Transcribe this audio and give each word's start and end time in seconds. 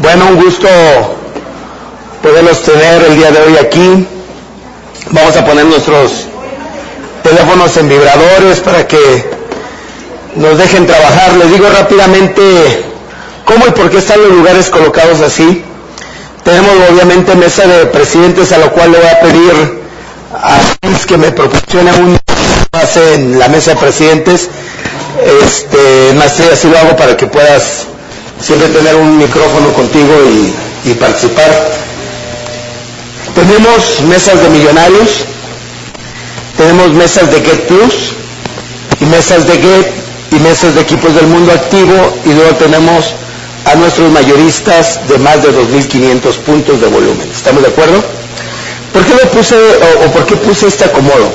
Bueno, 0.00 0.26
un 0.28 0.40
gusto 0.40 0.68
poderlos 2.22 2.62
tener 2.62 3.02
el 3.02 3.16
día 3.16 3.32
de 3.32 3.40
hoy 3.40 3.56
aquí. 3.56 4.06
Vamos 5.10 5.36
a 5.36 5.44
poner 5.44 5.64
nuestros 5.66 6.26
teléfonos 7.24 7.76
en 7.76 7.88
vibradores 7.88 8.60
para 8.60 8.86
que 8.86 9.28
nos 10.36 10.56
dejen 10.56 10.86
trabajar. 10.86 11.34
Les 11.38 11.50
digo 11.50 11.68
rápidamente 11.68 12.84
cómo 13.44 13.66
y 13.66 13.70
por 13.72 13.90
qué 13.90 13.98
están 13.98 14.20
los 14.22 14.30
lugares 14.30 14.70
colocados 14.70 15.20
así. 15.20 15.64
Tenemos 16.44 16.76
obviamente 16.92 17.34
mesa 17.34 17.66
de 17.66 17.86
presidentes 17.86 18.52
a 18.52 18.58
lo 18.58 18.70
cual 18.70 18.92
le 18.92 18.98
voy 18.98 19.08
a 19.08 19.20
pedir 19.20 19.80
a 20.32 20.60
Luis 20.86 21.06
que 21.06 21.16
me 21.16 21.32
proporcione 21.32 21.90
un 21.94 22.18
pase 22.70 23.14
en 23.14 23.36
la 23.36 23.48
mesa 23.48 23.72
de 23.72 23.78
presidentes. 23.78 24.48
Este, 25.44 26.14
maestría, 26.14 26.52
así 26.52 26.68
lo 26.68 26.78
hago 26.78 26.94
para 26.94 27.16
que 27.16 27.26
puedas 27.26 27.88
siempre 28.40 28.68
tener 28.68 28.94
un 28.96 29.18
micrófono 29.18 29.72
contigo 29.72 30.14
y, 30.84 30.94
participar. 30.94 31.50
Tenemos 33.34 34.00
mesas 34.08 34.42
de 34.42 34.48
millonarios, 34.48 35.24
tenemos 36.56 36.92
mesas 36.92 37.30
de 37.30 37.40
Get 37.42 37.66
Plus 37.66 38.14
y 39.00 39.04
mesas 39.04 39.46
de 39.46 39.52
Get 39.52 39.86
y 40.30 40.36
mesas 40.36 40.74
de 40.74 40.80
equipos 40.80 41.14
del 41.14 41.26
mundo 41.26 41.52
activo 41.52 41.94
y 42.24 42.32
luego 42.32 42.54
tenemos 42.56 43.14
a 43.66 43.74
nuestros 43.74 44.10
mayoristas 44.10 45.06
de 45.08 45.18
más 45.18 45.42
de 45.42 45.50
2.500 45.50 46.36
puntos 46.38 46.80
de 46.80 46.86
volumen. 46.86 47.30
¿Estamos 47.30 47.62
de 47.62 47.68
acuerdo? 47.68 48.02
¿Por 48.92 49.04
qué 49.04 49.14
lo 49.14 49.30
puse 49.30 49.56
o, 49.56 50.06
o 50.06 50.10
por 50.10 50.24
qué 50.24 50.36
puse 50.36 50.68
este 50.68 50.86
acomodo? 50.86 51.30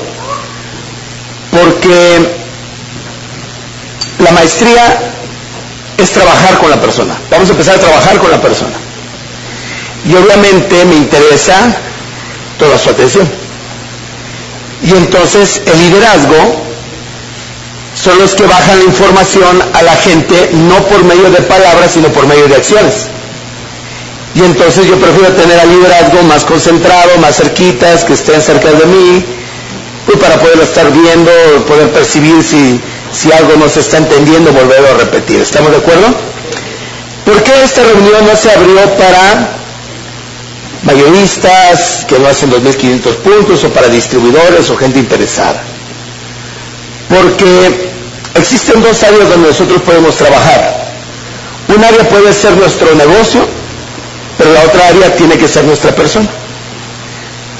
Porque 1.52 2.18
la 4.18 4.32
maestría 4.32 5.13
es 5.96 6.10
trabajar 6.10 6.58
con 6.58 6.70
la 6.70 6.80
persona. 6.80 7.16
Vamos 7.30 7.48
a 7.48 7.52
empezar 7.52 7.76
a 7.76 7.80
trabajar 7.80 8.18
con 8.18 8.30
la 8.30 8.40
persona. 8.40 8.76
Y 10.06 10.14
obviamente 10.14 10.84
me 10.84 10.96
interesa 10.96 11.54
toda 12.58 12.78
su 12.78 12.90
atención. 12.90 13.28
Y 14.82 14.90
entonces 14.92 15.62
el 15.64 15.78
liderazgo 15.78 16.62
son 17.94 18.18
los 18.18 18.34
que 18.34 18.44
bajan 18.44 18.78
la 18.78 18.84
información 18.84 19.62
a 19.72 19.82
la 19.82 19.94
gente 19.96 20.50
no 20.52 20.82
por 20.86 21.04
medio 21.04 21.30
de 21.30 21.40
palabras, 21.42 21.92
sino 21.92 22.08
por 22.08 22.26
medio 22.26 22.48
de 22.48 22.56
acciones. 22.56 23.08
Y 24.34 24.42
entonces 24.42 24.86
yo 24.86 24.98
prefiero 24.98 25.32
tener 25.34 25.58
al 25.60 25.70
liderazgo 25.70 26.22
más 26.24 26.44
concentrado, 26.44 27.16
más 27.18 27.36
cerquitas, 27.36 28.04
que 28.04 28.14
estén 28.14 28.42
cerca 28.42 28.72
de 28.72 28.84
mí, 28.86 29.24
pues 30.06 30.18
para 30.18 30.38
poderlo 30.38 30.64
estar 30.64 30.90
viendo, 30.90 31.30
poder 31.66 31.90
percibir 31.92 32.42
si, 32.42 32.80
si 33.14 33.30
algo 33.32 33.56
no 33.56 33.68
se 33.68 33.80
está 33.80 33.98
entendiendo, 33.98 34.52
volverlo 34.52 34.88
a 34.90 34.94
repetir. 34.94 35.40
¿Estamos 35.40 35.70
de 35.70 35.78
acuerdo? 35.78 36.06
¿Por 37.24 37.42
qué 37.42 37.52
esta 37.62 37.82
reunión 37.82 38.26
no 38.26 38.36
se 38.36 38.50
abrió 38.50 38.80
para 38.96 39.52
mayoristas 40.82 42.04
que 42.06 42.18
no 42.18 42.28
hacen 42.28 42.50
2.500 42.50 43.16
puntos 43.16 43.64
o 43.64 43.70
para 43.70 43.88
distribuidores 43.88 44.68
o 44.70 44.76
gente 44.76 44.98
interesada? 44.98 45.62
Porque 47.08 47.90
existen 48.34 48.82
dos 48.82 49.02
áreas 49.02 49.28
donde 49.30 49.48
nosotros 49.48 49.80
podemos 49.82 50.16
trabajar. 50.16 50.84
Un 51.68 51.82
área 51.82 52.08
puede 52.08 52.32
ser 52.32 52.56
nuestro 52.56 52.94
negocio, 52.94 53.46
pero 54.36 54.52
la 54.52 54.60
otra 54.62 54.88
área 54.88 55.14
tiene 55.14 55.38
que 55.38 55.48
ser 55.48 55.64
nuestra 55.64 55.94
persona. 55.94 56.28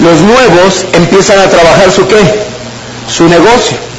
Los 0.01 0.21
nuevos 0.21 0.85
empiezan 0.93 1.39
a 1.39 1.49
trabajar 1.49 1.91
su 1.91 2.07
qué? 2.07 2.45
Su 3.09 3.29
negocio. 3.29 3.94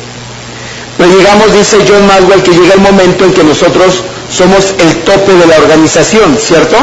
Pero 0.97 1.11
llegamos, 1.11 1.53
dice 1.53 1.77
John 1.87 2.07
Maxwell, 2.07 2.41
que 2.41 2.51
llega 2.51 2.73
el 2.73 2.79
momento 2.79 3.25
en 3.25 3.33
que 3.33 3.43
nosotros 3.43 4.03
somos 4.29 4.73
el 4.79 4.95
tope 5.03 5.33
de 5.33 5.45
la 5.45 5.57
organización, 5.57 6.37
¿cierto? 6.39 6.77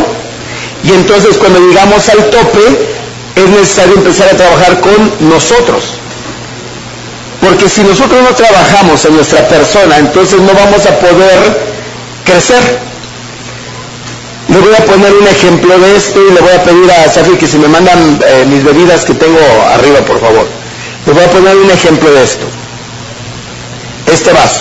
Y 0.85 0.93
entonces 0.93 1.39
cuando 1.39 1.61
llegamos 1.61 2.09
al 2.09 2.31
tope 2.31 2.61
es 3.37 3.49
necesario 3.49 3.95
empezar 3.95 4.29
a 4.29 4.37
trabajar 4.37 4.81
con 4.81 5.29
nosotros. 5.29 5.83
Porque 7.41 7.69
si 7.69 7.83
nosotros 7.83 8.23
no 8.23 8.35
trabajamos 8.35 9.05
en 9.05 9.17
nuestra 9.17 9.47
persona, 9.49 9.99
entonces 9.99 10.41
no 10.41 10.53
vamos 10.53 10.87
a 10.87 10.99
poder 10.99 11.73
crecer. 12.25 12.79
Le 14.49 14.59
voy 14.59 14.75
a 14.75 14.85
poner 14.85 15.13
un 15.15 15.27
ejemplo 15.27 15.79
de 15.79 15.97
esto 15.97 16.21
y 16.21 16.33
le 16.35 16.41
voy 16.41 16.53
a 16.53 16.63
pedir 16.63 16.91
a 16.91 17.11
Safi 17.11 17.37
que 17.37 17.49
si 17.49 17.59
me 17.59 17.69
mandan 17.69 18.21
eh, 18.27 18.45
mis 18.47 18.63
bebidas 18.63 19.05
que 19.05 19.15
tengo 19.15 19.39
arriba, 19.75 20.01
por 20.01 20.21
favor. 20.21 20.47
Le 21.07 21.13
voy 21.13 21.25
a 21.25 21.31
poner 21.31 21.57
un 21.57 21.71
ejemplo 21.71 22.13
de 22.13 22.23
esto. 22.23 22.47
Este 24.07 24.33
vaso. 24.33 24.61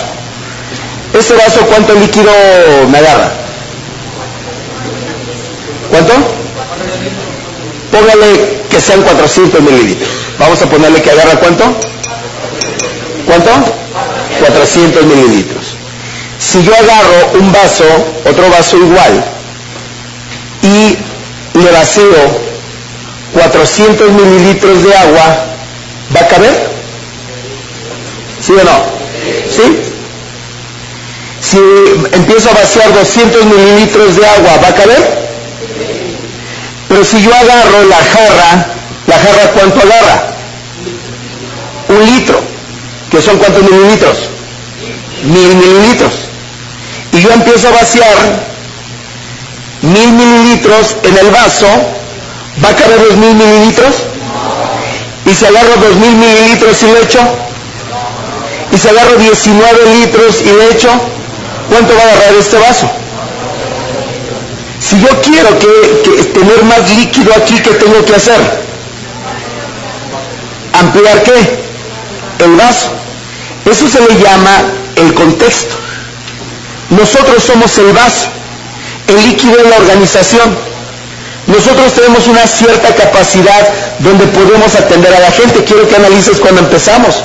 Este 1.18 1.34
vaso, 1.34 1.60
¿cuánto 1.66 1.94
líquido 1.94 2.32
me 2.88 2.98
agarra? 2.98 3.32
¿Cuánto? 5.90 6.14
Póngale 7.90 8.62
que 8.70 8.80
sean 8.80 9.02
400 9.02 9.60
mililitros. 9.60 10.10
Vamos 10.38 10.62
a 10.62 10.66
ponerle 10.66 11.02
que 11.02 11.10
agarra 11.10 11.38
cuánto? 11.38 11.64
¿Cuánto? 13.26 13.50
400 14.40 15.04
mililitros. 15.04 15.76
Si 16.38 16.62
yo 16.62 16.72
agarro 16.74 17.38
un 17.38 17.52
vaso, 17.52 17.84
otro 18.24 18.48
vaso 18.50 18.76
igual, 18.78 19.24
y 20.62 20.96
le 21.58 21.70
vacío 21.70 22.16
400 23.34 24.10
mililitros 24.12 24.82
de 24.82 24.94
agua, 24.94 25.44
¿va 26.14 26.20
a 26.20 26.28
caber? 26.28 26.70
¿Sí 28.40 28.52
o 28.52 28.64
no? 28.64 29.01
¿Sí? 29.50 29.62
Si 31.40 31.58
empiezo 32.12 32.50
a 32.50 32.54
vaciar 32.54 32.92
200 32.94 33.44
mililitros 33.44 34.16
de 34.16 34.26
agua, 34.26 34.58
¿va 34.62 34.68
a 34.68 34.74
caber? 34.74 35.22
Pero 36.88 37.04
si 37.04 37.22
yo 37.22 37.34
agarro 37.34 37.84
la 37.88 37.96
jarra, 37.96 38.66
¿la 39.06 39.18
jarra 39.18 39.50
cuánto 39.52 39.80
agarra? 39.80 40.34
Un 41.88 42.06
litro, 42.06 42.40
que 43.10 43.20
son 43.20 43.38
cuántos 43.38 43.62
mililitros? 43.62 44.28
Mil 45.24 45.56
mililitros. 45.56 46.12
Y 47.12 47.20
yo 47.20 47.30
empiezo 47.30 47.68
a 47.68 47.72
vaciar 47.72 48.16
mil 49.82 50.12
mililitros 50.12 50.96
en 51.02 51.18
el 51.18 51.30
vaso, 51.30 51.66
¿va 52.64 52.68
a 52.68 52.76
caber 52.76 53.00
los 53.00 53.16
mil 53.16 53.34
mililitros? 53.34 53.94
Y 55.26 55.34
si 55.34 55.44
agarro 55.44 55.74
dos 55.76 55.96
mil 55.96 56.14
mililitros 56.14 56.82
y 56.82 56.86
le 56.86 57.02
echo, 57.02 57.20
y 58.72 58.78
si 58.78 58.88
agarro 58.88 59.16
19 59.16 59.94
litros 60.00 60.40
y 60.40 60.52
le 60.56 60.70
echo, 60.72 60.88
¿cuánto 61.68 61.94
va 61.94 62.00
a 62.00 62.04
agarrar 62.04 62.34
este 62.38 62.58
vaso? 62.58 62.90
Si 64.80 65.00
yo 65.00 65.08
quiero 65.22 65.58
que, 65.58 66.24
tener 66.32 66.64
más 66.64 66.90
líquido 66.96 67.32
aquí, 67.36 67.60
¿qué 67.60 67.70
tengo 67.74 68.04
que 68.04 68.14
hacer? 68.14 68.40
Ampliar 70.72 71.22
qué? 71.22 71.62
El 72.44 72.56
vaso. 72.56 72.90
Eso 73.70 73.86
se 73.88 74.00
le 74.00 74.20
llama 74.20 74.62
el 74.96 75.14
contexto. 75.14 75.76
Nosotros 76.90 77.42
somos 77.44 77.78
el 77.78 77.92
vaso 77.92 78.32
el 79.08 79.22
líquido 79.22 79.58
en 79.60 79.70
la 79.70 79.76
organización. 79.76 80.56
Nosotros 81.46 81.92
tenemos 81.92 82.26
una 82.28 82.46
cierta 82.46 82.94
capacidad 82.94 83.68
donde 83.98 84.26
podemos 84.26 84.74
atender 84.74 85.12
a 85.14 85.20
la 85.20 85.30
gente. 85.30 85.64
Quiero 85.64 85.88
que 85.88 85.96
analices 85.96 86.38
cuando 86.38 86.60
empezamos. 86.60 87.16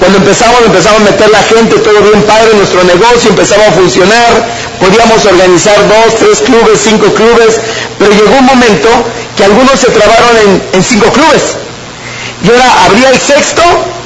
Cuando 0.00 0.18
empezamos, 0.18 0.60
empezamos 0.64 1.02
a 1.02 1.04
meter 1.04 1.30
la 1.30 1.42
gente, 1.42 1.78
todo 1.78 2.00
bien 2.00 2.22
padre, 2.22 2.54
nuestro 2.56 2.82
negocio 2.84 3.30
empezaba 3.30 3.68
a 3.68 3.72
funcionar, 3.72 4.48
podíamos 4.80 5.24
organizar 5.26 5.76
dos, 5.86 6.16
tres 6.18 6.40
clubes, 6.40 6.80
cinco 6.82 7.06
clubes, 7.14 7.60
pero 7.98 8.10
llegó 8.10 8.34
un 8.38 8.46
momento 8.46 8.88
que 9.36 9.44
algunos 9.44 9.78
se 9.78 9.90
trabaron 9.90 10.36
en, 10.44 10.62
en 10.72 10.82
cinco 10.82 11.12
clubes. 11.12 11.54
Y 12.42 12.50
ahora 12.50 12.84
abría 12.86 13.10
el 13.10 13.18
sexto 13.20 13.62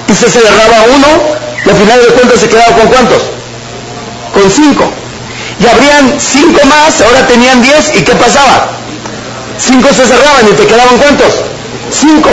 y 0.09 0.15
se 0.15 0.29
cerraba 0.29 0.85
uno, 0.95 1.07
y 1.65 1.71
al 1.71 1.77
final 1.77 2.01
de 2.03 2.09
cuentas 2.09 2.41
se 2.41 2.49
quedaba 2.49 2.75
con 2.77 2.89
cuántos? 2.89 3.23
Con 4.35 4.51
cinco 4.51 4.93
y 5.61 5.67
habrían 5.67 6.21
cinco 6.21 6.61
más, 6.67 7.01
ahora 7.01 7.27
tenían 7.27 7.63
diez, 7.63 7.95
¿y 7.95 8.03
qué 8.03 8.15
pasaba? 8.15 8.71
Cinco 9.59 9.89
se 9.89 10.07
cerraban 10.07 10.49
y 10.51 10.53
te 10.53 10.67
quedaban 10.67 10.99
cuántos? 10.99 11.35
Cinco. 11.91 12.31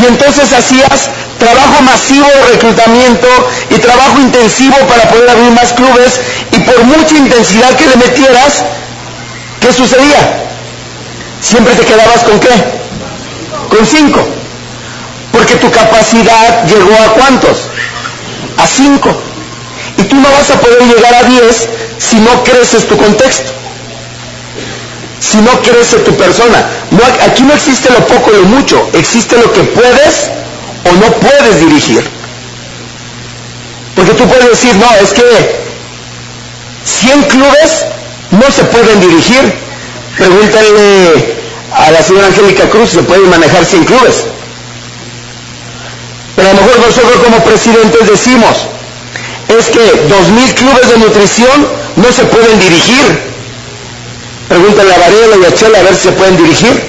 Y 0.00 0.06
entonces 0.06 0.52
hacías 0.52 1.10
trabajo 1.38 1.82
masivo 1.82 2.26
de 2.26 2.52
reclutamiento 2.52 3.28
y 3.70 3.78
trabajo 3.78 4.20
intensivo 4.20 4.76
para 4.88 5.10
poder 5.10 5.30
abrir 5.30 5.50
más 5.52 5.72
clubes 5.72 6.20
y 6.52 6.58
por 6.60 6.84
mucha 6.84 7.16
intensidad 7.16 7.70
que 7.76 7.86
le 7.86 7.96
metieras, 7.96 8.64
¿qué 9.60 9.72
sucedía? 9.72 10.40
Siempre 11.40 11.74
te 11.74 11.84
quedabas 11.84 12.22
con 12.24 12.38
qué? 12.38 12.50
Con 13.68 13.86
cinco. 13.86 14.20
Porque 15.32 15.56
tu 15.56 15.70
capacidad 15.70 16.66
llegó 16.66 16.94
a 16.94 17.12
cuántos? 17.14 17.68
A 18.56 18.66
cinco. 18.66 19.10
Y 19.96 20.02
tú 20.04 20.16
no 20.16 20.30
vas 20.30 20.50
a 20.50 20.60
poder 20.60 20.82
llegar 20.82 21.14
a 21.14 21.22
10 21.24 21.68
si 21.98 22.16
no 22.20 22.42
creces 22.44 22.86
tu 22.86 22.96
contexto. 22.96 23.52
Si 25.20 25.36
no 25.38 25.60
crece 25.60 25.98
tu 25.98 26.16
persona. 26.16 26.66
No, 26.90 27.00
aquí 27.26 27.42
no 27.42 27.52
existe 27.54 27.92
lo 27.92 28.06
poco 28.06 28.30
o 28.30 28.36
lo 28.38 28.44
mucho. 28.44 28.88
Existe 28.94 29.36
lo 29.36 29.52
que 29.52 29.62
puedes 29.64 30.30
o 30.84 30.92
no 30.92 31.12
puedes 31.16 31.60
dirigir. 31.60 32.02
Porque 33.94 34.14
tú 34.14 34.26
puedes 34.26 34.48
decir, 34.48 34.74
no, 34.76 34.86
es 35.02 35.12
que 35.12 35.60
100 36.84 37.22
clubes 37.24 37.84
no 38.30 38.50
se 38.50 38.64
pueden 38.64 39.00
dirigir. 39.00 39.54
Pregúntale 40.16 41.36
a 41.72 41.90
la 41.90 42.02
señora 42.02 42.26
Angélica 42.26 42.68
Cruz 42.68 42.90
se 42.90 43.02
pueden 43.02 43.28
manejar 43.28 43.64
100 43.64 43.84
clubes. 43.84 44.24
Pero 46.34 46.48
a 46.48 46.54
lo 46.54 46.62
mejor 46.62 46.78
nosotros 46.78 47.16
como 47.22 47.44
presidentes 47.44 48.08
decimos, 48.08 48.66
es 49.48 49.66
que 49.66 49.80
2.000 50.08 50.54
clubes 50.54 50.88
de 50.90 50.98
nutrición 50.98 51.68
no 51.96 52.12
se 52.12 52.24
pueden 52.24 52.58
dirigir. 52.58 53.29
Pregúntale 54.50 54.92
a 54.92 54.98
Varela 54.98 55.36
y 55.40 55.44
a 55.44 55.54
Chela 55.54 55.78
a 55.78 55.82
ver 55.84 55.94
si 55.94 56.08
se 56.08 56.12
pueden 56.12 56.36
dirigir. 56.36 56.82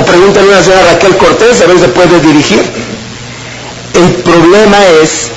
O 0.00 0.02
pregúntale 0.02 0.50
a 0.50 0.56
la 0.56 0.62
señora 0.62 0.92
Raquel 0.92 1.14
Cortés 1.18 1.60
a 1.60 1.66
ver 1.66 1.76
si 1.76 1.82
se 1.82 1.88
puede 1.90 2.18
dirigir. 2.20 2.64
El 3.92 4.14
problema 4.22 4.78
es 5.02 5.28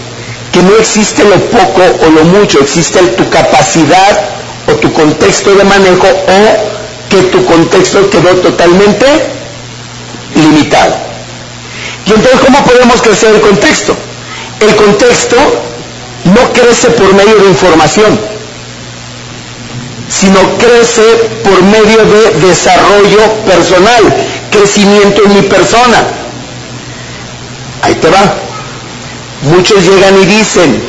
que 0.54 0.64
no 0.64 0.78
existe 0.78 1.26
lo 1.26 1.36
poco 1.50 1.82
o 2.06 2.10
lo 2.12 2.24
mucho, 2.24 2.62
existe 2.62 2.98
tu 3.18 3.30
capacidad 3.30 4.22
o 4.68 4.76
tu 4.76 4.94
contexto 4.94 5.54
de 5.54 5.66
manejo 5.66 6.08
o 6.08 7.10
que 7.10 7.24
tu 7.24 7.44
contexto 7.44 8.10
quedó 8.10 8.36
totalmente 8.36 9.06
limitado. 10.34 10.96
Y 12.06 12.12
entonces, 12.14 12.40
¿cómo 12.40 12.64
podemos 12.64 13.02
crecer 13.02 13.36
el 13.36 13.42
contexto? 13.42 13.98
El 14.62 14.74
contexto 14.78 15.36
no 16.24 16.54
crece 16.54 16.90
por 16.92 17.14
medio 17.16 17.36
de 17.36 17.50
información, 17.50 18.18
sino 20.10 20.40
crece 20.58 21.04
por 21.44 21.62
medio 21.64 22.04
de 22.04 22.48
desarrollo 22.48 23.34
personal, 23.46 24.04
crecimiento 24.52 25.24
en 25.24 25.36
mi 25.36 25.42
persona. 25.44 26.08
Ahí 27.84 27.96
te 27.96 28.10
va. 28.10 28.34
Muchos 29.44 29.86
llegan 29.86 30.22
y 30.22 30.26
dicen, 30.26 30.84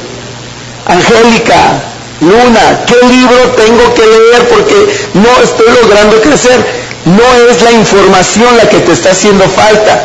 Angélica, 0.87 1.82
Luna, 2.20 2.84
¿qué 2.87 2.96
libro 3.06 3.50
tengo 3.56 3.94
que 3.94 4.06
leer 4.06 4.49
porque 4.49 5.08
no 5.14 5.28
estoy 5.43 5.67
logrando 5.82 6.20
crecer? 6.20 6.81
No 7.05 7.50
es 7.50 7.62
la 7.62 7.72
información 7.72 8.56
la 8.56 8.69
que 8.69 8.81
te 8.81 8.93
está 8.93 9.11
haciendo 9.11 9.44
falta. 9.44 10.05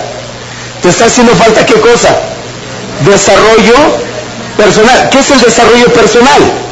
¿Te 0.82 0.90
está 0.90 1.06
haciendo 1.06 1.34
falta 1.36 1.66
qué 1.66 1.74
cosa? 1.74 2.16
Desarrollo 3.06 3.76
personal. 4.58 5.10
¿Qué 5.10 5.20
es 5.20 5.32
el 5.32 5.42
desarrollo 5.42 5.88
personal? 5.94 6.66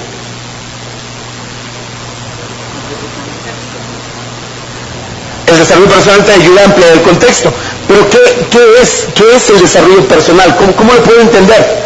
El 5.54 5.60
desarrollo 5.60 5.90
personal 5.90 6.26
te 6.26 6.32
ayuda 6.32 6.62
a 6.62 6.66
ampliar 6.66 6.92
el 6.94 7.02
contexto. 7.04 7.54
Pero 7.88 8.10
¿qué, 8.10 8.18
qué 8.50 8.82
es, 8.82 9.08
qué 9.14 9.36
es 9.36 9.50
el 9.52 9.60
desarrollo 9.62 10.08
personal? 10.08 10.56
¿Cómo, 10.56 10.76
¿Cómo 10.76 10.94
lo 10.94 11.04
puedo 11.04 11.22
entender? 11.22 11.84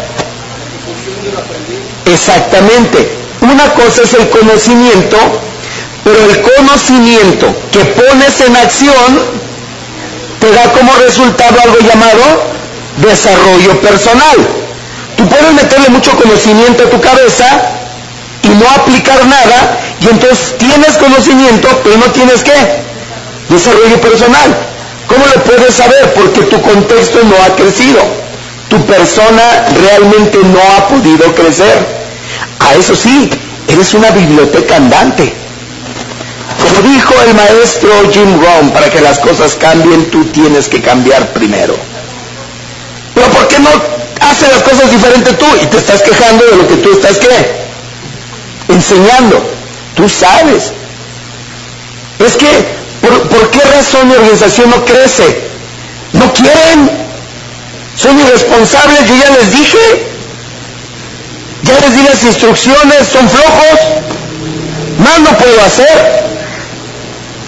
Exactamente. 2.06 3.12
Una 3.42 3.74
cosa 3.74 4.02
es 4.02 4.14
el 4.14 4.30
conocimiento, 4.30 5.18
pero 6.02 6.16
el 6.30 6.40
conocimiento 6.40 7.54
que 7.70 7.84
pones 7.84 8.40
en 8.40 8.56
acción 8.56 9.38
te 10.40 10.50
da 10.50 10.72
como 10.72 10.90
resultado 10.94 11.60
algo 11.62 11.78
llamado 11.80 12.44
desarrollo 12.96 13.78
personal. 13.82 14.36
Tú 15.14 15.28
puedes 15.28 15.52
meterle 15.52 15.90
mucho 15.90 16.12
conocimiento 16.12 16.84
a 16.84 16.90
tu 16.90 17.00
cabeza 17.02 17.44
y 18.42 18.48
no 18.48 18.66
aplicar 18.70 19.26
nada, 19.26 19.78
y 20.00 20.08
entonces 20.08 20.56
tienes 20.56 20.96
conocimiento, 20.96 21.68
pero 21.84 21.98
no 21.98 22.06
tienes 22.12 22.42
qué? 22.42 22.87
Desarrollo 23.48 24.00
personal. 24.00 24.56
¿Cómo 25.06 25.24
lo 25.26 25.42
puedes 25.42 25.74
saber? 25.74 26.12
Porque 26.14 26.42
tu 26.42 26.60
contexto 26.60 27.20
no 27.24 27.34
ha 27.42 27.56
crecido. 27.56 28.00
Tu 28.68 28.84
persona 28.84 29.66
realmente 29.82 30.38
no 30.44 30.60
ha 30.60 30.88
podido 30.88 31.34
crecer. 31.34 31.86
A 32.60 32.74
eso 32.74 32.94
sí, 32.94 33.30
eres 33.66 33.94
una 33.94 34.10
biblioteca 34.10 34.76
andante. 34.76 35.32
Como 36.60 36.88
dijo 36.92 37.14
el 37.26 37.34
maestro 37.34 37.90
Jim 38.12 38.38
Rohn, 38.40 38.70
para 38.70 38.90
que 38.90 39.00
las 39.00 39.18
cosas 39.18 39.54
cambien, 39.54 40.10
tú 40.10 40.24
tienes 40.26 40.68
que 40.68 40.82
cambiar 40.82 41.32
primero. 41.32 41.74
Pero 43.14 43.28
¿por 43.30 43.48
qué 43.48 43.58
no 43.60 43.70
haces 44.20 44.48
las 44.50 44.62
cosas 44.62 44.90
diferentes 44.90 45.38
tú? 45.38 45.46
Y 45.62 45.66
te 45.66 45.78
estás 45.78 46.02
quejando 46.02 46.44
de 46.44 46.56
lo 46.56 46.68
que 46.68 46.76
tú 46.76 46.92
estás 46.92 47.18
qué? 47.18 48.72
Enseñando. 48.72 49.42
Tú 49.96 50.06
sabes. 50.08 50.72
Es 52.18 52.36
que 52.36 52.77
¿Por, 53.00 53.50
qué 53.50 53.60
razón 53.60 54.08
mi 54.08 54.14
organización 54.14 54.70
no 54.70 54.84
crece? 54.84 55.48
No 56.12 56.32
quieren. 56.32 56.90
Son 57.96 58.18
irresponsables, 58.18 59.08
yo 59.08 59.14
ya 59.16 59.30
les 59.30 59.52
dije. 59.52 60.06
Ya 61.62 61.78
les 61.80 61.96
di 61.96 62.02
las 62.02 62.22
instrucciones, 62.24 63.08
son 63.12 63.28
flojos. 63.28 63.80
Más 64.98 65.20
no 65.20 65.38
puedo 65.38 65.60
hacer. 65.62 66.28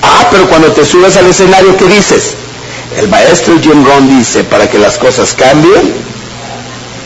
Ah, 0.03 0.29
pero 0.31 0.49
cuando 0.49 0.73
te 0.73 0.85
subes 0.85 1.17
al 1.17 1.27
escenario, 1.27 1.77
¿qué 1.77 1.87
dices? 1.87 2.35
El 2.97 3.09
maestro 3.09 3.59
Jim 3.61 3.85
Rohn 3.85 4.09
dice, 4.19 4.45
para 4.45 4.69
que 4.69 4.79
las 4.79 4.99
cosas 4.99 5.35
cambien, 5.35 5.95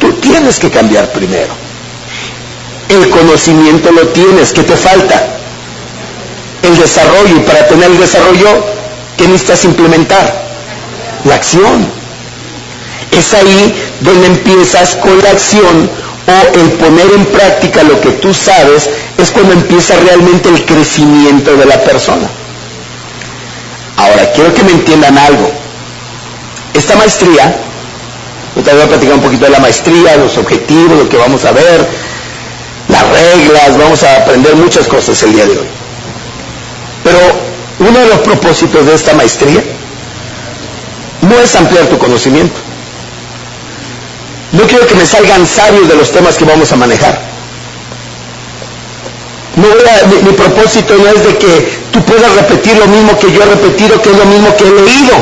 tú 0.00 0.12
tienes 0.14 0.58
que 0.58 0.70
cambiar 0.70 1.12
primero. 1.12 1.54
El 2.88 3.08
conocimiento 3.10 3.90
lo 3.92 4.08
tienes, 4.08 4.52
¿qué 4.52 4.62
te 4.62 4.76
falta? 4.76 5.34
El 6.64 6.78
desarrollo 6.78 7.36
y 7.36 7.40
para 7.40 7.66
tener 7.66 7.90
el 7.90 7.98
desarrollo, 7.98 8.64
¿qué 9.16 9.28
necesitas 9.28 9.64
implementar? 9.64 10.44
La 11.24 11.34
acción. 11.34 11.86
Es 13.10 13.34
ahí 13.34 13.74
donde 14.00 14.26
empiezas 14.26 14.96
con 14.96 15.16
la 15.22 15.30
acción 15.30 15.90
o 16.26 16.58
el 16.58 16.72
poner 16.72 17.06
en 17.12 17.26
práctica 17.26 17.82
lo 17.82 18.00
que 18.00 18.12
tú 18.12 18.32
sabes, 18.32 18.88
es 19.18 19.30
cuando 19.30 19.52
empieza 19.52 19.94
realmente 19.96 20.48
el 20.48 20.64
crecimiento 20.64 21.54
de 21.56 21.66
la 21.66 21.80
persona. 21.82 22.28
Ahora, 23.96 24.32
quiero 24.32 24.52
que 24.54 24.62
me 24.62 24.72
entiendan 24.72 25.16
algo. 25.18 25.50
Esta 26.72 26.96
maestría, 26.96 27.54
yo 28.56 28.62
te 28.62 28.72
voy 28.72 28.82
a 28.82 28.88
platicar 28.88 29.14
un 29.14 29.20
poquito 29.20 29.44
de 29.44 29.50
la 29.50 29.60
maestría, 29.60 30.16
los 30.16 30.36
objetivos, 30.38 30.98
lo 30.98 31.08
que 31.08 31.16
vamos 31.16 31.44
a 31.44 31.52
ver, 31.52 31.86
las 32.88 33.02
reglas, 33.08 33.78
vamos 33.78 34.02
a 34.02 34.16
aprender 34.16 34.56
muchas 34.56 34.88
cosas 34.88 35.22
el 35.22 35.32
día 35.34 35.46
de 35.46 35.58
hoy. 35.58 35.83
Uno 37.88 37.98
de 37.98 38.06
los 38.06 38.18
propósitos 38.18 38.86
de 38.86 38.94
esta 38.94 39.14
maestría 39.14 39.62
no 41.22 41.38
es 41.38 41.54
ampliar 41.54 41.86
tu 41.86 41.98
conocimiento. 41.98 42.60
No 44.52 44.62
quiero 44.66 44.86
que 44.86 44.94
me 44.94 45.04
salgan 45.04 45.46
sabios 45.46 45.88
de 45.88 45.96
los 45.96 46.10
temas 46.10 46.36
que 46.36 46.44
vamos 46.44 46.70
a 46.72 46.76
manejar. 46.76 47.18
No 49.56 49.68
mi, 50.22 50.32
propósito 50.32 50.96
no 50.96 51.08
es 51.08 51.24
de 51.24 51.38
que 51.38 51.78
tú 51.92 52.02
puedas 52.04 52.34
repetir 52.34 52.76
lo 52.76 52.86
mismo 52.86 53.18
que 53.18 53.30
yo 53.32 53.42
he 53.42 53.46
repetido, 53.46 54.00
que 54.00 54.10
es 54.10 54.16
lo 54.16 54.24
mismo 54.26 54.56
que 54.56 54.64
he 54.64 54.72
leído. 54.72 55.14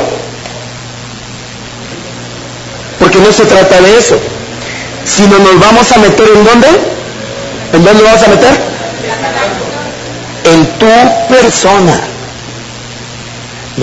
Porque 2.98 3.18
no 3.18 3.32
se 3.32 3.44
trata 3.44 3.80
de 3.80 3.98
eso. 3.98 4.18
Sino 5.04 5.38
nos 5.38 5.58
vamos 5.60 5.92
a 5.92 5.98
meter 5.98 6.28
en 6.34 6.44
dónde? 6.44 6.68
¿En 7.72 7.84
dónde 7.84 8.02
vamos 8.02 8.22
a 8.22 8.28
meter? 8.28 8.72
en 10.44 10.66
tu 10.78 10.86
persona. 11.28 12.11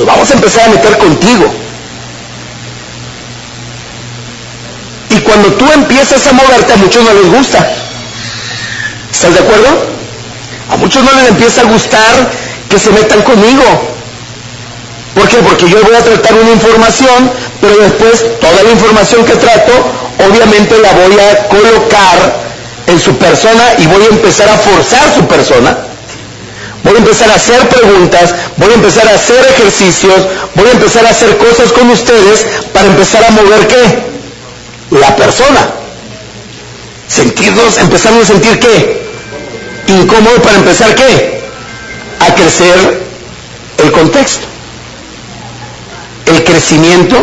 Vamos 0.05 0.29
a 0.29 0.33
empezar 0.33 0.65
a 0.65 0.69
meter 0.69 0.97
contigo. 0.97 1.51
Y 5.09 5.19
cuando 5.21 5.53
tú 5.53 5.65
empiezas 5.73 6.25
a 6.27 6.33
moverte, 6.33 6.73
a 6.73 6.77
muchos 6.77 7.03
no 7.03 7.13
les 7.13 7.31
gusta. 7.31 7.67
¿Estás 9.11 9.33
de 9.33 9.39
acuerdo? 9.39 9.67
A 10.71 10.77
muchos 10.77 11.03
no 11.03 11.11
les 11.13 11.29
empieza 11.29 11.61
a 11.61 11.63
gustar 11.65 12.31
que 12.69 12.79
se 12.79 12.91
metan 12.91 13.21
conmigo. 13.23 13.63
¿Por 15.15 15.27
qué? 15.27 15.37
Porque 15.37 15.69
yo 15.69 15.81
voy 15.81 15.95
a 15.95 16.03
tratar 16.03 16.33
una 16.35 16.51
información, 16.51 17.31
pero 17.59 17.75
después 17.77 18.39
toda 18.39 18.63
la 18.63 18.71
información 18.71 19.25
que 19.25 19.35
trato, 19.35 19.73
obviamente 20.29 20.77
la 20.79 20.93
voy 20.93 21.19
a 21.19 21.47
colocar 21.47 22.39
en 22.87 22.99
su 22.99 23.15
persona 23.17 23.63
y 23.79 23.87
voy 23.87 24.03
a 24.03 24.07
empezar 24.07 24.47
a 24.49 24.57
forzar 24.57 25.13
su 25.13 25.25
persona 25.27 25.88
voy 26.83 26.95
a 26.95 26.97
empezar 26.97 27.29
a 27.29 27.35
hacer 27.35 27.67
preguntas, 27.69 28.33
voy 28.57 28.71
a 28.71 28.75
empezar 28.75 29.07
a 29.07 29.15
hacer 29.15 29.45
ejercicios, 29.57 30.27
voy 30.55 30.67
a 30.67 30.71
empezar 30.71 31.05
a 31.05 31.09
hacer 31.09 31.37
cosas 31.37 31.71
con 31.71 31.89
ustedes 31.89 32.45
para 32.73 32.87
empezar 32.87 33.23
a 33.23 33.31
mover 33.31 33.67
qué? 33.67 33.99
La 34.91 35.15
persona. 35.15 35.69
Sentirnos, 37.07 37.77
empezamos 37.77 38.23
a 38.23 38.27
sentir 38.27 38.59
qué? 38.59 39.09
Incómodo 39.87 40.41
para 40.41 40.57
empezar 40.57 40.93
qué? 40.95 41.41
A 42.19 42.33
crecer 42.35 43.03
el 43.83 43.91
contexto. 43.91 44.45
El 46.25 46.43
crecimiento, 46.43 47.15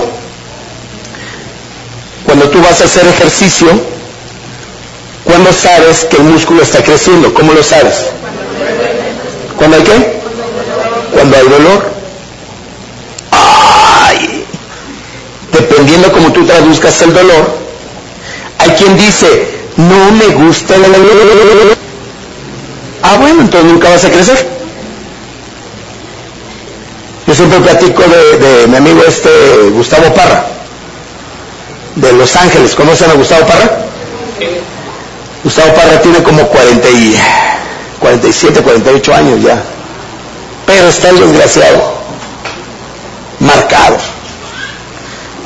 cuando 2.25 2.49
tú 2.49 2.61
vas 2.61 2.81
a 2.81 2.85
hacer 2.85 3.07
ejercicio, 3.07 3.69
cuando 5.23 5.53
sabes 5.53 6.05
que 6.05 6.17
el 6.17 6.25
músculo 6.25 6.63
está 6.63 6.83
creciendo, 6.83 7.33
¿cómo 7.33 7.53
lo 7.53 7.63
sabes? 7.63 7.95
¿Cuándo 9.57 9.77
hay 9.77 9.83
qué? 9.83 10.21
Cuando 11.13 11.37
hay 11.37 11.49
dolor. 11.49 11.91
Ay, 13.31 14.45
dependiendo 15.53 16.13
como 16.13 16.33
tú 16.33 16.45
traduzcas 16.45 17.01
el 17.03 17.15
dolor, 17.15 17.57
hay 18.59 18.71
quien 18.71 18.97
dice, 18.97 19.49
no 19.77 20.13
me 20.13 20.27
gusta 20.35 20.75
el 20.75 20.83
dolor. 20.83 21.77
Ah, 23.03 23.13
Ah, 23.13 23.17
bueno, 23.19 23.43
entonces 23.43 23.71
nunca 23.71 23.89
vas 23.89 24.05
a 24.05 24.11
crecer. 24.11 24.47
Yo 27.27 27.35
siempre 27.35 27.61
platico 27.61 28.03
de, 28.03 28.67
mi 28.67 28.77
amigo 28.77 29.03
este 29.07 29.31
Gustavo 29.73 30.13
Parra, 30.13 30.47
de 31.95 32.13
Los 32.13 32.35
Ángeles. 32.37 32.75
¿Conocen 32.75 33.11
a 33.11 33.15
Gustavo 33.15 33.47
Parra? 33.47 33.79
Gustavo 35.45 35.75
Parra 35.75 36.01
tiene 36.03 36.23
como 36.23 36.47
40 36.49 36.91
y, 36.91 37.17
47, 38.07 38.63
48 38.63 39.15
años 39.15 39.43
ya. 39.43 39.61
Pero 40.65 40.89
está 40.89 41.09
el 41.11 41.19
desgraciado, 41.19 41.95
marcado. 43.41 43.97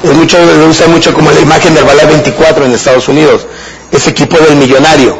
Es 0.02 0.12
mucho, 0.12 0.38
me 0.38 0.66
gusta 0.66 0.86
mucho 0.88 1.14
como 1.14 1.30
la 1.30 1.40
imagen 1.40 1.74
del 1.74 1.84
Ballet 1.84 2.06
24 2.06 2.66
en 2.66 2.72
Estados 2.72 3.08
Unidos. 3.08 3.46
Ese 3.90 4.10
equipo 4.10 4.36
del 4.36 4.56
millonario. 4.56 5.16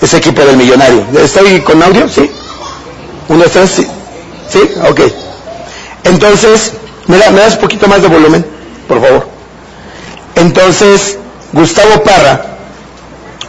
Ese 0.00 0.18
equipo 0.18 0.42
del 0.42 0.58
millonario. 0.58 1.06
¿Estoy 1.18 1.60
con 1.60 1.82
audio? 1.82 2.06
¿Sí? 2.06 2.30
¿Uno, 3.28 3.44
tres? 3.50 3.70
¿Sí? 3.70 3.86
¿Sí? 4.50 4.60
Ok. 4.90 5.00
Entonces, 6.04 6.72
mira, 7.06 7.30
me 7.30 7.40
das 7.40 7.54
un 7.54 7.60
poquito 7.60 7.88
más 7.88 8.02
de 8.02 8.08
volumen, 8.08 8.46
por 8.86 9.00
favor. 9.00 9.26
Entonces, 10.34 11.16
Gustavo 11.52 12.02
Parra, 12.02 12.58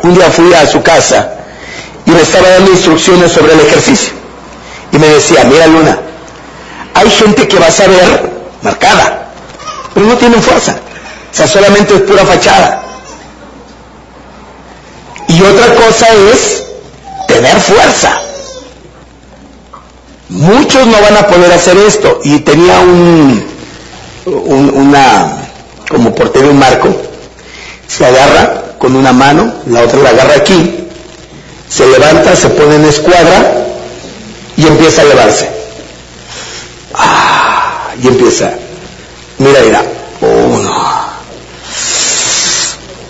un 0.03 0.13
día 0.13 0.29
fui 0.31 0.53
a 0.53 0.65
su 0.65 0.81
casa 0.81 1.36
y 2.07 2.11
me 2.11 2.21
estaba 2.21 2.47
dando 2.47 2.71
instrucciones 2.71 3.33
sobre 3.33 3.53
el 3.53 3.59
ejercicio. 3.59 4.13
Y 4.93 4.97
me 4.97 5.07
decía, 5.07 5.43
mira 5.43 5.67
Luna, 5.67 5.99
hay 6.93 7.09
gente 7.09 7.45
que 7.47 7.59
vas 7.59 7.77
a 7.81 7.87
ver 7.87 8.31
marcada, 8.61 9.27
pero 9.93 10.05
no 10.05 10.15
tienen 10.15 10.41
fuerza. 10.41 10.77
O 11.31 11.35
sea, 11.35 11.47
solamente 11.47 11.95
es 11.95 12.01
pura 12.03 12.25
fachada. 12.25 12.81
Y 15.27 15.41
otra 15.41 15.75
cosa 15.75 16.07
es 16.33 16.63
tener 17.27 17.59
fuerza. 17.59 18.21
Muchos 20.29 20.87
no 20.87 21.01
van 21.01 21.17
a 21.17 21.27
poder 21.27 21.51
hacer 21.51 21.75
esto. 21.77 22.21
Y 22.23 22.39
tenía 22.39 22.79
un, 22.79 23.45
una, 24.25 25.49
como 25.89 26.15
portero 26.15 26.51
un 26.51 26.59
marco, 26.59 26.87
se 27.85 28.05
agarra 28.05 28.63
con 28.79 28.95
una 28.95 29.11
mano, 29.11 29.53
la 29.65 29.81
otra 29.81 29.99
la 29.99 30.09
agarra 30.11 30.35
aquí, 30.35 30.86
se 31.69 31.87
levanta, 31.87 32.35
se 32.35 32.49
pone 32.49 32.75
en 32.75 32.85
escuadra 32.85 33.65
y 34.55 34.67
empieza 34.67 35.01
a 35.01 35.03
elevarse. 35.05 35.49
Ah, 36.93 37.89
y 38.01 38.07
empieza. 38.07 38.51
Mira, 39.37 39.59
mira. 39.61 39.83
Uno. 40.21 40.71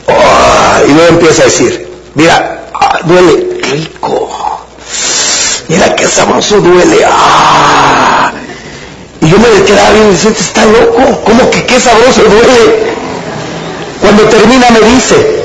Ah, 0.08 0.82
y 0.88 0.92
luego 0.92 1.10
empieza 1.10 1.44
a 1.44 1.46
decir, 1.46 1.88
mira, 2.16 2.66
ah, 2.74 3.00
duele, 3.04 3.60
rico 3.62 4.28
mira 5.68 5.96
qué 5.96 6.08
sabroso 6.08 6.60
duele. 6.60 7.06
¡Ah! 7.06 8.32
Y 9.22 9.30
yo 9.30 9.38
me 9.40 9.64
quedaba 9.64 9.92
bien 9.92 10.08
y 10.08 10.12
decía, 10.12 10.32
este 10.32 10.44
está 10.44 10.66
loco, 10.66 11.22
¿cómo 11.26 11.50
que 11.52 11.66
qué 11.66 11.80
sabroso 11.80 12.22
duele? 12.24 12.96
Cuando 14.02 14.24
termina 14.24 14.70
me 14.72 14.80
dice, 14.92 15.37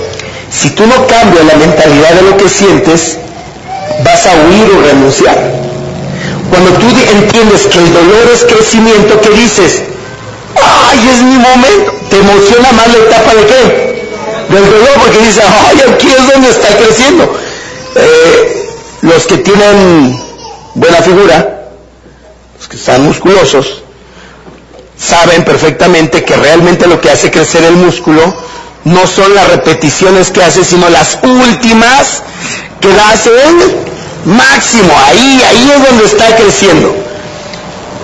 si 0.52 0.70
tú 0.70 0.86
no 0.86 1.06
cambias 1.06 1.44
la 1.44 1.54
mentalidad 1.54 2.10
de 2.12 2.22
lo 2.22 2.36
que 2.36 2.48
sientes, 2.48 3.18
vas 4.04 4.26
a 4.26 4.34
huir 4.34 4.70
o 4.76 4.82
renunciar. 4.82 5.38
Cuando 6.50 6.70
tú 6.72 6.86
entiendes 7.10 7.66
que 7.66 7.78
el 7.78 7.92
dolor 7.92 8.30
es 8.32 8.44
crecimiento, 8.44 9.20
¿qué 9.20 9.30
dices? 9.30 9.82
¡Ay, 10.54 11.08
es 11.10 11.22
mi 11.22 11.36
momento! 11.36 11.94
Te 12.10 12.18
emociona 12.18 12.72
más 12.72 12.88
la 12.88 12.98
etapa 12.98 13.34
de 13.34 13.46
qué? 13.46 14.04
Del 14.50 14.70
dolor, 14.70 14.90
porque 15.00 15.18
dices, 15.18 15.42
¡ay, 15.66 15.82
aquí 15.94 16.08
es 16.08 16.30
donde 16.30 16.50
está 16.50 16.76
creciendo! 16.76 17.38
Eh, 17.94 18.68
los 19.00 19.26
que 19.26 19.38
tienen 19.38 20.20
buena 20.74 20.98
figura, 20.98 21.64
los 22.58 22.68
que 22.68 22.76
están 22.76 23.02
musculosos, 23.02 23.82
saben 24.98 25.44
perfectamente 25.44 26.22
que 26.22 26.36
realmente 26.36 26.86
lo 26.86 27.00
que 27.00 27.10
hace 27.10 27.30
crecer 27.30 27.64
el 27.64 27.76
músculo 27.76 28.34
no 28.84 29.06
son 29.06 29.34
las 29.34 29.48
repeticiones 29.48 30.30
que 30.30 30.42
hace, 30.42 30.64
sino 30.64 30.88
las 30.88 31.18
últimas 31.22 32.22
que 32.80 32.88
hace 33.12 33.30
el 33.30 33.76
máximo. 34.24 34.92
Ahí, 35.06 35.42
ahí 35.48 35.72
es 35.74 35.88
donde 35.88 36.04
está 36.04 36.36
creciendo. 36.36 36.94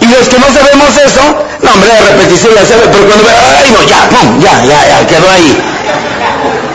Y 0.00 0.06
los 0.06 0.28
que 0.28 0.38
no 0.38 0.46
sabemos 0.46 0.96
eso, 1.04 1.20
no, 1.62 1.72
hombre, 1.72 1.92
de 1.92 2.00
repetición 2.00 2.54
ya 2.54 2.66
sabe, 2.66 2.82
pero 2.92 3.06
cuando 3.06 3.26
ay, 3.28 3.70
no, 3.72 3.82
ya, 3.88 4.08
pum, 4.08 4.40
ya, 4.40 4.64
ya, 4.64 4.88
ya, 4.88 5.06
quedó 5.06 5.30
ahí. 5.30 5.58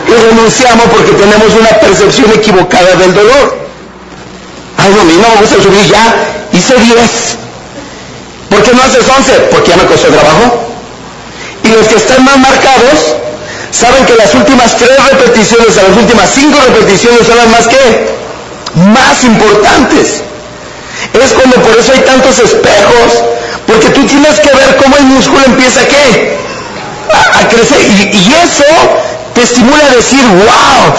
Y 0.06 0.12
renunciamos 0.12 0.86
porque 0.92 1.12
tenemos 1.12 1.54
una 1.58 1.70
percepción 1.80 2.30
equivocada 2.32 2.94
del 2.96 3.14
dolor. 3.14 3.56
Ay, 4.76 4.92
no, 4.94 5.00
a 5.00 5.04
no 5.04 5.34
me 5.34 5.40
gusta 5.40 5.62
subir 5.62 5.86
ya. 5.90 6.14
Hice 6.52 6.76
10. 6.76 6.96
¿Por 8.50 8.62
qué 8.62 8.72
no 8.74 8.82
haces 8.82 9.08
11? 9.08 9.32
Porque 9.50 9.70
ya 9.70 9.76
me 9.76 9.86
costó 9.86 10.08
trabajo. 10.08 10.60
Y 11.62 11.68
los 11.68 11.88
que 11.88 11.96
están 11.96 12.22
más 12.24 12.38
marcados 12.38 13.14
saben 13.74 14.06
que 14.06 14.14
las 14.14 14.34
últimas 14.34 14.76
tres 14.76 14.96
repeticiones, 15.10 15.76
las 15.76 15.96
últimas 15.96 16.30
cinco 16.30 16.58
repeticiones 16.66 17.26
son 17.26 17.36
las 17.36 17.48
más 17.48 17.66
que 17.66 18.14
más 18.94 19.24
importantes. 19.24 20.22
Es 21.12 21.32
cuando 21.32 21.56
por 21.62 21.76
eso 21.78 21.92
hay 21.92 22.00
tantos 22.00 22.38
espejos, 22.38 23.22
porque 23.66 23.88
tú 23.90 24.04
tienes 24.06 24.38
que 24.40 24.54
ver 24.54 24.76
cómo 24.82 24.96
el 24.96 25.04
músculo 25.04 25.44
empieza 25.46 25.86
qué? 25.86 26.38
A, 27.34 27.48
crecer. 27.48 27.80
y 27.80 28.34
eso 28.42 28.64
te 29.34 29.42
estimula 29.42 29.84
a 29.84 29.94
decir, 29.94 30.22
wow, 30.24 30.94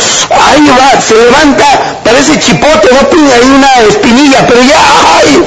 ahí 0.49 0.69
va, 0.77 1.01
se 1.01 1.15
levanta, 1.15 2.01
parece 2.03 2.37
chipote, 2.39 2.89
no 2.91 3.07
tiene 3.07 3.33
ahí 3.33 3.49
una 3.49 3.73
espinilla, 3.87 4.45
pero 4.45 4.61
ya, 4.61 4.77
ay, 5.17 5.43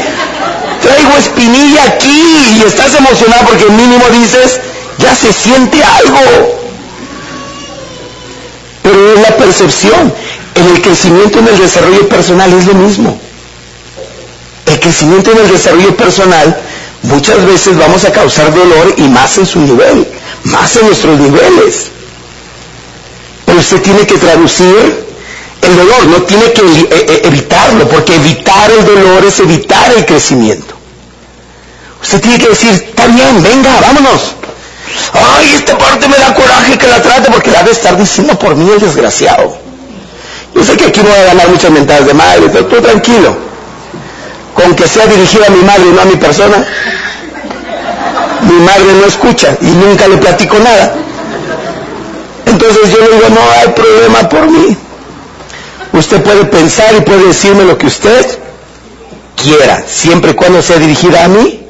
traigo 0.81 1.17
espinilla 1.19 1.85
aquí 1.85 2.57
y 2.57 2.63
estás 2.67 2.95
emocionado 2.95 3.45
porque 3.47 3.67
mínimo 3.67 4.05
dices, 4.13 4.61
ya 4.99 5.15
se 5.15 5.33
siente 5.33 5.83
algo. 5.85 6.58
Pero 8.89 9.13
es 9.13 9.21
la 9.21 9.37
percepción. 9.37 10.15
En 10.55 10.67
el 10.67 10.81
crecimiento, 10.81 11.39
en 11.41 11.49
el 11.49 11.59
desarrollo 11.59 12.09
personal 12.09 12.53
es 12.55 12.67
lo 12.67 12.75
mismo. 12.75 13.21
El 14.65 14.81
crecimiento 14.81 15.31
en 15.33 15.39
el 15.39 15.49
desarrollo 15.51 15.95
personal 15.95 16.59
muchas 17.03 17.45
veces 17.47 17.77
vamos 17.77 18.05
a 18.07 18.13
causar 18.13 18.53
dolor 18.53 18.95
y 18.97 19.03
más 19.03 19.37
en 19.39 19.47
su 19.47 19.61
nivel, 19.61 20.09
más 20.45 20.75
en 20.77 20.87
nuestros 20.87 21.19
niveles. 21.21 21.89
Pero 23.45 23.61
usted 23.61 23.83
tiene 23.83 24.07
que 24.07 24.17
traducir 24.17 25.05
el 25.61 25.77
dolor, 25.77 26.07
no 26.07 26.23
tiene 26.23 26.53
que 26.53 26.63
eh, 26.63 26.89
eh, 26.91 27.21
evitarlo, 27.25 27.87
porque 27.89 28.15
evitar 28.15 28.71
el 28.71 28.87
dolor 28.87 29.25
es 29.27 29.39
evitar 29.41 29.93
el 29.97 30.07
crecimiento. 30.07 30.75
Usted 32.03 32.21
tiene 32.23 32.39
que 32.39 32.49
decir, 32.49 32.71
está 32.71 33.07
bien, 33.07 33.43
venga, 33.43 33.81
vámonos. 33.83 34.35
Ay, 35.13 35.55
esta 35.55 35.77
parte 35.77 36.09
me 36.09 36.17
da 36.17 36.35
coraje 36.35 36.79
que 36.79 36.87
la 36.87 37.03
trate 37.03 37.31
porque 37.31 37.51
la 37.51 37.63
de 37.63 37.73
estar 37.73 37.97
diciendo 37.97 38.39
por 38.39 38.55
mí 38.55 38.71
el 38.71 38.81
desgraciado. 38.81 39.57
Yo 40.55 40.65
sé 40.65 40.77
que 40.77 40.87
aquí 40.87 41.01
no 41.01 41.09
voy 41.09 41.19
a 41.19 41.25
ganar 41.25 41.49
muchas 41.49 41.71
mentadas 41.71 42.07
de 42.07 42.15
madre, 42.15 42.49
pero 42.53 42.67
tú 42.67 42.81
tranquilo. 42.81 43.37
Con 44.55 44.75
que 44.75 44.89
sea 44.89 45.07
dirigida 45.07 45.47
a 45.47 45.51
mi 45.51 45.63
madre 45.63 45.85
y 45.87 45.93
no 45.93 46.01
a 46.01 46.05
mi 46.05 46.17
persona, 46.17 46.67
mi 48.43 48.61
madre 48.61 48.93
no 49.01 49.07
escucha 49.07 49.57
y 49.61 49.67
nunca 49.67 50.09
le 50.09 50.17
platico 50.17 50.59
nada. 50.59 50.95
Entonces 52.47 52.91
yo 52.91 52.99
le 52.99 53.15
digo, 53.17 53.29
no 53.29 53.41
hay 53.61 53.69
problema 53.69 54.29
por 54.29 54.51
mí. 54.51 54.77
Usted 55.93 56.23
puede 56.23 56.45
pensar 56.45 56.95
y 56.97 57.01
puede 57.03 57.27
decirme 57.27 57.65
lo 57.65 57.79
que 57.79 57.87
usted 57.87 58.39
quiera, 59.37 59.83
siempre 59.87 60.33
y 60.33 60.35
cuando 60.35 60.63
sea 60.63 60.79
dirigida 60.79 61.25
a 61.25 61.29
mi 61.29 61.67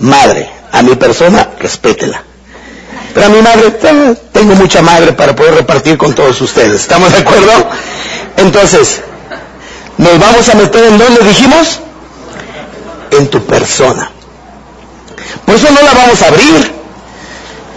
madre, 0.00 0.50
a 0.72 0.82
mi 0.82 0.94
persona, 0.96 1.50
respétela. 1.58 2.22
Pero 3.14 3.26
a 3.26 3.28
mi 3.28 3.40
madre, 3.40 3.70
tengo 4.32 4.54
mucha 4.56 4.82
madre 4.82 5.12
para 5.12 5.36
poder 5.36 5.54
repartir 5.54 5.96
con 5.96 6.12
todos 6.14 6.40
ustedes. 6.40 6.82
¿Estamos 6.82 7.12
de 7.12 7.18
acuerdo? 7.18 7.52
Entonces, 8.36 9.02
nos 9.96 10.18
vamos 10.18 10.48
a 10.48 10.54
meter 10.54 10.84
en 10.84 10.98
donde 10.98 11.22
dijimos? 11.22 11.78
En 13.12 13.28
tu 13.28 13.40
persona. 13.44 14.10
Por 15.46 15.54
eso 15.54 15.68
no 15.70 15.80
la 15.80 15.92
vamos 15.92 16.20
a 16.22 16.26
abrir. 16.26 16.72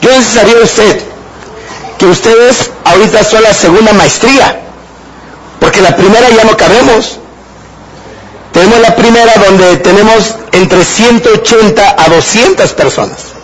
Yo 0.01 0.09
necesitaría 0.09 0.57
usted 0.63 1.01
que 1.99 2.05
ustedes 2.07 2.71
ahorita 2.83 3.23
son 3.23 3.43
la 3.43 3.53
segunda 3.53 3.93
maestría, 3.93 4.59
porque 5.59 5.81
la 5.81 5.95
primera 5.95 6.29
ya 6.31 6.45
no 6.45 6.57
cabemos. 6.57 7.19
Tenemos 8.53 8.79
la 8.79 8.95
primera 8.95 9.33
donde 9.35 9.77
tenemos 9.77 10.35
entre 10.51 10.83
180 10.83 11.95
a 11.95 12.09
200 12.09 12.73
personas. 12.73 13.36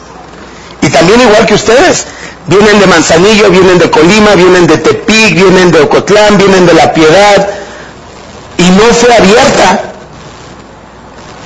Y 0.84 0.90
también 0.90 1.22
igual 1.22 1.46
que 1.46 1.54
ustedes, 1.54 2.06
vienen 2.46 2.78
de 2.80 2.88
Manzanillo, 2.88 3.50
vienen 3.50 3.80
de 3.80 3.90
Colima, 3.90 4.36
vienen 4.36 4.68
de 4.68 4.78
Tepic, 4.78 5.34
vienen 5.34 5.72
de 5.72 5.80
Ocotlán, 5.80 6.38
vienen 6.38 6.66
de 6.66 6.74
La 6.74 6.94
Piedad, 6.94 7.48
y 8.58 8.70
no 8.70 8.84
fue 8.94 9.16
abierta. 9.16 9.82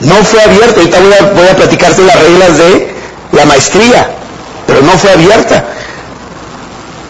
No 0.01 0.15
fue 0.23 0.41
abierta. 0.41 0.79
Ahorita 0.79 0.99
voy 0.99 1.13
a, 1.13 1.33
voy 1.33 1.47
a 1.47 2.03
las 2.03 2.19
reglas 2.19 2.57
de 2.57 2.95
la 3.31 3.45
maestría, 3.45 4.09
pero 4.65 4.81
no 4.81 4.91
fue 4.93 5.11
abierta. 5.11 5.65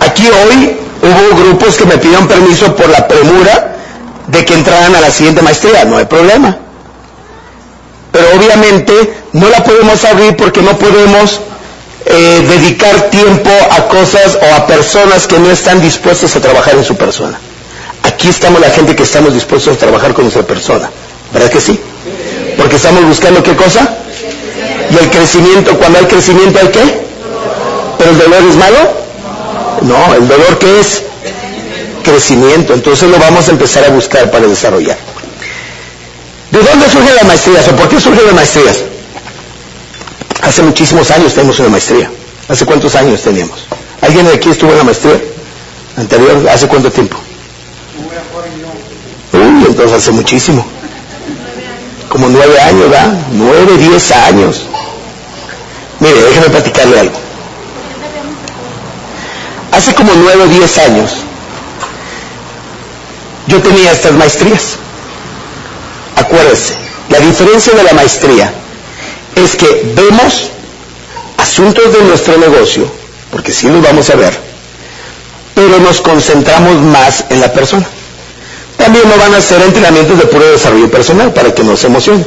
Aquí 0.01 0.27
hoy 0.27 0.77
hubo 1.01 1.37
grupos 1.43 1.77
que 1.77 1.85
me 1.85 1.97
pidieron 1.97 2.27
permiso 2.27 2.75
por 2.75 2.89
la 2.89 3.07
premura 3.07 3.75
de 4.27 4.43
que 4.43 4.53
entraran 4.53 4.95
a 4.95 4.99
la 4.99 5.11
siguiente 5.11 5.41
maestría, 5.41 5.85
no 5.85 5.95
hay 5.95 6.05
problema. 6.05 6.57
Pero 8.11 8.27
obviamente 8.35 9.13
no 9.31 9.47
la 9.47 9.63
podemos 9.63 10.03
abrir 10.03 10.35
porque 10.35 10.61
no 10.61 10.77
podemos 10.77 11.39
eh, 12.09 12.45
dedicar 12.47 13.09
tiempo 13.09 13.49
a 13.71 13.87
cosas 13.87 14.39
o 14.41 14.55
a 14.55 14.65
personas 14.65 15.27
que 15.27 15.37
no 15.39 15.51
están 15.51 15.81
dispuestas 15.81 16.35
a 16.35 16.41
trabajar 16.41 16.75
en 16.75 16.83
su 16.83 16.95
persona. 16.95 17.39
Aquí 18.03 18.29
estamos 18.29 18.61
la 18.61 18.69
gente 18.69 18.95
que 18.95 19.03
estamos 19.03 19.33
dispuestos 19.33 19.75
a 19.75 19.77
trabajar 19.77 20.13
con 20.13 20.23
nuestra 20.23 20.43
persona. 20.43 20.89
¿Verdad 21.33 21.49
que 21.49 21.59
sí? 21.59 21.79
Porque 22.55 22.77
estamos 22.77 23.03
buscando 23.05 23.43
qué 23.43 23.55
cosa? 23.55 23.97
Y 24.89 24.97
el 24.97 25.09
crecimiento, 25.09 25.77
cuando 25.77 25.99
hay 25.99 26.05
crecimiento 26.05 26.59
hay 26.59 26.69
qué? 26.69 27.01
¿Pero 27.97 28.11
el 28.11 28.17
dolor 28.17 28.43
es 28.49 28.55
malo? 28.55 28.77
No, 29.81 30.15
el 30.15 30.27
dolor 30.27 30.57
que 30.59 30.79
es 30.79 31.03
crecimiento. 32.03 32.73
Entonces 32.73 33.09
lo 33.09 33.19
vamos 33.19 33.47
a 33.47 33.51
empezar 33.51 33.83
a 33.83 33.89
buscar 33.89 34.31
para 34.31 34.47
desarrollar. 34.47 34.97
¿De 36.51 36.59
dónde 36.59 36.89
surgen 36.89 37.15
las 37.15 37.25
maestrías 37.25 37.67
o 37.67 37.75
por 37.75 37.89
qué 37.89 37.99
surgen 37.99 38.25
las 38.25 38.35
maestrías? 38.35 38.77
Hace 40.47 40.63
muchísimos 40.63 41.11
años 41.11 41.33
tenemos 41.33 41.59
una 41.59 41.67
maestría. 41.67 42.09
¿Hace 42.47 42.65
cuántos 42.65 42.95
años 42.95 43.21
teníamos? 43.21 43.67
¿Alguien 43.99 44.25
de 44.25 44.33
aquí 44.33 44.47
estuvo 44.49 44.71
en 44.71 44.77
la 44.77 44.85
maestría 44.85 45.19
anterior? 45.97 46.47
¿Hace 46.47 46.69
cuánto 46.69 46.89
tiempo? 46.89 47.17
Uy, 49.33 49.65
entonces 49.67 49.91
hace 49.91 50.11
muchísimo. 50.11 50.65
Como 52.07 52.29
nueve 52.29 52.57
años, 52.61 52.89
¿verdad? 52.89 53.13
Nueve, 53.33 53.77
diez 53.77 54.09
años. 54.13 54.61
Mire, 55.99 56.21
déjeme 56.21 56.49
platicarle 56.49 56.99
algo. 57.01 57.19
Hace 59.73 59.93
como 59.95 60.13
nueve 60.15 60.43
o 60.43 60.47
diez 60.47 60.77
años, 60.77 61.11
yo 63.47 63.61
tenía 63.61 63.91
estas 63.91 64.13
maestrías. 64.13 64.77
Acuérdese, 66.15 66.75
la 67.09 67.19
diferencia 67.19 67.73
de 67.73 67.83
la 67.83 67.91
maestría 67.91 68.53
es 69.35 69.55
que 69.55 69.93
vemos 69.95 70.49
asuntos 71.37 71.93
de 71.93 72.03
nuestro 72.03 72.37
negocio, 72.37 72.89
porque 73.31 73.51
sí 73.51 73.67
los 73.67 73.81
vamos 73.81 74.09
a 74.09 74.15
ver, 74.15 74.37
pero 75.53 75.79
nos 75.79 76.01
concentramos 76.01 76.77
más 76.81 77.25
en 77.29 77.41
la 77.41 77.51
persona. 77.51 77.87
También 78.77 79.09
no 79.09 79.17
van 79.17 79.33
a 79.33 79.41
ser 79.41 79.61
entrenamientos 79.61 80.17
de 80.17 80.25
puro 80.25 80.45
desarrollo 80.51 80.89
personal 80.89 81.33
para 81.33 81.53
que 81.53 81.63
no 81.63 81.75
se 81.75 81.87
emocionen. 81.87 82.25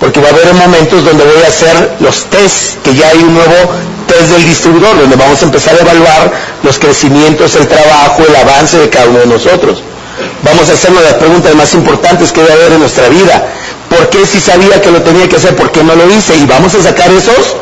Porque 0.00 0.20
va 0.20 0.28
a 0.28 0.30
haber 0.30 0.52
momentos 0.54 1.04
donde 1.04 1.24
voy 1.24 1.42
a 1.44 1.48
hacer 1.48 1.96
los 2.00 2.24
tests, 2.24 2.78
que 2.82 2.94
ya 2.94 3.08
hay 3.08 3.18
un 3.18 3.34
nuevo 3.34 3.54
test 4.06 4.30
del 4.30 4.44
distribuidor, 4.44 4.98
donde 4.98 5.16
vamos 5.16 5.40
a 5.40 5.44
empezar 5.44 5.76
a 5.76 5.80
evaluar 5.80 6.32
los 6.62 6.78
crecimientos, 6.78 7.54
el 7.56 7.68
trabajo, 7.68 8.22
el 8.28 8.36
avance 8.36 8.78
de 8.78 8.88
cada 8.88 9.06
uno 9.06 9.20
de 9.20 9.26
nosotros. 9.26 9.82
Vamos 10.42 10.68
a 10.68 10.72
hacernos 10.72 11.02
las 11.02 11.14
preguntas 11.14 11.54
más 11.54 11.74
importantes 11.74 12.32
que 12.32 12.40
debe 12.40 12.52
haber 12.54 12.72
en 12.72 12.80
nuestra 12.80 13.08
vida. 13.08 13.46
¿Por 13.96 14.10
qué 14.10 14.26
si 14.26 14.40
sabía 14.40 14.80
que 14.80 14.90
lo 14.90 15.02
tenía 15.02 15.28
que 15.28 15.36
hacer? 15.36 15.54
¿Por 15.54 15.70
qué 15.70 15.84
no 15.84 15.94
lo 15.94 16.10
hice? 16.10 16.36
Y 16.36 16.44
vamos 16.46 16.74
a 16.74 16.82
sacar 16.82 17.10
esos. 17.12 17.56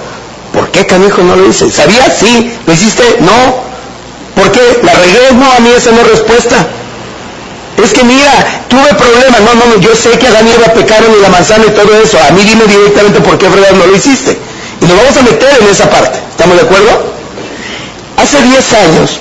¿Por 0.52 0.70
qué 0.70 0.86
canijo 0.86 1.22
no 1.22 1.36
lo 1.36 1.48
hice? 1.48 1.70
¿Sabía? 1.70 2.10
Sí. 2.10 2.52
¿Lo 2.66 2.72
hiciste? 2.72 3.18
No. 3.20 3.62
¿Por 4.34 4.50
qué? 4.50 4.80
¿La 4.82 4.94
regué? 4.94 5.32
No, 5.34 5.52
a 5.52 5.60
mí 5.60 5.70
esa 5.76 5.90
no 5.90 6.00
es 6.00 6.08
respuesta. 6.08 6.66
Es 7.82 7.92
que 7.92 8.04
mira, 8.04 8.64
tuve 8.68 8.88
problemas. 8.94 9.40
No, 9.42 9.54
no, 9.54 9.74
no, 9.74 9.80
yo 9.80 9.94
sé 9.94 10.10
que 10.18 10.26
Adán 10.26 10.48
y 10.48 10.52
Eva 10.52 10.72
pecaron 10.72 11.12
y 11.18 11.20
la 11.20 11.28
manzana 11.28 11.64
y 11.66 11.70
todo 11.70 11.94
eso. 12.02 12.18
A 12.26 12.30
mí 12.32 12.42
dime 12.44 12.64
directamente 12.64 13.20
por 13.20 13.36
qué 13.36 13.48
verdad 13.48 13.72
no 13.72 13.86
lo 13.86 13.96
hiciste. 13.96 14.38
Y 14.80 14.84
nos 14.86 14.96
vamos 14.96 15.16
a 15.16 15.22
meter 15.22 15.58
en 15.60 15.68
esa 15.68 15.90
parte. 15.90 16.18
¿Estamos 16.30 16.56
de 16.56 16.62
acuerdo? 16.62 17.12
Hace 18.16 18.40
10 18.40 18.72
años 18.72 19.20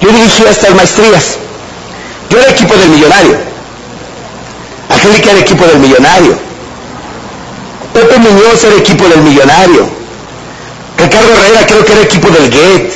yo 0.00 0.08
dirigí 0.10 0.42
estas 0.48 0.74
maestrías. 0.74 1.36
Yo 2.30 2.38
era 2.38 2.50
equipo 2.50 2.74
del 2.76 2.88
millonario. 2.90 3.38
Angélica 4.88 5.30
era 5.30 5.40
equipo 5.40 5.64
del 5.66 5.78
millonario. 5.78 6.38
Pepe 7.92 8.18
Muñoz 8.18 8.64
era 8.64 8.76
equipo 8.76 9.06
del 9.08 9.20
millonario. 9.20 9.88
Ricardo 10.96 11.32
Herrera 11.32 11.66
creo 11.66 11.84
que 11.84 11.92
era 11.92 12.02
equipo 12.02 12.28
del 12.28 12.50
GET. 12.52 12.92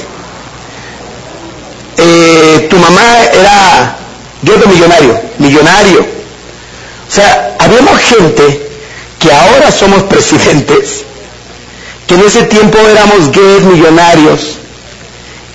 Eh, 1.99 2.67
tu 2.71 2.77
mamá 2.77 3.03
era 3.33 3.97
yo 4.43 4.57
de 4.57 4.67
millonario, 4.67 5.21
millonario. 5.39 6.01
O 6.01 7.11
sea, 7.15 7.55
habíamos 7.59 7.99
gente 8.01 8.71
que 9.19 9.33
ahora 9.33 9.71
somos 9.71 10.03
presidentes, 10.05 11.05
que 12.07 12.15
en 12.15 12.23
ese 12.23 12.43
tiempo 12.45 12.79
éramos 12.79 13.31
gays 13.31 13.63
millonarios 13.63 14.57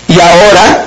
y 0.08 0.20
ahora 0.20 0.86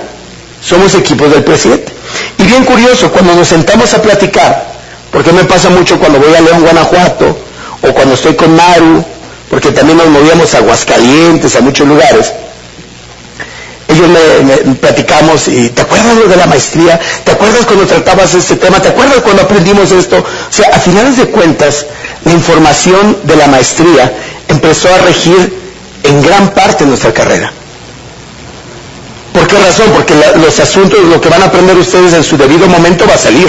somos 0.67 0.95
equipos 0.95 1.31
del 1.31 1.45
presidente. 1.45 1.93
Y 2.39 2.45
bien 2.45 2.65
curioso, 2.65 3.11
cuando 3.11 3.35
nos 3.35 3.49
sentamos 3.49 3.93
a 3.93 4.01
platicar, 4.01 4.70
porque 5.11 5.33
me 5.33 5.45
pasa 5.45 5.71
mucho 5.71 5.99
cuando 5.99 6.19
voy 6.19 6.35
a 6.35 6.41
León, 6.41 6.63
Guanajuato, 6.63 7.37
o 7.83 7.93
cuando 7.93 8.15
estoy 8.15 8.35
con 8.35 8.55
Maru, 8.55 9.05
porque 9.49 9.73
también 9.73 9.99
nos 9.99 10.09
movíamos 10.09 10.55
a 10.55 10.59
Aguascalientes, 10.59 11.57
a 11.57 11.61
muchos 11.61 11.87
lugares, 11.87 12.33
ellos 13.91 14.09
me, 14.09 14.75
platicamos 14.77 15.49
y 15.49 15.69
¿te 15.71 15.83
acuerdas 15.83 16.17
lo 16.17 16.29
de 16.29 16.37
la 16.37 16.47
maestría? 16.47 16.99
¿Te 17.25 17.33
acuerdas 17.33 17.67
cuando 17.67 17.87
tratabas 17.87 18.35
este 18.35 18.57
tema? 18.57 18.81
¿Te 18.81 18.89
acuerdas 18.89 19.19
cuando 19.23 19.43
aprendimos 19.43 19.91
esto? 19.91 20.19
O 20.19 20.53
sea, 20.53 20.69
a 20.73 20.79
finales 20.79 21.17
de 21.17 21.27
cuentas, 21.27 21.87
la 22.25 22.33
información 22.33 23.19
de 23.25 23.37
la 23.37 23.49
maestría 23.49 24.13
empezó 24.49 24.95
a 24.95 24.99
regir 24.99 25.59
en 26.05 26.23
gran 26.23 26.51
parte 26.51 26.87
nuestra 26.87 27.13
carrera. 27.13 27.53
¿Por 29.33 29.47
qué 29.47 29.59
razón? 29.59 29.87
Porque 29.95 30.15
los 30.37 30.59
asuntos, 30.59 31.01
lo 31.05 31.21
que 31.21 31.29
van 31.29 31.43
a 31.43 31.47
aprender 31.47 31.77
ustedes 31.77 32.15
en 32.15 32.25
su 32.25 32.37
debido 32.37 32.69
momento 32.69 33.07
va 33.09 33.15
a 33.15 33.19
salir. 33.19 33.49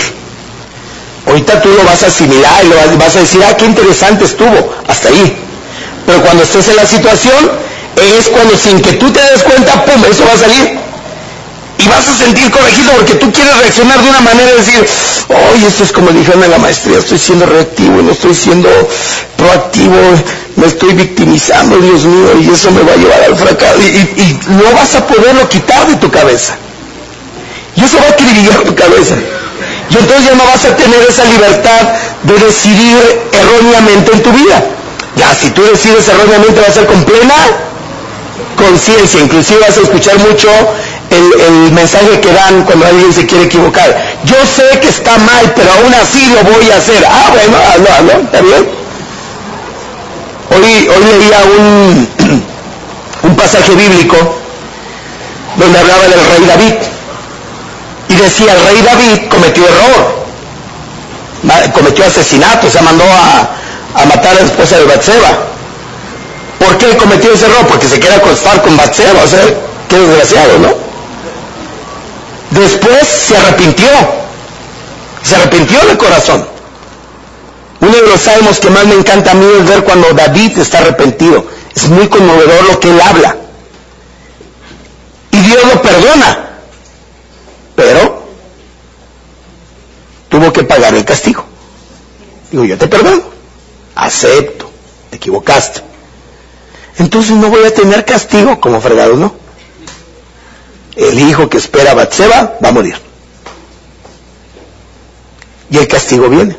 Ahorita 1.27 1.61
tú 1.61 1.69
lo 1.69 1.83
vas 1.83 2.03
a 2.03 2.07
asimilar 2.07 2.63
y 2.63 2.67
lo 2.67 2.97
vas 2.97 3.15
a 3.15 3.19
decir, 3.19 3.41
ah, 3.47 3.55
qué 3.55 3.65
interesante 3.65 4.25
estuvo, 4.25 4.73
hasta 4.87 5.09
ahí. 5.09 5.37
Pero 6.05 6.21
cuando 6.21 6.43
estés 6.43 6.67
en 6.67 6.75
la 6.75 6.85
situación, 6.85 7.51
es 7.95 8.29
cuando 8.29 8.57
sin 8.57 8.81
que 8.81 8.93
tú 8.93 9.11
te 9.11 9.21
des 9.21 9.43
cuenta, 9.43 9.85
¡pum!, 9.85 10.03
eso 10.09 10.25
va 10.25 10.33
a 10.33 10.37
salir. 10.37 10.79
Y 11.77 11.87
vas 11.87 12.07
a 12.07 12.13
sentir 12.13 12.51
corregido 12.51 12.91
porque 12.95 13.15
tú 13.15 13.31
quieres 13.31 13.57
reaccionar 13.57 14.01
de 14.01 14.09
una 14.09 14.21
manera 14.21 14.51
y 14.51 14.57
decir, 14.57 14.85
oye, 15.53 15.67
esto 15.67 15.83
es 15.83 15.91
como 15.91 16.11
dijeron 16.11 16.43
en 16.43 16.51
la 16.51 16.59
maestría, 16.59 16.99
estoy 16.99 17.17
siendo 17.17 17.45
reactivo, 17.45 18.01
no 18.01 18.11
estoy 18.11 18.35
siendo 18.35 18.69
proactivo, 19.35 19.95
me 20.57 20.67
estoy 20.67 20.93
victimizando, 20.93 21.77
Dios 21.77 22.03
mío, 22.05 22.39
y 22.39 22.49
eso 22.49 22.69
me 22.71 22.83
va 22.83 22.93
a 22.93 22.97
llevar 22.97 23.23
al 23.23 23.35
fracaso. 23.35 23.79
Y, 23.81 24.39
no 24.49 24.71
vas 24.75 24.93
a 24.95 25.07
poderlo 25.07 25.49
quitar 25.49 25.87
de 25.87 25.95
tu 25.95 26.11
cabeza. 26.11 26.55
Y 27.75 27.83
eso 27.83 27.97
va 27.97 28.05
a 28.05 28.09
acribillar 28.09 28.59
tu 28.59 28.75
cabeza. 28.75 29.15
Y 29.91 29.97
entonces 29.97 30.25
ya 30.25 30.35
no 30.35 30.45
vas 30.45 30.63
a 30.63 30.75
tener 30.75 31.01
esa 31.01 31.25
libertad 31.25 31.81
de 32.23 32.33
decidir 32.39 32.97
erróneamente 33.33 34.13
en 34.13 34.23
tu 34.23 34.31
vida. 34.31 34.63
Ya, 35.17 35.35
si 35.35 35.49
tú 35.49 35.63
decides 35.63 36.07
erróneamente 36.07 36.61
va 36.61 36.67
a 36.67 36.71
ser 36.71 36.85
con 36.85 37.03
plena 37.03 37.35
conciencia, 38.55 39.21
inclusive 39.21 39.59
vas 39.59 39.77
a 39.77 39.81
escuchar 39.81 40.17
mucho 40.19 40.49
el, 41.09 41.71
mensaje 41.73 42.21
que 42.21 42.31
dan 42.31 42.63
cuando 42.63 42.85
alguien 42.85 43.11
se 43.11 43.25
quiere 43.25 43.45
equivocar. 43.45 44.19
Yo 44.23 44.35
sé 44.45 44.79
que 44.79 44.87
está 44.87 45.17
mal, 45.17 45.53
pero 45.55 45.69
aún 45.73 45.93
así 45.93 46.25
lo 46.35 46.43
voy 46.49 46.71
a 46.71 46.77
hacer. 46.77 47.05
Ah, 47.05 47.29
bueno, 47.33 47.57
hazlo, 47.57 47.87
hazlo, 47.91 48.23
está 48.23 48.41
bien. 48.41 48.69
Hoy, 50.51 50.87
hoy 50.87 51.19
leía 51.19 51.39
un 53.23 53.35
pasaje 53.35 53.73
bíblico 53.73 54.17
donde 55.57 55.79
hablaba 55.79 56.03
del 56.03 56.25
rey 56.25 56.45
David. 56.47 56.73
Y 58.11 58.15
decía, 58.15 58.53
el 58.53 58.65
rey 58.65 58.81
David 58.81 59.29
cometió 59.29 59.63
error, 59.65 60.25
cometió 61.73 62.05
asesinato, 62.05 62.69
se 62.69 62.81
mandó 62.81 63.05
a, 63.05 64.05
matar 64.05 64.31
a 64.31 64.41
la 64.41 64.41
esposa 64.41 64.77
de 64.79 64.83
Batseba. 64.83 65.29
¿Por 66.59 66.77
qué 66.77 66.97
cometió 66.97 67.31
ese 67.31 67.45
error? 67.45 67.65
Porque 67.67 67.87
se 67.87 67.99
quiere 68.01 68.17
acostar 68.17 68.61
con 68.63 68.75
Batseba, 68.75 69.23
o 69.23 69.27
sea, 69.27 69.39
qué 69.87 69.97
desgraciado, 69.97 70.59
¿no? 70.59 70.73
Después 72.49 73.07
se 73.07 73.37
arrepintió, 73.37 73.87
se 75.23 75.35
arrepintió 75.37 75.79
de 75.85 75.97
corazón. 75.97 76.45
Uno 77.79 77.95
de 77.95 78.07
los 78.09 78.19
salmos 78.19 78.59
que 78.59 78.69
más 78.69 78.85
me 78.87 78.95
encanta 78.95 79.31
a 79.31 79.35
mí 79.35 79.45
es 79.57 79.69
ver 79.69 79.85
cuando 79.85 80.11
David 80.13 80.59
está 80.59 80.79
arrepentido. 80.79 81.45
Es 81.73 81.87
muy 81.87 82.09
conmovedor 82.09 82.71
lo 82.71 82.79
que 82.79 82.89
él 82.89 82.99
habla. 82.99 83.37
Y 85.31 85.37
Dios 85.37 85.63
lo 85.73 85.81
perdona. 85.81 86.50
Pero 87.81 88.23
tuvo 90.29 90.53
que 90.53 90.63
pagar 90.63 90.93
el 90.93 91.03
castigo. 91.03 91.43
Digo, 92.51 92.65
yo 92.65 92.77
te 92.77 92.87
perdono. 92.87 93.23
Acepto. 93.95 94.69
Te 95.09 95.17
equivocaste 95.17 95.91
entonces 96.97 97.35
no 97.35 97.49
voy 97.49 97.63
a 97.63 97.73
tener 97.73 98.05
castigo 98.05 98.59
como 98.59 98.79
fregado, 98.81 99.15
¿no? 99.15 99.33
El 100.95 101.19
hijo 101.19 101.49
que 101.49 101.57
espera 101.57 101.91
a 101.91 101.95
Batseba 101.95 102.59
va 102.63 102.69
a 102.69 102.71
morir. 102.71 102.95
Y 105.69 105.77
el 105.77 105.87
castigo 105.87 106.29
viene. 106.29 106.55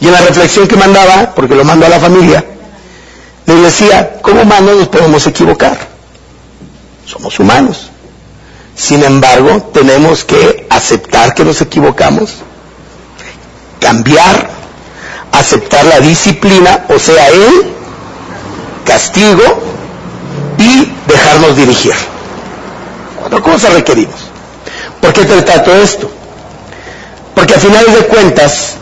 Y 0.00 0.06
en 0.06 0.12
la 0.12 0.20
reflexión 0.20 0.68
que 0.68 0.76
mandaba, 0.76 1.34
porque 1.34 1.54
lo 1.54 1.64
mando 1.64 1.86
a 1.86 1.88
la 1.88 1.98
familia, 1.98 2.44
les 3.46 3.62
decía, 3.62 4.20
como 4.22 4.42
humanos 4.42 4.76
nos 4.76 4.88
podemos 4.88 5.26
equivocar. 5.26 5.88
Somos 7.06 7.38
humanos. 7.40 7.89
Sin 8.80 9.04
embargo, 9.04 9.70
tenemos 9.74 10.24
que 10.24 10.66
aceptar 10.70 11.34
que 11.34 11.44
nos 11.44 11.60
equivocamos 11.60 12.30
cambiar, 13.78 14.48
aceptar 15.32 15.84
la 15.84 16.00
disciplina, 16.00 16.86
o 16.88 16.98
sea, 16.98 17.28
el 17.28 17.66
castigo 18.86 19.42
y 20.56 20.90
dejarnos 21.06 21.56
dirigir. 21.56 21.92
Cuatro 23.18 23.42
cosas 23.42 23.74
requerimos. 23.74 24.18
¿Por 25.02 25.12
qué 25.12 25.26
te 25.26 25.42
trato 25.42 25.74
esto? 25.74 26.10
Porque 27.34 27.56
a 27.56 27.58
finales 27.58 27.92
de 27.92 28.06
cuentas, 28.06 28.76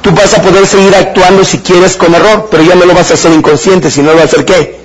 tú 0.00 0.12
vas 0.12 0.32
a 0.32 0.40
poder 0.40 0.66
seguir 0.66 0.94
actuando 0.96 1.44
si 1.44 1.58
quieres 1.58 1.96
con 1.98 2.14
error, 2.14 2.48
pero 2.50 2.62
ya 2.62 2.74
no 2.74 2.86
lo 2.86 2.94
vas 2.94 3.10
a 3.10 3.14
hacer 3.14 3.32
inconsciente, 3.32 3.90
sino 3.90 4.12
lo 4.12 4.14
vas 4.14 4.22
a 4.22 4.28
hacer 4.28 4.46
qué? 4.46 4.80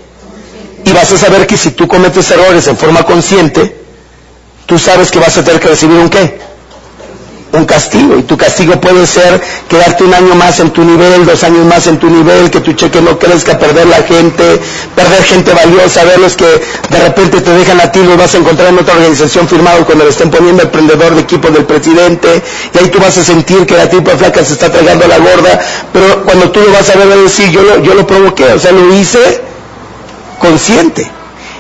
Y 0.84 0.92
vas 0.92 1.10
a 1.14 1.18
saber 1.18 1.48
que 1.48 1.56
si 1.56 1.72
tú 1.72 1.88
cometes 1.88 2.30
errores 2.32 2.68
en 2.68 2.76
forma 2.76 3.04
consciente, 3.04 3.87
tú 4.68 4.78
sabes 4.78 5.10
que 5.10 5.18
vas 5.18 5.36
a 5.38 5.44
tener 5.44 5.60
que 5.60 5.70
recibir 5.70 5.98
un 5.98 6.10
qué? 6.10 6.48
un 7.54 7.66
castigo. 7.66 8.18
Y 8.18 8.24
tu 8.24 8.38
castigo 8.38 8.80
puede 8.80 9.06
ser 9.06 9.42
quedarte 9.68 10.04
un 10.04 10.14
año 10.14 10.36
más 10.36 10.60
en 10.60 10.72
tu 10.72 10.84
nivel, 10.84 11.26
dos 11.26 11.44
años 11.44 11.66
más 11.66 11.88
en 11.88 11.98
tu 11.98 12.10
nivel, 12.10 12.50
que 12.50 12.60
tu 12.60 12.74
cheque 12.74 13.02
no 13.02 13.18
crezca, 13.18 13.58
perder 13.58 13.88
la 13.88 14.04
gente, 14.04 14.60
perder 14.96 15.24
gente 15.24 15.54
valiosa, 15.54 16.04
verlos 16.04 16.36
que 16.36 16.46
de 16.46 17.00
repente 17.00 17.42
te 17.42 17.52
dejan 17.52 17.80
a 17.82 17.92
ti, 17.92 18.00
los 18.04 18.18
vas 18.18 18.34
a 18.36 18.38
encontrar 18.38 18.70
en 18.70 18.80
otra 18.80 18.96
organización 18.96 19.48
firmado 19.48 19.86
cuando 19.86 20.04
le 20.04 20.10
estén 20.10 20.30
poniendo 20.30 20.64
el 20.64 20.70
prendedor 20.70 21.16
de 21.16 21.22
equipo 21.22 21.50
del 21.50 21.66
presidente, 21.66 22.44
y 22.74 22.78
ahí 22.78 22.90
tú 22.90 23.00
vas 23.00 23.18
a 23.18 23.24
sentir 23.24 23.66
que 23.66 23.76
la 23.76 23.90
tipo 23.90 24.12
flaca 24.12 24.44
se 24.44 24.54
está 24.54 24.72
tragando 24.72 25.08
la 25.08 25.18
gorda, 25.18 25.60
pero 25.94 26.24
cuando 26.24 26.52
tú 26.52 26.60
lo 26.62 26.72
vas 26.72 26.90
a 26.90 26.98
ver, 26.98 27.12
a 27.12 27.16
decir, 27.16 27.50
yo 27.50 27.62
lo, 27.62 27.82
yo 27.82 27.94
lo 27.94 28.06
provoqué, 28.06 28.46
o 28.46 28.60
sea, 28.60 28.72
lo 28.72 28.94
hice 28.94 29.42
consciente. 30.40 31.10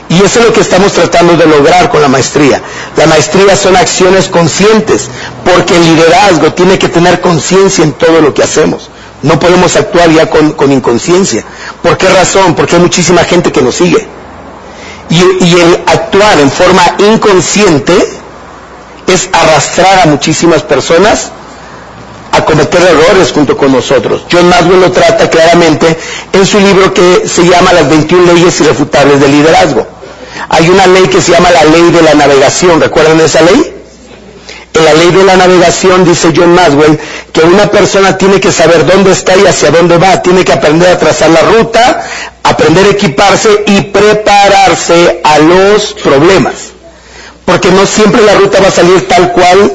Y 0.10 0.24
eso 0.24 0.40
es 0.40 0.46
lo 0.46 0.54
que 0.54 0.62
estamos 0.62 0.94
tratando 0.94 1.36
de 1.36 1.46
lograr 1.46 1.90
con 1.90 2.02
la 2.02 2.08
maestría. 2.08 2.62
La 2.96 3.08
maestría 3.08 3.56
son 3.58 3.76
acciones 3.76 4.28
conscientes, 4.28 5.10
porque 5.44 5.76
el 5.76 5.84
liderazgo 5.84 6.54
tiene 6.54 6.80
que 6.80 6.88
tener 6.88 7.20
conciencia 7.20 7.84
en 7.84 7.94
todo 7.94 8.22
lo 8.22 8.34
que 8.34 8.44
hacemos. 8.44 8.90
No 9.22 9.38
podemos 9.40 9.76
actuar 9.76 10.10
ya 10.12 10.30
con, 10.30 10.72
inconsciencia. 10.72 11.44
¿Por 11.82 11.98
qué 11.98 12.08
razón? 12.08 12.56
Porque 12.56 12.76
hay 12.76 12.82
muchísima 12.82 13.24
gente 13.24 13.52
que 13.52 13.62
nos 13.62 13.76
sigue. 13.76 14.08
Y, 15.10 15.46
y 15.46 15.54
el 15.60 15.84
actuar 15.86 16.40
en 16.40 16.52
forma 16.52 16.84
inconsciente 17.00 17.94
es 19.08 19.30
arrastrar 19.34 20.02
a 20.02 20.06
muchísimas 20.06 20.64
personas 20.64 21.32
a 22.32 22.46
cometer 22.46 22.82
errores 22.82 23.32
junto 23.32 23.58
con 23.58 23.72
nosotros. 23.72 24.24
John 24.32 24.48
Maswell 24.48 24.82
lo 24.82 24.92
trata 24.92 25.30
claramente 25.30 25.98
en 26.32 26.46
su 26.46 26.60
libro 26.60 26.94
que 26.94 27.28
se 27.28 27.44
llama 27.44 27.74
Las 27.74 27.90
21 27.90 28.34
leyes 28.34 28.60
irrefutables 28.62 29.20
del 29.20 29.32
liderazgo. 29.32 29.97
Hay 30.50 30.70
una 30.70 30.88
ley 30.88 31.08
que 31.08 31.22
se 31.22 31.32
llama 31.32 31.52
la 31.52 31.64
ley 31.66 31.92
de 31.92 32.02
la 32.02 32.14
navegación. 32.14 32.82
¿Recuerdan 32.82 33.20
esa 33.22 33.42
ley? 33.42 33.74
En 34.74 34.86
la 34.86 34.94
ley 34.94 35.12
de 35.12 35.24
la 35.24 35.36
navegación 35.36 36.06
dice 36.06 36.32
John 36.36 36.54
Maswell 36.54 37.00
que 37.34 37.42
una 37.42 37.70
persona 37.70 38.18
tiene 38.18 38.40
que 38.40 38.52
saber 38.52 38.86
dónde 38.86 39.12
está 39.12 39.36
y 39.36 39.46
hacia 39.46 39.72
dónde 39.72 39.98
va, 39.98 40.22
tiene 40.22 40.46
que 40.46 40.54
aprender 40.54 40.90
a 40.90 41.00
trazar 41.00 41.30
la 41.32 41.42
ruta, 41.42 42.06
aprender 42.44 42.86
a 42.86 42.90
equiparse 42.90 43.64
y 43.66 43.82
prepararse 43.82 45.22
a 45.24 45.40
los 45.40 45.94
problemas. 45.94 46.54
Porque 47.46 47.72
no 47.72 47.86
siempre 47.86 48.22
la 48.22 48.36
ruta 48.36 48.60
va 48.60 48.68
a 48.68 48.72
salir 48.72 49.08
tal 49.08 49.32
cual 49.32 49.72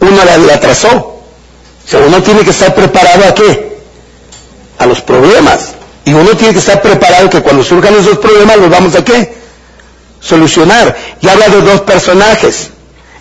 uno 0.00 0.24
la, 0.24 0.38
la 0.38 0.60
trazó. 0.60 0.88
O 0.88 1.88
sea, 1.88 2.00
uno 2.00 2.22
tiene 2.22 2.42
que 2.42 2.50
estar 2.50 2.74
preparado 2.74 3.24
a 3.26 3.34
qué? 3.34 3.78
A 4.78 4.86
los 4.86 5.00
problemas. 5.02 5.74
Y 6.04 6.12
uno 6.12 6.36
tiene 6.36 6.52
que 6.52 6.58
estar 6.58 6.82
preparado 6.82 7.30
que 7.30 7.42
cuando 7.42 7.64
surjan 7.64 7.94
esos 7.94 8.18
problemas 8.18 8.58
los 8.58 8.70
vamos 8.70 8.94
a 8.94 9.04
qué? 9.04 9.34
Solucionar. 10.20 10.94
Y 11.20 11.28
habla 11.28 11.48
de 11.48 11.62
dos 11.62 11.80
personajes. 11.82 12.70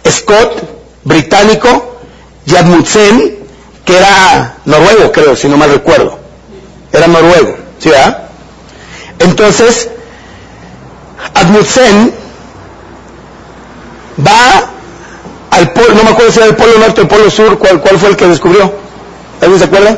Scott, 0.10 0.64
británico, 1.04 1.98
y 2.46 2.56
Admutsen, 2.56 3.38
que 3.86 3.98
era 3.98 4.58
noruego, 4.66 5.12
creo, 5.12 5.36
si 5.36 5.48
no 5.48 5.58
mal 5.58 5.72
recuerdo. 5.72 6.20
Era 6.92 7.08
noruego, 7.08 7.56
¿sí? 7.80 7.90
Ah? 7.96 8.28
Entonces, 9.20 9.90
Admutsen 11.34 12.14
va 14.26 14.70
al 15.52 15.72
polo, 15.72 15.94
no 15.94 16.04
me 16.04 16.10
acuerdo 16.10 16.32
si 16.32 16.40
era 16.40 16.48
el 16.48 16.56
polo 16.56 16.78
norte 16.80 17.02
o 17.02 17.04
el 17.04 17.10
polo 17.10 17.30
sur, 17.30 17.58
¿cuál, 17.58 17.82
cuál 17.82 17.98
fue 17.98 18.10
el 18.10 18.18
que 18.18 18.28
descubrió? 18.28 18.74
¿Alguien 19.42 19.60
se 19.60 19.66
acuerda? 19.66 19.98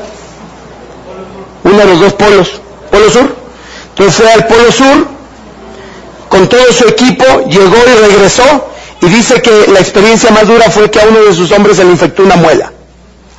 Uno 1.64 1.78
de 1.78 1.86
los 1.86 2.00
dos 2.00 2.14
polos. 2.14 2.62
Polo 2.96 3.10
Sur. 3.10 3.36
Entonces 3.90 4.16
fue 4.16 4.32
al 4.32 4.48
Polo 4.48 4.72
Sur, 4.72 5.08
con 6.30 6.48
todo 6.48 6.72
su 6.72 6.88
equipo, 6.88 7.26
llegó 7.50 7.76
y 7.76 8.10
regresó, 8.10 8.70
y 9.02 9.08
dice 9.08 9.42
que 9.42 9.68
la 9.72 9.80
experiencia 9.80 10.32
más 10.32 10.48
dura 10.48 10.70
fue 10.72 10.90
que 10.90 11.00
a 11.02 11.06
uno 11.06 11.24
de 11.24 11.34
sus 11.34 11.52
hombres 11.52 11.78
se 11.78 11.84
le 11.84 11.92
infectó 11.92 12.24
una 12.24 12.38
muela. 12.38 12.72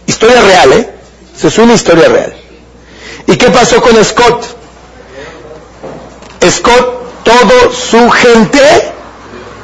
Historia 0.06 0.42
real, 0.42 0.72
¿eh? 0.72 0.90
es 1.42 1.58
una 1.58 1.74
historia 1.74 2.08
real. 2.08 2.34
¿Y 3.26 3.36
qué 3.36 3.50
pasó 3.50 3.80
con 3.80 3.92
Scott? 4.04 4.44
Scott, 6.48 7.24
todo 7.24 7.72
su 7.72 8.10
gente 8.10 8.60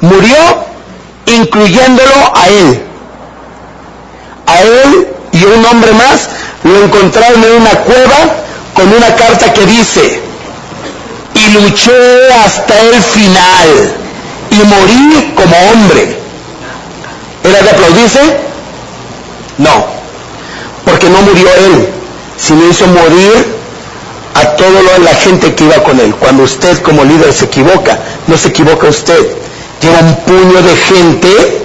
murió, 0.01 0.37
incluyéndolo 1.27 2.15
a 2.35 2.49
él. 2.49 2.83
A 4.47 4.63
él 4.63 5.09
y 5.33 5.45
un 5.45 5.65
hombre 5.67 5.93
más 5.93 6.29
lo 6.65 6.85
encontraron 6.85 7.45
en 7.45 7.53
una 7.53 7.71
cueva 7.71 8.43
con 8.75 8.89
una 8.89 9.15
carta 9.15 9.53
que 9.53 9.67
dice, 9.67 10.21
y 11.35 11.53
luché 11.53 12.33
hasta 12.45 12.79
el 12.81 12.95
final 13.03 13.95
y 14.51 14.57
morí 14.57 15.33
como 15.35 15.57
hombre. 15.71 16.17
¿Era 17.45 17.63
de 17.63 17.71
aplaudirse? 17.71 18.21
No, 19.59 19.87
porque 20.85 21.09
no 21.09 21.21
murió 21.23 21.49
él, 21.49 21.89
sino 22.39 22.69
hizo 22.69 22.87
morir 22.87 23.63
a 24.35 24.57
toda 24.57 24.99
la 25.05 25.15
gente 25.15 25.55
que 25.55 25.65
iba 25.65 25.83
con 25.83 25.99
él. 26.01 26.15
Cuando 26.17 26.45
usted 26.45 26.81
como 26.83 27.05
líder 27.05 27.33
se 27.33 27.47
equivoca, 27.47 27.99
no 28.27 28.37
se 28.37 28.49
equivoca 28.49 28.89
usted, 28.89 29.37
lleva 29.81 29.99
un 30.01 30.17
puño 30.17 30.63
de 30.63 30.77
gente 30.77 31.63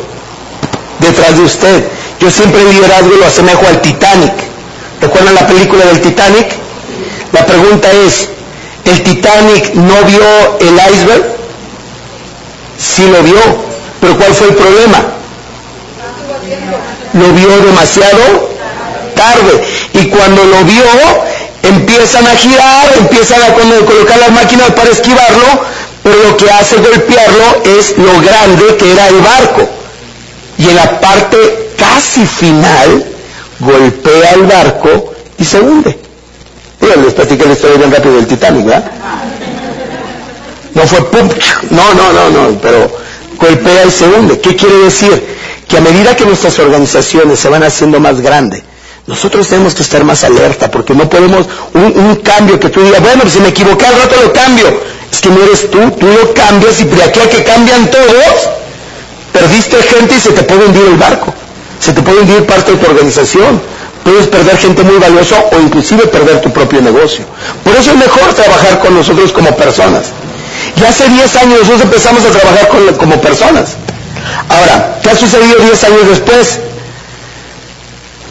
detrás 0.99 1.37
de 1.37 1.43
usted. 1.43 1.87
Yo 2.19 2.31
siempre 2.31 2.61
el 2.61 2.69
liderazgo 2.71 3.15
lo 3.15 3.25
asemejo 3.25 3.67
al 3.67 3.81
Titanic. 3.81 4.33
¿Recuerdan 4.99 5.35
la 5.35 5.47
película 5.47 5.85
del 5.85 6.01
Titanic? 6.01 6.66
La 7.31 7.45
pregunta 7.45 7.91
es, 7.91 8.29
¿el 8.85 9.03
Titanic 9.03 9.73
no 9.73 9.95
vio 10.03 10.57
el 10.61 10.93
iceberg? 10.93 11.25
Sí 12.77 13.05
lo 13.07 13.21
vio, 13.23 13.39
pero 13.99 14.17
¿cuál 14.17 14.33
fue 14.33 14.47
el 14.47 14.55
problema? 14.55 15.03
Lo 17.13 17.33
vio 17.33 17.57
demasiado 17.65 18.49
tarde. 19.15 19.63
Y 19.93 20.07
cuando 20.07 20.43
lo 20.45 20.63
vio, 20.63 20.83
empiezan 21.63 22.27
a 22.27 22.31
girar, 22.31 22.93
empiezan 22.97 23.41
a 23.43 23.53
colocar 23.53 24.19
las 24.19 24.31
máquinas 24.31 24.71
para 24.71 24.89
esquivarlo, 24.89 25.61
pero 26.03 26.23
lo 26.23 26.37
que 26.37 26.49
hace 26.49 26.77
golpearlo 26.77 27.63
es 27.65 27.97
lo 27.97 28.21
grande 28.21 28.77
que 28.77 28.91
era 28.91 29.07
el 29.07 29.19
barco. 29.19 29.67
Y 30.59 30.69
en 30.69 30.75
la 30.75 30.99
parte 31.01 31.71
casi 31.77 32.25
final, 32.25 33.05
golpea 33.59 34.31
el 34.33 34.43
barco 34.43 35.13
y 35.37 35.43
se 35.43 35.59
hunde 35.59 36.06
les 36.79 37.13
platiqué 37.13 37.45
la 37.45 37.53
historia 37.53 37.77
bien 37.77 37.91
rápido 37.91 38.15
del 38.15 38.27
Titanic, 38.27 38.65
¿verdad? 38.65 38.91
No 40.73 40.81
fue 40.83 41.03
pum, 41.09 41.27
no, 41.71 41.93
no, 41.93 42.13
no, 42.13 42.29
no, 42.29 42.59
pero 42.61 42.91
golpea 43.39 43.85
y 43.85 43.91
se 43.91 44.05
hunde. 44.05 44.39
¿Qué 44.39 44.55
quiere 44.55 44.77
decir? 44.77 45.35
Que 45.67 45.77
a 45.77 45.81
medida 45.81 46.15
que 46.15 46.25
nuestras 46.25 46.57
organizaciones 46.59 47.39
se 47.39 47.49
van 47.49 47.63
haciendo 47.63 47.99
más 47.99 48.21
grandes, 48.21 48.63
nosotros 49.05 49.47
tenemos 49.47 49.73
que 49.73 49.83
estar 49.83 50.03
más 50.03 50.23
alerta, 50.23 50.69
porque 50.69 50.93
no 50.93 51.09
podemos, 51.09 51.47
un, 51.73 52.15
cambio 52.17 52.59
que 52.59 52.69
tú 52.69 52.81
digas, 52.81 53.01
bueno, 53.01 53.23
si 53.29 53.39
me 53.39 53.49
equivoqué 53.49 53.85
al 53.85 53.95
rato 53.95 54.15
lo 54.21 54.33
cambio. 54.33 54.97
Es 55.11 55.21
que 55.21 55.29
no 55.29 55.41
eres 55.41 55.71
tú, 55.71 55.79
tú 55.91 56.05
lo 56.05 56.33
cambias 56.33 56.81
y 56.81 56.83
de 56.83 57.03
aquí 57.03 57.21
a 57.21 57.29
que 57.29 57.43
cambian 57.43 57.89
todos, 57.89 58.49
perdiste 59.31 59.81
gente 59.83 60.15
y 60.15 60.19
se 60.19 60.31
te 60.31 60.43
puede 60.43 60.65
hundir 60.65 60.83
el 60.83 60.97
barco, 60.97 61.33
se 61.79 61.93
te 61.93 62.01
puede 62.01 62.19
hundir 62.19 62.45
parte 62.45 62.73
de 62.73 62.77
tu 62.77 62.91
organización 62.91 63.61
puedes 64.07 64.27
perder 64.27 64.57
gente 64.57 64.83
muy 64.83 64.97
valiosa 64.99 65.35
o 65.51 65.59
inclusive 65.59 66.07
perder 66.07 66.39
tu 66.39 66.49
propio 66.49 66.81
negocio. 66.81 67.25
Por 67.61 67.75
eso 67.75 67.91
es 67.91 67.97
mejor 67.97 68.33
trabajar 68.33 68.79
con 68.79 68.95
nosotros 68.95 69.33
como 69.33 69.53
personas. 69.57 70.05
Y 70.77 70.83
hace 70.85 71.09
10 71.09 71.35
años 71.35 71.59
nosotros 71.59 71.81
empezamos 71.81 72.23
a 72.23 72.29
trabajar 72.29 72.69
como 72.97 73.19
personas. 73.19 73.75
Ahora, 74.47 74.99
¿qué 75.03 75.09
ha 75.09 75.15
sucedido 75.15 75.57
10 75.59 75.83
años 75.83 76.07
después? 76.09 76.59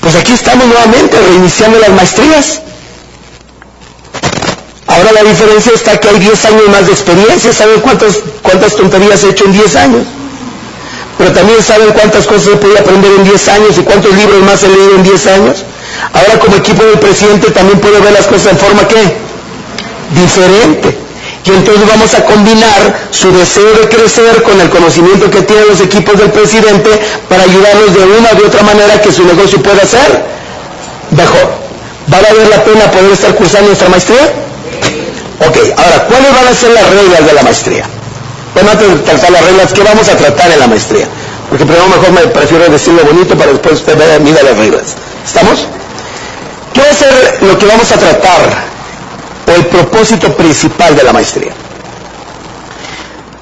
Pues 0.01 0.15
aquí 0.15 0.33
estamos 0.33 0.67
nuevamente 0.67 1.19
reiniciando 1.21 1.79
las 1.79 1.91
maestrías. 1.91 2.62
Ahora 4.87 5.12
la 5.12 5.25
diferencia 5.25 5.73
está 5.75 6.01
que 6.01 6.09
hay 6.09 6.19
10 6.21 6.45
años 6.47 6.69
más 6.71 6.87
de 6.87 6.93
experiencia. 6.93 7.53
¿Saben 7.53 7.81
cuántas, 7.81 8.15
cuántas 8.41 8.75
tonterías 8.77 9.23
he 9.25 9.29
hecho 9.29 9.45
en 9.45 9.53
10 9.53 9.77
años? 9.77 10.07
Pero 11.19 11.33
también 11.33 11.63
saben 11.63 11.93
cuántas 11.93 12.27
cosas 12.27 12.49
he 12.49 12.57
podido 12.57 12.79
aprender 12.79 13.11
en 13.17 13.25
10 13.25 13.49
años 13.49 13.79
y 13.79 13.83
cuántos 13.83 14.15
libros 14.15 14.43
más 14.43 14.63
he 14.63 14.69
leído 14.69 14.97
en 14.97 15.03
10 15.03 15.27
años. 15.29 15.65
Ahora 16.13 16.39
como 16.39 16.57
equipo 16.57 16.85
del 16.85 16.99
presidente 16.99 17.51
también 17.51 17.81
puedo 17.81 18.01
ver 18.03 18.13
las 18.13 18.27
cosas 18.27 18.53
en 18.53 18.59
forma 18.59 18.87
que 18.87 19.17
diferente. 20.15 20.97
Y 21.45 21.51
entonces 21.51 21.87
vamos 21.89 22.13
a 22.15 22.25
combinar 22.25 23.09
su 23.13 23.31
deseo 23.33 23.73
de 23.75 23.89
crecer 23.89 24.43
con 24.43 24.61
el 24.61 24.69
conocimiento 24.69 25.31
que 25.31 25.43
tienen 25.43 25.69
los 25.69 25.81
equipos 25.81 26.19
del 26.19 26.31
presidente 26.31 26.91
para 27.29 27.45
ayudarlos 27.45 27.95
de 27.95 28.05
una 28.05 28.31
u 28.33 28.47
otra 28.47 28.63
manera 28.63 29.01
que 29.01 29.13
su 29.13 29.25
negocio 29.25 29.63
pueda 29.63 29.87
ser 29.87 30.37
Mejor. 31.11 31.67
¿Va 32.13 32.19
a 32.19 32.23
valer 32.23 32.49
la 32.49 32.65
pena 32.65 32.91
poder 32.91 33.13
estar 33.13 33.35
cursando 33.35 33.69
nuestra 33.69 33.89
maestría? 33.89 34.23
Ok, 35.41 35.57
ahora, 35.77 36.07
¿cuáles 36.07 36.33
van 36.33 36.47
a 36.49 36.55
ser 36.55 36.71
las 36.71 36.89
reglas 36.91 37.27
de 37.27 37.33
la 37.33 37.43
maestría? 37.43 37.85
Bueno, 38.57 38.71
antes 38.71 38.88
de 38.88 38.97
tratar 39.01 39.31
las 39.33 39.45
reglas, 39.45 39.73
¿qué 39.75 39.83
vamos 39.83 40.09
a 40.09 40.16
tratar 40.16 40.51
en 40.51 40.59
la 40.59 40.66
maestría? 40.66 41.07
Porque 41.51 41.66
primero 41.66 41.88
mejor 41.88 42.11
me 42.12 42.23
prefiero 42.23 42.66
decirlo 42.71 43.05
bonito 43.05 43.37
para 43.37 43.53
después 43.53 43.75
usted 43.75 43.99
vea 43.99 44.19
mida 44.19 44.42
las 44.42 44.57
reglas. 44.57 44.97
¿Estamos? 45.27 45.66
¿Qué 46.73 46.81
va 46.81 46.88
a 46.88 46.95
ser 46.95 47.38
lo 47.42 47.59
que 47.59 47.66
vamos 47.66 47.92
a 47.92 47.99
tratar? 47.99 48.64
O 49.47 49.53
el 49.53 49.66
propósito 49.66 50.35
principal 50.35 50.97
de 50.97 51.03
la 51.03 51.12
maestría. 51.12 51.53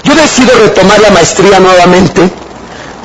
Yo 0.03 0.17
decido 0.17 0.51
retomar 0.59 0.99
la 0.99 1.11
maestría 1.11 1.61
nuevamente 1.61 2.29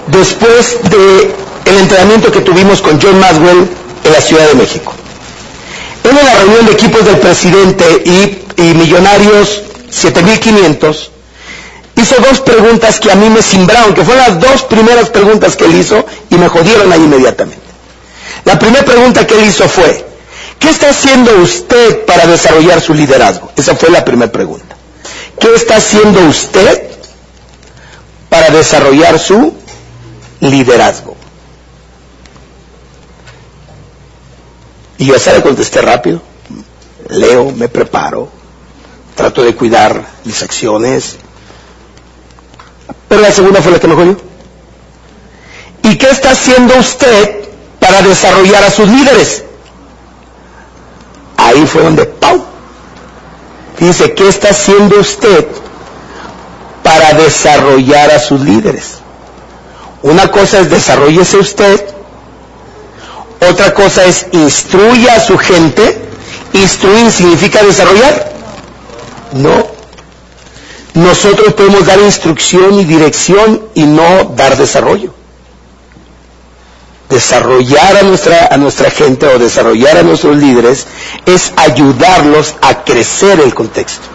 después 0.08 0.80
de 0.90 1.32
el 1.66 1.78
entrenamiento 1.78 2.32
que 2.32 2.40
tuvimos 2.40 2.82
con 2.82 3.00
John 3.00 3.20
Maswell 3.20 3.70
en 4.04 4.12
la 4.12 4.20
Ciudad 4.20 4.48
de 4.48 4.56
México. 4.56 4.96
En 6.04 6.16
la 6.16 6.34
reunión 6.40 6.66
de 6.66 6.72
equipos 6.72 7.06
del 7.06 7.20
presidente 7.20 7.86
y, 8.04 8.64
y 8.64 8.74
Millonarios 8.74 9.62
7500, 9.92 11.12
hizo 12.00 12.16
dos 12.22 12.40
preguntas 12.40 13.00
que 13.00 13.12
a 13.12 13.16
mí 13.16 13.30
me 13.30 13.42
simbraron, 13.42 13.94
que 13.94 14.04
fueron 14.04 14.24
las 14.24 14.40
dos 14.40 14.64
primeras 14.64 15.10
preguntas 15.10 15.56
que 15.56 15.66
él 15.66 15.76
hizo 15.76 16.06
y 16.30 16.36
me 16.36 16.48
jodieron 16.48 16.92
ahí 16.92 17.02
inmediatamente. 17.04 17.62
La 18.46 18.58
primera 18.58 18.86
pregunta 18.86 19.26
que 19.28 19.36
él 19.36 19.46
hizo 19.48 19.68
fue, 19.68 20.06
¿qué 20.60 20.70
está 20.70 20.90
haciendo 20.90 21.36
usted 21.40 22.06
para 22.06 22.26
desarrollar 22.28 22.82
su 22.82 22.94
liderazgo? 22.94 23.52
Esa 23.56 23.76
fue 23.76 23.90
la 23.90 24.04
primera 24.06 24.32
pregunta. 24.32 24.76
¿Qué 25.40 25.54
está 25.56 25.78
haciendo 25.78 26.22
usted 26.28 26.90
para 28.30 28.50
desarrollar 28.50 29.20
su 29.20 29.54
liderazgo? 30.42 31.16
Y 34.98 35.06
yo 35.06 35.16
esa 35.16 35.34
le 35.34 35.42
contesté 35.42 35.82
rápido. 35.82 36.22
Leo, 37.08 37.52
me 37.52 37.70
preparo, 37.70 38.30
trato 39.16 39.44
de 39.44 39.56
cuidar 39.56 40.06
mis 40.26 40.44
acciones. 40.44 41.18
Pero 43.10 43.22
la 43.22 43.32
segunda 43.32 43.62
fue 43.62 43.72
la 43.72 43.80
que 43.80 43.88
me 43.88 43.96
jodió. 43.96 44.18
¿Y 45.84 45.98
qué 45.98 46.10
está 46.10 46.32
haciendo 46.32 46.76
usted 46.78 47.50
para 47.80 48.02
desarrollar 48.02 48.64
a 48.64 48.72
sus 48.72 48.88
líderes? 48.88 49.44
Ahí 51.38 51.66
fue 51.66 51.84
donde 51.84 52.06
Pau 52.06 52.46
dice, 53.80 54.14
¿qué 54.14 54.28
está 54.28 54.50
haciendo 54.50 55.00
usted 55.00 55.48
para 56.84 57.14
desarrollar 57.14 58.12
a 58.12 58.20
sus 58.20 58.42
líderes? 58.42 59.00
Una 60.04 60.30
cosa 60.30 60.60
es 60.60 60.70
desarrollese 60.70 61.38
usted 61.38 62.00
otra 63.48 63.74
cosa 63.74 64.04
es 64.06 64.28
instruya 64.32 65.16
a 65.16 65.20
su 65.20 65.38
gente. 65.38 66.02
Instruir 66.54 67.12
significa 67.12 67.64
desarrollar. 67.64 68.32
No. 69.34 69.68
Nosotros 71.00 71.54
podemos 71.54 71.86
dar 71.86 72.00
instrucción 72.00 72.74
y 72.80 72.86
dirección 72.86 73.62
y 73.74 73.84
no 73.84 74.26
dar 74.36 74.58
desarrollo. 74.58 75.14
Desarrollar 77.10 77.98
a 77.98 78.04
nuestra, 78.04 78.48
a 78.52 78.58
nuestra 78.58 78.90
gente 78.92 79.26
o 79.26 79.40
desarrollar 79.40 79.98
a 79.98 80.04
nuestros 80.04 80.38
líderes 80.38 80.86
es 81.26 81.52
ayudarlos 81.56 82.56
a 82.62 82.84
crecer 82.84 83.40
el 83.40 83.54
contexto. 83.54 84.08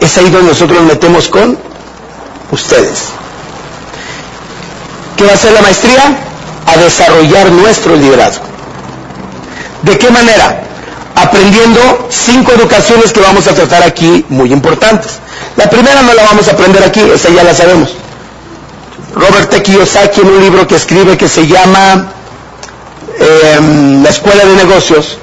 Es 0.00 0.16
ahí 0.18 0.28
donde 0.30 0.48
nosotros 0.48 0.78
nos 0.80 0.88
metemos 0.88 1.28
con 1.28 1.58
ustedes. 2.50 3.08
¿Qué 5.16 5.24
va 5.24 5.32
a 5.32 5.36
ser 5.36 5.52
la 5.52 5.62
maestría? 5.62 6.28
a 6.68 6.76
desarrollar 6.76 7.50
nuestro 7.50 7.96
liderazgo. 7.96 8.44
¿De 9.82 9.96
qué 9.98 10.10
manera? 10.10 10.62
Aprendiendo 11.20 12.08
cinco 12.10 12.52
educaciones 12.52 13.12
que 13.12 13.20
vamos 13.20 13.46
a 13.48 13.54
tratar 13.54 13.82
aquí 13.82 14.24
muy 14.28 14.52
importantes. 14.52 15.18
La 15.56 15.68
primera 15.68 16.02
no 16.02 16.14
la 16.14 16.22
vamos 16.22 16.46
a 16.48 16.52
aprender 16.52 16.82
aquí, 16.84 17.00
esa 17.00 17.28
ya 17.30 17.42
la 17.42 17.54
sabemos. 17.54 17.90
Robert 19.14 19.50
T. 19.50 19.62
Kiyosaki 19.62 20.20
en 20.20 20.28
un 20.28 20.40
libro 20.40 20.66
que 20.66 20.76
escribe 20.76 21.16
que 21.16 21.28
se 21.28 21.46
llama 21.46 22.12
em, 23.18 24.02
La 24.02 24.10
Escuela 24.10 24.44
de 24.44 24.54
Negocios, 24.54 25.18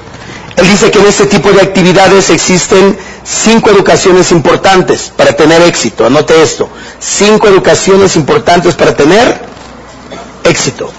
él 0.56 0.68
dice 0.68 0.90
que 0.90 0.98
en 0.98 1.06
este 1.06 1.26
tipo 1.26 1.50
de 1.50 1.62
actividades 1.62 2.30
existen 2.30 2.98
cinco 3.24 3.70
educaciones 3.70 4.32
importantes 4.32 5.12
para 5.16 5.34
tener 5.34 5.62
éxito. 5.62 6.06
Anote 6.06 6.42
esto. 6.42 6.68
Cinco 6.98 7.48
educaciones 7.48 8.16
importantes 8.16 8.74
para 8.74 8.94
tener 8.94 9.40
éxito. 10.44 10.90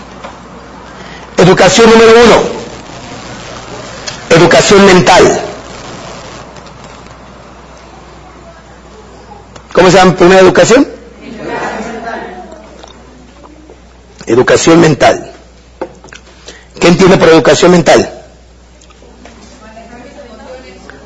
Educación 1.37 1.89
número 1.89 2.11
uno, 2.25 2.35
educación 4.29 4.85
mental. 4.85 5.41
¿Cómo 9.73 9.91
se 9.91 9.97
llama 9.97 10.15
primera 10.15 10.41
educación? 10.41 10.87
Educación 14.25 14.81
mental. 14.81 15.31
¿Qué 16.79 16.87
entiende 16.87 17.17
por 17.17 17.29
educación 17.29 17.71
mental? 17.71 18.13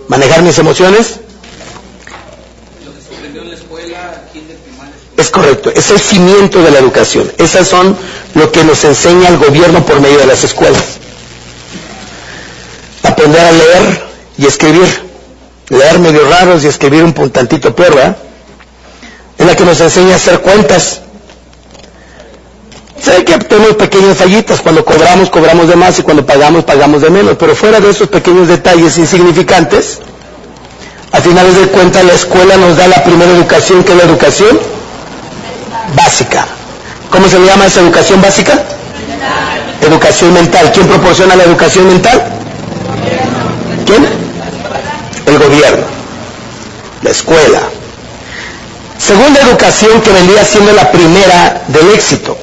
Manejar 0.08 0.42
mis 0.42 0.58
emociones. 0.58 1.20
Es 5.18 5.30
correcto, 5.30 5.70
es 5.70 5.92
el 5.92 6.00
cimiento 6.00 6.64
de 6.64 6.72
la 6.72 6.80
educación. 6.80 7.32
Esas 7.38 7.68
son 7.68 7.96
lo 8.34 8.52
que 8.52 8.64
nos 8.64 8.84
enseña 8.84 9.30
el 9.30 9.38
gobierno 9.38 9.86
por 9.86 10.00
medio 10.02 10.18
de 10.18 10.26
las 10.26 10.44
escuelas. 10.44 10.98
Aprender 13.22 13.46
a 13.46 13.52
leer 13.52 14.02
y 14.40 14.48
escribir. 14.48 15.12
Leer 15.70 16.00
medio 16.00 16.28
raros 16.28 16.64
y 16.64 16.68
escribir 16.68 17.04
un 17.04 17.14
puntantito 17.14 17.76
peor, 17.76 17.94
¿verdad? 17.94 18.18
Es 19.38 19.46
la 19.46 19.56
que 19.56 19.64
nos 19.64 19.80
enseña 19.80 20.14
a 20.14 20.16
hacer 20.16 20.42
cuentas. 20.42 21.02
Sé 23.00 23.24
que 23.24 23.38
tenemos 23.38 23.76
pequeñas 23.76 24.18
fallitas, 24.18 24.60
cuando 24.62 24.84
cobramos, 24.84 25.30
cobramos 25.30 25.68
de 25.68 25.76
más 25.76 26.00
y 26.00 26.02
cuando 26.02 26.26
pagamos, 26.26 26.64
pagamos 26.64 27.04
de 27.04 27.12
menos, 27.12 27.36
pero 27.38 27.56
fuera 27.56 27.80
de 27.80 27.92
esos 27.92 28.10
pequeños 28.10 28.48
detalles 28.48 28.98
insignificantes, 28.98 30.00
a 31.12 31.22
finales 31.22 31.56
de 31.58 31.68
cuentas 31.68 32.04
la 32.04 32.14
escuela 32.14 32.58
nos 32.58 32.76
da 32.76 32.88
la 32.88 33.04
primera 33.04 33.30
educación, 33.34 33.84
que 33.84 33.92
es 33.92 33.98
la 34.00 34.06
educación 34.06 34.60
básica. 35.96 36.48
¿Cómo 37.12 37.28
se 37.28 37.38
le 37.38 37.46
llama 37.46 37.68
esa 37.68 37.82
educación 37.82 38.20
básica? 38.20 38.64
Educación 39.80 40.34
mental. 40.34 40.72
¿Quién 40.74 40.88
proporciona 40.88 41.36
la 41.36 41.44
educación 41.44 41.88
mental? 41.88 42.40
¿Quién? 43.86 44.06
El 45.26 45.40
gobierno. 45.40 45.86
La 47.02 47.10
escuela. 47.10 47.60
Segunda 48.98 49.42
educación 49.42 50.02
que 50.02 50.12
vendría 50.12 50.46
siendo 50.46 50.72
la 50.74 50.92
primera 50.92 51.64
del 51.68 51.90
éxito. 51.92 52.38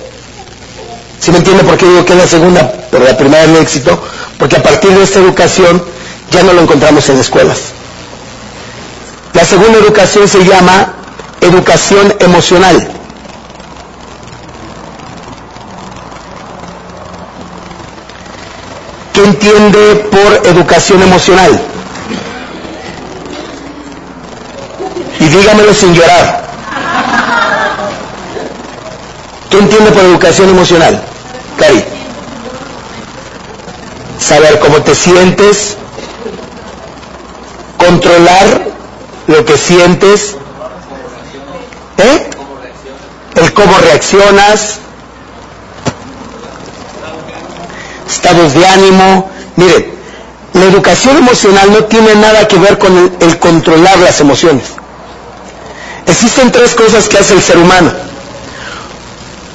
¿Sí 1.20 1.30
me 1.30 1.38
entiende 1.38 1.64
por 1.64 1.76
qué 1.76 1.86
digo 1.86 2.04
que 2.04 2.12
es 2.12 2.18
la 2.18 2.26
segunda, 2.26 2.72
pero 2.90 3.04
la 3.04 3.16
primera 3.16 3.46
del 3.46 3.56
éxito? 3.56 4.00
Porque 4.38 4.56
a 4.56 4.62
partir 4.62 4.90
de 4.90 5.02
esta 5.02 5.18
educación 5.20 5.82
ya 6.30 6.42
no 6.42 6.52
lo 6.52 6.62
encontramos 6.62 7.08
en 7.08 7.18
escuelas. 7.18 7.58
La 9.32 9.44
segunda 9.44 9.78
educación 9.78 10.28
se 10.28 10.44
llama 10.44 10.94
educación 11.40 12.14
emocional. 12.20 12.97
¿Qué 19.18 19.24
entiende 19.24 19.96
por 20.12 20.46
educación 20.46 21.02
emocional? 21.02 21.60
Y 25.18 25.24
dígamelo 25.24 25.74
sin 25.74 25.92
llorar. 25.92 26.44
¿Qué 29.50 29.58
entiende 29.58 29.90
por 29.90 30.04
educación 30.04 30.50
emocional? 30.50 31.02
Cari. 31.58 31.82
Saber 34.20 34.60
cómo 34.60 34.82
te 34.82 34.94
sientes, 34.94 35.76
controlar 37.76 38.68
lo 39.26 39.44
que 39.44 39.58
sientes, 39.58 40.36
¿eh? 41.96 42.30
El 43.34 43.52
cómo 43.52 43.76
reaccionas, 43.78 44.78
estados 48.08 48.54
de 48.54 48.66
ánimo. 48.66 49.30
Miren, 49.56 49.98
la 50.54 50.64
educación 50.64 51.18
emocional 51.18 51.72
no 51.72 51.84
tiene 51.84 52.14
nada 52.16 52.48
que 52.48 52.56
ver 52.56 52.78
con 52.78 53.16
el, 53.20 53.38
controlar 53.38 53.98
las 53.98 54.20
emociones. 54.20 54.64
Existen 56.06 56.50
tres 56.50 56.74
cosas 56.74 57.08
que 57.08 57.18
hace 57.18 57.34
el 57.34 57.42
ser 57.42 57.58
humano. 57.58 57.92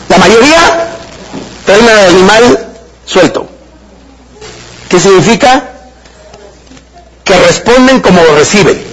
La 0.10 0.18
mayoría 0.18 0.96
traen 1.66 1.89
al 1.89 2.06
animal 2.10 2.68
suelto. 3.06 3.48
¿Qué 4.88 5.00
significa? 5.00 5.72
Que 7.24 7.36
responden 7.39 8.00
como 8.00 8.22
lo 8.22 8.36
reciben. 8.36 8.84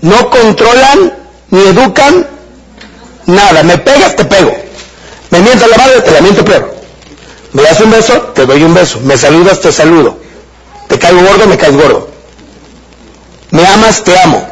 No 0.00 0.30
controlan 0.30 1.12
ni 1.50 1.60
educan 1.60 2.26
nada. 3.26 3.62
Me 3.62 3.76
pegas, 3.78 4.16
te 4.16 4.24
pego. 4.24 4.56
Me 5.30 5.40
mientas 5.40 5.68
la 5.68 5.76
madre, 5.76 6.00
te 6.00 6.10
la 6.10 6.20
miento 6.20 6.44
peor. 6.44 6.73
Me 7.54 7.62
das 7.62 7.80
un 7.80 7.90
beso, 7.92 8.20
te 8.34 8.44
doy 8.46 8.64
un 8.64 8.74
beso. 8.74 9.00
Me 9.00 9.16
saludas, 9.16 9.60
te 9.60 9.70
saludo. 9.70 10.18
Te 10.88 10.98
caigo 10.98 11.20
gordo, 11.20 11.46
me 11.46 11.56
caes 11.56 11.76
gordo. 11.76 12.08
Me 13.52 13.64
amas, 13.64 14.02
te 14.02 14.18
amo. 14.18 14.44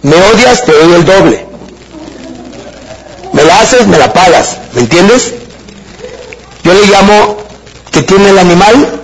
Me 0.00 0.16
odias, 0.16 0.64
te 0.64 0.72
doy 0.72 0.94
el 0.94 1.04
doble. 1.04 1.46
Me 3.34 3.44
la 3.44 3.60
haces, 3.60 3.86
me 3.86 3.98
la 3.98 4.10
pagas. 4.14 4.56
¿Me 4.72 4.80
entiendes? 4.80 5.34
Yo 6.64 6.72
le 6.72 6.86
llamo 6.86 7.36
que 7.92 8.02
tiene 8.02 8.30
el 8.30 8.38
animal 8.38 8.98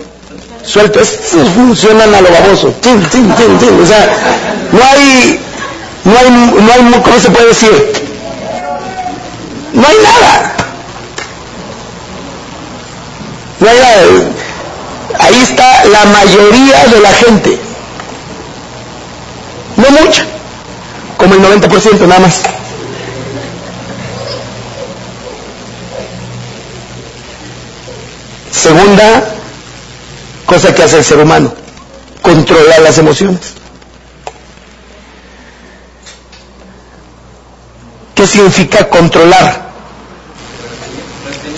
suelto. 0.63 1.01
Estos 1.01 1.47
funcionan 1.51 2.15
a 2.15 2.23
lo 2.23 2.31
baboso. 2.31 2.69
O 2.69 3.87
sea, 3.87 4.17
no 4.73 4.83
hay, 4.83 5.39
no 6.05 6.19
hay, 6.19 6.31
no 6.31 6.73
hay, 6.73 7.03
¿cómo 7.03 7.21
se 7.21 7.31
puede 7.31 7.49
decir? 7.49 7.93
No 9.75 9.87
hay 9.87 9.97
nada. 10.03 10.44
Ahí 15.19 15.41
está 15.43 15.85
la 15.87 16.05
mayoría 16.05 16.87
de 16.87 17.01
la 17.01 17.13
gente. 17.13 17.59
No 19.77 19.91
mucha, 19.91 20.25
como 21.17 21.35
el 21.35 21.41
90% 21.61 22.07
nada 22.07 22.21
más. 22.21 22.43
Segunda 28.53 29.25
cosa 30.47 30.75
que 30.75 30.83
hace 30.83 30.99
el 30.99 31.05
ser 31.05 31.19
humano, 31.19 31.53
controlar 32.23 32.81
las 32.81 32.99
emociones. 32.99 33.55
¿Qué 38.15 38.27
significa 38.27 38.89
controlar? 38.89 39.65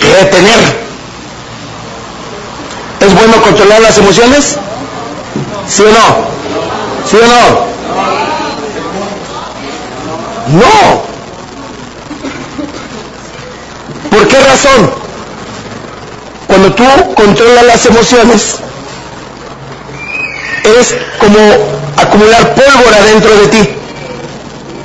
Retener. 0.01 0.76
¿Es 3.27 3.33
bueno 3.33 3.43
controlar 3.43 3.81
las 3.81 3.99
emociones? 3.99 4.57
¿Sí 5.69 5.83
o 5.83 5.87
no? 5.87 6.27
¿Sí 7.11 7.17
o 7.17 7.27
no? 7.27 7.67
No. 10.61 11.03
¿Por 14.11 14.29
qué 14.29 14.37
razón? 14.39 14.93
Cuando 16.47 16.73
tú 16.75 16.85
controlas 17.17 17.65
las 17.65 17.87
emociones, 17.87 18.59
es 20.63 20.95
como 21.19 21.39
acumular 21.97 22.55
pólvora 22.55 23.03
dentro 23.07 23.37
de 23.39 23.47
ti. 23.49 23.69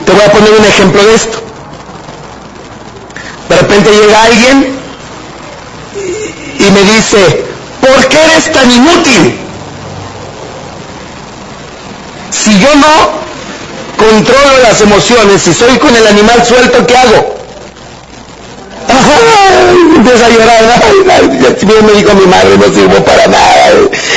Te 0.04 0.12
voy 0.13 0.21
a 0.21 0.32
poner 0.32 0.51
un 0.51 0.65
ejemplo 0.65 1.04
de 1.04 1.13
esto. 1.13 1.38
De 3.49 3.56
repente 3.56 3.91
llega 3.91 4.23
alguien 4.23 4.80
y 6.58 6.71
me 6.71 6.82
dice, 6.82 7.51
¿por 7.82 8.08
qué 8.08 8.17
eres 8.24 8.52
tan 8.52 8.72
inútil? 8.72 9.38
Si 12.32 12.60
yo 12.60 12.74
no 12.76 13.22
controlo 13.98 14.58
las 14.63 14.82
emociones, 14.82 15.41
si 15.41 15.54
soy 15.54 15.78
con 15.78 15.96
el 15.96 16.08
animal 16.08 16.46
suelto, 16.46 16.86
¿qué 16.88 16.96
hago? 16.96 17.41
empieza 19.96 20.26
a 20.26 20.30
llorar, 20.30 20.82
ay, 20.82 21.84
me 21.84 21.94
dijo 21.94 22.13
mi 22.15 22.26
madre, 22.26 22.58
no 22.58 22.65
sirvo 22.74 23.04
para 23.04 23.28
nada, 23.28 23.70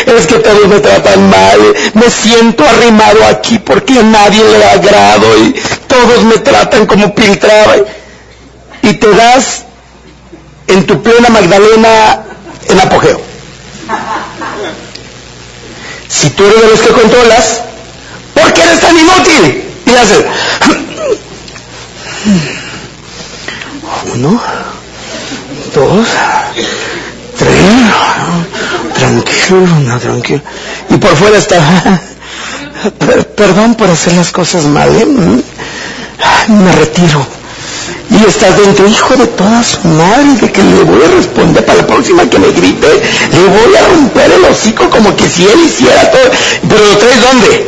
es 0.06 0.26
que 0.26 0.36
todos 0.36 0.66
me 0.68 0.80
tratan 0.80 1.28
mal, 1.28 1.60
me 1.94 2.10
siento 2.10 2.64
arrimado 2.64 3.24
aquí 3.26 3.58
porque 3.58 3.98
a 3.98 4.02
nadie 4.02 4.42
le 4.42 4.64
agrado 4.64 5.38
y 5.38 5.54
todos 5.86 6.22
me 6.24 6.38
tratan 6.38 6.86
como 6.86 7.14
piltraba 7.14 7.76
y 8.82 8.94
te 8.94 9.10
das 9.10 9.64
en 10.66 10.86
tu 10.86 11.02
plena 11.02 11.28
Magdalena 11.28 12.22
en 12.68 12.80
apogeo. 12.80 13.33
Si 16.14 16.30
tú 16.30 16.44
eres 16.44 16.60
de 16.60 16.68
los 16.68 16.80
que 16.80 16.88
controlas, 16.88 17.60
¿por 18.34 18.52
qué 18.52 18.62
eres 18.62 18.80
tan 18.80 18.96
inútil? 18.96 19.64
Y 19.86 19.94
haces 19.94 20.24
uno, 24.14 24.40
dos, 25.74 26.06
tres, 27.38 27.74
tranquilo, 28.94 29.66
no, 29.80 29.98
tranquilo. 29.98 30.40
Y 30.90 30.96
por 30.96 31.16
fuera 31.16 31.38
está, 31.38 32.00
perdón 33.36 33.74
por 33.74 33.90
hacer 33.90 34.12
las 34.14 34.30
cosas 34.30 34.64
mal, 34.64 34.88
¿eh? 34.94 35.06
me 36.48 36.72
retiro. 36.72 37.26
Y 38.10 38.24
estás 38.28 38.56
dentro, 38.58 38.86
hijo 38.86 39.16
de 39.16 39.26
toda 39.28 39.62
su 39.62 39.80
madre, 39.88 40.34
de 40.40 40.52
que 40.52 40.62
le 40.62 40.84
voy 40.84 41.02
a 41.04 41.16
responder 41.16 41.64
para 41.64 41.78
la 41.78 41.86
próxima 41.86 42.28
que 42.28 42.38
me 42.38 42.50
grite, 42.52 42.88
le 43.32 43.44
voy 43.48 43.76
a 43.76 43.88
romper 43.88 44.30
el 44.30 44.44
hocico 44.44 44.88
como 44.90 45.16
que 45.16 45.28
si 45.28 45.44
él 45.44 45.58
hiciera 45.64 46.10
todo. 46.10 46.30
Pero 46.68 46.84
lo 46.84 46.98
traes 46.98 47.20
dónde? 47.22 47.66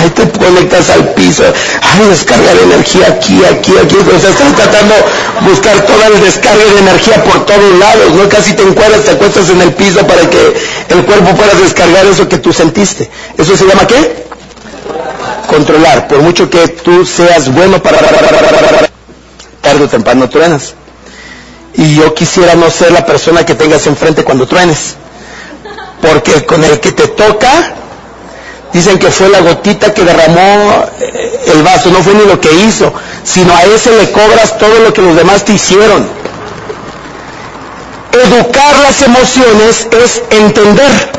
Ay, 0.00 0.10
te 0.10 0.28
conectas 0.30 0.90
al 0.90 1.08
piso, 1.14 1.42
ay, 1.82 2.08
descarga 2.08 2.54
de 2.54 2.62
energía 2.62 3.06
aquí, 3.08 3.42
aquí, 3.44 3.72
aquí, 3.76 3.96
o 3.96 4.20
sea, 4.20 4.30
estás 4.30 4.54
tratando 4.54 4.94
de 4.94 5.48
buscar 5.48 5.80
toda 5.86 6.06
el 6.06 6.20
descarga 6.20 6.64
de 6.64 6.78
energía 6.78 7.24
por 7.24 7.44
todos 7.46 7.78
lados, 7.78 8.12
¿no? 8.14 8.28
Casi 8.28 8.52
te 8.52 8.62
encuadras, 8.62 9.04
te 9.04 9.12
acuestas 9.12 9.50
en 9.50 9.60
el 9.62 9.72
piso 9.72 10.06
para 10.06 10.28
que 10.30 10.54
el 10.90 11.04
cuerpo 11.04 11.34
pueda 11.34 11.54
descargar 11.54 12.06
eso 12.06 12.28
que 12.28 12.38
tú 12.38 12.52
sentiste. 12.52 13.10
¿Eso 13.36 13.56
se 13.56 13.66
llama 13.66 13.86
qué? 13.86 14.28
Controlar, 15.48 16.06
por 16.06 16.20
mucho 16.20 16.48
que 16.48 16.68
tú 16.68 17.04
seas 17.04 17.52
bueno 17.52 17.82
para... 17.82 17.98
Tarde 19.60 19.84
o 19.84 19.88
temprano 19.88 20.28
truenas. 20.28 20.74
Y 21.74 21.96
yo 21.96 22.14
quisiera 22.14 22.54
no 22.54 22.70
ser 22.70 22.92
la 22.92 23.04
persona 23.04 23.44
que 23.44 23.56
tengas 23.56 23.86
enfrente 23.88 24.22
cuando 24.22 24.46
truenes. 24.46 24.94
Porque 26.00 26.46
con 26.46 26.62
el 26.62 26.78
que 26.78 26.92
te 26.92 27.08
toca, 27.08 27.74
Dicen 28.72 28.98
que 28.98 29.10
fue 29.10 29.28
la 29.28 29.40
gotita 29.40 29.94
que 29.94 30.04
derramó 30.04 30.84
eh, 31.00 31.40
el 31.54 31.62
vaso, 31.62 31.90
no 31.90 32.02
fue 32.02 32.14
ni 32.14 32.24
lo 32.26 32.38
que 32.40 32.52
hizo, 32.52 32.92
sino 33.24 33.54
a 33.54 33.62
ese 33.64 33.90
le 33.92 34.10
cobras 34.12 34.58
todo 34.58 34.78
lo 34.80 34.92
que 34.92 35.00
los 35.00 35.16
demás 35.16 35.44
te 35.44 35.54
hicieron. 35.54 36.06
Educar 38.12 38.78
las 38.80 39.00
emociones 39.02 39.88
es 39.90 40.22
entender. 40.30 41.12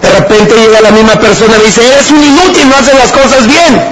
De 0.00 0.05
repente 0.20 0.54
llega 0.54 0.80
la 0.80 0.90
misma 0.90 1.14
persona 1.14 1.54
y 1.62 1.66
dice, 1.66 1.86
eres 1.86 2.10
un 2.10 2.22
inútil, 2.22 2.68
no 2.68 2.76
haces 2.76 2.94
las 2.94 3.12
cosas 3.12 3.46
bien. 3.46 3.82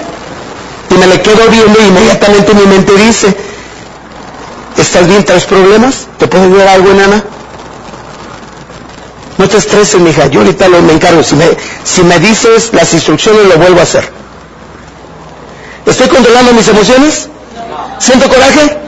Y 0.90 0.94
me 0.94 1.06
le 1.06 1.20
quedo 1.20 1.48
viendo 1.48 1.80
y 1.80 1.87
inmediatamente 1.87 2.54
mi 2.54 2.66
mente 2.66 2.92
dice, 2.94 3.37
¿estás 4.76 5.06
bien? 5.06 5.24
¿Traes 5.24 5.44
problemas? 5.44 6.06
¿Te 6.18 6.26
puedo 6.26 6.44
ayudar 6.44 6.68
algo, 6.68 6.90
enana? 6.90 7.24
No 9.38 9.48
te 9.48 9.56
estreses, 9.56 10.00
mija, 10.00 10.26
yo 10.26 10.40
ahorita 10.40 10.68
lo, 10.68 10.80
me 10.82 10.92
encargo. 10.92 11.22
Si 11.22 11.34
me, 11.34 11.46
si 11.84 12.02
me 12.02 12.18
dices 12.18 12.70
las 12.72 12.92
instrucciones, 12.94 13.46
lo 13.46 13.56
vuelvo 13.56 13.80
a 13.80 13.82
hacer. 13.82 14.08
¿Estoy 15.87 16.08
controlando 16.08 16.52
mis 16.52 16.68
emociones? 16.68 17.28
¿Siento 17.98 18.28
coraje? 18.28 18.78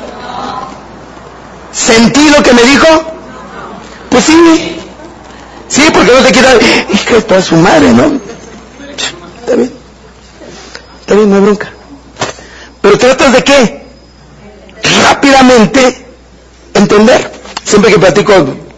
¿Sentí 1.73 2.31
lo 2.31 2.43
que 2.43 2.53
me 2.53 2.63
dijo? 2.63 2.87
Pues 4.11 4.25
sí. 4.25 4.86
Sí, 5.69 5.83
porque 5.93 6.13
no 6.13 6.19
te 6.21 6.33
quiera... 6.33 6.55
Hija 6.93 7.15
de 7.15 7.23
toda 7.23 7.43
su 7.43 7.57
madre, 7.57 7.93
¿no? 7.93 8.21
Está 9.41 9.57
bien. 9.57 9.73
Está 11.01 11.15
bien, 11.15 11.31
no 11.31 11.37
hay 11.37 11.43
bronca. 11.43 11.71
Pero 12.81 12.99
tratas 12.99 13.33
de 13.33 13.45
qué? 13.45 13.87
Rápidamente 15.03 16.07
entender. 16.75 17.33
Siempre 17.65 17.91
que 17.93 17.99
platico 17.99 18.33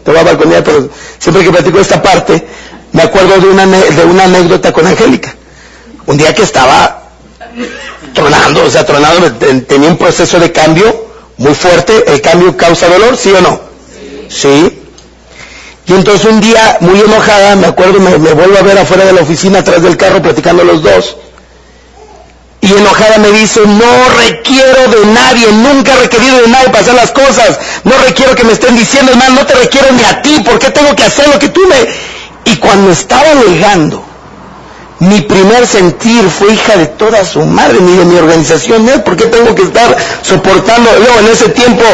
te 0.05 0.11
voy 0.11 0.21
a 0.21 0.25
balconear, 0.25 0.65
pero 0.65 0.89
siempre 1.19 1.45
que 1.45 1.51
platico 1.51 1.81
esta 1.81 2.01
parte, 2.01 2.47
me 2.93 3.03
acuerdo 3.03 3.39
de 3.39 3.49
una, 3.49 3.67
de 3.67 4.05
una 4.05 4.25
anécdota 4.25 4.73
con 4.73 4.87
Angélica. 4.87 5.35
Un 6.07 6.17
día 6.17 6.35
que 6.35 6.43
estaba 6.43 7.11
tronando, 8.15 8.65
o 8.65 8.71
sea, 8.71 8.87
tronando, 8.87 9.33
tenía 9.67 9.91
un 9.91 9.99
proceso 9.99 10.39
de 10.39 10.51
cambio 10.51 11.09
muy 11.37 11.55
fuerte, 11.55 12.05
el 12.07 12.21
cambio 12.21 12.57
causa 12.57 12.89
dolor, 12.89 13.17
¿sí 13.17 13.31
o 13.33 13.41
no? 13.41 13.61
Sí. 14.29 14.78
Y 15.89 15.95
entonces 15.95 16.27
un 16.27 16.41
día, 16.41 16.77
muy 16.81 17.01
enojada, 17.01 17.57
me 17.57 17.67
acuerdo, 17.67 17.99
me, 17.99 18.17
vuelvo 18.17 18.59
a 18.59 18.63
ver 18.63 18.79
afuera 18.79 19.05
de 19.05 19.13
la 19.15 19.23
oficina, 19.23 19.61
atrás 19.61 19.83
del 19.83 19.97
carro, 19.97 20.23
platicando 20.23 20.63
los 20.63 20.83
dos 20.83 21.17
y 22.61 22.73
enojada 22.73 23.19
me 23.19 23.31
dice, 23.31 23.61
no 23.67 24.09
requiero 24.17 24.89
de 24.89 25.07
nadie, 25.07 25.47
nunca 25.53 25.95
he 25.95 25.99
requerido 26.01 26.41
de 26.43 26.49
nadie 26.49 26.67
para 26.67 26.81
hacer 26.81 26.95
las 26.95 27.13
cosas, 27.13 27.59
no 27.85 27.93
requiero 28.05 28.35
que 28.35 28.45
me 28.45 28.53
estén 28.53 28.77
diciendo, 28.77 29.13
hermano, 29.13 29.37
no 29.37 29.47
te 29.47 29.55
requiero 29.55 29.91
ni 29.93 30.03
a 30.03 30.21
ti, 30.23 30.41
¿por 30.45 30.59
qué 30.59 30.71
tengo 30.71 30.95
que 30.95 31.05
hacer 31.05 31.29
lo 31.29 31.39
que 31.39 31.49
tú 31.49 31.61
me... 31.69 31.77
Y 32.51 32.57
cuando 32.57 32.91
estaba 32.91 33.31
alegando, 33.31 34.03
mi 35.01 35.21
primer 35.21 35.67
sentir 35.67 36.29
fue 36.29 36.53
hija 36.53 36.77
de 36.77 36.87
toda 36.87 37.25
su 37.25 37.43
madre, 37.43 37.79
ni 37.81 37.97
de 37.97 38.05
mi 38.05 38.17
organización, 38.17 38.89
¿eh? 38.89 38.99
¿por 38.99 39.17
qué 39.17 39.27
tengo 39.27 39.55
que 39.55 39.63
estar 39.63 39.97
soportando? 40.23 40.91
Yo 40.99 41.21
en 41.21 41.27
ese 41.29 41.51
tiempo, 41.51 41.85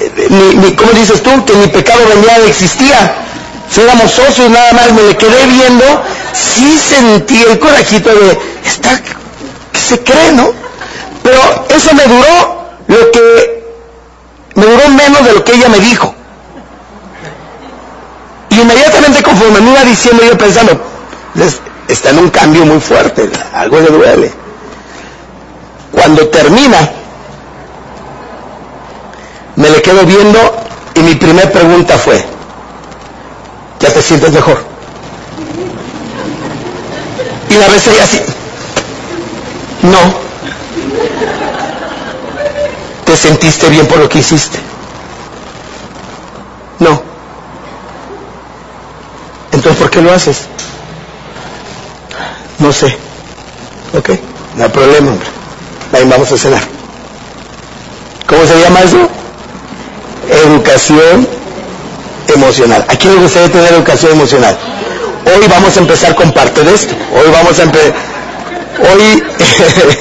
eh, 0.00 0.28
ni, 0.30 0.72
¿cómo 0.74 0.92
dices 0.92 1.22
tú? 1.22 1.44
Que 1.44 1.54
mi 1.54 1.66
pecado 1.66 2.00
venía 2.14 2.36
existía. 2.46 3.23
Si 3.70 3.80
éramos 3.80 4.10
socios 4.10 4.50
nada 4.50 4.72
más, 4.72 4.92
me 4.92 5.02
le 5.02 5.16
quedé 5.16 5.46
viendo, 5.46 5.84
sí 6.32 6.78
sentí 6.78 7.42
el 7.42 7.58
corajito 7.58 8.10
de, 8.10 8.38
está 8.64 9.00
se 9.84 10.02
cree, 10.02 10.32
¿no? 10.32 10.50
Pero 11.22 11.66
eso 11.68 11.94
me 11.94 12.04
duró 12.04 12.64
lo 12.86 13.10
que, 13.10 13.64
me 14.54 14.66
duró 14.66 14.88
menos 14.88 15.24
de 15.24 15.32
lo 15.32 15.44
que 15.44 15.52
ella 15.52 15.68
me 15.68 15.78
dijo. 15.78 16.14
Y 18.50 18.60
inmediatamente 18.60 19.22
conforme 19.22 19.60
me 19.60 19.70
iba 19.72 19.84
diciendo, 19.84 20.22
yo 20.24 20.38
pensando, 20.38 20.80
está 21.88 22.10
en 22.10 22.18
un 22.18 22.30
cambio 22.30 22.64
muy 22.64 22.80
fuerte, 22.80 23.28
algo 23.52 23.80
le 23.80 23.88
duele. 23.88 24.32
Cuando 25.92 26.28
termina, 26.28 26.90
me 29.56 29.70
le 29.70 29.82
quedo 29.82 30.04
viendo 30.04 30.38
y 30.94 31.00
mi 31.00 31.14
primera 31.14 31.50
pregunta 31.50 31.98
fue, 31.98 32.24
¿ya 33.80 33.92
te 33.92 34.02
sientes 34.02 34.32
mejor? 34.32 34.64
Y 37.50 37.54
la 37.54 37.68
besé 37.68 38.00
así, 38.00 38.20
no. 39.82 40.24
¿Te 43.04 43.16
sentiste 43.16 43.68
bien 43.68 43.86
por 43.86 43.98
lo 43.98 44.08
que 44.08 44.18
hiciste? 44.18 44.58
No. 46.78 47.00
Entonces, 49.52 49.80
¿por 49.80 49.90
qué 49.90 50.00
lo 50.00 50.12
haces? 50.12 50.38
No 52.58 52.72
sé. 52.72 52.96
¿Ok? 53.96 54.10
No 54.56 54.64
hay 54.64 54.70
problema, 54.70 55.12
hombre. 55.12 55.28
Ahí 55.92 56.08
vamos 56.08 56.32
a 56.32 56.38
cenar. 56.38 56.62
¿Cómo 58.26 58.44
se 58.46 58.60
llama 58.60 58.80
eso? 58.80 59.08
Educación 60.30 61.28
emocional. 62.28 62.84
¿A 62.88 62.96
quién 62.96 63.14
le 63.14 63.22
gustaría 63.22 63.50
tener 63.50 63.72
educación 63.72 64.12
emocional? 64.12 64.58
Hoy 65.26 65.46
vamos 65.48 65.76
a 65.76 65.80
empezar 65.80 66.14
con 66.14 66.32
parte 66.32 66.62
de 66.62 66.74
esto. 66.74 66.94
Hoy 67.14 67.30
vamos 67.32 67.58
a 67.58 67.62
empezar. 67.62 67.94
Hoy, 68.92 69.22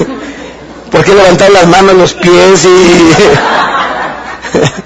¿por 0.91 1.03
qué 1.03 1.13
levantar 1.13 1.51
las 1.51 1.67
manos, 1.67 1.95
los 1.95 2.13
pies 2.13 2.65
y... 2.65 3.11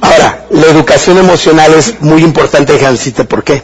Ahora, 0.00 0.46
la 0.50 0.66
educación 0.66 1.18
emocional 1.18 1.74
es 1.74 2.00
muy 2.00 2.22
importante, 2.22 2.74
decirte 2.74 3.24
¿por 3.24 3.42
qué? 3.42 3.62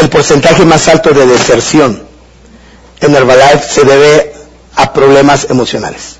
El 0.00 0.08
porcentaje 0.08 0.64
más 0.64 0.88
alto 0.88 1.10
de 1.10 1.26
deserción 1.26 2.02
en 3.00 3.14
Herbalife 3.14 3.68
se 3.68 3.84
debe 3.84 4.32
a 4.74 4.92
problemas 4.92 5.46
emocionales. 5.50 6.16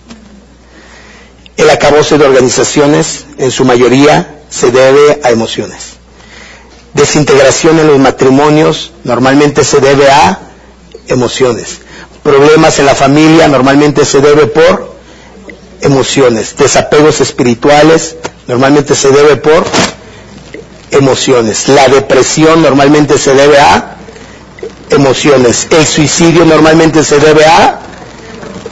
El 1.57 1.69
acabose 1.71 2.19
de 2.19 2.25
organizaciones, 2.25 3.27
en 3.39 3.51
su 3.51 3.65
mayoría, 3.65 4.38
se 4.51 4.71
debe 4.71 5.21
a 5.23 5.31
emociones. 5.31 5.99
Desintegración 6.95 7.79
en 7.79 7.87
los 7.87 7.99
matrimonios 7.99 8.93
normalmente 9.05 9.65
se 9.65 9.81
debe 9.81 10.11
a 10.11 10.39
emociones. 11.09 11.79
Problemas 12.23 12.79
en 12.79 12.87
la 12.87 12.95
familia 12.95 13.49
normalmente 13.49 14.05
se 14.05 14.21
debe 14.21 14.47
por 14.47 14.97
emociones. 15.83 16.57
Desapegos 16.57 17.21
espirituales 17.21 18.17
normalmente 18.47 18.95
se 18.95 19.11
debe 19.11 19.37
por 19.37 19.65
emociones. 20.91 21.69
La 21.69 21.89
depresión 21.89 22.63
normalmente 22.63 23.19
se 23.19 23.35
debe 23.35 23.59
a 23.59 23.97
emociones. 24.91 25.67
El 25.71 25.87
suicidio 25.87 26.45
normalmente 26.45 27.05
se 27.05 27.19
debe 27.19 27.45
a 27.45 27.81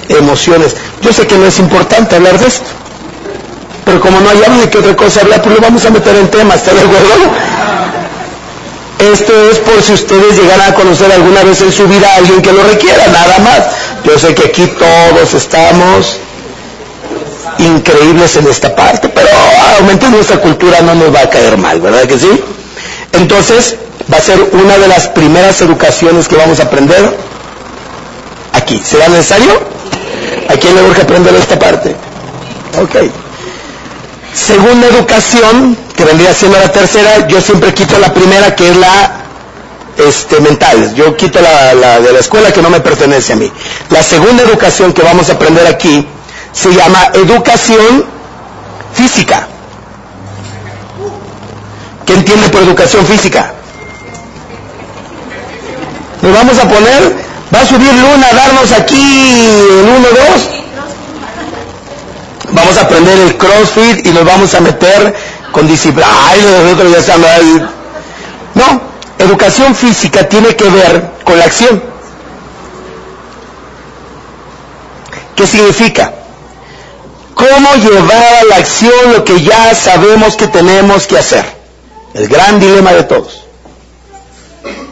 emociones. 0.08 0.74
Yo 1.02 1.12
sé 1.12 1.26
que 1.26 1.36
no 1.36 1.46
es 1.46 1.58
importante 1.58 2.16
hablar 2.16 2.38
de 2.38 2.46
esto, 2.46 2.64
pero 3.86 4.00
como 4.00 4.18
no 4.20 4.28
hay 4.28 4.42
algo 4.42 4.60
de 4.62 4.68
qué 4.68 4.78
otra 4.78 4.96
cosa 4.96 5.20
hablar, 5.20 5.40
pues 5.40 5.54
lo 5.54 5.60
vamos 5.60 5.86
a 5.86 5.90
meter 5.90 6.16
en 6.16 6.28
temas, 6.28 6.56
¿está 6.56 6.74
de 6.74 6.80
acuerdo? 6.80 7.14
Esto 9.12 9.32
es 9.48 9.58
por 9.60 9.80
si 9.80 9.92
ustedes 9.92 10.36
llegaran 10.36 10.72
a 10.72 10.74
conocer 10.74 11.12
alguna 11.12 11.44
vez 11.44 11.62
en 11.62 11.70
su 11.70 11.86
vida 11.86 12.10
a 12.12 12.16
alguien 12.16 12.42
que 12.42 12.52
lo 12.52 12.64
requiera, 12.64 13.06
nada 13.06 13.38
más. 13.38 13.60
Yo 14.02 14.18
sé 14.18 14.34
que 14.34 14.48
aquí 14.48 14.66
todos 14.66 15.34
estamos 15.34 16.18
increíbles 17.58 18.34
en 18.34 18.48
esta 18.48 18.74
parte, 18.74 19.08
pero 19.08 19.28
aumentar 19.78 20.10
nuestra 20.10 20.40
cultura 20.40 20.80
no 20.80 20.96
nos 20.96 21.14
va 21.14 21.20
a 21.20 21.30
caer 21.30 21.56
mal, 21.56 21.80
¿verdad 21.80 22.08
que 22.08 22.18
sí? 22.18 22.42
Entonces, 23.12 23.76
va 24.12 24.16
a 24.16 24.20
ser 24.20 24.50
una 24.52 24.78
de 24.78 24.88
las 24.88 25.06
primeras 25.10 25.60
educaciones 25.60 26.26
que 26.26 26.34
vamos 26.34 26.58
a 26.58 26.64
aprender 26.64 27.16
aquí. 28.52 28.82
¿Será 28.84 29.06
necesario? 29.06 29.52
¿A 30.48 30.56
quién 30.56 30.74
le 30.74 30.82
urge 30.82 31.02
aprender 31.02 31.36
esta 31.36 31.56
parte? 31.56 31.94
Ok. 32.82 33.25
Segunda 34.36 34.86
educación, 34.88 35.76
que 35.96 36.04
vendría 36.04 36.34
siendo 36.34 36.58
la 36.58 36.70
tercera, 36.70 37.26
yo 37.26 37.40
siempre 37.40 37.72
quito 37.72 37.98
la 37.98 38.12
primera, 38.12 38.54
que 38.54 38.68
es 38.68 38.76
la 38.76 39.12
este, 39.96 40.40
mental. 40.40 40.94
Yo 40.94 41.16
quito 41.16 41.40
la, 41.40 42.00
de 42.00 42.12
la 42.12 42.18
escuela 42.18 42.52
que 42.52 42.60
no 42.60 42.68
me 42.68 42.80
pertenece 42.80 43.32
a 43.32 43.36
mí. 43.36 43.50
La 43.88 44.02
segunda 44.02 44.42
educación 44.42 44.92
que 44.92 45.02
vamos 45.02 45.30
a 45.30 45.32
aprender 45.32 45.66
aquí 45.66 46.06
se 46.52 46.70
llama 46.70 47.10
educación 47.14 48.04
física. 48.92 49.48
¿Qué 52.04 52.12
entiende 52.12 52.50
por 52.50 52.62
educación 52.62 53.06
física? 53.06 53.54
Nos 56.20 56.34
vamos 56.34 56.58
a 56.58 56.68
poner, 56.68 57.16
va 57.54 57.60
a 57.60 57.66
subir 57.66 57.92
Luna 57.92 58.28
a 58.30 58.34
darnos 58.34 58.70
aquí 58.72 59.00
el 59.00 59.88
1, 59.96 60.08
2. 60.34 60.55
Vamos 62.52 62.76
a 62.76 62.82
aprender 62.82 63.18
el 63.18 63.36
CrossFit 63.36 64.06
y 64.06 64.10
nos 64.10 64.24
vamos 64.24 64.54
a 64.54 64.60
meter 64.60 65.14
con 65.52 65.66
disciplina. 65.66 66.06
Ay, 66.28 66.40
nosotros 66.42 66.92
ya 66.92 66.98
estamos 66.98 67.26
ahí. 67.30 67.68
No, 68.54 68.80
educación 69.18 69.74
física 69.74 70.28
tiene 70.28 70.54
que 70.54 70.68
ver 70.68 71.10
con 71.24 71.38
la 71.38 71.44
acción. 71.44 71.82
¿Qué 75.34 75.46
significa? 75.46 76.14
¿Cómo 77.34 77.74
llevar 77.74 78.34
a 78.40 78.44
la 78.44 78.56
acción 78.56 79.12
lo 79.12 79.22
que 79.22 79.42
ya 79.42 79.74
sabemos 79.74 80.36
que 80.36 80.48
tenemos 80.48 81.06
que 81.06 81.18
hacer? 81.18 81.44
El 82.14 82.28
gran 82.28 82.58
dilema 82.58 82.92
de 82.94 83.02
todos, 83.02 83.44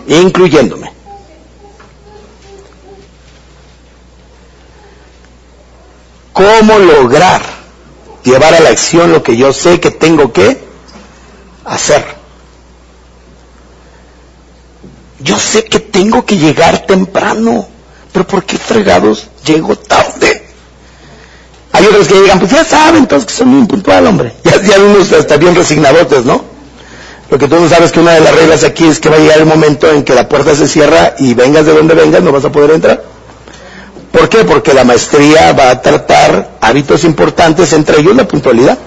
incluyéndome. 0.07 0.94
¿Cómo 6.35 6.81
lograr 6.81 7.41
llevar 8.25 8.55
a 8.55 8.61
la 8.61 8.71
acción 8.71 9.13
lo 9.13 9.23
que 9.23 9.37
yo 9.37 9.53
sé 9.53 9.79
que 9.79 9.93
tengo 9.93 10.33
que 10.33 10.59
hacer? 11.65 12.05
Yo 15.21 15.39
sé 15.39 15.65
que 15.65 15.79
tengo 15.79 16.27
que 16.27 16.37
llegar 16.37 16.87
temprano, 16.87 17.69
pero 18.13 18.27
¿por 18.27 18.43
qué 18.45 18.59
fregados 18.59 19.29
llego 19.47 19.77
tarde? 19.77 20.45
Hay 21.71 21.87
otros 21.87 22.09
que 22.09 22.15
llegan, 22.15 22.41
pues 22.41 22.51
ya 22.51 22.65
saben 22.65 23.07
todos 23.07 23.27
que 23.27 23.33
son 23.33 23.49
muy 23.49 23.61
impuntual, 23.61 24.05
hombre. 24.09 24.35
Ya, 24.45 24.61
ya 24.61 24.81
unos 24.81 25.13
hasta 25.13 25.37
bien 25.37 25.55
resignadotes, 25.55 26.25
¿no? 26.25 26.45
Lo 27.31 27.39
que 27.39 27.47
tú 27.47 27.61
no 27.61 27.69
sabes 27.69 27.93
que 27.93 28.01
una 28.01 28.13
de 28.13 28.21
las 28.21 28.35
reglas 28.35 28.65
aquí 28.65 28.87
es 28.89 28.99
que 28.99 29.09
va 29.09 29.17
a 29.17 29.21
llegar 29.21 29.39
el 29.39 29.47
momento 29.47 29.89
en 29.89 30.03
que 30.03 30.15
la 30.15 30.29
puerta 30.29 30.55
se 30.57 30.67
cierra 30.67 31.15
y 31.17 31.33
vengas 31.35 31.65
de 31.65 31.75
donde 31.75 31.95
vengas, 31.95 32.23
no 32.25 32.33
vas 32.33 32.45
a 32.45 32.51
poder 32.51 32.73
entrar. 32.73 33.14
¿Por 34.15 34.29
qué? 34.29 34.45
Porque 34.45 34.73
la 34.73 34.85
maestría 34.85 35.53
va 35.53 35.71
a 35.71 35.83
tratar 35.83 36.57
hábitos 36.61 37.05
importantes, 37.05 37.73
entre 37.73 38.01
ellos 38.01 38.15
la 38.15 38.27
puntualidad. 38.27 38.79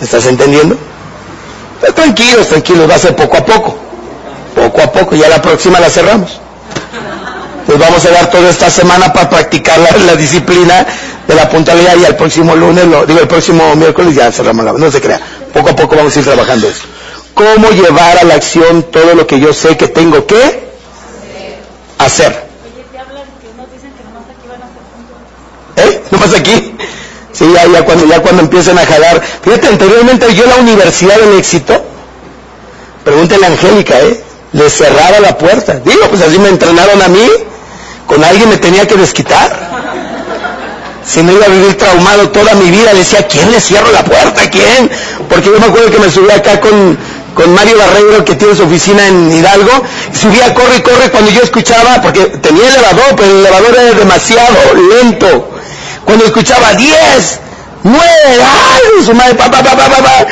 ¿Estás 0.00 0.26
entendiendo? 0.26 0.76
Pues 1.80 1.94
tranquilos, 1.94 2.48
tranquilos, 2.48 2.88
va 2.88 2.94
a 2.94 2.98
ser 2.98 3.16
poco 3.16 3.38
a 3.38 3.44
poco. 3.44 3.76
Poco 4.54 4.82
a 4.82 4.92
poco, 4.92 5.16
ya 5.16 5.28
la 5.28 5.40
próxima 5.40 5.80
la 5.80 5.88
cerramos 5.88 6.40
pues 7.66 7.78
vamos 7.78 8.04
a 8.04 8.10
dar 8.10 8.30
toda 8.30 8.50
esta 8.50 8.70
semana 8.70 9.12
para 9.12 9.28
practicar 9.30 9.78
la, 10.06 10.14
disciplina 10.16 10.86
de 11.26 11.34
la 11.34 11.48
puntualidad 11.48 11.96
y 11.96 12.04
el 12.04 12.14
próximo 12.14 12.54
lunes, 12.54 12.84
digo 13.06 13.20
el 13.20 13.28
próximo 13.28 13.74
miércoles 13.74 14.14
ya 14.14 14.30
cerramos 14.30 14.64
la, 14.64 14.72
no 14.72 14.90
se 14.90 15.00
crea, 15.00 15.20
poco 15.52 15.70
a 15.70 15.76
poco 15.76 15.96
vamos 15.96 16.14
a 16.14 16.18
ir 16.18 16.24
trabajando 16.24 16.68
eso. 16.68 16.82
¿Cómo 17.32 17.70
llevar 17.70 18.18
a 18.18 18.24
la 18.24 18.34
acción 18.34 18.84
todo 18.92 19.14
lo 19.14 19.26
que 19.26 19.40
yo 19.40 19.52
sé 19.52 19.76
que 19.76 19.88
tengo 19.88 20.26
que 20.26 20.68
hacer? 21.98 22.43
¿Eh? 25.76 26.02
¿No 26.10 26.18
pasa 26.18 26.38
aquí? 26.38 26.74
Sí, 27.32 27.46
ya, 27.52 27.66
ya, 27.66 27.84
cuando, 27.84 28.06
ya 28.06 28.20
cuando 28.20 28.42
empiecen 28.42 28.78
a 28.78 28.86
jalar. 28.86 29.22
Fíjate, 29.42 29.68
anteriormente 29.68 30.32
yo 30.34 30.46
la 30.46 30.56
Universidad 30.56 31.18
del 31.18 31.38
Éxito, 31.38 31.84
pregúntale 33.04 33.46
a 33.46 33.48
Angélica, 33.48 33.98
¿eh? 34.00 34.22
Le 34.52 34.70
cerraba 34.70 35.18
la 35.18 35.36
puerta. 35.36 35.80
Digo, 35.84 36.08
pues 36.08 36.22
así 36.22 36.38
me 36.38 36.48
entrenaron 36.48 37.02
a 37.02 37.08
mí 37.08 37.28
con 38.06 38.22
alguien 38.22 38.48
me 38.48 38.56
tenía 38.56 38.86
que 38.86 38.96
desquitar. 38.96 39.74
Si 41.06 41.22
no 41.22 41.32
iba 41.32 41.44
a 41.44 41.48
vivir 41.48 41.76
traumado 41.76 42.30
toda 42.30 42.54
mi 42.54 42.70
vida, 42.70 42.92
le 42.92 43.00
decía, 43.00 43.26
¿quién 43.26 43.50
le 43.50 43.60
cierro 43.60 43.90
la 43.92 44.04
puerta? 44.04 44.48
¿Quién? 44.48 44.90
Porque 45.28 45.50
yo 45.50 45.58
me 45.58 45.66
acuerdo 45.66 45.90
que 45.90 45.98
me 45.98 46.10
subí 46.10 46.30
acá 46.30 46.60
con, 46.60 46.96
con 47.34 47.52
Mario 47.52 47.76
Barreiro, 47.76 48.24
que 48.24 48.34
tiene 48.34 48.54
su 48.54 48.62
oficina 48.62 49.06
en 49.06 49.30
Hidalgo, 49.30 49.82
y 50.12 50.16
subía, 50.16 50.54
corre, 50.54 50.82
corre, 50.82 51.10
cuando 51.10 51.30
yo 51.30 51.42
escuchaba, 51.42 52.00
porque 52.00 52.24
tenía 52.40 52.68
elevador, 52.68 53.16
pero 53.16 53.30
el 53.30 53.38
elevador 53.38 53.74
era 53.74 53.98
demasiado 53.98 54.56
lento. 55.02 55.53
Cuando 56.04 56.24
escuchaba 56.24 56.74
10, 56.74 57.40
9, 57.84 58.00
¡ay! 58.40 59.04
Su 59.04 59.14
madre, 59.14 59.34
pa, 59.34 59.50
pa, 59.50 59.62
pa, 59.62 60.26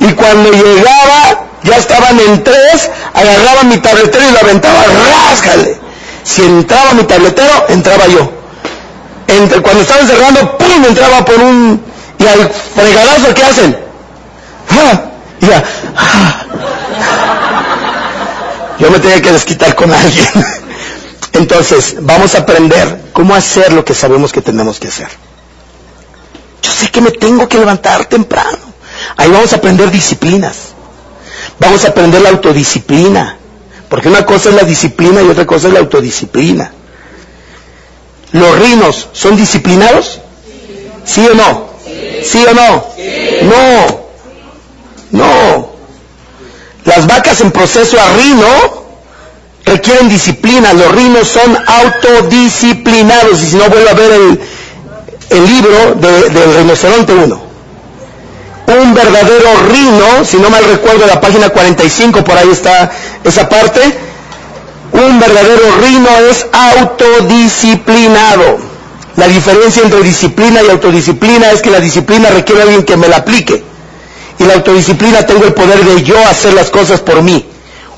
Y 0.00 0.12
cuando 0.12 0.50
llegaba, 0.50 1.46
ya 1.62 1.76
estaban 1.76 2.18
en 2.18 2.42
tres, 2.42 2.90
agarraba 3.14 3.62
mi 3.64 3.78
tabletero 3.78 4.28
y 4.28 4.32
lo 4.32 4.40
aventaba, 4.40 4.84
¡ráscale! 5.28 5.78
Si 6.24 6.42
entraba 6.42 6.92
mi 6.92 7.04
tabletero, 7.04 7.66
entraba 7.68 8.06
yo. 8.06 8.30
cuando 9.62 9.82
estaba 9.82 10.00
encerrando, 10.00 10.58
¡pum! 10.58 10.84
entraba 10.84 11.24
por 11.24 11.38
un... 11.40 11.82
Y 12.18 12.26
al 12.26 12.50
fregadazo, 12.74 13.34
¿qué 13.34 13.44
hacen? 13.44 13.76
¡Ah! 14.70 15.00
Y 15.40 15.46
ya, 15.46 15.64
¡ah! 15.96 16.42
Yo 18.78 18.90
me 18.90 18.98
tenía 18.98 19.20
que 19.20 19.32
desquitar 19.32 19.74
con 19.74 19.92
alguien. 19.92 20.26
Entonces, 21.32 21.96
vamos 22.00 22.34
a 22.34 22.38
aprender 22.38 23.10
cómo 23.12 23.34
hacer 23.34 23.72
lo 23.72 23.84
que 23.84 23.94
sabemos 23.94 24.32
que 24.32 24.42
tenemos 24.42 24.78
que 24.78 24.88
hacer. 24.88 25.08
Yo 26.62 26.70
sé 26.70 26.90
que 26.90 27.00
me 27.00 27.10
tengo 27.10 27.48
que 27.48 27.58
levantar 27.58 28.04
temprano. 28.04 28.58
Ahí 29.16 29.30
vamos 29.30 29.52
a 29.52 29.56
aprender 29.56 29.90
disciplinas. 29.90 30.56
Vamos 31.58 31.84
a 31.84 31.88
aprender 31.88 32.20
la 32.20 32.30
autodisciplina. 32.30 33.38
Porque 33.88 34.08
una 34.08 34.24
cosa 34.24 34.50
es 34.50 34.54
la 34.54 34.62
disciplina 34.62 35.22
y 35.22 35.28
otra 35.28 35.46
cosa 35.46 35.68
es 35.68 35.74
la 35.74 35.80
autodisciplina. 35.80 36.72
¿Los 38.32 38.58
rinos 38.58 39.08
son 39.12 39.36
disciplinados? 39.36 40.20
¿Sí 41.04 41.26
o 41.26 41.34
no? 41.34 41.70
¿Sí 42.24 42.44
o 42.44 42.54
no? 42.54 42.86
No. 43.42 44.02
No. 45.10 45.72
Las 46.84 47.06
vacas 47.06 47.40
en 47.40 47.52
proceso 47.52 48.00
a 48.00 48.16
rino 48.16 48.81
requieren 49.64 50.08
disciplina. 50.08 50.72
Los 50.72 50.92
rinos 50.92 51.28
son 51.28 51.56
autodisciplinados. 51.66 53.42
Y 53.42 53.46
si 53.46 53.56
no, 53.56 53.68
vuelvo 53.68 53.90
a 53.90 53.94
ver 53.94 54.38
el, 55.30 55.46
libro 55.46 55.94
de, 55.94 56.30
del 56.30 56.56
rinoceronte 56.56 57.12
1. 57.12 57.52
Un 58.66 58.94
verdadero 58.94 59.50
rino, 59.70 60.24
si 60.24 60.38
no 60.38 60.48
mal 60.48 60.64
recuerdo, 60.64 61.06
la 61.06 61.20
página 61.20 61.50
45, 61.50 62.24
por 62.24 62.38
ahí 62.38 62.48
está 62.50 62.90
esa 63.24 63.46
parte. 63.48 63.80
Un 64.92 65.18
verdadero 65.18 65.76
rino 65.80 66.08
es 66.30 66.46
autodisciplinado. 66.52 68.70
La 69.16 69.26
diferencia 69.28 69.82
entre 69.82 70.02
disciplina 70.02 70.62
y 70.62 70.70
autodisciplina 70.70 71.50
es 71.50 71.60
que 71.60 71.70
la 71.70 71.80
disciplina 71.80 72.30
requiere 72.30 72.62
a 72.62 72.64
alguien 72.64 72.84
que 72.84 72.96
me 72.96 73.08
la 73.08 73.18
aplique. 73.18 73.62
Y 74.38 74.44
la 74.44 74.54
autodisciplina 74.54 75.26
tengo 75.26 75.44
el 75.44 75.52
poder 75.52 75.84
de 75.84 76.02
yo 76.02 76.16
hacer 76.28 76.54
las 76.54 76.70
cosas 76.70 77.00
por 77.00 77.22
mí. 77.22 77.44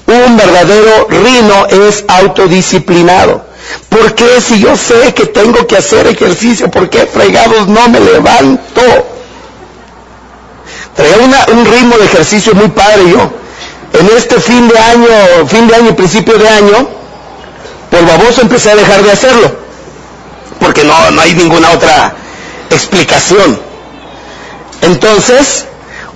Un 0.07 0.37
verdadero 0.37 1.09
rino 1.09 1.67
es 1.67 2.05
autodisciplinado. 2.09 3.45
¿Por 3.89 4.15
qué 4.15 4.41
si 4.41 4.61
yo 4.61 4.77
sé 4.77 5.15
que 5.15 5.27
tengo 5.27 5.67
que 5.67 5.77
hacer 5.77 6.07
ejercicio, 6.07 6.71
por 6.71 6.91
qué 6.91 7.07
fregados 7.07 7.67
no 7.69 7.89
me 7.89 8.01
levanto? 8.01 8.83
Traía 10.95 11.17
un 11.53 11.65
ritmo 11.65 11.97
de 11.97 12.05
ejercicio 12.05 12.55
muy 12.55 12.69
padre 12.69 13.11
yo. 13.11 13.31
En 13.93 14.07
este 14.17 14.41
fin 14.41 14.69
de 14.69 14.79
año, 14.79 15.47
fin 15.47 15.67
de 15.69 15.77
año 15.77 15.91
y 15.91 15.93
principio 15.93 16.37
de 16.37 16.49
año, 16.49 16.89
por 17.91 18.07
baboso 18.07 18.43
empecé 18.43 18.73
a 18.73 18.77
dejar 18.77 19.03
de 19.03 19.13
hacerlo. 19.13 19.57
Porque 20.59 20.85
no, 20.85 21.11
no 21.13 21.21
hay 21.21 21.35
ninguna 21.35 21.71
otra 21.71 22.15
explicación. 22.71 23.59
Entonces, 24.83 25.65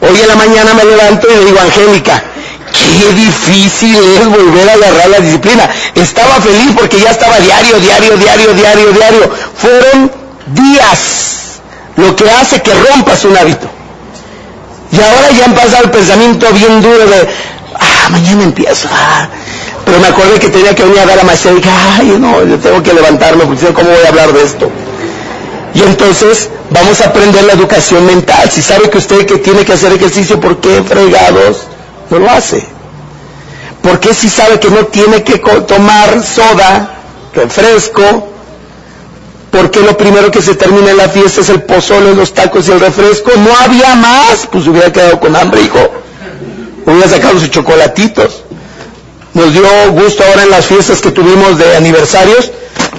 hoy 0.00 0.20
en 0.20 0.28
la 0.28 0.36
mañana 0.36 0.74
me 0.74 0.84
levanto 0.84 1.28
y 1.30 1.36
le 1.36 1.44
digo, 1.44 1.60
Angélica, 1.60 2.22
Qué 2.72 3.12
difícil 3.14 3.96
es 3.96 4.28
volver 4.28 4.68
a 4.68 4.72
agarrar 4.74 5.08
la 5.10 5.20
disciplina. 5.20 5.68
Estaba 5.94 6.34
feliz 6.40 6.72
porque 6.76 7.00
ya 7.00 7.10
estaba 7.10 7.38
diario, 7.38 7.78
diario, 7.78 8.16
diario, 8.16 8.54
diario, 8.54 8.92
diario. 8.92 9.30
Fueron 9.56 10.10
días 10.46 11.60
lo 11.96 12.14
que 12.14 12.30
hace 12.30 12.62
que 12.62 12.72
rompas 12.74 13.24
un 13.24 13.36
hábito. 13.36 13.68
Y 14.90 14.96
ahora 15.00 15.30
ya 15.36 15.44
han 15.44 15.54
pasado 15.54 15.84
el 15.84 15.90
pensamiento 15.90 16.46
bien 16.52 16.80
duro 16.80 17.06
de, 17.06 17.28
ah, 17.74 18.08
mañana 18.10 18.44
empiezo. 18.44 18.88
Ah. 18.90 19.28
Pero 19.84 20.00
me 20.00 20.08
acordé 20.08 20.38
que 20.38 20.48
tenía 20.48 20.74
que 20.74 20.84
venir 20.84 21.00
a 21.00 21.06
dar 21.06 21.20
a 21.20 21.24
maestría 21.24 21.52
y 21.52 21.56
dije, 21.56 21.70
ay, 21.70 22.16
no, 22.18 22.44
yo 22.44 22.58
tengo 22.58 22.82
que 22.82 22.92
levantarme 22.92 23.44
porque 23.46 23.66
¿cómo 23.72 23.90
voy 23.90 24.04
a 24.04 24.08
hablar 24.08 24.32
de 24.32 24.42
esto? 24.42 24.70
Y 25.74 25.82
entonces 25.82 26.50
vamos 26.70 27.00
a 27.00 27.06
aprender 27.06 27.44
la 27.44 27.54
educación 27.54 28.04
mental. 28.06 28.50
Si 28.50 28.62
sabe 28.62 28.90
que 28.90 28.98
usted 28.98 29.26
que 29.26 29.38
tiene 29.38 29.64
que 29.64 29.72
hacer 29.72 29.92
ejercicio, 29.92 30.40
¿por 30.40 30.60
qué 30.60 30.82
fregados? 30.82 31.66
No 32.10 32.18
lo 32.18 32.30
hace. 32.30 32.64
Porque 33.82 34.14
si 34.14 34.28
sabe 34.28 34.58
que 34.60 34.70
no 34.70 34.86
tiene 34.86 35.22
que 35.22 35.38
tomar 35.38 36.22
soda, 36.22 36.94
refresco, 37.34 38.28
porque 39.50 39.80
lo 39.80 39.96
primero 39.96 40.30
que 40.30 40.42
se 40.42 40.54
termina 40.54 40.90
en 40.90 40.96
la 40.96 41.08
fiesta 41.08 41.40
es 41.40 41.48
el 41.48 41.62
pozole, 41.62 42.14
los 42.14 42.34
tacos 42.34 42.68
y 42.68 42.72
el 42.72 42.80
refresco, 42.80 43.30
no 43.36 43.50
había 43.58 43.94
más, 43.94 44.46
pues 44.50 44.66
hubiera 44.66 44.92
quedado 44.92 45.18
con 45.20 45.34
hambre, 45.34 45.62
hijo. 45.62 45.78
Hubiera 46.84 47.08
sacado 47.08 47.38
sus 47.38 47.50
chocolatitos. 47.50 48.44
Nos 49.34 49.52
dio 49.52 49.62
gusto 49.92 50.24
ahora 50.24 50.42
en 50.42 50.50
las 50.50 50.66
fiestas 50.66 51.00
que 51.00 51.10
tuvimos 51.10 51.58
de 51.58 51.76
aniversarios. 51.76 52.50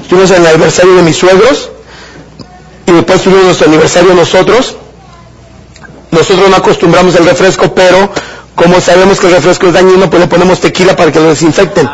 Estuvimos 0.01 0.31
en 0.31 0.41
el 0.41 0.47
aniversario 0.47 0.95
de 0.95 1.01
mis 1.03 1.17
suegros 1.17 1.69
y 2.87 2.91
después 2.91 3.21
tuvimos 3.21 3.45
nuestro 3.45 3.67
aniversario 3.67 4.13
nosotros. 4.13 4.75
Nosotros 6.11 6.49
no 6.49 6.55
acostumbramos 6.55 7.15
el 7.15 7.25
refresco, 7.25 7.73
pero 7.73 8.11
como 8.61 8.81
sabemos 8.81 9.19
que 9.19 9.27
el 9.27 9.33
refresco 9.33 9.67
es 9.67 9.73
dañino, 9.73 10.09
pues 10.09 10.21
le 10.21 10.27
ponemos 10.27 10.59
tequila 10.59 10.95
para 10.95 11.11
que 11.11 11.19
lo 11.19 11.29
desinfecten. 11.29 11.89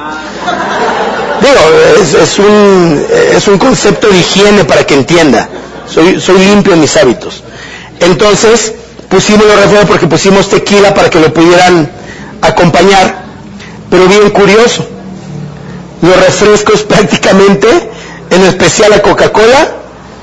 Digo, 1.41 1.59
es, 2.01 3.47
un, 3.47 3.57
concepto 3.59 4.07
de 4.07 4.17
higiene 4.17 4.65
para 4.65 4.85
que 4.85 4.95
entienda. 4.95 5.47
Soy, 5.87 6.19
soy 6.19 6.39
limpio 6.39 6.73
en 6.73 6.81
mis 6.81 6.97
hábitos. 6.97 7.43
Entonces, 7.99 8.73
pusimos 9.09 9.45
los 9.45 9.55
refrescos 9.55 9.87
porque 9.87 10.07
pusimos 10.07 10.49
tequila 10.49 10.93
para 10.93 11.09
que 11.09 11.19
lo 11.19 11.31
pudieran 11.31 11.91
acompañar. 12.41 13.25
Pero 13.91 14.07
bien 14.07 14.31
curioso, 14.31 14.87
los 16.01 16.15
refrescos 16.17 16.81
prácticamente, 16.89 17.67
en 18.31 18.41
especial 18.43 18.89
la 18.89 19.01
Coca-Cola, 19.03 19.75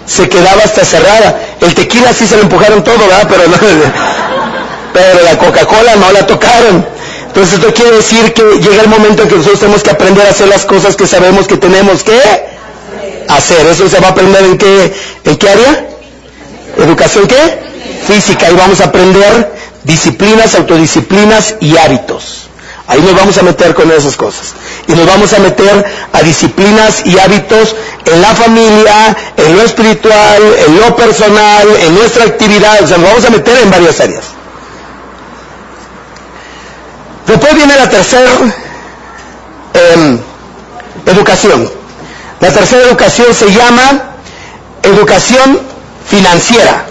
se 0.06 0.28
quedaba 0.28 0.62
hasta 0.64 0.84
cerrada. 0.84 1.40
El 1.60 1.72
tequila 1.74 2.12
sí 2.12 2.26
se 2.26 2.36
lo 2.36 2.42
empujaron 2.42 2.82
todo, 2.82 2.98
¿verdad? 2.98 3.28
Pero 3.28 3.42
no, 3.46 4.41
pero 4.92 5.22
la 5.22 5.38
Coca-Cola 5.38 5.96
no 5.96 6.12
la 6.12 6.26
tocaron. 6.26 6.86
Entonces 7.26 7.54
esto 7.54 7.72
quiere 7.72 7.96
decir 7.96 8.32
que 8.34 8.42
llega 8.60 8.82
el 8.82 8.88
momento 8.88 9.22
en 9.22 9.28
que 9.28 9.36
nosotros 9.36 9.60
tenemos 9.60 9.82
que 9.82 9.90
aprender 9.90 10.26
a 10.26 10.30
hacer 10.30 10.48
las 10.48 10.66
cosas 10.66 10.96
que 10.96 11.06
sabemos 11.06 11.46
que 11.46 11.56
tenemos 11.56 12.02
que 12.02 12.20
hacer. 13.28 13.66
¿Eso 13.66 13.88
se 13.88 14.00
va 14.00 14.08
a 14.08 14.10
aprender 14.10 14.44
en 14.44 14.58
qué, 14.58 14.92
en 15.24 15.36
qué 15.36 15.48
área? 15.48 15.86
¿Educación 16.76 17.26
qué? 17.26 17.58
Física. 18.06 18.50
Y 18.50 18.54
vamos 18.54 18.80
a 18.82 18.84
aprender 18.84 19.50
disciplinas, 19.84 20.54
autodisciplinas 20.54 21.54
y 21.60 21.76
hábitos. 21.78 22.48
Ahí 22.86 23.00
nos 23.00 23.14
vamos 23.14 23.38
a 23.38 23.42
meter 23.42 23.72
con 23.72 23.90
esas 23.90 24.16
cosas. 24.16 24.52
Y 24.86 24.92
nos 24.92 25.06
vamos 25.06 25.32
a 25.32 25.38
meter 25.38 25.84
a 26.12 26.20
disciplinas 26.22 27.06
y 27.06 27.18
hábitos 27.18 27.74
en 28.04 28.20
la 28.20 28.34
familia, 28.34 29.16
en 29.38 29.56
lo 29.56 29.62
espiritual, 29.62 30.42
en 30.66 30.80
lo 30.80 30.94
personal, 30.94 31.66
en 31.80 31.94
nuestra 31.94 32.24
actividad. 32.24 32.82
O 32.82 32.86
sea, 32.86 32.98
nos 32.98 33.08
vamos 33.08 33.24
a 33.24 33.30
meter 33.30 33.56
en 33.62 33.70
varias 33.70 34.00
áreas. 34.00 34.24
Después 37.32 37.54
viene 37.54 37.74
la 37.74 37.88
tercera 37.88 38.30
em, 39.72 40.18
educación. 41.06 41.66
La 42.40 42.50
tercera 42.50 42.88
educación 42.88 43.32
se 43.32 43.50
llama 43.50 44.02
educación 44.82 45.58
financiera. 46.06 46.84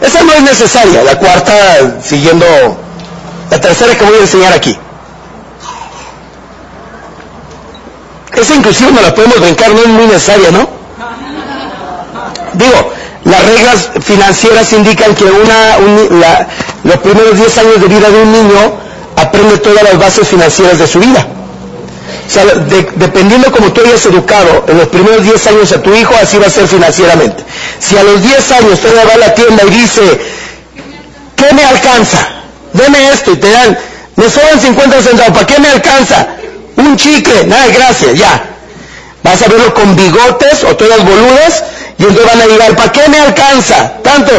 Esa 0.00 0.24
no 0.24 0.32
es 0.32 0.42
necesaria, 0.42 1.04
la 1.04 1.16
cuarta 1.16 1.52
siguiendo 2.02 2.44
la 3.48 3.60
tercera 3.60 3.96
que 3.96 4.04
voy 4.04 4.16
a 4.16 4.22
enseñar 4.22 4.54
aquí. 4.54 4.76
Esa 8.34 8.54
inclusive 8.56 8.90
no 8.90 9.02
la 9.02 9.14
podemos 9.14 9.40
brincar, 9.40 9.70
no 9.70 9.82
es 9.82 9.86
muy 9.86 10.06
necesaria, 10.06 10.50
¿no? 10.50 10.68
Digo, 12.54 12.92
las 13.24 13.44
reglas 13.44 13.90
financieras 14.02 14.72
indican 14.72 15.14
que 15.14 15.24
una, 15.24 15.76
los 16.84 16.96
primeros 16.98 17.36
10 17.36 17.58
años 17.58 17.80
de 17.80 17.88
vida 17.88 18.08
de 18.08 18.22
un 18.22 18.32
niño 18.32 18.72
aprende 19.16 19.58
todas 19.58 19.82
las 19.82 19.98
bases 19.98 20.26
financieras 20.26 20.78
de 20.78 20.86
su 20.86 20.98
vida. 21.00 21.26
O 22.26 22.32
sea, 22.32 22.44
dependiendo 22.96 23.50
como 23.52 23.72
tú 23.72 23.82
hayas 23.84 24.06
educado 24.06 24.64
en 24.68 24.78
los 24.78 24.88
primeros 24.88 25.22
10 25.24 25.46
años 25.48 25.72
a 25.72 25.82
tu 25.82 25.94
hijo, 25.94 26.14
así 26.22 26.38
va 26.38 26.46
a 26.46 26.50
ser 26.50 26.66
financieramente. 26.66 27.44
Si 27.78 27.96
a 27.96 28.02
los 28.02 28.22
10 28.22 28.52
años 28.52 28.80
tú 28.80 28.88
va 28.96 29.12
a 29.12 29.18
la 29.18 29.34
tienda 29.34 29.64
y 29.64 29.70
dice, 29.70 30.20
¿qué 31.36 31.52
me 31.54 31.64
alcanza? 31.64 32.26
Deme 32.72 33.10
esto 33.10 33.32
y 33.32 33.36
te 33.36 33.50
dan, 33.50 33.76
me 34.16 34.30
sobran 34.30 34.60
50 34.60 35.02
centavos, 35.02 35.32
¿para 35.32 35.46
qué 35.46 35.60
me 35.60 35.68
alcanza? 35.68 36.26
Un 36.76 36.96
chicle, 36.96 37.44
nada, 37.46 37.66
gracias, 37.66 38.14
ya. 38.14 38.44
Vas 39.22 39.42
a 39.42 39.48
verlo 39.48 39.74
con 39.74 39.94
bigotes 39.94 40.64
o 40.64 40.76
todas 40.76 41.04
boludas 41.04 41.64
y 42.00 42.04
entonces 42.04 42.26
van 42.32 42.40
a 42.40 42.46
llegar, 42.46 42.74
¿para 42.76 42.92
qué 42.92 43.08
me 43.10 43.18
alcanza? 43.18 43.92
Tanto, 44.02 44.32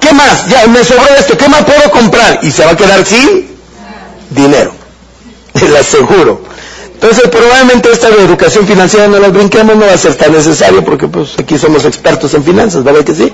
¿qué 0.00 0.10
más? 0.14 0.48
Ya, 0.48 0.66
me 0.68 0.82
sobró 0.82 1.04
esto, 1.18 1.36
¿qué 1.36 1.46
más 1.46 1.64
puedo 1.64 1.90
comprar? 1.90 2.38
Y 2.40 2.50
se 2.50 2.64
va 2.64 2.70
a 2.70 2.76
quedar 2.76 3.04
sin 3.04 3.46
dinero. 4.30 4.72
Les 5.60 5.74
aseguro. 5.74 6.40
Entonces, 6.94 7.28
probablemente 7.28 7.92
esta 7.92 8.08
de 8.08 8.24
educación 8.24 8.66
financiera 8.66 9.06
no 9.06 9.18
la 9.18 9.28
brinquemos, 9.28 9.76
no 9.76 9.84
va 9.84 9.92
a 9.92 9.98
ser 9.98 10.14
tan 10.14 10.32
necesario 10.32 10.82
porque 10.82 11.08
pues 11.08 11.38
aquí 11.38 11.58
somos 11.58 11.84
expertos 11.84 12.32
en 12.32 12.42
finanzas, 12.42 12.82
¿verdad 12.82 13.04
que 13.04 13.14
sí? 13.14 13.30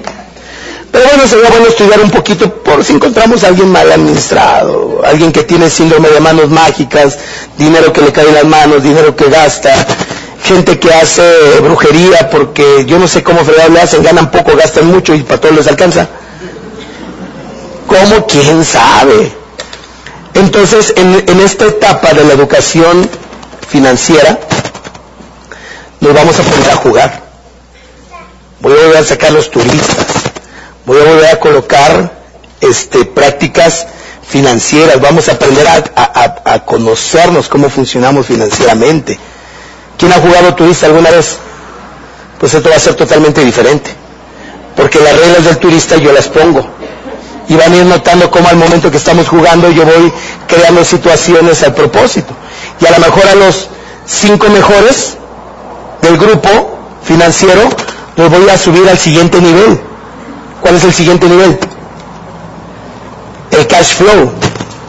Pero 0.91 1.05
bueno, 1.05 1.29
sería 1.29 1.51
bueno 1.51 1.67
estudiar 1.67 2.01
un 2.01 2.11
poquito 2.11 2.53
por 2.55 2.83
si 2.83 2.95
encontramos 2.95 3.45
a 3.45 3.49
alguien 3.49 3.71
mal 3.71 3.93
administrado, 3.93 5.03
alguien 5.05 5.31
que 5.31 5.45
tiene 5.45 5.71
síndrome 5.71 6.09
de 6.09 6.19
manos 6.19 6.49
mágicas, 6.49 7.19
dinero 7.57 7.93
que 7.93 8.01
le 8.01 8.11
cae 8.11 8.27
en 8.27 8.35
las 8.35 8.47
manos, 8.47 8.83
dinero 8.83 9.15
que 9.15 9.29
gasta, 9.29 9.87
gente 10.43 10.79
que 10.79 10.93
hace 10.93 11.61
brujería 11.61 12.31
porque 12.31 12.85
yo 12.87 12.99
no 12.99 13.09
sé 13.09 13.23
cómo 13.23 13.45
fregado 13.45 13.71
le 13.71 13.81
hacen, 13.81 14.03
ganan 14.03 14.31
poco, 14.31 14.57
gastan 14.57 14.87
mucho 14.87 15.15
y 15.15 15.23
para 15.23 15.41
todos 15.41 15.57
les 15.57 15.67
alcanza. 15.67 16.09
¿Cómo? 17.87 18.27
¿Quién 18.27 18.65
sabe? 18.65 19.33
Entonces, 20.35 20.93
en, 20.97 21.25
en 21.27 21.41
esta 21.41 21.67
etapa 21.67 22.13
de 22.13 22.25
la 22.25 22.35
educación 22.35 23.09
financiera, 23.69 24.39
nos 26.01 26.15
vamos 26.15 26.39
a 26.39 26.43
poner 26.43 26.71
a 26.71 26.77
jugar. 26.77 27.23
Voy 28.61 28.73
a 28.73 28.77
volver 28.77 28.97
a 28.99 29.05
sacar 29.05 29.33
los 29.33 29.51
turistas. 29.51 30.07
Voy 30.85 31.01
a 31.01 31.05
volver 31.05 31.27
a 31.27 31.41
colocar 31.41 32.13
este, 32.61 33.05
prácticas 33.05 33.87
financieras. 34.27 35.01
Vamos 35.01 35.29
a 35.29 35.33
aprender 35.33 35.67
a 35.67 36.65
conocernos 36.65 37.49
cómo 37.49 37.69
funcionamos 37.69 38.27
financieramente. 38.27 39.19
¿Quién 39.99 40.13
ha 40.13 40.21
jugado 40.21 40.55
turista 40.55 40.87
alguna 40.87 41.11
vez? 41.11 41.39
Pues 42.39 42.55
esto 42.55 42.71
va 42.71 42.77
a 42.77 42.81
ser 42.81 42.95
totalmente 42.95 43.45
diferente. 43.45 43.95
Porque 44.77 45.01
las 45.01 45.19
reglas 45.19 45.45
del 45.45 45.59
turista 45.59 45.97
yo 45.97 46.13
las 46.13 46.29
pongo. 46.29 46.65
Y 47.49 47.57
van 47.57 47.73
a 47.73 47.77
ir 47.77 47.85
notando 47.85 48.31
cómo 48.31 48.49
al 48.49 48.57
momento 48.57 48.91
que 48.91 48.97
estamos 48.97 49.27
jugando 49.27 49.71
yo 49.71 49.85
voy 49.85 50.13
creando 50.47 50.85
situaciones 50.85 51.63
al 51.65 51.75
propósito. 51.75 52.33
Y 52.81 52.87
a 52.87 52.93
lo 52.93 52.99
mejor 53.01 53.27
a 53.27 53.35
los 53.35 53.69
cinco 54.07 54.49
mejores 54.51 55.17
del 56.01 56.17
grupo 56.17 56.79
financiero 57.03 57.69
los 58.17 58.31
voy 58.31 58.49
a 58.49 58.57
subir 58.57 58.89
al 58.89 58.99
siguiente 58.99 59.41
nivel. 59.41 59.81
¿Cuál 60.61 60.77
es 60.77 60.85
el 60.85 60.93
siguiente 60.93 61.27
nivel? 61.27 61.59
El 63.51 63.67
cash 63.67 63.95
flow, 63.95 64.31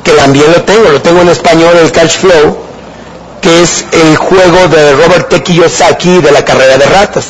que 0.03 0.11
también 0.11 0.51
lo 0.51 0.61
tengo, 0.63 0.89
lo 0.89 1.01
tengo 1.01 1.21
en 1.21 1.29
español, 1.29 1.75
el 1.81 1.91
cash 1.91 2.17
flow, 2.17 2.68
que 3.41 3.61
es 3.61 3.85
el 3.91 4.15
juego 4.17 4.67
de 4.67 4.93
Robert 4.93 5.29
T. 5.29 5.43
Kiyosaki 5.43 6.19
de 6.19 6.31
la 6.31 6.43
carrera 6.43 6.77
de 6.77 6.85
ratas. 6.85 7.25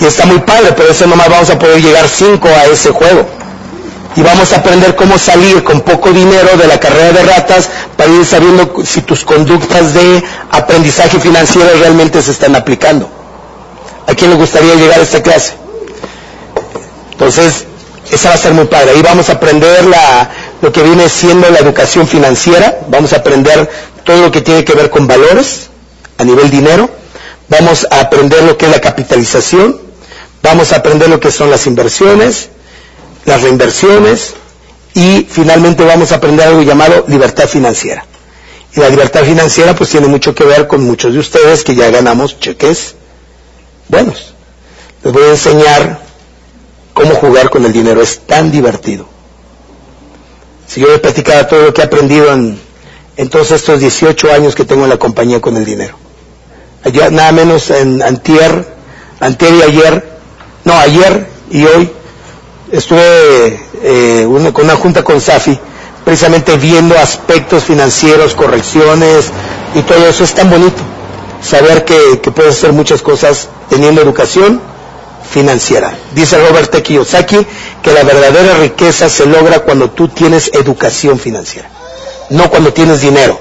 Y 0.00 0.04
está 0.04 0.26
muy 0.26 0.38
padre, 0.40 0.72
pero 0.76 0.90
eso 0.90 1.06
nomás 1.06 1.28
vamos 1.28 1.50
a 1.50 1.58
poder 1.58 1.82
llegar 1.82 2.06
cinco 2.08 2.48
a 2.48 2.66
ese 2.66 2.90
juego. 2.90 3.26
Y 4.16 4.22
vamos 4.22 4.52
a 4.52 4.56
aprender 4.56 4.96
cómo 4.96 5.18
salir 5.18 5.62
con 5.62 5.80
poco 5.82 6.10
dinero 6.10 6.56
de 6.56 6.66
la 6.66 6.80
carrera 6.80 7.12
de 7.12 7.22
ratas 7.24 7.68
para 7.96 8.10
ir 8.10 8.24
sabiendo 8.24 8.72
si 8.84 9.02
tus 9.02 9.24
conductas 9.24 9.94
de 9.94 10.22
aprendizaje 10.50 11.20
financiero 11.20 11.68
realmente 11.78 12.22
se 12.22 12.32
están 12.32 12.56
aplicando. 12.56 13.08
¿A 14.06 14.14
quién 14.14 14.30
le 14.30 14.36
gustaría 14.36 14.74
llegar 14.74 14.98
a 14.98 15.02
esta 15.02 15.22
clase? 15.22 15.54
Entonces, 17.12 17.66
esa 18.10 18.30
va 18.30 18.34
a 18.36 18.38
ser 18.38 18.54
muy 18.54 18.64
padre. 18.66 18.92
Ahí 18.92 19.02
vamos 19.02 19.28
a 19.28 19.32
aprender 19.32 19.84
la, 19.84 20.30
lo 20.62 20.72
que 20.72 20.82
viene 20.82 21.08
siendo 21.08 21.50
la 21.50 21.58
educación 21.58 22.06
financiera, 22.06 22.78
vamos 22.88 23.12
a 23.12 23.16
aprender 23.16 23.68
todo 24.08 24.22
lo 24.22 24.32
que 24.32 24.40
tiene 24.40 24.64
que 24.64 24.72
ver 24.72 24.88
con 24.88 25.06
valores 25.06 25.68
a 26.16 26.24
nivel 26.24 26.48
dinero, 26.48 26.88
vamos 27.50 27.86
a 27.90 28.00
aprender 28.00 28.42
lo 28.42 28.56
que 28.56 28.64
es 28.64 28.72
la 28.72 28.80
capitalización, 28.80 29.78
vamos 30.42 30.72
a 30.72 30.76
aprender 30.76 31.10
lo 31.10 31.20
que 31.20 31.30
son 31.30 31.50
las 31.50 31.66
inversiones, 31.66 32.48
las 33.26 33.42
reinversiones 33.42 34.32
y 34.94 35.26
finalmente 35.28 35.84
vamos 35.84 36.10
a 36.10 36.14
aprender 36.14 36.48
algo 36.48 36.62
llamado 36.62 37.04
libertad 37.06 37.46
financiera. 37.46 38.06
Y 38.74 38.80
la 38.80 38.88
libertad 38.88 39.24
financiera 39.24 39.74
pues 39.74 39.90
tiene 39.90 40.06
mucho 40.06 40.34
que 40.34 40.44
ver 40.44 40.66
con 40.66 40.84
muchos 40.84 41.12
de 41.12 41.18
ustedes 41.18 41.62
que 41.62 41.74
ya 41.74 41.90
ganamos 41.90 42.40
cheques 42.40 42.94
buenos. 43.88 44.32
Les 45.04 45.12
voy 45.12 45.24
a 45.24 45.30
enseñar 45.32 46.00
cómo 46.94 47.14
jugar 47.14 47.50
con 47.50 47.62
el 47.66 47.74
dinero. 47.74 48.00
Es 48.00 48.20
tan 48.20 48.50
divertido. 48.50 49.06
Si 50.66 50.80
yo 50.80 50.88
les 50.88 51.00
platicara 51.00 51.46
todo 51.46 51.64
lo 51.64 51.74
que 51.74 51.82
he 51.82 51.84
aprendido 51.84 52.32
en, 52.32 52.67
en 53.18 53.28
todos 53.28 53.50
estos 53.50 53.80
18 53.80 54.32
años 54.32 54.54
que 54.54 54.64
tengo 54.64 54.84
en 54.84 54.90
la 54.90 54.96
compañía 54.96 55.40
con 55.40 55.56
el 55.56 55.64
dinero. 55.64 55.96
Allá, 56.84 57.10
nada 57.10 57.32
menos 57.32 57.68
en 57.70 58.00
antier, 58.00 58.64
antier 59.18 59.54
y 59.54 59.62
ayer, 59.62 60.08
no, 60.64 60.72
ayer 60.72 61.26
y 61.50 61.64
hoy, 61.64 61.90
estuve 62.70 63.60
eh, 63.82 64.26
con 64.52 64.64
una 64.64 64.76
junta 64.76 65.02
con 65.02 65.20
Safi, 65.20 65.58
precisamente 66.04 66.56
viendo 66.56 66.96
aspectos 66.96 67.64
financieros, 67.64 68.34
correcciones 68.34 69.26
y 69.74 69.82
todo 69.82 70.06
eso. 70.06 70.22
Es 70.22 70.32
tan 70.34 70.48
bonito 70.48 70.80
saber 71.42 71.84
que, 71.84 72.20
puedes 72.30 72.56
hacer 72.56 72.72
muchas 72.72 73.02
cosas 73.02 73.48
teniendo 73.68 74.00
educación 74.00 74.60
financiera. 75.28 75.92
Dice 76.14 76.38
Robert. 76.38 76.70
Kiyosaki 76.82 77.44
que 77.82 77.92
la 77.92 78.04
verdadera 78.04 78.58
riqueza 78.58 79.08
se 79.08 79.26
logra 79.26 79.60
cuando 79.60 79.90
tú 79.90 80.06
tienes 80.06 80.50
educación 80.54 81.18
financiera, 81.18 81.68
no 82.30 82.50
cuando 82.50 82.72
tienes 82.72 83.00
dinero. 83.00 83.38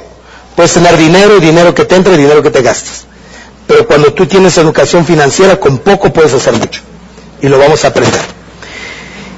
Puedes 0.55 0.73
tener 0.73 0.97
dinero 0.97 1.37
y 1.37 1.39
dinero 1.39 1.73
que 1.73 1.85
te 1.85 1.95
entra 1.95 2.13
y 2.13 2.17
dinero 2.17 2.41
que 2.41 2.49
te 2.49 2.61
gastas. 2.61 3.05
Pero 3.67 3.85
cuando 3.85 4.13
tú 4.13 4.25
tienes 4.25 4.57
educación 4.57 5.05
financiera, 5.05 5.59
con 5.59 5.79
poco 5.79 6.11
puedes 6.11 6.33
hacer 6.33 6.53
mucho. 6.53 6.81
Y 7.41 7.47
lo 7.47 7.59
vamos 7.59 7.83
a 7.85 7.89
aprender. 7.89 8.21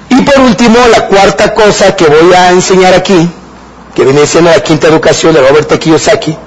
Y 0.09 0.21
por 0.21 0.39
último, 0.39 0.77
la 0.91 1.07
cuarta 1.07 1.53
cosa 1.53 1.95
que 1.95 2.05
voy 2.05 2.33
a 2.33 2.51
enseñar 2.51 2.93
aquí, 2.93 3.29
que 3.95 4.03
viene 4.03 4.25
siendo 4.25 4.49
la 4.51 4.61
quinta 4.61 4.87
educación 4.87 5.33
de 5.33 5.41
Robert. 5.41 5.77
Kiyosaki, 5.77 6.37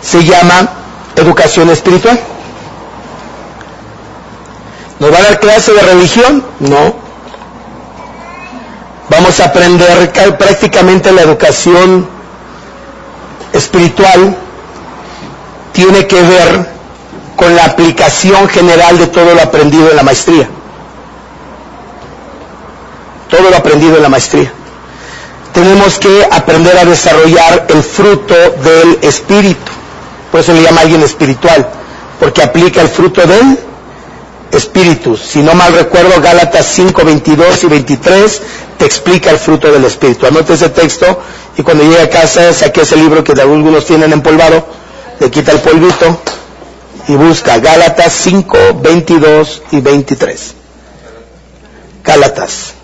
se 0.00 0.24
llama 0.24 0.70
educación 1.16 1.70
espiritual. 1.70 2.18
¿Nos 5.00 5.12
va 5.12 5.18
a 5.18 5.22
dar 5.22 5.40
clase 5.40 5.72
de 5.72 5.80
religión? 5.80 6.44
No. 6.60 7.07
Vamos 9.10 9.40
a 9.40 9.46
aprender 9.46 10.12
prácticamente 10.38 11.10
la 11.12 11.22
educación 11.22 12.06
espiritual. 13.52 14.36
Tiene 15.72 16.06
que 16.06 16.20
ver 16.20 16.68
con 17.36 17.54
la 17.54 17.64
aplicación 17.64 18.48
general 18.48 18.98
de 18.98 19.06
todo 19.06 19.34
lo 19.34 19.40
aprendido 19.40 19.90
en 19.90 19.96
la 19.96 20.02
maestría. 20.02 20.48
Todo 23.30 23.50
lo 23.50 23.56
aprendido 23.56 23.96
en 23.96 24.02
la 24.02 24.08
maestría. 24.08 24.52
Tenemos 25.52 25.98
que 25.98 26.28
aprender 26.30 26.76
a 26.76 26.84
desarrollar 26.84 27.66
el 27.68 27.82
fruto 27.82 28.34
del 28.34 28.98
espíritu. 29.02 29.72
Por 30.30 30.40
eso 30.40 30.52
le 30.52 30.62
llama 30.62 30.80
a 30.80 30.82
alguien 30.82 31.02
espiritual, 31.02 31.68
porque 32.20 32.42
aplica 32.42 32.82
el 32.82 32.88
fruto 32.88 33.22
del 33.26 33.58
espíritus. 34.52 35.20
Si 35.20 35.40
no 35.40 35.54
mal 35.54 35.72
recuerdo, 35.72 36.20
Gálatas 36.20 36.66
5, 36.66 37.04
22 37.04 37.64
y 37.64 37.66
23 37.66 38.42
te 38.78 38.84
explica 38.84 39.30
el 39.30 39.38
fruto 39.38 39.70
del 39.70 39.84
espíritu. 39.84 40.26
Anote 40.26 40.54
ese 40.54 40.68
texto 40.70 41.20
y 41.56 41.62
cuando 41.62 41.84
llegue 41.84 42.02
a 42.02 42.10
casa 42.10 42.52
saque 42.52 42.82
ese 42.82 42.96
libro 42.96 43.24
que 43.24 43.32
algunos 43.40 43.84
tienen 43.84 44.12
empolvado, 44.12 44.66
le 45.20 45.30
quita 45.30 45.52
el 45.52 45.60
polvito 45.60 46.20
y 47.08 47.16
busca 47.16 47.58
Gálatas 47.58 48.12
5, 48.12 48.58
22 48.80 49.62
y 49.72 49.80
23. 49.80 50.54
Gálatas. 52.04 52.74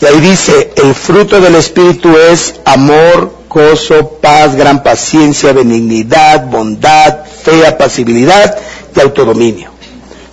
Y 0.00 0.06
ahí 0.06 0.20
dice, 0.20 0.72
el 0.76 0.94
fruto 0.94 1.40
del 1.40 1.54
espíritu 1.54 2.16
es 2.18 2.56
amor, 2.64 3.32
gozo, 3.48 4.18
paz, 4.20 4.56
gran 4.56 4.82
paciencia, 4.82 5.52
benignidad, 5.52 6.46
bondad, 6.46 7.24
fe, 7.24 7.64
apacibilidad 7.66 8.58
y 8.96 9.00
autodominio. 9.00 9.70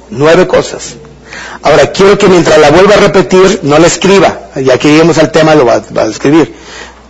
Nueve 0.09 0.47
cosas. 0.47 0.95
Ahora, 1.61 1.91
quiero 1.91 2.17
que 2.17 2.27
mientras 2.27 2.57
la 2.57 2.71
vuelva 2.71 2.95
a 2.95 2.97
repetir, 2.97 3.59
no 3.63 3.77
la 3.77 3.87
escriba. 3.87 4.39
Ya 4.55 4.77
que 4.77 4.89
lleguemos 4.89 5.17
al 5.17 5.31
tema, 5.31 5.55
lo 5.55 5.65
va, 5.65 5.75
a 5.75 6.05
escribir. 6.05 6.53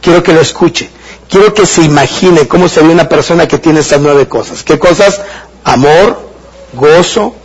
Quiero 0.01 0.23
que 0.23 0.33
lo 0.33 0.41
escuche. 0.41 0.89
Quiero 1.29 1.53
que 1.53 1.65
se 1.65 1.83
imagine 1.83 2.47
cómo 2.47 2.67
sería 2.67 2.91
una 2.91 3.07
persona 3.07 3.47
que 3.47 3.59
tiene 3.59 3.81
estas 3.81 4.01
nueve 4.01 4.27
cosas. 4.27 4.63
¿Qué 4.63 4.79
cosas? 4.79 5.21
Amor, 5.63 6.19
gozo, 6.73 7.35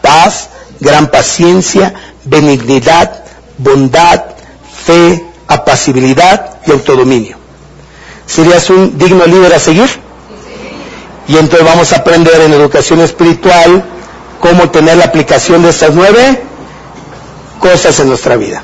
paz, 0.00 0.50
gran 0.78 1.08
paciencia, 1.08 1.92
benignidad, 2.24 3.24
bondad, 3.58 4.22
fe, 4.84 5.24
apacibilidad 5.48 6.58
y 6.66 6.70
autodominio. 6.70 7.36
¿Serías 8.26 8.70
un 8.70 8.96
digno 8.96 9.26
líder 9.26 9.52
a 9.52 9.58
seguir? 9.58 9.90
Y 11.26 11.36
entonces 11.36 11.66
vamos 11.66 11.92
a 11.92 11.96
aprender 11.96 12.40
en 12.42 12.52
educación 12.52 13.00
espiritual 13.00 13.84
cómo 14.42 14.70
tener 14.70 14.96
la 14.96 15.04
aplicación 15.04 15.62
de 15.62 15.70
estas 15.70 15.94
nueve 15.94 16.42
cosas 17.60 17.98
en 18.00 18.08
nuestra 18.08 18.36
vida. 18.36 18.60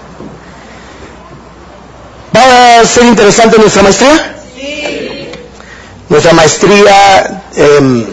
¿Va 2.35 2.81
a 2.81 2.85
ser 2.85 3.05
interesante 3.05 3.59
nuestra 3.59 3.85
maestría? 3.85 4.37
Sí. 4.57 5.31
Nuestra 6.09 6.33
maestría 6.33 7.45
eh, 7.55 8.07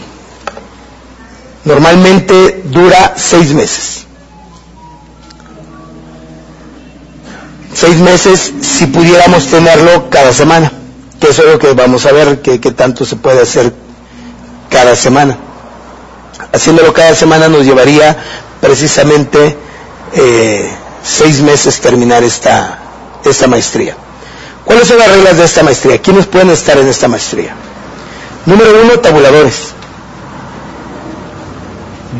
normalmente 1.63 2.61
dura 2.65 3.15
seis 3.17 3.51
meses. 3.51 4.05
Seis 7.73 7.97
meses 7.97 8.53
si 8.61 8.85
pudiéramos 8.85 9.47
tenerlo 9.47 10.11
cada 10.11 10.31
semana, 10.33 10.71
que 11.19 11.29
eso 11.29 11.41
es 11.41 11.53
lo 11.53 11.57
que 11.59 11.73
vamos 11.73 12.05
a 12.05 12.11
ver, 12.11 12.43
que, 12.43 12.61
que 12.61 12.71
tanto 12.71 13.05
se 13.05 13.15
puede 13.15 13.41
hacer 13.41 13.73
cada 14.69 14.95
semana 14.95 15.39
haciéndolo 16.51 16.93
cada 16.93 17.15
semana 17.15 17.47
nos 17.47 17.65
llevaría 17.65 18.17
precisamente 18.61 19.57
eh, 20.13 20.69
seis 21.03 21.41
meses 21.41 21.79
terminar 21.79 22.23
esta, 22.23 22.79
esta 23.23 23.47
maestría. 23.47 23.95
¿Cuáles 24.63 24.87
son 24.87 24.97
las 24.97 25.09
reglas 25.09 25.37
de 25.37 25.45
esta 25.45 25.63
maestría? 25.63 26.01
¿Quiénes 26.01 26.25
pueden 26.25 26.49
estar 26.49 26.77
en 26.77 26.87
esta 26.87 27.07
maestría? 27.07 27.55
Número 28.45 28.81
uno, 28.83 28.99
tabuladores. 28.99 29.73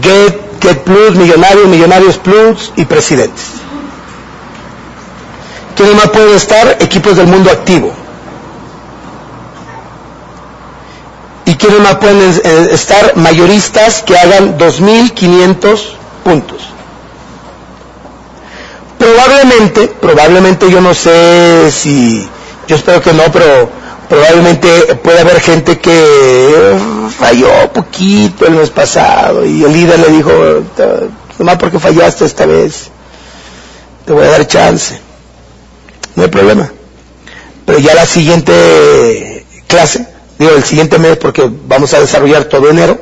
Get, 0.02 0.62
Get 0.62 0.84
Plus, 0.84 1.16
Millonarios, 1.16 1.68
Millonarios 1.68 2.18
Plus 2.18 2.72
y 2.76 2.86
Presidentes. 2.86 3.46
¿Quiénes 5.76 5.96
más 5.96 6.10
pueden 6.10 6.36
estar? 6.36 6.78
Equipos 6.80 7.18
del 7.18 7.28
mundo 7.28 7.50
activo. 7.50 8.05
¿Y 11.46 11.56
quiénes 11.56 11.80
más 11.80 11.96
pueden 11.98 12.22
eh, 12.44 12.70
estar? 12.72 13.16
Mayoristas 13.16 14.02
que 14.02 14.18
hagan 14.18 14.58
2.500 14.58 15.80
puntos. 16.24 16.62
Probablemente, 18.98 19.88
probablemente 20.02 20.72
yo 20.72 20.82
no 20.82 20.94
sé 20.94 21.70
si, 21.72 22.28
yo 22.68 22.76
espero 22.76 23.02
que 23.02 23.14
no, 23.14 23.24
pero 23.32 23.70
probablemente 24.10 24.96
puede 25.04 25.20
haber 25.20 25.40
gente 25.42 25.78
que 25.78 26.76
falló 27.18 27.72
poquito 27.74 28.48
el 28.48 28.54
mes 28.56 28.70
pasado 28.72 29.46
y 29.46 29.64
el 29.64 29.74
líder 29.74 30.00
le 30.00 30.08
dijo, 30.10 30.32
nomás 31.38 31.58
porque 31.58 31.78
fallaste 31.78 32.26
esta 32.26 32.48
vez, 32.48 32.90
te 34.06 34.14
voy 34.14 34.26
a 34.26 34.30
dar 34.32 34.48
chance. 34.48 35.00
No 36.16 36.24
hay 36.24 36.30
problema. 36.30 36.72
Pero 37.66 37.80
ya 37.80 37.94
la 37.94 38.06
siguiente 38.06 39.46
clase, 39.68 40.08
digo 40.38 40.52
el 40.52 40.64
siguiente 40.64 41.00
mes 41.00 41.18
porque 41.18 41.50
vamos 41.68 41.94
a 41.94 42.00
desarrollar 42.00 42.46
todo 42.46 42.70
enero, 42.70 43.00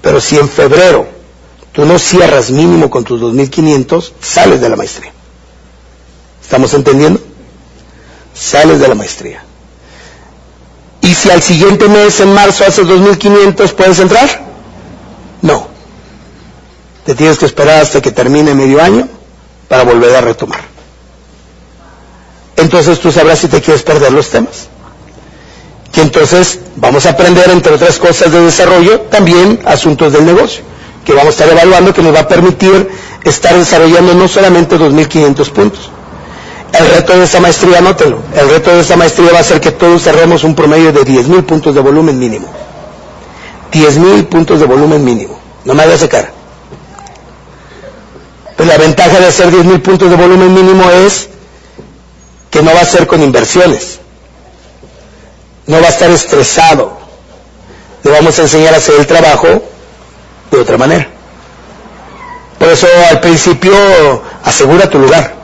pero 0.00 0.20
si 0.20 0.38
en 0.38 0.48
febrero 0.48 1.06
tú 1.72 1.84
no 1.84 1.98
cierras 1.98 2.50
mínimo 2.50 2.90
con 2.90 3.04
tus 3.04 3.20
2.500, 3.20 4.12
sales 4.20 4.60
de 4.60 4.68
la 4.68 4.76
maestría. 4.76 5.12
¿Estamos 6.42 6.74
entendiendo? 6.74 7.20
Sales 8.34 8.80
de 8.80 8.88
la 8.88 8.94
maestría. 8.94 9.44
Y 11.00 11.14
si 11.14 11.30
al 11.30 11.42
siguiente 11.42 11.88
mes, 11.88 12.20
en 12.20 12.32
marzo, 12.32 12.64
haces 12.64 12.86
2.500, 12.86 13.72
¿puedes 13.74 13.98
entrar? 13.98 14.28
No. 15.40 15.66
Te 17.04 17.14
tienes 17.14 17.38
que 17.38 17.46
esperar 17.46 17.80
hasta 17.80 18.00
que 18.00 18.12
termine 18.12 18.54
medio 18.54 18.80
año 18.80 19.08
para 19.68 19.82
volver 19.82 20.14
a 20.14 20.20
retomar. 20.20 20.60
Entonces 22.56 23.00
tú 23.00 23.10
sabrás 23.10 23.40
si 23.40 23.48
te 23.48 23.60
quieres 23.60 23.82
perder 23.82 24.12
los 24.12 24.28
temas. 24.28 24.68
Y 25.94 26.00
entonces 26.00 26.58
vamos 26.76 27.06
a 27.06 27.10
aprender, 27.10 27.50
entre 27.50 27.74
otras 27.74 27.98
cosas 27.98 28.32
de 28.32 28.40
desarrollo, 28.40 29.02
también 29.02 29.60
asuntos 29.64 30.12
del 30.12 30.24
negocio, 30.24 30.62
que 31.04 31.12
vamos 31.12 31.28
a 31.28 31.44
estar 31.44 31.48
evaluando, 31.48 31.92
que 31.92 32.02
nos 32.02 32.14
va 32.14 32.20
a 32.20 32.28
permitir 32.28 32.88
estar 33.24 33.54
desarrollando 33.54 34.14
no 34.14 34.26
solamente 34.26 34.78
2.500 34.78 35.50
puntos, 35.50 35.90
el 36.72 36.88
reto 36.88 37.16
de 37.16 37.24
esta 37.24 37.40
maestría, 37.40 37.78
anótelo, 37.78 38.18
el 38.34 38.48
reto 38.48 38.74
de 38.74 38.80
esta 38.80 38.96
maestría 38.96 39.32
va 39.32 39.40
a 39.40 39.44
ser 39.44 39.60
que 39.60 39.72
todos 39.72 40.02
cerremos 40.02 40.42
un 40.42 40.54
promedio 40.54 40.92
de 40.92 41.02
10.000 41.02 41.44
puntos 41.44 41.74
de 41.74 41.80
volumen 41.80 42.18
mínimo. 42.18 42.48
10.000 43.72 44.26
puntos 44.26 44.58
de 44.58 44.66
volumen 44.66 45.04
mínimo. 45.04 45.38
No 45.64 45.74
me 45.74 45.82
hagas 45.82 46.00
sacar. 46.00 46.32
Pues 48.56 48.68
la 48.68 48.78
ventaja 48.78 49.18
de 49.18 49.26
hacer 49.26 49.50
10.000 49.50 49.82
puntos 49.82 50.08
de 50.08 50.16
volumen 50.16 50.54
mínimo 50.54 50.90
es 50.90 51.28
que 52.50 52.62
no 52.62 52.72
va 52.72 52.80
a 52.80 52.86
ser 52.86 53.06
con 53.06 53.22
inversiones. 53.22 54.00
No 55.66 55.80
va 55.80 55.86
a 55.86 55.90
estar 55.90 56.10
estresado. 56.10 56.98
Le 58.02 58.10
vamos 58.10 58.38
a 58.38 58.42
enseñar 58.42 58.74
a 58.74 58.78
hacer 58.78 58.96
el 58.98 59.06
trabajo 59.06 59.46
de 60.50 60.58
otra 60.58 60.76
manera. 60.76 61.08
Por 62.58 62.68
eso 62.68 62.86
al 63.10 63.20
principio 63.20 63.72
asegura 64.44 64.88
tu 64.88 64.98
lugar 64.98 65.42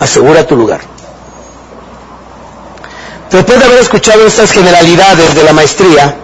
asegura 0.00 0.46
tu 0.46 0.56
lugar. 0.56 0.80
Después 3.30 3.60
de 3.60 3.64
haber 3.64 3.78
escuchado 3.78 4.26
estas 4.26 4.50
generalidades 4.50 5.34
de 5.36 5.44
la 5.44 5.52
maestría, 5.52 6.16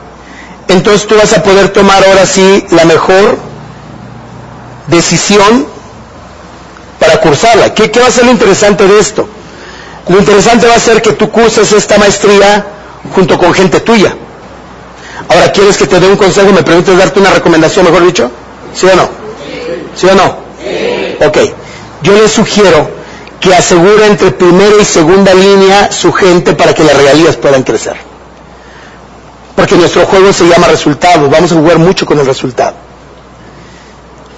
entonces 0.66 1.06
tú 1.06 1.14
vas 1.16 1.32
a 1.34 1.42
poder 1.42 1.68
tomar 1.68 2.04
ahora 2.04 2.26
sí 2.26 2.66
la 2.70 2.84
mejor 2.84 3.38
decisión 4.88 5.68
para 6.98 7.20
cursarla. 7.20 7.72
¿Qué, 7.74 7.88
va 8.00 8.08
a 8.08 8.10
ser 8.10 8.24
lo 8.24 8.32
interesante 8.32 8.88
de 8.88 8.98
esto? 8.98 9.28
Lo 10.08 10.18
interesante 10.18 10.66
va 10.66 10.76
a 10.76 10.80
ser 10.80 11.02
que 11.02 11.12
tú 11.12 11.30
curses 11.30 11.72
esta 11.72 11.98
maestría 11.98 12.64
junto 13.14 13.36
con 13.38 13.52
gente 13.52 13.80
tuya. 13.80 14.14
Ahora, 15.28 15.50
¿quieres 15.50 15.76
que 15.76 15.86
te 15.86 15.98
dé 15.98 16.06
un 16.06 16.16
consejo? 16.16 16.52
¿Me 16.52 16.62
permites 16.62 16.96
darte 16.96 17.18
una 17.18 17.30
recomendación, 17.30 17.86
mejor 17.86 18.04
dicho? 18.06 18.30
¿Sí 18.72 18.86
o 18.86 18.94
no? 18.94 19.08
¿Sí 19.96 20.06
o 20.06 20.14
no? 20.14 21.26
Ok. 21.26 21.38
Yo 22.02 22.12
les 22.14 22.30
sugiero 22.30 22.88
que 23.40 23.54
asegura 23.54 24.06
entre 24.06 24.30
primera 24.30 24.76
y 24.80 24.84
segunda 24.84 25.34
línea 25.34 25.90
su 25.90 26.12
gente 26.12 26.52
para 26.54 26.72
que 26.72 26.84
las 26.84 26.96
regalías 26.96 27.36
puedan 27.36 27.62
crecer. 27.62 27.96
Porque 29.56 29.74
nuestro 29.74 30.06
juego 30.06 30.32
se 30.32 30.46
llama 30.46 30.68
resultado, 30.68 31.28
vamos 31.28 31.50
a 31.50 31.56
jugar 31.56 31.78
mucho 31.78 32.06
con 32.06 32.18
el 32.18 32.26
resultado. 32.26 32.85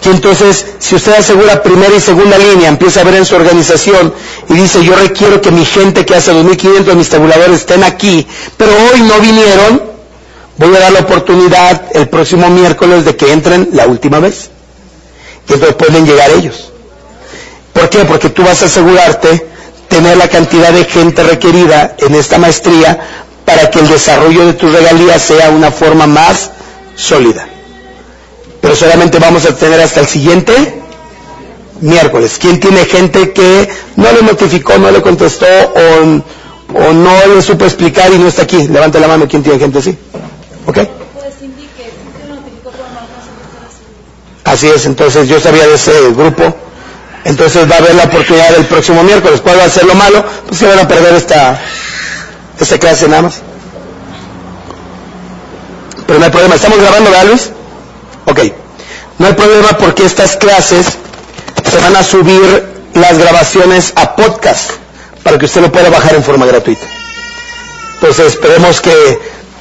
Y 0.04 0.08
entonces, 0.10 0.64
si 0.78 0.94
usted 0.94 1.14
asegura 1.14 1.62
primera 1.62 1.94
y 1.94 2.00
segunda 2.00 2.38
línea, 2.38 2.68
empieza 2.68 3.00
a 3.00 3.04
ver 3.04 3.16
en 3.16 3.24
su 3.24 3.34
organización 3.34 4.14
y 4.48 4.54
dice, 4.54 4.84
yo 4.84 4.94
requiero 4.94 5.40
que 5.40 5.50
mi 5.50 5.64
gente 5.64 6.06
que 6.06 6.14
hace 6.14 6.32
2.500 6.32 6.94
mis 6.94 7.08
tabuladores 7.08 7.60
estén 7.60 7.82
aquí, 7.82 8.26
pero 8.56 8.70
hoy 8.92 9.02
no 9.02 9.18
vinieron, 9.18 9.82
voy 10.56 10.76
a 10.76 10.80
dar 10.80 10.92
la 10.92 11.00
oportunidad 11.00 11.84
el 11.94 12.08
próximo 12.08 12.48
miércoles 12.48 13.04
de 13.04 13.16
que 13.16 13.32
entren 13.32 13.70
la 13.72 13.86
última 13.86 14.20
vez. 14.20 14.50
Y 15.48 15.54
entonces 15.54 15.76
pueden 15.76 16.06
llegar 16.06 16.30
ellos. 16.30 16.70
¿Por 17.72 17.88
qué? 17.88 18.04
Porque 18.04 18.30
tú 18.30 18.44
vas 18.44 18.62
a 18.62 18.66
asegurarte 18.66 19.46
tener 19.88 20.16
la 20.16 20.28
cantidad 20.28 20.72
de 20.72 20.84
gente 20.84 21.22
requerida 21.24 21.96
en 21.98 22.14
esta 22.14 22.38
maestría 22.38 23.00
para 23.44 23.70
que 23.70 23.80
el 23.80 23.88
desarrollo 23.88 24.46
de 24.46 24.52
tus 24.52 24.72
regalías 24.72 25.22
sea 25.22 25.50
una 25.50 25.72
forma 25.72 26.06
más 26.06 26.50
sólida. 26.94 27.48
Pero 28.60 28.74
solamente 28.74 29.18
vamos 29.18 29.46
a 29.46 29.54
tener 29.54 29.80
hasta 29.80 30.00
el 30.00 30.06
siguiente 30.06 30.82
miércoles. 31.80 32.38
¿Quién 32.40 32.58
tiene 32.60 32.84
gente 32.84 33.32
que 33.32 33.68
no 33.96 34.12
le 34.12 34.22
notificó, 34.22 34.78
no 34.78 34.90
le 34.90 35.00
contestó 35.00 35.46
o, 35.46 36.92
no 36.92 37.34
le 37.34 37.42
supo 37.42 37.64
explicar 37.64 38.12
y 38.12 38.18
no 38.18 38.28
está 38.28 38.42
aquí? 38.42 38.68
Levante 38.68 39.00
la 39.00 39.08
mano, 39.08 39.26
¿quién 39.28 39.42
tiene 39.42 39.58
gente 39.58 39.78
así? 39.78 39.96
¿Ok? 40.66 40.78
Así 44.44 44.66
es, 44.68 44.86
entonces 44.86 45.28
yo 45.28 45.38
sabía 45.38 45.66
de 45.66 45.74
ese 45.74 45.92
grupo 46.10 46.54
entonces 47.28 47.70
va 47.70 47.74
a 47.74 47.78
haber 47.78 47.94
la 47.94 48.04
oportunidad 48.04 48.54
el 48.54 48.64
próximo 48.64 49.02
miércoles. 49.02 49.40
¿Cuál 49.42 49.58
va 49.58 49.64
a 49.64 49.68
ser 49.68 49.84
lo 49.84 49.94
malo? 49.94 50.24
Pues 50.46 50.58
se 50.60 50.66
van 50.66 50.78
a 50.78 50.88
perder 50.88 51.14
esta, 51.14 51.60
esta 52.58 52.78
clase 52.78 53.06
nada 53.06 53.22
más. 53.22 53.40
Pero 56.06 56.18
no 56.18 56.24
hay 56.24 56.30
problema. 56.30 56.54
¿Estamos 56.54 56.78
grabando, 56.78 57.10
verdad, 57.10 57.26
Luis? 57.26 57.50
Ok. 58.28 58.40
No 59.18 59.26
hay 59.26 59.32
problema 59.32 59.68
porque 59.78 60.04
estas 60.04 60.36
clases 60.36 60.86
se 61.68 61.78
van 61.78 61.96
a 61.96 62.02
subir 62.02 62.64
las 62.94 63.18
grabaciones 63.18 63.92
a 63.96 64.14
podcast 64.14 64.70
para 65.22 65.38
que 65.38 65.46
usted 65.46 65.62
lo 65.62 65.72
pueda 65.72 65.90
bajar 65.90 66.14
en 66.14 66.22
forma 66.22 66.46
gratuita. 66.46 66.86
Entonces 67.94 68.26
esperemos 68.26 68.80
que 68.80 69.18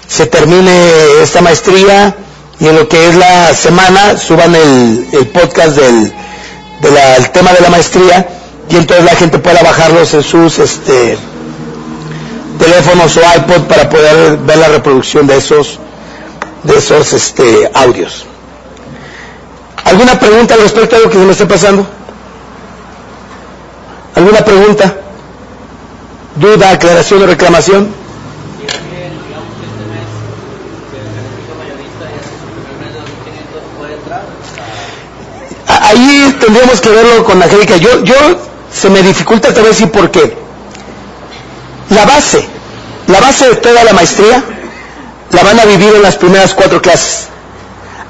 se 0.08 0.26
termine 0.28 0.92
esta 1.24 1.42
maestría 1.42 2.16
y 2.60 2.68
en 2.68 2.76
lo 2.76 2.88
que 2.88 3.10
es 3.10 3.16
la 3.16 3.54
semana 3.54 4.18
suban 4.18 4.54
el, 4.56 5.28
podcast 5.34 5.78
del 5.78 6.12
tema 7.32 7.54
de 7.54 7.62
la 7.62 7.70
maestría 7.70 8.28
y 8.70 8.76
entonces 8.76 9.06
la 9.06 9.16
gente 9.16 9.40
pueda 9.40 9.64
bajarlos 9.64 10.14
en 10.14 10.24
sus 10.24 10.60
este, 10.60 11.18
teléfonos 12.60 13.18
o 13.18 13.22
iPod 13.38 13.64
para 13.68 13.90
poder 13.90 14.38
ver 14.38 14.58
la 14.58 14.68
reproducción 14.68 15.26
de 15.26 15.38
esos 15.38 15.80
de 16.64 16.78
esos 16.78 17.14
este, 17.14 17.70
audios. 17.74 18.26
¿Alguna 19.88 20.20
pregunta 20.20 20.54
al 20.54 20.62
respecto 20.62 20.98
de 20.98 21.04
lo 21.04 21.10
que 21.10 21.18
se 21.18 21.26
me 21.26 21.32
esté 21.32 21.46
pasando? 21.46 21.88
¿Alguna 24.16 24.44
pregunta? 24.44 24.96
¿Duda, 26.36 26.72
aclaración 26.72 27.24
o 27.24 27.26
reclamación? 27.26 28.08
ahí 35.88 36.36
tendríamos 36.40 36.82
que 36.82 36.90
verlo 36.90 37.24
con 37.24 37.42
Angélica. 37.42 37.78
Yo, 37.78 38.04
yo 38.04 38.16
se 38.74 38.90
me 38.90 39.02
dificulta 39.02 39.54
tal 39.54 39.64
vez 39.64 39.78
sí 39.78 39.86
porque 39.86 40.38
la 41.90 42.06
base, 42.06 42.46
la 43.08 43.20
base 43.20 43.50
de 43.50 43.56
toda 43.56 43.84
la 43.84 43.94
maestría 43.94 44.44
la 45.32 45.44
van 45.44 45.60
a 45.60 45.66
vivir 45.66 45.94
en 45.96 46.02
las 46.02 46.16
primeras 46.18 46.54
cuatro 46.54 46.82
clases. 46.82 47.28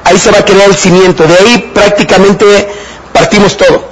Ahí 0.08 0.18
se 0.18 0.32
va 0.32 0.40
a 0.40 0.46
crear 0.46 0.70
el 0.70 0.76
cimiento, 0.76 1.28
de 1.28 1.36
ahí 1.36 1.72
prácticamente 1.74 2.46
partimos 3.12 3.58
todo. 3.58 3.84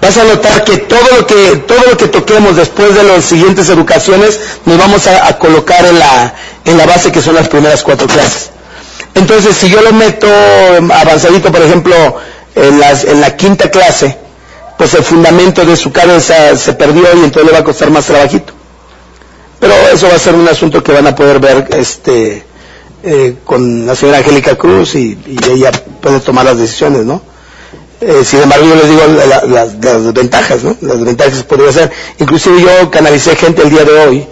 Vas 0.00 0.16
a 0.16 0.24
notar 0.24 0.64
que 0.64 0.78
todo 0.78 1.00
lo 1.16 1.26
que, 1.26 1.56
todo 1.58 1.78
lo 1.88 1.96
que 1.96 2.08
toquemos 2.08 2.56
después 2.56 2.92
de 2.96 3.04
las 3.04 3.24
siguientes 3.24 3.68
educaciones 3.68 4.40
nos 4.64 4.78
vamos 4.78 5.06
a, 5.06 5.28
a 5.28 5.38
colocar 5.38 5.84
en 5.86 5.96
la, 5.96 6.34
en 6.64 6.76
la 6.76 6.86
base 6.86 7.12
que 7.12 7.22
son 7.22 7.36
las 7.36 7.46
primeras 7.48 7.84
cuatro 7.84 8.08
clases. 8.08 8.50
Entonces, 9.14 9.56
si 9.56 9.68
yo 9.70 9.80
lo 9.80 9.92
meto 9.92 10.26
avanzadito, 10.92 11.52
por 11.52 11.62
ejemplo, 11.62 11.94
en, 12.56 12.80
las, 12.80 13.04
en 13.04 13.20
la 13.20 13.36
quinta 13.36 13.70
clase, 13.70 14.18
pues 14.76 14.92
el 14.94 15.04
fundamento 15.04 15.64
de 15.64 15.76
su 15.76 15.92
cabeza 15.92 16.56
se 16.56 16.72
perdió 16.72 17.04
y 17.14 17.24
entonces 17.24 17.44
le 17.44 17.52
va 17.52 17.58
a 17.58 17.64
costar 17.64 17.90
más 17.90 18.06
trabajito. 18.06 18.52
Pero 19.60 19.74
eso 19.92 20.08
va 20.08 20.16
a 20.16 20.18
ser 20.18 20.34
un 20.34 20.48
asunto 20.48 20.82
que 20.82 20.92
van 20.92 21.06
a 21.06 21.14
poder 21.14 21.38
ver 21.38 21.68
este, 21.76 22.44
eh, 23.02 23.36
con 23.44 23.86
la 23.86 23.94
señora 23.94 24.18
Angélica 24.18 24.56
Cruz 24.56 24.94
y, 24.94 25.18
ella 25.50 25.70
puede 26.00 26.20
tomar 26.20 26.44
las 26.44 26.58
decisiones, 26.58 27.04
¿no? 27.04 27.22
Eh, 28.00 28.22
sin 28.24 28.40
embargo, 28.40 28.66
yo 28.66 28.74
les 28.76 28.88
digo 28.88 29.02
las 29.48 30.12
ventajas, 30.12 30.62
¿no? 30.62 30.76
Las 30.80 31.00
ventajas 31.00 31.38
que 31.38 31.44
podría 31.44 31.72
ser. 31.72 31.90
Inclusive 32.18 32.60
yo 32.60 32.90
canalicé 32.90 33.34
gente 33.34 33.62
el 33.62 33.70
día 33.70 33.84
de 33.84 33.92
hoy 33.92 34.26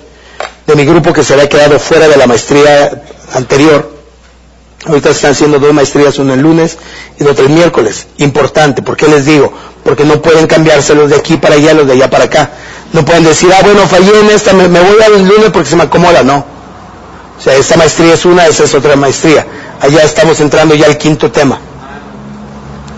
de 0.67 0.75
mi 0.75 0.85
grupo 0.85 1.13
que 1.13 1.23
se 1.23 1.35
había 1.35 1.49
quedado 1.49 1.79
fuera 1.79 2.09
de 2.09 2.17
la 2.17 2.27
maestría 2.27 3.03
anterior. 3.35 3.95
Ahorita 4.85 5.11
están 5.11 5.33
haciendo 5.33 5.59
dos 5.59 5.73
maestrías, 5.73 6.19
una 6.19 6.35
el 6.35 6.41
lunes 6.41 6.77
y 7.19 7.25
otra 7.25 7.45
el 7.45 7.51
miércoles. 7.51 8.07
Importante, 8.19 8.83
¿por 8.83 8.97
qué 8.97 9.09
les 9.09 9.25
digo? 9.25 9.53
Porque 9.83 10.05
no 10.05 10.21
pueden 10.23 10.47
cambiarse 10.47 10.95
los 10.95 11.11
de 11.11 11.17
aquí 11.17 11.37
para 11.37 11.57
allá, 11.57 11.75
los 11.75 11.87
de 11.87 11.95
allá 11.95 12.11
para 12.11 12.25
acá. 12.25 12.51
No 12.93 13.05
pueden 13.05 13.25
decir, 13.25 13.51
ah, 13.53 13.63
bueno, 13.65 13.87
fallé 13.89 14.21
en 14.21 14.31
esta, 14.31 14.53
me, 14.53 14.69
voy 14.69 15.03
al 15.05 15.27
lunes 15.27 15.51
porque 15.53 15.69
se 15.69 15.77
me 15.77 15.85
acomoda. 15.85 16.23
No. 16.23 16.56
O 17.39 17.43
sea, 17.43 17.55
esta 17.55 17.77
maestría 17.77 18.15
es 18.15 18.25
una, 18.25 18.47
esa 18.47 18.65
es 18.65 18.75
otra 18.75 18.97
maestría. 18.97 19.47
Allá 19.81 20.03
estamos 20.03 20.41
entrando 20.41 20.75
ya 20.75 20.87
al 20.87 20.97
quinto 20.97 21.31
tema. 21.31 21.59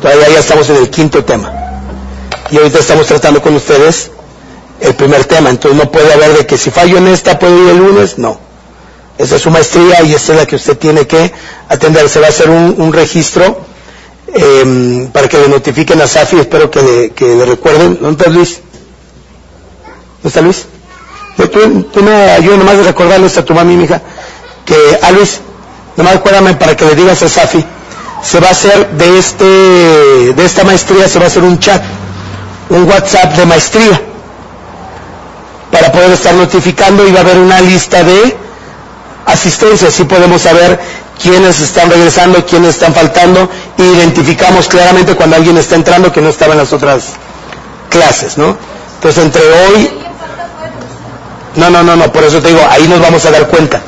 Todavía 0.00 0.28
ya 0.28 0.38
estamos 0.38 0.68
en 0.70 0.76
el 0.76 0.90
quinto 0.90 1.24
tema. 1.24 1.52
Y 2.50 2.56
ahorita 2.56 2.78
estamos 2.78 3.06
tratando 3.06 3.42
con 3.42 3.54
ustedes 3.56 4.10
el 4.80 4.94
primer 4.94 5.24
tema. 5.24 5.50
Entonces 5.50 5.78
no 5.82 5.90
puede 5.90 6.12
haber 6.12 6.38
de 6.38 6.46
que 6.46 6.56
si 6.56 6.70
fallo 6.70 6.98
en 6.98 7.08
esta 7.08 7.38
puedo 7.38 7.62
ir 7.64 7.70
el 7.70 7.78
lunes. 7.78 8.18
No. 8.18 8.38
Esa 9.18 9.36
es 9.36 9.42
su 9.42 9.50
maestría 9.50 10.02
y 10.02 10.14
esa 10.14 10.32
es 10.32 10.38
la 10.38 10.46
que 10.46 10.56
usted 10.56 10.78
tiene 10.78 11.06
que 11.06 11.32
atender. 11.68 12.08
Se 12.08 12.20
va 12.20 12.26
a 12.26 12.30
hacer 12.30 12.48
un, 12.48 12.92
registro 12.92 13.60
em, 14.32 15.08
para 15.08 15.28
que 15.28 15.38
le 15.38 15.48
notifiquen 15.48 16.00
a 16.00 16.06
Safi. 16.06 16.38
Espero 16.38 16.70
que 16.70 16.80
le, 16.80 17.10
que 17.10 17.26
le 17.26 17.44
recuerden. 17.44 17.98
¿Dónde 18.00 18.22
está 18.22 18.30
Luis? 18.30 18.60
¿No 20.22 20.28
está 20.28 20.40
Luis? 20.40 20.66
Tú, 21.46 22.02
me 22.02 22.12
ayudas 22.12 22.58
nomás 22.58 22.78
de 22.78 22.82
recordarle 22.82 23.28
a 23.28 23.44
tu 23.44 23.54
mami, 23.54 23.76
mi 23.76 23.84
hija, 23.84 24.02
que 24.68 24.98
a 25.02 25.08
ah, 25.08 25.12
Luis, 25.12 25.40
nomás 25.96 26.16
acuérdame 26.16 26.54
para 26.54 26.76
que 26.76 26.84
le 26.84 26.94
digas 26.94 27.22
a 27.22 27.28
Safi, 27.28 27.64
se 28.22 28.38
va 28.38 28.48
a 28.48 28.50
hacer 28.50 28.90
de 28.90 29.18
este, 29.18 29.44
de 30.34 30.44
esta 30.44 30.62
maestría, 30.62 31.08
se 31.08 31.18
va 31.18 31.24
a 31.24 31.28
hacer 31.28 31.42
un 31.42 31.58
chat, 31.58 31.82
un 32.68 32.82
WhatsApp 32.84 33.34
de 33.34 33.46
maestría, 33.46 34.00
para 35.72 35.90
poder 35.90 36.12
estar 36.12 36.34
notificando 36.34 37.06
y 37.08 37.12
va 37.12 37.20
a 37.20 37.22
haber 37.22 37.38
una 37.38 37.60
lista 37.62 38.04
de 38.04 38.36
asistencia, 39.24 39.88
así 39.88 40.04
podemos 40.04 40.42
saber 40.42 40.78
quiénes 41.20 41.60
están 41.60 41.90
regresando, 41.90 42.44
quiénes 42.44 42.70
están 42.70 42.94
faltando, 42.94 43.48
e 43.78 43.82
identificamos 43.82 44.68
claramente 44.68 45.14
cuando 45.14 45.36
alguien 45.36 45.56
está 45.56 45.76
entrando 45.76 46.12
que 46.12 46.20
no 46.20 46.28
estaba 46.28 46.52
en 46.52 46.58
las 46.58 46.72
otras 46.74 47.04
clases, 47.88 48.36
¿no? 48.36 48.54
Entonces 48.96 49.24
entre 49.24 49.42
hoy 49.42 49.90
no, 51.56 51.70
no, 51.70 51.82
no, 51.82 51.96
no, 51.96 52.12
por 52.12 52.22
eso 52.22 52.40
te 52.42 52.48
digo, 52.48 52.60
ahí 52.68 52.86
nos 52.86 53.00
vamos 53.00 53.24
a 53.24 53.30
dar 53.30 53.48
cuenta. 53.48 53.80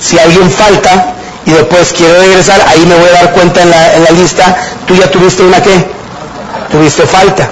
Si 0.00 0.18
alguien 0.18 0.50
falta 0.50 1.14
y 1.46 1.50
después 1.52 1.92
quiere 1.92 2.18
regresar, 2.18 2.64
ahí 2.68 2.84
me 2.86 2.94
voy 2.94 3.08
a 3.08 3.12
dar 3.12 3.32
cuenta 3.32 3.62
en 3.62 3.70
la, 3.70 3.94
en 3.94 4.04
la 4.04 4.10
lista, 4.10 4.56
tú 4.86 4.94
ya 4.94 5.10
tuviste 5.10 5.42
una 5.42 5.62
qué? 5.62 5.84
Tuviste 6.70 7.06
falta. 7.06 7.50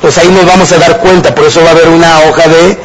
Pues 0.00 0.18
ahí 0.18 0.28
nos 0.28 0.46
vamos 0.46 0.70
a 0.72 0.78
dar 0.78 0.98
cuenta, 0.98 1.34
por 1.34 1.44
eso 1.44 1.62
va 1.62 1.68
a 1.68 1.72
haber 1.72 1.88
una 1.88 2.20
hoja 2.20 2.48
de 2.48 2.78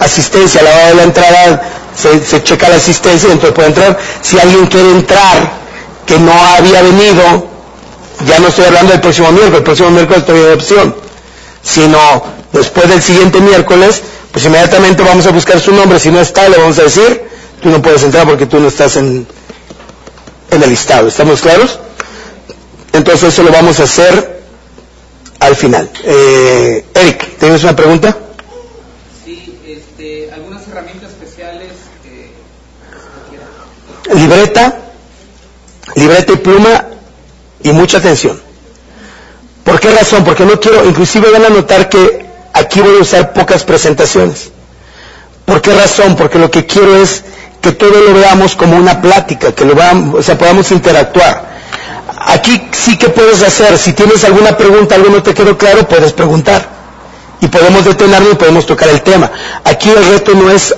asistencia. 0.00 0.60
A 0.60 0.64
la 0.64 0.70
hora 0.70 0.86
de 0.88 0.94
la 0.94 1.02
entrada 1.02 1.62
se, 1.94 2.24
se 2.24 2.42
checa 2.42 2.68
la 2.68 2.76
asistencia 2.76 3.28
y 3.28 3.32
entonces 3.32 3.54
puede 3.54 3.68
entrar. 3.68 3.98
Si 4.22 4.38
alguien 4.38 4.66
quiere 4.66 4.90
entrar 4.90 5.50
que 6.06 6.18
no 6.18 6.32
había 6.32 6.82
venido, 6.82 7.48
ya 8.26 8.38
no 8.38 8.48
estoy 8.48 8.64
hablando 8.66 8.92
del 8.92 9.00
próximo 9.00 9.30
miércoles, 9.32 9.58
el 9.58 9.64
próximo 9.64 9.90
miércoles 9.90 10.20
estoy 10.20 10.40
de 10.40 10.52
opción, 10.54 10.96
sino 11.62 11.98
después 12.52 12.88
del 12.88 13.02
siguiente 13.02 13.40
miércoles, 13.40 14.02
pues 14.32 14.44
inmediatamente 14.44 15.02
vamos 15.02 15.26
a 15.26 15.30
buscar 15.30 15.60
su 15.60 15.72
nombre, 15.72 15.98
si 15.98 16.10
no 16.10 16.20
está 16.20 16.48
le 16.48 16.56
vamos 16.56 16.78
a 16.78 16.84
decir, 16.84 17.22
tú 17.60 17.70
no 17.70 17.80
puedes 17.82 18.02
entrar 18.02 18.26
porque 18.26 18.46
tú 18.46 18.60
no 18.60 18.68
estás 18.68 18.96
en, 18.96 19.26
en 20.50 20.62
el 20.62 20.70
listado, 20.70 21.08
¿estamos 21.08 21.40
claros? 21.40 21.78
Entonces 22.92 23.32
eso 23.32 23.42
lo 23.42 23.50
vamos 23.50 23.80
a 23.80 23.84
hacer 23.84 24.42
al 25.40 25.56
final. 25.56 25.90
Eh, 26.04 26.84
Eric, 26.94 27.38
¿tienes 27.38 27.62
una 27.62 27.76
pregunta? 27.76 28.16
Sí, 29.24 29.58
este, 29.66 30.32
algunas 30.32 30.66
herramientas 30.68 31.10
especiales. 31.10 31.72
libreta, 34.14 34.78
libreta 35.96 36.32
y 36.32 36.36
pluma 36.36 36.86
y 37.62 37.72
mucha 37.72 37.98
atención. 37.98 38.40
¿Por 39.64 39.80
qué 39.80 39.90
razón? 39.90 40.24
Porque 40.24 40.44
no 40.44 40.60
quiero, 40.60 40.84
inclusive 40.86 41.28
van 41.30 41.44
a 41.44 41.48
notar 41.48 41.88
que 41.88 42.26
Aquí 42.56 42.80
voy 42.80 42.96
a 42.96 43.02
usar 43.02 43.34
pocas 43.34 43.64
presentaciones. 43.64 44.50
¿Por 45.44 45.60
qué 45.60 45.74
razón? 45.74 46.16
Porque 46.16 46.38
lo 46.38 46.50
que 46.50 46.64
quiero 46.64 46.96
es 46.96 47.22
que 47.66 47.72
todo 47.72 48.00
lo 48.00 48.14
veamos 48.14 48.54
como 48.54 48.76
una 48.76 49.02
plática, 49.02 49.50
que 49.52 49.64
lo 49.64 49.74
veamos, 49.74 50.20
o 50.20 50.22
sea, 50.22 50.38
podamos 50.38 50.70
interactuar. 50.70 51.56
Aquí 52.16 52.68
sí 52.70 52.96
que 52.96 53.08
puedes 53.08 53.42
hacer, 53.42 53.76
si 53.76 53.92
tienes 53.92 54.22
alguna 54.22 54.56
pregunta, 54.56 54.94
algo 54.94 55.10
no 55.10 55.20
te 55.20 55.34
quedó 55.34 55.58
claro, 55.58 55.88
puedes 55.88 56.12
preguntar. 56.12 56.64
Y 57.40 57.48
podemos 57.48 57.84
detenerlo 57.84 58.30
y 58.30 58.34
podemos 58.36 58.66
tocar 58.66 58.88
el 58.88 59.02
tema. 59.02 59.32
Aquí 59.64 59.90
el 59.90 60.06
reto 60.06 60.32
no 60.34 60.48
es 60.48 60.76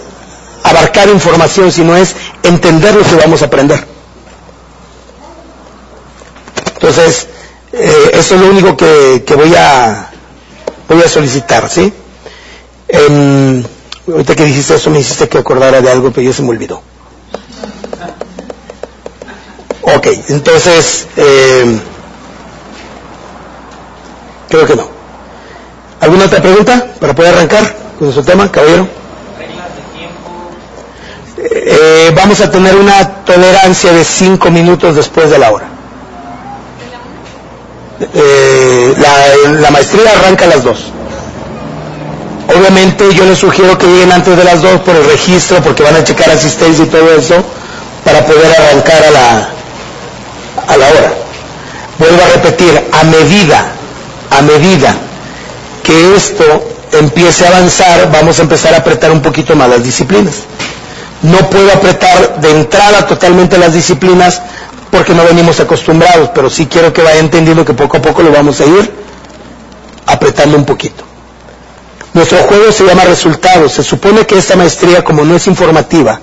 abarcar 0.63 1.11
información, 1.11 1.71
sino 1.71 1.95
es 1.95 2.17
entender 2.43 2.95
lo 2.95 3.03
que 3.03 3.17
vamos 3.17 3.43
a 3.43 3.45
aprender. 3.45 3.87
Entonces, 6.73 7.27
eh, 7.71 8.11
eso 8.15 8.35
es 8.35 8.41
lo 8.41 8.47
único 8.47 8.75
que 8.79 9.35
voy 9.37 9.55
a, 9.55 10.09
voy 10.89 11.03
a 11.03 11.09
solicitar, 11.09 11.69
¿sí? 11.69 11.93
Ahorita 14.11 14.35
que 14.35 14.45
dijiste 14.45 14.75
eso 14.75 14.91
me 14.91 15.01
hiciste 15.01 15.29
que 15.29 15.39
acordara 15.39 15.81
de 15.81 15.91
algo, 15.91 16.11
pero 16.11 16.23
yo 16.23 16.33
se 16.33 16.43
me 16.43 16.51
olvidó. 16.51 16.83
Ok, 19.83 20.07
entonces, 20.29 21.07
eh, 21.17 21.81
creo 24.49 24.67
que 24.67 24.77
no. 24.77 24.89
¿Alguna 26.01 26.27
otra 26.27 26.41
pregunta 26.41 26.87
para 27.01 27.15
poder 27.15 27.35
arrancar 27.35 27.75
con 27.99 28.13
su 28.13 28.23
tema, 28.23 28.51
caballero? 28.53 28.87
Eh, 31.41 32.13
vamos 32.15 32.41
a 32.41 32.51
tener 32.51 32.75
una 32.77 33.25
tolerancia 33.25 33.93
de 33.93 34.05
cinco 34.05 34.51
minutos 34.51 34.97
después 34.97 35.31
de 35.31 35.39
la 35.39 35.53
hora. 35.53 35.69
Eh, 38.15 38.95
la, 39.61 39.71
maestría 39.71 40.13
arranca 40.13 40.45
a 40.45 40.49
las 40.49 40.65
dos. 40.65 40.93
Obviamente 42.49 43.15
yo 43.15 43.25
les 43.25 43.39
sugiero 43.39 43.77
que 43.77 43.87
lleguen 43.87 44.11
antes 44.13 44.37
de 44.37 44.43
las 44.45 44.63
dos 44.63 44.81
por 44.81 44.97
el 44.97 45.05
registro, 45.05 45.61
porque 45.63 45.83
van 45.83 45.97
a 45.97 46.05
checar 46.05 46.31
asistencia 46.31 46.85
y 46.85 46.89
todo 46.89 47.13
eso, 47.13 47.35
para 48.05 48.25
poder 48.25 48.51
arrancar 48.59 49.05
a 49.05 49.11
la, 49.11 49.49
a 50.67 50.77
la 50.77 50.87
hora. 50.89 51.13
Vuelvo 51.99 52.23
a 52.23 52.29
repetir, 52.37 52.89
a 52.93 53.05
medida, 53.05 53.67
a 54.31 54.43
medida 54.43 54.95
que 55.83 56.15
esto 56.15 56.45
empiece 56.93 57.45
a 57.45 57.49
avanzar, 57.49 58.11
vamos 58.11 58.39
a 58.39 58.43
empezar 58.43 58.73
a 58.73 58.79
apretar 58.79 59.11
un 59.11 59.21
poquito 59.21 59.55
más 59.55 59.69
las 59.69 59.83
disciplinas. 59.83 60.37
No 61.23 61.39
puedo 61.51 61.71
apretar 61.73 62.41
de 62.41 62.51
entrada 62.51 63.07
totalmente 63.07 63.59
las 63.59 63.75
disciplinas 63.75 64.41
porque 64.91 65.13
no 65.13 65.25
venimos 65.25 65.61
acostumbrados, 65.61 66.31
pero 66.35 66.49
sí 66.49 66.67
quiero 66.67 66.93
que 66.93 67.03
vaya 67.03 67.19
entendiendo 67.19 67.65
que 67.65 67.75
poco 67.75 67.99
a 67.99 68.03
poco 68.03 68.23
lo 68.23 68.33
vamos 68.33 68.61
a 68.61 68.65
ir 68.65 68.91
apretando 70.07 70.57
un 70.57 70.65
poquito. 70.65 71.08
Nuestro 72.15 72.39
juego 72.39 72.73
se 72.73 72.85
llama 72.85 73.05
resultados. 73.05 73.73
Se 73.73 73.83
supone 73.83 74.27
que 74.27 74.39
esta 74.39 74.57
maestría, 74.57 75.05
como 75.05 75.25
no 75.25 75.37
es 75.37 75.47
informativa, 75.47 76.21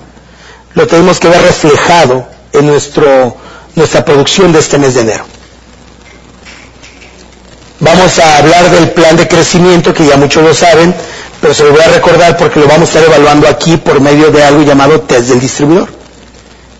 lo 0.74 0.86
tenemos 0.86 1.18
que 1.18 1.28
ver 1.28 1.42
reflejado 1.42 2.26
en 2.52 2.66
nuestro, 2.66 3.36
nuestra 3.74 4.04
producción 4.04 4.52
de 4.52 4.60
este 4.60 4.78
mes 4.78 4.94
de 4.94 5.00
enero. 5.02 5.24
Vamos 7.80 8.18
a 8.18 8.38
hablar 8.38 8.70
del 8.70 8.90
plan 8.90 9.16
de 9.16 9.28
crecimiento, 9.28 9.92
que 9.92 10.06
ya 10.06 10.16
muchos 10.16 10.42
lo 10.42 10.54
saben, 10.54 10.94
pero 11.40 11.52
se 11.52 11.64
lo 11.64 11.72
voy 11.72 11.80
a 11.82 11.88
recordar 11.88 12.36
porque 12.36 12.58
lo 12.58 12.66
vamos 12.66 12.88
a 12.94 12.98
estar 12.98 13.04
evaluando 13.04 13.46
aquí 13.48 13.76
por 13.76 14.00
medio 14.00 14.30
de 14.30 14.42
algo 14.42 14.62
llamado 14.62 15.00
test 15.02 15.28
del 15.28 15.40
distribuidor. 15.40 15.88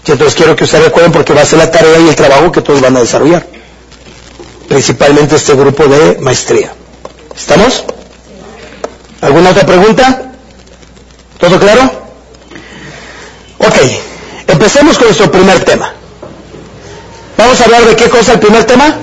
Y 0.07 0.13
entonces 0.13 0.35
quiero 0.37 0.55
que 0.57 0.65
ustedes 0.65 0.85
recuerden 0.85 1.13
porque 1.13 1.35
va 1.35 1.43
a 1.43 1.47
ser 1.47 1.59
la 1.59 1.71
tarea 1.71 1.99
y 1.99 2.09
el 2.09 2.15
trabajo 2.15 2.51
que 2.53 2.63
todos 2.63 2.81
van 2.81 2.97
a 2.97 3.01
desarrollar. 3.01 3.47
Principalmente 4.69 5.37
este 5.37 5.55
grupo 5.55 5.85
de 5.87 6.19
maestría. 6.21 6.73
¿Estamos? 7.37 7.85
¿Alguna 9.27 9.51
otra 9.51 9.67
pregunta? 9.67 10.23
¿Todo 11.41 11.59
claro? 11.59 11.83
Ok, 13.59 13.75
empecemos 14.47 14.97
con 14.97 15.09
nuestro 15.09 15.29
primer 15.33 15.65
tema. 15.65 15.93
Vamos 17.37 17.61
a 17.61 17.65
hablar 17.65 17.87
de 17.87 17.97
qué 17.97 18.09
cosa 18.09 18.35
el 18.35 18.39
primer 18.39 18.63
tema. 18.63 18.95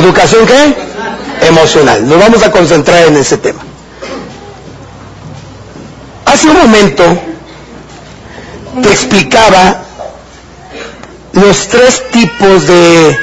¿Educación 0.00 0.46
qué? 0.46 1.46
Emocional. 1.46 2.08
Nos 2.08 2.18
vamos 2.18 2.42
a 2.42 2.50
concentrar 2.50 3.06
en 3.06 3.16
ese 3.16 3.38
tema. 3.38 3.60
Hace 6.24 6.48
un 6.48 6.56
momento 6.56 7.04
que 8.82 8.88
explicaba 8.88 9.80
los 11.34 11.68
tres 11.68 12.02
tipos 12.10 12.66
de, 12.66 13.16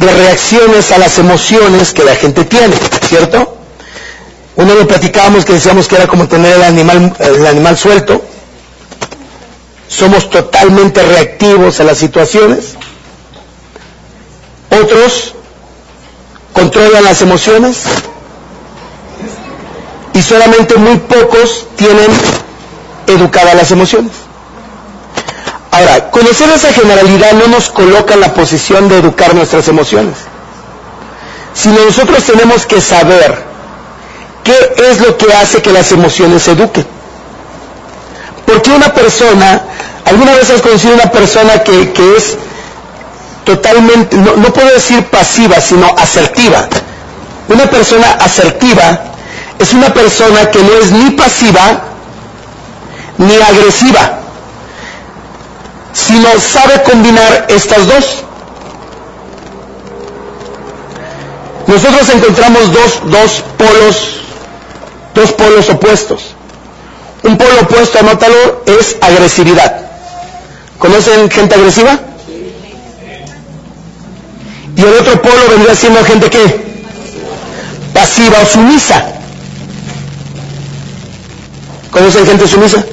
de 0.00 0.10
reacciones 0.12 0.90
a 0.92 0.98
las 0.98 1.18
emociones 1.18 1.92
que 1.92 2.04
la 2.04 2.16
gente 2.16 2.44
tiene, 2.44 2.74
¿cierto? 3.06 3.56
Uno 4.56 4.74
lo 4.74 4.86
platicábamos 4.86 5.44
que 5.44 5.52
decíamos 5.52 5.86
que 5.88 5.96
era 5.96 6.06
como 6.06 6.26
tener 6.26 6.56
el 6.56 6.62
animal, 6.62 7.14
el 7.18 7.46
animal 7.46 7.76
suelto. 7.76 8.22
Somos 9.88 10.30
totalmente 10.30 11.02
reactivos 11.02 11.80
a 11.80 11.84
las 11.84 11.98
situaciones. 11.98 12.74
Otros 14.70 15.34
controlan 16.54 17.04
las 17.04 17.20
emociones 17.20 17.82
y 20.14 20.22
solamente 20.22 20.76
muy 20.76 20.96
pocos 20.96 21.66
tienen 21.76 22.10
educadas 23.06 23.54
las 23.54 23.70
emociones. 23.70 24.12
Ahora, 25.72 26.10
conocer 26.10 26.48
esa 26.50 26.72
generalidad 26.72 27.32
no 27.32 27.46
nos 27.46 27.70
coloca 27.70 28.14
en 28.14 28.20
la 28.20 28.34
posición 28.34 28.88
de 28.88 28.98
educar 28.98 29.34
nuestras 29.34 29.68
emociones, 29.68 30.16
sino 31.54 31.84
nosotros 31.84 32.24
tenemos 32.24 32.66
que 32.66 32.80
saber 32.80 33.44
qué 34.42 34.74
es 34.90 35.00
lo 35.00 35.16
que 35.16 35.32
hace 35.32 35.62
que 35.62 35.72
las 35.72 35.92
emociones 35.92 36.42
se 36.42 36.52
eduquen. 36.52 36.86
Porque 38.46 38.70
una 38.70 38.92
persona, 38.92 39.62
alguna 40.04 40.34
vez 40.34 40.50
has 40.50 40.60
conocido 40.60 40.94
una 40.94 41.10
persona 41.10 41.62
que, 41.62 41.92
que 41.92 42.16
es 42.16 42.36
totalmente, 43.44 44.16
no, 44.16 44.36
no 44.36 44.52
puedo 44.52 44.68
decir 44.72 45.04
pasiva, 45.04 45.60
sino 45.60 45.86
asertiva. 45.96 46.68
Una 47.48 47.70
persona 47.70 48.12
asertiva 48.20 49.00
es 49.58 49.72
una 49.72 49.92
persona 49.94 50.50
que 50.50 50.62
no 50.62 50.72
es 50.74 50.90
ni 50.90 51.10
pasiva 51.10 51.82
ni 53.18 53.34
agresiva, 53.36 54.18
sino 55.92 56.28
sabe 56.40 56.82
combinar 56.82 57.46
estas 57.48 57.86
dos. 57.86 58.04
Nosotros 61.66 62.08
encontramos 62.14 62.72
dos, 62.72 63.00
dos 63.10 63.44
polos, 63.56 63.96
dos 65.14 65.32
polos 65.32 65.68
opuestos. 65.68 66.34
Un 67.22 67.36
polo 67.36 67.60
opuesto, 67.62 67.98
anótalo, 67.98 68.62
es 68.66 68.96
agresividad. 69.00 69.76
¿Conocen 70.78 71.30
gente 71.30 71.54
agresiva? 71.54 71.98
Y 74.76 74.80
el 74.82 74.94
otro 74.94 75.20
polo 75.20 75.48
vendría 75.50 75.74
siendo 75.74 76.02
gente 76.04 76.30
que 76.30 76.70
pasiva 77.92 78.38
o 78.42 78.46
sumisa. 78.46 79.04
¿Conocen 81.90 82.26
gente 82.26 82.48
sumisa? 82.48 82.84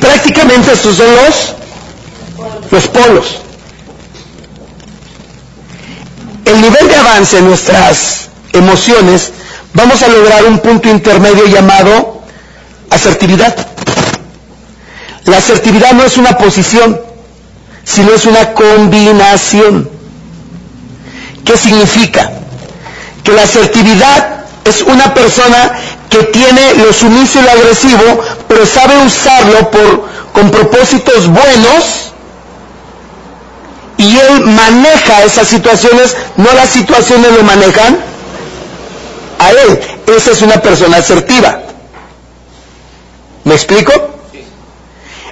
Prácticamente 0.00 0.72
estos 0.72 0.96
son 0.96 1.06
los, 1.14 1.54
los 2.70 2.88
polos. 2.88 3.26
El 6.44 6.60
nivel 6.60 6.88
de 6.88 6.96
avance 6.96 7.38
en 7.38 7.46
nuestras 7.46 8.28
emociones, 8.52 9.32
vamos 9.74 10.02
a 10.02 10.08
lograr 10.08 10.44
un 10.46 10.58
punto 10.58 10.88
intermedio 10.88 11.46
llamado 11.46 12.22
asertividad. 12.90 13.54
La 15.26 15.36
asertividad 15.36 15.92
no 15.92 16.02
es 16.04 16.16
una 16.16 16.36
posición, 16.36 17.00
sino 17.84 18.12
es 18.12 18.24
una 18.24 18.52
combinación. 18.52 19.88
¿Qué 21.44 21.56
significa? 21.56 22.32
Que 23.22 23.32
la 23.32 23.42
asertividad 23.42 24.39
es 24.64 24.82
una 24.82 25.14
persona 25.14 25.72
que 26.08 26.24
tiene 26.24 26.74
lo 26.74 26.92
sumiso 26.92 27.38
y 27.38 27.42
lo 27.42 27.50
agresivo, 27.50 28.20
pero 28.48 28.66
sabe 28.66 28.98
usarlo 28.98 29.70
por, 29.70 30.08
con 30.32 30.50
propósitos 30.50 31.28
buenos 31.28 32.12
y 33.96 34.16
él 34.18 34.46
maneja 34.46 35.24
esas 35.24 35.48
situaciones, 35.48 36.16
no 36.36 36.52
las 36.54 36.70
situaciones 36.70 37.32
lo 37.32 37.42
manejan 37.42 37.98
a 39.38 39.50
él. 39.50 39.80
Esa 40.06 40.32
es 40.32 40.42
una 40.42 40.60
persona 40.60 40.96
asertiva. 40.96 41.60
¿Me 43.44 43.54
explico? 43.54 43.92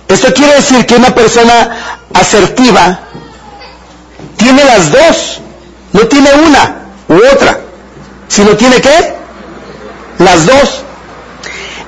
Esto 0.07 0.33
quiere 0.33 0.55
decir 0.55 0.87
que 0.87 0.95
una 0.95 1.15
persona 1.15 2.05
asertiva 2.15 3.01
tiene 4.37 4.65
las 4.65 4.91
dos, 4.93 5.41
no 5.93 6.01
tiene 6.07 6.31
una 6.33 6.77
u 7.09 7.15
otra, 7.33 7.61
sino 8.29 8.57
tiene 8.57 8.81
qué? 8.81 9.18
Las 10.19 10.47
dos. 10.47 10.83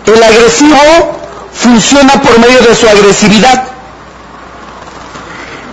El 0.06 0.22
agresivo 0.22 1.20
funciona 1.52 2.20
por 2.20 2.38
medio 2.38 2.60
de 2.62 2.74
su 2.74 2.88
agresividad. 2.88 3.64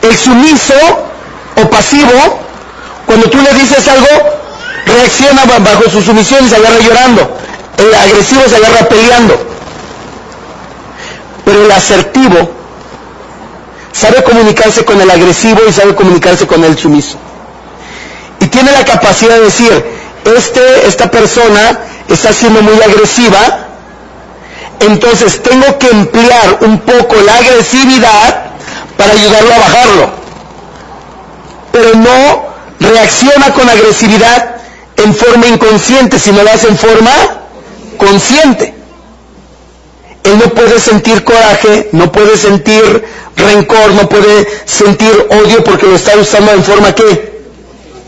El 0.01 0.16
sumiso 0.16 0.74
o 1.55 1.70
pasivo, 1.70 2.39
cuando 3.05 3.30
tú 3.30 3.38
le 3.41 3.53
dices 3.53 3.88
algo, 3.88 4.08
reacciona 4.86 5.43
bajo 5.45 5.89
su 5.89 6.01
sumisión 6.01 6.45
y 6.45 6.49
se 6.49 6.55
agarra 6.55 6.80
llorando. 6.80 7.38
El 7.78 7.93
agresivo 7.93 8.41
se 8.47 8.55
agarra 8.55 8.88
peleando. 8.88 9.39
Pero 11.45 11.66
el 11.66 11.72
asertivo 11.72 12.51
sabe 13.91 14.24
comunicarse 14.24 14.84
con 14.84 14.99
el 14.99 15.10
agresivo 15.10 15.62
y 15.68 15.74
sabe 15.74 15.95
comunicarse 15.95 16.45
con 16.45 16.64
el 16.64 16.78
sumiso. 16.78 17.18
Y 18.39 18.47
tiene 18.47 18.72
la 18.72 18.86
capacidad 18.86 19.36
de 19.36 19.41
decir, 19.41 19.96
este, 20.36 20.88
esta 20.88 21.09
persona 21.09 21.80
está 22.09 22.34
siendo 22.34 22.61
muy 22.61 22.82
agresiva, 22.82 23.67
entonces 24.80 25.41
tengo 25.41 25.78
que 25.80 25.89
emplear 25.89 26.59
un 26.61 26.80
poco 26.80 27.15
la 27.25 27.36
agresividad 27.36 28.45
para 28.97 29.13
ayudarlo 29.13 29.53
a 29.53 29.57
bajarlo. 29.57 30.09
Pero 31.71 31.95
no 31.95 32.47
reacciona 32.80 33.53
con 33.53 33.69
agresividad 33.69 34.55
en 34.97 35.13
forma 35.15 35.47
inconsciente, 35.47 36.19
sino 36.19 36.43
lo 36.43 36.51
hace 36.51 36.67
en 36.67 36.78
forma 36.78 37.11
consciente. 37.97 38.73
Él 40.23 40.39
no 40.39 40.49
puede 40.49 40.80
sentir 40.80 41.23
coraje, 41.23 41.89
no 41.93 42.11
puede 42.11 42.38
sentir 42.38 43.05
rencor, 43.36 43.91
no 43.93 44.09
puede 44.09 44.47
sentir 44.65 45.28
odio 45.30 45.63
porque 45.63 45.86
lo 45.86 45.95
está 45.95 46.17
usando 46.17 46.51
en 46.51 46.63
forma 46.63 46.93
que 46.93 47.36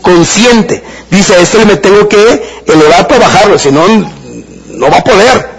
consciente. 0.02 0.82
Dice, 1.10 1.34
a 1.34 1.38
este 1.38 1.64
me 1.64 1.76
tengo 1.76 2.08
que 2.08 2.62
elevar 2.66 3.08
para 3.08 3.20
bajarlo, 3.20 3.58
si 3.58 3.70
no, 3.70 3.86
no 3.88 4.90
va 4.90 4.98
a 4.98 5.04
poder. 5.04 5.50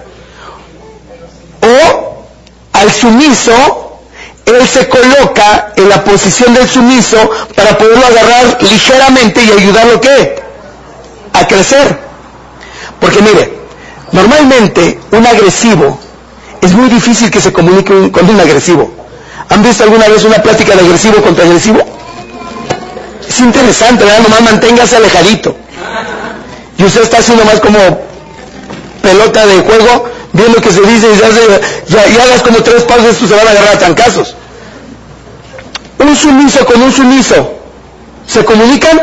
O 1.62 2.26
al 2.74 2.92
sumiso, 2.92 4.00
él 4.46 4.68
se 4.68 4.88
coloca 4.88 5.74
en 5.76 5.90
la 5.90 6.04
posición 6.04 6.54
del 6.54 6.68
sumiso 6.68 7.18
para 7.56 7.78
poderlo 7.78 8.06
agarrar 8.06 8.62
ligeramente 8.64 9.44
y 9.44 9.52
ayudarlo 9.52 10.02
qué? 10.02 10.42
A 11.34 11.48
crecer. 11.48 12.00
Porque 13.00 13.22
mire, 13.22 13.54
normalmente 14.12 15.00
un 15.12 15.26
agresivo 15.26 16.00
es 16.62 16.74
muy 16.74 16.90
difícil 16.90 17.32
que 17.32 17.42
se 17.42 17.52
comunique 17.52 18.12
con 18.12 18.30
un 18.30 18.40
agresivo. 18.40 18.92
¿Han 19.50 19.64
visto 19.64 19.84
alguna 19.84 20.08
vez 20.08 20.24
una 20.24 20.42
plática 20.42 20.76
de 20.76 20.82
agresivo 20.82 21.22
contra 21.22 21.44
agresivo? 21.44 21.80
Es 23.32 23.40
interesante, 23.40 24.04
¿verdad? 24.04 24.24
Nomás 24.24 24.42
manténgase 24.42 24.98
alejadito. 24.98 25.56
Y 26.78 26.84
usted 26.84 27.04
está 27.04 27.20
haciendo 27.20 27.46
más 27.46 27.62
como 27.62 27.80
pelota 29.02 29.46
de 29.46 29.62
juego, 29.62 30.10
viendo 30.34 30.60
que 30.60 30.70
se 30.70 30.82
dice 30.82 31.08
y 31.14 31.16
se 31.16 31.26
hace, 31.26 32.12
y 32.12 32.20
hagas 32.20 32.42
como 32.42 32.58
tres 32.58 32.84
pasos, 32.84 33.06
esto 33.06 33.28
se 33.30 33.34
van 33.34 33.48
a 33.48 33.52
agarrar 33.52 33.76
a 33.76 33.80
trancazos. 33.80 34.36
Un 36.00 36.14
sumiso 36.14 36.66
con 36.66 36.82
un 36.82 36.92
sumiso, 36.92 37.54
¿se 38.28 38.44
comunican? 38.44 39.00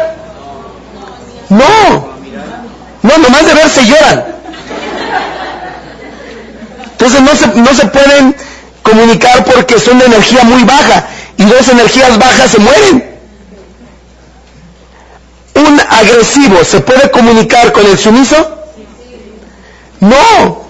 No. 1.48 2.12
No, 3.00 3.18
nomás 3.18 3.46
de 3.46 3.54
verse 3.54 3.86
lloran. 3.86 4.24
Entonces 6.84 7.20
no 7.22 7.34
se, 7.34 7.46
no 7.46 7.74
se 7.74 7.86
pueden 7.86 8.36
comunicar 8.82 9.42
porque 9.44 9.80
son 9.80 9.98
de 9.98 10.04
energía 10.04 10.42
muy 10.42 10.64
baja 10.64 11.06
y 11.38 11.44
dos 11.44 11.66
energías 11.70 12.18
bajas 12.18 12.50
se 12.50 12.58
mueren. 12.58 13.17
¿Un 15.59 15.80
agresivo 15.80 16.62
se 16.64 16.80
puede 16.80 17.11
comunicar 17.11 17.72
con 17.72 17.84
el 17.84 17.98
sumiso? 17.98 18.36
No, 20.00 20.62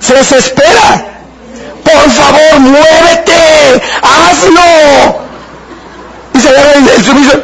se 0.00 0.14
desespera. 0.14 1.06
Por 1.82 2.10
favor, 2.10 2.60
muévete, 2.60 3.82
hazlo. 4.02 5.20
Y 6.34 6.40
se 6.40 6.48
agarra 6.50 6.72
el, 6.74 7.04
sumiso. 7.04 7.40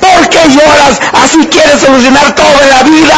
¿Por 0.00 0.28
qué 0.28 0.38
lloras? 0.48 1.00
Así 1.12 1.46
quieres 1.46 1.80
solucionar 1.80 2.34
todo 2.34 2.60
en 2.62 2.70
la 2.70 2.82
vida. 2.82 3.16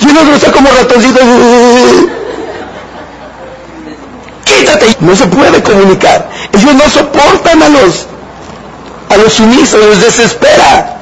Y 0.00 0.06
uno 0.06 0.34
está 0.34 0.52
como 0.52 0.70
ratoncito. 0.70 1.20
Quítate. 4.44 4.96
No 5.00 5.16
se 5.16 5.26
puede 5.26 5.60
comunicar. 5.62 6.30
Ellos 6.52 6.74
no 6.74 6.88
soportan 6.88 7.62
a 7.64 7.68
los 7.68 8.06
a 9.10 9.16
los 9.16 9.32
sumisos, 9.34 9.80
les 9.80 10.00
desespera. 10.00 10.96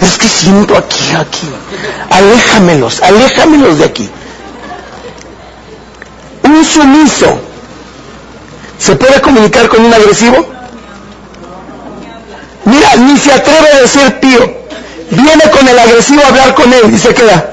Es 0.00 0.16
que 0.16 0.28
siento 0.28 0.76
aquí, 0.76 1.12
aquí. 1.16 1.48
Aléjamelos, 2.10 3.02
aléjamelos 3.02 3.78
de 3.78 3.84
aquí. 3.84 4.08
un 6.44 6.64
sumiso 6.64 7.40
se 8.78 8.94
puede 8.96 9.20
comunicar 9.20 9.68
con 9.68 9.84
un 9.84 9.92
agresivo? 9.92 10.46
Mira, 12.66 12.96
ni 12.96 13.16
se 13.16 13.32
atreve 13.32 13.68
a 13.72 13.80
decir 13.80 14.20
pío. 14.20 14.64
Viene 15.10 15.50
con 15.50 15.66
el 15.66 15.78
agresivo 15.78 16.22
a 16.22 16.28
hablar 16.28 16.54
con 16.54 16.72
él 16.72 16.92
y 16.92 16.98
se 16.98 17.14
queda. 17.14 17.50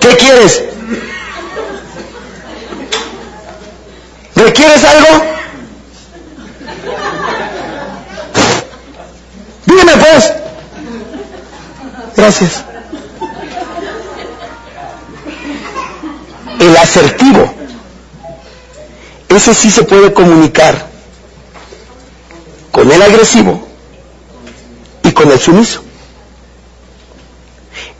¿Qué 0.00 0.16
quieres? 0.16 0.62
¿Requieres 4.36 4.84
algo? 4.84 5.39
Pues. 9.98 10.32
Gracias. 12.16 12.64
El 16.58 16.76
asertivo. 16.76 17.54
Ese 19.28 19.54
sí 19.54 19.70
se 19.70 19.84
puede 19.84 20.12
comunicar 20.12 20.88
con 22.70 22.90
el 22.90 23.00
agresivo 23.00 23.66
y 25.02 25.12
con 25.12 25.30
el 25.30 25.38
sumiso. 25.38 25.82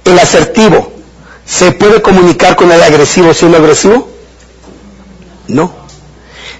El 0.05 0.19
asertivo 0.19 0.93
se 1.47 1.73
puede 1.73 2.03
comunicar 2.03 2.57
con 2.57 2.71
el 2.71 2.83
agresivo 2.83 3.33
siendo 3.35 3.59
agresivo? 3.59 4.09
No. 5.49 5.73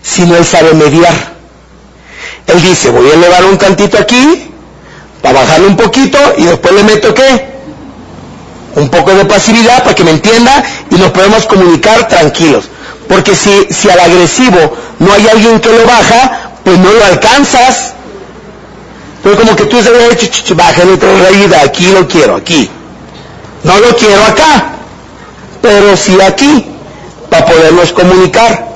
Sino 0.03 0.37
él 0.37 0.45
sabe 0.45 0.75
mediar. 0.75 1.15
Él 2.47 2.63
dice, 2.63 2.91
voy 2.91 3.09
a 3.11 3.15
elevar 3.15 3.45
un 3.45 3.59
tantito 3.59 3.99
aquí, 3.99 4.50
para 5.23 5.41
bajarle 5.41 5.67
un 5.67 5.77
poquito 5.77 6.19
y 6.37 6.45
después 6.45 6.75
le 6.75 6.83
meto 6.83 7.15
qué? 7.15 7.51
Un 8.77 8.89
poco 8.89 9.13
de 9.13 9.25
pasividad 9.25 9.83
para 9.83 9.95
que 9.95 10.05
me 10.05 10.13
entienda 10.13 10.63
y 10.91 10.95
nos 10.97 11.11
podemos 11.11 11.47
comunicar 11.47 12.09
tranquilos. 12.09 12.65
Porque 13.09 13.35
si, 13.35 13.67
si 13.71 13.91
al 13.91 13.99
agresivo 13.99 14.77
no 15.01 15.13
hay 15.13 15.27
alguien 15.29 15.61
que 15.61 15.69
lo 15.69 15.85
baja, 15.85 16.53
pues 16.65 16.79
no 16.79 16.93
lo 16.93 17.05
alcanzas. 17.05 17.95
Pues 19.23 19.37
como 19.37 19.57
que 19.57 19.65
tú 19.65 19.83
se 19.83 19.91
ve, 19.91 20.31
bájale 20.55 20.93
otra 20.93 21.09
raída, 21.19 21.61
aquí 21.63 21.87
lo 21.89 22.07
quiero, 22.07 22.37
aquí. 22.37 22.71
No 23.65 23.79
lo 23.79 23.95
quiero 23.97 24.25
acá, 24.25 24.73
pero 25.61 25.97
sí 25.97 26.19
aquí, 26.21 26.67
para 27.29 27.45
podernos 27.45 27.93
comunicar. 27.93 28.71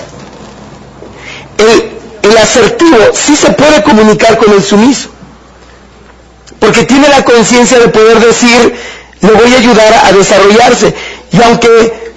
El 1.57 2.39
asertivo 2.39 2.97
sí 3.13 3.37
se 3.37 3.51
puede 3.53 3.83
comunicar 3.83 4.37
con 4.39 4.53
el 4.53 4.63
sumiso, 4.63 5.09
porque 6.59 6.85
tiene 6.85 7.09
la 7.09 7.25
conciencia 7.25 7.79
de 7.79 7.89
poder 7.89 8.19
decir, 8.21 8.75
le 9.21 9.33
voy 9.33 9.55
a 9.55 9.59
ayudar 9.59 9.95
a 10.05 10.13
desarrollarse. 10.13 10.95
Y 11.33 11.43
aunque 11.43 12.13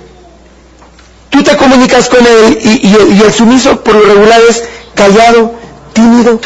tú 1.30 1.44
te 1.44 1.56
comunicas 1.58 2.10
con 2.10 2.26
él 2.26 2.60
y, 2.62 3.22
el 3.22 3.34
sumiso 3.34 3.82
por 3.84 3.96
lo 3.96 4.02
regular 4.02 4.42
es 4.50 4.64
callado, 4.96 5.54
tímido, 5.94 6.40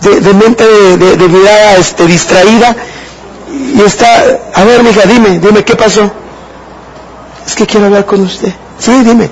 de, 0.00 0.34
mente 0.34 0.66
de, 0.66 1.16
de, 1.16 1.28
mirada 1.28 1.76
este, 1.76 2.06
distraída 2.06 2.74
y 3.74 3.80
está, 3.82 4.40
a 4.54 4.64
ver, 4.64 4.82
mija, 4.82 5.02
dime, 5.02 5.38
dime, 5.38 5.64
¿qué 5.64 5.76
pasó? 5.76 6.10
Es 7.46 7.54
que 7.54 7.66
quiero 7.66 7.86
hablar 7.86 8.06
con 8.06 8.22
usted. 8.22 8.52
Sí, 8.78 8.92
dime. 9.04 9.30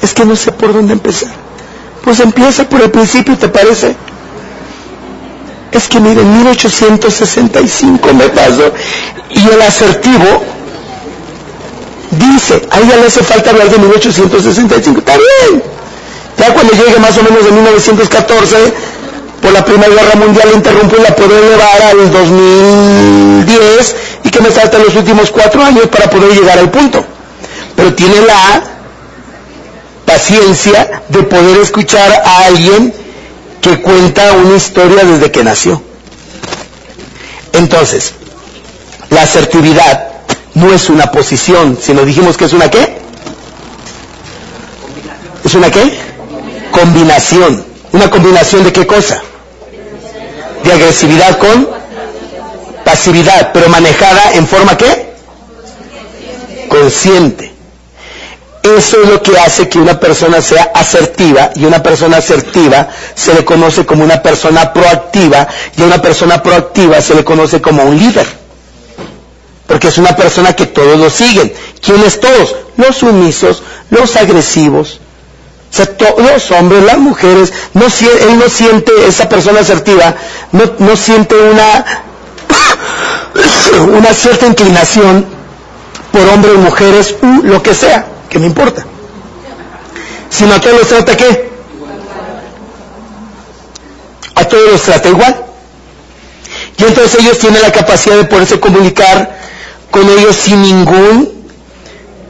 Es 0.00 0.12
que 0.12 0.24
no 0.24 0.34
sé 0.36 0.52
por 0.52 0.72
dónde 0.72 0.92
empezar. 0.92 1.30
Pues 2.02 2.20
empieza 2.20 2.68
por 2.68 2.80
el 2.80 2.90
principio, 2.90 3.38
¿te 3.38 3.48
parece? 3.48 3.94
Es 5.72 5.88
que 5.88 6.00
miren, 6.00 6.38
1865 6.38 8.14
me 8.14 8.28
pasó. 8.28 8.72
Y 9.30 9.48
el 9.48 9.62
asertivo 9.62 10.42
dice, 12.10 12.68
a 12.70 12.80
ella 12.80 12.96
le 12.96 13.06
hace 13.06 13.22
falta 13.22 13.50
hablar 13.50 13.70
de 13.70 13.78
1865. 13.78 14.98
Está 14.98 15.16
bien. 15.16 15.62
Ya 16.36 16.52
cuando 16.52 16.72
llegue 16.74 16.98
más 16.98 17.16
o 17.16 17.22
menos 17.22 17.44
de 17.44 17.52
1914, 17.52 18.72
por 19.40 19.52
la 19.52 19.64
Primera 19.64 19.92
Guerra 19.92 20.14
Mundial 20.16 20.50
interrumpo 20.54 20.96
y 20.98 21.02
la 21.02 21.16
puedo 21.16 21.36
elevar 21.36 21.82
al 21.82 22.10
2010 22.10 23.96
y 24.24 24.30
que 24.30 24.40
me 24.40 24.50
faltan 24.50 24.82
los 24.84 24.94
últimos 24.94 25.30
cuatro 25.30 25.62
años 25.62 25.88
para 25.88 26.08
poder 26.08 26.32
llegar 26.32 26.58
al 26.58 26.70
punto. 26.70 27.04
Pero 27.74 27.94
tiene 27.94 28.20
la 28.20 28.62
paciencia 30.04 31.02
de 31.08 31.22
poder 31.22 31.58
escuchar 31.58 32.22
a 32.24 32.44
alguien 32.46 32.94
que 33.62 33.80
cuenta 33.80 34.32
una 34.32 34.56
historia 34.56 35.04
desde 35.04 35.30
que 35.30 35.44
nació. 35.44 35.80
Entonces, 37.52 38.12
la 39.08 39.22
asertividad 39.22 40.08
no 40.54 40.72
es 40.74 40.90
una 40.90 41.10
posición, 41.12 41.78
sino 41.80 42.04
dijimos 42.04 42.36
que 42.36 42.46
es 42.46 42.52
una 42.52 42.68
qué? 42.68 42.98
¿Es 45.44 45.54
una 45.54 45.70
qué? 45.70 45.96
Combinación. 46.72 47.64
¿Una 47.92 48.10
combinación 48.10 48.64
de 48.64 48.72
qué 48.72 48.84
cosa? 48.84 49.22
De 50.64 50.72
agresividad 50.72 51.38
con 51.38 51.68
pasividad, 52.84 53.52
pero 53.52 53.68
manejada 53.68 54.32
en 54.34 54.46
forma 54.48 54.76
qué? 54.76 55.14
Consciente. 56.68 57.51
Eso 58.62 59.02
es 59.02 59.08
lo 59.08 59.20
que 59.20 59.36
hace 59.38 59.68
que 59.68 59.78
una 59.78 59.98
persona 59.98 60.40
sea 60.40 60.70
asertiva 60.72 61.50
y 61.56 61.64
una 61.64 61.82
persona 61.82 62.18
asertiva 62.18 62.88
se 63.14 63.34
le 63.34 63.44
conoce 63.44 63.84
como 63.84 64.04
una 64.04 64.22
persona 64.22 64.72
proactiva 64.72 65.48
y 65.76 65.82
a 65.82 65.86
una 65.86 66.00
persona 66.00 66.40
proactiva 66.40 67.00
se 67.00 67.14
le 67.16 67.24
conoce 67.24 67.60
como 67.60 67.82
un 67.82 67.98
líder. 67.98 68.26
Porque 69.66 69.88
es 69.88 69.98
una 69.98 70.14
persona 70.14 70.52
que 70.52 70.66
todos 70.66 70.96
lo 70.96 71.10
siguen. 71.10 71.52
¿Quiénes 71.80 72.20
todos? 72.20 72.54
Los 72.76 72.96
sumisos, 72.98 73.64
los 73.90 74.14
agresivos, 74.14 75.00
o 75.72 75.74
sea, 75.74 75.88
los 76.18 76.50
hombres, 76.52 76.84
las 76.84 76.98
mujeres, 76.98 77.52
no, 77.72 77.86
él 77.86 78.38
no 78.38 78.48
siente, 78.48 78.92
esa 79.08 79.28
persona 79.28 79.60
asertiva, 79.60 80.14
no, 80.52 80.64
no 80.78 80.96
siente 80.96 81.34
una, 81.34 82.04
una 83.96 84.12
cierta 84.12 84.46
inclinación 84.46 85.26
por 86.12 86.28
hombres, 86.28 86.56
mujeres, 86.56 87.16
u 87.22 87.42
lo 87.42 87.62
que 87.62 87.74
sea, 87.74 88.11
que 88.32 88.38
no 88.38 88.46
importa. 88.46 88.84
Sino 90.30 90.54
a 90.54 90.60
todos 90.60 90.78
los 90.78 90.88
trata 90.88 91.16
qué? 91.16 91.50
A 94.34 94.44
todos 94.44 94.72
los 94.72 94.82
trata 94.82 95.08
igual. 95.08 95.44
Y 96.78 96.84
entonces 96.84 97.20
ellos 97.20 97.38
tienen 97.38 97.62
la 97.62 97.70
capacidad 97.70 98.16
de 98.16 98.24
poderse 98.24 98.58
comunicar 98.58 99.38
con 99.90 100.08
ellos 100.08 100.34
sin 100.34 100.62
ningún 100.62 101.30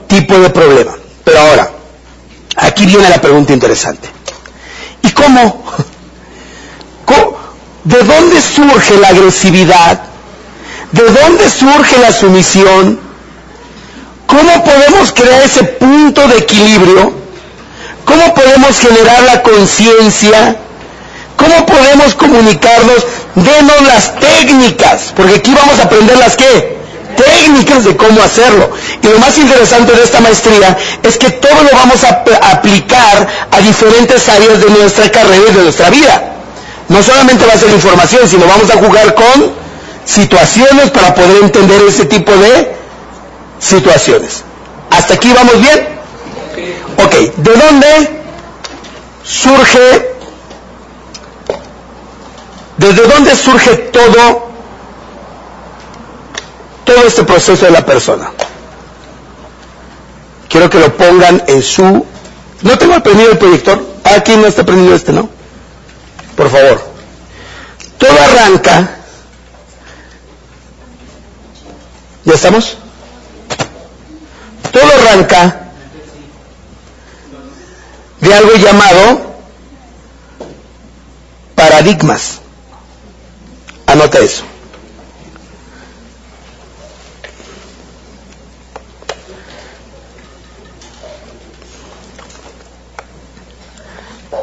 tipo 0.09 0.35
de 0.39 0.51
problema. 0.51 0.93
Pero 1.25 1.39
ahora, 1.39 1.71
Aquí 2.57 2.87
viene 2.87 3.09
la 3.09 3.21
pregunta 3.21 3.53
interesante. 3.53 4.09
¿Y 5.03 5.11
cómo? 5.11 5.63
¿De 7.85 8.01
dónde 8.05 8.41
surge 8.41 8.97
la 8.99 9.09
agresividad? 9.09 10.01
¿De 10.93 11.03
dónde 11.03 11.51
surge 11.51 11.99
la 11.99 12.13
sumisión? 12.13 13.01
¿Cómo 14.33 14.65
podemos 14.65 15.13
crear 15.13 15.43
ese 15.43 15.63
punto 15.63 16.27
de 16.27 16.39
equilibrio? 16.39 17.13
¿Cómo 18.07 18.33
podemos 18.33 18.79
generar 18.79 19.23
la 19.25 19.43
conciencia? 19.43 20.57
¿Cómo 21.37 21.67
podemos 21.67 22.15
comunicarnos? 22.15 23.05
Denos 23.35 23.83
las 23.87 24.19
técnicas, 24.19 25.13
porque 25.15 25.35
aquí 25.35 25.55
vamos 25.55 25.79
a 25.79 25.83
aprender 25.83 26.17
las 26.17 26.37
qué? 26.37 26.81
técnicas 27.15 27.85
de 27.85 27.95
cómo 27.95 28.23
hacerlo. 28.23 28.71
Y 29.03 29.07
lo 29.07 29.19
más 29.19 29.37
interesante 29.37 29.93
de 29.93 30.03
esta 30.03 30.21
maestría 30.21 30.79
es 31.03 31.19
que 31.19 31.29
todo 31.29 31.63
lo 31.65 31.71
vamos 31.77 32.03
a 32.03 32.25
aplicar 32.53 33.29
a 33.51 33.61
diferentes 33.61 34.27
áreas 34.31 34.63
de 34.63 34.71
nuestra 34.71 35.11
carrera 35.11 35.45
y 35.51 35.53
de 35.53 35.63
nuestra 35.63 35.91
vida. 35.91 36.33
No 36.89 37.03
solamente 37.03 37.45
va 37.45 37.53
a 37.53 37.59
ser 37.59 37.69
información, 37.69 38.27
sino 38.27 38.47
vamos 38.47 38.71
a 38.71 38.79
jugar 38.79 39.15
con 39.15 39.53
situaciones 40.07 40.91
para 40.91 41.15
poder 41.15 41.43
entender 41.43 41.83
ese 41.87 42.07
tipo 42.07 42.33
de 42.33 42.82
situaciones. 43.63 44.43
¿Hasta 44.91 45.15
aquí 45.15 45.33
vamos 45.33 45.59
bien? 45.61 45.89
Ok, 46.99 47.15
¿de 47.37 47.53
dónde 47.57 48.23
surge, 49.25 50.15
desde 52.77 53.07
dónde 53.07 53.35
surge 53.37 53.77
todo 53.77 54.53
todo 56.85 57.07
este 57.07 57.25
proceso 57.25 57.65
de 57.65 57.71
la 57.71 57.85
persona. 57.85 58.31
Quiero 60.49 60.69
que 60.69 60.79
lo 60.79 60.95
pongan 60.97 61.43
en 61.47 61.63
su... 61.63 62.05
No 62.63 62.79
tengo 62.79 63.03
prendido 63.03 63.33
el 63.33 63.39
proyector. 63.39 63.83
Aquí 64.05 64.37
no 64.37 64.47
está 64.47 64.65
prendido 64.65 64.95
este, 64.95 65.13
¿no? 65.13 65.29
Por 66.37 66.51
favor. 66.51 66.83
Todo 67.99 68.11
arranca... 68.21 68.97
¿Ya 72.25 72.35
estamos? 72.35 72.77
Todo 74.73 74.85
arranca 74.85 75.61
de 78.21 78.35
algo 78.35 78.55
llamado 78.55 79.35
paradigmas. 81.55 82.41
Anota 83.87 84.19
eso. 84.19 84.45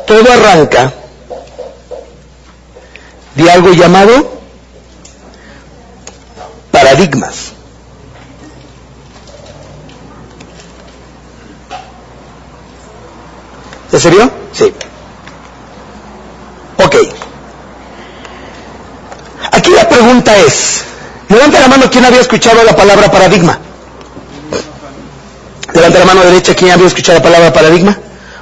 Todo 0.06 0.32
arranca 0.32 0.94
de 3.36 3.52
algo 3.52 3.72
llamado 3.74 4.42
paradigmas. 6.72 7.59
¿En 13.92 14.00
serio? 14.00 14.32
Sí. 14.54 14.74
Ok. 16.78 16.96
Aquí 19.52 19.72
la 19.72 19.90
pregunta 19.90 20.38
es, 20.38 20.84
levanta 21.28 21.60
la 21.60 21.68
mano 21.68 21.90
quien 21.90 22.06
había 22.06 22.22
escuchado 22.22 22.64
la 22.64 22.76
palabra 22.76 23.12
paradigma. 23.12 23.60
Levanta 25.74 26.00
la 26.00 26.06
mano 26.06 26.22
derecha 26.22 26.56
quien 26.56 26.72
había 26.72 26.88
escuchado 26.88 27.18
la 27.18 27.24
palabra 27.24 27.54
paradigma. 27.54 27.98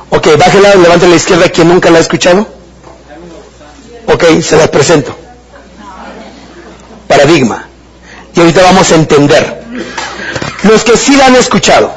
Ok, 0.10 0.38
bájela, 0.38 0.76
levante 0.76 1.07
la 1.07 1.15
izquierda 1.15 1.49
quien 1.49 1.69
nunca 1.69 1.90
la 1.90 1.99
ha 1.99 2.02
escuchado. 2.02 2.48
Ok, 4.07 4.41
se 4.41 4.57
las 4.57 4.69
presento. 4.69 5.18
Paradigma. 7.07 7.68
Y 8.34 8.40
ahorita 8.40 8.64
vamos 8.64 8.91
a 8.91 8.95
entender. 8.95 9.64
Los 10.64 10.84
que 10.84 10.98
sí 10.98 11.15
la 11.15 11.28
han 11.28 11.36
escuchado, 11.36 11.91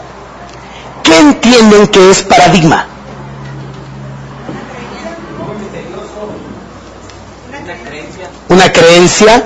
¿qué 1.03 1.19
entienden 1.19 1.89
que 1.89 2.11
es 2.11 2.23
paradigma? 2.23 2.87
Una 8.51 8.71
creencia. 8.73 9.45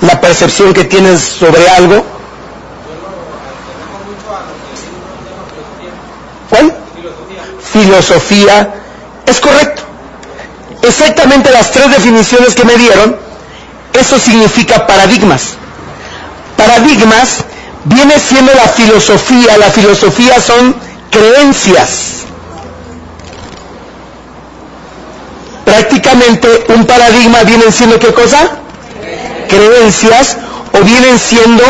La 0.00 0.20
percepción 0.20 0.72
que 0.74 0.84
tienes 0.84 1.20
sobre 1.20 1.68
algo. 1.68 2.04
¿Cuál? 6.50 6.74
Filosofía. 7.72 8.74
Es 9.24 9.40
correcto. 9.40 9.82
Exactamente 10.82 11.52
las 11.52 11.70
tres 11.70 11.88
definiciones 11.90 12.56
que 12.56 12.64
me 12.64 12.76
dieron, 12.76 13.16
eso 13.92 14.18
significa 14.18 14.84
paradigmas. 14.84 15.54
Paradigmas 16.56 17.44
viene 17.84 18.18
siendo 18.18 18.52
la 18.52 18.66
filosofía, 18.66 19.56
la 19.58 19.70
filosofía 19.70 20.40
son 20.40 20.74
creencias. 21.10 22.21
Prácticamente 25.64 26.66
un 26.68 26.86
paradigma 26.86 27.42
viene 27.44 27.70
siendo 27.70 27.98
qué 27.98 28.12
cosa? 28.12 28.50
Creencias 29.48 30.36
o 30.72 30.80
vienen 30.82 31.18
siendo 31.18 31.64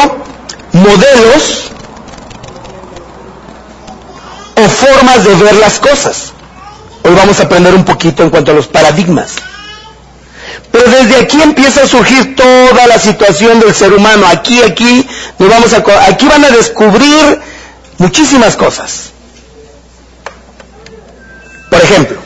modelos 0.73 1.71
o 4.57 4.69
formas 4.69 5.25
de 5.25 5.35
ver 5.35 5.57
las 5.57 5.79
cosas. 5.79 6.33
Hoy 7.03 7.15
vamos 7.15 7.41
a 7.41 7.45
aprender 7.45 7.75
un 7.75 7.85
poquito 7.85 8.23
en 8.23 8.31
cuanto 8.31 8.53
a 8.53 8.55
los 8.55 8.69
paradigmas. 8.69 9.33
Pero 10.71 10.91
desde 10.91 11.17
aquí 11.17 11.41
empieza 11.43 11.83
a 11.83 11.87
surgir 11.87 12.35
toda 12.35 12.87
la 12.87 12.99
situación 12.99 13.61
del 13.61 13.75
ser 13.75 13.93
humano. 13.93 14.27
Aquí, 14.27 14.63
aquí, 14.63 15.07
nos 15.39 15.49
vamos 15.49 15.73
a, 15.75 15.83
aquí 16.09 16.27
van 16.27 16.45
a 16.45 16.51
descubrir 16.51 17.41
muchísimas 17.99 18.57
cosas. 18.57 19.11
Por 21.71 21.81
ejemplo, 21.81 22.19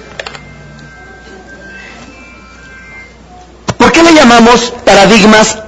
¿por 3.78 3.92
qué 3.92 4.02
le 4.02 4.12
llamamos 4.12 4.72
paradigmas 4.84 5.58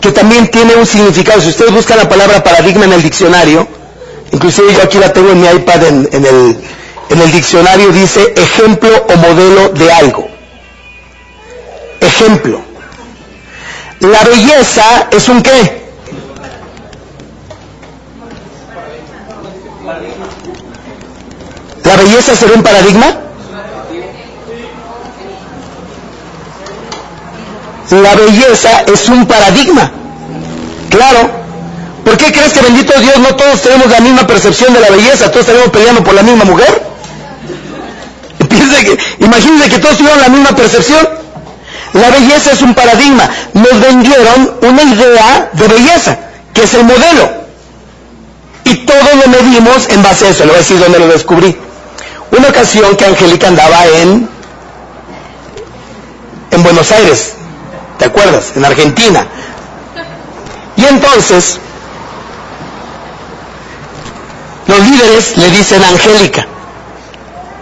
que 0.00 0.12
también 0.12 0.48
tiene 0.50 0.74
un 0.74 0.86
significado? 0.86 1.40
Si 1.40 1.48
ustedes 1.48 1.72
buscan 1.72 1.98
la 1.98 2.08
palabra 2.08 2.42
paradigma 2.42 2.84
en 2.84 2.92
el 2.92 3.02
diccionario, 3.02 3.66
inclusive 4.32 4.72
yo 4.74 4.82
aquí 4.82 4.98
la 4.98 5.12
tengo 5.12 5.30
en 5.30 5.40
mi 5.40 5.48
iPad 5.48 5.84
en, 5.84 6.24
el, 6.24 6.56
en 7.08 7.20
el 7.20 7.32
diccionario 7.32 7.90
dice 7.90 8.34
ejemplo 8.36 8.90
o 9.08 9.16
modelo 9.16 9.68
de 9.70 9.92
algo. 9.92 10.28
Ejemplo. 12.00 12.60
La 14.00 14.22
belleza 14.24 15.08
es 15.10 15.28
un 15.28 15.42
qué? 15.42 15.80
¿La 21.84 21.96
belleza 21.96 22.36
será 22.36 22.54
un 22.54 22.62
paradigma? 22.62 23.29
La 27.90 28.14
belleza 28.14 28.84
es 28.86 29.08
un 29.08 29.26
paradigma. 29.26 29.90
Claro. 30.90 31.30
¿Por 32.04 32.16
qué 32.16 32.32
crees 32.32 32.52
que 32.52 32.60
bendito 32.60 32.98
Dios 33.00 33.18
no 33.18 33.34
todos 33.36 33.60
tenemos 33.62 33.90
la 33.90 34.00
misma 34.00 34.26
percepción 34.26 34.72
de 34.72 34.80
la 34.80 34.90
belleza? 34.90 35.30
Todos 35.30 35.40
estaremos 35.40 35.70
peleando 35.70 36.02
por 36.02 36.14
la 36.14 36.22
misma 36.22 36.44
mujer. 36.44 36.82
imagínense 39.18 39.68
que 39.68 39.78
todos 39.78 39.98
tuvieron 39.98 40.20
la 40.20 40.28
misma 40.28 40.50
percepción. 40.50 41.08
La 41.92 42.10
belleza 42.10 42.52
es 42.52 42.62
un 42.62 42.74
paradigma. 42.74 43.28
Nos 43.54 43.80
vendieron 43.80 44.54
una 44.62 44.82
idea 44.82 45.50
de 45.52 45.68
belleza, 45.68 46.18
que 46.54 46.62
es 46.62 46.74
el 46.74 46.84
modelo. 46.84 47.40
Y 48.64 48.74
todo 48.86 49.08
lo 49.24 49.28
medimos 49.28 49.88
en 49.88 50.02
base 50.02 50.26
a 50.26 50.30
eso. 50.30 50.44
Le 50.44 50.50
voy 50.50 50.56
a 50.56 50.58
decir 50.58 50.78
dónde 50.78 50.98
lo 51.00 51.08
descubrí. 51.08 51.56
Una 52.30 52.48
ocasión 52.48 52.96
que 52.96 53.04
Angélica 53.04 53.48
andaba 53.48 53.84
en, 53.86 54.28
en 56.52 56.62
Buenos 56.62 56.92
Aires, 56.92 57.34
¿te 58.00 58.06
acuerdas? 58.06 58.52
En 58.56 58.64
Argentina. 58.64 59.24
Y 60.76 60.84
entonces, 60.86 61.58
los 64.66 64.80
líderes 64.80 65.36
le 65.36 65.50
dicen 65.50 65.84
a 65.84 65.88
Angélica, 65.88 66.46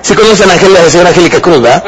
¿Se 0.01 0.15
conocen 0.15 0.48
a 0.48 0.55
Angélica, 0.55 0.82
la 0.82 0.90
señora 0.90 1.10
Angélica 1.10 1.40
Cruz, 1.40 1.60
verdad? 1.60 1.85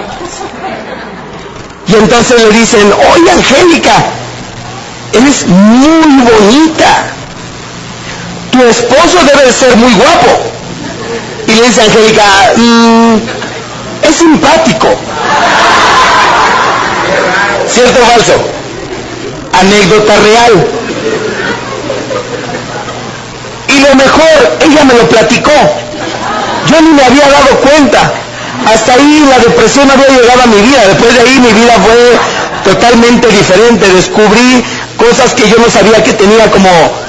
Y 1.86 1.94
entonces 1.94 2.42
le 2.42 2.58
dicen, 2.58 2.92
oye 3.14 3.30
Angélica, 3.30 3.94
eres 5.12 5.46
muy 5.46 6.22
bonita. 6.22 7.06
Tu 8.50 8.62
esposo 8.62 9.24
debe 9.24 9.52
ser 9.52 9.76
muy 9.76 9.92
guapo. 9.94 10.42
Y 11.46 11.52
le 11.54 11.62
dice 11.62 11.82
Angélica, 11.82 12.24
mm, 12.56 13.14
es 14.02 14.16
simpático. 14.16 14.88
¿Cierto 17.72 18.00
o 18.02 18.06
falso? 18.06 18.32
Anécdota 19.52 20.14
real. 20.16 20.66
Y 23.68 23.80
lo 23.80 23.94
mejor, 23.94 24.58
ella 24.60 24.84
me 24.84 24.94
lo 24.94 25.08
platicó. 25.08 25.52
Yo 26.66 26.80
ni 26.80 26.90
me 26.90 27.04
había 27.04 27.28
dado 27.28 27.56
cuenta. 27.60 28.12
Hasta 28.66 28.94
ahí 28.94 29.24
la 29.28 29.38
depresión 29.38 29.90
había 29.90 30.08
llegado 30.08 30.42
a 30.42 30.46
mi 30.46 30.60
vida. 30.60 30.86
Después 30.86 31.14
de 31.14 31.20
ahí 31.20 31.38
mi 31.38 31.52
vida 31.52 31.74
fue 31.84 32.72
totalmente 32.72 33.28
diferente. 33.28 33.88
Descubrí 33.92 34.64
cosas 34.96 35.34
que 35.34 35.48
yo 35.48 35.56
no 35.58 35.70
sabía 35.70 36.02
que 36.02 36.12
tenía 36.12 36.50
como 36.50 36.68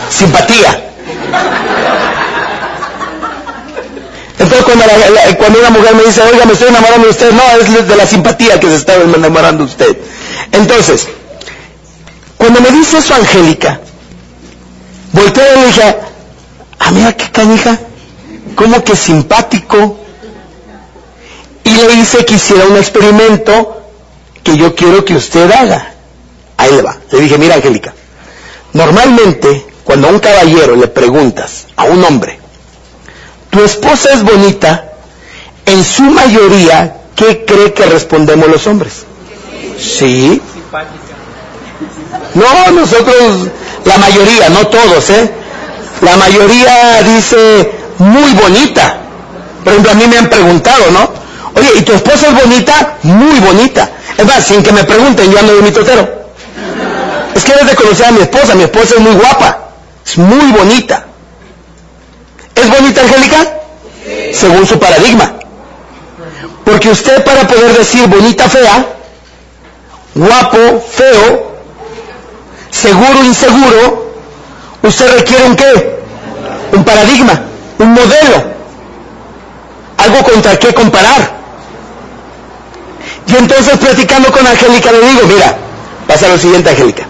simpatía. 0.09 0.79
Entonces 4.41 4.65
cuando, 5.37 5.59
una 5.59 5.69
mujer 5.69 5.93
me 5.93 6.03
dice, 6.03 6.21
oiga, 6.23 6.45
me 6.45 6.53
estoy 6.53 6.69
enamorando 6.69 7.05
de 7.05 7.11
usted, 7.11 7.31
no, 7.31 7.43
es 7.61 7.87
de 7.87 7.95
la 7.95 8.07
simpatía 8.07 8.59
que 8.59 8.67
se 8.69 8.75
está 8.75 8.95
enamorando 8.95 9.65
usted. 9.65 9.95
Entonces, 10.51 11.07
cuando 12.37 12.59
me 12.59 12.71
dice 12.71 12.97
eso 12.97 13.13
Angélica, 13.13 13.79
volteé 15.11 15.43
y 15.43 15.59
le 15.59 15.65
dije, 15.67 15.95
ah, 16.79 16.91
mira 16.91 17.15
qué 17.15 17.29
canija, 17.29 17.79
como 18.55 18.83
que 18.83 18.95
simpático. 18.95 19.99
Y 21.63 21.69
le 21.69 21.93
hice 21.93 22.25
que 22.25 22.33
hiciera 22.33 22.65
un 22.65 22.77
experimento 22.77 23.83
que 24.43 24.57
yo 24.57 24.73
quiero 24.73 25.05
que 25.05 25.13
usted 25.13 25.51
haga. 25.51 25.93
Ahí 26.57 26.71
le 26.71 26.81
va. 26.81 26.97
Le 27.11 27.19
dije, 27.19 27.37
mira 27.37 27.55
Angélica, 27.55 27.93
normalmente 28.73 29.67
cuando 29.83 30.07
a 30.07 30.11
un 30.11 30.19
caballero 30.19 30.75
le 30.75 30.87
preguntas 30.87 31.67
a 31.75 31.83
un 31.83 32.03
hombre, 32.03 32.40
tu 33.51 33.63
esposa 33.63 34.09
es 34.13 34.23
bonita, 34.23 34.85
en 35.65 35.83
su 35.83 36.03
mayoría, 36.03 36.95
¿qué 37.15 37.45
cree 37.45 37.73
que 37.73 37.85
respondemos 37.85 38.47
los 38.47 38.65
hombres? 38.65 39.05
Sí. 39.79 40.41
No, 42.33 42.71
nosotros, 42.71 43.49
la 43.85 43.97
mayoría, 43.97 44.49
no 44.49 44.67
todos, 44.67 45.09
¿eh? 45.09 45.31
La 46.01 46.17
mayoría 46.17 47.03
dice, 47.03 47.71
muy 47.99 48.33
bonita. 48.33 48.97
Por 49.63 49.73
ejemplo, 49.73 49.91
a 49.91 49.95
mí 49.95 50.07
me 50.07 50.17
han 50.17 50.29
preguntado, 50.29 50.89
¿no? 50.91 51.11
Oye, 51.55 51.69
¿y 51.77 51.81
tu 51.81 51.93
esposa 51.93 52.27
es 52.27 52.33
bonita? 52.33 52.97
Muy 53.03 53.39
bonita. 53.39 53.89
Es 54.17 54.25
más, 54.25 54.45
sin 54.45 54.63
que 54.63 54.71
me 54.71 54.83
pregunten, 54.83 55.31
yo 55.31 55.39
ando 55.39 55.55
de 55.55 55.61
mi 55.61 55.71
totero. 55.71 56.07
Es 57.35 57.43
que 57.43 57.51
debes 57.53 57.67
de 57.67 57.75
conocer 57.75 58.05
a 58.07 58.11
mi 58.11 58.21
esposa, 58.21 58.55
mi 58.55 58.63
esposa 58.63 58.95
es 58.95 59.01
muy 59.01 59.13
guapa, 59.13 59.59
es 60.05 60.17
muy 60.17 60.51
bonita. 60.51 61.05
¿Es 62.71 62.79
bonita, 62.79 63.01
Angélica? 63.01 63.37
Según 64.33 64.65
su 64.65 64.79
paradigma. 64.79 65.33
Porque 66.63 66.89
usted 66.89 67.23
para 67.23 67.45
poder 67.45 67.77
decir 67.77 68.07
bonita, 68.07 68.47
fea, 68.47 68.85
guapo, 70.15 70.57
feo, 70.79 71.51
seguro, 72.69 73.23
inseguro, 73.25 74.13
usted 74.83 75.17
requiere 75.17 75.45
un 75.45 75.55
qué? 75.55 75.99
Un 76.73 76.83
paradigma 76.83 77.41
un 77.81 77.93
modelo. 77.93 78.51
algo 79.97 80.23
contra 80.23 80.57
qué 80.57 80.73
comparar. 80.73 81.41
Y 83.27 83.35
entonces 83.35 83.77
platicando 83.77 84.31
con 84.31 84.45
Angélica 84.45 84.91
le 84.91 84.99
digo, 84.99 85.27
mira, 85.27 85.55
pasa 86.07 86.27
lo 86.27 86.37
siguiente 86.37 86.71
Angélica. 86.71 87.03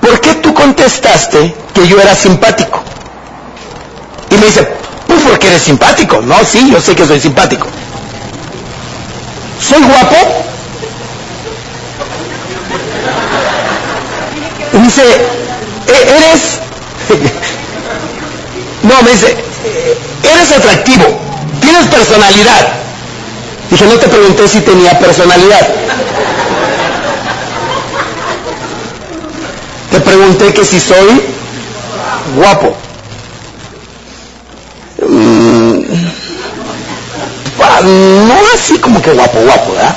¿Por 0.00 0.20
qué 0.20 0.34
tú 0.34 0.52
contestaste 0.52 1.54
que 1.72 1.86
yo 1.86 2.00
era 2.00 2.14
simpático? 2.14 2.82
Y 4.30 4.34
me 4.36 4.46
dice, 4.46 4.66
pues 5.06 5.20
porque 5.28 5.48
eres 5.48 5.62
simpático. 5.62 6.20
No, 6.22 6.36
sí, 6.44 6.70
yo 6.70 6.80
sé 6.80 6.94
que 6.94 7.04
soy 7.06 7.20
simpático. 7.20 7.66
¿Soy 9.60 9.82
guapo? 9.82 10.16
Y 14.72 14.76
me 14.78 14.84
dice, 14.84 15.02
"E- 15.02 16.16
eres... 16.16 16.60
no, 18.84 19.02
me 19.02 19.10
dice, 19.10 19.36
eres 20.32 20.52
atractivo, 20.52 21.04
tienes 21.60 21.86
personalidad. 21.88 22.68
Dije, 23.70 23.84
no 23.86 23.94
te 23.98 24.08
pregunté 24.08 24.48
si 24.48 24.60
tenía 24.60 24.98
personalidad. 24.98 25.68
Te 29.90 30.00
pregunté 30.00 30.52
que 30.54 30.64
si 30.64 30.78
soy 30.80 31.20
guapo. 32.36 32.76
Mm, 35.06 35.82
no 37.82 38.34
así 38.54 38.78
como 38.78 39.00
que 39.00 39.12
guapo, 39.12 39.40
guapo, 39.40 39.72
¿verdad? 39.72 39.96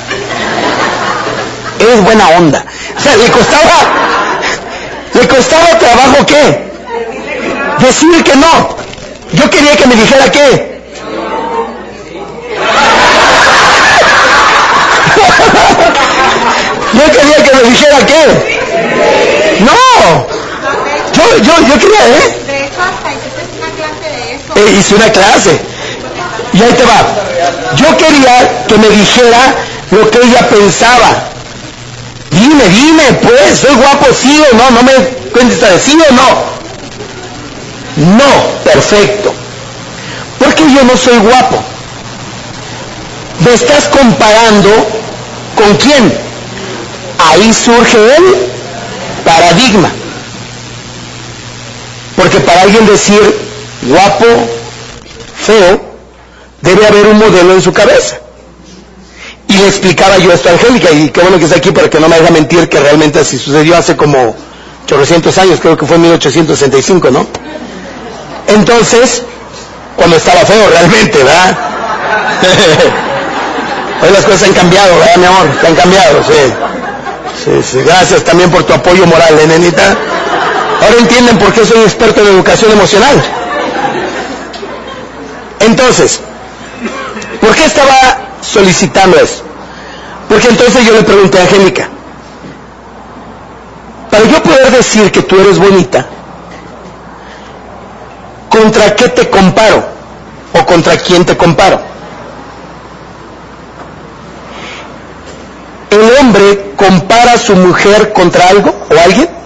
Eres 1.78 2.02
buena 2.02 2.28
onda. 2.30 2.64
O 2.96 3.00
sea, 3.00 3.16
le 3.16 3.30
costaba, 3.30 3.90
le 5.12 5.28
costaba 5.28 5.78
trabajo 5.78 6.24
qué? 6.26 6.64
Decir 7.80 8.24
que 8.24 8.36
no. 8.36 8.76
Yo 9.32 9.50
quería 9.50 9.76
que 9.76 9.86
me 9.86 9.94
dijera 9.96 10.30
qué. 10.30 10.80
Yo 16.94 17.10
quería 17.10 17.42
que 17.42 17.54
me 17.56 17.62
dijera 17.64 18.06
qué. 18.06 18.26
No. 19.60 19.72
Yo, 21.12 21.22
yo, 21.38 21.52
yo 21.68 21.78
quería, 21.78 22.08
¿eh? 22.08 22.44
Eh, 24.56 24.76
hice 24.78 24.94
una 24.94 25.10
clase. 25.10 25.60
Y 26.52 26.62
ahí 26.62 26.72
te 26.72 26.84
va. 26.84 27.04
Yo 27.76 27.96
quería 27.96 28.66
que 28.66 28.78
me 28.78 28.88
dijera 28.88 29.54
lo 29.90 30.10
que 30.10 30.18
ella 30.18 30.48
pensaba. 30.48 31.30
Dime, 32.30 32.64
dime, 32.68 33.02
pues, 33.22 33.60
¿soy 33.60 33.74
guapo 33.74 34.06
sí 34.12 34.42
o 34.52 34.56
no? 34.56 34.70
No 34.70 34.82
me 34.82 34.92
a 34.92 35.70
decir 35.70 35.96
o 36.08 36.12
no. 36.12 36.54
No, 38.16 38.64
perfecto. 38.64 39.32
Porque 40.38 40.62
yo 40.62 40.84
no 40.84 40.96
soy 40.96 41.18
guapo. 41.18 41.62
Me 43.44 43.54
estás 43.54 43.84
comparando 43.88 44.70
con 45.56 45.76
quién. 45.76 46.12
Ahí 47.18 47.52
surge 47.52 47.96
el 48.16 48.24
paradigma. 49.24 49.90
Porque 52.16 52.40
para 52.40 52.62
alguien 52.62 52.86
decir 52.86 53.53
guapo, 53.84 54.24
feo, 55.44 55.80
debe 56.60 56.86
haber 56.86 57.06
un 57.06 57.18
modelo 57.18 57.52
en 57.52 57.62
su 57.62 57.72
cabeza. 57.72 58.18
Y 59.48 59.58
le 59.58 59.68
explicaba 59.68 60.18
yo 60.18 60.32
esto 60.32 60.48
a 60.48 60.52
Angélica, 60.52 60.90
y 60.90 61.10
qué 61.10 61.20
bueno 61.20 61.38
que 61.38 61.44
está 61.44 61.56
aquí 61.56 61.70
para 61.70 61.88
que 61.90 62.00
no 62.00 62.08
me 62.08 62.16
haga 62.16 62.30
mentir 62.30 62.68
que 62.68 62.80
realmente 62.80 63.18
así 63.20 63.38
sucedió 63.38 63.76
hace 63.76 63.96
como 63.96 64.34
800 64.86 65.38
años, 65.38 65.60
creo 65.60 65.76
que 65.76 65.86
fue 65.86 65.96
en 65.96 66.02
1865, 66.02 67.10
¿no? 67.10 67.26
Entonces, 68.48 69.22
cuando 69.96 70.16
estaba 70.16 70.40
feo 70.40 70.68
realmente, 70.68 71.18
¿verdad? 71.18 71.58
Hoy 74.02 74.10
las 74.12 74.24
cosas 74.24 74.48
han 74.48 74.54
cambiado, 74.54 74.98
¿verdad, 74.98 75.16
mi 75.16 75.24
amor? 75.24 75.46
Han 75.66 75.74
cambiado, 75.74 76.22
sí. 76.22 76.52
Sí, 77.44 77.62
sí. 77.62 77.78
Gracias 77.84 78.24
también 78.24 78.50
por 78.50 78.64
tu 78.64 78.72
apoyo 78.72 79.06
moral, 79.06 79.38
¿eh, 79.38 79.46
nenita? 79.46 79.96
Ahora 80.82 80.96
entienden 80.98 81.38
por 81.38 81.52
qué 81.52 81.64
soy 81.64 81.82
experto 81.82 82.20
en 82.20 82.28
educación 82.28 82.72
emocional. 82.72 83.43
Entonces, 85.64 86.20
¿por 87.40 87.54
qué 87.54 87.64
estaba 87.64 88.18
solicitando 88.42 89.16
eso? 89.16 89.42
Porque 90.28 90.48
entonces 90.48 90.84
yo 90.84 90.92
le 90.92 91.02
pregunté 91.02 91.38
a 91.38 91.42
Angélica, 91.42 91.88
para 94.10 94.24
yo 94.24 94.42
poder 94.42 94.70
decir 94.70 95.10
que 95.10 95.22
tú 95.22 95.40
eres 95.40 95.58
bonita, 95.58 96.06
¿contra 98.50 98.94
qué 98.94 99.08
te 99.08 99.28
comparo? 99.30 99.84
¿O 100.52 100.66
contra 100.66 100.96
quién 100.96 101.24
te 101.24 101.36
comparo? 101.36 101.80
¿El 105.90 106.16
hombre 106.20 106.74
compara 106.76 107.32
a 107.32 107.38
su 107.38 107.56
mujer 107.56 108.12
contra 108.12 108.48
algo 108.48 108.74
o 108.90 109.04
alguien? 109.04 109.43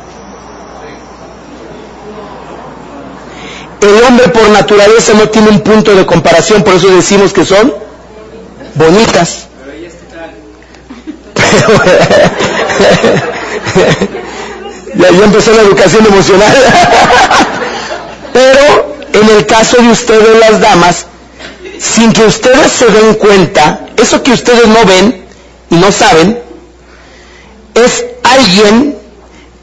El 3.81 4.03
hombre 4.03 4.29
por 4.29 4.49
naturaleza 4.49 5.13
no 5.15 5.29
tiene 5.29 5.51
un 5.51 5.61
punto 5.61 5.95
de 5.95 6.05
comparación, 6.05 6.65
por 6.65 6.75
eso 6.75 6.89
decimos 6.89 7.33
que 7.33 7.45
son 7.45 7.73
bonitas. 8.75 9.47
Pero 11.35 11.69
ya, 14.95 15.11
ya 15.11 15.25
empezó 15.25 15.53
la 15.53 15.63
educación 15.63 16.07
emocional. 16.07 16.53
Pero 18.33 18.97
en 19.13 19.29
el 19.31 19.47
caso 19.47 19.81
de 19.81 19.89
ustedes 19.89 20.39
las 20.39 20.61
damas, 20.61 21.07
sin 21.79 22.13
que 22.13 22.25
ustedes 22.25 22.73
se 22.73 22.87
den 22.87 23.15
cuenta, 23.15 23.87
eso 23.97 24.23
que 24.23 24.33
ustedes 24.33 24.67
no 24.67 24.85
ven 24.85 25.25
y 25.71 25.77
no 25.77 25.93
saben, 25.93 26.39
es 27.75 28.05
alguien 28.25 28.97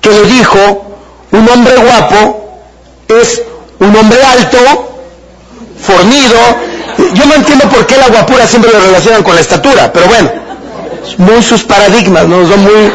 que 0.02 0.10
le 0.10 0.24
dijo, 0.24 0.86
un 1.32 1.50
hombre 1.50 1.76
guapo 1.76 2.62
es 3.08 3.42
un 3.80 3.96
hombre 3.96 4.20
alto, 4.24 4.58
fornido. 5.82 6.38
Yo 7.14 7.26
no 7.26 7.34
entiendo 7.36 7.68
por 7.70 7.86
qué 7.86 7.98
la 7.98 8.08
guapura 8.08 8.48
siempre 8.48 8.72
lo 8.72 8.80
relacionan 8.80 9.24
con 9.24 9.36
la 9.36 9.42
estatura, 9.42 9.92
pero 9.92 10.08
bueno, 10.08 10.32
muy 11.18 11.42
sus 11.44 11.64
paradigmas, 11.64 12.28
¿no? 12.28 12.48
Son 12.48 12.62
muy... 12.64 12.92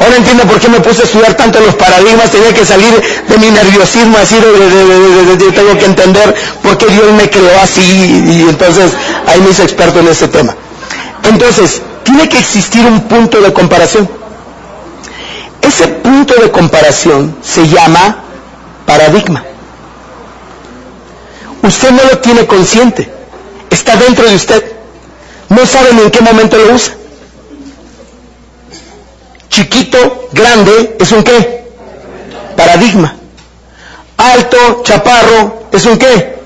Ahora 0.00 0.16
entiendo 0.16 0.44
por 0.44 0.58
qué 0.58 0.68
me 0.68 0.80
puse 0.80 1.02
a 1.02 1.04
estudiar 1.04 1.34
tanto 1.34 1.60
los 1.60 1.74
paradigmas, 1.74 2.30
tenía 2.30 2.54
que 2.54 2.64
salir 2.64 2.90
de 3.28 3.38
mi 3.38 3.50
nerviosismo 3.50 4.16
así, 4.16 4.36
de, 4.36 5.52
tengo 5.52 5.76
que 5.78 5.84
entender 5.84 6.34
por 6.62 6.78
qué 6.78 6.86
Dios 6.86 7.12
me 7.12 7.28
creó 7.28 7.50
así, 7.62 7.82
y 7.82 8.46
entonces 8.48 8.92
ahí 9.26 9.40
me 9.40 9.50
hice 9.50 9.62
experto 9.62 10.00
en 10.00 10.08
ese 10.08 10.28
tema. 10.28 10.54
Entonces, 11.24 11.82
tiene 12.02 12.28
que 12.30 12.38
existir 12.38 12.84
un 12.86 13.02
punto 13.02 13.42
de 13.42 13.52
comparación. 13.52 14.08
Ese 15.60 15.86
punto 15.86 16.34
de 16.34 16.50
comparación 16.50 17.36
se 17.42 17.68
llama 17.68 18.24
paradigma. 18.86 19.44
Usted 21.62 21.90
no 21.90 22.02
lo 22.04 22.18
tiene 22.18 22.46
consciente, 22.46 23.10
está 23.70 23.96
dentro 23.96 24.28
de 24.28 24.34
usted. 24.34 24.72
No 25.50 25.66
saben 25.66 25.98
en 25.98 26.10
qué 26.10 26.20
momento 26.20 26.56
lo 26.56 26.74
usa. 26.74 26.94
Chiquito, 29.50 30.28
grande, 30.32 30.96
es 30.98 31.12
un 31.12 31.22
qué? 31.22 31.64
Paradigma. 32.56 33.14
Alto, 34.16 34.82
chaparro, 34.84 35.64
es 35.72 35.84
un 35.86 35.98
qué? 35.98 36.38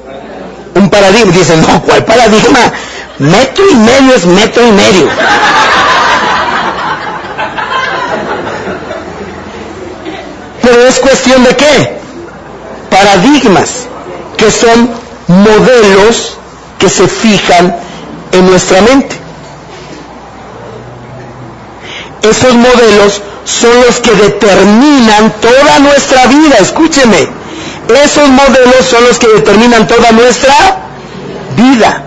Un 0.74 0.88
paradigma. 0.88 1.32
Dicen, 1.32 1.60
no, 1.60 1.82
¿cuál 1.82 2.04
paradigma? 2.04 2.72
Metro 3.18 3.64
y 3.70 3.74
medio 3.74 4.14
es 4.14 4.26
metro 4.26 4.66
y 4.66 4.72
medio. 4.72 5.08
Pero 10.62 10.86
es 10.86 10.98
cuestión 10.98 11.44
de 11.44 11.56
qué? 11.56 11.98
Paradigmas, 12.90 13.86
que 14.38 14.50
son 14.50 15.03
modelos 15.28 16.36
que 16.78 16.88
se 16.88 17.08
fijan 17.08 17.76
en 18.32 18.46
nuestra 18.46 18.80
mente. 18.82 19.16
Esos 22.22 22.54
modelos 22.54 23.20
son 23.44 23.80
los 23.86 24.00
que 24.00 24.12
determinan 24.12 25.32
toda 25.40 25.78
nuestra 25.78 26.26
vida, 26.26 26.56
escúcheme. 26.60 27.28
Esos 28.02 28.28
modelos 28.30 28.86
son 28.88 29.04
los 29.04 29.18
que 29.18 29.28
determinan 29.28 29.86
toda 29.86 30.10
nuestra 30.12 30.54
vida. 31.56 32.02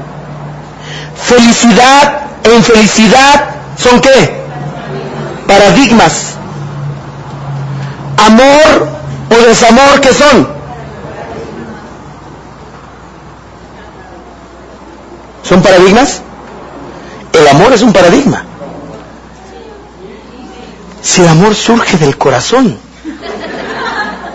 Felicidad 1.24 2.22
e 2.44 2.56
infelicidad 2.56 3.46
son 3.78 4.02
qué? 4.02 4.42
Paradigmas. 5.48 6.34
Amor 8.18 8.90
o 9.30 9.48
desamor, 9.48 10.02
¿qué 10.02 10.14
son? 10.14 10.57
¿Son 15.48 15.62
paradigmas? 15.62 16.22
El 17.32 17.48
amor 17.48 17.72
es 17.72 17.82
un 17.82 17.94
paradigma. 17.94 18.44
Si 21.02 21.22
el 21.22 21.28
amor 21.30 21.56
surge 21.56 21.98
del 21.98 22.18
corazón, 22.18 22.78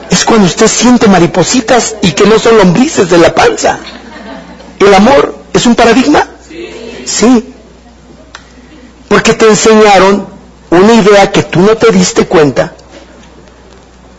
es 0.09 0.25
cuando 0.25 0.47
usted 0.47 0.69
siente 0.69 1.09
maripositas 1.09 1.97
y 2.01 2.13
que 2.13 2.25
no 2.25 2.39
son 2.39 2.57
lombrices 2.57 3.11
de 3.11 3.19
la 3.19 3.35
panza. 3.35 3.79
¿El 4.79 4.95
amor 4.95 5.37
es 5.53 5.67
un 5.67 5.75
paradigma? 5.75 6.27
Sí. 7.05 7.53
Porque 9.09 9.35
te 9.35 9.49
enseñaron 9.49 10.27
una 10.71 10.95
idea 10.95 11.31
que 11.31 11.43
tú 11.43 11.61
no 11.61 11.77
te 11.77 11.93
diste 11.93 12.27
cuenta, 12.27 12.73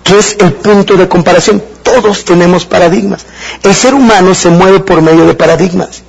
que 0.03 0.19
es 0.19 0.35
el 0.39 0.53
punto 0.53 0.95
de 0.95 1.07
comparación. 1.07 1.63
Todos 1.81 2.23
tenemos 2.23 2.65
paradigmas. 2.65 3.25
El 3.63 3.73
ser 3.73 3.95
humano 3.95 4.35
se 4.35 4.49
mueve 4.49 4.79
por 4.81 5.01
medio 5.01 5.25
de 5.25 5.33
paradigmas. 5.33 6.03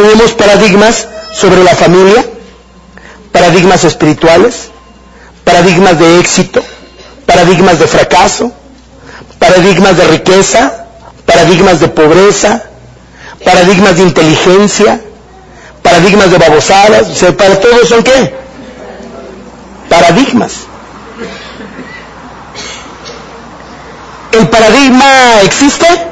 Tenemos 0.00 0.32
paradigmas 0.32 1.06
sobre 1.30 1.62
la 1.62 1.74
familia, 1.74 2.24
paradigmas 3.32 3.84
espirituales, 3.84 4.70
paradigmas 5.44 5.98
de 5.98 6.20
éxito, 6.20 6.62
paradigmas 7.26 7.78
de 7.78 7.86
fracaso, 7.86 8.50
paradigmas 9.38 9.98
de 9.98 10.04
riqueza, 10.06 10.86
paradigmas 11.26 11.80
de 11.80 11.88
pobreza, 11.88 12.62
paradigmas 13.44 13.96
de 13.96 14.04
inteligencia, 14.04 15.02
paradigmas 15.82 16.30
de 16.30 16.38
babosadas, 16.38 17.06
o 17.06 17.14
sea, 17.14 17.36
para 17.36 17.60
todos 17.60 17.86
son 17.86 18.02
qué? 18.02 18.34
Paradigmas. 19.90 20.52
¿El 24.32 24.48
paradigma 24.48 25.42
existe? 25.42 26.09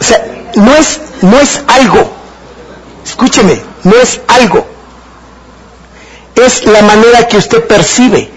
O 0.00 0.04
sea, 0.04 0.24
no 0.54 0.74
es, 0.74 1.00
no 1.22 1.38
es 1.38 1.60
algo. 1.66 2.10
Escúcheme, 3.04 3.60
no 3.84 3.96
es 3.96 4.20
algo. 4.28 4.66
Es 6.34 6.64
la 6.66 6.82
manera 6.82 7.28
que 7.28 7.38
usted 7.38 7.66
percibe. 7.66 8.30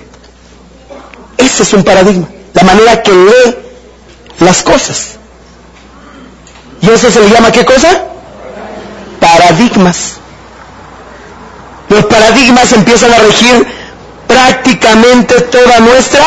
Ese 1.38 1.64
es 1.64 1.74
un 1.74 1.84
paradigma. 1.84 2.28
La 2.54 2.64
manera 2.64 3.02
que 3.02 3.12
lee 3.12 3.56
las 4.40 4.62
cosas. 4.62 5.18
¿Y 6.82 6.90
eso 6.90 7.12
se 7.12 7.20
le 7.20 7.30
llama 7.30 7.52
qué 7.52 7.66
cosa? 7.66 8.04
Paradigmas. 9.20 10.14
Los 11.90 12.06
paradigmas 12.06 12.72
empiezan 12.72 13.14
a 13.14 13.18
regir 13.18 13.68
prácticamente 14.28 15.42
toda 15.42 15.80
nuestra 15.80 16.24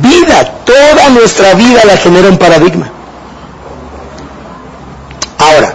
vida. 0.00 0.44
Toda 0.64 1.08
nuestra 1.10 1.54
vida 1.54 1.82
la 1.84 1.96
genera 1.96 2.28
un 2.28 2.38
paradigma. 2.38 2.90
Ahora, 5.42 5.74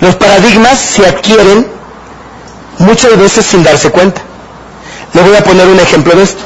los 0.00 0.16
paradigmas 0.16 0.78
se 0.80 1.06
adquieren 1.06 1.68
muchas 2.78 3.16
veces 3.16 3.46
sin 3.46 3.62
darse 3.62 3.90
cuenta. 3.90 4.20
Le 5.12 5.22
voy 5.22 5.36
a 5.36 5.44
poner 5.44 5.68
un 5.68 5.78
ejemplo 5.78 6.12
de 6.16 6.24
esto. 6.24 6.42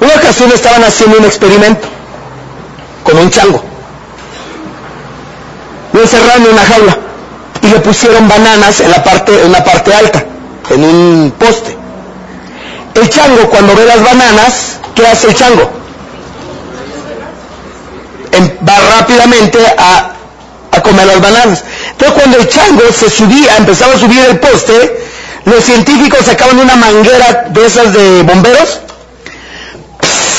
Una 0.00 0.14
ocasión 0.14 0.50
estaban 0.52 0.82
haciendo 0.82 1.18
un 1.18 1.24
experimento 1.24 1.86
con 3.04 3.18
un 3.18 3.30
chango. 3.30 3.62
Lo 5.92 6.02
encerraron 6.02 6.46
en 6.46 6.52
una 6.52 6.64
jaula 6.64 6.98
y 7.62 7.66
le 7.68 7.78
pusieron 7.80 8.26
bananas 8.26 8.80
en 8.80 8.90
la 8.90 9.04
parte, 9.04 9.44
en 9.44 9.52
la 9.52 9.62
parte 9.62 9.94
alta, 9.94 10.24
en 10.70 10.84
un 10.84 11.34
poste. 11.38 11.76
El 12.94 13.08
chango 13.08 13.48
cuando 13.48 13.76
ve 13.76 13.84
las 13.84 14.02
bananas, 14.02 14.78
¿qué 14.96 15.06
hace 15.06 15.28
el 15.28 15.36
chango? 15.36 15.79
Va 18.66 18.78
rápidamente 18.98 19.58
a, 19.76 20.12
a 20.72 20.82
comer 20.82 21.06
las 21.06 21.20
bananas. 21.20 21.64
Entonces 21.90 22.16
cuando 22.16 22.38
el 22.38 22.48
chango 22.48 22.82
se 22.96 23.10
subía, 23.10 23.56
empezaba 23.56 23.94
a 23.94 23.98
subir 23.98 24.20
el 24.20 24.38
poste, 24.38 25.00
los 25.44 25.64
científicos 25.64 26.24
sacaban 26.24 26.58
una 26.58 26.76
manguera 26.76 27.46
de 27.50 27.66
esas 27.66 27.92
de 27.92 28.22
bomberos 28.22 28.80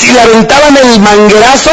y 0.02 0.12
le 0.12 0.20
aventaban 0.20 0.76
el 0.76 1.00
manguerazo, 1.00 1.70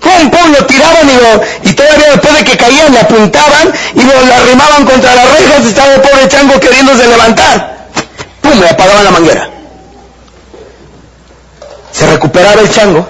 pum, 0.00 0.30
pum, 0.30 0.52
lo 0.52 0.66
tiraban 0.66 1.08
y, 1.08 1.14
lo, 1.14 1.70
y 1.70 1.74
todavía 1.74 2.10
después 2.12 2.34
de 2.34 2.44
que 2.44 2.56
caían 2.56 2.92
le 2.92 3.00
apuntaban 3.00 3.72
y 3.94 4.02
lo, 4.02 4.26
lo 4.26 4.34
arrimaban 4.34 4.84
contra 4.84 5.14
las 5.14 5.30
rejas 5.30 5.60
y 5.64 5.68
estaba 5.68 5.94
el 5.94 6.00
pobre 6.00 6.28
chango 6.28 6.60
queriéndose 6.60 7.06
levantar. 7.06 7.88
Pum, 8.40 8.60
le 8.60 8.68
apagaban 8.68 9.04
la 9.04 9.10
manguera. 9.10 9.50
Se 11.92 12.06
recuperaba 12.06 12.60
el 12.60 12.70
chango 12.70 13.06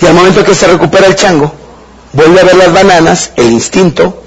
y 0.00 0.06
al 0.06 0.14
momento 0.14 0.44
que 0.44 0.54
se 0.54 0.66
recupera 0.66 1.06
el 1.06 1.14
chango, 1.14 1.52
vuelve 2.12 2.40
a 2.40 2.44
ver 2.44 2.56
las 2.56 2.72
bananas, 2.72 3.30
el 3.36 3.52
instinto, 3.52 4.22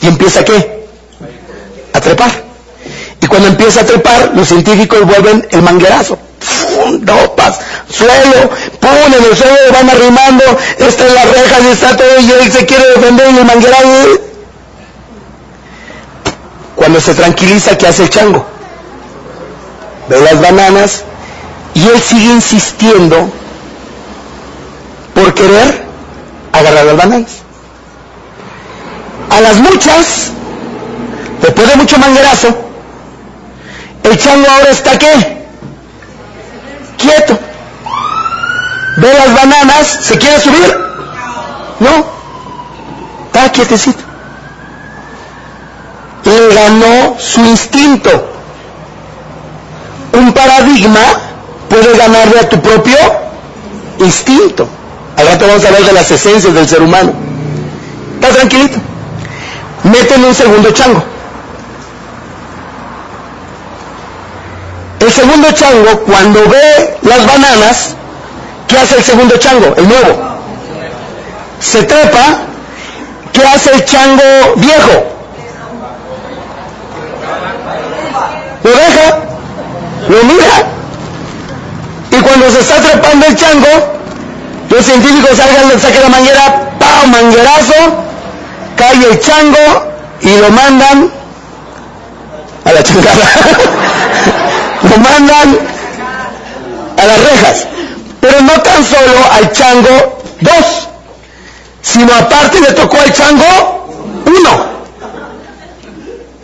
y 0.00 0.06
empieza 0.06 0.44
qué? 0.44 0.86
A 1.92 2.00
trepar. 2.00 2.30
Y 3.20 3.26
cuando 3.26 3.48
empieza 3.48 3.80
a 3.80 3.84
trepar, 3.84 4.32
los 4.34 4.48
científicos 4.48 5.04
vuelven 5.04 5.46
el 5.50 5.62
manguerazo. 5.62 6.18
¡Fum! 6.40 7.04
Dopas, 7.04 7.58
suelo, 7.90 8.50
pum, 8.80 9.12
en 9.12 9.24
el 9.24 9.36
suelo 9.36 9.56
van 9.72 9.90
arrimando, 9.90 10.44
está 10.78 11.06
en 11.06 11.14
las 11.14 11.30
rejas 11.30 11.62
y 11.64 11.68
está 11.68 11.96
todo, 11.96 12.20
y 12.20 12.30
él 12.30 12.52
se 12.52 12.64
quiere 12.64 12.86
defender 12.90 13.30
y 13.34 13.38
el 13.38 13.44
manguerazo. 13.44 14.20
Cuando 16.76 17.00
se 17.00 17.14
tranquiliza, 17.14 17.76
¿qué 17.76 17.88
hace 17.88 18.04
el 18.04 18.10
chango? 18.10 18.46
Ve 20.08 20.20
las 20.20 20.40
bananas 20.40 21.02
y 21.74 21.86
él 21.88 22.00
sigue 22.00 22.32
insistiendo 22.32 23.30
por 25.18 25.34
querer 25.34 25.82
agarrar 26.52 26.84
las 26.84 26.96
bananas. 26.96 27.30
A 29.30 29.40
las 29.40 29.56
muchas, 29.56 30.30
después 31.42 31.68
de 31.68 31.76
mucho 31.76 31.98
manguerazo, 31.98 32.56
el 34.04 34.16
chango 34.16 34.48
ahora 34.48 34.70
está 34.70 34.96
qué? 34.96 35.44
Quieto. 36.96 37.36
Ve 38.98 39.12
las 39.12 39.34
bananas, 39.34 39.98
¿se 40.02 40.18
quiere 40.18 40.40
subir? 40.40 40.76
No. 41.80 42.06
Está 43.26 43.50
quietecito. 43.50 44.02
Le 46.24 46.54
ganó 46.54 47.16
su 47.18 47.40
instinto. 47.44 48.10
Un 50.12 50.32
paradigma 50.32 51.00
puede 51.68 51.96
ganarle 51.96 52.40
a 52.40 52.48
tu 52.48 52.60
propio 52.60 52.96
instinto. 53.98 54.68
Al 55.18 55.26
rato 55.26 55.48
vamos 55.48 55.64
a 55.64 55.66
hablar 55.66 55.82
de 55.82 55.92
las 55.92 56.10
esencias 56.12 56.54
del 56.54 56.68
ser 56.68 56.80
humano. 56.80 57.12
Está 58.20 58.34
tranquilito. 58.34 58.78
Métele 59.82 60.28
un 60.28 60.34
segundo 60.34 60.70
chango. 60.70 61.02
El 65.00 65.12
segundo 65.12 65.50
chango, 65.50 66.00
cuando 66.06 66.48
ve 66.48 66.98
las 67.02 67.26
bananas, 67.26 67.96
¿qué 68.68 68.78
hace 68.78 68.96
el 68.98 69.04
segundo 69.04 69.36
chango? 69.38 69.74
El 69.76 69.88
nuevo. 69.88 70.38
Se 71.60 71.82
trepa. 71.82 72.38
¿Qué 73.32 73.42
hace 73.44 73.72
el 73.72 73.84
chango 73.84 74.22
viejo? 74.56 75.04
Lo 78.62 78.70
deja, 78.70 79.18
lo 80.08 80.24
mira. 80.24 80.66
Y 82.10 82.16
cuando 82.22 82.50
se 82.50 82.60
está 82.60 82.80
trepando 82.80 83.26
el 83.26 83.36
chango, 83.36 83.97
los 84.70 84.84
científicos 84.84 85.36
salgan, 85.36 85.80
sacan 85.80 86.02
la 86.02 86.08
manguera, 86.08 86.70
¡pam! 86.78 87.10
manguerazo, 87.10 87.74
cae 88.76 89.10
el 89.10 89.20
chango 89.20 89.92
y 90.20 90.36
lo 90.36 90.50
mandan 90.50 91.10
a 92.64 92.72
la 92.72 92.82
chingada. 92.82 93.24
lo 94.82 94.98
mandan 94.98 95.58
a 96.96 97.06
las 97.06 97.30
rejas. 97.30 97.66
Pero 98.20 98.40
no 98.42 98.52
tan 98.60 98.84
solo 98.84 99.32
al 99.32 99.52
chango 99.52 100.18
dos, 100.40 100.88
sino 101.82 102.12
aparte 102.14 102.60
le 102.60 102.72
tocó 102.72 102.98
al 103.00 103.12
chango 103.12 103.86
uno. 104.26 104.66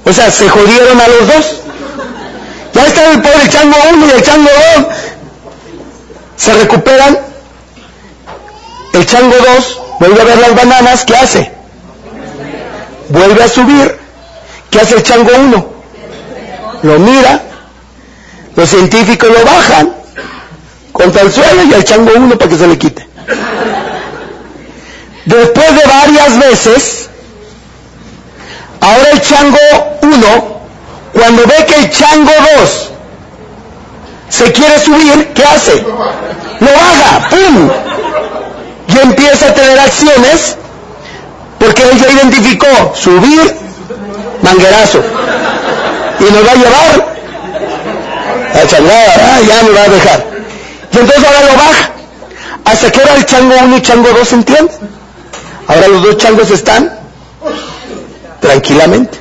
O 0.05 0.13
sea, 0.13 0.31
se 0.31 0.49
jodieron 0.49 1.01
a 1.01 1.09
los 1.09 1.27
dos. 1.27 1.61
Ya 2.75 2.87
está 2.87 3.11
el 3.11 3.23
pobre 3.23 3.49
chango 3.49 3.77
uno 3.93 4.07
y 4.07 4.11
el 4.11 4.23
chango 4.23 4.51
dos. 4.51 4.87
Se 6.37 6.55
recuperan. 6.55 7.34
El 8.95 9.07
chango 9.07 9.35
dos 9.37 9.81
vuelve 9.99 10.21
a 10.21 10.25
ver 10.25 10.39
las 10.39 10.55
bananas. 10.55 11.05
¿Qué 11.05 11.17
hace? 11.17 11.53
Vuelve 13.09 13.43
a 13.43 13.49
subir. 13.49 13.99
¿Qué 14.71 14.81
hace 14.81 14.95
el 14.97 15.03
chango 15.03 15.31
uno? 15.39 15.67
Lo 16.83 16.99
mira. 16.99 17.43
Los 18.57 18.71
científicos 18.71 19.29
lo 19.29 19.45
bajan 19.45 19.95
contra 20.93 21.23
el 21.23 21.33
suelo 21.33 21.65
y 21.65 21.75
al 21.75 21.85
chango 21.85 22.13
uno 22.17 22.39
para 22.39 22.51
que 22.51 22.57
se 22.57 22.67
le 22.69 22.79
quite. 22.79 23.05
Después 25.25 25.75
de 25.75 25.83
varias 25.89 26.39
veces, 26.39 27.09
ahora 28.81 29.11
el 29.11 29.21
chango 29.23 29.59
1, 30.03 30.61
cuando 31.15 31.43
ve 31.47 31.65
que 31.67 31.75
el 31.77 31.91
chango 31.91 32.31
2 32.59 32.91
se 34.29 34.53
quiere 34.53 34.79
subir, 34.79 35.33
¿qué 35.35 35.45
hace? 35.45 35.83
Lo 36.61 36.67
baja, 36.73 37.29
¡pum! 37.31 37.71
Y 38.95 38.99
empieza 38.99 39.49
a 39.49 39.55
tener 39.55 39.79
acciones 39.79 40.57
porque 41.59 41.83
él 41.83 41.99
ya 41.99 42.11
identificó 42.11 42.95
subir, 42.95 43.57
manguerazo. 44.43 45.03
Y 46.21 46.25
nos 46.33 46.47
va 46.47 46.53
a 46.53 46.55
llevar 46.55 47.15
La 48.55 48.67
changada, 48.67 49.15
ah, 49.19 49.41
ya 49.41 49.63
me 49.63 49.71
va 49.71 49.83
a 49.83 49.89
dejar. 49.89 50.27
Y 50.93 50.99
entonces 50.99 51.25
ahora 51.25 51.41
lo 51.41 51.57
baja. 51.57 51.91
Hasta 52.65 52.93
que 52.93 53.01
ahora 53.01 53.17
el 53.17 53.27
chango 53.27 53.55
1 53.65 53.77
y 53.77 53.83
chango 53.83 54.09
2 54.11 54.29
se 54.29 54.35
entienden. 54.37 54.77
Ahora 55.67 55.89
los 55.89 56.03
dos 56.03 56.17
changos 56.19 56.51
están 56.51 56.93
tranquilamente. 58.41 59.19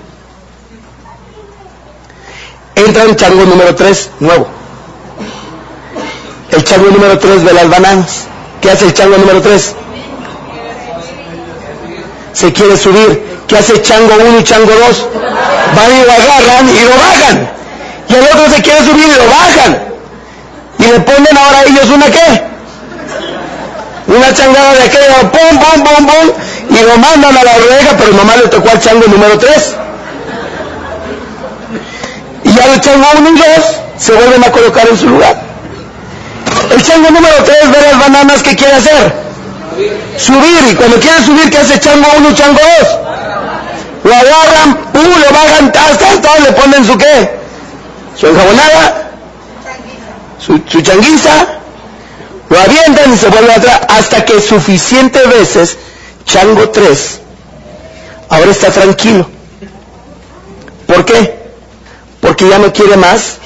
Entra 2.75 3.03
el 3.03 3.15
chango 3.15 3.45
número 3.45 3.73
3, 3.73 4.09
nuevo. 4.19 4.47
El 6.51 6.63
chango 6.63 6.89
número 6.91 7.17
3 7.17 7.43
ve 7.43 7.53
las 7.53 7.69
bananas. 7.69 8.27
¿Qué 8.63 8.71
hace 8.71 8.85
el 8.85 8.93
chango 8.93 9.17
número 9.17 9.41
3? 9.41 9.75
Se 12.31 12.53
quiere 12.53 12.77
subir. 12.77 13.43
¿Qué 13.45 13.57
hace 13.57 13.81
chango 13.81 14.13
1 14.15 14.39
y 14.39 14.43
chango 14.45 14.71
2? 14.71 15.07
Van 15.75 15.91
y 15.91 16.05
lo 16.05 16.11
agarran 16.13 16.69
y 16.69 16.79
lo 16.79 16.91
bajan. 16.91 17.49
Y 18.07 18.13
el 18.15 18.23
otro 18.23 18.55
se 18.55 18.61
quiere 18.61 18.79
subir 18.79 19.05
y 19.05 19.17
lo 19.17 19.25
bajan. 19.27 19.83
Y 20.79 20.83
le 20.83 20.99
ponen 21.01 21.37
ahora 21.37 21.59
a 21.59 21.63
ellos 21.63 21.89
una 21.93 22.05
qué? 22.05 22.41
Una 24.07 24.33
changada 24.33 24.73
de 24.75 24.83
aquello, 24.83 25.31
pum, 25.31 25.59
pum, 25.59 25.83
pum, 25.83 26.05
pum, 26.05 26.31
y 26.69 26.83
lo 26.83 26.97
mandan 26.97 27.35
a 27.35 27.43
la 27.43 27.51
oreja, 27.57 27.97
pero 27.97 28.13
nomás 28.13 28.37
le 28.37 28.47
tocó 28.47 28.69
al 28.69 28.79
chango 28.79 29.05
número 29.07 29.37
3. 29.37 29.75
Y 32.45 32.53
ya 32.53 32.73
el 32.73 32.79
chango 32.79 33.07
1 33.17 33.29
y 33.29 33.33
2 33.33 33.45
se 33.97 34.13
vuelven 34.13 34.41
a 34.41 34.51
colocar 34.53 34.87
en 34.87 34.97
su 34.97 35.09
lugar. 35.09 35.52
El 36.71 36.83
chango 36.83 37.09
número 37.11 37.35
3 37.43 37.71
ve 37.71 37.81
las 37.81 37.99
bananas 37.99 38.41
que 38.41 38.55
quiere 38.55 38.73
hacer. 38.73 39.13
Subir, 40.17 40.71
y 40.71 40.75
cuando 40.75 40.99
quiere 40.99 41.23
subir, 41.23 41.49
¿qué 41.49 41.57
hace 41.57 41.79
chango 41.79 42.07
1 42.17 42.29
y 42.29 42.33
chango 42.35 42.59
2? 42.81 42.89
Lo 44.03 44.13
agarran, 44.13 44.77
pum, 44.91 45.03
lo 45.03 45.35
bajan, 45.35 45.67
hasta, 45.67 46.09
hasta, 46.11 46.39
le 46.39 46.51
ponen 46.51 46.85
su 46.85 46.97
qué? 46.97 47.39
Su 48.19 48.27
enjabonada, 48.27 49.11
su, 50.39 50.61
su 50.67 50.81
changuiza, 50.81 51.47
lo 52.49 52.59
avientan 52.59 53.13
y 53.13 53.17
se 53.17 53.29
vuelve 53.29 53.53
atrás 53.53 53.81
hasta 53.87 54.25
que 54.25 54.39
suficientes 54.41 55.27
veces 55.29 55.77
Chango 56.25 56.69
3 56.69 57.19
ahora 58.29 58.51
está 58.51 58.71
tranquilo. 58.71 59.27
¿Por 60.87 61.05
qué? 61.05 61.43
Porque 62.21 62.47
ya 62.47 62.57
no 62.59 62.71
quiere 62.71 62.97
más 62.97 63.37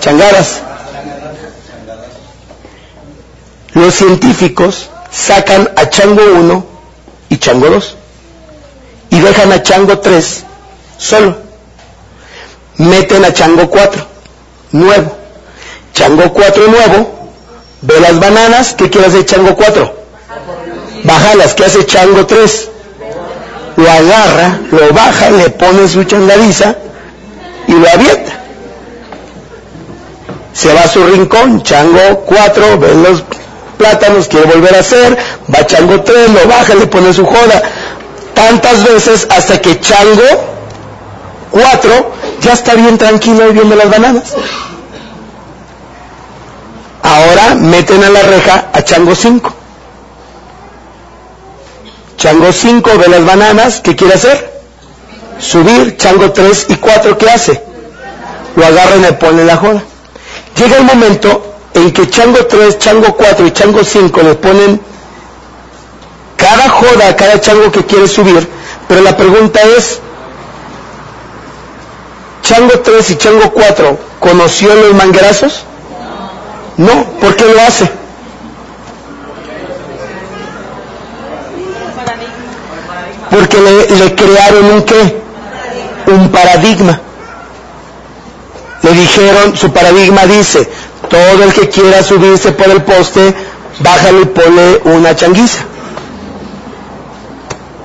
changadas. 0.00 0.62
Los 3.76 3.94
científicos 3.94 4.88
sacan 5.10 5.70
a 5.76 5.90
Chango 5.90 6.22
1 6.22 6.66
y 7.28 7.36
Chango 7.36 7.68
2 7.68 7.96
y 9.10 9.20
dejan 9.20 9.52
a 9.52 9.62
Chango 9.62 9.98
3 9.98 10.44
solo. 10.96 11.36
Meten 12.78 13.22
a 13.26 13.34
Chango 13.34 13.68
4 13.68 14.06
nuevo. 14.72 15.14
Chango 15.92 16.32
4 16.32 16.68
nuevo 16.68 17.30
ve 17.82 18.00
las 18.00 18.18
bananas, 18.18 18.74
¿qué 18.78 18.88
quiere 18.88 19.08
hacer 19.08 19.26
Chango 19.26 19.54
4? 19.54 19.94
Bajalas, 21.04 21.52
¿qué 21.52 21.66
hace 21.66 21.84
Chango 21.84 22.24
3? 22.24 22.70
Lo 23.76 23.90
agarra, 23.90 24.58
lo 24.70 24.94
baja, 24.94 25.28
le 25.32 25.50
pone 25.50 25.86
su 25.86 26.02
changadiza 26.04 26.76
y 27.68 27.72
lo 27.72 27.90
avienta. 27.90 28.40
Se 30.54 30.72
va 30.72 30.80
a 30.80 30.88
su 30.88 31.06
rincón, 31.06 31.62
Chango 31.62 32.20
4, 32.24 32.78
ve 32.78 32.94
los 32.94 33.22
plátanos, 33.76 34.28
quiere 34.28 34.46
volver 34.46 34.74
a 34.74 34.80
hacer, 34.80 35.16
va 35.52 35.66
Chango 35.66 36.02
3, 36.02 36.30
lo 36.30 36.48
baja, 36.48 36.74
le 36.74 36.86
pone 36.86 37.12
su 37.12 37.24
joda. 37.24 37.62
Tantas 38.34 38.84
veces 38.84 39.26
hasta 39.30 39.60
que 39.60 39.80
Chango 39.80 40.22
4 41.50 42.12
ya 42.42 42.52
está 42.52 42.74
bien 42.74 42.98
tranquilo 42.98 43.50
y 43.50 43.54
las 43.54 43.90
bananas. 43.90 44.34
Ahora 47.02 47.54
meten 47.54 48.02
a 48.02 48.10
la 48.10 48.22
reja 48.22 48.66
a 48.72 48.82
Chango 48.82 49.14
5. 49.14 49.54
Chango 52.16 52.52
5 52.52 52.90
ve 52.98 53.08
las 53.08 53.24
bananas, 53.24 53.80
¿qué 53.80 53.94
quiere 53.94 54.14
hacer? 54.14 54.52
Subir. 55.38 55.96
Chango 55.96 56.32
3 56.32 56.66
y 56.70 56.76
4, 56.76 57.18
¿qué 57.18 57.30
hace? 57.30 57.62
Lo 58.56 58.66
agarra 58.66 58.96
y 58.96 59.00
le 59.00 59.12
pone 59.12 59.44
la 59.44 59.56
joda. 59.56 59.82
Llega 60.56 60.78
el 60.78 60.84
momento 60.84 61.55
en 61.76 61.92
que 61.92 62.08
Chango 62.08 62.46
3, 62.46 62.78
Chango 62.78 63.14
4 63.14 63.46
y 63.46 63.52
Chango 63.52 63.84
5 63.84 64.22
le 64.22 64.34
ponen 64.34 64.80
cada 66.36 66.70
joda 66.70 67.08
a 67.08 67.16
cada 67.16 67.40
chango 67.40 67.70
que 67.70 67.84
quiere 67.84 68.08
subir, 68.08 68.48
pero 68.88 69.02
la 69.02 69.16
pregunta 69.16 69.60
es, 69.76 70.00
¿Chango 72.42 72.80
3 72.80 73.10
y 73.10 73.16
Chango 73.16 73.50
4 73.50 73.98
conoció 74.20 74.74
los 74.74 74.94
manguerazos? 74.94 75.64
No, 76.78 77.04
¿por 77.20 77.36
qué 77.36 77.44
lo 77.44 77.60
hace? 77.60 77.90
Porque 83.30 83.56
le, 83.60 83.96
le 83.96 84.14
crearon 84.14 84.64
un 84.66 84.82
qué? 84.82 85.22
Un 86.06 86.30
paradigma. 86.30 87.00
Le 88.86 88.92
dijeron, 88.92 89.56
su 89.56 89.72
paradigma 89.72 90.26
dice, 90.26 90.70
todo 91.10 91.42
el 91.42 91.52
que 91.52 91.68
quiera 91.68 92.04
subirse 92.04 92.52
por 92.52 92.68
el 92.68 92.84
poste, 92.84 93.34
bájale 93.80 94.20
y 94.20 94.24
ponle 94.26 94.80
una 94.84 95.16
changuiza. 95.16 95.64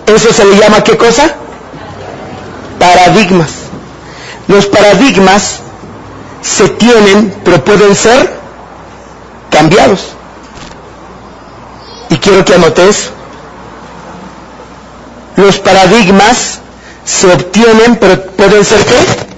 Eso 0.05 0.31
se 0.31 0.45
le 0.45 0.57
llama 0.57 0.83
qué 0.83 0.95
cosa? 0.97 1.33
Paradigmas. 2.77 3.49
Los 4.47 4.67
paradigmas 4.67 5.61
se 6.43 6.69
tienen, 6.69 7.33
pero 7.43 7.65
pueden 7.65 7.95
ser 7.95 8.31
cambiados. 9.49 10.09
Y 12.09 12.17
quiero 12.17 12.45
que 12.45 12.53
anotes, 12.53 13.09
los 15.35 15.57
paradigmas 15.57 16.59
se 17.05 17.25
obtienen, 17.25 17.95
pero 17.95 18.21
pueden 18.33 18.63
ser 18.63 18.85
qué? 18.85 19.30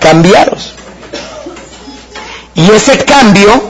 Cambiados. 0.00 0.72
Y 2.54 2.70
ese 2.70 3.04
cambio 3.04 3.62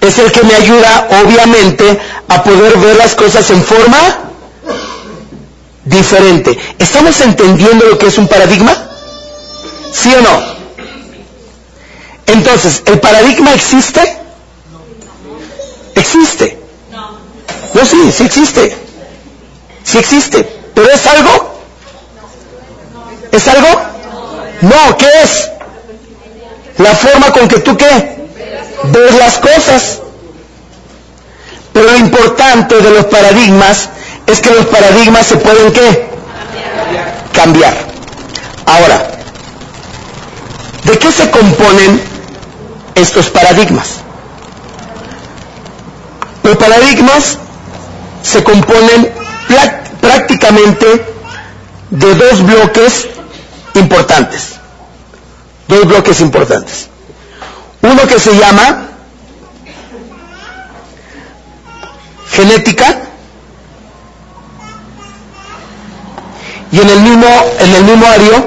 es 0.00 0.18
el 0.18 0.32
que 0.32 0.42
me 0.42 0.54
ayuda, 0.54 1.08
obviamente, 1.22 1.98
a 2.28 2.42
poder 2.42 2.76
ver 2.78 2.96
las 2.96 3.14
cosas 3.14 3.48
en 3.50 3.62
forma 3.62 4.18
diferente. 5.84 6.58
¿Estamos 6.78 7.20
entendiendo 7.20 7.86
lo 7.86 7.98
que 7.98 8.06
es 8.06 8.18
un 8.18 8.28
paradigma? 8.28 8.74
¿Sí 9.92 10.12
o 10.14 10.20
no? 10.20 10.56
Entonces, 12.26 12.82
¿el 12.86 12.98
paradigma 13.00 13.54
existe? 13.54 14.18
¿Existe? 15.94 16.58
No, 16.92 17.84
sí, 17.84 18.12
sí 18.12 18.24
existe. 18.24 18.76
Sí 19.84 19.98
existe. 19.98 20.42
¿Pero 20.74 20.90
es 20.90 21.06
algo? 21.06 21.60
¿Es 23.32 23.48
algo? 23.48 23.95
No, 24.62 24.96
¿qué 24.96 25.08
es? 25.22 25.50
La 26.78 26.94
forma 26.94 27.32
con 27.32 27.48
que 27.48 27.60
tú 27.60 27.76
qué? 27.76 28.28
Ves 28.84 29.14
las 29.14 29.38
cosas. 29.38 29.98
Pero 31.72 31.90
lo 31.90 31.98
importante 31.98 32.80
de 32.80 32.90
los 32.90 33.04
paradigmas 33.06 33.88
es 34.26 34.40
que 34.40 34.50
los 34.50 34.66
paradigmas 34.66 35.26
se 35.26 35.36
pueden 35.36 35.72
qué? 35.72 36.06
Cambiar. 37.32 37.74
Ahora, 38.66 39.10
¿de 40.84 40.98
qué 40.98 41.12
se 41.12 41.30
componen 41.30 42.00
estos 42.94 43.30
paradigmas? 43.30 43.88
Los 46.42 46.56
paradigmas 46.56 47.38
se 48.22 48.42
componen 48.42 49.12
prácticamente 50.00 51.04
de 51.90 52.14
dos 52.14 52.42
bloques 52.42 53.08
importantes. 53.76 54.56
Dos 55.68 55.84
bloques 55.86 56.20
importantes. 56.20 56.88
Uno 57.82 58.06
que 58.06 58.18
se 58.18 58.36
llama 58.36 58.88
genética 62.30 62.98
y 66.70 66.80
en 66.80 66.90
el 66.90 67.00
mismo 67.00 67.26
en 67.60 67.74
el 67.74 67.84
mismo 67.84 68.06
área, 68.06 68.46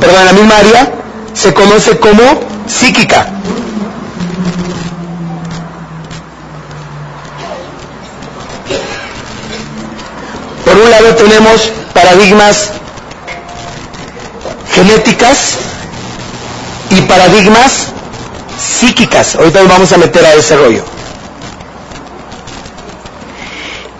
perdón, 0.00 0.20
en 0.20 0.26
la 0.26 0.32
misma 0.32 0.56
área 0.56 0.92
se 1.34 1.52
conoce 1.52 1.98
como 1.98 2.22
psíquica. 2.66 3.26
Por 10.64 10.76
un 10.76 10.90
lado 10.90 11.14
tenemos 11.14 11.72
paradigmas 11.92 12.70
genéticas 14.76 15.56
y 16.90 17.00
paradigmas 17.02 17.86
psíquicas. 18.78 19.34
Ahorita 19.34 19.60
nos 19.60 19.68
vamos 19.68 19.92
a 19.92 19.96
meter 19.96 20.24
a 20.24 20.34
ese 20.34 20.54
rollo. 20.54 20.84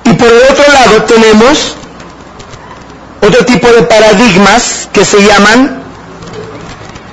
Y 0.04 0.12
por 0.12 0.28
el 0.28 0.42
otro 0.50 0.72
lado 0.72 1.02
tenemos 1.04 1.74
otro 3.22 3.44
tipo 3.46 3.68
de 3.68 3.82
paradigmas 3.84 4.88
que 4.92 5.04
se 5.04 5.26
llaman 5.26 5.82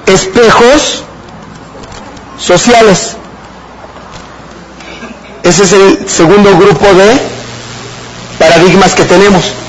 espejos 0.08 1.04
sociales. 2.38 3.16
Ese 5.44 5.64
es 5.64 5.72
el 5.72 6.10
segundo 6.10 6.58
grupo 6.58 6.86
de 6.94 7.18
paradigmas 8.38 8.94
que 8.94 9.06
tenemos. 9.06 9.63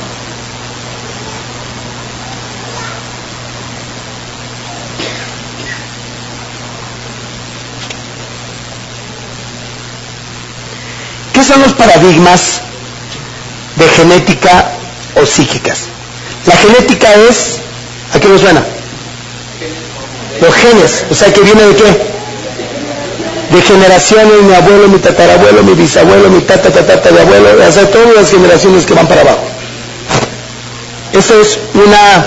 Son 11.55 11.63
los 11.63 11.73
paradigmas 11.75 12.61
de 13.77 13.89
genética 13.89 14.73
o 15.15 15.25
psíquicas? 15.25 15.85
La 16.47 16.57
genética 16.57 17.09
es, 17.31 17.59
¿a 18.13 18.21
qué 18.21 18.29
nos 18.29 18.41
suena? 18.41 18.65
Los 20.41 20.55
genes, 20.55 21.05
o 21.11 21.15
sea, 21.15 21.33
que 21.33 21.41
viene 21.41 21.63
de 21.63 21.77
qué? 21.77 22.15
De 23.55 23.63
generaciones, 23.63 24.43
mi 24.43 24.55
abuelo, 24.55 24.89
mi 24.89 24.99
tatarabuelo, 24.99 25.63
mi 25.63 25.75
bisabuelo, 25.75 26.29
mi 26.29 26.41
tata, 26.41 26.71
tata, 26.71 27.11
de 27.11 27.21
abuelo, 27.21 27.49
o 27.51 27.87
todas 27.89 28.15
las 28.17 28.31
generaciones 28.31 28.85
que 28.85 28.95
van 28.95 29.07
para 29.07 29.21
abajo. 29.21 29.45
Esa 31.13 31.35
es 31.41 31.59
una, 31.75 32.27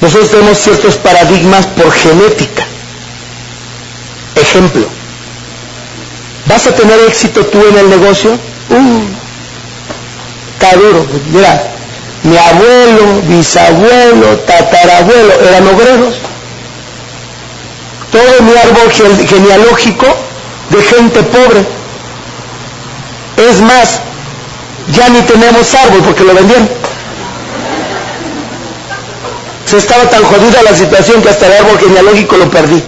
nosotros 0.00 0.30
tenemos 0.30 0.58
ciertos 0.58 0.96
paradigmas 0.96 1.66
por 1.66 1.92
genética. 1.92 2.64
Ejemplo, 4.36 4.86
¿vas 6.52 6.66
a 6.66 6.74
tener 6.74 7.00
éxito 7.08 7.44
tú 7.46 7.58
en 7.66 7.78
el 7.78 7.88
negocio? 7.90 8.32
Uh, 8.68 9.02
está 10.54 10.76
duro. 10.76 11.06
Mira, 11.32 11.62
mi 12.22 12.36
abuelo, 12.36 13.22
bisabuelo, 13.26 14.26
tatarabuelo 14.46 15.32
eran 15.48 15.66
obreros. 15.68 16.14
Todo 18.10 18.42
mi 18.42 18.52
árbol 18.56 18.90
ge- 18.92 19.26
genealógico 19.26 20.06
de 20.70 20.82
gente 20.82 21.22
pobre. 21.22 21.64
Es 23.48 23.60
más, 23.62 24.00
ya 24.92 25.08
ni 25.08 25.22
tenemos 25.22 25.74
árbol 25.74 26.02
porque 26.04 26.24
lo 26.24 26.34
vendieron. 26.34 26.68
Se 29.64 29.78
estaba 29.78 30.04
tan 30.10 30.22
jodida 30.24 30.62
la 30.62 30.76
situación 30.76 31.22
que 31.22 31.30
hasta 31.30 31.46
el 31.46 31.52
árbol 31.64 31.78
genealógico 31.78 32.36
lo 32.36 32.50
perdí. 32.50 32.82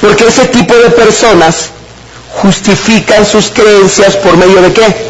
Porque 0.00 0.26
ese 0.26 0.46
tipo 0.46 0.74
de 0.74 0.90
personas 0.90 1.70
justifican 2.42 3.24
sus 3.24 3.50
creencias 3.50 4.16
por 4.16 4.36
medio 4.36 4.60
de 4.62 4.72
qué? 4.72 5.06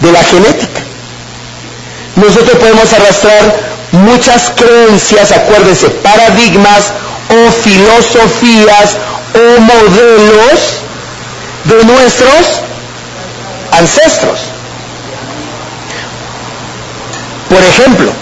De 0.00 0.12
la 0.12 0.22
genética. 0.22 0.80
Nosotros 2.16 2.56
podemos 2.58 2.92
arrastrar 2.92 3.72
muchas 3.92 4.50
creencias, 4.54 5.32
acuérdense, 5.32 5.88
paradigmas 5.90 6.92
o 7.30 7.50
filosofías 7.50 8.96
o 9.34 9.60
modelos 9.60 10.82
de 11.64 11.84
nuestros 11.84 12.60
ancestros. 13.72 14.40
Por 17.48 17.62
ejemplo, 17.62 18.12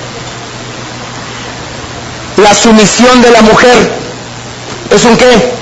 la 2.36 2.54
sumisión 2.54 3.20
de 3.22 3.30
la 3.30 3.42
mujer 3.42 3.90
es 4.90 5.04
un 5.04 5.16
qué? 5.16 5.52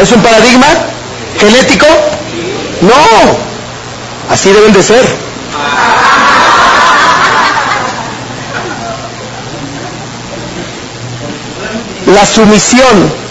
¿Es 0.00 0.10
un 0.12 0.22
paradigma 0.22 0.93
genético? 1.38 1.86
No, 2.80 4.32
así 4.32 4.50
deben 4.50 4.72
de 4.72 4.82
ser. 4.82 5.04
La 12.06 12.26
sumisión 12.26 13.24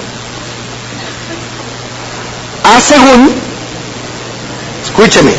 a 2.64 2.80
según, 2.80 3.34
escúcheme, 4.84 5.32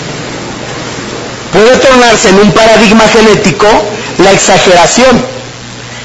puede 1.53 1.77
tornarse 1.79 2.29
en 2.29 2.39
un 2.39 2.53
paradigma 2.53 3.05
genético 3.09 3.67
la 4.19 4.33
exageración. 4.33 5.25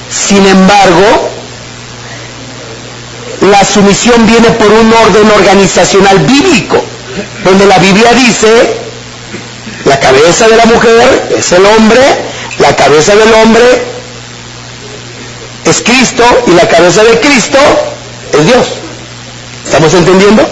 Sin 0.10 0.46
embargo, 0.46 1.30
la 3.42 3.64
sumisión 3.64 4.26
viene 4.26 4.50
por 4.52 4.68
un 4.68 4.92
orden 4.94 5.32
organizacional 5.32 6.20
bíblico, 6.20 6.84
donde 7.44 7.66
la 7.66 7.78
Biblia 7.78 8.14
dice, 8.14 8.78
la 9.86 10.00
cabeza 10.00 10.48
de 10.48 10.58
la 10.58 10.66
mujer 10.66 11.34
es 11.38 11.52
el 11.52 11.66
hombre, 11.66 12.02
la 12.60 12.76
cabeza 12.76 13.16
del 13.16 13.34
hombre 13.34 13.64
es 15.66 15.82
Cristo 15.82 16.24
y 16.48 16.52
la 16.52 16.68
cabeza 16.68 17.04
de 17.04 17.20
Cristo 17.20 17.58
es 18.34 18.46
Dios. 18.46 18.68
¿Estamos 19.66 19.94
entendiendo? 19.94 20.48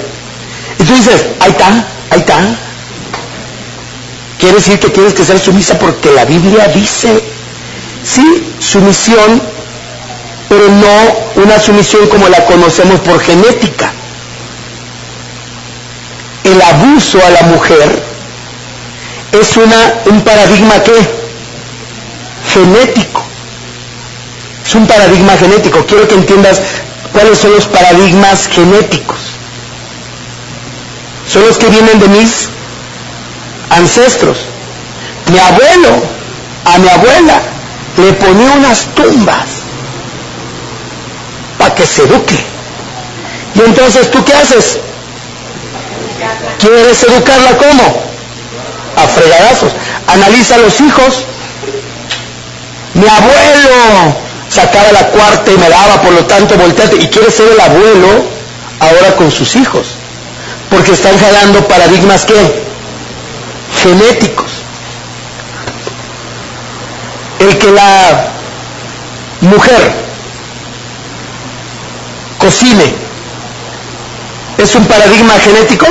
Y 0.79 0.83
tú 0.83 0.93
dices, 0.93 1.25
ahí 1.39 1.51
está, 1.51 1.67
ahí 2.11 2.19
está. 2.19 2.55
Quiere 4.39 4.55
decir 4.55 4.79
que 4.79 4.89
tienes 4.89 5.13
que 5.13 5.25
ser 5.25 5.39
sumisa 5.39 5.77
porque 5.79 6.11
la 6.11 6.25
Biblia 6.25 6.67
dice, 6.67 7.23
sí, 8.03 8.53
sumisión, 8.59 9.41
pero 10.49 10.69
no 10.69 11.43
una 11.43 11.59
sumisión 11.59 12.07
como 12.07 12.27
la 12.29 12.45
conocemos 12.45 12.99
por 13.01 13.19
genética. 13.19 13.91
El 16.43 16.61
abuso 16.61 17.19
a 17.25 17.29
la 17.29 17.41
mujer 17.43 18.01
es 19.31 19.57
una, 19.57 19.93
un 20.05 20.21
paradigma 20.21 20.81
que 20.81 20.93
genético. 22.53 23.23
Es 24.65 24.75
un 24.75 24.87
paradigma 24.87 25.33
genético. 25.33 25.85
Quiero 25.85 26.07
que 26.07 26.15
entiendas 26.15 26.61
cuáles 27.11 27.37
son 27.37 27.51
los 27.51 27.65
paradigmas 27.67 28.47
genéticos. 28.47 29.17
Son 31.31 31.45
los 31.45 31.57
que 31.57 31.67
vienen 31.67 31.99
de 31.99 32.07
mis 32.07 32.47
ancestros. 33.69 34.37
Mi 35.29 35.39
abuelo, 35.39 36.01
a 36.63 36.77
mi 36.77 36.87
abuela, 36.87 37.41
le 37.97 38.13
ponía 38.13 38.51
unas 38.53 38.85
tumbas 38.95 39.56
que 41.77 41.85
se 41.85 42.03
eduque. 42.03 42.43
Y 43.55 43.61
entonces, 43.61 44.11
¿tú 44.11 44.23
qué 44.25 44.33
haces? 44.33 44.79
¿Quieres 46.59 47.03
educarla 47.03 47.57
cómo? 47.57 48.03
A 48.95 49.07
fregadazos. 49.07 49.71
Analiza 50.07 50.55
a 50.55 50.57
los 50.59 50.81
hijos. 50.81 51.25
Mi 52.93 53.07
abuelo 53.07 54.15
sacaba 54.49 54.91
la 54.91 55.07
cuarta 55.07 55.51
y 55.51 55.57
me 55.57 55.69
daba, 55.69 56.01
por 56.01 56.13
lo 56.13 56.25
tanto, 56.25 56.57
volteate. 56.57 56.97
Y 56.97 57.07
quiere 57.07 57.31
ser 57.31 57.51
el 57.51 57.59
abuelo 57.59 58.25
ahora 58.79 59.15
con 59.15 59.31
sus 59.31 59.55
hijos. 59.55 59.87
Porque 60.69 60.91
están 60.91 61.17
jalando 61.17 61.67
paradigmas 61.67 62.25
que 62.25 62.35
genéticos. 63.81 64.51
El 67.39 67.57
que 67.57 67.71
la 67.71 68.27
mujer 69.41 70.07
cocine 72.47 72.93
es 74.57 74.73
un 74.75 74.85
paradigma 74.85 75.33
genético? 75.33 75.85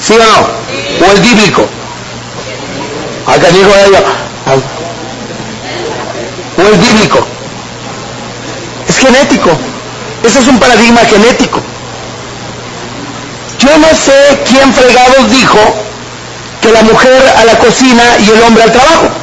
¿Sí 0.00 0.12
o 0.12 0.18
no? 0.18 1.04
¿O 1.04 1.12
es 1.12 1.20
bíblico? 1.20 1.66
Acá. 3.26 3.48
¿O 6.56 6.62
es 6.72 6.80
bíblico? 6.80 7.26
Es 8.88 8.98
genético. 8.98 9.50
Ese 10.22 10.38
es 10.38 10.46
un 10.46 10.60
paradigma 10.60 11.00
genético. 11.00 11.60
Yo 13.58 13.76
no 13.78 13.88
sé 13.88 14.40
quién 14.46 14.72
fregados 14.72 15.30
dijo 15.30 15.58
que 16.60 16.70
la 16.70 16.82
mujer 16.82 17.22
a 17.38 17.44
la 17.44 17.58
cocina 17.58 18.04
y 18.20 18.30
el 18.30 18.42
hombre 18.42 18.62
al 18.62 18.72
trabajo. 18.72 19.21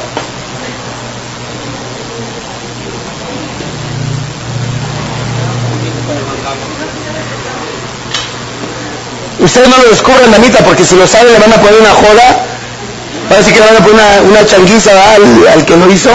Ustedes 9.40 9.68
no 9.68 9.78
lo 9.78 9.88
descubren, 9.88 10.30
mamita, 10.30 10.58
porque 10.58 10.84
si 10.84 10.94
lo 10.96 11.06
saben 11.06 11.32
le 11.32 11.38
van 11.38 11.52
a 11.52 11.56
poner 11.56 11.80
una 11.80 11.90
joda. 11.90 12.44
Parece 13.28 13.52
que 13.52 13.60
le 13.60 13.66
van 13.66 13.76
a 13.76 13.84
poner 13.84 13.94
una, 13.94 14.40
una 14.40 14.46
changuiza 14.46 14.90
al, 15.14 15.64
que 15.64 15.76
lo 15.76 15.90
hizo. 15.90 16.10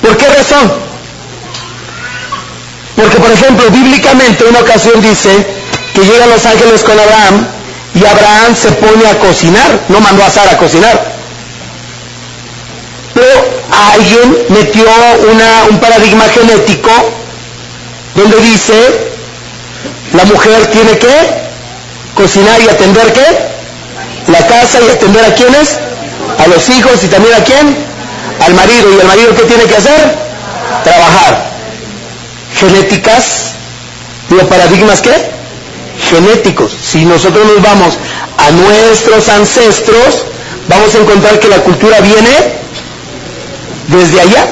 ¿Por 0.00 0.16
qué 0.16 0.28
razón? 0.28 0.72
Porque, 2.94 3.16
por 3.18 3.30
ejemplo, 3.30 3.70
bíblicamente 3.70 4.44
una 4.44 4.60
ocasión 4.60 5.00
dice 5.00 5.46
que 5.92 6.00
llegan 6.02 6.30
los 6.30 6.44
ángeles 6.46 6.82
con 6.82 6.98
Abraham 6.98 7.46
y 7.94 8.04
Abraham 8.04 8.54
se 8.54 8.70
pone 8.72 9.06
a 9.08 9.18
cocinar, 9.18 9.80
no 9.88 10.00
mandó 10.00 10.24
a 10.24 10.30
Sara 10.30 10.52
a 10.52 10.58
cocinar. 10.58 11.16
Pero 13.14 13.44
alguien 13.94 14.36
metió 14.50 14.84
un 15.70 15.80
paradigma 15.80 16.24
genético 16.24 16.90
donde 18.14 18.36
dice 18.40 18.74
la 20.12 20.24
mujer 20.24 20.66
tiene 20.66 20.98
que 20.98 21.45
cocinar 22.16 22.60
y 22.60 22.68
atender 22.68 23.12
qué? 23.12 23.26
La 24.32 24.44
casa 24.46 24.80
y 24.80 24.90
atender 24.90 25.24
a 25.24 25.34
quiénes? 25.34 25.78
A 26.38 26.48
los 26.48 26.68
hijos 26.70 27.04
y 27.04 27.08
también 27.08 27.34
a 27.34 27.44
quién? 27.44 27.76
Al 28.44 28.54
marido. 28.54 28.90
¿Y 28.92 29.00
el 29.00 29.06
marido 29.06 29.34
qué 29.36 29.42
tiene 29.42 29.64
que 29.64 29.76
hacer? 29.76 30.18
Trabajar. 30.82 31.46
genéticas, 32.58 33.52
digo, 34.30 34.48
paradigmas 34.48 35.00
qué? 35.02 35.12
Genéticos. 36.10 36.72
Si 36.72 37.04
nosotros 37.04 37.46
nos 37.46 37.62
vamos 37.62 37.98
a 38.38 38.50
nuestros 38.50 39.28
ancestros, 39.28 40.24
vamos 40.68 40.94
a 40.94 40.98
encontrar 40.98 41.38
que 41.38 41.48
la 41.48 41.58
cultura 41.58 42.00
viene 42.00 42.30
desde 43.88 44.20
allá. 44.20 44.46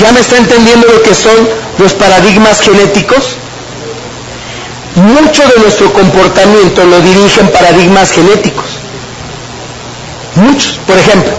¿Ya 0.00 0.12
me 0.12 0.20
está 0.20 0.36
entendiendo 0.36 0.88
lo 0.88 1.02
que 1.02 1.14
son 1.14 1.48
los 1.78 1.92
paradigmas 1.94 2.60
genéticos? 2.60 3.36
Mucho 4.96 5.42
de 5.42 5.60
nuestro 5.60 5.92
comportamiento 5.92 6.84
lo 6.84 7.00
dirigen 7.00 7.48
paradigmas 7.50 8.12
genéticos. 8.12 8.64
Muchos. 10.36 10.78
Por 10.86 10.96
ejemplo, 10.96 11.32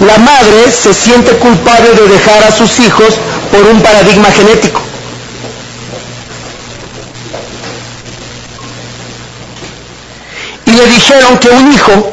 la 0.00 0.16
madre 0.18 0.70
se 0.70 0.94
siente 0.94 1.32
culpable 1.36 1.90
de 1.90 2.08
dejar 2.08 2.42
a 2.44 2.50
sus 2.50 2.78
hijos 2.80 3.14
por 3.50 3.62
un 3.66 3.82
paradigma 3.82 4.30
genético. 4.30 4.80
Y 10.64 10.72
le 10.72 10.86
dijeron 10.86 11.38
que 11.38 11.48
un 11.50 11.72
hijo 11.72 12.10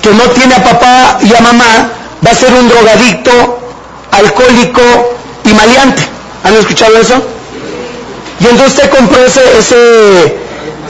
que 0.00 0.10
no 0.14 0.22
tiene 0.30 0.54
a 0.54 0.64
papá 0.64 1.18
y 1.22 1.34
a 1.34 1.40
mamá 1.40 1.90
va 2.24 2.30
a 2.30 2.34
ser 2.34 2.52
un 2.54 2.68
drogadicto, 2.68 3.58
alcohólico 4.12 4.80
y 5.44 5.52
maleante. 5.52 6.02
¿Han 6.44 6.54
escuchado 6.54 6.96
eso? 6.96 7.35
Y 8.40 8.44
entonces 8.44 8.74
usted 8.74 8.90
compró 8.90 9.24
ese, 9.24 9.40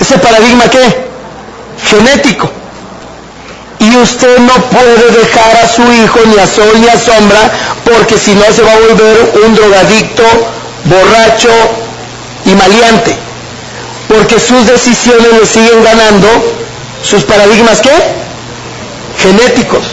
ese, 0.01 0.19
paradigma 0.19 0.65
qué? 0.69 1.07
Genético. 1.89 2.51
Y 3.79 3.97
usted 3.97 4.39
no 4.39 4.55
puede 4.71 5.11
dejar 5.13 5.57
a 5.63 5.69
su 5.69 5.83
hijo 5.93 6.19
ni 6.27 6.39
a 6.39 6.47
sol 6.47 6.73
ni 6.81 6.89
a 6.89 6.99
sombra 6.99 7.51
porque 7.85 8.19
si 8.19 8.35
no 8.35 8.45
se 8.53 8.63
va 8.63 8.73
a 8.73 8.79
volver 8.79 9.33
un 9.45 9.55
drogadicto, 9.55 10.25
borracho 10.85 11.51
y 12.45 12.51
maleante. 12.55 13.15
Porque 14.09 14.41
sus 14.41 14.67
decisiones 14.67 15.33
le 15.41 15.47
siguen 15.47 15.85
ganando 15.85 16.29
sus 17.03 17.23
paradigmas 17.25 17.81
qué? 17.81 17.93
Genéticos. 19.23 19.85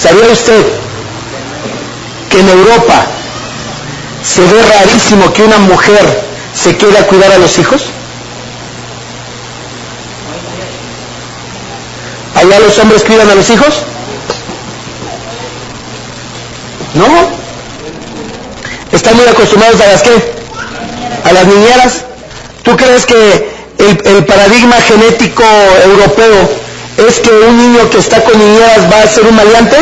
¿Sabía 0.00 0.26
usted 0.30 0.64
que 2.30 2.40
en 2.40 2.48
Europa 2.48 3.06
se 4.26 4.40
ve 4.42 4.62
rarísimo 4.62 5.32
que 5.32 5.42
una 5.42 5.58
mujer 5.58 6.04
se 6.54 6.76
quede 6.76 6.98
a 6.98 7.06
cuidar 7.06 7.30
a 7.32 7.38
los 7.38 7.58
hijos? 7.58 7.82
¿Allá 12.34 12.60
los 12.60 12.78
hombres 12.78 13.02
cuidan 13.02 13.30
a 13.30 13.34
los 13.34 13.48
hijos? 13.50 13.74
¿No? 16.94 17.06
¿Están 18.92 19.16
muy 19.16 19.26
acostumbrados 19.26 19.80
a 19.80 19.86
las 19.86 20.02
qué? 20.02 20.32
A 21.24 21.32
las 21.32 21.46
niñeras. 21.46 22.04
¿Tú 22.62 22.76
crees 22.76 23.06
que 23.06 23.48
el, 23.78 24.00
el 24.06 24.24
paradigma 24.24 24.76
genético 24.82 25.44
europeo 25.84 26.48
es 27.08 27.20
que 27.20 27.30
un 27.30 27.56
niño 27.58 27.88
que 27.90 27.98
está 27.98 28.22
con 28.24 28.38
niñeras 28.38 28.90
va 28.92 29.02
a 29.02 29.06
ser 29.06 29.24
un 29.26 29.36
maleante? 29.36 29.76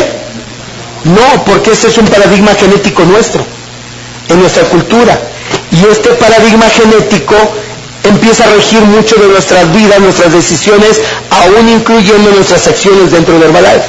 No, 1.05 1.43
porque 1.45 1.71
ese 1.71 1.87
es 1.87 1.97
un 1.97 2.07
paradigma 2.07 2.53
genético 2.55 3.03
nuestro, 3.03 3.45
en 4.29 4.39
nuestra 4.39 4.63
cultura. 4.63 5.19
Y 5.71 5.85
este 5.85 6.09
paradigma 6.11 6.69
genético 6.69 7.35
empieza 8.03 8.45
a 8.45 8.47
regir 8.47 8.81
mucho 8.81 9.15
de 9.15 9.27
nuestras 9.27 9.71
vidas, 9.73 9.99
nuestras 9.99 10.31
decisiones, 10.31 11.01
aún 11.29 11.69
incluyendo 11.69 12.31
nuestras 12.31 12.67
acciones 12.67 13.11
dentro 13.11 13.33
del 13.33 13.43
Herbalife. 13.43 13.85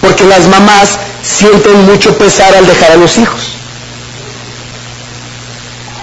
Porque 0.00 0.24
las 0.24 0.46
mamás 0.48 0.98
sienten 1.22 1.84
mucho 1.84 2.16
pesar 2.16 2.54
al 2.54 2.66
dejar 2.66 2.92
a 2.92 2.96
los 2.96 3.18
hijos. 3.18 3.40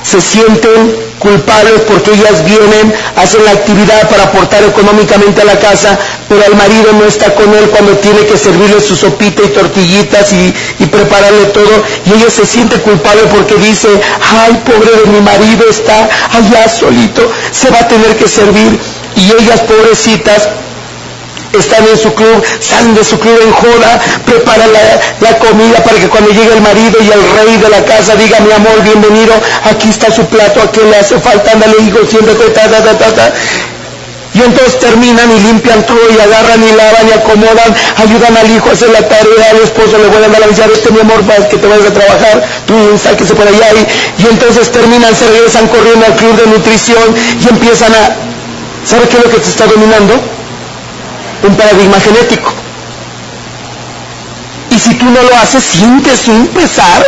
Se 0.04 0.20
sienten 0.20 1.13
culpables 1.24 1.82
porque 1.88 2.12
ellas 2.12 2.44
vienen, 2.46 2.94
hacen 3.16 3.44
la 3.46 3.52
actividad 3.52 4.10
para 4.10 4.24
aportar 4.24 4.64
económicamente 4.64 5.42
a 5.42 5.46
la 5.46 5.58
casa, 5.58 5.98
pero 6.30 6.44
el 6.46 6.56
marido 6.56 6.92
no 6.94 7.06
está 7.06 7.34
con 7.34 7.52
él 7.56 7.70
cuando 7.70 7.98
tiene 7.98 8.26
que 8.26 8.38
servirle 8.38 8.82
su 8.82 8.96
sopita 8.96 9.42
y 9.42 9.48
tortillitas 9.48 10.34
y, 10.34 10.54
y 10.80 10.86
prepararle 10.86 11.46
todo, 11.46 11.84
y 12.06 12.14
ella 12.14 12.30
se 12.30 12.46
siente 12.46 12.76
culpable 12.82 13.24
porque 13.34 13.56
dice, 13.56 13.88
ay, 14.44 14.62
pobre 14.66 14.92
de 15.04 15.08
mi 15.08 15.22
marido 15.22 15.66
está 15.70 16.10
allá 16.32 16.68
solito, 16.68 17.32
se 17.52 17.70
va 17.72 17.80
a 17.80 17.88
tener 17.88 18.16
que 18.18 18.28
servir, 18.28 18.78
y 19.16 19.32
ellas 19.42 19.62
pobrecitas 19.62 20.50
están 21.60 21.88
en 21.88 21.98
su 21.98 22.14
club, 22.14 22.44
salen 22.60 22.96
de 22.96 23.04
su 23.04 23.20
club 23.20 23.38
en 23.44 23.52
joda, 23.52 24.02
preparan 24.26 24.70
la, 24.74 25.38
comida 25.40 25.84
para 25.84 26.00
que 26.00 26.08
cuando 26.08 26.30
llegue 26.32 26.54
el 26.54 26.62
marido 26.62 26.98
y 27.02 27.12
el 27.12 27.22
rey 27.38 27.58
de 27.58 27.70
la 27.70 27.84
casa 27.84 28.16
diga, 28.16 28.40
mi 28.40 28.52
amor, 28.52 28.82
bienvenido, 28.84 29.34
aquí 29.64 29.90
está 29.90 30.12
su 30.12 30.26
plato, 30.28 30.62
a 30.62 30.86
le 30.86 30.98
hace 30.98 31.20
falta, 31.20 31.52
ándale, 31.52 31.76
hijo, 31.82 32.00
siéntate, 32.06 32.50
ta, 32.52 32.70
ta, 32.70 32.84
ta, 32.84 32.98
ta, 32.98 33.12
ta. 33.14 33.34
Y 34.34 34.42
entonces 34.42 34.80
terminan 34.80 35.30
y 35.32 35.40
limpian 35.42 35.86
todo 35.86 36.00
y 36.10 36.20
agarran 36.20 36.64
y 36.64 36.72
lavan 36.72 37.08
y 37.08 37.12
acomodan, 37.12 37.76
ayudan 37.98 38.36
al 38.36 38.50
hijo 38.50 38.70
a 38.70 38.74
hacer 38.74 38.90
la 38.90 39.08
tarea, 39.08 39.52
al 39.52 39.62
esposo 39.62 39.98
le 39.98 40.08
vuelven 40.08 40.42
a 40.42 40.46
avisar, 40.46 40.72
este 40.72 40.92
mi 40.92 41.02
amor, 41.02 41.22
que 41.50 41.58
te 41.58 41.68
vayas 41.68 41.88
a 41.88 41.94
trabajar, 41.94 42.44
tú 42.66 42.74
sáquese 42.98 43.36
por 43.36 43.48
allá. 43.48 43.68
Y, 43.74 44.24
y 44.24 44.28
entonces 44.28 44.72
terminan, 44.72 45.16
se 45.16 45.28
regresan 45.30 45.68
corriendo 45.68 46.06
al 46.08 46.16
club 46.16 46.36
de 46.36 46.48
nutrición 46.48 47.16
y 47.42 47.48
empiezan 47.48 47.94
a... 47.94 48.34
¿Sabe 48.86 49.08
qué 49.08 49.18
es 49.18 49.24
lo 49.24 49.30
que 49.30 49.40
te 49.40 49.50
está 49.50 49.68
dominando? 49.68 50.20
Un 51.44 51.56
paradigma 51.56 52.00
genético. 52.00 52.52
Y 54.72 54.80
si 54.80 54.96
tú 54.96 55.06
no 55.06 55.22
lo 55.22 55.36
haces, 55.38 55.64
sientes 55.64 56.28
un 56.28 56.48
pesar, 56.48 57.06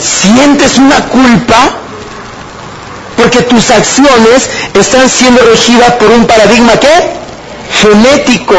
sientes 0.00 0.78
una 0.78 1.04
culpa, 1.08 1.72
porque 3.16 3.42
tus 3.42 3.70
acciones 3.70 4.48
están 4.74 5.08
siendo 5.08 5.42
regidas 5.42 5.92
por 5.92 6.10
un 6.10 6.26
paradigma 6.26 6.78
¿qué? 6.78 7.16
Genético. 7.80 8.54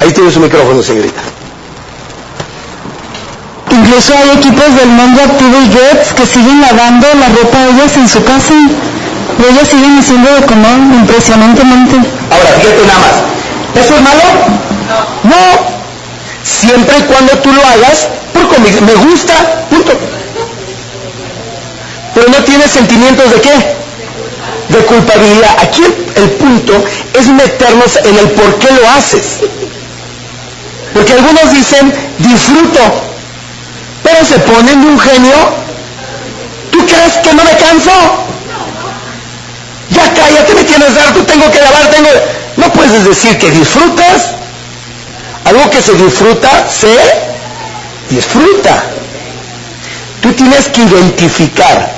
Ahí 0.00 0.12
tiene 0.12 0.30
su 0.32 0.40
micrófono, 0.40 0.82
señorita. 0.82 1.20
Incluso 3.70 4.12
hay 4.16 4.30
equipos 4.38 4.74
del 4.74 4.88
mundo 4.88 5.22
activo 5.22 5.56
y 5.62 5.72
Gets 5.72 6.14
que 6.14 6.26
siguen 6.26 6.60
lavando 6.60 7.06
la 7.14 7.28
ropa 7.28 7.58
de 7.58 7.70
ellas 7.70 7.96
en 7.96 8.08
su 8.08 8.24
casa. 8.24 8.54
Y 9.38 9.42
ellos 9.44 9.68
siguen 9.68 9.98
haciendo 9.98 10.34
de 10.34 10.42
comer 10.42 10.78
impresionantemente. 11.00 11.96
Ahora, 12.30 12.50
fíjate 12.60 12.86
nada 12.86 12.98
más. 12.98 13.84
¿Eso 13.84 13.94
es 13.94 14.02
malo? 14.02 14.22
No. 15.22 15.30
No. 15.30 15.78
Siempre 16.42 16.98
y 16.98 17.02
cuando 17.02 17.38
tú 17.38 17.52
lo 17.52 17.62
hagas 17.64 18.08
por 18.32 18.48
convicción. 18.48 18.86
Me 18.86 18.94
gusta, 18.94 19.34
punto. 19.70 19.92
Pero 22.14 22.28
no 22.30 22.44
tienes 22.44 22.70
sentimientos 22.70 23.30
de 23.30 23.40
qué? 23.40 23.76
De 24.70 24.78
culpabilidad. 24.86 25.56
Aquí 25.62 25.82
el, 25.84 26.22
el 26.22 26.30
punto 26.30 26.84
es 27.14 27.28
meternos 27.28 27.96
en 28.04 28.18
el 28.18 28.30
por 28.30 28.58
qué 28.58 28.68
lo 28.72 28.90
haces. 28.90 29.40
Porque 30.94 31.12
algunos 31.12 31.52
dicen, 31.52 31.92
disfruto, 32.18 32.80
pero 34.02 34.24
se 34.24 34.38
ponen 34.40 34.80
de 34.80 34.86
un 34.88 34.98
genio. 34.98 35.36
¿Tú 36.72 36.78
crees 36.86 37.14
que 37.22 37.34
no 37.34 37.44
me 37.44 37.56
canso? 37.56 38.27
Ya 39.90 40.14
cállate, 40.14 40.54
me 40.54 40.64
tienes 40.64 40.96
harto, 40.96 41.24
tengo 41.24 41.50
que 41.50 41.60
lavar, 41.60 41.90
tengo... 41.90 42.08
No 42.56 42.72
puedes 42.72 43.04
decir 43.04 43.38
que 43.38 43.50
disfrutas. 43.50 44.34
Algo 45.44 45.70
que 45.70 45.80
se 45.80 45.94
disfruta, 45.94 46.68
se 46.68 46.94
disfruta. 48.10 48.82
Tú 50.20 50.32
tienes 50.32 50.66
que 50.68 50.82
identificar 50.82 51.92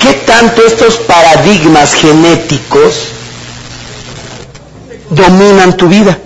qué 0.00 0.12
tanto 0.12 0.66
estos 0.66 0.96
paradigmas 0.96 1.94
genéticos 1.94 2.94
dominan 5.10 5.76
tu 5.76 5.88
vida. 5.88 6.18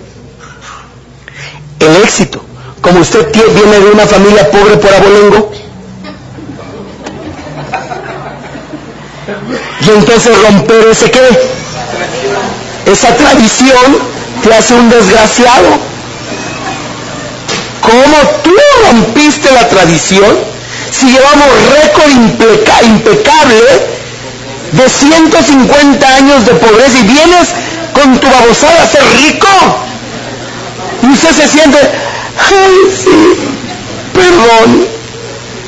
El 1.78 1.96
éxito. 1.96 2.42
Como 2.80 3.00
usted 3.00 3.30
viene 3.32 3.78
de 3.78 3.90
una 3.90 4.06
familia 4.06 4.50
pobre 4.50 4.78
por 4.78 4.92
abolengo, 4.92 5.52
y 9.80 9.90
entonces 9.90 10.36
romper 10.42 10.88
ese 10.90 11.10
qué? 11.10 11.20
Esa 12.86 13.14
tradición 13.16 13.98
te 14.42 14.54
hace 14.54 14.74
un 14.74 14.88
desgraciado. 14.90 15.78
¿Cómo 17.80 18.16
tú 18.42 18.50
rompiste 18.86 19.50
la 19.52 19.68
tradición 19.68 20.38
si 20.90 21.06
llevamos 21.06 21.48
récord 21.82 22.10
impeca 22.10 22.82
impecable 22.82 23.64
de 24.72 24.88
150 24.88 26.14
años 26.16 26.46
de 26.46 26.54
pobreza 26.54 26.98
y 26.98 27.02
vienes 27.02 27.48
con 27.92 28.18
tu 28.18 28.26
babosada 28.28 28.82
a 28.82 28.86
ser 28.86 29.02
rico? 29.24 29.48
Y 31.02 31.06
usted 31.06 31.32
se 31.32 31.48
siente, 31.48 31.78
ay, 31.78 32.74
sí, 33.02 33.34
perdón, 34.12 34.86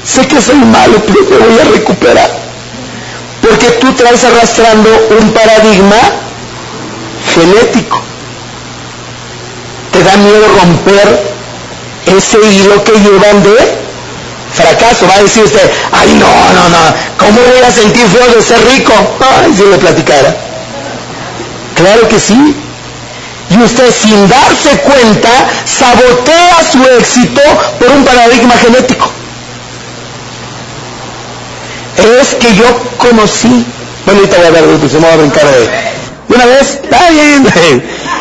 sé 0.04 0.26
que 0.26 0.40
soy 0.40 0.56
malo, 0.56 1.02
pero 1.06 1.24
te 1.24 1.36
voy 1.38 1.58
a 1.58 1.64
recuperar. 1.64 2.31
Porque 3.42 3.70
tú 3.80 3.92
traes 3.92 4.24
arrastrando 4.24 4.88
un 5.20 5.32
paradigma 5.32 5.96
genético. 7.34 8.00
¿Te 9.92 10.02
da 10.02 10.16
miedo 10.16 10.46
romper 10.60 11.32
ese 12.06 12.38
hilo 12.38 12.82
que 12.84 12.92
llevan 12.92 13.42
de 13.42 13.82
fracaso. 14.52 15.06
Va 15.08 15.14
a 15.14 15.22
decir 15.22 15.44
usted, 15.44 15.70
ay 15.92 16.14
no, 16.14 16.26
no, 16.26 16.68
no, 16.68 16.78
¿cómo 17.16 17.40
voy 17.40 17.62
a 17.66 17.70
sentir 17.70 18.06
feo 18.06 18.34
de 18.34 18.42
ser 18.42 18.58
rico? 18.68 18.92
Ay, 19.20 19.54
si 19.56 19.64
le 19.64 19.78
platicara. 19.78 20.36
Claro 21.74 22.08
que 22.08 22.20
sí. 22.20 22.56
Y 23.50 23.58
usted 23.62 23.92
sin 23.92 24.28
darse 24.28 24.70
cuenta 24.78 25.30
sabotea 25.64 26.58
su 26.70 26.82
éxito 26.98 27.42
por 27.78 27.90
un 27.90 28.04
paradigma 28.04 28.54
genético. 28.56 29.10
Es 31.96 32.34
que 32.34 32.54
yo 32.54 32.64
conocí. 32.98 33.64
Bueno, 34.04 34.20
ahorita 34.20 34.36
voy 34.36 34.46
a 34.46 34.50
ver, 34.50 34.90
se 34.90 34.98
me 34.98 35.06
va 35.06 35.12
a 35.12 35.16
brincar 35.16 35.44
de, 35.46 35.60
de 35.60 36.34
una 36.34 36.46
vez. 36.46 36.80
Está 36.82 37.10
bien. 37.10 37.46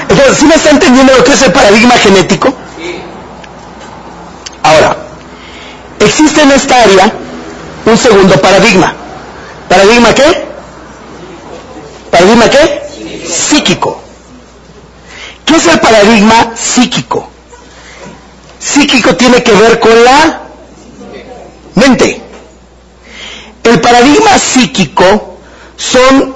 Entonces, 0.10 0.38
¿sí 0.38 0.45
me 0.45 0.56
está 0.56 0.72
entendiendo 0.72 1.14
lo 1.15 1.23
que 1.23 1.34
es 1.34 1.41
el 1.41 1.52
paradigma 1.52 1.95
genético? 1.95 2.53
Ahora, 4.64 4.98
existe 5.99 6.41
en 6.41 6.52
esta 6.52 6.81
área 6.84 7.11
un 7.85 7.98
segundo 7.98 8.39
paradigma. 8.39 8.93
¿Paradigma 9.68 10.14
qué? 10.14 10.45
¿Paradigma 12.11 12.49
qué? 12.49 12.81
Psíquico. 13.27 14.02
¿Qué 15.45 15.56
es 15.56 15.68
el 15.68 15.80
paradigma 15.80 16.52
psíquico? 16.56 17.30
Psíquico 18.60 19.15
tiene 19.15 19.41
que 19.41 19.52
ver 19.53 19.80
con 19.80 20.03
la 20.03 20.41
mente. 21.76 22.20
El 23.64 23.80
paradigma 23.80 24.38
psíquico 24.40 25.38
son 25.78 26.36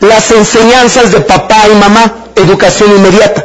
las 0.00 0.30
enseñanzas 0.30 1.12
de 1.12 1.20
papá 1.20 1.64
y 1.70 1.74
mamá, 1.74 2.26
educación 2.34 2.90
inmediata. 2.96 3.44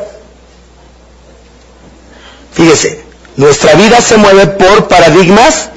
Fíjese, 2.54 3.04
nuestra 3.38 3.74
vida 3.74 4.02
se 4.02 4.18
mueve 4.18 4.48
por 4.48 4.88
paradigmas 4.88 5.70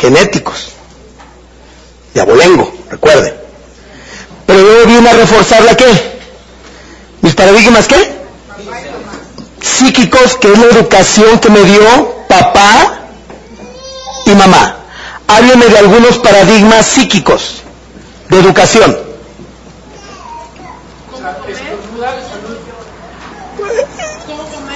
genéticos. 0.00 0.68
De 2.14 2.20
abolengo, 2.20 2.72
recuerden. 2.90 3.34
Pero 4.46 4.60
luego 4.60 4.86
viene 4.86 5.10
a 5.10 5.14
reforzarla 5.14 5.76
qué? 5.76 6.18
¿Mis 7.20 7.34
paradigmas 7.34 7.86
qué? 7.86 8.18
Psíquicos, 9.60 10.36
que 10.36 10.52
es 10.52 10.58
la 10.58 10.66
educación 10.66 11.38
que 11.38 11.50
me 11.50 11.62
dio 11.62 12.24
papá 12.28 13.00
y 14.26 14.30
mamá. 14.30 14.77
Hábleme 15.28 15.66
de 15.66 15.78
algunos 15.78 16.18
paradigmas 16.18 16.86
psíquicos 16.86 17.62
de 18.28 18.38
educación. 18.40 18.96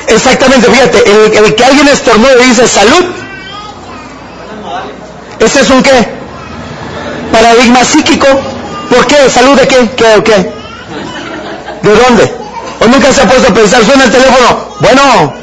Exactamente, 0.08 0.70
fíjate, 0.70 1.38
el, 1.38 1.54
que 1.54 1.64
alguien 1.64 1.88
estornude 1.88 2.44
y 2.44 2.48
dice 2.48 2.68
salud. 2.68 3.04
¿Ese 5.38 5.60
es 5.60 5.70
un 5.70 5.82
qué? 5.82 6.06
Paradigma 7.32 7.84
psíquico. 7.84 8.26
¿Por 8.90 9.06
qué? 9.06 9.30
¿Salud 9.30 9.58
de 9.58 9.66
qué? 9.66 9.90
¿Qué 9.96 10.04
o 10.16 10.22
qué? 10.22 10.36
¿De 11.82 11.94
dónde? 11.94 12.34
¿O 12.80 12.86
nunca 12.86 13.10
se 13.12 13.22
ha 13.22 13.28
puesto 13.28 13.50
a 13.50 13.54
pensar? 13.54 13.82
Suena 13.84 14.04
el 14.04 14.10
teléfono. 14.10 14.68
Bueno, 14.80 15.34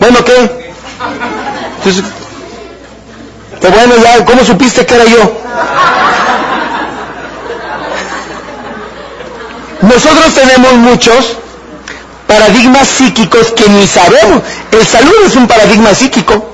¿bueno 0.00 0.24
qué? 0.24 0.72
Entonces, 1.78 2.04
qué 3.60 3.68
bueno 3.68 3.94
ya, 4.02 4.24
¿cómo 4.24 4.44
supiste 4.44 4.86
que 4.86 4.94
era 4.94 5.04
yo? 5.04 5.32
Nosotros 9.82 10.34
tenemos 10.34 10.72
muchos 10.74 11.36
paradigmas 12.26 12.86
psíquicos 12.86 13.52
que 13.52 13.68
ni 13.68 13.86
sabemos. 13.86 14.42
El 14.70 14.86
salud 14.86 15.14
es 15.26 15.36
un 15.36 15.46
paradigma 15.46 15.94
psíquico. 15.94 16.46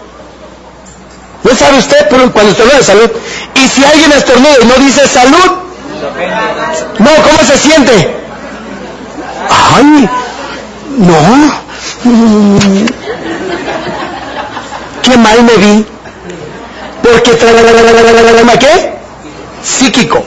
No 1.43 1.55
sabe 1.55 1.79
usted 1.79 2.07
pero 2.09 2.33
cuando 2.33 2.53
estornuda 2.53 2.79
de 2.79 2.85
salud. 2.85 3.11
Y 3.55 3.69
si 3.69 3.85
alguien 3.85 4.13
estornuda 4.13 4.55
y 4.63 4.67
no 4.67 4.75
dice 4.75 5.07
salud, 5.07 5.67
no, 6.99 7.11
¿cómo 7.23 7.39
se 7.47 7.59
siente? 7.59 8.15
Ay, 9.75 10.09
no. 10.99 11.67
Qué 15.03 15.17
mal 15.17 15.43
me 15.43 15.57
vi. 15.57 15.87
Porque 17.13 17.35
trae 17.35 18.59
¿qué? 18.59 18.93
Psíquico. 19.63 20.25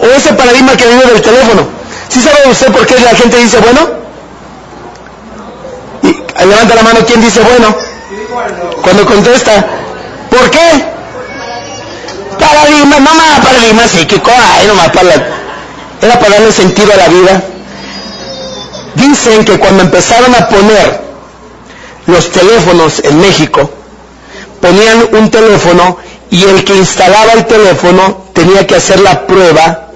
O 0.00 0.06
ese 0.06 0.32
paradigma 0.34 0.76
que 0.76 0.86
viene 0.86 1.04
del 1.06 1.22
teléfono. 1.22 1.66
¿Sí 2.08 2.20
sabe 2.20 2.50
usted 2.50 2.70
por 2.72 2.86
qué 2.86 3.00
la 3.00 3.14
gente 3.14 3.38
dice 3.38 3.58
bueno? 3.58 3.88
Y 6.02 6.44
levanta 6.46 6.74
la 6.74 6.82
mano 6.82 7.00
quien 7.06 7.20
dice 7.22 7.40
bueno. 7.40 7.74
Cuando 8.82 9.06
contesta. 9.06 9.66
¿Por 10.30 10.50
qué? 10.50 10.84
Paradigma, 12.38 12.98
mamá, 13.00 13.40
paradigma 13.42 13.88
psíquico. 13.88 14.30
Ay, 14.30 14.66
nomás 14.66 14.88
para 14.90 15.04
la... 15.04 15.14
Era 16.02 16.18
para 16.20 16.34
darle 16.34 16.52
sentido 16.52 16.92
a 16.92 16.96
la 16.96 17.08
vida. 17.08 17.42
Dicen 18.94 19.44
que 19.44 19.58
cuando 19.58 19.84
empezaron 19.84 20.34
a 20.34 20.48
poner 20.48 21.00
los 22.06 22.30
teléfonos 22.30 23.00
en 23.04 23.20
México, 23.20 23.70
ponían 24.60 25.08
un 25.12 25.30
teléfono 25.30 25.98
y 26.30 26.44
el 26.44 26.64
que 26.64 26.76
instalaba 26.76 27.32
el 27.32 27.46
teléfono 27.46 28.26
tenía 28.32 28.66
que 28.66 28.76
hacer 28.76 29.00
la 29.00 29.26
prueba 29.26 29.88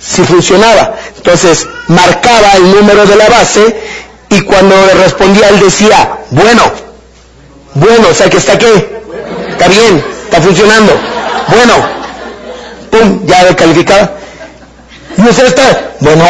si 0.00 0.22
funcionaba. 0.24 0.94
Entonces 1.16 1.66
marcaba 1.88 2.52
el 2.54 2.70
número 2.70 3.06
de 3.06 3.16
la 3.16 3.28
base 3.28 3.76
y 4.30 4.40
cuando 4.42 4.74
le 4.86 4.94
respondía 4.94 5.48
él 5.48 5.60
decía, 5.60 6.18
bueno, 6.30 6.62
bueno, 7.74 8.08
o 8.10 8.14
sea 8.14 8.28
que 8.28 8.38
está 8.38 8.58
qué, 8.58 9.00
está 9.50 9.68
bien, 9.68 10.04
está 10.24 10.40
funcionando, 10.40 10.92
bueno, 11.48 11.74
pum, 12.90 13.26
ya 13.26 13.54
calificado. 13.54 14.10
Y 15.16 15.22
usted 15.22 15.46
está, 15.46 15.92
bueno, 16.00 16.24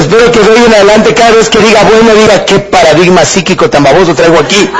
Espero 0.00 0.32
que 0.32 0.40
de 0.40 0.76
adelante 0.76 1.12
cada 1.12 1.32
vez 1.32 1.50
que 1.50 1.58
diga 1.58 1.82
bueno 1.82 2.14
diga 2.14 2.46
qué 2.46 2.58
paradigma 2.58 3.22
psíquico 3.22 3.68
tan 3.68 3.84
baboso 3.84 4.14
traigo 4.14 4.38
aquí. 4.38 4.70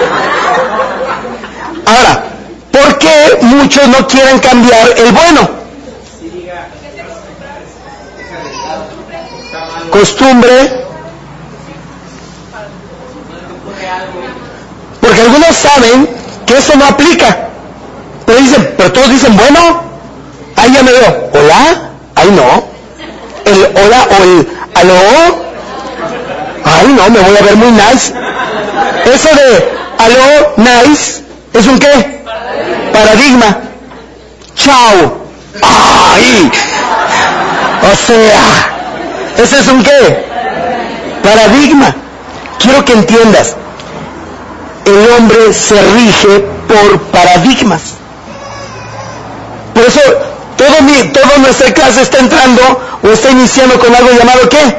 Ahora, 1.85 2.25
¿por 2.73 2.97
qué 2.97 3.39
muchos 3.43 3.87
no 3.89 4.07
quieren 4.07 4.39
cambiar 4.39 4.95
el 4.97 5.13
bueno? 5.13 5.51
Costumbre. 9.91 10.85
Porque 15.03 15.21
algunos 15.21 15.55
saben 15.55 16.09
que 16.47 16.57
eso 16.57 16.77
no 16.77 16.87
aplica. 16.87 17.49
Pero 18.25 18.39
dicen, 18.39 18.75
pero 18.75 18.91
todos 18.91 19.11
dicen 19.11 19.37
bueno. 19.37 19.83
Ahí 20.57 20.73
ya 20.73 20.83
me 20.83 20.93
veo. 20.93 21.31
Hola. 21.35 21.91
Ahí 22.15 22.31
no. 22.31 22.65
El 23.45 23.65
hola 23.77 24.09
o 24.19 24.23
el 24.23 24.60
aló. 24.81 25.51
Ay 26.65 26.89
no, 26.89 27.11
me 27.11 27.21
voy 27.21 27.37
a 27.37 27.43
ver 27.43 27.57
muy 27.57 27.71
nice. 27.71 28.13
Eso 29.05 29.29
de 29.35 29.73
aló, 29.99 30.55
nice, 30.57 31.23
¿es 31.53 31.67
un 31.67 31.79
qué? 31.79 32.23
Paradigma. 32.93 33.59
Chao. 34.57 35.21
Ay. 35.63 36.51
O 37.83 38.07
sea, 38.07 39.43
¿ese 39.43 39.59
es 39.61 39.69
un 39.69 39.83
qué? 39.83 40.27
Paradigma. 41.23 41.95
Quiero 42.59 42.85
que 42.85 42.93
entiendas. 42.93 43.57
El 44.85 45.13
hombre 45.17 45.53
se 45.53 45.81
rige 45.81 46.41
por 46.69 47.01
paradigmas. 47.11 47.95
Por 49.75 49.85
eso 49.85 50.01
todo 50.61 50.83
mi, 50.83 50.93
toda 51.09 51.39
nuestra 51.39 51.73
clase 51.73 52.03
está 52.03 52.19
entrando 52.19 52.61
o 53.03 53.09
está 53.09 53.31
iniciando 53.31 53.79
con 53.79 53.95
algo 53.95 54.11
llamado 54.11 54.47
qué? 54.51 54.77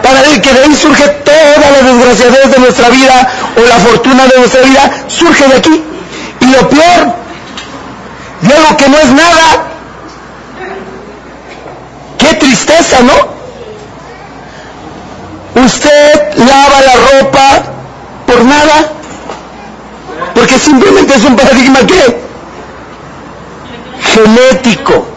Para 0.00 0.22
ver 0.22 0.40
que 0.40 0.52
de 0.52 0.62
ahí 0.62 0.76
surge 0.76 1.08
toda 1.08 1.70
la 1.72 1.82
desgraciadez 1.90 2.52
de 2.52 2.58
nuestra 2.60 2.88
vida 2.90 3.28
o 3.56 3.68
la 3.68 3.76
fortuna 3.76 4.26
de 4.28 4.38
nuestra 4.38 4.60
vida, 4.62 4.90
surge 5.08 5.48
de 5.48 5.56
aquí. 5.56 5.84
Y 6.38 6.46
lo 6.46 6.68
peor, 6.68 7.14
de 8.42 8.54
algo 8.54 8.76
que 8.76 8.88
no 8.88 8.98
es 8.98 9.10
nada. 9.10 9.64
Qué 12.18 12.34
tristeza, 12.34 12.98
¿no? 13.00 13.34
Usted 15.64 16.36
lava 16.36 16.80
la 16.80 16.94
ropa 16.94 17.62
por 18.26 18.44
nada, 18.44 18.92
porque 20.32 20.58
simplemente 20.60 21.14
es 21.14 21.24
un 21.24 21.34
paradigma 21.34 21.80
que 21.80 22.20
genético. 24.00 25.13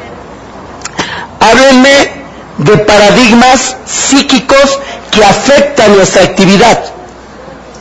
Háblenme 1.39 2.17
de 2.57 2.77
paradigmas 2.79 3.75
psíquicos 3.85 4.79
que 5.11 5.23
afectan 5.23 5.95
nuestra 5.95 6.23
actividad. 6.23 6.83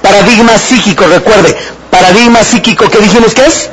Paradigma 0.02 0.58
psíquico, 0.58 1.04
recuerde, 1.06 1.56
paradigma 1.90 2.44
psíquico, 2.44 2.88
¿qué 2.88 2.98
dijimos 2.98 3.34
que 3.34 3.46
es? 3.46 3.70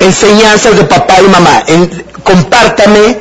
Enseñanzas 0.00 0.76
de 0.76 0.84
papá 0.84 1.20
y 1.20 1.28
mamá. 1.28 1.62
En, 1.66 2.04
compártame 2.22 3.18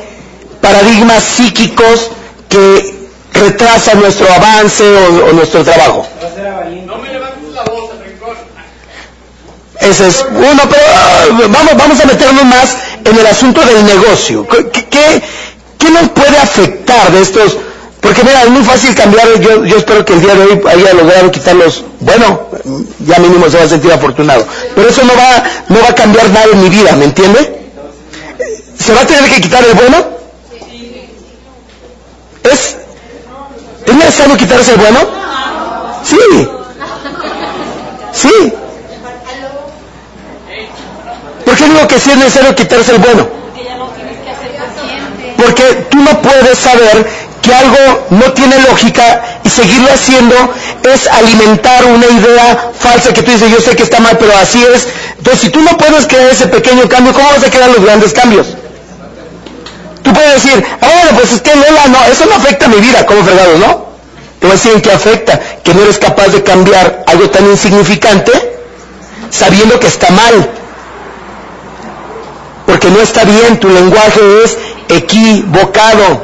paradigmas 0.59 1.23
psíquicos 1.23 2.11
que 2.49 3.09
retrasa 3.33 3.93
nuestro 3.93 4.31
avance 4.33 4.83
o, 4.83 5.25
o 5.29 5.33
nuestro 5.33 5.63
trabajo. 5.63 6.05
No 6.85 6.97
me 6.97 7.09
levantes 7.09 7.49
la 7.53 7.63
voz. 7.63 7.91
Ese 9.81 10.07
es 10.07 10.23
uno, 10.29 10.61
pero 10.69 10.83
ah, 10.95 11.47
vamos, 11.49 11.75
vamos 11.75 11.99
a 11.99 12.05
meternos 12.05 12.45
más 12.45 12.77
en 13.05 13.17
el 13.19 13.25
asunto 13.25 13.61
del 13.61 13.85
negocio. 13.85 14.47
¿Qué, 14.47 15.21
qué, 15.77 15.89
nos 15.89 16.09
puede 16.09 16.37
afectar 16.37 17.11
de 17.11 17.21
estos? 17.21 17.57
Porque 17.99 18.23
mira, 18.23 18.43
es 18.43 18.49
muy 18.49 18.63
fácil 18.63 18.95
cambiar, 18.95 19.39
yo, 19.39 19.63
yo 19.65 19.77
espero 19.77 20.03
que 20.03 20.13
el 20.13 20.21
día 20.21 20.33
de 20.33 20.43
hoy 20.43 20.61
haya 20.67 20.93
logrado 20.93 21.31
quitarlos, 21.31 21.83
bueno, 21.99 22.47
ya 22.99 23.19
mínimo 23.19 23.49
se 23.49 23.57
va 23.57 23.65
a 23.65 23.69
sentir 23.69 23.91
afortunado, 23.91 24.45
pero 24.73 24.89
eso 24.89 25.03
no 25.03 25.13
va, 25.13 25.43
no 25.69 25.79
va 25.81 25.89
a 25.89 25.95
cambiar 25.95 26.29
nada 26.31 26.45
en 26.51 26.63
mi 26.63 26.69
vida, 26.69 26.95
¿me 26.95 27.05
entiende? 27.05 27.61
¿Se 28.79 28.93
va 28.93 29.01
a 29.01 29.05
tener 29.05 29.29
que 29.29 29.41
quitar 29.41 29.63
el 29.63 29.73
bueno? 29.75 29.97
¿Es, 32.43 32.77
¿Es 33.85 33.95
necesario 33.95 34.37
quitarse 34.37 34.71
el 34.71 34.77
bueno? 34.77 34.99
Sí. 36.03 36.49
Sí. 38.13 38.53
¿Por 41.45 41.55
qué 41.55 41.65
digo 41.65 41.87
que 41.87 41.99
sí 41.99 42.11
es 42.11 42.17
necesario 42.17 42.55
quitarse 42.55 42.91
el 42.91 42.99
bueno? 42.99 43.27
Porque 45.37 45.63
tú 45.89 45.97
no 45.99 46.21
puedes 46.21 46.57
saber 46.59 47.07
que 47.41 47.53
algo 47.53 48.05
no 48.11 48.31
tiene 48.33 48.59
lógica 48.59 49.39
y 49.43 49.49
seguirlo 49.49 49.91
haciendo 49.91 50.35
es 50.83 51.07
alimentar 51.07 51.85
una 51.85 52.05
idea 52.05 52.71
falsa 52.79 53.13
que 53.13 53.23
tú 53.23 53.31
dices, 53.31 53.51
yo 53.51 53.59
sé 53.59 53.75
que 53.75 53.83
está 53.83 53.99
mal, 53.99 54.17
pero 54.19 54.35
así 54.37 54.63
es. 54.63 54.87
Entonces, 55.17 55.41
si 55.41 55.49
tú 55.49 55.61
no 55.61 55.75
puedes 55.77 56.05
crear 56.05 56.29
ese 56.29 56.47
pequeño 56.47 56.87
cambio, 56.87 57.13
¿cómo 57.13 57.29
vas 57.29 57.43
a 57.43 57.49
crear 57.49 57.69
los 57.69 57.83
grandes 57.83 58.13
cambios? 58.13 58.47
Tú 60.03 60.13
puedes 60.13 60.43
decir, 60.43 60.63
ah, 60.81 60.87
bueno, 61.01 61.17
pues 61.17 61.33
es 61.33 61.41
que 61.41 61.55
Lola, 61.55 61.87
no, 61.87 62.03
eso 62.11 62.25
no 62.25 62.35
afecta 62.35 62.65
a 62.65 62.69
mi 62.69 62.77
vida, 62.77 63.05
como 63.05 63.23
fregados, 63.23 63.59
¿no? 63.59 63.85
Te 64.39 64.47
voy 64.47 64.51
a 64.51 64.53
decir 64.53 64.71
en 64.73 64.81
qué 64.81 64.91
afecta, 64.91 65.39
que 65.63 65.73
no 65.73 65.83
eres 65.83 65.99
capaz 65.99 66.29
de 66.29 66.43
cambiar 66.43 67.03
algo 67.05 67.29
tan 67.29 67.45
insignificante 67.45 68.31
sabiendo 69.29 69.79
que 69.79 69.87
está 69.87 70.09
mal. 70.11 70.49
Porque 72.65 72.89
no 72.89 72.99
está 72.99 73.23
bien, 73.23 73.59
tu 73.59 73.69
lenguaje 73.69 74.21
es 74.43 74.57
equivocado 74.89 76.21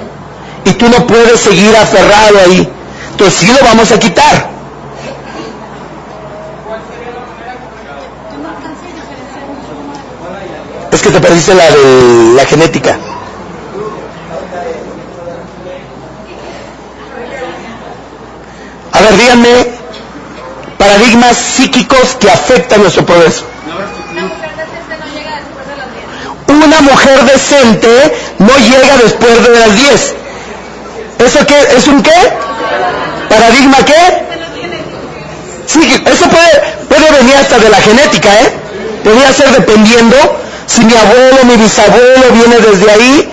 y 0.66 0.72
tú 0.74 0.88
no 0.90 1.06
puedes 1.08 1.40
seguir 1.40 1.76
aferrado 1.76 2.40
ahí. 2.40 2.68
Entonces 3.12 3.40
sí 3.40 3.48
lo 3.48 3.66
vamos 3.66 3.92
a 3.92 4.00
quitar. 4.00 4.50
Es 10.92 11.02
que 11.02 11.10
te 11.10 11.20
perdiste 11.20 11.54
la 11.54 11.70
de 11.70 12.34
la 12.36 12.46
genética. 12.46 12.98
A 18.92 19.02
ver, 19.02 19.18
díganme 19.18 19.78
paradigmas 20.78 21.38
psíquicos 21.38 22.16
que 22.20 22.30
afectan 22.30 22.82
nuestro 22.82 23.06
progreso. 23.06 23.46
Una 26.48 26.82
mujer 26.82 27.24
decente 27.26 27.90
no 28.40 28.56
llega 28.58 28.98
después 29.04 29.44
de 29.44 29.60
las 29.60 29.76
10. 29.76 30.14
¿Eso 31.20 31.46
qué? 31.46 31.78
¿Es 31.78 31.88
un 31.88 32.02
qué? 32.02 32.12
¿Paradigma 33.30 33.78
qué? 33.86 34.28
Sí, 35.66 35.82
eso 36.06 36.26
puede, 36.30 36.64
puede 36.88 37.18
venir 37.20 37.36
hasta 37.36 37.60
de 37.60 37.70
la 37.70 37.78
genética, 37.78 38.30
¿eh? 38.42 38.52
Podría 39.04 39.34
ser 39.34 39.52
dependiendo 39.52 40.16
si 40.68 40.84
mi 40.84 40.94
abuelo, 40.94 41.44
mi 41.46 41.56
bisabuelo 41.56 42.32
viene 42.34 42.58
desde 42.60 42.92
ahí, 42.92 43.30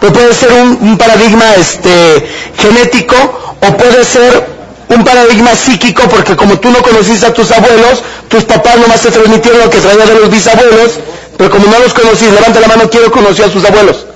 pues 0.00 0.12
puede 0.12 0.34
ser 0.34 0.52
un, 0.52 0.96
paradigma 0.96 1.54
este, 1.56 2.28
genético 2.58 3.16
o 3.60 3.76
puede 3.76 4.04
ser 4.04 4.46
un 4.88 5.04
paradigma 5.04 5.54
psíquico 5.54 6.04
porque 6.08 6.36
como 6.36 6.58
tú 6.60 6.70
no 6.70 6.80
conociste 6.82 7.26
a 7.26 7.34
tus 7.34 7.50
abuelos, 7.50 8.02
tus 8.28 8.44
papás 8.44 8.76
nomás 8.78 9.00
te 9.00 9.10
transmitieron 9.10 9.60
lo 9.60 9.70
que 9.70 9.78
traía 9.78 10.06
de 10.06 10.14
los 10.14 10.30
bisabuelos, 10.30 10.92
pero 11.36 11.50
como 11.50 11.66
no 11.66 11.78
los 11.78 11.92
conocí, 11.92 12.26
levanta 12.26 12.60
la 12.60 12.68
mano, 12.68 12.88
¿quién 12.90 13.02
no 13.04 13.28
a 13.28 13.50
sus 13.50 13.64
abuelos? 13.64 14.06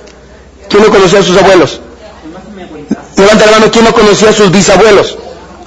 ¿Quién 0.69 0.83
no 0.83 0.89
conocía 0.89 1.19
a 1.19 1.23
sus 1.23 1.37
abuelos? 1.37 1.79
Levanta 3.17 3.45
la 3.45 3.51
mano, 3.51 3.71
¿quién 3.71 3.85
no 3.85 3.93
conocía 3.93 4.29
a 4.29 4.33
sus 4.33 4.51
bisabuelos? 4.51 5.17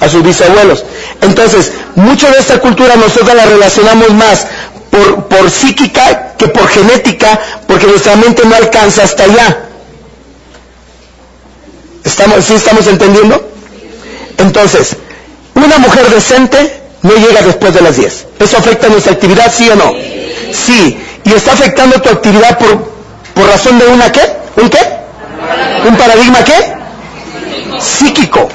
A 0.01 0.09
sus 0.09 0.23
bisabuelos. 0.23 0.85
Entonces, 1.21 1.73
mucho 1.95 2.29
de 2.31 2.39
esta 2.39 2.59
cultura 2.59 2.97
nosotros 2.97 3.35
la 3.35 3.45
relacionamos 3.45 4.13
más 4.15 4.47
por, 4.91 5.25
por 5.29 5.51
psíquica 5.51 6.35
que 6.37 6.49
por 6.49 6.67
genética, 6.69 7.39
porque 7.67 7.87
nuestra 7.87 8.17
mente 8.17 8.43
no 8.45 8.57
alcanza 8.57 9.05
hasta 9.05 9.25
allá. 9.25 9.59
¿Estamos, 12.03 12.45
¿Sí 12.45 12.55
estamos 12.55 12.87
entendiendo? 12.87 13.51
Entonces, 14.39 14.97
una 15.55 15.79
mujer 15.79 16.09
decente 16.11 16.83
no 17.03 17.15
llega 17.15 17.43
después 17.43 17.73
de 17.75 17.81
las 17.81 17.97
10. 17.97 18.27
¿Eso 18.41 18.57
afecta 18.57 18.89
nuestra 18.89 19.13
actividad, 19.13 19.53
sí 19.55 19.69
o 19.71 19.77
no? 19.77 19.93
Sí. 20.53 20.99
¿Y 21.25 21.33
está 21.33 21.53
afectando 21.53 22.01
tu 22.01 22.11
actividad 22.11 22.59
por, 22.59 22.93
por 23.35 23.47
razón 23.47 23.79
de 23.79 23.87
una 23.87 24.13
qué? 24.13 24.21
¿Un 24.57 24.69
qué? 24.69 24.79
¿Un 25.89 25.97
paradigma 25.97 26.45
qué? 26.45 26.75
Psíquico. 27.81 28.49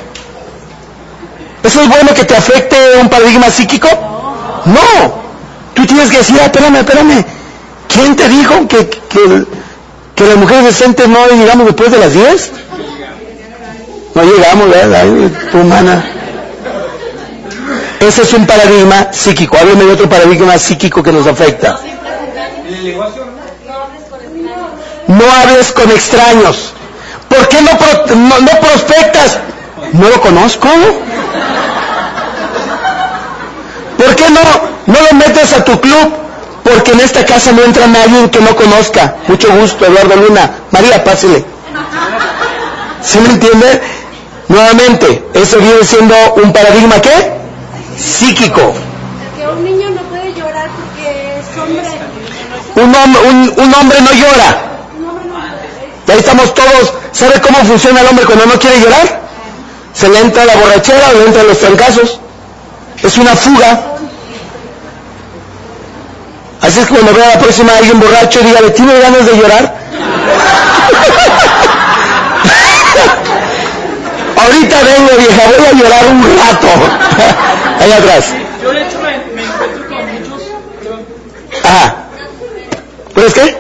¿Eso 1.64 1.82
es 1.82 1.90
bueno 1.90 2.14
que 2.14 2.24
te 2.24 2.36
afecte 2.36 2.78
un 3.02 3.10
paradigma 3.10 3.50
psíquico? 3.50 3.88
No. 4.66 5.20
Tú 5.74 5.86
tienes 5.86 6.10
que 6.10 6.18
decir, 6.18 6.38
espérame, 6.38 6.78
espérame. 6.78 7.26
¿Quién 7.88 8.16
te 8.16 8.30
dijo 8.30 8.68
que, 8.68 8.88
que, 8.88 9.46
que 10.16 10.24
las 10.26 10.38
mujeres 10.38 10.66
decentes 10.66 11.08
no 11.08 11.28
llegamos 11.28 11.66
después 11.66 11.92
de 11.92 11.98
las 11.98 12.14
10? 12.14 12.52
No 14.16 14.24
llegamos, 14.24 14.70
¿verdad? 14.70 15.06
Humana. 15.54 16.06
Ese 18.00 18.22
es 18.22 18.34
un 18.34 18.46
paradigma 18.46 19.12
psíquico. 19.12 19.58
Háblame 19.58 19.86
de 19.86 19.92
otro 19.92 20.10
paradigma 20.10 20.58
psíquico 20.58 21.04
que 21.04 21.12
nos 21.12 21.28
afecta. 21.28 21.80
No 25.08 25.26
hables 25.32 25.72
con 25.72 25.90
extraños. 25.92 26.74
¿Por 27.28 27.48
qué 27.48 27.62
no, 27.62 27.72
no, 28.16 28.40
no 28.40 28.60
prospectas? 28.60 29.40
No 29.94 30.10
lo 30.10 30.22
conozco. 30.22 30.68
¿Por 33.98 34.16
qué 34.16 34.30
no, 34.30 34.42
no 34.88 35.00
lo 35.02 35.18
metes 35.18 35.54
a 35.54 35.64
tu 35.64 35.80
club? 35.80 36.14
Porque 36.64 36.92
en 36.92 37.00
esta 37.00 37.26
casa 37.26 37.52
no 37.52 37.64
entra 37.64 37.88
nadie 37.88 38.30
que 38.30 38.40
no 38.40 38.56
conozca. 38.56 39.16
Mucho 39.28 39.50
gusto, 39.56 39.86
Eduardo 39.86 40.16
Luna. 40.16 40.52
María, 40.72 41.04
pásele. 41.04 41.44
¿Sí 43.04 43.20
me 43.20 43.30
entiende? 43.30 43.82
Nuevamente, 44.48 45.24
eso 45.34 45.58
viene 45.58 45.84
siendo 45.84 46.16
un 46.44 46.52
paradigma 46.52 47.00
¿qué? 47.02 47.32
Psíquico. 47.98 48.74
Un, 52.82 52.94
hom- 52.94 53.18
un- 53.30 53.54
un 53.64 53.74
hombre 53.76 54.00
no 54.02 54.12
llora. 54.14 54.58
Y 56.08 56.12
ahí 56.12 56.20
estamos 56.20 56.54
todos. 56.54 56.94
¿Sabe 57.12 57.42
cómo 57.42 57.58
funciona 57.66 58.02
el 58.02 58.08
hombre 58.08 58.26
cuando 58.26 58.46
no 58.46 58.58
quiere 58.60 58.80
llorar? 58.80 59.20
Se 59.94 60.08
le 60.10 60.20
entra 60.20 60.46
la 60.46 60.56
borrachera 60.56 61.10
o 61.10 61.14
le 61.18 61.26
entran 61.26 61.48
los 61.48 61.60
trancazos. 61.60 62.20
Es 63.04 63.18
una 63.18 63.36
fuga. 63.36 63.82
Así 66.62 66.80
es 66.80 66.88
que 66.88 66.94
cuando 66.94 67.14
vea 67.14 67.32
a 67.32 67.36
la 67.36 67.40
próxima 67.40 67.74
a 67.74 67.78
alguien 67.78 68.00
borracho, 68.00 68.40
dígale, 68.42 68.70
¿tiene 68.72 69.00
ganas 69.00 69.26
de 69.26 69.38
llorar? 69.38 69.76
Ahorita 74.38 74.78
vengo, 74.84 75.10
vieja, 75.18 75.42
voy 75.48 75.66
a 75.68 75.72
llorar 75.74 76.06
un 76.08 76.24
rato. 76.24 76.68
Ahí 77.80 77.92
atrás. 77.92 78.26
Yo 78.64 78.72
de 78.72 78.82
hecho 78.88 78.98
me, 79.00 79.16
encuentro 79.44 79.88
con 79.88 80.14
muchos, 80.14 80.42
Ajá. 81.64 81.96
¿Pero 83.20 83.34
qué? 83.34 83.58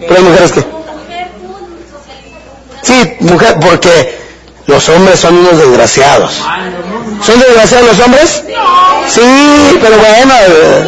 ¿Pero 0.00 0.22
mujeres 0.22 0.50
qué? 0.50 0.64
Sí, 2.82 3.16
mujer, 3.20 3.56
porque 3.60 4.18
los 4.66 4.88
hombres 4.88 5.20
son 5.20 5.36
unos 5.36 5.58
desgraciados. 5.58 6.32
¿Son 7.24 7.38
desgraciados 7.38 7.86
los 7.86 8.00
hombres? 8.00 8.42
Sí, 9.08 9.78
pero 9.80 9.96
bueno, 9.98 10.34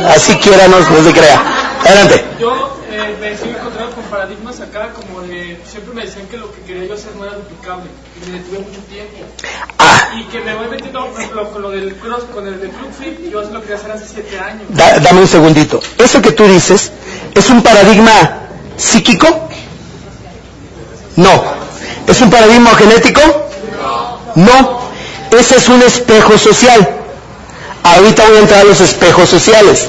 así 0.09 0.37
quiera, 0.39 0.67
no, 0.67 0.81
no 0.81 1.05
se 1.05 1.13
crea. 1.13 1.43
Adelante. 1.85 2.25
yo 2.41 2.77
eh, 2.91 3.17
me 3.21 3.37
sigo 3.37 3.57
encontrando 3.57 3.95
con 3.95 4.05
paradigmas 4.05 4.61
acá 4.61 4.93
como 4.93 5.21
de, 5.23 5.61
siempre 5.65 5.95
me 5.95 6.03
decían 6.03 6.27
que 6.27 6.39
lo 6.39 6.53
que 6.53 6.63
quería 6.63 6.89
yo 6.89 6.95
hacer 6.95 7.15
no 7.17 7.25
era 7.25 7.37
duplicable 7.37 7.85
y 8.17 8.31
me 8.31 8.39
detuve 8.39 8.59
mucho. 8.59 8.81
Ah, 9.83 10.11
Y 10.19 10.25
que 10.25 10.41
me 10.41 10.55
voy 10.55 10.69
metiendo, 10.69 11.07
por 11.07 11.19
ejemplo, 11.21 11.51
con 11.51 11.63
lo 11.63 11.71
del 11.71 11.95
cross, 11.97 12.25
con 12.35 12.47
el 12.47 12.61
del 12.61 12.71
club 12.71 12.91
fit, 12.99 13.31
yo 13.33 13.41
lo 13.43 13.61
quería 13.63 13.77
hacer 13.77 13.91
hace 13.93 14.07
siete 14.13 14.39
años. 14.39 14.63
da- 14.69 14.99
dame 14.99 15.21
un 15.23 15.29
segundito. 15.29 15.81
Eso 15.97 16.21
que 16.21 16.33
tú 16.33 16.45
dices, 16.45 16.93
¿es 17.35 17.49
un 17.49 17.63
paradigma 17.63 18.41
psíquico? 18.77 19.49
No. 21.17 21.43
¿Es 22.07 22.21
un 22.21 22.31
paradigma 22.31 22.75
genético? 22.75 23.21
No. 24.35 24.81
Ese 25.31 25.57
es 25.57 25.69
un 25.69 25.81
espejo 25.83 26.37
social. 26.37 26.97
Ahorita 27.83 28.27
voy 28.29 28.37
a 28.37 28.41
entrar 28.41 28.61
a 28.61 28.65
los 28.65 28.81
espejos 28.81 29.29
sociales. 29.29 29.87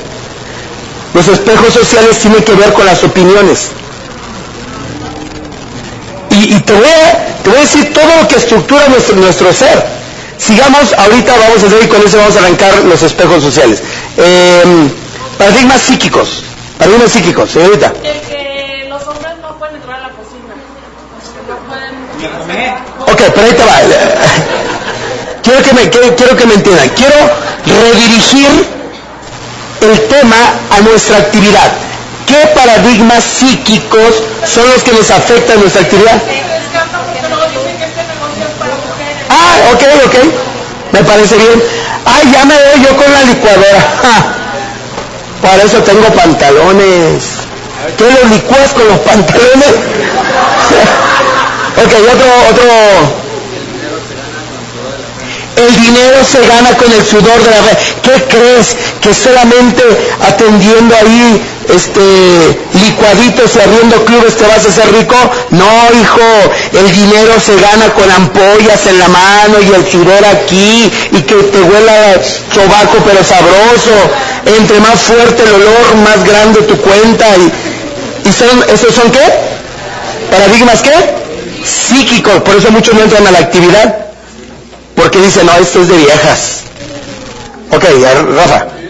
Los 1.14 1.28
espejos 1.28 1.74
sociales 1.74 2.20
tienen 2.20 2.44
que 2.44 2.54
ver 2.54 2.72
con 2.74 2.86
las 2.86 3.04
opiniones. 3.04 3.68
Y 6.44 6.60
te, 6.62 6.74
voy 6.74 6.84
a, 6.84 7.44
te 7.44 7.50
voy 7.50 7.60
a 7.60 7.62
decir 7.62 7.94
todo 7.94 8.06
lo 8.20 8.28
que 8.28 8.36
estructura 8.36 8.88
nuestro, 8.88 9.16
nuestro 9.16 9.54
ser. 9.54 9.86
Sigamos, 10.38 10.94
ahorita 10.98 11.34
vamos 11.38 11.64
a 11.64 11.70
seguir 11.70 11.88
con 11.88 12.02
eso, 12.02 12.18
vamos 12.18 12.36
a 12.36 12.40
arrancar 12.40 12.74
los 12.86 13.04
espejos 13.04 13.44
sociales. 13.44 13.84
Eh, 14.18 14.64
paradigmas 15.38 15.82
psíquicos. 15.82 16.44
Paradigmas 16.80 17.12
psíquicos, 17.12 17.52
señorita. 17.52 17.94
El 18.04 18.22
que 18.22 18.88
los 18.90 19.06
hombres 19.08 19.38
no 19.40 19.56
pueden 19.60 19.76
entrar 19.76 20.00
a 20.00 20.08
la 20.08 20.10
cocina. 20.10 20.56
No 21.48 21.58
pueden. 21.70 21.96
Ok, 23.02 23.34
pero 23.36 23.48
ahí 23.48 23.54
te 23.54 23.64
va. 23.64 23.80
Quiero 25.44 25.64
que 25.64 25.74
me, 25.74 25.90
quiero, 25.90 26.16
quiero 26.16 26.38
que 26.38 26.46
me 26.46 26.54
entiendan. 26.54 26.90
Quiero 26.90 27.16
redirigir 27.66 28.48
el 29.82 30.08
tema 30.08 30.38
a 30.70 30.82
nuestra 30.82 31.18
actividad. 31.18 31.72
¿Qué 32.32 32.48
paradigmas 32.56 33.26
psíquicos 33.26 34.24
son 34.46 34.66
los 34.70 34.82
que 34.84 34.94
nos 34.94 35.12
afectan 35.12 35.60
nuestra 35.60 35.82
actividad? 35.82 36.22
Ah, 39.30 39.74
ok, 39.74 39.84
ok. 40.06 40.16
Me 40.94 41.04
parece 41.04 41.36
bien. 41.36 41.62
Ay, 42.06 42.32
ya 42.32 42.46
me 42.46 42.56
veo 42.56 42.78
yo 42.88 42.96
con 42.96 43.12
la 43.12 43.24
licuadora. 43.24 43.82
Ja. 44.02 44.34
Para 45.42 45.64
eso 45.64 45.84
tengo 45.84 46.08
pantalones. 46.14 47.24
¿Qué 47.98 48.06
los 48.06 48.32
licuas 48.32 48.72
con 48.76 48.88
los 48.88 49.00
pantalones? 49.00 49.74
ok, 51.84 51.94
otro, 52.14 52.28
otro. 52.50 53.22
El 55.58 55.76
dinero 55.82 56.24
se 56.24 56.48
gana 56.48 56.78
con 56.78 56.90
el 56.94 57.06
sudor 57.06 57.44
de 57.44 57.52
la 57.52 57.62
red. 57.62 57.78
¿Qué 58.02 58.24
crees? 58.30 58.78
Que 59.02 59.14
solamente 59.14 59.84
atendiendo 60.22 60.96
ahí 60.96 61.51
este 61.70 62.02
licuaditos 62.74 63.56
y 63.56 63.60
abriendo 63.60 64.04
clubes 64.06 64.36
te 64.36 64.48
vas 64.48 64.66
a 64.66 64.70
hacer 64.70 64.92
rico? 64.94 65.16
No, 65.52 66.00
hijo, 66.02 66.22
el 66.74 66.92
dinero 66.92 67.34
se 67.40 67.56
gana 67.60 67.94
con 67.94 68.10
ampollas 68.10 68.86
en 68.88 69.00
la 69.00 69.08
mano 69.08 69.60
y 69.62 69.74
el 69.74 69.86
sudor 69.90 70.26
aquí 70.26 70.92
y 71.12 71.22
que 71.22 71.36
te 71.36 71.62
huela 71.62 72.22
sobaco 72.54 72.98
pero 73.06 73.24
sabroso. 73.24 73.96
Entre 74.46 74.80
más 74.80 75.00
fuerte 75.02 75.44
el 75.44 75.54
olor, 75.54 75.96
más 76.04 76.24
grande 76.24 76.62
tu 76.64 76.78
cuenta. 76.78 77.26
¿Y, 77.38 78.28
y 78.28 78.34
son, 78.34 78.64
esos 78.70 78.94
son 78.94 79.12
qué? 79.12 79.24
¿Paradigmas 80.32 80.82
qué? 80.82 80.92
Psíquicos. 81.64 82.42
Por 82.42 82.56
eso 82.56 82.72
muchos 82.72 82.96
no 82.96 83.02
entran 83.02 83.28
a 83.28 83.32
la 83.32 83.40
actividad. 83.40 84.06
Porque 84.96 85.20
dicen, 85.20 85.46
no, 85.46 85.54
esto 85.58 85.82
es 85.82 85.88
de 85.90 85.98
viejas. 85.98 86.62
Ok, 87.72 87.84
Rafa. 88.36 88.81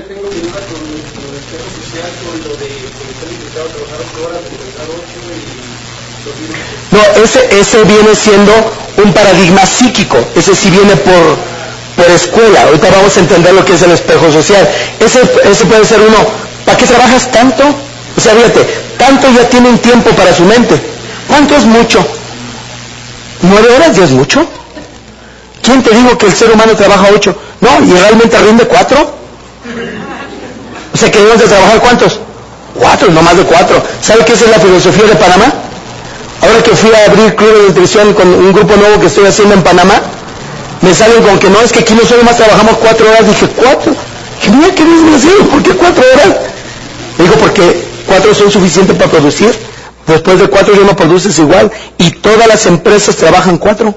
No, 6.92 7.24
ese, 7.24 7.48
ese 7.60 7.84
viene 7.84 8.14
siendo 8.16 8.52
un 8.98 9.14
paradigma 9.14 9.66
psíquico. 9.66 10.18
Ese 10.36 10.56
sí 10.56 10.70
viene 10.70 10.96
por, 10.98 11.38
por 11.96 12.12
escuela. 12.14 12.64
Ahorita 12.64 12.90
vamos 12.92 13.16
a 13.16 13.20
entender 13.22 13.54
lo 13.54 13.64
que 13.66 13.74
es 13.74 13.82
el 13.82 13.92
espejo 13.92 14.32
social. 14.32 14.68
Ese, 15.00 15.22
ese 15.44 15.66
puede 15.66 15.86
ser 15.86 16.00
uno. 16.02 16.18
¿Para 16.66 16.78
qué 16.78 16.86
trabajas 16.86 17.32
tanto? 17.32 17.64
O 18.18 18.22
sea, 18.22 18.34
fíjate, 18.34 18.68
tanto 18.98 19.28
ya 19.32 19.48
tienen 19.50 19.78
tiempo 19.80 20.12
para 20.12 20.34
su 20.34 20.44
mente. 20.44 20.80
¿Cuánto 21.28 21.56
es 21.56 21.64
mucho? 21.64 22.06
¿Nueve 23.42 23.70
horas 23.76 23.96
ya 23.96 24.04
es 24.04 24.12
mucho? 24.12 24.46
¿Quién 25.62 25.82
te 25.82 25.92
dijo 25.92 26.18
que 26.18 26.26
el 26.26 26.34
ser 26.34 26.52
humano 26.52 26.76
trabaja 26.76 27.08
ocho? 27.14 27.36
No, 27.62 27.84
y 27.86 27.94
realmente 27.94 28.38
rinde 28.40 28.66
cuatro. 28.66 29.16
O 30.94 30.98
sea 30.98 31.10
que 31.10 31.20
debemos 31.20 31.42
de 31.42 31.48
trabajar 31.48 31.80
cuántos? 31.80 32.20
Cuatro, 32.76 33.10
no 33.12 33.22
más 33.22 33.38
de 33.38 33.44
cuatro. 33.44 33.82
¿Sabe 34.02 34.26
qué 34.26 34.34
es 34.34 34.42
la 34.50 34.60
filosofía 34.60 35.06
de 35.06 35.16
Panamá? 35.16 35.54
Ahora 36.42 36.64
que 36.64 36.76
fui 36.76 36.92
a 36.94 37.06
abrir 37.12 37.36
club 37.36 37.54
de 37.54 37.68
nutrición 37.70 38.14
con 38.14 38.28
un 38.28 38.52
grupo 38.52 38.76
nuevo 38.76 39.00
que 39.00 39.08
estoy 39.08 39.26
haciendo 39.26 39.54
en 39.54 39.64
Panamá, 39.64 40.02
me 40.82 40.94
salen 40.94 41.22
con 41.22 41.38
que 41.38 41.50
no, 41.50 41.60
es 41.62 41.72
que 41.72 41.80
aquí 41.80 41.94
nosotros 41.94 42.24
más 42.24 42.38
trabajamos 42.38 42.78
cuatro 42.78 43.08
horas. 43.08 43.28
Dije, 43.28 43.48
¿cuatro? 43.56 43.94
Dije, 44.40 44.52
mira 44.52 44.74
qué 44.74 44.84
desgraciado, 44.84 45.44
¿por 45.50 45.64
qué 45.64 45.70
cuatro 45.72 46.04
horas? 46.14 46.36
Me 47.18 47.24
dijo, 47.26 47.36
porque 47.36 47.84
cuatro 48.08 48.34
son 48.34 48.50
suficientes 48.50 48.98
para 48.98 49.12
producir. 49.12 49.54
Después 50.08 50.40
de 50.40 50.48
cuatro 50.48 50.74
ya 50.74 50.82
no 50.84 50.96
produces 50.96 51.38
igual. 51.38 51.72
Y 51.98 52.10
todas 52.12 52.48
las 52.48 52.66
empresas 52.66 53.16
trabajan 53.16 53.58
cuatro. 53.58 53.94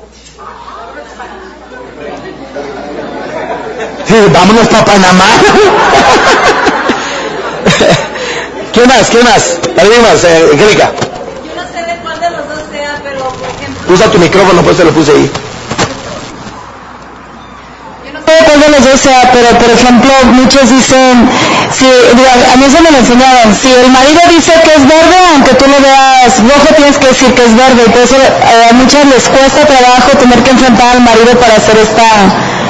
Sí, 4.07 4.15
vámonos 4.33 4.69
para 4.69 4.85
Panamá. 4.85 5.25
¿Qué 8.73 8.87
más? 8.87 9.09
¿Qué 9.09 9.23
más? 9.23 9.59
Dale 9.75 9.99
más, 10.01 10.25
eh, 10.25 10.49
Angélica. 10.53 10.93
Yo 11.47 11.55
no 11.55 11.63
sé 11.73 11.83
de 11.85 11.97
cuál 12.03 12.21
de 12.21 12.31
los 12.31 12.49
dos 12.49 12.59
sea, 12.71 13.01
pero 13.03 13.29
por 13.29 13.49
ejemplo. 13.49 13.74
Usa 13.89 14.11
tu 14.11 14.19
micrófono, 14.19 14.63
pues 14.63 14.77
te 14.77 14.85
lo 14.85 14.91
puse 14.93 15.13
ahí. 15.13 15.31
Yo 18.05 18.13
no 18.13 18.21
sé 18.21 18.33
cuál 18.47 18.61
de 18.61 18.69
los 18.69 18.85
dos 18.85 19.01
sea, 19.01 19.31
pero 19.33 19.49
por 19.59 19.71
ejemplo, 19.71 20.13
muchos 20.33 20.69
dicen, 20.71 21.29
si, 21.77 21.85
a 21.85 22.57
mí 22.57 22.65
se 22.71 22.81
me 22.81 22.91
lo 22.91 22.99
enseñaron, 22.99 23.55
si 23.55 23.69
el 23.69 23.91
marido 23.91 24.21
dice 24.31 24.53
que 24.65 24.73
es 24.73 24.89
verde, 24.89 25.17
aunque 25.35 25.53
tú 25.55 25.67
lo 25.69 25.79
veas 25.81 26.39
rojo, 26.41 26.75
tienes 26.77 26.97
que 26.97 27.09
decir 27.09 27.35
que 27.35 27.45
es 27.45 27.55
verde. 27.55 27.83
Y 27.87 27.91
por 27.91 28.01
eso 28.01 28.17
eh, 28.17 28.69
a 28.71 28.73
muchas 28.73 29.05
les 29.05 29.29
cuesta 29.29 29.67
trabajo 29.67 30.17
tener 30.19 30.43
que 30.43 30.51
enfrentar 30.51 30.97
al 30.97 31.03
marido 31.03 31.39
para 31.39 31.57
hacer 31.57 31.77
esta, 31.77 32.09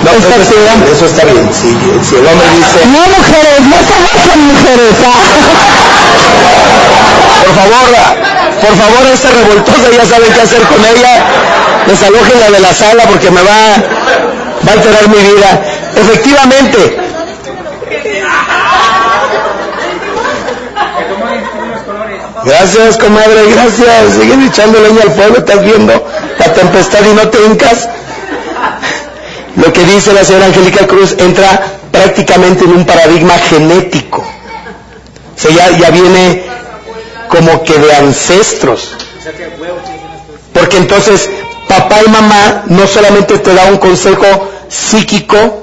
No, 0.02 0.10
eso, 0.10 0.34
está, 0.34 0.74
eso 0.90 1.06
está 1.06 1.24
bien. 1.30 1.48
Si, 1.54 1.70
si 2.02 2.16
el 2.16 2.26
hombre 2.26 2.48
dice, 2.58 2.86
No 2.90 3.06
mujeres, 3.06 3.62
no 3.70 3.76
trabajan 3.86 4.50
mujeres. 4.50 4.98
por 7.44 7.54
favor, 7.54 7.86
por 8.60 8.76
favor, 8.76 9.06
esta 9.12 9.30
revoltosa 9.30 9.90
ya 9.94 10.06
saben 10.06 10.32
qué 10.32 10.40
hacer 10.40 10.62
con 10.62 10.84
ella. 10.84 11.24
Desalójenla 11.86 12.50
de 12.50 12.60
la 12.60 12.72
sala 12.72 13.04
porque 13.04 13.30
me 13.30 13.42
va, 13.42 13.74
a 13.74 14.72
alterar 14.72 15.08
mi 15.08 15.18
vida. 15.18 15.62
Efectivamente, 15.96 17.00
Gracias, 22.44 22.98
comadre, 22.98 23.50
gracias. 23.52 24.14
Siguen 24.20 24.42
echando 24.42 24.78
leña 24.78 25.02
al 25.02 25.12
fuego, 25.12 25.36
estás 25.38 25.64
viendo 25.64 26.06
la 26.38 26.52
tempestad 26.52 27.00
y 27.10 27.14
no 27.14 27.28
te 27.28 27.38
hincas. 27.42 27.88
Lo 29.56 29.72
que 29.72 29.82
dice 29.84 30.12
la 30.12 30.24
señora 30.24 30.46
Angélica 30.46 30.86
Cruz 30.86 31.14
entra 31.18 31.62
prácticamente 31.90 32.64
en 32.64 32.72
un 32.72 32.84
paradigma 32.84 33.34
genético. 33.38 34.18
O 34.18 35.40
sea, 35.40 35.70
ya 35.70 35.90
viene 35.90 36.44
como 37.28 37.62
que 37.62 37.78
de 37.78 37.92
ancestros. 37.94 38.92
Porque 40.52 40.76
entonces 40.78 41.28
papá 41.68 41.96
y 42.06 42.10
mamá 42.10 42.64
no 42.66 42.86
solamente 42.86 43.38
te 43.38 43.54
da 43.54 43.64
un 43.66 43.78
consejo 43.78 44.24
psíquico, 44.68 45.60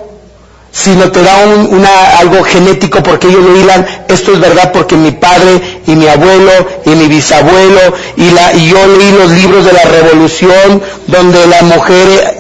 sino 0.74 1.12
te 1.12 1.22
da 1.22 1.36
un- 1.46 1.74
una, 1.76 2.18
algo 2.20 2.44
genético 2.44 3.04
porque 3.04 3.28
ellos 3.28 3.44
lo 3.44 3.56
hilan, 3.58 3.86
esto 4.08 4.32
es 4.34 4.40
verdad 4.40 4.72
porque 4.72 4.96
mi 4.96 5.12
padre 5.12 5.82
y 5.86 5.92
mi 5.96 6.08
abuelo 6.08 6.52
y 6.86 6.90
mi 6.92 7.08
bisabuelo 7.08 7.94
y, 8.16 8.32
la, 8.32 8.54
y 8.54 8.70
yo 8.70 8.78
leí 8.98 9.12
los 9.12 9.32
libros 9.32 9.66
de 9.66 9.74
la 9.74 9.84
revolución 9.84 10.82
donde 11.08 11.46
la 11.48 11.62
mujer, 11.64 12.38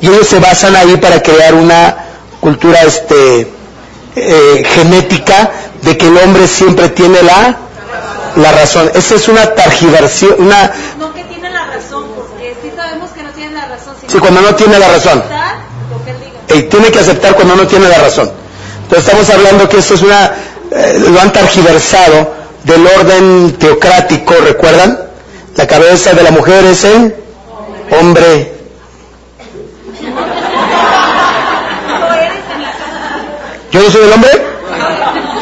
y 0.00 0.06
ellos 0.08 0.26
se 0.26 0.38
basan 0.40 0.76
ahí 0.76 0.96
para 0.98 1.22
crear 1.22 1.54
una 1.54 1.96
cultura 2.40 2.82
este, 2.82 3.46
eh, 4.16 4.62
genética 4.74 5.50
de 5.82 5.96
que 5.96 6.06
el 6.08 6.16
hombre 6.18 6.46
siempre 6.48 6.90
tiene 6.90 7.22
la, 7.22 7.56
la 8.36 8.52
razón. 8.52 8.90
Esa 8.94 9.14
es 9.14 9.28
una 9.28 9.54
targiversión, 9.54 10.34
una, 10.38 10.72
No 10.98 11.12
que 11.14 11.24
tiene 11.24 11.50
la 11.50 11.66
razón, 11.66 12.04
porque 12.16 12.56
sí 12.62 12.70
sabemos 12.76 13.10
que 13.10 13.22
no 13.22 13.30
tiene 13.30 13.52
la 13.54 13.66
razón. 13.68 13.94
Sí, 14.06 14.18
cuando 14.18 14.40
no 14.40 14.54
tiene 14.54 14.78
la 14.78 14.88
razón. 14.88 15.22
Lo 15.90 16.04
que 16.04 16.10
él 16.10 16.16
diga. 16.20 16.40
eh, 16.60 16.62
tiene 16.62 16.90
que 16.90 16.98
aceptar 17.00 17.34
cuando 17.34 17.56
no 17.56 17.66
tiene 17.66 17.88
la 17.88 17.98
razón. 17.98 18.30
Entonces 18.82 19.06
estamos 19.06 19.30
hablando 19.30 19.68
que 19.68 19.78
esto 19.78 19.94
es 19.94 20.02
una, 20.02 20.32
eh, 20.70 21.04
lo 21.08 21.20
han 21.20 21.32
targiversado 21.32 22.34
del 22.64 22.86
orden 22.86 23.56
teocrático, 23.58 24.34
¿recuerdan? 24.44 24.98
La 25.56 25.66
cabeza 25.66 26.12
de 26.14 26.22
la 26.22 26.30
mujer 26.30 26.64
es 26.64 26.84
el 26.84 27.14
hombre. 28.00 28.52
¿Yo 33.72 33.80
no 33.82 33.90
soy 33.90 34.02
el 34.04 34.12
hombre? 34.12 34.30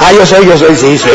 Ah, 0.00 0.12
yo 0.12 0.26
soy, 0.26 0.46
yo 0.46 0.58
soy, 0.58 0.76
sí, 0.76 0.98
sí. 0.98 1.08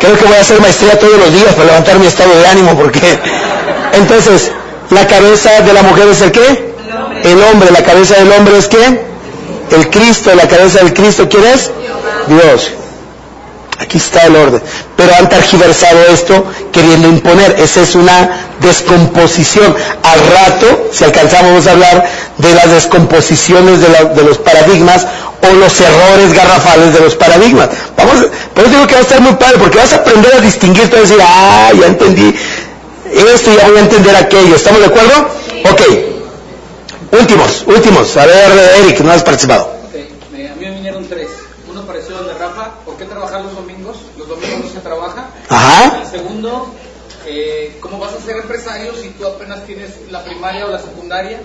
Creo 0.00 0.16
que 0.16 0.24
voy 0.24 0.36
a 0.36 0.40
hacer 0.40 0.60
maestría 0.60 0.98
todos 0.98 1.18
los 1.18 1.32
días 1.32 1.54
para 1.54 1.66
levantar 1.66 1.98
mi 1.98 2.06
estado 2.06 2.34
de 2.38 2.46
ánimo, 2.46 2.76
porque 2.76 3.18
entonces, 3.92 4.50
la 4.90 5.06
cabeza 5.06 5.60
de 5.60 5.72
la 5.72 5.82
mujer 5.82 6.08
es 6.08 6.22
el 6.22 6.32
qué? 6.32 6.74
El 7.22 7.42
hombre. 7.44 7.70
La 7.70 7.82
cabeza 7.82 8.16
del 8.16 8.32
hombre 8.32 8.56
es 8.58 8.66
qué? 8.66 9.00
El 9.70 9.90
Cristo. 9.90 10.34
La 10.34 10.48
cabeza 10.48 10.78
del 10.78 10.94
Cristo, 10.94 11.28
¿quién 11.28 11.44
es? 11.44 11.70
Dios. 12.26 12.70
Aquí 13.78 13.98
está 13.98 14.26
el 14.26 14.36
orden. 14.36 14.62
Pero 14.96 15.14
han 15.14 15.28
targiversado 15.28 16.00
esto 16.12 16.44
queriendo 16.72 17.08
imponer. 17.08 17.56
Esa 17.60 17.82
es 17.82 17.94
una 17.94 18.49
descomposición. 18.60 19.74
Al 20.02 20.20
rato, 20.34 20.88
si 20.92 21.04
alcanzamos 21.04 21.66
a 21.66 21.72
hablar 21.72 22.08
de 22.38 22.54
las 22.54 22.70
descomposiciones 22.70 23.80
de, 23.80 23.88
la- 23.88 24.04
de 24.04 24.22
los 24.22 24.38
paradigmas 24.38 25.06
o 25.42 25.54
los 25.54 25.80
errores 25.80 26.32
garrafales 26.34 26.92
de 26.92 27.00
los 27.00 27.14
paradigmas. 27.16 27.68
Vamos, 27.96 28.26
por 28.54 28.64
eso 28.64 28.72
digo 28.74 28.86
que 28.86 28.94
va 28.94 29.00
a 29.00 29.02
estar 29.02 29.20
muy 29.20 29.32
padre, 29.34 29.58
porque 29.58 29.78
vas 29.78 29.92
a 29.92 29.96
aprender 29.96 30.34
a 30.34 30.40
distinguir, 30.40 30.84
tú 30.90 30.96
vas 30.96 30.98
a 30.98 31.02
decir, 31.08 31.18
ah, 31.26 31.70
ya 31.80 31.86
entendí. 31.86 32.34
esto 33.12 33.50
y 33.52 33.56
ya 33.56 33.68
voy 33.68 33.76
a 33.78 33.80
entender 33.80 34.14
aquello. 34.16 34.54
¿Estamos 34.56 34.80
de 34.80 34.86
acuerdo? 34.86 35.12
Ok. 35.70 35.80
Últimos, 37.12 37.64
últimos. 37.66 38.16
A 38.16 38.26
ver, 38.26 38.52
Eric, 38.84 39.00
no 39.00 39.12
has 39.12 39.22
participado. 39.22 39.64
Ok, 39.86 39.94
me- 40.32 40.48
a 40.48 40.54
mí 40.54 40.64
me 40.66 40.70
vinieron 40.74 41.06
tres. 41.08 41.28
Uno 41.68 41.82
pareció 41.86 42.22
de 42.22 42.34
Rafa, 42.34 42.70
¿por 42.84 42.96
qué 42.96 43.04
trabajar 43.04 43.40
los 43.42 43.54
domingos? 43.54 43.96
Los 44.18 44.28
domingos 44.28 44.60
no 44.66 44.70
se 44.72 44.78
trabaja. 44.80 45.26
Ajá. 45.48 46.00
El 46.04 46.10
segundo, 46.10 46.72
eh, 47.26 47.78
¿cómo 47.80 47.98
vas 47.98 48.12
a 48.12 48.24
ser 48.24 48.36
empresario 48.36 48.92
si 49.00 49.08
tú 49.10 49.26
apenas 49.26 49.64
tienes 49.66 49.90
la 50.10 50.24
primaria 50.24 50.66
o 50.66 50.70
la 50.70 50.78
secundaria? 50.78 51.40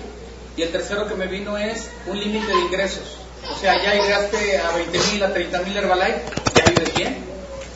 Y 0.56 0.62
el 0.62 0.72
tercero 0.72 1.06
que 1.06 1.14
me 1.14 1.26
vino 1.26 1.56
es 1.58 1.88
un 2.06 2.18
límite 2.18 2.46
de 2.46 2.60
ingresos. 2.60 3.18
O 3.54 3.60
sea, 3.60 3.74
ya 3.82 3.94
llegaste 3.94 4.58
a 4.58 4.74
20 4.74 4.98
mil, 5.12 5.22
a 5.22 5.32
30 5.32 5.58
mil 5.60 5.76
Herbalife, 5.76 6.20
ya 6.54 6.64
vives 6.64 6.94
bien. 6.94 7.16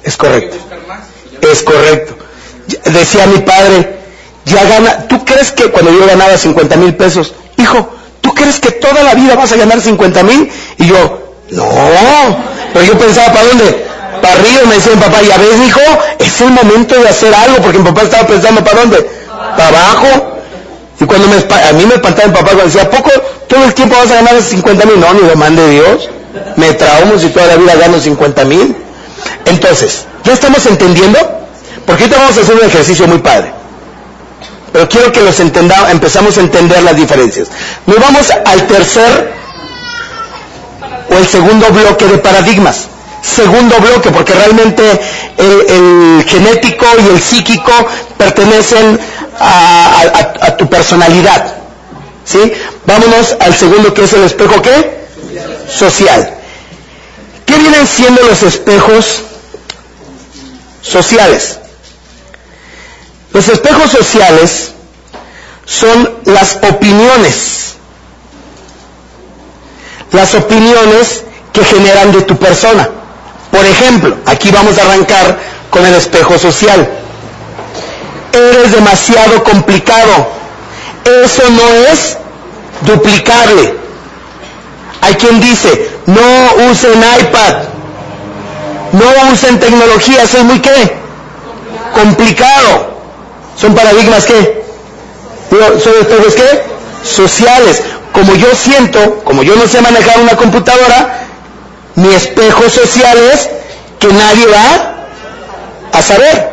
Es 0.02 0.16
correcto. 0.16 0.56
más. 0.88 1.00
Es 1.42 1.62
correcto. 1.62 2.16
Decía 2.84 3.26
mi 3.26 3.38
padre, 3.38 3.96
ya 4.44 4.64
gana, 4.64 5.08
¿tú 5.08 5.24
crees 5.24 5.52
que 5.52 5.70
cuando 5.70 5.92
yo 5.92 6.06
ganaba 6.06 6.36
50 6.36 6.76
mil 6.76 6.94
pesos, 6.94 7.34
hijo, 7.56 7.88
¿tú 8.20 8.32
crees 8.34 8.58
que 8.60 8.72
toda 8.72 9.02
la 9.02 9.14
vida 9.14 9.34
vas 9.34 9.52
a 9.52 9.56
ganar 9.56 9.80
50 9.80 10.22
mil? 10.22 10.50
Y 10.78 10.86
yo, 10.86 11.34
no, 11.50 12.44
pero 12.72 12.84
yo 12.84 12.98
pensaba, 12.98 13.32
¿para 13.32 13.46
dónde? 13.46 13.86
Para 14.22 14.34
arriba, 14.34 14.62
me 14.66 14.74
decía 14.74 14.94
mi 14.94 15.02
papá, 15.02 15.22
ya 15.22 15.36
ves, 15.38 15.66
hijo, 15.66 15.80
es 16.18 16.40
el 16.40 16.50
momento 16.50 17.00
de 17.00 17.08
hacer 17.08 17.34
algo, 17.34 17.62
porque 17.62 17.78
mi 17.78 17.84
papá 17.84 18.02
estaba 18.02 18.26
pensando, 18.26 18.64
¿para 18.64 18.80
dónde? 18.80 19.10
Para 19.56 19.68
abajo. 19.68 20.29
Y 21.00 21.04
cuando 21.06 21.28
me, 21.28 21.36
a 21.36 21.72
mí 21.72 21.86
me 21.86 21.94
espantaba 21.94 22.28
mi 22.28 22.34
papá 22.34 22.46
cuando 22.46 22.64
decía, 22.64 22.82
¿a 22.82 22.90
poco 22.90 23.10
todo 23.48 23.64
el 23.64 23.74
tiempo 23.74 23.96
vas 23.96 24.10
a 24.10 24.16
ganar 24.16 24.40
50 24.40 24.86
mil? 24.86 25.00
No, 25.00 25.14
ni 25.14 25.20
lo 25.26 25.34
mande 25.36 25.68
Dios. 25.70 26.10
Me 26.56 26.74
traumo 26.74 27.18
si 27.18 27.28
toda 27.30 27.46
la 27.46 27.56
vida 27.56 27.74
gano 27.74 27.98
50 27.98 28.44
mil. 28.44 28.76
Entonces, 29.46 30.04
¿ya 30.24 30.34
estamos 30.34 30.64
entendiendo? 30.66 31.18
Porque 31.86 32.04
ahorita 32.04 32.20
vamos 32.20 32.38
a 32.38 32.40
hacer 32.42 32.54
un 32.54 32.64
ejercicio 32.64 33.08
muy 33.08 33.18
padre. 33.18 33.52
Pero 34.72 34.88
quiero 34.88 35.10
que 35.10 35.22
los 35.22 35.40
entendamos, 35.40 35.90
empezamos 35.90 36.36
a 36.36 36.40
entender 36.40 36.82
las 36.82 36.94
diferencias. 36.94 37.48
Nos 37.86 37.98
vamos 37.98 38.30
al 38.44 38.66
tercer 38.66 39.32
o 41.10 41.14
el 41.14 41.26
segundo 41.26 41.66
bloque 41.70 42.06
de 42.06 42.18
paradigmas. 42.18 42.88
Segundo 43.22 43.76
bloque, 43.80 44.10
porque 44.10 44.32
realmente 44.32 44.82
el, 45.36 46.24
genético 46.26 46.86
y 47.04 47.08
el 47.14 47.20
psíquico 47.20 47.72
pertenecen 48.16 48.98
a, 49.38 50.02
a- 50.02 50.46
a 50.46 50.56
tu 50.56 50.68
personalidad. 50.68 51.54
¿Sí? 52.24 52.52
Vámonos 52.86 53.36
al 53.40 53.54
segundo 53.54 53.92
que 53.92 54.04
es 54.04 54.12
el 54.12 54.22
espejo 54.24 54.60
¿qué? 54.62 55.00
Social. 55.68 56.34
¿Qué 57.46 57.56
vienen 57.58 57.86
siendo 57.86 58.22
los 58.22 58.42
espejos 58.42 59.22
sociales? 60.82 61.58
Los 63.32 63.48
espejos 63.48 63.90
sociales 63.90 64.72
son 65.66 66.18
las 66.24 66.56
opiniones. 66.62 67.74
Las 70.12 70.34
opiniones 70.34 71.22
que 71.52 71.64
generan 71.64 72.12
de 72.12 72.22
tu 72.22 72.36
persona. 72.36 72.88
Por 73.50 73.64
ejemplo, 73.66 74.16
aquí 74.26 74.50
vamos 74.50 74.78
a 74.78 74.82
arrancar 74.82 75.38
con 75.70 75.84
el 75.84 75.94
espejo 75.94 76.38
social. 76.38 76.88
Eres 78.32 78.72
demasiado 78.72 79.42
complicado. 79.42 80.28
Eso 81.24 81.42
no 81.50 81.68
es 81.92 82.16
duplicable. 82.82 83.74
Hay 85.00 85.14
quien 85.14 85.40
dice, 85.40 85.90
no 86.06 86.70
usen 86.70 86.98
iPad, 87.20 87.54
no 88.92 89.32
usen 89.32 89.58
tecnología, 89.58 90.22
eso 90.22 90.38
es 90.38 90.44
muy 90.44 90.60
qué? 90.60 90.96
Complicado. 91.94 92.90
Son 93.56 93.74
paradigmas 93.74 94.26
qué? 94.26 94.64
¿Son 95.50 95.94
espejos 96.00 96.34
qué? 96.34 96.62
Sociales. 97.04 97.82
Como 98.12 98.34
yo 98.34 98.48
siento, 98.54 99.22
como 99.24 99.42
yo 99.42 99.56
no 99.56 99.66
sé 99.66 99.80
manejar 99.80 100.20
una 100.20 100.36
computadora, 100.36 101.29
mi 102.00 102.14
espejo 102.14 102.68
social 102.70 103.18
es 103.34 103.50
que 103.98 104.08
nadie 104.08 104.46
va 104.46 104.94
a 105.92 106.02
saber. 106.02 106.50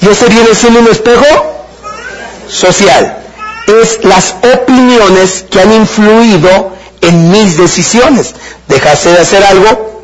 Y 0.00 0.08
ese 0.08 0.28
viene 0.28 0.54
siendo 0.54 0.80
un 0.80 0.88
espejo 0.88 1.26
social. 2.48 3.16
Es 3.66 4.04
las 4.04 4.36
opiniones 4.54 5.44
que 5.50 5.60
han 5.60 5.72
influido 5.72 6.72
en 7.00 7.32
mis 7.32 7.58
decisiones. 7.58 8.34
Dejaste 8.68 9.10
de 9.10 9.18
hacer 9.18 9.42
algo 9.44 10.02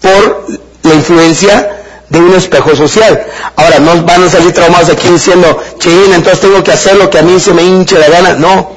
por 0.00 0.46
la 0.84 0.94
influencia 0.94 1.82
de 2.08 2.18
un 2.20 2.34
espejo 2.34 2.76
social. 2.76 3.26
Ahora, 3.56 3.80
no 3.80 4.00
van 4.04 4.22
a 4.22 4.30
salir 4.30 4.52
traumados 4.52 4.90
aquí 4.90 5.08
diciendo, 5.08 5.60
Cheín, 5.78 6.12
entonces 6.12 6.40
tengo 6.40 6.62
que 6.62 6.70
hacer 6.70 6.96
lo 6.96 7.10
que 7.10 7.18
a 7.18 7.22
mí 7.22 7.40
se 7.40 7.52
me 7.52 7.62
hinche 7.62 7.98
la 7.98 8.08
gana. 8.08 8.34
No. 8.34 8.70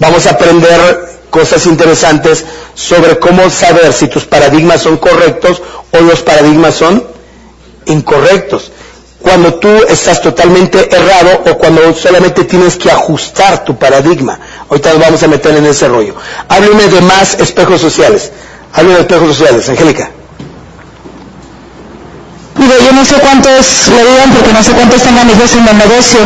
Vamos 0.00 0.26
a 0.26 0.30
aprender 0.30 1.13
cosas 1.34 1.66
interesantes 1.66 2.44
sobre 2.76 3.18
cómo 3.18 3.50
saber 3.50 3.92
si 3.92 4.06
tus 4.06 4.24
paradigmas 4.24 4.82
son 4.82 4.98
correctos 4.98 5.60
o 5.90 6.00
los 6.00 6.20
paradigmas 6.20 6.76
son 6.76 7.04
incorrectos. 7.86 8.70
Cuando 9.20 9.54
tú 9.54 9.68
estás 9.88 10.22
totalmente 10.22 10.94
errado 10.94 11.42
o 11.50 11.58
cuando 11.58 11.92
solamente 11.92 12.44
tienes 12.44 12.76
que 12.76 12.88
ajustar 12.88 13.64
tu 13.64 13.76
paradigma. 13.76 14.38
Ahorita 14.68 14.90
nos 14.92 15.00
vamos 15.00 15.22
a 15.24 15.26
meter 15.26 15.56
en 15.56 15.66
ese 15.66 15.88
rollo. 15.88 16.14
Hábleme 16.48 16.86
de 16.86 17.00
más 17.00 17.34
espejos 17.40 17.80
sociales. 17.80 18.30
Hábleme 18.72 18.94
de 18.94 19.00
espejos 19.00 19.36
sociales, 19.36 19.68
Angélica. 19.68 20.10
Digo, 22.56 22.74
yo 22.86 22.92
no 22.94 23.04
sé 23.04 23.16
cuántos 23.18 23.90
le 23.90 24.02
digan 24.06 24.30
porque 24.30 24.52
no 24.52 24.62
sé 24.62 24.70
cuántos 24.72 25.02
tengan 25.02 25.26
hijos 25.28 25.50
en 25.58 25.66
el 25.66 25.78
negocio, 25.78 26.20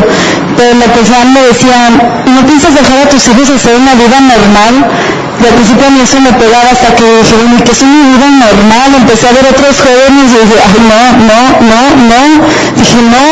pero 0.57 0.71
en 0.77 0.81
la 0.81 0.87
que 0.93 1.01
me 1.33 1.41
decían, 1.49 1.91
¿no 2.29 2.45
piensas 2.45 2.75
dejar 2.75 3.07
a 3.07 3.09
tus 3.09 3.27
hijos 3.29 3.49
hacer 3.49 3.77
una 3.77 3.95
vida 3.95 4.21
normal? 4.21 4.75
Y 5.39 5.47
al 5.47 5.55
principio 5.55 5.87
a 5.87 5.91
mí 5.91 6.01
eso 6.03 6.21
me 6.21 6.33
pegaba 6.35 6.69
hasta 6.69 6.93
que 6.99 7.07
dije, 7.07 7.35
bueno, 7.39 7.57
¿y 7.57 7.63
qué 7.63 7.73
es 7.73 7.81
una 7.81 8.03
vida 8.13 8.29
normal? 8.45 8.89
Empecé 8.99 9.29
a 9.29 9.33
ver 9.33 9.47
otros 9.47 9.79
jóvenes 9.81 10.35
y 10.35 10.39
dije, 10.43 10.59
ay, 10.59 10.79
no, 10.83 11.01
no, 11.31 11.41
no, 11.63 11.81
no. 12.11 12.21
Dije, 12.75 12.99
no, 13.07 13.25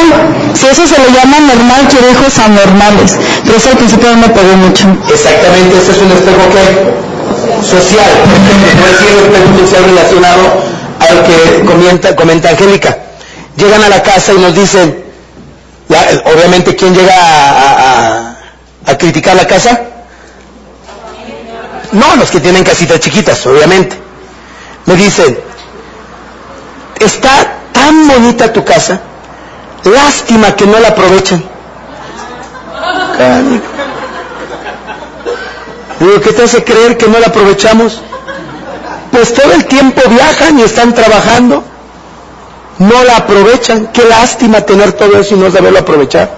si 0.54 0.66
eso 0.70 0.86
se 0.86 0.96
le 1.02 1.10
llama 1.10 1.36
normal, 1.42 1.82
quiero 1.90 2.06
hijos 2.08 2.32
anormales. 2.38 3.18
Pero 3.44 3.58
eso 3.58 3.70
al 3.74 3.76
principio 3.76 4.14
me 4.16 4.30
pegó 4.30 4.54
mucho. 4.56 4.86
Exactamente, 5.10 5.74
ese 5.82 5.92
es 5.92 6.00
un 6.00 6.12
espejo 6.14 6.46
que 6.54 6.64
social, 7.66 8.10
no 8.16 8.84
es 8.86 8.98
un 9.02 9.18
espejo 9.26 9.48
social 9.66 9.82
relacionado 9.90 10.76
que 11.24 11.64
comenta, 11.64 12.14
comenta 12.16 12.50
Angélica. 12.50 12.98
Llegan 13.56 13.82
a 13.82 13.88
la 13.88 14.02
casa 14.02 14.32
y 14.32 14.38
nos 14.38 14.54
dicen, 14.54 15.04
obviamente, 16.24 16.74
¿quién 16.76 16.94
llega 16.94 17.14
a, 17.16 18.36
a- 18.86 18.98
criticar 18.98 19.34
la 19.36 19.46
casa? 19.46 19.80
No, 21.92 22.16
los 22.16 22.30
que 22.30 22.40
tienen 22.40 22.64
casitas 22.64 23.00
chiquitas, 23.00 23.44
obviamente. 23.46 23.96
Me 24.86 24.94
dicen, 24.96 25.38
está 27.00 27.58
tan 27.72 28.06
bonita 28.08 28.52
tu 28.52 28.64
casa, 28.64 29.00
lástima 29.84 30.54
que 30.54 30.66
no 30.66 30.78
la 30.78 30.88
aprovechan. 30.88 31.42
Canijo. 33.16 33.62
Digo, 35.98 36.20
¿qué 36.20 36.32
te 36.32 36.42
hace 36.42 36.62
creer 36.62 36.98
que 36.98 37.08
no 37.08 37.18
la 37.18 37.28
aprovechamos? 37.28 38.02
Pues 39.16 39.32
todo 39.32 39.50
el 39.54 39.64
tiempo 39.64 40.02
viajan 40.10 40.58
y 40.58 40.62
están 40.62 40.92
trabajando. 40.92 41.64
No 42.78 43.02
la 43.04 43.16
aprovechan. 43.16 43.86
Qué 43.90 44.04
lástima 44.04 44.60
tener 44.60 44.92
todo 44.92 45.18
eso 45.18 45.34
y 45.34 45.38
no 45.38 45.50
saberlo 45.50 45.78
aprovechar. 45.78 46.30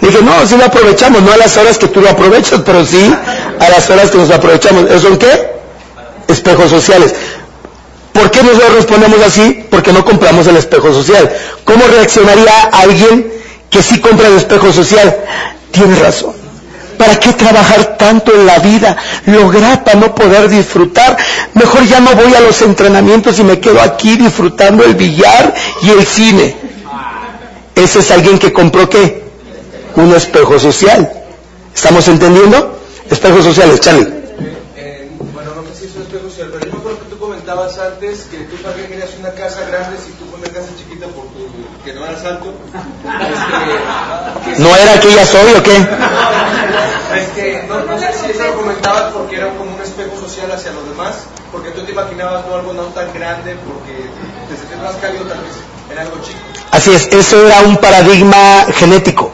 Dije, 0.00 0.22
no, 0.22 0.46
sí 0.46 0.56
lo 0.56 0.66
aprovechamos, 0.66 1.22
no 1.22 1.32
a 1.32 1.36
las 1.36 1.56
horas 1.56 1.76
que 1.76 1.88
tú 1.88 2.00
lo 2.00 2.08
aprovechas, 2.08 2.60
pero 2.64 2.86
sí 2.86 3.12
a 3.58 3.68
las 3.68 3.90
horas 3.90 4.12
que 4.12 4.18
nos 4.18 4.30
aprovechamos. 4.30 4.88
¿Eso 4.88 5.18
qué? 5.18 5.50
Espejos 6.28 6.70
sociales. 6.70 7.16
¿Por 8.12 8.30
qué 8.30 8.44
nosotros 8.44 8.74
respondemos 8.76 9.20
así? 9.26 9.66
Porque 9.68 9.92
no 9.92 10.04
compramos 10.04 10.46
el 10.46 10.56
espejo 10.56 10.94
social. 10.94 11.28
¿Cómo 11.64 11.84
reaccionaría 11.88 12.60
alguien 12.70 13.32
que 13.68 13.82
sí 13.82 14.00
compra 14.00 14.28
el 14.28 14.36
espejo 14.36 14.72
social? 14.72 15.16
Tienes 15.72 15.98
razón. 15.98 16.47
¿Para 16.98 17.18
qué 17.18 17.32
trabajar 17.32 17.96
tanto 17.96 18.34
en 18.34 18.44
la 18.44 18.58
vida? 18.58 18.96
Lograr 19.26 19.84
para 19.84 20.00
no 20.00 20.14
poder 20.14 20.48
disfrutar. 20.48 21.16
Mejor 21.54 21.86
ya 21.86 22.00
no 22.00 22.14
voy 22.14 22.34
a 22.34 22.40
los 22.40 22.60
entrenamientos 22.62 23.38
y 23.38 23.44
me 23.44 23.60
quedo 23.60 23.80
aquí 23.80 24.16
disfrutando 24.16 24.84
el 24.84 24.94
billar 24.96 25.54
y 25.82 25.90
el 25.90 26.04
cine. 26.04 26.56
Ese 27.74 28.00
es 28.00 28.10
alguien 28.10 28.38
que 28.38 28.52
compró 28.52 28.90
qué? 28.90 29.22
Un 29.94 30.12
espejo 30.12 30.58
social. 30.58 31.10
¿Estamos 31.74 32.08
entendiendo? 32.08 32.76
Espejos 33.08 33.44
sociales, 33.44 33.80
Charlie. 33.80 34.08
Eh, 34.76 35.08
bueno, 35.32 35.54
no 35.54 35.62
sé 35.62 35.80
si 35.80 35.86
es 35.86 35.94
un 35.94 36.02
espejo 36.02 36.28
social, 36.28 36.48
pero 36.52 36.66
yo 36.66 36.72
me 36.72 36.78
acuerdo 36.78 36.98
que 36.98 37.10
tú 37.10 37.18
comentabas 37.18 37.78
antes 37.78 38.26
que 38.30 38.38
tú 38.38 38.56
también 38.56 38.88
querías 38.88 39.10
una 39.18 39.30
casa 39.30 39.60
grande 39.70 39.96
si 40.04 40.12
tú 40.12 40.28
con 40.30 40.40
una 40.40 40.48
casa 40.48 40.68
chiquita 40.76 41.06
por 41.06 41.26
tu, 41.28 41.48
que 41.84 41.92
no 41.92 42.04
eras 42.04 42.24
alto. 42.24 42.52
Este, 44.48 44.62
¿No 44.62 44.74
era 44.74 44.98
que 45.00 45.12
ya 45.12 45.24
soy 45.24 45.52
o 45.54 45.62
qué? 45.62 45.76
No, 47.78 47.92
no 47.92 47.98
sé 47.98 48.12
si 48.12 48.30
eso 48.30 48.44
lo 48.44 48.56
comentabas 48.56 49.12
porque 49.12 49.36
era 49.36 49.48
como 49.56 49.74
un 49.74 49.80
espejo 49.80 50.18
social 50.20 50.50
hacia 50.50 50.72
los 50.72 50.88
demás, 50.88 51.14
porque 51.52 51.70
tú 51.70 51.82
te 51.84 51.92
imaginabas 51.92 52.44
no 52.46 52.54
algo 52.54 52.72
no 52.72 52.84
tan 52.84 53.12
grande 53.12 53.56
porque 53.66 54.10
te 54.48 54.56
sentías 54.56 54.82
más 54.82 54.96
cálido 54.96 55.24
tal 55.24 55.38
vez 55.38 55.52
en 55.90 55.98
algo 55.98 56.16
chico. 56.22 56.38
Así 56.72 56.92
es, 56.92 57.06
eso 57.12 57.46
era 57.46 57.60
un 57.60 57.76
paradigma 57.76 58.66
genético. 58.74 59.32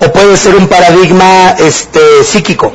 o 0.00 0.12
puede 0.12 0.36
ser 0.36 0.56
un 0.56 0.68
paradigma 0.68 1.54
este, 1.58 2.24
psíquico. 2.24 2.72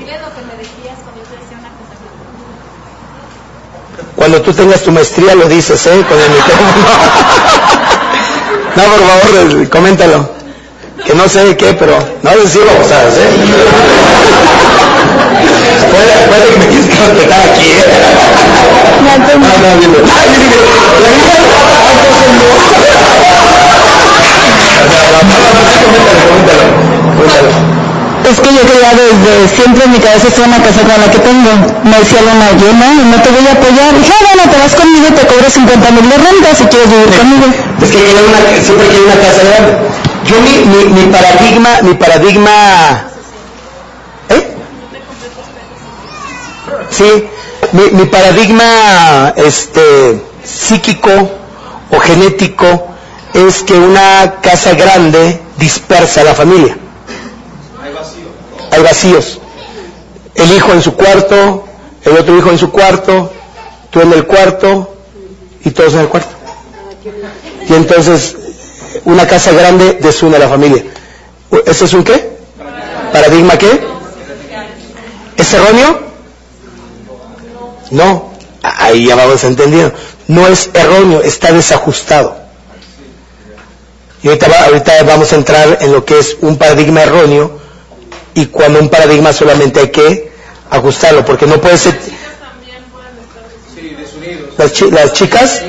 Cuando 4.16 4.42
tú 4.42 4.52
tengas 4.54 4.82
tu 4.82 4.92
maestría 4.92 5.36
lo 5.36 5.48
dices, 5.48 5.86
¿eh? 5.86 6.04
Con 6.10 6.20
el 6.20 6.30
micrófono. 6.32 6.72
no, 8.76 8.84
por 8.84 9.00
favor, 9.00 9.62
eh, 9.62 9.70
coméntalo. 9.70 10.37
Que 11.08 11.16
no 11.16 11.24
sé 11.30 11.40
de 11.46 11.56
qué, 11.56 11.74
pero 11.74 11.98
no 12.22 12.32
decirlo, 12.32 12.70
¿sabes? 12.84 13.16
¿eh? 13.16 13.32
Puede, 15.90 16.48
que 16.52 16.60
me 16.60 16.68
quieras 16.68 17.00
contestar 17.00 17.40
aquí, 17.48 17.64
¿eh? 17.64 17.88
No, 19.00 19.16
no, 19.16 19.80
dime. 19.80 19.98
Ay, 20.04 20.28
dime, 20.36 20.52
no. 20.52 20.68
Es 28.28 28.42
que 28.42 28.52
yo 28.52 28.60
quería 28.68 28.92
desde 28.92 29.48
siempre 29.56 29.86
en 29.86 29.92
mi 29.94 30.00
cabeza 30.00 30.28
es 30.28 30.38
una 30.38 30.60
casa 30.60 30.82
con 30.82 31.00
la 31.00 31.10
que 31.10 31.20
tengo. 31.20 31.52
Me 31.88 31.98
decía 32.04 32.20
Luna, 32.20 32.52
yo 32.60 32.68
no, 32.76 33.16
no 33.16 33.24
te 33.24 33.30
voy 33.32 33.48
a 33.48 33.54
apoyar. 33.56 33.96
Dije, 33.96 34.12
ah, 34.12 34.28
bueno, 34.28 34.52
te 34.52 34.58
vas 34.60 34.76
conmigo, 34.76 35.08
te 35.16 35.26
cobro 35.26 35.50
50 35.50 35.92
mil 35.92 36.10
de 36.10 36.18
renta 36.18 36.52
si 36.52 36.66
quieres 36.68 36.92
vivir 36.92 37.16
conmigo. 37.16 37.48
Es 37.80 37.88
que 37.88 38.04
una, 38.28 38.44
siempre 38.60 38.88
quiero 38.92 39.06
una 39.08 39.16
casa 39.24 39.48
grande. 39.48 39.88
Yo 40.28 40.42
mi, 40.42 40.66
mi, 40.66 40.86
mi 40.86 41.12
paradigma, 41.12 41.82
mi 41.84 41.94
paradigma, 41.94 43.10
¿eh? 44.30 44.56
Sí, 46.90 47.24
mi, 47.72 47.84
mi 47.92 48.06
paradigma, 48.06 49.34
este, 49.38 50.22
psíquico 50.44 51.10
o 51.92 52.00
genético 52.00 52.88
es 53.34 53.64
que 53.64 53.74
una 53.74 54.36
casa 54.42 54.74
grande 54.74 55.40
dispersa 55.58 56.22
a 56.22 56.24
la 56.26 56.34
familia. 56.34 56.78
Hay 58.72 58.84
vacíos. 58.84 59.40
El 60.36 60.52
hijo 60.52 60.74
en 60.74 60.82
su 60.82 60.94
cuarto, 60.94 61.66
el 62.04 62.18
otro 62.18 62.38
hijo 62.38 62.50
en 62.50 62.58
su 62.58 62.72
cuarto, 62.72 63.32
tú 63.90 64.02
en 64.02 64.12
el 64.14 64.26
cuarto 64.26 64.94
y 65.64 65.72
todos 65.72 65.94
en 65.94 66.02
el 66.02 66.10
cuarto. 66.10 66.36
Y 67.70 67.74
entonces 67.74 68.36
una 69.06 69.28
casa 69.28 69.52
grande 69.52 69.94
desune 70.02 70.36
a 70.38 70.40
la 70.40 70.50
familia. 70.50 70.84
¿Eso 71.66 71.86
es 71.86 71.94
un 71.94 72.04
qué? 72.04 72.38
¿Paradigma 73.14 73.58
qué? 73.58 73.80
¿Es 75.38 75.54
erróneo? 75.54 76.00
No. 77.92 78.34
Ahí 78.62 79.08
ya 79.08 79.16
vamos 79.16 79.44
entendiendo. 79.44 79.94
No 80.28 80.48
es 80.48 80.70
erróneo, 80.74 81.22
está 81.22 81.52
desajustado. 81.52 82.36
Y 84.24 84.28
ahorita, 84.28 84.48
va- 84.50 84.66
ahorita 84.66 85.04
vamos 85.04 85.32
a 85.32 85.36
entrar 85.36 85.78
en 85.82 85.92
lo 85.94 86.04
que 86.04 86.20
es 86.20 86.38
un 86.42 86.58
paradigma 86.58 87.04
erróneo 87.04 87.60
y 88.34 88.48
cuando 88.48 88.80
un 88.80 88.90
paradigma 88.90 89.32
solamente 89.32 89.80
hay 89.80 89.90
que 89.92 90.32
ajustarlo, 90.70 91.24
porque 91.24 91.46
no 91.46 91.62
puede 91.62 91.78
ser... 91.78 91.98
Las, 94.58 94.74
chi- 94.74 94.92
las 94.92 95.14
chicas... 95.14 95.62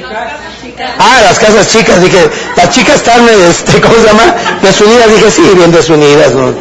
Ah, 0.81 1.21
las 1.23 1.39
casas 1.39 1.69
chicas, 1.69 2.01
dije, 2.01 2.31
las 2.57 2.71
chicas 2.71 2.97
están, 2.97 3.29
este, 3.29 3.81
¿cómo 3.81 3.95
se 3.95 4.05
llama? 4.05 4.35
Desunidas, 4.63 5.11
dije, 5.11 5.31
sí, 5.31 5.43
bien 5.55 5.73
desunidas, 5.73 6.33
¿no? 6.35 6.53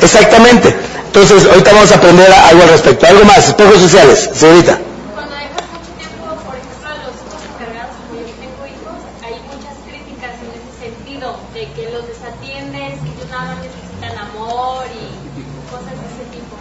Exactamente. 0.00 0.74
Entonces, 1.06 1.46
ahorita 1.46 1.72
vamos 1.72 1.92
a 1.92 1.96
aprender 1.96 2.32
algo 2.32 2.62
al 2.62 2.68
respecto. 2.70 3.06
Algo 3.06 3.24
más, 3.24 3.48
espejos 3.48 3.78
sociales, 3.80 4.30
señorita. 4.32 4.78
Cuando 5.12 5.34
dejas 5.34 5.68
mucho 5.72 5.92
tiempo, 5.98 6.24
por 6.46 6.56
ejemplo, 6.56 6.88
a 6.88 6.96
los 7.04 7.14
hijos 7.20 7.42
encargados, 7.52 7.96
como 8.08 8.20
yo 8.20 8.32
tengo 8.40 8.62
hijos, 8.64 8.96
hay 9.22 9.36
muchas 9.52 9.76
críticas 9.86 10.32
en 10.40 10.48
ese 10.56 10.72
sentido, 10.80 11.36
de 11.52 11.68
que 11.74 11.90
los 11.90 12.06
desatiendes, 12.08 12.96
que 13.02 13.08
ellos 13.12 13.28
nada 13.30 13.44
más 13.44 13.58
necesitan 13.60 14.18
amor 14.24 14.86
y 14.88 15.70
cosas 15.70 15.92
de 15.92 16.06
ese 16.14 16.24
tipo. 16.32 16.54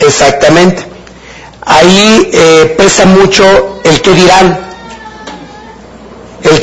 Exactamente. 0.00 0.82
Ahí 1.64 2.30
eh, 2.32 2.74
pesa 2.76 3.06
mucho 3.06 3.80
el 3.84 4.00
que 4.00 4.12
dirán. 4.12 4.65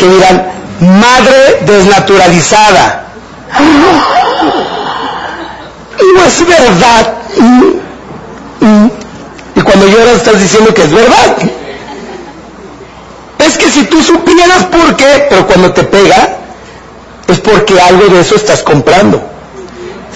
Que 0.03 0.09
dirán, 0.09 0.51
madre 0.81 1.61
desnaturalizada. 1.65 3.05
No 6.13 6.25
es 6.25 6.45
verdad. 6.45 7.13
Y 9.55 9.61
cuando 9.61 9.87
lloras 9.87 10.15
estás 10.17 10.41
diciendo 10.41 10.73
que 10.73 10.83
es 10.83 10.91
verdad. 10.91 11.37
Es 13.39 13.57
que 13.57 13.69
si 13.69 13.85
tú 13.85 14.03
supieras 14.03 14.65
por 14.65 14.97
qué, 14.97 15.27
pero 15.29 15.47
cuando 15.47 15.71
te 15.71 15.85
pega, 15.85 16.37
es 17.29 17.39
porque 17.39 17.79
algo 17.79 18.07
de 18.07 18.19
eso 18.19 18.35
estás 18.35 18.61
comprando. 18.61 19.23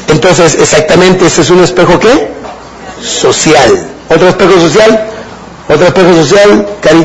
Entonces, 0.09 0.55
exactamente, 0.55 1.27
ese 1.27 1.43
es 1.43 1.49
un 1.49 1.63
espejo 1.63 1.97
qué? 1.97 2.35
social. 3.01 3.87
¿Otro 4.09 4.29
espejo 4.29 4.59
social? 4.59 5.07
¿Otro 5.69 5.87
espejo 5.87 6.13
social? 6.13 6.67
Cari. 6.81 6.99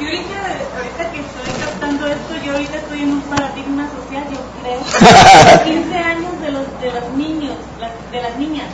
Yo 0.00 0.06
ahorita, 0.06 0.38
ahorita 0.76 1.10
que 1.12 1.20
estoy 1.20 1.52
captando 1.60 2.06
esto, 2.06 2.34
yo 2.44 2.52
ahorita 2.52 2.76
estoy 2.76 3.02
en 3.02 3.12
un 3.12 3.20
paradigma 3.22 3.88
social, 3.88 4.24
yo 4.30 4.38
creo. 4.62 4.80
15 4.98 5.96
años 5.98 6.40
de 6.42 6.50
los, 6.50 6.66
de 6.80 6.92
los 6.92 7.10
niños, 7.16 7.54
las- 7.80 8.10
de 8.12 8.22
las 8.22 8.36
niñas. 8.36 8.66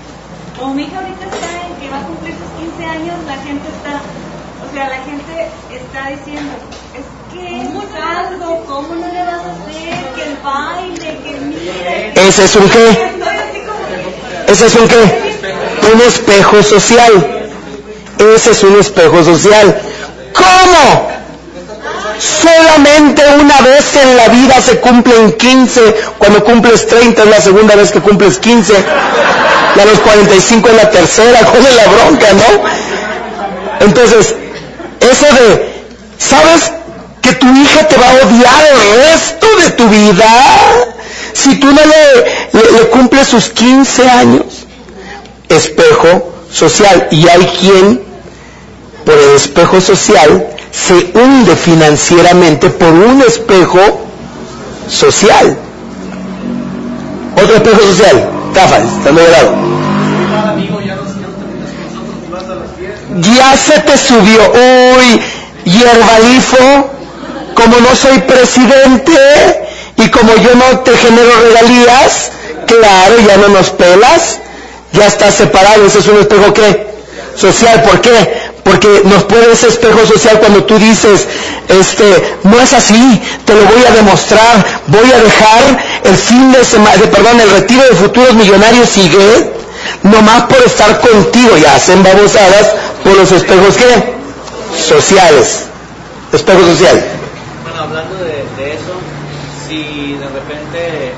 Como 0.59 0.75
mi 0.75 0.83
hija 0.85 0.99
ahorita 0.99 1.25
está 1.25 1.47
en 1.67 1.75
que 1.81 1.91
va 1.91 1.99
a 1.99 2.03
cumplir 2.03 2.35
sus 2.35 2.51
15 2.61 2.85
años, 2.85 3.15
la 3.27 3.37
gente 3.43 3.67
está, 3.69 4.01
o 4.65 4.73
sea, 4.73 4.89
la 4.89 4.99
gente 5.05 5.49
está 5.73 6.09
diciendo, 6.09 6.53
es 6.95 7.05
que 7.33 7.61
es 7.63 7.69
algo, 8.01 8.65
¿cómo 8.67 8.95
no 8.95 9.07
le 9.13 9.23
vas 9.25 9.43
a 9.43 9.53
hacer? 9.53 10.15
Que 10.15 10.23
el 10.23 10.37
baile, 10.43 11.19
que 11.25 11.41
mire. 11.41 12.13
¿Ese 12.29 12.45
es 12.45 12.57
un 12.57 12.69
qué? 12.71 13.13
¿Ese 14.49 14.67
es 14.67 14.75
un 14.77 14.89
qué? 14.89 15.35
Un 15.93 16.01
espejo 16.01 16.63
social. 16.63 17.13
Ese 18.19 18.51
es 18.53 18.63
un 18.63 18.79
espejo 18.79 19.23
social. 19.25 19.77
¿Cómo? 20.33 21.14
Solamente 22.19 23.23
una 23.41 23.61
vez 23.61 23.97
en 23.97 24.17
la 24.17 24.29
vida 24.29 24.61
se 24.61 24.81
cumplen 24.81 25.33
15, 25.33 25.81
cuando 26.19 26.45
cumples 26.45 26.87
30 26.87 27.23
es 27.23 27.29
la 27.29 27.41
segunda 27.41 27.75
vez 27.75 27.91
que 27.91 28.01
cumples 28.01 28.39
15, 28.39 28.73
y 29.77 29.81
a 29.81 29.85
los 29.85 29.99
45 30.01 30.69
es 30.69 30.75
la 30.77 30.91
tercera, 30.91 31.41
¿cuál 31.51 31.67
es 31.67 31.75
la 31.77 31.87
bronca, 31.87 32.27
no? 32.33 33.85
Entonces, 33.87 34.35
eso 35.01 35.27
de, 35.35 35.73
¿sabes 36.19 36.71
que 37.21 37.33
tu 37.35 37.47
hija 37.49 37.89
te 37.89 37.97
va 37.97 38.09
a 38.11 38.15
odiar 38.27 38.67
el 38.73 39.11
resto 39.13 39.47
de 39.65 39.71
tu 39.73 39.89
vida? 39.89 40.27
Si 41.33 41.57
tú 41.59 41.67
no 41.67 41.81
le, 41.83 42.61
le- 42.61 42.73
le 42.73 42.89
cumples 42.91 43.27
sus 43.29 43.49
15 43.51 44.09
años. 44.09 44.45
Espejo 45.49 46.33
social. 46.51 47.09
Y 47.11 47.29
hay 47.29 47.45
quien, 47.61 48.03
por 49.05 49.15
el 49.19 49.31
espejo 49.37 49.81
social, 49.81 50.47
se 50.75 51.13
hunde 51.15 51.55
financieramente 51.57 52.69
por 52.69 52.89
un 52.89 53.23
espejo 53.23 53.81
social. 54.89 55.57
Otro 57.37 57.57
espejo 57.57 57.81
social. 57.81 58.29
Cafa, 58.53 58.79
estando 58.79 59.23
de 59.23 59.31
lado. 59.31 59.55
Ya 63.21 63.57
se 63.57 63.79
te 63.81 63.97
subió. 63.97 64.41
Uy, 64.99 65.21
hierbalifo, 65.65 66.91
como 67.55 67.79
no 67.79 67.95
soy 67.95 68.19
presidente 68.19 69.13
y 69.97 70.09
como 70.09 70.35
yo 70.37 70.55
no 70.55 70.81
te 70.81 70.97
genero 70.97 71.31
regalías, 71.41 72.33
claro, 72.67 73.15
ya 73.27 73.37
no 73.37 73.49
nos 73.49 73.71
pelas, 73.71 74.39
ya 74.93 75.07
estás 75.07 75.35
separado. 75.35 75.87
Ese 75.87 76.01
es 76.01 76.09
un 76.09 76.19
espejo 76.19 76.53
qué? 76.53 76.95
Social. 77.37 77.83
¿Por 77.83 78.01
qué? 78.01 78.44
Porque 78.65 79.03
nos 79.05 79.25
pone 79.25 79.53
ese 79.53 79.69
espejo 79.69 80.07
social 80.07 80.41
cuando 80.41 80.65
tú 80.65 80.79
dices, 80.79 81.27
este, 81.69 82.39
no 82.45 82.61
es 82.61 82.73
así, 82.73 83.23
te 83.45 83.55
lo 83.55 83.65
voy 83.65 83.85
a 83.87 83.91
demostrar, 83.93 84.83
voy 84.87 85.13
a 85.13 85.19
dejar 85.19 85.85
el 86.05 86.17
fin 86.17 86.51
de 86.51 86.65
semana, 86.65 87.03
perdón, 87.11 87.41
el 87.41 87.51
retiro 87.51 87.83
de 87.83 87.95
futuros 87.95 88.35
millonarios 88.35 88.89
sigue, 88.89 89.53
nomás 90.03 90.45
por 90.45 90.63
estar 90.63 91.01
contigo, 91.01 91.57
ya 91.57 91.75
hacen 91.75 92.03
babosadas 92.03 92.75
por 93.03 93.17
los 93.17 93.31
espejos 93.33 93.75
qué? 93.77 94.15
Sociales. 94.77 95.67
Espejo 96.33 96.61
social. 96.61 97.05
Bueno, 97.63 97.81
hablando 97.81 98.17
de, 98.25 98.73
eso, 98.73 98.93
si 99.69 100.15
de 100.15 100.29
repente 100.29 101.13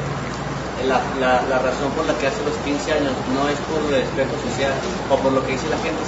la, 0.87 1.01
la, 1.19 1.59
razón 1.59 1.91
por 1.97 2.05
la 2.07 2.13
que 2.19 2.27
hace 2.27 2.43
los 2.45 2.55
15 2.65 2.93
años 2.93 3.13
no 3.33 3.49
es 3.49 3.57
por 3.67 3.81
el 3.89 4.03
espejo 4.03 4.37
social 4.45 4.75
o 5.11 5.17
por 5.17 5.33
lo 5.33 5.45
que 5.47 5.53
dice 5.53 5.67
la 5.71 5.79
gente, 5.79 5.99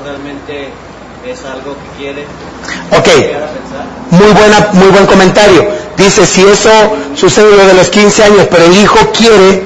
realmente 0.00 0.70
es 1.26 1.44
algo 1.44 1.74
que 1.74 2.02
quiere 2.02 2.26
Ok. 2.90 3.08
Muy 4.10 4.32
buena, 4.32 4.68
muy 4.72 4.88
buen 4.88 5.06
comentario. 5.06 5.66
Dice, 5.96 6.26
si 6.26 6.42
eso 6.42 6.70
sucede 7.14 7.56
lo 7.56 7.66
de 7.66 7.74
los 7.74 7.88
15 7.88 8.24
años, 8.24 8.46
pero 8.50 8.64
el 8.64 8.76
hijo 8.76 8.98
quiere, 9.16 9.62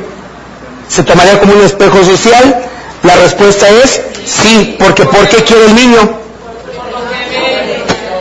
¿se 0.89 1.03
tomaría 1.03 1.39
como 1.39 1.55
un 1.55 1.63
espejo 1.63 2.03
social? 2.05 2.63
La 3.03 3.17
respuesta 3.17 3.69
es 3.69 4.01
sí, 4.25 4.77
porque 4.79 5.05
¿por 5.05 5.29
qué 5.29 5.43
quiere 5.43 5.67
el 5.67 5.75
niño? 5.75 5.99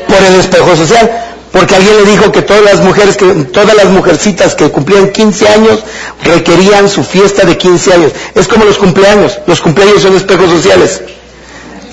Por 0.07 0.23
el 0.25 0.39
espejo 0.39 0.75
social. 0.75 1.23
Porque 1.51 1.75
alguien 1.75 1.97
le 1.97 2.11
dijo 2.11 2.31
que 2.31 2.41
todas 2.41 2.63
las 2.63 2.81
mujeres, 2.81 3.17
que 3.17 3.25
todas 3.45 3.75
las 3.75 3.85
mujercitas 3.85 4.53
que 4.53 4.69
cumplían 4.69 5.11
15 5.11 5.47
años 5.47 5.79
requerían 6.23 6.87
su 6.89 7.03
fiesta 7.03 7.45
de 7.45 7.57
15 7.57 7.93
años. 7.93 8.11
Es 8.35 8.47
como 8.47 8.65
los 8.65 8.77
cumpleaños. 8.77 9.39
Los 9.47 9.61
cumpleaños 9.61 10.01
son 10.01 10.15
espejos 10.15 10.49
sociales. 10.49 11.01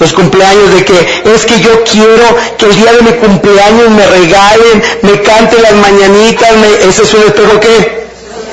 Los 0.01 0.13
cumpleaños 0.13 0.75
de 0.75 0.85
que 0.85 1.23
es 1.35 1.47
que 1.47 1.61
yo 1.61 1.83
quiero 1.85 2.37
que 2.59 2.67
el 2.67 2.77
día 2.77 2.93
de 2.95 3.03
mi 3.03 3.13
cumpleaños 3.13 3.91
me 3.91 4.05
regalen, 4.07 4.83
me 5.03 5.23
canten 5.23 5.63
las 5.63 5.73
mañanitas, 5.75 6.53
me- 6.57 6.89
ese 6.89 7.03
es 7.05 7.15
un 7.15 7.23
espejo 7.23 7.61
qué? 7.61 8.05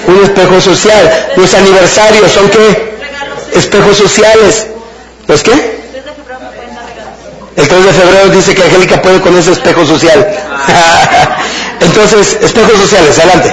Un 0.08 0.24
espejo 0.24 0.62
social. 0.62 1.28
Los 1.36 1.54
aniversarios 1.54 2.32
son 2.32 2.50
qué? 2.50 2.92
Espejos 3.54 3.98
sociales. 3.98 4.68
¿Los 5.28 5.42
qué? 5.44 5.52
El 7.58 7.68
3 7.68 7.86
de 7.86 7.92
febrero 7.94 8.30
dice 8.30 8.56
que 8.56 8.64
Angélica 8.64 9.02
puede 9.02 9.20
con 9.20 9.38
ese 9.38 9.52
espejo 9.52 9.86
social. 9.86 10.26
Entonces, 11.82 12.38
espejos 12.42 12.80
sociales, 12.80 13.18
adelante. 13.20 13.52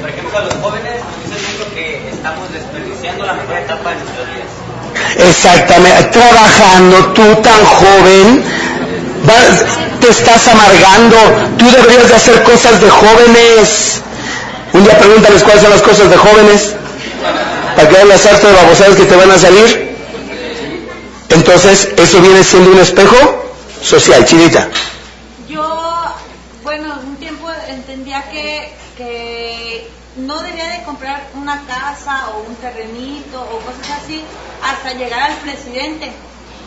Por 0.00 0.10
ejemplo, 0.10 0.38
a 0.38 0.42
los 0.42 0.54
jóvenes 0.54 1.00
nos 1.28 1.36
dicen 1.38 1.58
mucho 1.58 1.74
que 1.74 2.08
estamos 2.12 2.52
desperdiciando 2.52 3.26
la 3.26 3.32
mejor 3.34 3.56
etapa 3.56 3.90
de 3.90 3.96
nuestras 3.96 4.26
vidas. 4.28 5.09
Exactamente, 5.28 6.04
trabajando, 6.04 6.96
tú 7.12 7.22
tan 7.42 7.64
joven, 7.64 8.42
vas- 9.24 9.64
te 10.00 10.08
estás 10.08 10.48
amargando, 10.48 11.16
tú 11.58 11.70
deberías 11.70 12.08
de 12.08 12.14
hacer 12.14 12.42
cosas 12.42 12.80
de 12.80 12.88
jóvenes. 12.88 14.00
Un 14.72 14.84
día 14.84 14.98
pregúntales 14.98 15.42
cuáles 15.42 15.62
son 15.62 15.70
las 15.72 15.82
cosas 15.82 16.08
de 16.08 16.16
jóvenes, 16.16 16.70
para 17.76 17.88
que 17.88 17.94
vean 17.94 18.08
las 18.08 18.24
harto 18.24 18.46
de 18.46 18.52
babosadas 18.54 18.96
que 18.96 19.04
te 19.04 19.16
van 19.16 19.30
a 19.30 19.38
salir. 19.38 19.90
Entonces, 21.28 21.88
eso 21.96 22.20
viene 22.20 22.42
siendo 22.42 22.70
un 22.70 22.78
espejo 22.78 23.16
social, 23.82 24.24
chinita. 24.24 24.68
Yo, 25.48 25.62
bueno, 26.62 26.98
un 27.06 27.16
tiempo 27.16 27.48
entendía 27.68 28.22
que, 28.30 28.72
que 28.96 29.49
no 30.26 30.38
debía 30.42 30.68
de 30.78 30.82
comprar 30.84 31.22
una 31.34 31.60
casa 31.66 32.28
o 32.34 32.40
un 32.48 32.54
terrenito 32.56 33.40
o 33.40 33.58
cosas 33.60 34.02
así 34.02 34.24
hasta 34.62 34.92
llegar 34.94 35.20
al 35.30 35.36
presidente. 35.38 36.12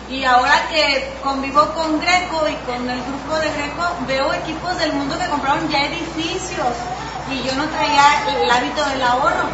Y 0.09 0.25
ahora 0.25 0.67
que 0.69 1.11
convivo 1.23 1.61
con 1.73 1.99
Greco 1.99 2.45
y 2.49 2.55
con 2.69 2.89
el 2.89 3.01
grupo 3.03 3.35
de 3.39 3.49
Greco, 3.51 3.83
veo 4.07 4.33
equipos 4.33 4.77
del 4.77 4.93
mundo 4.93 5.17
que 5.17 5.25
compraron 5.27 5.67
ya 5.69 5.85
edificios 5.85 6.75
y 7.31 7.41
yo 7.47 7.55
no 7.55 7.63
traía 7.69 8.03
el 8.41 8.51
hábito 8.51 8.83
del 8.89 9.01
ahorro. 9.01 9.47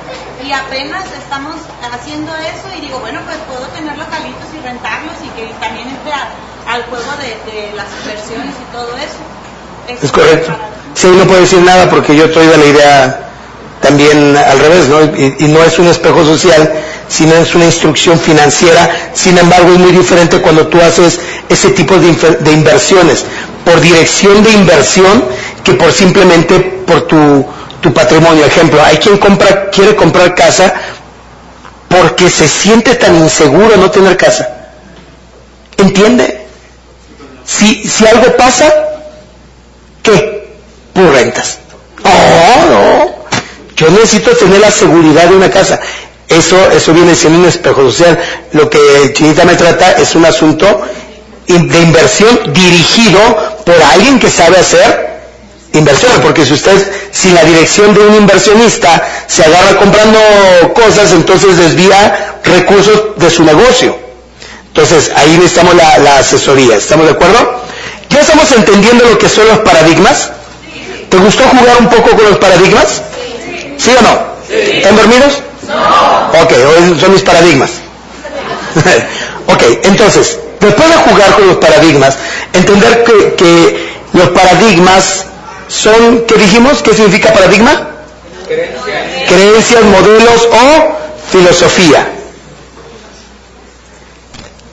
Y 0.44 0.52
apenas 0.52 1.06
estamos 1.14 1.56
haciendo 1.94 2.32
eso 2.36 2.68
y 2.78 2.82
digo, 2.82 3.00
bueno, 3.00 3.20
pues 3.26 3.38
puedo 3.48 3.68
tener 3.68 3.96
localitos 3.98 4.48
y 4.58 4.66
rentarlos 4.66 5.14
y 5.24 5.30
que 5.40 5.54
también 5.60 5.88
entre 5.88 6.14
a- 6.14 6.30
al 6.68 6.84
juego 6.86 7.12
de, 7.22 7.52
de 7.52 7.74
las 7.76 7.88
inversiones 8.02 8.56
y 8.56 8.74
todo 8.74 8.98
eso. 8.98 9.22
Eso 9.88 10.06
Es 10.06 10.12
correcto. 10.12 10.52
Sí, 10.96 11.08
no 11.08 11.26
puedo 11.26 11.42
decir 11.42 11.60
nada 11.62 11.90
porque 11.90 12.16
yo 12.16 12.26
estoy 12.26 12.48
de 12.48 12.58
la 12.58 12.66
idea 12.66 13.29
también 13.82 14.36
al 14.36 14.60
revés, 14.60 14.88
¿no? 14.88 15.02
Y, 15.04 15.48
no 15.48 15.64
es 15.64 15.80
un 15.80 15.88
espejo 15.88 16.24
social, 16.26 16.72
sino 17.08 17.36
es 17.36 17.56
una 17.56 17.66
instrucción 17.66 18.20
financiera. 18.20 19.12
Sin 19.14 19.38
embargo, 19.38 19.72
es 19.74 19.80
muy 19.80 19.92
diferente 19.92 20.42
cuando 20.42 20.68
tú 20.68 20.80
haces 20.82 21.20
ese 21.48 21.70
tipo 21.72 21.96
de 21.98 22.52
inversiones 22.52 23.26
por 23.64 23.82
dirección 23.82 24.44
de 24.44 24.52
inversión 24.52 25.24
que 25.64 25.74
por 25.74 25.92
simplemente 25.92 26.60
por 26.60 27.08
tu, 27.08 27.46
tu 27.82 27.94
patrimonio. 27.94 28.46
Ejemplo, 28.46 28.82
hay 28.84 28.98
quien 28.98 29.18
compra, 29.18 29.70
quiere 29.70 29.96
comprar 29.96 30.36
casa 30.36 30.74
porque 31.88 32.30
se 32.30 32.48
siente 32.48 32.96
tan 32.96 33.16
inseguro 33.16 33.78
no 33.78 33.90
tener 33.92 34.18
casa. 34.18 34.50
¿Entiende? 35.78 36.48
Si, 37.46 37.88
si 37.88 38.06
algo 38.06 38.36
pasa, 38.38 38.72
¿qué? 40.04 40.56
Tú 40.94 41.10
rentas. 41.12 41.60
Oh, 42.04 42.66
no. 42.70 43.19
Yo 43.80 43.90
necesito 43.92 44.32
tener 44.32 44.60
la 44.60 44.72
seguridad 44.72 45.30
de 45.30 45.38
una 45.38 45.50
casa. 45.50 45.80
Eso, 46.28 46.58
eso 46.70 46.94
viene 46.94 47.16
siendo 47.16 47.40
un 47.40 47.46
espejo 47.46 47.82
social. 47.84 48.20
Lo 48.52 48.70
que 48.70 49.14
Chinita 49.14 49.46
me 49.46 49.56
trata 49.56 49.94
es 49.94 50.16
un 50.16 50.26
asunto 50.26 50.82
de 51.48 51.80
inversión 51.80 52.52
dirigido 52.52 53.20
por 53.66 53.76
alguien 53.94 54.20
que 54.20 54.30
sabe 54.30 54.58
hacer 54.58 55.08
inversiones, 55.72 56.20
porque 56.20 56.46
si 56.46 56.54
usted, 56.54 56.92
sin 57.12 57.34
la 57.34 57.44
dirección 57.46 57.94
de 57.94 58.02
un 58.02 58.16
inversionista, 58.16 59.02
se 59.28 59.46
agarra 59.46 59.78
comprando 59.78 60.20
cosas, 60.76 61.14
entonces 61.14 61.58
desvía 61.58 62.38
recursos 62.44 63.16
de 63.16 63.30
su 63.30 63.46
negocio. 63.46 63.98
Entonces, 64.68 65.10
ahí 65.16 65.38
necesitamos 65.38 65.76
la 65.76 66.18
asesoría. 66.18 66.76
¿Estamos 66.76 67.06
de 67.06 67.14
acuerdo? 67.14 67.62
¿Ya 68.10 68.20
estamos 68.20 68.52
entendiendo 68.52 69.06
lo 69.06 69.18
que 69.18 69.30
son 69.30 69.48
los 69.48 69.60
paradigmas? 69.60 70.32
¿Te 71.10 71.18
gustó 71.18 71.44
jugar 71.44 71.78
un 71.80 71.88
poco 71.88 72.10
con 72.10 72.26
los 72.26 72.38
paradigmas? 72.38 73.04
¿Sí 73.80 73.92
o 73.98 74.02
no? 74.02 74.20
¿Están 74.54 74.96
dormidos? 74.96 75.40
No. 75.68 76.42
Ok, 76.42 76.52
son 77.00 77.14
mis 77.14 77.22
paradigmas. 77.22 77.70
ok, 79.48 79.64
entonces, 79.84 80.38
después 80.60 80.90
de 80.90 80.96
jugar 80.96 81.34
con 81.36 81.48
los 81.48 81.58
paradigmas, 81.58 82.18
entender 82.54 83.04
que, 83.04 83.34
que 83.36 83.90
los 84.14 84.30
paradigmas 84.30 85.26
son, 85.68 86.26
¿qué 86.28 86.36
dijimos? 86.36 86.82
¿Qué 86.82 86.94
significa 86.94 87.32
paradigma? 87.34 87.88
Creencias, 89.28 89.84
modelos 89.84 90.48
o 90.52 91.32
filosofía. 91.32 92.08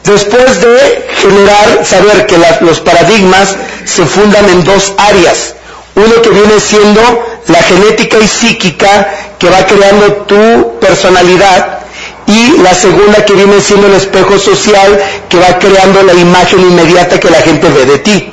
Después 0.04 0.60
de 0.60 1.08
generar, 1.20 1.84
saber 1.84 2.26
que 2.26 2.38
la- 2.38 2.58
los 2.60 2.80
paradigmas 2.80 3.54
se 3.84 4.06
fundan 4.06 4.48
en 4.48 4.62
dos 4.64 4.92
áreas. 4.98 5.54
Uno 5.96 6.22
que 6.22 6.28
viene 6.30 6.60
siendo 6.60 7.00
la 7.48 7.62
genética 7.62 8.18
y 8.18 8.26
psíquica 8.26 9.08
que 9.38 9.48
va 9.48 9.64
creando 9.66 10.12
tu 10.26 10.78
personalidad 10.80 11.78
y 12.26 12.58
la 12.58 12.74
segunda 12.74 13.24
que 13.24 13.34
viene 13.34 13.60
siendo 13.60 13.86
el 13.86 13.94
espejo 13.94 14.38
social 14.38 14.98
que 15.28 15.38
va 15.38 15.58
creando 15.58 16.02
la 16.02 16.14
imagen 16.14 16.60
inmediata 16.60 17.20
que 17.20 17.30
la 17.30 17.40
gente 17.40 17.68
ve 17.68 17.84
de 17.84 17.98
ti. 17.98 18.32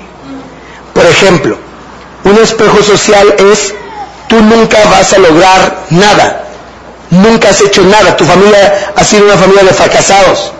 Por 0.93 1.05
ejemplo, 1.05 1.57
un 2.23 2.37
espejo 2.37 2.81
social 2.81 3.35
es 3.51 3.73
tú 4.27 4.41
nunca 4.41 4.77
vas 4.85 5.13
a 5.13 5.19
lograr 5.19 5.85
nada, 5.91 6.43
nunca 7.11 7.49
has 7.49 7.61
hecho 7.61 7.83
nada, 7.83 8.17
tu 8.17 8.25
familia 8.25 8.93
ha 8.95 9.03
sido 9.03 9.25
una 9.25 9.37
familia 9.37 9.63
de 9.63 9.73
fracasados. 9.73 10.51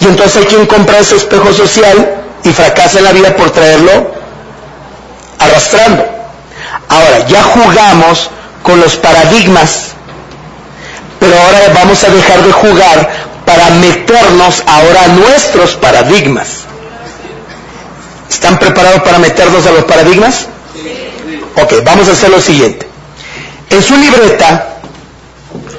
Y 0.00 0.06
entonces 0.06 0.36
hay 0.36 0.44
quien 0.44 0.66
compra 0.66 0.98
ese 0.98 1.16
espejo 1.16 1.52
social 1.52 2.24
y 2.44 2.50
fracasa 2.50 2.98
en 2.98 3.04
la 3.04 3.12
vida 3.12 3.34
por 3.34 3.50
traerlo 3.50 4.12
arrastrando. 5.38 6.17
Ahora, 6.88 7.26
ya 7.26 7.42
jugamos 7.42 8.30
con 8.62 8.80
los 8.80 8.96
paradigmas, 8.96 9.92
pero 11.20 11.34
ahora 11.38 11.72
vamos 11.74 12.02
a 12.04 12.08
dejar 12.10 12.42
de 12.42 12.52
jugar 12.52 13.10
para 13.44 13.70
meternos 13.70 14.62
ahora 14.66 15.04
a 15.04 15.08
nuestros 15.08 15.74
paradigmas. 15.76 16.48
¿Están 18.30 18.58
preparados 18.58 19.02
para 19.02 19.18
meternos 19.18 19.66
a 19.66 19.72
los 19.72 19.84
paradigmas? 19.84 20.46
Ok, 21.56 21.74
vamos 21.84 22.08
a 22.08 22.12
hacer 22.12 22.30
lo 22.30 22.40
siguiente. 22.40 22.86
En 23.70 23.82
su 23.82 23.96
libreta, 23.96 24.76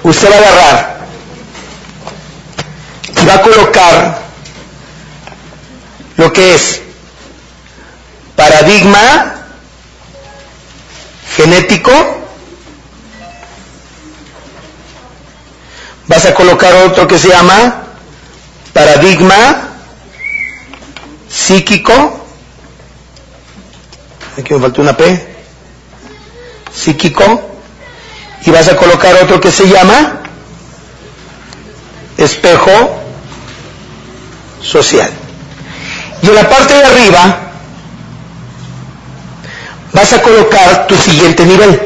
usted 0.04 0.30
va 0.32 0.36
a 0.36 0.40
agarrar 0.40 1.00
y 3.22 3.26
va 3.26 3.34
a 3.36 3.42
colocar 3.42 4.20
lo 6.18 6.34
que 6.34 6.56
es 6.56 6.82
paradigma 8.36 9.39
genético, 11.36 11.92
vas 16.08 16.26
a 16.26 16.34
colocar 16.34 16.74
otro 16.88 17.08
que 17.08 17.18
se 17.18 17.30
llama 17.30 17.84
paradigma 18.74 19.70
psíquico, 21.30 22.26
aquí 24.38 24.54
me 24.54 24.60
faltó 24.60 24.82
una 24.82 24.98
P, 24.98 25.36
psíquico, 26.74 27.50
y 28.46 28.52
vas 28.52 28.68
a 28.68 28.76
colocar 28.76 29.16
otro 29.24 29.40
que 29.40 29.52
se 29.52 29.68
llama 29.68 30.22
espejo 32.18 32.72
social. 34.62 35.12
Y 36.22 36.28
en 36.28 36.36
la 36.36 36.50
parte 36.50 36.74
de 36.74 36.84
arriba 36.84 37.49
vas 39.94 40.14
a 40.14 40.22
colocar 40.22 40.88
tu 40.88 40.96
siguiente 40.96 41.46
nivel. 41.46 41.82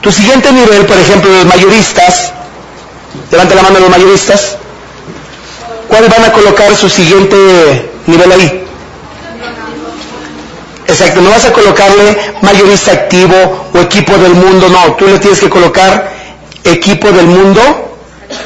Tu 0.00 0.10
siguiente 0.10 0.50
nivel, 0.52 0.86
por 0.86 0.96
ejemplo, 0.96 1.30
los 1.30 1.44
mayoristas, 1.44 2.32
levanta 3.30 3.54
la 3.54 3.62
mano 3.62 3.80
los 3.80 3.90
mayoristas, 3.90 4.56
¿cuál 5.88 6.08
van 6.08 6.24
a 6.24 6.32
colocar 6.32 6.74
su 6.74 6.88
siguiente 6.88 7.90
nivel 8.06 8.32
ahí? 8.32 8.64
Exacto, 10.86 11.20
no 11.20 11.30
vas 11.30 11.44
a 11.44 11.52
colocarle 11.52 12.18
mayorista 12.42 12.92
activo 12.92 13.68
o 13.72 13.78
equipo 13.78 14.16
del 14.16 14.34
mundo, 14.34 14.68
no, 14.68 14.94
tú 14.94 15.06
le 15.06 15.18
tienes 15.18 15.38
que 15.38 15.48
colocar 15.48 16.10
equipo 16.64 17.12
del 17.12 17.26
mundo 17.26 17.60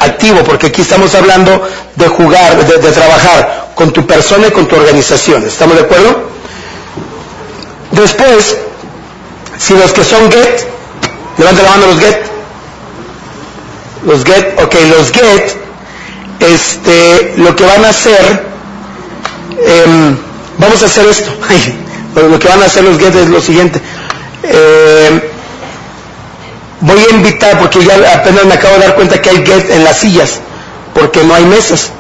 activo, 0.01 0.43
porque 0.45 0.67
aquí 0.67 0.83
estamos 0.83 1.15
hablando 1.15 1.67
de 1.97 2.09
jugar, 2.09 2.65
de, 2.67 2.79
de 2.79 2.93
trabajar 2.93 3.71
con 3.75 3.93
tu 3.93 4.07
persona 4.07 4.49
y 4.49 4.51
con 4.51 4.67
tu 4.67 4.77
organización. 4.77 5.45
¿Estamos 5.45 5.77
de 5.77 5.83
acuerdo? 5.83 6.35
Después, 7.93 8.57
si 9.59 9.75
los 9.75 9.93
que 9.93 10.05
son 10.05 10.31
get, 10.31 10.67
levanta 11.39 11.63
la 11.63 11.71
mano 11.71 11.87
los 11.87 12.01
get. 12.01 12.23
Los 14.07 14.25
get, 14.25 14.61
ok, 14.63 14.75
los 14.91 15.11
get, 15.13 15.57
este, 16.41 17.35
lo 17.39 17.57
que 17.57 17.65
van 17.65 17.85
a 17.85 17.89
hacer, 17.89 18.45
em, 19.67 20.17
vamos 20.59 20.83
a 20.83 20.87
hacer 20.87 21.07
esto. 21.07 21.31
lo 22.29 22.39
que 22.39 22.49
van 22.49 22.63
a 22.63 22.67
hacer 22.67 22.85
los 22.85 22.99
get 22.99 23.15
es 23.15 23.29
lo 23.29 23.41
siguiente. 23.41 23.81
Em, 24.43 25.21
voy 26.81 26.99
a 27.11 27.15
invitar, 27.15 27.59
porque 27.59 27.83
ya 27.83 27.95
apenas 28.15 28.45
me 28.45 28.55
acabo 28.55 28.75
de 28.75 28.81
dar 28.81 28.95
cuenta 28.95 29.21
que 29.21 29.31
hay 29.31 29.47
get 29.47 29.71
en 29.71 29.85
las 29.85 29.99
sillas, 29.99 30.41
porque 30.93 31.23
no 31.25 31.35
hay 31.35 31.45
mesas. 31.47 31.91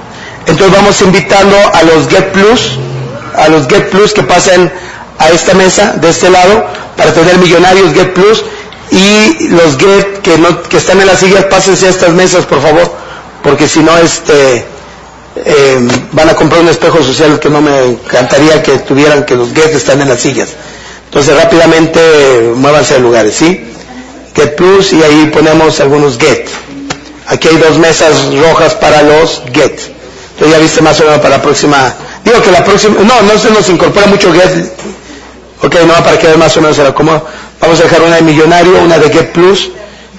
Entonces 0.46 0.76
vamos 0.76 1.00
invitando 1.00 1.56
a 1.72 1.82
los 1.84 2.08
get 2.08 2.32
plus, 2.32 2.78
a 3.36 3.48
los 3.48 3.66
get 3.66 3.88
plus 3.90 4.12
que 4.12 4.22
pasen 4.22 4.70
a 5.18 5.30
esta 5.30 5.54
mesa 5.54 5.94
de 5.94 6.10
este 6.10 6.30
lado 6.30 6.66
para 6.96 7.12
tener 7.12 7.38
millonarios 7.38 7.92
get 7.92 8.12
plus 8.12 8.44
y 8.90 9.48
los 9.48 9.76
get 9.78 10.20
que 10.22 10.38
no 10.38 10.62
que 10.62 10.76
están 10.76 11.00
en 11.00 11.06
las 11.06 11.18
sillas 11.18 11.44
pásense 11.46 11.86
a 11.86 11.90
estas 11.90 12.10
mesas 12.10 12.44
por 12.46 12.60
favor 12.60 12.94
porque 13.42 13.68
si 13.68 13.80
no 13.80 13.96
este 13.98 14.64
eh, 15.36 15.88
van 16.12 16.28
a 16.28 16.34
comprar 16.34 16.60
un 16.60 16.68
espejo 16.68 17.02
social 17.02 17.40
que 17.40 17.50
no 17.50 17.60
me 17.60 17.84
encantaría 17.84 18.62
que 18.62 18.78
tuvieran 18.78 19.24
que 19.24 19.34
los 19.34 19.52
get 19.52 19.74
están 19.74 20.00
en 20.00 20.08
las 20.08 20.20
sillas. 20.20 20.48
Entonces 21.06 21.36
rápidamente 21.36 22.52
muévanse 22.54 22.94
de 22.94 23.00
lugares 23.00 23.34
¿sí? 23.34 23.64
get 24.34 24.56
plus 24.56 24.92
y 24.92 25.02
ahí 25.02 25.30
ponemos 25.32 25.80
algunos 25.80 26.18
get. 26.18 26.48
Aquí 27.26 27.48
hay 27.48 27.56
dos 27.56 27.78
mesas 27.78 28.32
rojas 28.36 28.74
para 28.74 29.02
los 29.02 29.42
get. 29.52 29.78
Entonces 30.32 30.56
ya 30.56 30.58
viste 30.58 30.82
más 30.82 31.00
o 31.00 31.04
menos 31.04 31.18
para 31.20 31.36
la 31.36 31.42
próxima. 31.42 31.94
Digo 32.24 32.40
que 32.42 32.50
la 32.50 32.64
próxima 32.64 32.96
no 33.02 33.22
no 33.22 33.38
se 33.38 33.50
nos 33.50 33.68
incorpora 33.68 34.06
mucho 34.06 34.32
get 34.32 34.72
Ok, 35.64 35.76
no, 35.86 35.94
para 36.04 36.18
que 36.18 36.28
más 36.36 36.54
o 36.58 36.60
menos 36.60 36.76
se 36.76 36.84
la 36.84 36.92
como. 36.92 37.22
Vamos 37.58 37.80
a 37.80 37.84
dejar 37.84 38.02
una 38.02 38.16
de 38.16 38.22
millonario, 38.22 38.82
una 38.82 38.98
de 38.98 39.10
Get 39.10 39.32
Plus 39.32 39.70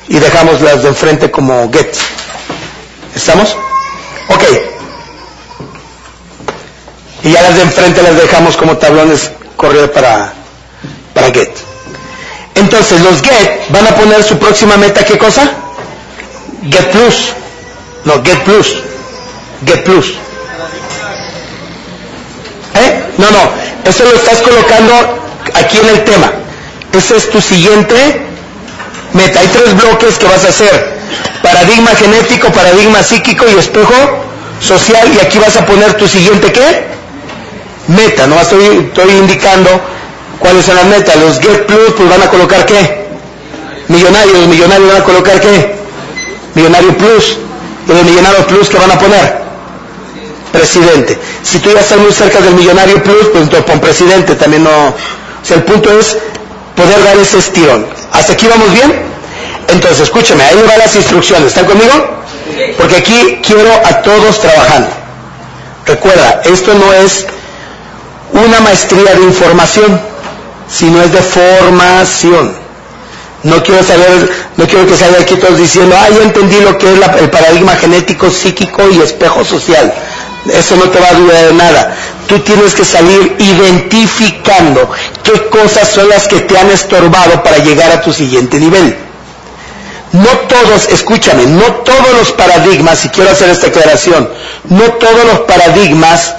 y 0.07 0.17
dejamos 0.17 0.59
las 0.61 0.81
de 0.81 0.89
enfrente 0.89 1.29
como 1.29 1.71
Get. 1.71 1.95
¿Estamos? 3.15 3.55
Ok. 4.29 4.43
Y 7.23 7.31
ya 7.31 7.43
las 7.43 7.55
de 7.57 7.61
enfrente 7.61 8.01
las 8.01 8.15
dejamos 8.15 8.57
como 8.57 8.77
tablones 8.77 9.31
correr 9.55 9.91
para, 9.91 10.33
para 11.13 11.27
Get. 11.27 11.55
Entonces 12.55 13.01
los 13.01 13.21
Get 13.21 13.69
van 13.69 13.85
a 13.85 13.95
poner 13.95 14.23
su 14.23 14.39
próxima 14.39 14.77
meta, 14.77 15.05
¿qué 15.05 15.19
cosa? 15.19 15.47
Get 16.71 16.89
Plus. 16.89 17.33
No, 18.03 18.13
Get 18.23 18.43
Plus. 18.45 18.77
Get 19.63 19.83
Plus. 19.83 20.07
¿Eh? 22.73 23.03
No, 23.19 23.29
no. 23.29 23.51
Eso 23.87 24.03
lo 24.05 24.15
estás 24.15 24.41
colocando 24.41 25.24
aquí 25.53 25.77
en 25.77 25.89
el 25.89 26.03
tema. 26.03 26.31
Ese 26.93 27.17
es 27.17 27.29
tu 27.29 27.41
siguiente 27.41 28.21
meta. 29.13 29.39
Hay 29.39 29.47
tres 29.47 29.75
bloques 29.75 30.17
que 30.17 30.25
vas 30.25 30.45
a 30.45 30.49
hacer. 30.49 30.95
Paradigma 31.41 31.91
genético, 31.91 32.51
paradigma 32.51 33.03
psíquico 33.03 33.45
y 33.53 33.59
espejo 33.59 33.93
social. 34.59 35.11
Y 35.13 35.19
aquí 35.19 35.37
vas 35.39 35.55
a 35.57 35.65
poner 35.65 35.93
tu 35.95 36.07
siguiente 36.07 36.51
qué? 36.51 36.85
Meta. 37.87 38.27
No 38.27 38.39
estoy, 38.39 39.15
indicando 39.17 39.69
cuáles 40.39 40.65
son 40.65 40.75
las 40.75 40.85
metas. 40.85 41.15
Los 41.17 41.39
Get 41.39 41.65
Plus 41.65 41.93
pues 41.97 42.09
van 42.09 42.21
a 42.21 42.29
colocar 42.29 42.65
qué? 42.65 43.05
Millonarios. 43.87 44.39
Los 44.39 44.47
millonarios 44.47 44.87
van 44.89 45.01
a 45.01 45.03
colocar 45.03 45.39
qué? 45.41 45.75
Millonario 46.55 46.97
Plus. 46.97 47.37
Y 47.87 47.91
los 47.91 48.03
millonarios 48.03 48.45
Plus 48.45 48.69
que 48.69 48.77
van 48.77 48.91
a 48.91 48.97
poner? 48.97 49.45
Presidente. 50.51 51.19
Si 51.45 51.59
tú 51.59 51.69
ya 51.71 51.79
estás 51.79 51.99
muy 51.99 52.11
cerca 52.11 52.39
del 52.41 52.55
millonario 52.55 53.03
plus, 53.03 53.27
pues 53.31 53.43
entonces 53.43 53.65
pon 53.69 53.79
presidente, 53.79 54.33
también 54.33 54.63
no, 54.63 54.95
o 55.49 55.53
el 55.53 55.63
punto 55.63 55.91
es 55.97 56.17
poder 56.75 57.03
dar 57.03 57.17
ese 57.17 57.37
estirón. 57.37 57.85
¿Hasta 58.11 58.33
aquí 58.33 58.47
vamos 58.47 58.71
bien? 58.71 58.93
Entonces, 59.67 60.01
escúcheme, 60.01 60.43
ahí 60.43 60.55
van 60.67 60.79
las 60.79 60.95
instrucciones. 60.95 61.47
¿Están 61.47 61.65
conmigo? 61.65 61.93
Porque 62.77 62.97
aquí 62.97 63.39
quiero 63.41 63.71
a 63.73 64.01
todos 64.01 64.39
trabajando. 64.39 64.89
Recuerda, 65.85 66.41
esto 66.45 66.73
no 66.73 66.93
es 66.93 67.25
una 68.31 68.59
maestría 68.61 69.13
de 69.15 69.23
información, 69.23 69.99
sino 70.69 71.01
es 71.01 71.11
de 71.11 71.21
formación. 71.21 72.53
No 73.43 73.61
quiero 73.61 73.83
saber, 73.83 74.31
no 74.57 74.65
quiero 74.65 74.87
que 74.87 74.97
salgan 74.97 75.21
aquí 75.21 75.35
todos 75.35 75.59
diciendo, 75.59 75.95
ah, 75.99 76.09
ya 76.09 76.23
entendí 76.23 76.59
lo 76.61 76.77
que 76.77 76.91
es 76.91 76.99
el 77.21 77.29
paradigma 77.29 77.75
genético, 77.75 78.31
psíquico 78.31 78.81
y 78.89 79.01
espejo 79.01 79.45
social. 79.45 79.93
Eso 80.45 80.75
no 80.75 80.89
te 80.89 80.99
va 80.99 81.07
a 81.07 81.11
ayudar 81.11 81.47
de 81.47 81.53
nada 81.53 81.95
tú 82.27 82.39
tienes 82.39 82.73
que 82.73 82.85
salir 82.85 83.35
identificando 83.39 84.89
qué 85.23 85.49
cosas 85.49 85.87
son 85.89 86.09
las 86.09 86.27
que 86.27 86.41
te 86.41 86.57
han 86.57 86.69
estorbado 86.69 87.43
para 87.43 87.57
llegar 87.59 87.91
a 87.91 88.01
tu 88.01 88.11
siguiente 88.11 88.59
nivel. 88.59 88.95
No 90.11 90.29
todos, 90.47 90.87
escúchame, 90.91 91.45
no 91.45 91.63
todos 91.83 92.13
los 92.17 92.31
paradigmas, 92.31 93.03
y 93.05 93.09
quiero 93.09 93.31
hacer 93.31 93.49
esta 93.49 93.67
aclaración, 93.67 94.29
no 94.69 94.83
todos 94.93 95.25
los 95.25 95.39
paradigmas 95.41 96.35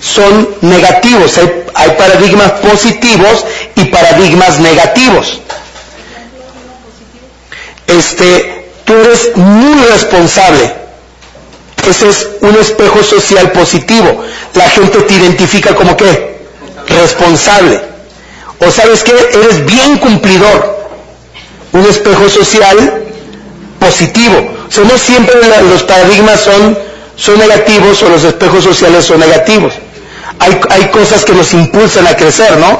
son 0.00 0.48
negativos, 0.62 1.36
hay, 1.36 1.64
hay 1.74 1.90
paradigmas 1.90 2.52
positivos 2.52 3.44
y 3.74 3.84
paradigmas 3.86 4.58
negativos. 4.60 5.40
Este, 7.86 8.70
tú 8.84 8.94
eres 8.94 9.36
muy 9.36 9.82
responsable 9.84 10.87
ese 11.86 12.08
es 12.08 12.28
un 12.40 12.56
espejo 12.56 13.02
social 13.02 13.50
positivo. 13.52 14.22
La 14.54 14.68
gente 14.68 15.00
te 15.00 15.14
identifica 15.14 15.74
como 15.74 15.96
qué? 15.96 16.38
Responsable. 16.88 17.80
O 18.60 18.70
sabes 18.70 19.02
qué? 19.02 19.12
Eres 19.32 19.64
bien 19.64 19.98
cumplidor. 19.98 20.78
Un 21.72 21.84
espejo 21.86 22.28
social 22.28 23.02
positivo. 23.78 24.34
O 24.68 24.70
sea, 24.70 24.84
no 24.84 24.98
siempre 24.98 25.36
los 25.70 25.82
paradigmas 25.84 26.40
son, 26.40 26.76
son 27.16 27.38
negativos 27.38 28.02
o 28.02 28.08
los 28.08 28.24
espejos 28.24 28.64
sociales 28.64 29.04
son 29.04 29.20
negativos. 29.20 29.74
Hay, 30.40 30.60
hay 30.70 30.88
cosas 30.90 31.24
que 31.24 31.32
nos 31.32 31.52
impulsan 31.52 32.06
a 32.06 32.16
crecer, 32.16 32.56
¿no? 32.58 32.78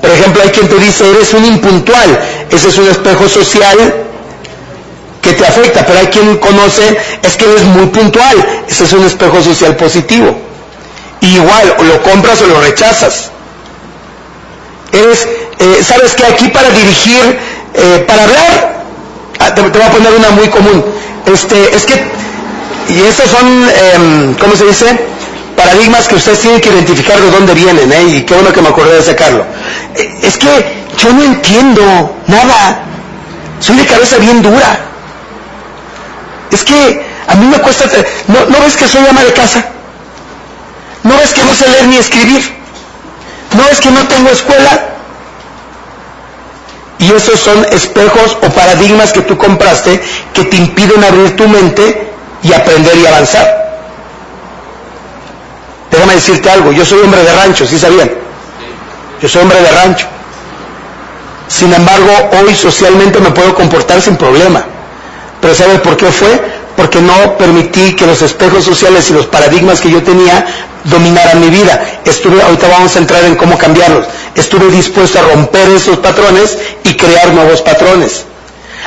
Por 0.00 0.10
ejemplo, 0.10 0.42
hay 0.42 0.50
quien 0.50 0.68
te 0.68 0.76
dice, 0.76 1.08
eres 1.08 1.32
un 1.34 1.44
impuntual. 1.44 2.20
Ese 2.50 2.68
es 2.68 2.78
un 2.78 2.88
espejo 2.88 3.28
social 3.28 4.05
que 5.26 5.32
te 5.32 5.44
afecta, 5.44 5.84
pero 5.84 5.98
hay 5.98 6.06
quien 6.06 6.36
conoce, 6.36 6.96
es 7.20 7.36
que 7.36 7.44
eres 7.44 7.64
muy 7.64 7.86
puntual, 7.86 8.36
ese 8.68 8.84
es 8.84 8.92
un 8.92 9.04
espejo 9.04 9.42
social 9.42 9.74
positivo. 9.76 10.36
igual, 11.20 11.74
o 11.78 11.82
lo 11.82 12.00
compras 12.02 12.40
o 12.42 12.46
lo 12.46 12.60
rechazas. 12.60 13.30
Eres, 14.92 15.26
eh, 15.58 15.82
¿sabes 15.84 16.14
que 16.14 16.24
Aquí 16.24 16.48
para 16.48 16.70
dirigir, 16.70 17.38
eh, 17.74 18.04
para 18.06 18.22
hablar, 18.22 18.84
ah, 19.40 19.52
te, 19.52 19.60
voy 19.62 19.82
a 19.82 19.90
poner 19.90 20.14
una 20.14 20.30
muy 20.30 20.48
común. 20.48 20.84
Este, 21.26 21.74
es 21.74 21.84
que, 21.84 21.94
y 22.88 23.00
estos 23.00 23.28
son, 23.28 23.68
em, 23.94 24.34
¿cómo 24.34 24.54
se 24.54 24.66
dice? 24.66 24.96
Paradigmas 25.56 26.06
que 26.06 26.14
ustedes 26.14 26.38
tienen 26.38 26.60
que 26.60 26.68
identificar 26.68 27.18
de 27.20 27.30
dónde 27.32 27.54
vienen, 27.54 27.90
¿eh? 27.90 28.02
Y 28.18 28.22
qué 28.22 28.34
bueno 28.34 28.52
que 28.52 28.62
me 28.62 28.68
acordé 28.68 28.94
de 28.94 29.02
sacarlo. 29.02 29.44
Eh, 29.96 30.20
es 30.22 30.36
que 30.36 30.84
yo 30.96 31.12
no 31.12 31.24
entiendo 31.24 31.82
nada. 32.28 32.84
Soy 33.58 33.76
de 33.76 33.86
cabeza 33.86 34.18
bien 34.18 34.42
dura. 34.42 34.86
Es 36.56 36.64
que 36.64 37.04
a 37.28 37.34
mí 37.34 37.46
me 37.48 37.58
cuesta... 37.58 37.84
¿No, 38.28 38.46
¿No 38.46 38.60
ves 38.60 38.76
que 38.78 38.88
soy 38.88 39.06
ama 39.06 39.22
de 39.22 39.32
casa? 39.34 39.62
¿No 41.02 41.14
ves 41.18 41.34
que 41.34 41.44
no 41.44 41.54
sé 41.54 41.68
leer 41.68 41.86
ni 41.88 41.98
escribir? 41.98 42.42
¿No 43.54 43.62
ves 43.64 43.78
que 43.78 43.90
no 43.90 44.00
tengo 44.08 44.30
escuela? 44.30 44.86
Y 46.98 47.12
esos 47.12 47.38
son 47.40 47.62
espejos 47.72 48.38
o 48.42 48.48
paradigmas 48.48 49.12
que 49.12 49.20
tú 49.20 49.36
compraste 49.36 50.02
que 50.32 50.44
te 50.44 50.56
impiden 50.56 51.04
abrir 51.04 51.36
tu 51.36 51.46
mente 51.46 52.10
y 52.42 52.54
aprender 52.54 52.96
y 52.96 53.06
avanzar. 53.06 53.46
Déjame 55.90 56.14
decirte 56.14 56.48
algo, 56.48 56.72
yo 56.72 56.86
soy 56.86 57.00
hombre 57.00 57.22
de 57.22 57.34
rancho, 57.34 57.66
¿sí 57.66 57.78
sabían? 57.78 58.10
Yo 59.20 59.28
soy 59.28 59.42
hombre 59.42 59.60
de 59.60 59.70
rancho. 59.72 60.06
Sin 61.48 61.70
embargo, 61.74 62.30
hoy 62.40 62.54
socialmente 62.54 63.20
me 63.20 63.30
puedo 63.30 63.54
comportar 63.54 64.00
sin 64.00 64.16
problema. 64.16 64.64
Pero 65.46 65.54
¿sabes 65.54 65.78
por 65.78 65.96
qué 65.96 66.06
fue? 66.06 66.40
Porque 66.76 67.00
no 67.00 67.38
permití 67.38 67.94
que 67.94 68.04
los 68.04 68.20
espejos 68.20 68.64
sociales 68.64 69.08
y 69.10 69.12
los 69.12 69.26
paradigmas 69.26 69.80
que 69.80 69.88
yo 69.88 70.02
tenía 70.02 70.44
dominaran 70.82 71.40
mi 71.40 71.50
vida. 71.50 72.00
Estuve, 72.04 72.42
ahorita 72.42 72.66
vamos 72.66 72.96
a 72.96 72.98
entrar 72.98 73.22
en 73.22 73.36
cómo 73.36 73.56
cambiarlos. 73.56 74.06
Estuve 74.34 74.68
dispuesto 74.72 75.20
a 75.20 75.22
romper 75.22 75.68
esos 75.70 75.98
patrones 75.98 76.58
y 76.82 76.96
crear 76.96 77.32
nuevos 77.32 77.62
patrones. 77.62 78.24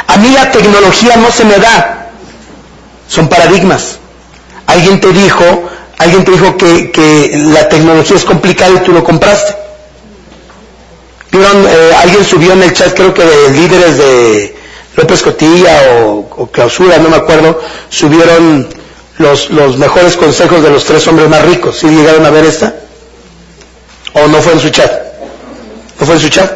A 0.06 0.18
mí 0.18 0.32
la 0.32 0.52
tecnología 0.52 1.16
no 1.16 1.32
se 1.32 1.46
me 1.46 1.60
da. 1.60 2.10
Son 3.08 3.30
paradigmas. 3.30 3.98
Alguien 4.68 5.00
te 5.00 5.14
dijo, 5.14 5.46
alguien 5.98 6.26
te 6.26 6.32
dijo 6.32 6.58
que, 6.58 7.32
la 7.54 7.70
tecnología 7.70 8.18
es 8.18 8.26
complicada 8.26 8.82
y 8.82 8.84
tú 8.84 8.92
lo 8.92 9.02
compraste. 9.02 9.56
¿Vieron? 11.32 11.66
Eh, 11.66 11.92
alguien 12.04 12.26
subió 12.26 12.52
en 12.52 12.64
el 12.64 12.74
chat, 12.74 12.94
creo 12.94 13.14
que 13.14 13.24
de 13.24 13.50
líderes 13.52 13.98
de, 13.98 14.59
López 15.00 15.22
Cotilla 15.22 16.04
o, 16.04 16.50
Clausura, 16.52 16.98
no 16.98 17.08
me 17.08 17.16
acuerdo, 17.16 17.62
subieron 17.90 18.68
los, 19.18 19.50
mejores 19.78 20.18
consejos 20.18 20.62
de 20.62 20.70
los 20.70 20.84
tres 20.84 21.08
hombres 21.08 21.30
más 21.30 21.42
ricos. 21.44 21.78
¿Sí 21.78 21.88
llegaron 21.88 22.26
a 22.26 22.30
ver 22.30 22.44
esta? 22.44 22.76
¿O 24.14 24.28
no 24.28 24.42
fue 24.42 24.54
en 24.54 24.60
su 24.60 24.70
chat? 24.70 24.92
¿No 26.00 26.06
fue 26.06 26.16
en 26.16 26.22
su 26.22 26.30
chat? 26.30 26.52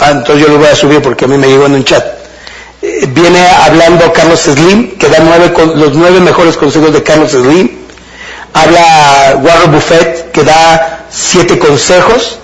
Ah, 0.00 0.12
entonces 0.12 0.46
yo 0.46 0.52
lo 0.52 0.58
voy 0.58 0.68
a 0.68 0.74
subir 0.74 1.02
porque 1.02 1.26
a 1.26 1.28
mí 1.28 1.36
me 1.36 1.46
llegó 1.46 1.66
en 1.66 1.74
un 1.74 1.84
chat. 1.84 2.04
Eh, 2.80 3.06
viene 3.08 3.46
hablando 3.46 4.10
Carlos 4.14 4.40
Slim, 4.40 4.96
que 4.96 5.08
da 5.08 5.18
nueve, 5.20 5.52
los 5.76 5.92
nueve 5.94 6.20
mejores 6.20 6.56
consejos 6.56 6.90
de 6.90 7.02
Carlos 7.02 7.32
Slim. 7.32 7.68
Habla 8.54 9.40
Warren 9.42 9.72
Buffett, 9.72 10.30
que 10.32 10.42
da 10.42 11.04
siete 11.10 11.58
consejos. 11.58 12.38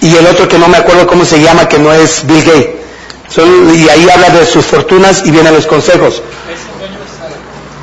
Y 0.00 0.14
el 0.14 0.26
otro 0.26 0.46
que 0.46 0.56
no 0.56 0.68
me 0.68 0.76
acuerdo 0.76 1.04
cómo 1.08 1.24
se 1.24 1.40
llama, 1.40 1.68
que 1.68 1.80
no 1.80 1.92
es 1.92 2.24
Bill 2.24 2.44
Gates. 2.44 2.77
Son- 3.30 3.74
y 3.74 3.88
ahí 3.88 4.08
habla 4.12 4.30
de 4.30 4.46
sus 4.46 4.64
fortunas 4.64 5.22
y 5.24 5.30
vienen 5.30 5.54
los 5.54 5.66
consejos. 5.66 6.22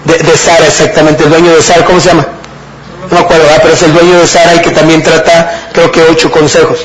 De, 0.06 0.18
de 0.20 0.38
Sara, 0.38 0.66
exactamente, 0.68 1.24
el 1.24 1.30
dueño 1.30 1.56
de 1.56 1.62
Sara, 1.62 1.84
¿cómo 1.86 2.00
se 2.00 2.10
llama? 2.10 2.28
No 3.10 3.18
me 3.18 3.24
acuerdo, 3.24 3.46
pero 3.62 3.74
es 3.74 3.82
el 3.84 3.94
dueño 3.94 4.20
de 4.20 4.28
Sara 4.28 4.56
y 4.56 4.60
que 4.62 4.72
también 4.72 5.02
trata, 5.04 5.70
creo 5.74 5.92
que 5.92 6.02
ocho 6.04 6.32
consejos. 6.32 6.80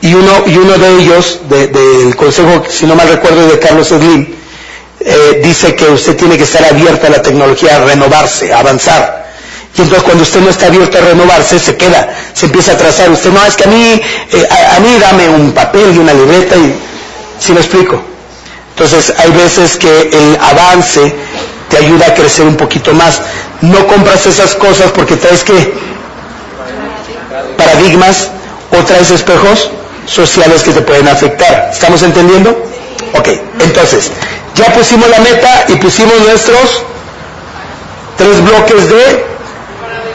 Y 0.00 0.14
uno, 0.14 0.30
y 0.46 0.56
uno 0.56 0.72
de 0.78 0.98
ellos, 1.00 1.40
de- 1.48 1.68
del 1.68 2.16
consejo, 2.16 2.64
si 2.68 2.86
no 2.86 2.94
mal 2.94 3.08
recuerdo, 3.08 3.46
de 3.48 3.58
Carlos 3.58 3.88
Slim, 3.88 4.26
eh, 5.00 5.40
dice 5.42 5.74
que 5.74 5.84
usted 5.86 6.16
tiene 6.16 6.36
que 6.36 6.44
estar 6.44 6.64
abierto 6.64 7.06
a 7.06 7.10
la 7.10 7.22
tecnología, 7.22 7.76
a 7.76 7.80
renovarse, 7.84 8.52
a 8.52 8.60
avanzar. 8.60 9.26
Y 9.76 9.82
entonces 9.82 10.04
cuando 10.04 10.22
usted 10.22 10.40
no 10.40 10.48
está 10.50 10.66
abierto 10.66 10.96
a 10.96 11.02
renovarse, 11.02 11.58
se 11.58 11.76
queda, 11.76 12.08
se 12.32 12.46
empieza 12.46 12.72
a 12.72 12.74
atrasar. 12.74 13.10
Usted 13.10 13.30
no, 13.30 13.44
es 13.44 13.54
que 13.56 13.64
a 13.64 13.66
mí, 13.66 14.00
eh, 14.32 14.48
a, 14.50 14.76
a 14.76 14.80
mí 14.80 14.96
dame 14.98 15.28
un 15.28 15.52
papel 15.52 15.94
y 15.94 15.98
una 15.98 16.14
libreta 16.14 16.56
y, 16.56 16.74
si 17.38 17.52
me 17.52 17.60
explico? 17.60 18.00
Entonces 18.70 19.14
hay 19.18 19.30
veces 19.30 19.76
que 19.76 20.10
el 20.12 20.38
avance 20.40 21.14
te 21.70 21.78
ayuda 21.78 22.08
a 22.08 22.14
crecer 22.14 22.46
un 22.46 22.56
poquito 22.56 22.92
más. 22.92 23.20
No 23.62 23.86
compras 23.86 24.26
esas 24.26 24.54
cosas 24.54 24.90
porque 24.92 25.16
traes 25.16 25.42
que 25.42 25.74
paradigmas 27.56 28.28
o 28.70 28.84
traes 28.84 29.10
espejos 29.10 29.70
sociales 30.06 30.62
que 30.62 30.72
te 30.72 30.82
pueden 30.82 31.08
afectar. 31.08 31.70
¿Estamos 31.72 32.02
entendiendo? 32.02 32.50
Ok, 33.14 33.28
entonces, 33.60 34.10
ya 34.54 34.66
pusimos 34.74 35.08
la 35.08 35.18
meta 35.20 35.64
y 35.68 35.76
pusimos 35.76 36.18
nuestros 36.20 36.82
tres 38.16 38.44
bloques 38.44 38.88
de 38.88 39.24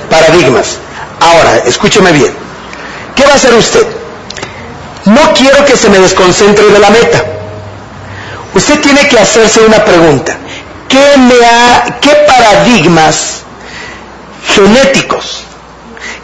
paradigmas. 0.10 0.78
Ahora, 1.20 1.58
escúcheme 1.66 2.12
bien. 2.12 2.32
¿Qué 3.16 3.24
va 3.24 3.34
a 3.34 3.36
hacer 3.36 3.54
usted? 3.54 4.01
No 5.06 5.34
quiero 5.34 5.66
que 5.66 5.76
se 5.76 5.90
me 5.90 6.00
desconcentre 6.00 6.66
de 6.70 6.80
la 6.80 6.90
meta. 6.90 7.24
Usted 8.54 8.80
tiene 8.82 9.08
que 9.08 9.18
hacerse 9.20 9.62
una 9.62 9.84
pregunta. 9.84 10.38
¿Qué, 10.88 11.18
me 11.18 11.46
ha, 11.46 12.00
qué 12.02 12.10
paradigmas 12.28 13.44
genéticos, 14.54 15.44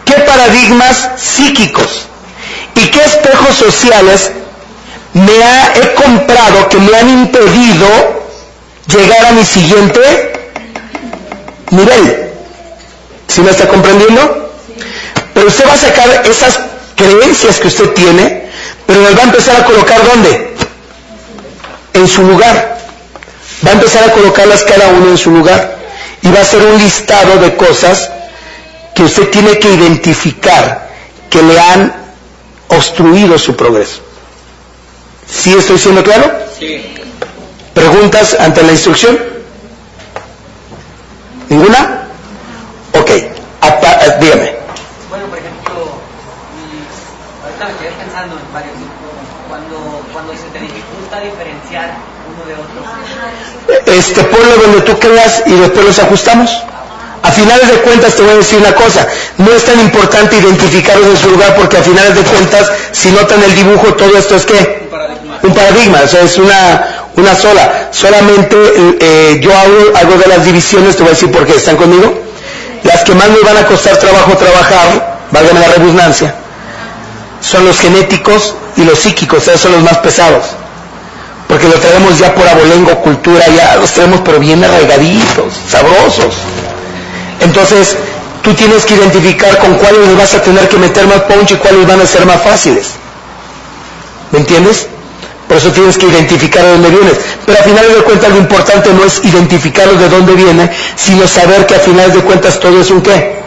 qué 0.04 0.14
paradigmas 0.14 1.10
psíquicos 1.16 2.06
y 2.76 2.82
qué 2.88 3.02
espejos 3.06 3.56
sociales 3.56 4.32
me 5.14 5.42
ha, 5.44 5.74
he 5.74 5.94
comprado 5.94 6.68
que 6.68 6.78
me 6.78 6.98
han 6.98 7.10
impedido 7.10 7.88
llegar 8.88 9.26
a 9.28 9.32
mi 9.32 9.46
siguiente 9.46 10.34
nivel? 11.72 12.32
¿Sí 13.28 13.42
me 13.42 13.52
está 13.52 13.68
comprendiendo? 13.68 14.52
Pero 15.34 15.48
usted 15.48 15.66
va 15.68 15.74
a 15.74 15.78
sacar 15.78 16.26
esas 16.26 16.60
creencias 16.96 17.58
que 17.58 17.68
usted 17.68 17.90
tiene, 17.92 18.47
pero 18.88 19.02
las 19.02 19.16
va 19.16 19.20
a 19.20 19.24
empezar 19.24 19.62
a 19.62 19.66
colocar 19.66 20.04
¿dónde? 20.06 20.56
En 21.94 22.08
su 22.08 22.24
lugar. 22.24 22.78
Va 23.66 23.72
a 23.72 23.74
empezar 23.74 24.04
a 24.10 24.12
colocarlas 24.14 24.64
cada 24.64 24.88
uno 24.90 25.10
en 25.12 25.18
su 25.18 25.30
lugar. 25.32 25.78
Y 26.22 26.32
va 26.32 26.40
a 26.40 26.42
hacer 26.42 26.62
un 26.64 26.78
listado 26.78 27.38
de 27.38 27.56
cosas 27.56 28.10
que 28.96 29.04
usted 29.04 29.30
tiene 29.30 29.60
que 29.60 29.70
identificar 29.74 30.90
que 31.30 31.42
le 31.44 31.60
han 31.60 31.94
obstruido 32.70 33.38
su 33.38 33.56
progreso. 33.56 34.02
¿Sí 35.30 35.54
estoy 35.54 35.78
siendo 35.78 36.04
claro? 36.04 36.32
Sí. 36.58 36.96
¿Preguntas 37.74 38.36
ante 38.40 38.64
la 38.64 38.72
instrucción? 38.72 39.20
¿Ninguna? 41.50 42.08
Ok. 42.94 43.12
Apa- 43.62 44.06
eh, 44.06 44.18
dígame. 44.22 44.56
Bueno, 45.10 45.26
por 45.28 45.38
ejemplo, 45.38 45.74
mm, 46.56 47.44
ahorita 47.46 47.66
me 47.68 47.74
quedé 47.80 47.92
pensando 48.04 48.36
en 48.40 48.54
varios. 48.54 48.74
Cuando, 49.48 50.02
cuando 50.12 50.34
se 50.34 50.44
te 50.52 50.60
dificulta 50.60 51.22
diferenciar 51.22 51.96
uno 52.28 52.46
de 52.46 52.54
otro. 52.56 52.84
Este, 53.98 54.24
ponlo 54.26 54.58
donde 54.58 54.82
tú 54.82 55.00
creas 55.00 55.42
y 55.48 55.54
después 55.54 55.86
los 55.86 55.98
ajustamos. 55.98 56.52
A 57.24 57.32
finales 57.32 57.68
de 57.68 57.78
cuentas 57.78 58.14
te 58.14 58.22
voy 58.22 58.34
a 58.34 58.36
decir 58.36 58.60
una 58.60 58.74
cosa, 58.76 59.08
no 59.38 59.52
es 59.52 59.66
tan 59.66 59.80
importante 59.80 60.38
identificarlos 60.38 61.08
en 61.08 61.18
su 61.18 61.32
lugar 61.32 61.56
porque 61.56 61.78
a 61.78 61.82
finales 61.82 62.16
de 62.16 62.22
cuentas, 62.22 62.72
si 62.92 63.10
notan 63.10 63.42
el 63.42 63.56
dibujo, 63.56 63.96
todo 63.96 64.16
esto 64.16 64.36
es 64.36 64.46
qué? 64.46 64.88
Un 65.42 65.54
paradigma, 65.54 66.02
o 66.06 66.08
sea, 66.08 66.22
es 66.22 66.38
una, 66.38 67.10
una 67.16 67.36
sola. 67.36 67.90
Solamente 67.92 68.56
eh, 69.00 69.40
yo 69.42 69.52
hago, 69.52 69.98
hago 69.98 70.16
de 70.18 70.28
las 70.28 70.46
divisiones, 70.46 70.96
te 70.96 71.02
voy 71.02 71.10
a 71.10 71.14
decir 71.16 71.32
por 71.32 71.46
qué, 71.48 71.56
¿están 71.56 71.76
conmigo? 71.76 72.22
Las 72.84 73.04
que 73.04 73.16
más 73.16 73.30
me 73.30 73.40
van 73.40 73.58
a 73.58 73.66
costar 73.66 73.98
trabajo 73.98 74.38
trabajar, 74.38 75.26
válgame 75.32 75.60
la 75.60 75.70
redundancia, 75.70 76.36
son 77.42 77.66
los 77.66 77.80
genéticos 77.80 78.54
y 78.78 78.84
los 78.84 79.00
psíquicos, 79.00 79.48
esos 79.48 79.62
son 79.62 79.72
los 79.72 79.82
más 79.82 79.98
pesados 79.98 80.44
porque 81.48 81.68
lo 81.68 81.76
traemos 81.76 82.20
ya 82.20 82.36
por 82.36 82.48
abolengo, 82.48 82.96
cultura, 83.02 83.46
ya 83.48 83.78
los 83.78 83.92
traemos 83.92 84.22
pero 84.24 84.40
bien 84.40 84.64
arraigaditos, 84.64 85.54
sabrosos. 85.70 86.36
Entonces, 87.42 87.96
tú 88.42 88.54
tienes 88.54 88.86
que 88.86 88.96
identificar 88.96 89.58
con 89.58 89.76
cuáles 89.76 90.08
les 90.08 90.18
vas 90.18 90.34
a 90.34 90.42
tener 90.42 90.68
que 90.68 90.78
meter 90.78 91.08
más 91.08 91.22
punch 91.22 91.52
y 91.52 91.56
cuáles 91.56 91.88
van 91.88 92.02
a 92.02 92.06
ser 92.06 92.26
más 92.26 92.42
fáciles. 92.42 92.92
¿Me 94.32 94.40
entiendes? 94.40 94.88
Por 95.48 95.56
eso 95.58 95.72
tienes 95.72 95.98
que 95.98 96.08
identificar 96.08 96.62
de 96.64 96.72
dónde 96.72 96.90
vienes. 96.90 97.14
Pero 97.46 97.60
a 97.60 97.64
finales 97.64 97.96
de 97.96 98.04
cuentas 98.04 98.30
lo 98.30 98.38
importante 98.38 98.94
no 98.94 99.06
es 99.06 99.24
identificarlos 99.24 100.00
de 100.00 100.10
dónde 100.10 100.34
viene, 100.34 100.70
sino 100.98 101.26
saber 101.26 101.66
que 101.66 101.76
a 101.76 101.80
finales 101.80 102.14
de 102.16 102.22
cuentas 102.22 102.60
todo 102.60 102.82
es 102.82 102.92
un 102.92 103.02
qué? 103.02 103.42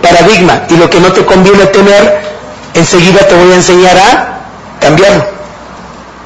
Paradigma. 0.00 0.62
Y 0.70 0.76
lo 0.76 0.88
que 0.88 1.00
no 1.00 1.12
te 1.12 1.24
conviene 1.24 1.66
tener, 1.66 2.20
enseguida 2.74 3.26
te 3.26 3.34
voy 3.34 3.50
a 3.50 3.56
enseñar 3.56 3.96
a 3.96 4.38
cambiarlo. 4.78 5.34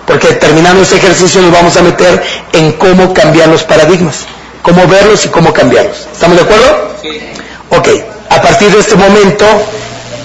Porque 0.09 0.28
terminando 0.28 0.83
este 0.83 0.97
ejercicio 0.97 1.43
nos 1.43 1.53
vamos 1.53 1.77
a 1.77 1.83
meter 1.83 2.23
en 2.55 2.73
cómo 2.73 3.12
cambiar 3.12 3.49
los 3.49 3.62
paradigmas, 3.62 4.25
cómo 4.62 4.87
verlos 4.89 5.27
y 5.27 5.28
cómo 5.28 5.53
cambiarlos. 5.53 6.09
¿Estamos 6.11 6.39
de 6.39 6.45
acuerdo? 6.45 6.95
Sí. 7.03 7.20
Ok, 7.69 7.89
a 8.31 8.41
partir 8.41 8.70
de 8.70 8.81
este 8.81 8.97
momento 8.97 9.45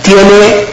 tiene 0.02 0.66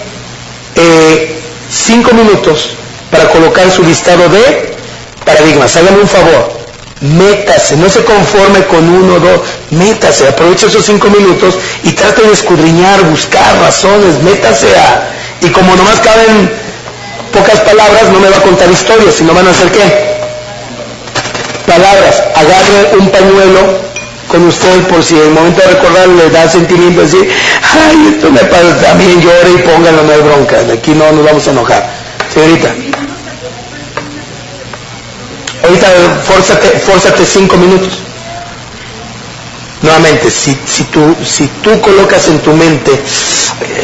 eh, 0.77 1.41
cinco 1.69 2.13
minutos 2.13 2.71
para 3.11 3.29
colocar 3.31 3.69
su 3.73 3.83
listado 3.83 4.29
de 4.29 4.77
paradigmas. 5.25 5.75
Háganme 5.75 6.03
un 6.03 6.09
favor, 6.09 6.53
métase, 7.01 7.77
no 7.79 7.91
se 7.91 8.05
conforme 8.05 8.65
con 8.67 8.89
uno 8.89 9.15
o 9.15 9.19
dos, 9.19 9.41
métase, 9.71 10.29
aproveche 10.29 10.69
esos 10.69 10.85
cinco 10.85 11.11
minutos 11.11 11.57
y 11.83 11.91
trate 11.95 12.23
de 12.23 12.33
escudriñar, 12.33 13.03
buscar 13.03 13.59
razones, 13.61 14.23
métase 14.23 14.69
a... 14.77 15.11
Y 15.43 15.49
como 15.49 15.75
nomás 15.75 15.99
caben 15.99 16.70
pocas 17.33 17.61
palabras, 17.61 18.09
no 18.13 18.21
me 18.21 18.29
va 18.29 18.37
a 18.37 18.43
contar 18.43 18.71
historias, 18.71 19.15
sino 19.15 19.35
van 19.35 19.47
a 19.47 19.51
hacer 19.51 19.71
qué? 19.71 20.11
Palabras, 21.67 22.23
agarre 22.35 22.99
un 22.99 23.09
pañuelo 23.11 23.91
con 24.29 24.47
usted 24.47 24.87
por 24.87 25.03
si 25.03 25.17
en 25.17 25.23
el 25.23 25.31
momento 25.31 25.61
de 25.61 25.69
recordar 25.69 26.09
le 26.09 26.31
da 26.31 26.49
sentimiento 26.49 27.01
de 27.01 27.07
decir, 27.07 27.31
ay, 27.63 28.15
esto 28.15 28.31
me 28.31 28.41
pasa, 28.41 28.77
también 28.81 29.21
llore 29.21 29.51
y 29.55 29.59
póngalo, 29.59 30.03
no 30.03 30.13
hay 30.13 30.21
bronca, 30.21 30.63
de 30.63 30.75
aquí 30.75 30.93
no 30.93 31.11
nos 31.13 31.25
vamos 31.25 31.47
a 31.47 31.51
enojar. 31.51 31.91
Señorita. 32.33 32.75
Ahorita 35.65 35.87
fórzate, 36.25 36.69
fórzate 36.79 37.25
cinco 37.27 37.57
minutos. 37.57 37.99
Nuevamente, 39.83 40.31
si, 40.31 40.57
si, 40.67 40.85
tú, 40.85 41.17
si 41.25 41.47
tú 41.63 41.81
colocas 41.81 42.29
en 42.29 42.39
tu 42.41 42.53
mente, 42.53 42.93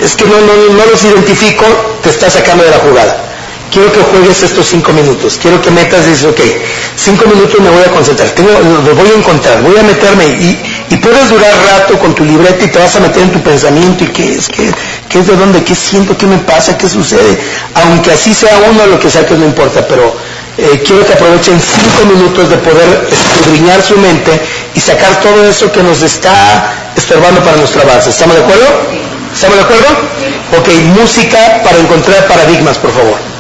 es 0.03 0.15
que 0.15 0.25
no, 0.27 0.41
no, 0.41 0.75
no 0.75 0.87
los 0.91 1.03
identifico, 1.05 1.65
te 2.03 2.11
está 2.11 2.31
sacando 2.31 2.65
de 2.65 2.71
la 2.71 2.79
jugada. 2.79 3.17
Quiero 3.71 3.93
que 3.93 4.01
juegues 4.01 4.43
estos 4.43 4.67
cinco 4.67 4.93
minutos, 4.93 5.39
quiero 5.41 5.61
que 5.61 5.71
metas 5.71 6.07
y 6.07 6.11
dices, 6.11 6.25
ok, 6.25 6.41
cinco 6.97 7.27
minutos 7.27 7.61
me 7.61 7.69
voy 7.69 7.83
a 7.83 7.91
concentrar, 7.91 8.31
tengo, 8.31 8.51
los 8.51 8.97
voy 8.97 9.09
a 9.09 9.19
encontrar, 9.19 9.61
voy 9.61 9.77
a 9.77 9.83
meterme 9.83 10.25
y, 10.29 10.59
y 10.89 10.97
puedes 10.97 11.29
durar 11.29 11.53
rato 11.73 11.99
con 11.99 12.15
tu 12.15 12.25
libreta 12.25 12.65
y 12.65 12.69
te 12.69 12.79
vas 12.79 12.97
a 12.97 13.01
meter 13.01 13.25
en 13.25 13.33
tu 13.33 13.43
pensamiento 13.43 14.05
y 14.05 14.09
qué 14.09 14.35
es, 14.35 14.49
qué, 14.49 14.73
qué 15.09 15.19
es 15.19 15.27
de 15.27 15.37
dónde, 15.37 15.63
qué 15.63 15.75
siento, 15.75 16.17
qué 16.17 16.27
me 16.27 16.39
pasa, 16.39 16.79
qué 16.79 16.89
sucede. 16.89 17.39
Aunque 17.75 18.13
así 18.13 18.33
sea 18.33 18.57
uno, 18.71 18.87
lo 18.87 18.99
que 18.99 19.11
saques 19.11 19.37
no 19.37 19.45
importa, 19.45 19.87
pero 19.87 20.17
eh, 20.57 20.83
quiero 20.87 21.05
que 21.05 21.13
aprovechen 21.13 21.61
cinco 21.61 22.15
minutos 22.15 22.49
de 22.49 22.57
poder 22.57 23.09
escudriñar 23.11 23.83
su 23.83 23.99
mente 23.99 24.41
y 24.75 24.81
sacar 24.81 25.21
todo 25.21 25.45
eso 25.45 25.71
que 25.71 25.83
nos 25.83 26.01
está 26.01 26.93
estorbando 26.97 27.43
para 27.43 27.57
nuestro 27.57 27.83
avance. 27.83 28.09
¿Estamos 28.11 28.37
de 28.37 28.43
acuerdo? 28.43 28.65
¿Estamos 29.35 29.57
de 29.57 29.63
acuerdo? 29.65 29.87
Ok, 30.59 30.69
música 30.99 31.61
para 31.63 31.79
encontrar 31.79 32.27
paradigmas, 32.27 32.79
por 32.79 32.93
favor. 32.93 33.36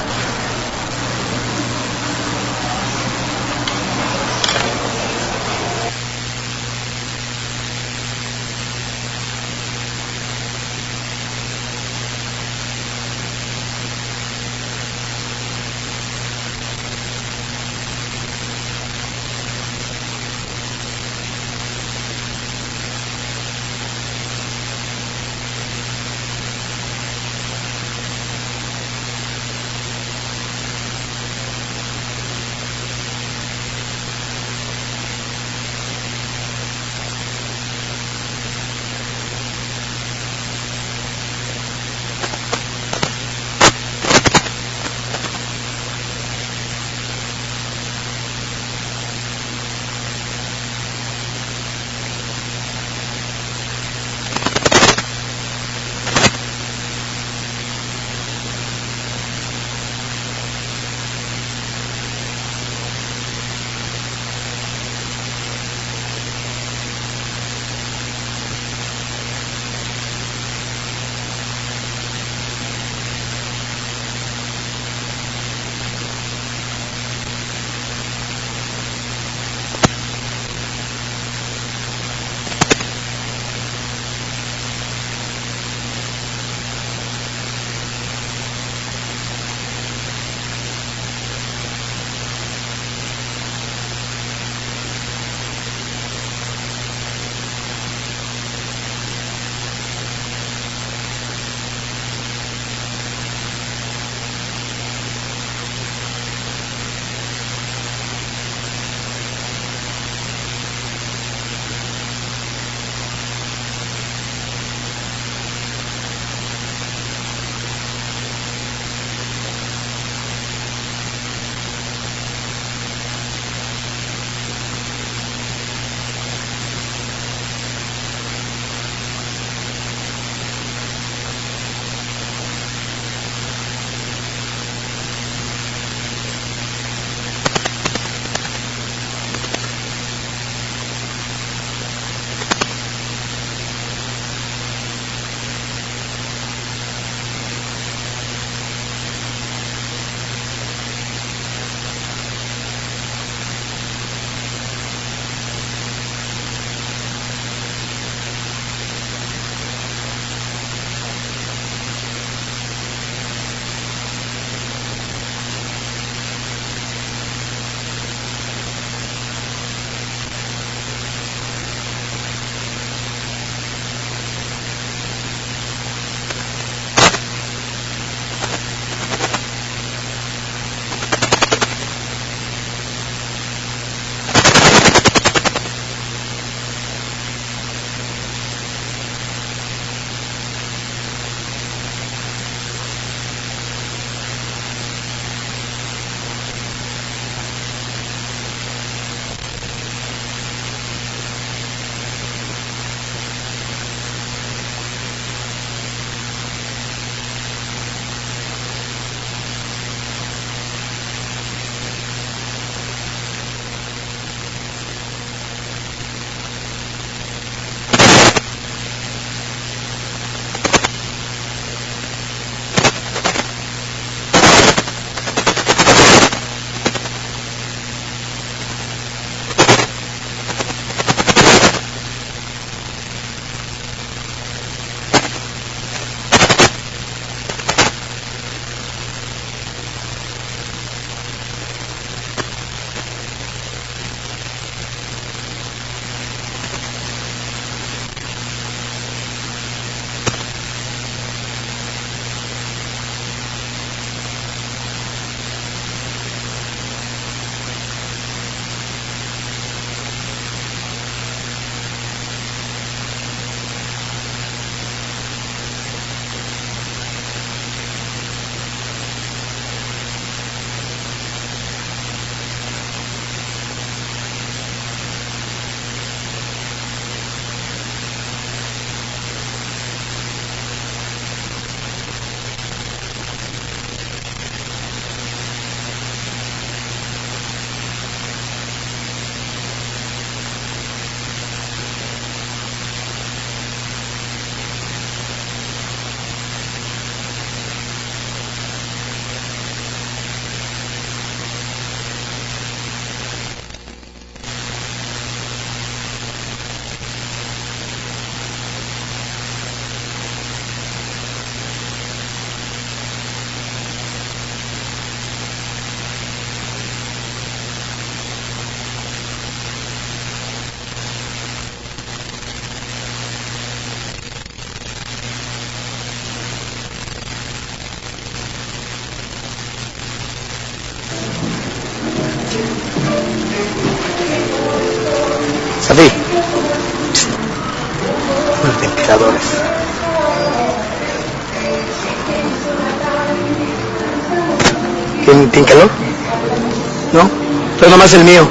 Pero 348.07 348.07
nomás 348.07 348.15
el 348.15 348.25
mío. 348.25 348.49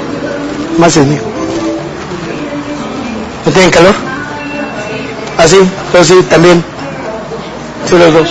Más 0.78 0.96
el 0.98 1.06
mío. 1.06 1.20
¿No 3.44 3.52
tienen 3.52 3.70
calor? 3.70 3.94
Ah, 5.38 5.48
sí, 5.48 5.56
pues 5.92 6.06
sí, 6.08 6.14
también. 6.28 6.62
Sí, 7.88 7.96
los 7.96 8.12
dos. 8.12 8.28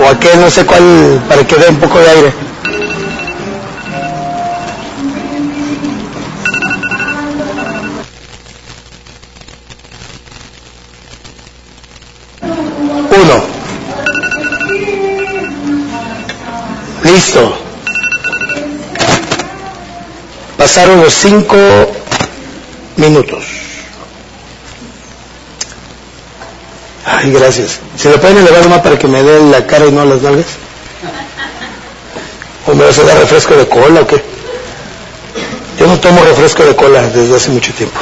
O 0.00 0.08
aquel, 0.08 0.40
no 0.40 0.50
sé 0.50 0.66
cuál, 0.66 1.22
para 1.28 1.46
que 1.46 1.56
dé 1.56 1.68
un 1.68 1.76
poco 1.76 1.98
de 1.98 2.08
aire. 2.08 2.41
Listo. 17.12 17.54
Pasaron 20.56 21.02
los 21.02 21.12
cinco 21.12 21.56
minutos. 22.96 23.44
Ay, 27.04 27.32
gracias. 27.32 27.80
¿Se 27.98 28.08
le 28.08 28.16
pueden 28.16 28.38
elevar 28.38 28.66
más 28.70 28.80
para 28.80 28.98
que 28.98 29.06
me 29.08 29.22
dé 29.22 29.40
la 29.50 29.66
cara 29.66 29.86
y 29.86 29.92
no 29.92 30.06
las 30.06 30.22
nalgas? 30.22 30.46
¿O 32.66 32.74
me 32.74 32.84
vas 32.84 32.98
a 32.98 33.02
dar 33.02 33.18
refresco 33.18 33.54
de 33.56 33.68
cola 33.68 34.00
o 34.00 34.06
qué? 34.06 34.22
Yo 35.78 35.86
no 35.88 36.00
tomo 36.00 36.22
refresco 36.24 36.64
de 36.64 36.74
cola 36.74 37.02
desde 37.08 37.36
hace 37.36 37.50
mucho 37.50 37.74
tiempo. 37.74 38.00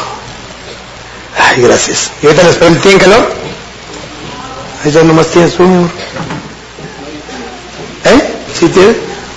Ay, 1.37 1.63
gracias. 1.63 2.13
¿Y 2.23 2.27
ahorita 2.27 2.45
les 2.45 2.57
pregunto, 2.57 2.83
¿tienen 2.83 3.01
calor? 3.01 3.33
Ahí 4.85 4.93
ya 4.93 5.03
nomás 5.03 5.27
tienes 5.27 5.59
un... 5.59 5.91
¿Sí 8.61 8.69
tiene? 8.69 8.95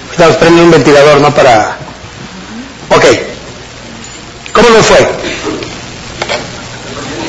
Ahorita 0.07 0.27
nos 0.27 0.35
prende 0.37 0.61
un 0.61 0.71
ventilador, 0.71 1.19
¿no? 1.21 1.33
Para... 1.33 1.77
Ok. 2.89 3.05
¿Cómo 4.53 4.69
nos 4.69 4.85
fue? 4.85 4.97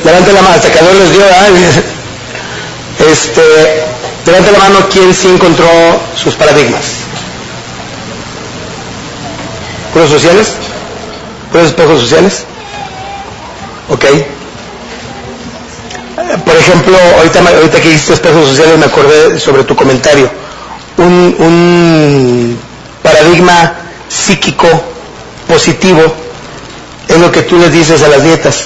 Levante 0.03 0.33
la 0.33 0.41
mano, 0.41 0.55
hasta 0.55 0.69
calor 0.71 0.93
les 0.95 1.11
dio, 1.11 1.21
¿eh? 1.25 1.83
Este, 3.11 3.41
levante 4.25 4.51
la 4.53 4.57
mano 4.59 4.79
quién 4.91 5.13
sí 5.13 5.27
encontró 5.27 5.67
sus 6.21 6.33
paradigmas. 6.35 6.81
¿Puros 9.93 10.09
sociales? 10.09 10.47
¿Puros 11.51 11.67
espejos 11.67 11.99
sociales? 12.01 12.43
Ok. 13.89 14.03
Eh, 14.05 14.25
Por 16.45 16.55
ejemplo, 16.55 16.97
ahorita, 17.17 17.41
me- 17.41 17.49
ahorita 17.51 17.81
que 17.81 17.89
hiciste 17.89 18.13
espejos 18.13 18.47
sociales 18.49 18.77
me 18.79 18.85
acordé 18.85 19.39
sobre 19.39 19.63
tu 19.63 19.75
comentario. 19.75 20.29
Un, 21.05 21.35
un 21.37 22.59
paradigma 23.03 23.73
psíquico 24.09 24.67
positivo 25.47 26.01
es 27.07 27.17
lo 27.19 27.31
que 27.31 27.43
tú 27.43 27.57
les 27.59 27.71
dices 27.71 28.01
a 28.01 28.07
las 28.07 28.23
nietas. 28.23 28.65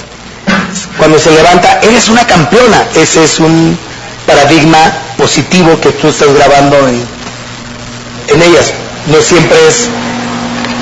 Cuando 0.96 1.18
se 1.18 1.30
levanta, 1.30 1.80
eres 1.82 2.08
una 2.08 2.26
campeona. 2.26 2.86
Ese 2.94 3.24
es 3.24 3.38
un 3.40 3.78
paradigma 4.26 4.78
positivo 5.18 5.78
que 5.80 5.90
tú 5.92 6.08
estás 6.08 6.32
grabando 6.32 6.76
en, 6.88 7.02
en 8.28 8.42
ellas. 8.42 8.72
No 9.06 9.20
siempre 9.20 9.56
es 9.68 9.88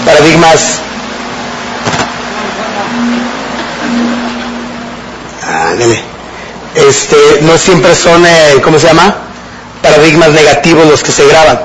paradigmas. 0.04 0.60
Este, 6.74 7.16
no 7.42 7.56
siempre 7.58 7.94
son, 7.94 8.24
eh, 8.24 8.60
¿cómo 8.62 8.78
se 8.78 8.86
llama? 8.86 9.27
Paradigmas 9.98 10.30
negativos 10.30 10.86
los 10.86 11.02
que 11.02 11.10
se 11.10 11.26
graban. 11.26 11.58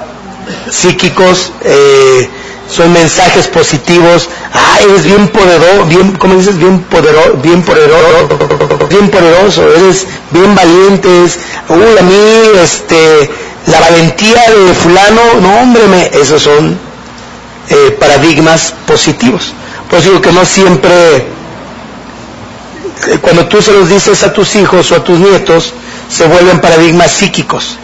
Psíquicos, 0.68 1.52
eh, 1.62 2.28
son 2.68 2.92
mensajes 2.92 3.46
positivos. 3.46 4.28
Ah, 4.52 4.80
eres 4.82 5.06
bien 5.06 5.28
poderoso, 5.28 5.86
bien, 5.86 6.14
¿cómo 6.14 6.34
dices? 6.34 6.58
Bien 6.58 6.80
poderoso, 6.80 7.34
bien 7.44 7.62
poderoso, 7.62 8.30
bien 8.90 9.10
poderoso, 9.12 9.72
eres 9.76 10.08
bien 10.32 10.56
valiente. 10.56 11.10
Uy, 11.70 11.98
a 12.00 12.02
mí, 12.02 12.60
este, 12.64 13.30
la 13.68 13.80
valentía 13.80 14.42
de 14.50 14.74
fulano, 14.74 15.22
no 15.40 15.60
hombre, 15.60 16.10
esos 16.20 16.42
son 16.42 16.76
eh, 17.70 17.98
paradigmas 18.00 18.74
positivos. 18.88 19.54
Por 19.88 20.00
eso 20.00 20.10
digo 20.10 20.22
que 20.24 20.32
no 20.32 20.44
siempre, 20.44 21.18
eh, 21.18 21.24
cuando 23.22 23.46
tú 23.46 23.62
se 23.62 23.74
los 23.74 23.90
dices 23.90 24.24
a 24.24 24.34
tus 24.34 24.56
hijos 24.56 24.92
o 24.92 24.96
a 24.96 25.04
tus 25.04 25.20
nietos, 25.20 25.72
se 26.10 26.26
vuelven 26.26 26.60
paradigmas 26.62 27.12
psíquicos. 27.12 27.78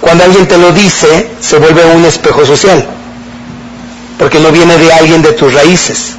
Cuando 0.00 0.24
alguien 0.24 0.46
te 0.46 0.58
lo 0.58 0.72
dice, 0.72 1.30
se 1.40 1.58
vuelve 1.58 1.84
un 1.84 2.04
espejo 2.04 2.44
social 2.44 2.86
porque 4.18 4.40
no 4.40 4.50
viene 4.50 4.76
de 4.78 4.92
alguien 4.92 5.22
de 5.22 5.32
tus 5.32 5.52
raíces. 5.52 6.12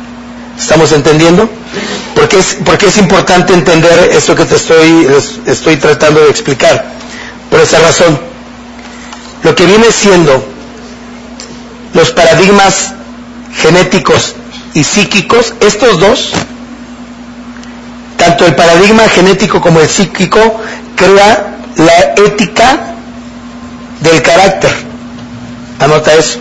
¿Estamos 0.57 0.91
entendiendo? 0.91 1.49
Porque 2.15 2.39
es, 2.39 2.57
porque 2.65 2.88
es 2.88 2.97
importante 2.97 3.53
entender 3.53 4.09
esto 4.11 4.35
que 4.35 4.45
te 4.45 4.56
estoy, 4.56 5.07
estoy 5.45 5.77
tratando 5.77 6.22
de 6.22 6.30
explicar. 6.30 6.93
Por 7.49 7.59
esa 7.59 7.80
razón, 7.80 8.19
lo 9.43 9.56
que 9.56 9.65
viene 9.65 9.91
siendo 9.91 10.43
los 11.93 12.11
paradigmas 12.11 12.93
genéticos 13.56 14.35
y 14.73 14.83
psíquicos, 14.83 15.53
estos 15.59 15.99
dos, 15.99 16.31
tanto 18.17 18.45
el 18.45 18.56
paradigma 18.56 19.03
genético 19.09 19.61
como 19.61 19.80
el 19.80 19.88
psíquico, 19.88 20.39
crea 20.95 21.57
la 21.77 22.14
ética 22.25 22.97
del 24.01 24.22
carácter. 24.22 24.72
Anota 25.80 26.14
eso. 26.14 26.40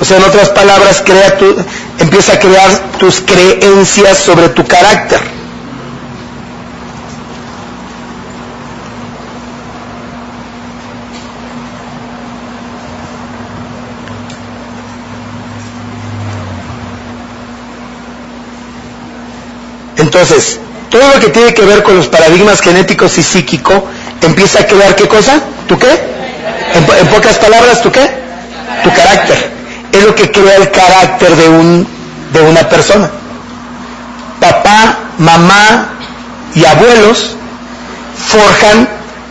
O 0.00 0.04
sea, 0.04 0.16
en 0.16 0.24
otras 0.24 0.48
palabras, 0.50 1.02
crea 1.04 1.36
tu, 1.38 1.54
empieza 1.98 2.34
a 2.34 2.38
crear 2.38 2.70
tus 2.98 3.20
creencias 3.20 4.18
sobre 4.18 4.48
tu 4.48 4.66
carácter. 4.66 5.20
Entonces, 19.98 20.58
todo 20.90 21.02
lo 21.14 21.20
que 21.20 21.28
tiene 21.28 21.54
que 21.54 21.62
ver 21.62 21.82
con 21.82 21.96
los 21.96 22.08
paradigmas 22.08 22.60
genéticos 22.60 23.16
y 23.18 23.22
psíquico 23.22 23.86
empieza 24.20 24.60
a 24.60 24.66
crear 24.66 24.94
qué 24.96 25.06
cosa? 25.06 25.40
¿Tú 25.68 25.78
qué? 25.78 26.11
En, 26.74 26.84
po- 26.86 26.94
en 26.94 27.06
pocas 27.08 27.36
palabras, 27.38 27.82
¿tú 27.82 27.90
qué? 27.92 28.08
Tu 28.82 28.90
carácter. 28.94 29.50
Es 29.92 30.04
lo 30.04 30.14
que 30.14 30.30
crea 30.30 30.56
el 30.56 30.70
carácter 30.70 31.36
de, 31.36 31.48
un, 31.48 31.86
de 32.32 32.40
una 32.42 32.68
persona. 32.68 33.10
Papá, 34.40 34.96
mamá 35.18 35.88
y 36.54 36.64
abuelos 36.64 37.36
forjan 38.28 38.88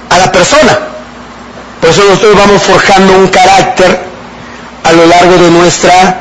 a 0.10 0.18
la 0.20 0.32
persona. 0.32 0.78
Por 1.80 1.90
eso 1.90 2.04
nosotros 2.08 2.36
vamos 2.38 2.62
forjando 2.62 3.14
un 3.18 3.28
carácter 3.28 4.00
a 4.84 4.92
lo 4.92 5.06
largo 5.08 5.38
de 5.38 5.50
nuestra 5.52 6.16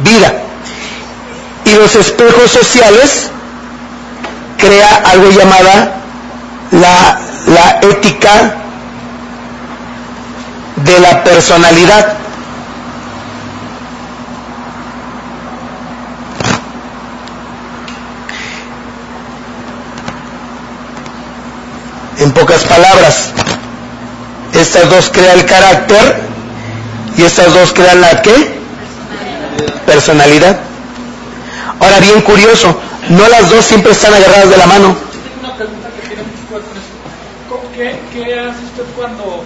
vida. 0.00 0.32
Y 1.66 1.74
los 1.74 1.94
espejos 1.94 2.50
sociales 2.50 3.28
crea 4.58 5.02
algo 5.04 5.30
llamada 5.30 5.92
la, 6.70 7.18
la 7.46 7.78
ética 7.82 8.54
de 10.76 11.00
la 11.00 11.22
personalidad. 11.24 12.16
En 22.18 22.30
pocas 22.32 22.62
palabras, 22.64 23.30
estas 24.52 24.88
dos 24.88 25.10
crean 25.12 25.38
el 25.40 25.46
carácter 25.46 26.22
y 27.16 27.22
estas 27.22 27.52
dos 27.52 27.72
crean 27.72 28.00
la 28.00 28.22
qué? 28.22 28.54
Personalidad. 29.84 30.58
Ahora 31.80 31.98
bien 31.98 32.20
curioso, 32.22 32.74
no 33.08 33.28
las 33.28 33.50
dos 33.50 33.64
siempre 33.64 33.92
están 33.92 34.14
agarradas 34.14 34.48
de 34.50 34.56
la 34.56 34.66
mano. 34.66 34.94
Tengo 34.96 35.40
una 35.48 35.56
pregunta 35.56 35.88
que 36.00 36.06
tiene 36.08 36.22
mucho 36.22 36.48
que 36.48 36.54
ver 36.54 36.62
con 36.62 36.76
eso. 36.78 36.94
¿Cómo- 37.48 37.72
¿Qué, 37.74 38.00
qué 38.12 38.40
hace 38.40 38.64
usted 38.64 38.84
cuando 38.96 39.44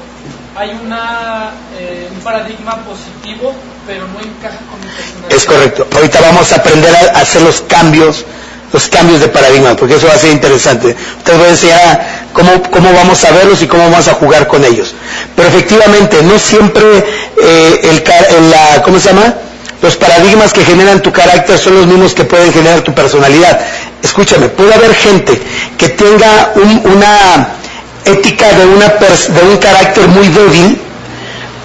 hay 0.59 0.71
una, 0.85 1.51
eh, 1.79 2.09
un 2.13 2.21
paradigma 2.21 2.77
positivo, 2.85 3.55
pero 3.87 4.07
no 4.09 4.19
encaja 4.21 4.59
con 4.71 4.81
mi 4.81 4.87
personalidad? 4.95 5.33
Es 5.37 5.45
correcto. 5.45 5.87
Ahorita 5.95 6.21
vamos 6.21 6.51
a 6.53 6.57
aprender 6.57 6.95
a 6.95 7.19
hacer 7.21 7.43
los 7.43 7.61
cambios, 7.63 8.25
los 8.73 8.89
cambios 8.89 9.21
de 9.21 9.29
paradigma, 9.29 9.75
porque 9.77 9.95
eso 9.95 10.07
va 10.09 10.15
a 10.15 10.19
ser 10.19 10.31
interesante. 10.33 10.97
Ustedes 11.19 11.39
voy 11.39 11.47
a 11.47 11.51
enseñar 11.51 12.07
cómo, 12.33 12.63
cómo 12.71 12.93
vamos 12.93 13.23
a 13.25 13.31
verlos 13.31 13.63
y 13.63 13.67
cómo 13.69 13.85
vamos 13.91 14.09
a 14.09 14.15
jugar 14.15 14.47
con 14.49 14.65
ellos. 14.65 14.95
Pero 15.37 15.49
efectivamente, 15.49 16.23
no 16.23 16.39
siempre 16.39 16.83
eh, 17.41 17.81
el- 17.85 18.51
la, 18.51 18.83
¿cómo 18.83 18.99
se 18.99 19.09
llama? 19.11 19.35
los 19.81 19.95
paradigmas 19.95 20.53
que 20.53 20.65
generan 20.65 21.01
tu 21.01 21.13
carácter 21.13 21.57
son 21.57 21.77
los 21.77 21.87
mismos 21.87 22.13
que 22.13 22.25
pueden 22.25 22.53
generar 22.53 22.81
tu 22.81 22.93
personalidad. 22.93 23.61
Escúchame, 24.03 24.49
puede 24.49 24.75
haber 24.75 24.93
gente 24.93 25.41
que 25.79 25.91
tenga 25.91 26.51
un- 26.57 26.83
una 26.97 27.49
ética 28.13 28.47
de, 28.53 28.67
una 28.67 28.87
de 28.89 29.43
un 29.51 29.57
carácter 29.59 30.09
muy 30.09 30.29
débil, 30.29 30.79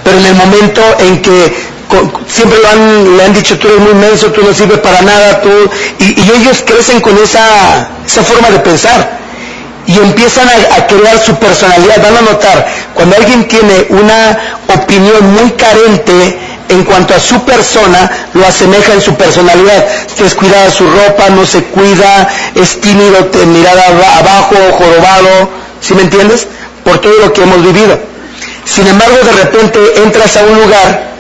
pero 0.03 0.17
en 0.19 0.25
el 0.25 0.35
momento 0.35 0.81
en 0.99 1.21
que 1.21 1.73
siempre 2.27 2.57
lo 2.59 2.69
han- 2.69 3.17
le 3.17 3.23
han 3.23 3.33
dicho 3.33 3.57
tú 3.59 3.67
eres 3.67 3.79
muy 3.81 3.93
menso, 3.93 4.31
tú 4.31 4.41
no 4.43 4.53
sirves 4.53 4.79
para 4.79 5.01
nada, 5.01 5.41
tú, 5.41 5.49
y, 5.99 6.11
ellos 6.37 6.63
crecen 6.65 6.99
con 7.01 7.15
esa, 7.17 7.87
esa 8.05 8.23
forma 8.23 8.49
de 8.49 8.59
pensar 8.59 9.19
y 9.85 9.97
empiezan 9.97 10.47
a, 10.49 10.75
a 10.77 10.87
crear 10.87 11.19
su 11.19 11.35
personalidad. 11.35 12.01
Van 12.01 12.17
a 12.17 12.21
notar, 12.21 12.67
cuando 12.95 13.15
alguien 13.17 13.47
tiene 13.47 13.85
una 13.89 14.37
opinión 14.73 15.33
muy 15.33 15.51
carente 15.51 16.39
en 16.69 16.83
cuanto 16.85 17.13
a 17.13 17.19
su 17.19 17.43
persona, 17.43 18.09
lo 18.33 18.47
asemeja 18.47 18.93
en 18.93 19.01
su 19.01 19.13
personalidad. 19.15 19.85
Descuidada 20.17 20.71
su 20.71 20.85
ropa, 20.87 21.29
no 21.29 21.45
se 21.45 21.63
cuida, 21.65 22.27
es 22.55 22.79
tímido, 22.79 23.29
mirada 23.45 23.83
aba- 23.89 24.17
abajo, 24.19 24.55
jorobado, 24.77 25.49
¿sí 25.83 25.93
me 25.93 26.03
entiendes? 26.03 26.47
Por 26.83 26.99
todo 26.99 27.13
lo 27.19 27.33
que 27.33 27.43
hemos 27.43 27.61
vivido. 27.63 27.99
Sin 28.65 28.87
embargo, 28.87 29.17
de 29.23 29.31
repente 29.31 29.79
entras 30.03 30.35
a 30.37 30.43
un 30.43 30.59
lugar 30.61 31.13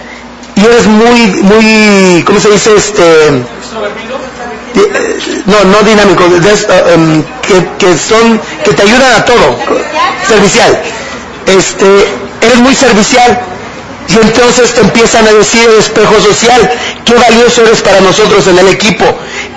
y 0.55 0.65
eres 0.65 0.85
muy, 0.85 1.25
muy, 1.41 2.23
¿cómo 2.25 2.39
se 2.39 2.49
dice? 2.49 2.75
Este, 2.75 3.03
no, 5.45 5.63
no 5.65 5.83
dinámico, 5.83 6.23
eh, 6.23 6.93
em, 6.93 7.23
que, 7.41 7.85
que 7.85 7.97
son, 7.97 8.39
que 8.63 8.73
te 8.73 8.81
ayudan 8.81 9.13
a 9.13 9.25
todo, 9.25 9.57
servicial. 10.27 10.81
Este, 11.45 11.85
eres 12.41 12.59
muy 12.59 12.73
servicial 12.73 13.52
y 14.07 14.15
entonces 14.17 14.73
te 14.73 14.81
empiezan 14.81 15.27
a 15.27 15.33
decir 15.33 15.67
el 15.67 15.79
espejo 15.79 16.19
social, 16.19 16.69
qué 17.05 17.13
valioso 17.13 17.61
eres 17.61 17.81
para 17.81 18.01
nosotros 18.01 18.47
en 18.47 18.59
el 18.59 18.67
equipo, 18.67 19.05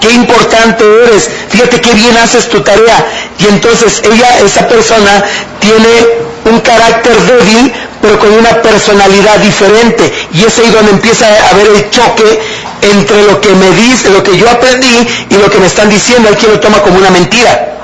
qué 0.01 0.13
importante 0.13 0.85
eres, 1.05 1.29
fíjate 1.49 1.81
qué 1.81 1.93
bien 1.93 2.17
haces 2.17 2.49
tu 2.49 2.61
tarea. 2.61 3.07
Y 3.39 3.47
entonces 3.47 4.03
ella, 4.05 4.39
esa 4.45 4.67
persona, 4.69 5.25
tiene 5.61 6.27
un 6.45 6.61
carácter 6.61 7.15
débil, 7.23 7.73
pero 8.01 8.19
con 8.19 8.33
una 8.33 8.63
personalidad 8.63 9.39
diferente. 9.41 10.13
Y 10.33 10.45
es 10.45 10.59
ahí 10.59 10.71
donde 10.71 10.93
empieza 10.93 11.27
a 11.27 11.51
haber 11.51 11.67
el 11.67 11.91
choque 11.91 12.41
entre 12.83 13.25
lo 13.25 13.41
que 13.41 13.51
me 13.51 13.71
dice, 13.73 14.11
lo 14.11 14.23
que 14.23 14.37
yo 14.37 14.49
aprendí 14.49 15.07
y 15.29 15.35
lo 15.35 15.51
que 15.51 15.59
me 15.59 15.67
están 15.67 15.91
diciendo. 15.91 16.29
Hay 16.29 16.37
quien 16.37 16.53
lo 16.53 16.61
toma 16.61 16.81
como 16.83 16.99
una 16.99 17.11
mentira. 17.11 17.77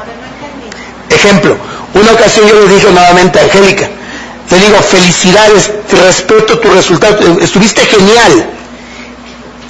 Ejemplo, 1.10 1.57
una 1.94 2.12
ocasión 2.12 2.47
yo 2.49 2.55
le 2.55 2.74
dije 2.74 2.91
nuevamente 2.91 3.39
a 3.39 3.42
Angélica, 3.42 3.89
le 4.50 4.58
digo, 4.58 4.82
felicidades, 4.82 5.70
te 5.88 5.96
respeto 5.96 6.58
tu 6.58 6.70
resultado, 6.70 7.16
estuviste 7.40 7.84
genial. 7.86 8.50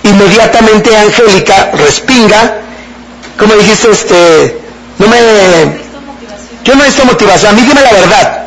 Inmediatamente 0.02 0.96
Angélica 0.96 1.70
respinga, 1.74 2.58
como 3.38 3.54
dijiste, 3.54 3.90
este, 3.90 4.58
no 4.98 5.06
me, 5.06 5.18
yo 6.64 6.74
no 6.74 6.82
necesito 6.82 7.04
motivación, 7.06 7.52
a 7.52 7.54
mí 7.54 7.62
dime 7.62 7.80
la 7.80 7.92
verdad. 7.92 8.42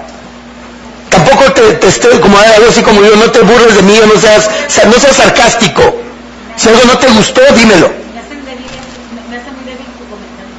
Tampoco 1.10 1.52
te, 1.54 1.62
te 1.74 1.88
estoy, 1.88 2.20
como 2.20 2.38
algo 2.38 2.70
así 2.70 2.82
como 2.82 3.02
yo, 3.02 3.16
no 3.16 3.32
te 3.32 3.40
burles 3.42 3.76
de 3.76 3.82
mí, 3.84 3.98
no 4.14 4.20
seas, 4.20 4.50
no 4.86 5.00
seas 5.00 5.16
sarcástico. 5.16 5.96
Si 6.56 6.70
algo 6.70 6.82
no 6.86 6.98
te 6.98 7.08
gustó, 7.08 7.42
dímelo. 7.56 7.90
Me 8.14 8.20
hacen 8.20 8.46
débil, 8.46 8.66
me 9.30 9.38
hace 9.38 9.52
muy 9.52 9.64
débil 9.66 9.86
tu 9.98 10.06
comentario. 10.08 10.56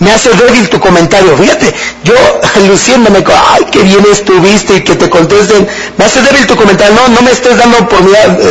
Me 0.00 0.12
hace 0.12 0.30
débil 0.30 0.68
tu 0.68 0.78
comentario. 0.80 1.36
Fíjate, 1.36 1.74
yo 2.04 2.14
luciéndome, 2.68 3.24
ay, 3.52 3.66
qué 3.70 3.82
bien 3.82 4.04
estuviste 4.10 4.76
y 4.76 4.80
que 4.82 4.94
te 4.94 5.08
contesten, 5.10 5.66
me 5.96 6.04
hace 6.04 6.22
débil 6.22 6.46
tu 6.46 6.56
comentario. 6.56 6.94
No, 6.94 7.08
no 7.08 7.22
me 7.22 7.32
estés 7.32 7.56
dando 7.56 7.78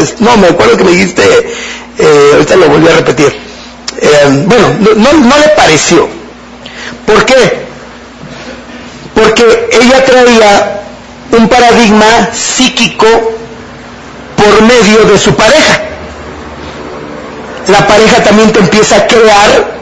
es- 0.02 0.20
no, 0.20 0.36
me 0.38 0.48
acuerdo 0.48 0.78
que 0.78 0.84
me 0.84 0.92
dijiste, 0.92 1.24
eh, 1.98 2.30
ahorita 2.34 2.56
lo 2.58 2.70
volví 2.70 2.88
a 2.88 2.96
repetir. 2.96 3.36
Eh, 4.00 4.44
bueno, 4.46 4.76
no, 4.80 4.94
no, 4.96 5.14
no 5.26 5.38
le 5.38 5.48
pareció. 5.50 6.08
¿Por 7.06 7.26
qué? 7.26 7.66
Porque 9.16 9.70
ella 9.82 10.06
traía 10.06 10.82
un 11.32 11.48
paradigma 11.48 12.30
psíquico 12.34 13.08
por 14.36 14.62
medio 14.62 15.04
de 15.06 15.18
su 15.18 15.34
pareja. 15.34 15.82
La 17.68 17.86
pareja 17.88 18.24
también 18.24 18.52
te 18.52 18.60
empieza 18.60 18.98
a 18.98 19.08
crear 19.08 19.77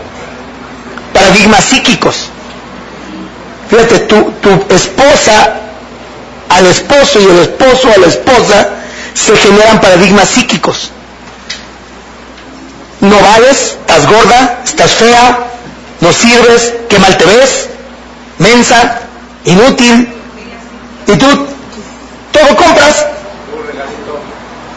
paradigmas 1.25 1.65
psíquicos. 1.65 2.15
Fíjate, 3.69 3.99
tu, 3.99 4.31
tu 4.41 4.49
esposa 4.73 5.55
al 6.49 6.67
esposo 6.67 7.19
y 7.19 7.25
el 7.25 7.39
esposo 7.39 7.89
a 7.95 7.99
la 7.99 8.07
esposa 8.07 8.69
se 9.13 9.35
generan 9.35 9.81
paradigmas 9.81 10.29
psíquicos. 10.29 10.91
No 13.01 13.19
vales, 13.19 13.77
estás 13.81 14.05
gorda, 14.05 14.61
estás 14.63 14.91
fea, 14.91 15.47
no 16.01 16.13
sirves, 16.13 16.73
qué 16.89 16.99
mal 16.99 17.17
te 17.17 17.25
ves, 17.25 17.69
mensa, 18.37 18.99
inútil. 19.45 20.07
Y 21.07 21.17
tú 21.17 21.47
todo 22.31 22.55
compras, 22.55 23.03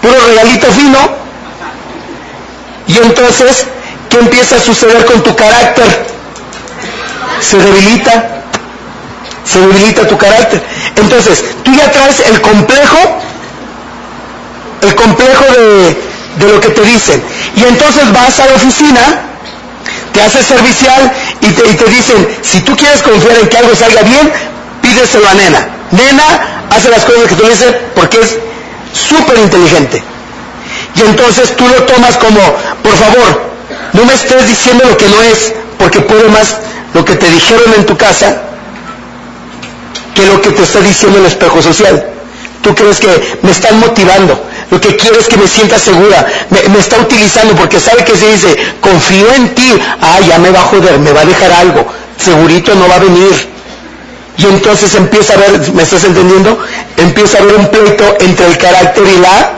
puro 0.00 0.26
regalito 0.28 0.66
fino. 0.72 0.98
Y 2.86 2.96
entonces, 2.98 3.66
¿qué 4.08 4.18
empieza 4.18 4.56
a 4.56 4.60
suceder 4.60 5.04
con 5.04 5.22
tu 5.22 5.36
carácter? 5.36 6.17
Se 7.40 7.58
debilita, 7.58 8.42
se 9.44 9.60
debilita 9.60 10.06
tu 10.06 10.16
carácter. 10.16 10.62
Entonces, 10.96 11.44
tú 11.62 11.72
ya 11.74 11.90
traes 11.90 12.20
el 12.20 12.40
complejo, 12.40 12.98
el 14.82 14.94
complejo 14.94 15.44
de, 15.56 15.96
de 16.38 16.52
lo 16.52 16.60
que 16.60 16.68
te 16.70 16.82
dicen. 16.82 17.22
Y 17.56 17.64
entonces 17.64 18.12
vas 18.12 18.38
a 18.40 18.46
la 18.46 18.54
oficina, 18.54 19.00
te 20.12 20.22
haces 20.22 20.46
servicial 20.46 21.12
y 21.40 21.48
te, 21.48 21.68
y 21.68 21.74
te 21.74 21.84
dicen, 21.86 22.28
si 22.42 22.60
tú 22.60 22.76
quieres 22.76 23.02
confiar 23.02 23.38
en 23.38 23.48
que 23.48 23.56
algo 23.56 23.74
salga 23.74 24.02
bien, 24.02 24.32
pídeselo 24.82 25.28
a 25.28 25.34
nena. 25.34 25.68
Nena 25.90 26.66
hace 26.70 26.90
las 26.90 27.04
cosas 27.04 27.28
que 27.28 27.34
tú 27.34 27.44
le 27.44 27.50
dices 27.50 27.74
porque 27.94 28.20
es 28.20 28.38
súper 28.92 29.38
inteligente. 29.38 30.02
Y 30.94 31.00
entonces 31.02 31.54
tú 31.56 31.66
lo 31.66 31.82
tomas 31.84 32.16
como, 32.16 32.40
por 32.82 32.94
favor, 32.96 33.48
no 33.92 34.04
me 34.04 34.14
estés 34.14 34.46
diciendo 34.46 34.84
lo 34.84 34.96
que 34.96 35.08
no 35.08 35.22
es, 35.22 35.54
porque 35.78 36.00
puede 36.00 36.28
más 36.28 36.56
lo 36.94 37.04
que 37.04 37.14
te 37.14 37.30
dijeron 37.30 37.74
en 37.76 37.86
tu 37.86 37.96
casa 37.96 38.42
que 40.14 40.26
lo 40.26 40.40
que 40.40 40.50
te 40.50 40.62
está 40.62 40.80
diciendo 40.80 41.18
el 41.18 41.26
espejo 41.26 41.62
social. 41.62 42.04
Tú 42.62 42.74
crees 42.74 42.98
que 42.98 43.38
me 43.42 43.52
están 43.52 43.78
motivando, 43.78 44.38
lo 44.70 44.80
que 44.80 44.96
quiero 44.96 45.18
es 45.18 45.28
que 45.28 45.36
me 45.36 45.46
sienta 45.46 45.78
segura, 45.78 46.26
me, 46.50 46.78
está 46.78 46.98
utilizando 46.98 47.54
porque 47.54 47.78
sabe 47.78 48.04
que 48.04 48.16
se 48.16 48.32
dice, 48.32 48.56
confío 48.80 49.32
en 49.32 49.54
ti, 49.54 49.72
ah, 50.00 50.18
ya 50.26 50.38
me 50.38 50.50
va 50.50 50.60
a 50.60 50.64
joder, 50.64 50.98
me 50.98 51.12
va 51.12 51.20
a 51.20 51.24
dejar 51.24 51.52
algo, 51.52 51.86
segurito 52.18 52.74
no 52.74 52.88
va 52.88 52.96
a 52.96 52.98
venir. 52.98 53.48
Y 54.36 54.46
entonces 54.46 54.94
empieza 54.94 55.34
a 55.34 55.36
ver, 55.36 55.72
¿me 55.72 55.82
estás 55.82 56.04
entendiendo? 56.04 56.58
Empieza 56.96 57.38
a 57.38 57.42
haber 57.42 57.56
un 57.56 57.68
pleito 57.68 58.16
entre 58.20 58.46
el 58.46 58.58
carácter 58.58 59.04
y 59.06 59.20
la 59.20 59.52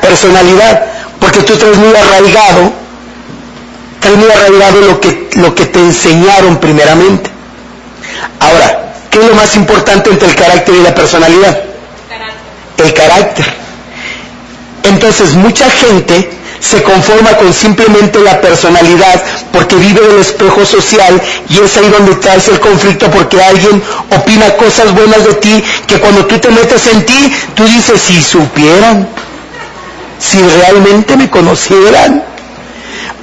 personalidad, 0.00 0.86
porque 1.18 1.40
tú 1.40 1.56
traes 1.56 1.76
muy 1.76 1.94
arraigado, 1.94 2.72
traes 4.00 4.16
muy 4.16 4.30
arraigado 4.30 4.80
lo 4.82 5.00
que, 5.00 5.30
lo 5.36 5.54
que 5.54 5.66
te 5.66 5.78
enseñaron 5.80 6.58
primeramente. 6.58 7.30
Ahora, 8.40 8.92
¿qué 9.10 9.18
es 9.20 9.26
lo 9.26 9.34
más 9.34 9.54
importante 9.56 10.10
entre 10.10 10.28
el 10.28 10.34
carácter 10.34 10.74
y 10.74 10.82
la 10.82 10.94
personalidad? 10.94 11.62
El 12.78 12.94
carácter. 12.94 13.46
Entonces, 14.84 15.34
mucha 15.34 15.68
gente 15.70 16.30
se 16.60 16.82
conforma 16.82 17.36
con 17.36 17.52
simplemente 17.52 18.18
la 18.20 18.40
personalidad 18.40 19.22
porque 19.52 19.76
vive 19.76 20.00
del 20.00 20.20
espejo 20.20 20.64
social 20.64 21.20
y 21.48 21.58
es 21.58 21.76
ahí 21.76 21.88
donde 21.88 22.14
traes 22.16 22.48
el 22.48 22.58
conflicto 22.60 23.10
porque 23.10 23.40
alguien 23.42 23.82
opina 24.16 24.56
cosas 24.56 24.92
buenas 24.92 25.24
de 25.24 25.34
ti 25.34 25.64
que 25.86 26.00
cuando 26.00 26.26
tú 26.26 26.38
te 26.38 26.50
metes 26.50 26.86
en 26.88 27.04
ti, 27.06 27.32
tú 27.54 27.64
dices, 27.64 28.00
si 28.00 28.20
supieran, 28.22 29.08
si 30.18 30.40
realmente 30.42 31.16
me 31.16 31.30
conocieran. 31.30 32.24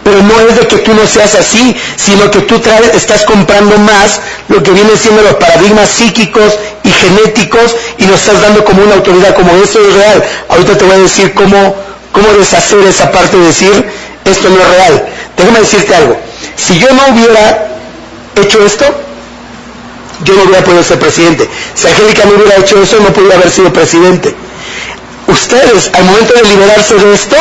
Pero 0.05 0.21
no 0.21 0.39
es 0.39 0.55
de 0.55 0.67
que 0.67 0.77
tú 0.77 0.93
no 0.93 1.03
seas 1.07 1.33
así, 1.33 1.75
sino 1.95 2.29
que 2.29 2.41
tú 2.41 2.59
traes, 2.59 2.93
estás 2.93 3.23
comprando 3.23 3.75
más 3.79 4.19
lo 4.49 4.61
que 4.61 4.69
viene 4.69 4.95
siendo 4.95 5.23
los 5.23 5.33
paradigmas 5.33 5.89
psíquicos 5.89 6.53
y 6.83 6.91
genéticos 6.91 7.75
y 7.97 8.05
lo 8.05 8.13
estás 8.13 8.39
dando 8.39 8.63
como 8.63 8.83
una 8.83 8.93
autoridad, 8.93 9.33
como 9.33 9.51
esto 9.63 9.79
es 9.79 9.95
real. 9.95 10.23
Ahorita 10.49 10.77
te 10.77 10.85
voy 10.85 10.93
a 10.93 10.99
decir 10.99 11.33
cómo, 11.33 11.75
cómo 12.11 12.27
deshacer 12.33 12.81
esa 12.81 13.11
parte 13.11 13.35
de 13.35 13.47
decir 13.47 13.85
esto 14.25 14.47
no 14.47 14.61
es 14.61 14.69
real. 14.77 15.05
Déjame 15.37 15.59
decirte 15.61 15.95
algo. 15.95 16.17
Si 16.55 16.77
yo 16.77 16.87
no 16.93 17.01
hubiera 17.11 17.67
hecho 18.35 18.63
esto, 18.63 18.85
yo 20.23 20.35
no 20.35 20.43
hubiera 20.43 20.63
podido 20.63 20.83
ser 20.83 20.99
presidente. 20.99 21.49
Si 21.73 21.87
Angélica 21.87 22.25
no 22.25 22.35
hubiera 22.35 22.57
hecho 22.57 22.79
eso, 22.79 22.99
no 22.99 23.11
podría 23.11 23.37
haber 23.37 23.49
sido 23.49 23.73
presidente. 23.73 24.35
Ustedes, 25.25 25.89
al 25.93 26.03
momento 26.03 26.35
de 26.35 26.43
liberarse 26.43 26.93
de 26.93 27.11
esto, 27.11 27.37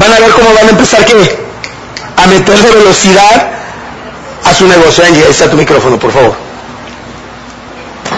van 0.00 0.12
a 0.14 0.18
ver 0.18 0.30
cómo 0.30 0.48
van 0.54 0.66
a 0.66 0.70
empezar 0.70 1.04
¿qué? 1.04 1.38
a 2.16 2.26
meterle 2.26 2.70
velocidad 2.70 3.50
a 4.44 4.54
su 4.54 4.66
negocio. 4.66 5.04
Angie, 5.04 5.22
ahí 5.24 5.30
está 5.30 5.48
tu 5.48 5.56
micrófono, 5.56 5.98
por 5.98 6.10
favor. 6.10 6.34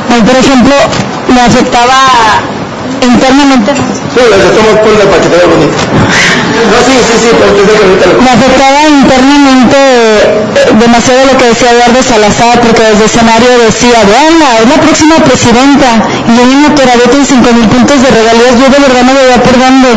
Por 0.08 0.36
ejemplo, 0.36 0.74
me 1.28 1.40
afectaba 1.40 1.98
internamente. 3.02 3.72
Sí, 3.74 4.20
las 4.30 4.54
tomo 4.54 4.80
ponla 4.82 5.04
para 5.10 5.22
que 5.22 5.28
te 5.28 5.36
vea 5.36 5.46
bonito. 5.46 5.76
No, 6.52 6.78
sí, 6.84 6.94
sí, 7.00 7.14
sí, 7.22 7.28
pero 7.32 7.50
te 7.56 7.62
dejo 7.64 7.82
ahorita 7.84 8.04
lo- 8.12 8.20
Me 8.22 8.30
afectaba 8.30 8.80
internamente 8.86 9.76
eh, 9.76 10.76
demasiado 10.78 11.20
lo 11.32 11.34
que 11.38 11.46
decía 11.52 11.72
Eduardo 11.72 12.00
Salazar, 12.04 12.60
porque 12.60 12.82
desde 12.82 13.02
el 13.04 13.10
escenario 13.10 13.50
decía, 13.66 13.98
veanla, 14.04 14.48
es 14.62 14.68
la 14.68 14.78
próxima 14.84 15.16
presidenta, 15.24 15.88
y 16.28 16.30
yo 16.36 16.44
mismo 16.46 16.66
todavía 16.76 17.08
tiene 17.10 17.24
5 17.24 17.48
mil 17.56 17.66
puntos 17.72 17.96
de 18.04 18.08
regalías, 18.12 18.54
yo 18.60 18.66
de 18.68 18.78
verdad 18.84 19.02
no 19.02 19.12
veía 19.16 19.38
por 19.42 19.56
dónde. 19.58 19.90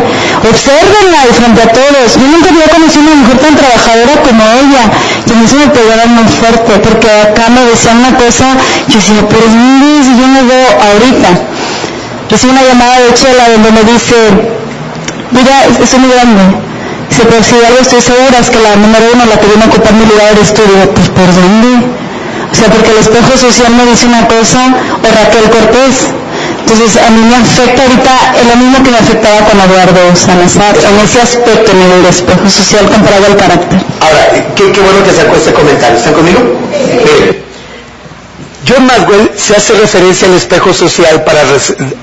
Obsérvenla 0.47 1.19
y 1.29 1.31
frente 1.35 1.59
a 1.61 1.69
todos. 1.75 2.07
Yo 2.15 2.25
nunca 2.31 2.47
había 2.49 2.67
conocido 2.71 3.03
una 3.03 3.15
mujer 3.21 3.37
tan 3.39 3.53
trabajadora 3.55 4.13
como 4.23 4.41
ella, 4.63 4.83
y 5.27 5.29
a 5.31 5.35
mí 5.35 5.45
se 5.47 5.55
me 5.59 5.67
pegaba 5.69 6.05
muy 6.07 6.27
fuerte, 6.31 6.71
porque 6.81 7.09
acá 7.11 7.49
me 7.51 7.61
decían 7.67 7.99
una 7.99 8.15
cosa, 8.17 8.47
yo 8.87 8.95
decía, 8.97 9.21
pero 9.27 9.43
es 9.43 9.53
si 10.07 10.11
yo 10.17 10.25
me 10.27 10.41
veo 10.43 10.67
ahorita. 10.81 11.29
Recibo 12.29 12.51
una 12.53 12.63
llamada 12.63 12.99
de 13.05 13.13
Chela 13.13 13.49
donde 13.53 13.69
me 13.71 13.83
dice, 13.85 14.15
mira, 15.35 15.65
estoy 15.83 15.99
muy 15.99 16.11
grande. 16.11 16.43
Dice, 17.09 17.23
pero 17.29 17.43
si 17.43 17.55
algo 17.55 17.79
estoy 17.79 18.01
segura 18.01 18.39
es 18.39 18.49
que 18.49 18.59
la 18.59 18.75
número 18.75 19.05
uno, 19.13 19.25
la 19.25 19.39
que 19.39 19.47
viene 19.47 19.63
a 19.65 19.67
ocupar 19.67 19.93
mi 19.93 20.05
lugar 20.05 20.33
eres 20.33 20.53
tú. 20.53 20.61
Digo, 20.63 20.91
pues 20.95 21.09
¿por 21.09 21.29
dónde? 21.29 21.85
O 22.51 22.55
sea, 22.55 22.69
porque 22.69 22.89
el 22.91 22.97
espejo 22.97 23.37
social 23.37 23.71
me 23.75 23.85
dice 23.85 24.07
una 24.07 24.27
cosa, 24.27 24.73
o 25.03 25.07
Raquel 25.07 25.49
Cortés. 25.51 26.07
Entonces, 26.59 26.97
a 26.97 27.09
mí 27.11 27.21
me 27.21 27.35
afecta 27.35 27.83
ahorita, 27.83 28.11
es 28.41 28.45
lo 28.47 28.55
mismo 28.55 28.83
que 28.83 28.91
me 28.91 28.97
afectaba 28.97 29.39
con 29.45 29.59
Eduardo 29.59 30.15
Salazar, 30.15 30.73
en 30.75 30.99
ese 31.03 31.21
aspecto, 31.21 31.71
en 31.71 31.81
el 31.99 32.05
espejo 32.05 32.49
social 32.49 32.89
comparado 32.89 33.25
al 33.27 33.35
carácter. 33.35 33.79
Ahora, 34.01 34.23
qué, 34.55 34.71
qué 34.71 34.81
bueno 34.81 35.03
que 35.03 35.13
sacó 35.13 35.35
este 35.35 35.53
comentario. 35.53 35.97
¿Están 35.97 36.13
conmigo? 36.13 36.39
Miren, 36.71 37.45
John 38.67 38.85
Maxwell 38.87 39.31
se 39.37 39.55
hace 39.55 39.73
referencia 39.73 40.27
al 40.27 40.33
espejo 40.33 40.73
social 40.73 41.23
para, 41.23 41.41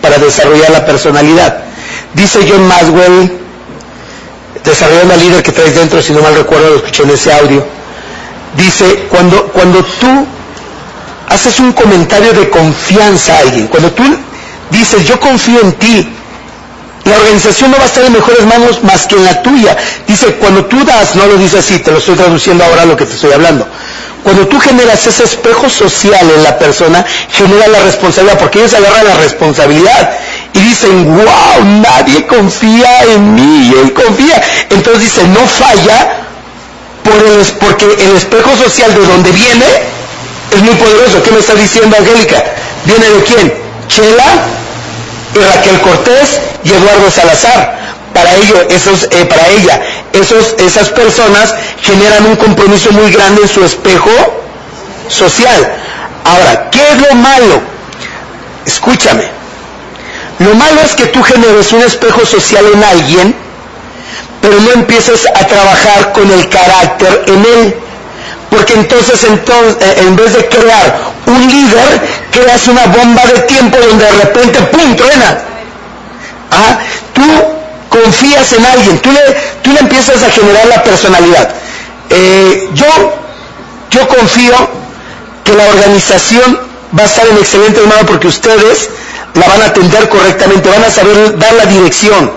para 0.01 0.19
desarrollar 0.19 0.71
la 0.71 0.87
personalidad. 0.87 1.72
Dice 2.15 2.47
John 2.49 2.67
Maxwell, 2.67 3.39
desarrollando 4.65 5.15
al 5.15 5.21
líder 5.21 5.43
que 5.43 5.53
traes 5.53 5.75
dentro, 5.75 6.03
si 6.03 6.13
no 6.13 6.21
mal 6.21 6.35
recuerdo, 6.35 6.71
lo 6.71 6.77
escuché 6.77 7.05
en 7.05 7.11
ese 7.11 7.33
audio, 7.33 7.65
dice, 8.57 9.07
cuando, 9.09 9.45
cuando 9.49 9.83
tú 9.83 10.27
haces 11.29 11.59
un 11.61 11.73
comentario 11.73 12.33
de 12.33 12.51
confianza 12.51 13.35
a 13.35 13.39
alguien, 13.39 13.67
cuando 13.69 13.91
tú 13.93 14.05
dices, 14.71 15.07
yo 15.07 15.19
confío 15.19 15.61
en 15.63 15.73
ti, 15.73 16.09
la 17.05 17.17
organización 17.17 17.71
no 17.71 17.79
va 17.79 17.83
a 17.83 17.87
estar 17.87 18.05
en 18.05 18.13
mejores 18.13 18.45
manos 18.47 18.85
más 18.85 19.07
que 19.07 19.17
en 19.17 19.25
la 19.25 19.43
tuya. 19.43 19.77
Dice, 20.07 20.35
cuando 20.35 20.67
tú 20.67 20.85
das, 20.85 21.17
no 21.17 21.27
lo 21.27 21.37
dice 21.37 21.59
así, 21.59 21.79
te 21.81 21.91
lo 21.91 21.99
estoy 21.99 22.15
traduciendo 22.15 22.65
ahora 22.65 22.85
lo 22.85 22.97
que 22.97 23.05
te 23.07 23.15
estoy 23.15 23.33
hablando. 23.33 23.67
Cuando 24.23 24.47
tú 24.47 24.61
generas 24.61 25.05
ese 25.05 25.25
espejo 25.25 25.69
social 25.69 26.31
en 26.37 26.45
la 26.45 26.57
persona, 26.59 27.05
genera 27.33 27.67
la 27.67 27.81
responsabilidad, 27.81 28.39
porque 28.39 28.61
ellos 28.61 28.75
agarran 28.75 29.05
la 29.05 29.17
responsabilidad 29.17 30.13
y 30.55 30.59
dicen, 30.61 31.17
wow, 31.17 31.65
nadie 31.81 32.27
confía 32.27 33.05
en 33.05 33.35
mí, 33.35 33.73
él 33.83 33.93
confía. 33.95 34.43
Entonces 34.71 35.03
dice, 35.03 35.27
no 35.29 35.41
falla 35.47 36.27
por 37.03 37.15
el, 37.15 37.45
porque 37.59 37.85
el 37.85 38.17
espejo 38.17 38.51
social 38.57 38.95
de 38.95 39.07
donde 39.07 39.31
viene 39.31 39.65
es 40.51 40.63
muy 40.63 40.75
poderoso. 40.75 41.23
¿Qué 41.23 41.31
me 41.31 41.41
está 41.41 41.55
diciendo 41.55 41.97
Angélica? 41.99 42.45
¿Viene 42.85 43.09
de 43.09 43.23
quién? 43.25 43.53
Chela, 43.89 44.25
Raquel 45.35 45.81
Cortés 45.81 46.41
y 46.65 46.73
Eduardo 46.73 47.11
Salazar. 47.11 47.81
Para 48.13 48.35
ello, 48.37 48.61
esos, 48.69 49.05
eh, 49.05 49.25
para 49.25 49.49
ella, 49.49 49.81
esos, 50.13 50.55
esas 50.59 50.91
personas 50.91 51.55
generan 51.81 52.27
un 52.27 52.37
compromiso 52.37 52.93
muy 52.93 53.11
grande 53.11 53.43
en 53.43 53.49
su 53.49 53.65
espejo 53.65 54.11
social. 55.09 55.73
Ahora, 56.25 56.69
¿qué 56.71 56.81
es 56.91 57.01
lo 57.01 57.15
malo? 57.15 57.63
Escúchame. 58.67 59.42
Lo 60.45 60.55
malo 60.55 60.81
es 60.85 60.93
que 60.95 61.07
tú 61.07 61.23
generes 61.23 61.73
un 61.73 61.83
espejo 61.83 62.25
social 62.25 62.65
en 62.73 62.83
alguien, 62.83 63.35
pero 64.41 64.61
no 64.61 64.71
empieces 64.73 65.27
a 65.27 65.47
trabajar 65.47 66.13
con 66.13 66.31
el 66.31 66.49
carácter 66.49 67.25
en 67.27 67.45
él. 67.45 67.77
Porque 68.51 68.75
entonces, 68.75 69.25
entonces 69.25 69.77
eh, 69.81 70.05
en 70.07 70.17
vez 70.17 70.35
de 70.35 70.47
crear 70.49 71.13
un 71.27 71.47
líder, 71.49 72.03
creas 72.31 72.67
una 72.69 72.87
bomba 72.87 73.25
de 73.27 73.41
tiempo 73.41 73.79
donde 73.79 74.05
de 74.05 74.13
repente, 74.13 74.61
¡pum!, 74.61 74.95
truena. 74.97 75.39
Ah, 76.51 76.79
Tú 77.15 77.23
confías 77.89 78.53
en 78.53 78.65
alguien, 78.65 78.99
tú 79.01 79.11
le, 79.13 79.21
tú 79.63 79.73
le 79.73 79.81
empiezas 79.81 80.23
a 80.23 80.31
generar 80.31 80.67
la 80.67 80.83
personalidad. 80.83 81.51
Eh, 82.11 82.69
yo, 82.75 82.87
yo 83.91 84.09
confío 84.09 84.55
que 85.45 85.55
la 85.55 85.67
organización 85.67 86.59
va 86.99 87.03
a 87.03 87.07
estar 87.07 87.27
en 87.27 87.39
excelente 87.39 87.81
mano 87.83 88.07
porque 88.07 88.29
ustedes 88.29 88.89
la 89.35 89.47
van 89.47 89.63
a 89.63 89.67
atender 89.67 90.09
correctamente, 90.09 90.69
van 90.69 90.85
a 90.85 90.91
saber 90.91 91.39
dar 91.39 91.53
la 91.55 91.67
dirección. 91.67 92.31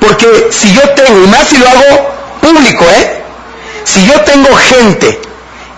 Porque 0.00 0.48
si 0.50 0.72
yo 0.72 0.88
tengo, 0.90 1.24
y 1.24 1.26
más 1.26 1.48
si 1.48 1.58
lo 1.58 1.68
hago 1.68 2.10
público, 2.40 2.84
¿eh? 2.84 3.22
Si 3.84 4.06
yo 4.06 4.20
tengo 4.20 4.54
gente 4.54 5.20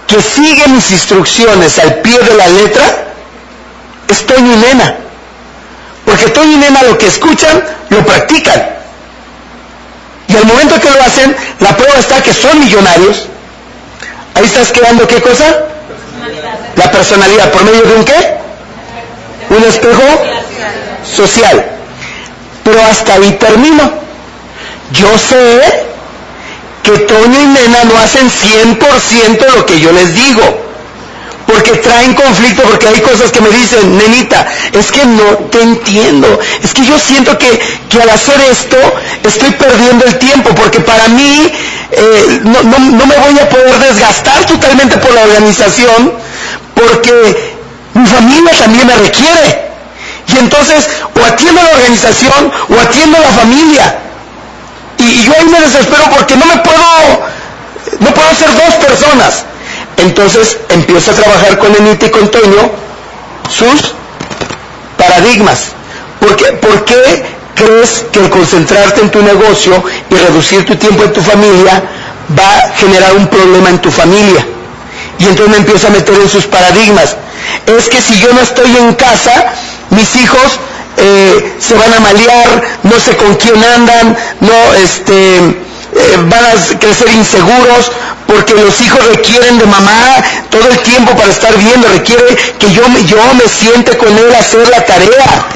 que 0.07 0.21
sigue 0.21 0.67
mis 0.69 0.91
instrucciones 0.91 1.79
al 1.79 1.97
pie 1.97 2.19
de 2.19 2.35
la 2.35 2.49
letra, 2.49 3.05
es 4.09 4.27
Toño 4.27 4.57
Nena. 4.57 4.97
Porque 6.05 6.29
Toño 6.29 6.53
y 6.53 6.57
Nena 6.57 6.83
lo 6.83 6.99
que 6.99 7.07
escuchan, 7.07 7.63
lo 7.89 8.05
practican. 8.05 8.69
Y 10.29 10.37
al 10.37 10.45
momento 10.45 10.81
que 10.81 10.91
lo 10.91 11.03
hacen, 11.03 11.37
la 11.59 11.77
prueba 11.77 11.99
está 11.99 12.23
que 12.23 12.33
son 12.33 12.59
millonarios. 12.61 13.27
Ahí 14.35 14.45
estás 14.45 14.71
creando 14.73 15.07
qué 15.07 15.21
cosa? 15.21 15.45
La 16.77 16.91
personalidad. 16.91 17.51
¿Por 17.51 17.65
medio 17.65 17.83
de 17.83 17.95
un 17.97 18.05
qué? 18.05 18.40
Un 19.51 19.65
espejo 19.65 20.03
social. 21.05 21.65
Pero 22.65 22.83
hasta 22.85 23.15
ahí 23.15 23.33
termino. 23.33 23.91
Yo 24.93 25.09
sé 25.19 25.61
que 26.83 26.91
Toño 26.99 27.41
y 27.41 27.47
Nena 27.47 27.85
no 27.85 27.97
hacen 27.99 28.29
100% 28.31 29.55
lo 29.57 29.67
que 29.67 29.81
yo 29.81 29.93
les 29.93 30.15
digo. 30.15 30.43
Porque 31.47 31.73
traen 31.79 32.15
conflicto, 32.15 32.63
porque 32.63 32.87
hay 32.87 33.01
cosas 33.01 33.33
que 33.33 33.41
me 33.41 33.49
dicen, 33.51 33.99
nenita, 33.99 34.47
es 34.73 34.93
que 34.93 35.05
no 35.05 35.25
te 35.51 35.61
entiendo. 35.61 36.39
Es 36.63 36.73
que 36.73 36.85
yo 36.85 36.97
siento 36.97 37.37
que, 37.39 37.59
que 37.89 38.01
al 38.01 38.09
hacer 38.11 38.41
esto 38.43 38.77
estoy 39.25 39.51
perdiendo 39.53 40.05
el 40.05 40.17
tiempo, 40.19 40.51
porque 40.55 40.79
para 40.79 41.09
mí 41.09 41.51
eh, 41.91 42.41
no, 42.45 42.63
no- 42.63 42.79
no 42.79 43.05
me 43.07 43.17
voy 43.17 43.37
a 43.41 43.49
poder 43.49 43.77
desgastar 43.81 44.47
totalmente 44.47 44.97
por 44.99 45.13
la 45.13 45.23
organización, 45.23 46.13
porque 46.73 47.55
mi 47.95 48.07
familia 48.07 48.53
también 48.59 48.87
me 48.87 48.97
requiere. 48.97 49.71
Y 50.29 50.39
entonces, 50.39 50.89
o 51.21 51.25
atiendo 51.25 51.63
la 51.63 51.71
organización 51.71 52.53
o 52.69 52.81
atiendo 52.81 53.19
la 53.19 53.29
familia. 53.29 53.99
Y, 54.99 55.03
y 55.05 55.25
yo 55.25 55.33
ahí 55.39 55.47
me 55.47 55.61
desespero 55.61 56.05
porque 56.17 56.37
no 56.37 56.47
me 56.47 56.57
puedo, 56.59 56.81
no 58.01 58.15
puedo 58.15 58.35
ser 58.35 58.49
dos 58.55 58.75
personas. 58.87 59.45
Entonces 59.97 60.57
empiezo 60.69 61.11
a 61.11 61.15
trabajar 61.15 61.59
con 61.59 61.75
Enita 61.75 62.07
y 62.07 62.11
con 62.11 62.31
Toño 62.31 62.71
sus 63.51 63.93
paradigmas. 64.97 65.73
¿Por 66.21 66.37
qué, 66.37 66.45
por 66.53 66.85
qué 66.85 67.25
crees 67.55 68.05
que 68.13 68.21
el 68.21 68.31
concentrarte 68.31 69.01
en 69.01 69.11
tu 69.11 69.23
negocio 69.23 69.83
y 70.09 70.15
reducir 70.15 70.65
tu 70.65 70.77
tiempo 70.77 71.05
en 71.05 71.13
tu 71.13 71.21
familia 71.21 71.83
va 72.39 72.59
a 72.59 72.69
generar 72.77 73.15
un 73.15 73.27
problema 73.27 73.71
en 73.71 73.79
tu 73.81 73.91
familia? 73.91 74.47
Y 75.21 75.27
entonces 75.27 75.49
me 75.51 75.57
empiezo 75.59 75.87
a 75.87 75.91
meter 75.91 76.15
en 76.15 76.29
sus 76.29 76.47
paradigmas. 76.47 77.17
Es 77.67 77.89
que 77.89 78.01
si 78.01 78.19
yo 78.19 78.33
no 78.33 78.41
estoy 78.41 78.77
en 78.77 78.95
casa, 78.95 79.53
mis 79.91 80.17
hijos 80.17 80.59
eh, 80.97 81.55
se 81.61 81.75
van 81.75 81.93
a 81.95 82.01
malear, 82.01 82.63
no 82.83 82.99
sé 82.99 83.17
con 83.17 83.35
quién 83.37 83.63
andan, 83.63 84.17
no, 84.41 84.75
este, 84.75 85.37
eh, 85.37 86.17
van 86.29 86.45
a 86.45 86.79
crecer 86.79 87.09
inseguros, 87.11 87.93
porque 88.27 88.55
los 88.55 88.81
hijos 88.81 89.05
requieren 89.07 89.59
de 89.59 89.67
mamá 89.67 90.23
todo 90.51 90.69
el 90.69 90.79
tiempo 90.81 91.13
para 91.17 91.31
estar 91.31 91.57
viendo, 91.59 91.89
requiere 91.89 92.37
que 92.59 92.73
yo 92.73 92.83
yo 93.07 93.17
me 93.35 93.49
siente 93.49 93.97
con 93.97 94.09
él 94.09 94.35
a 94.35 94.39
hacer 94.39 94.69
la 94.69 94.85
tarea, 94.85 95.47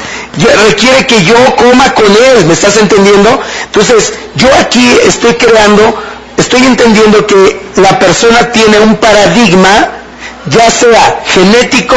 requiere 0.68 1.06
que 1.06 1.24
yo 1.24 1.36
coma 1.56 1.94
con 1.94 2.06
él, 2.06 2.46
¿me 2.46 2.54
estás 2.54 2.76
entendiendo? 2.76 3.40
Entonces, 3.66 4.12
yo 4.34 4.48
aquí 4.60 4.98
estoy 5.06 5.34
creando, 5.34 5.96
estoy 6.36 6.64
entendiendo 6.64 7.26
que 7.26 7.60
la 7.76 7.98
persona 7.98 8.50
tiene 8.52 8.78
un 8.80 8.96
paradigma, 8.96 9.88
ya 10.46 10.70
sea 10.70 11.22
genético 11.26 11.96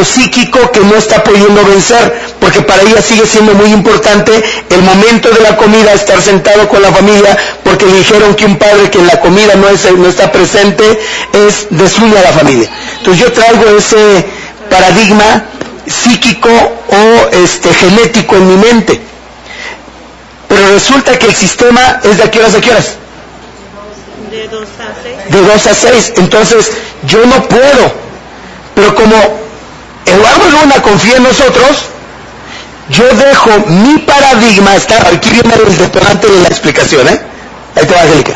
o 0.00 0.04
psíquico 0.04 0.70
que 0.72 0.80
no 0.80 0.96
está 0.96 1.22
pudiendo 1.22 1.62
vencer, 1.66 2.18
porque 2.40 2.62
para 2.62 2.82
ella 2.82 3.02
sigue 3.02 3.26
siendo 3.26 3.52
muy 3.54 3.70
importante 3.72 4.42
el 4.70 4.82
momento 4.82 5.28
de 5.30 5.40
la 5.42 5.56
comida, 5.56 5.92
estar 5.92 6.20
sentado 6.22 6.66
con 6.68 6.80
la 6.80 6.90
familia, 6.92 7.36
porque 7.62 7.84
le 7.86 7.98
dijeron 7.98 8.34
que 8.34 8.46
un 8.46 8.56
padre 8.56 8.88
que 8.90 8.98
en 8.98 9.06
la 9.06 9.20
comida 9.20 9.54
no, 9.54 9.68
es- 9.68 9.92
no 9.92 10.08
está 10.08 10.32
presente 10.32 10.98
es 11.32 11.66
desuña 11.70 12.20
a 12.20 12.22
la 12.22 12.32
familia. 12.32 12.70
Entonces 12.98 13.22
yo 13.22 13.32
traigo 13.32 13.64
ese 13.76 14.24
paradigma 14.70 15.44
psíquico 15.86 16.48
o 16.48 17.28
este, 17.44 17.74
genético 17.74 18.36
en 18.36 18.48
mi 18.48 18.56
mente. 18.56 19.00
Pero 20.48 20.68
resulta 20.68 21.18
que 21.18 21.26
el 21.26 21.34
sistema 21.34 22.00
es 22.02 22.16
de 22.16 22.22
a 22.24 22.30
qué 22.30 22.38
horas 22.40 22.54
a 22.54 22.60
qué 22.60 22.70
horas? 22.70 22.96
De 24.32 24.48
2 24.48 24.62
a 24.62 25.02
6. 25.02 25.30
de 25.30 25.42
2 25.42 25.66
a 25.66 25.74
6. 25.74 26.12
Entonces, 26.16 26.70
yo 27.02 27.26
no 27.26 27.46
puedo. 27.48 27.92
Pero 28.74 28.94
como 28.94 29.14
Eduardo 30.06 30.48
Luna 30.48 30.80
confía 30.80 31.16
en 31.18 31.24
nosotros, 31.24 31.90
yo 32.88 33.04
dejo 33.14 33.50
mi 33.66 33.98
paradigma, 33.98 34.74
está, 34.74 35.06
aquí 35.06 35.28
viene 35.28 35.54
el 35.66 35.76
detonante 35.76 36.28
de 36.28 36.40
la 36.40 36.48
explicación, 36.48 37.06
¿eh? 37.08 37.20
Ahí 37.76 37.84
te 37.84 37.92
va, 37.92 38.00
Angélica. 38.00 38.32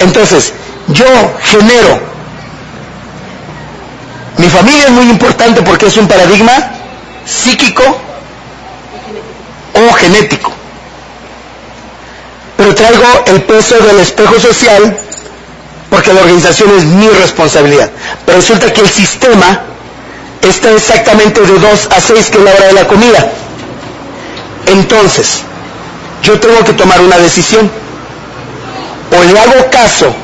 Entonces, 0.00 0.52
yo 0.88 1.06
genero. 1.44 2.00
Mi 4.36 4.48
familia 4.48 4.86
es 4.86 4.90
muy 4.90 5.10
importante 5.10 5.62
porque 5.62 5.86
es 5.86 5.96
un 5.96 6.08
paradigma 6.08 6.72
psíquico 7.24 7.84
o 9.74 9.92
genético. 9.94 10.50
Pero 12.56 12.74
traigo 12.74 13.06
el 13.26 13.42
peso 13.42 13.78
del 13.78 14.00
espejo 14.00 14.40
social 14.40 14.98
porque 15.90 16.12
la 16.12 16.20
organización 16.20 16.70
es 16.78 16.84
mi 16.84 17.08
responsabilidad. 17.08 17.90
Pero 18.24 18.38
resulta 18.38 18.72
que 18.72 18.80
el 18.80 18.88
sistema 18.88 19.62
está 20.40 20.70
exactamente 20.70 21.40
de 21.40 21.58
2 21.58 21.88
a 21.96 22.00
6, 22.00 22.30
que 22.30 22.38
es 22.38 22.44
la 22.44 22.52
hora 22.52 22.66
de 22.68 22.72
la 22.72 22.86
comida. 22.86 23.32
Entonces, 24.66 25.42
yo 26.22 26.38
tengo 26.38 26.64
que 26.64 26.72
tomar 26.72 27.00
una 27.00 27.18
decisión. 27.18 27.70
O 29.10 29.24
le 29.24 29.38
hago 29.38 29.68
caso 29.70 30.14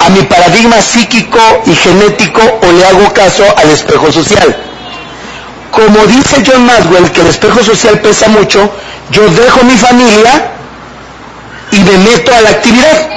a 0.00 0.10
mi 0.10 0.22
paradigma 0.22 0.80
psíquico 0.80 1.38
y 1.66 1.74
genético 1.74 2.42
o 2.62 2.72
le 2.72 2.84
hago 2.84 3.12
caso 3.14 3.44
al 3.56 3.70
espejo 3.70 4.12
social. 4.12 4.56
Como 5.70 6.06
dice 6.06 6.42
John 6.46 6.66
Maxwell 6.66 7.10
que 7.10 7.22
el 7.22 7.28
espejo 7.28 7.62
social 7.62 8.00
pesa 8.00 8.28
mucho, 8.28 8.70
yo 9.10 9.26
dejo 9.28 9.64
mi 9.64 9.76
familia 9.76 10.50
y 11.72 11.78
me 11.80 11.98
meto 11.98 12.34
a 12.34 12.40
la 12.42 12.50
actividad. 12.50 13.08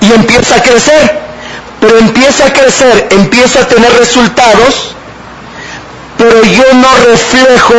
Y 0.00 0.12
empiezo 0.12 0.54
a 0.54 0.62
crecer. 0.62 1.20
Pero 1.80 1.98
empieza 1.98 2.46
a 2.46 2.52
crecer, 2.52 3.08
empiezo 3.10 3.58
a 3.58 3.66
tener 3.66 3.90
resultados 3.98 4.94
pero 6.20 6.44
yo 6.44 6.64
no 6.74 6.88
reflejo 7.10 7.74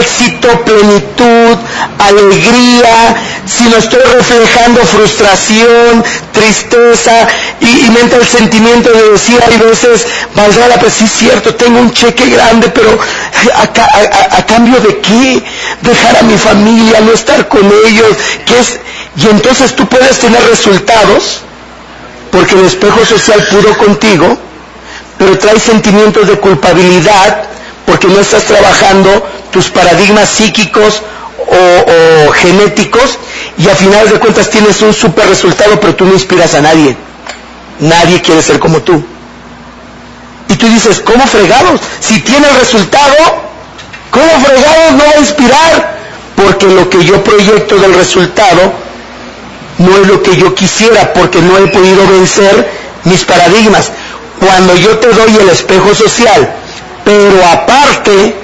éxito, 0.00 0.48
plenitud, 0.66 1.56
alegría, 1.98 3.16
sino 3.46 3.78
estoy 3.78 4.02
reflejando 4.02 4.82
frustración, 4.84 6.04
tristeza 6.30 7.26
y, 7.58 7.88
me 7.90 8.00
entra 8.00 8.18
el 8.18 8.26
sentimiento 8.26 8.90
de 8.90 9.12
decir, 9.12 9.40
hay 9.50 9.56
veces, 9.56 10.06
valdrá 10.34 10.68
la 10.68 10.74
pena, 10.74 10.92
sí 10.92 11.04
es 11.04 11.12
cierto, 11.12 11.54
tengo 11.54 11.80
un 11.80 11.90
cheque 11.90 12.28
grande, 12.28 12.68
pero 12.68 12.98
a, 13.54 14.42
cambio 14.44 14.78
de 14.80 14.98
qué? 14.98 15.42
Dejar 15.80 16.18
a 16.18 16.22
mi 16.22 16.36
familia, 16.36 17.00
no 17.00 17.12
estar 17.12 17.48
con 17.48 17.64
ellos, 17.86 18.14
¿qué 18.44 18.58
es? 18.58 18.78
Y 19.16 19.26
entonces 19.30 19.74
tú 19.74 19.86
puedes 19.86 20.18
tener 20.18 20.46
resultados, 20.46 21.40
porque 22.36 22.54
el 22.54 22.66
espejo 22.66 23.02
social 23.06 23.46
pudo 23.50 23.76
contigo, 23.78 24.36
pero 25.16 25.38
trae 25.38 25.58
sentimientos 25.58 26.28
de 26.28 26.38
culpabilidad, 26.38 27.44
porque 27.86 28.08
no 28.08 28.20
estás 28.20 28.44
trabajando 28.44 29.26
tus 29.50 29.70
paradigmas 29.70 30.28
psíquicos 30.28 31.00
o, 31.48 32.32
genéticos 32.32 33.18
y 33.56 33.68
a 33.70 33.74
final 33.74 34.10
de 34.10 34.18
cuentas 34.18 34.50
tienes 34.50 34.82
un 34.82 34.92
super 34.92 35.26
resultado, 35.26 35.80
pero 35.80 35.94
tú 35.94 36.04
no 36.04 36.12
inspiras 36.12 36.54
a 36.54 36.60
nadie. 36.60 36.94
Nadie 37.80 38.20
quiere 38.20 38.42
ser 38.42 38.58
como 38.58 38.82
tú. 38.82 39.02
Y 40.50 40.56
tú 40.56 40.68
dices, 40.68 41.00
¿cómo 41.00 41.26
fregados? 41.26 41.80
Si 42.00 42.20
tiene 42.20 42.48
el 42.50 42.56
resultado, 42.56 43.14
¿cómo 44.10 44.30
fregados 44.44 44.92
no 44.92 45.04
va 45.04 45.10
a 45.16 45.20
inspirar? 45.20 45.96
Porque 46.36 46.66
lo 46.66 46.90
que 46.90 47.02
yo 47.02 47.24
proyecto 47.24 47.76
del 47.76 47.94
resultado 47.94 48.74
no 49.78 49.96
es 49.96 50.06
lo 50.06 50.22
que 50.22 50.36
yo 50.36 50.54
quisiera, 50.54 51.12
porque 51.12 51.40
no 51.40 51.58
he 51.58 51.66
podido 51.68 52.06
vencer 52.08 52.70
mis 53.04 53.24
paradigmas. 53.24 53.90
Cuando 54.38 54.76
yo 54.76 54.98
te 54.98 55.08
doy 55.08 55.36
el 55.40 55.48
espejo 55.48 55.94
social, 55.94 56.54
pero 57.04 57.46
aparte 57.46 58.34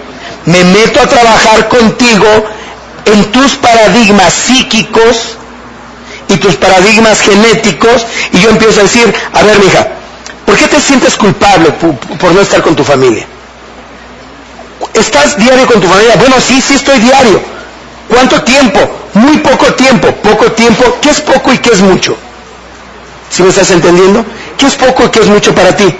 me 0.46 0.64
meto 0.64 1.00
a 1.00 1.06
trabajar 1.06 1.68
contigo 1.68 2.26
en 3.04 3.24
tus 3.32 3.52
paradigmas 3.56 4.32
psíquicos 4.32 5.36
y 6.28 6.36
tus 6.36 6.56
paradigmas 6.56 7.20
genéticos 7.20 8.06
y 8.32 8.40
yo 8.40 8.50
empiezo 8.50 8.80
a 8.80 8.82
decir, 8.84 9.14
a 9.32 9.42
ver, 9.42 9.58
mija, 9.58 9.88
¿por 10.46 10.56
qué 10.56 10.68
te 10.68 10.80
sientes 10.80 11.16
culpable 11.16 11.72
por 11.72 12.32
no 12.32 12.40
estar 12.40 12.62
con 12.62 12.74
tu 12.74 12.84
familia? 12.84 13.26
¿Estás 14.94 15.36
diario 15.38 15.66
con 15.66 15.80
tu 15.80 15.88
familia? 15.88 16.16
Bueno, 16.16 16.36
sí, 16.40 16.60
sí 16.60 16.74
estoy 16.74 16.98
diario. 16.98 17.40
¿Cuánto 18.08 18.42
tiempo? 18.42 18.80
Muy 19.14 19.38
poco 19.38 19.66
tiempo. 19.74 20.08
Poco 20.22 20.52
tiempo. 20.52 20.84
¿Qué 21.00 21.10
es 21.10 21.20
poco 21.20 21.52
y 21.52 21.58
qué 21.58 21.70
es 21.70 21.80
mucho? 21.80 22.16
¿Sí 23.30 23.42
me 23.42 23.48
estás 23.48 23.70
entendiendo? 23.70 24.24
¿Qué 24.58 24.66
es 24.66 24.74
poco 24.74 25.04
y 25.04 25.08
qué 25.08 25.20
es 25.20 25.28
mucho 25.28 25.54
para 25.54 25.74
ti? 25.74 25.94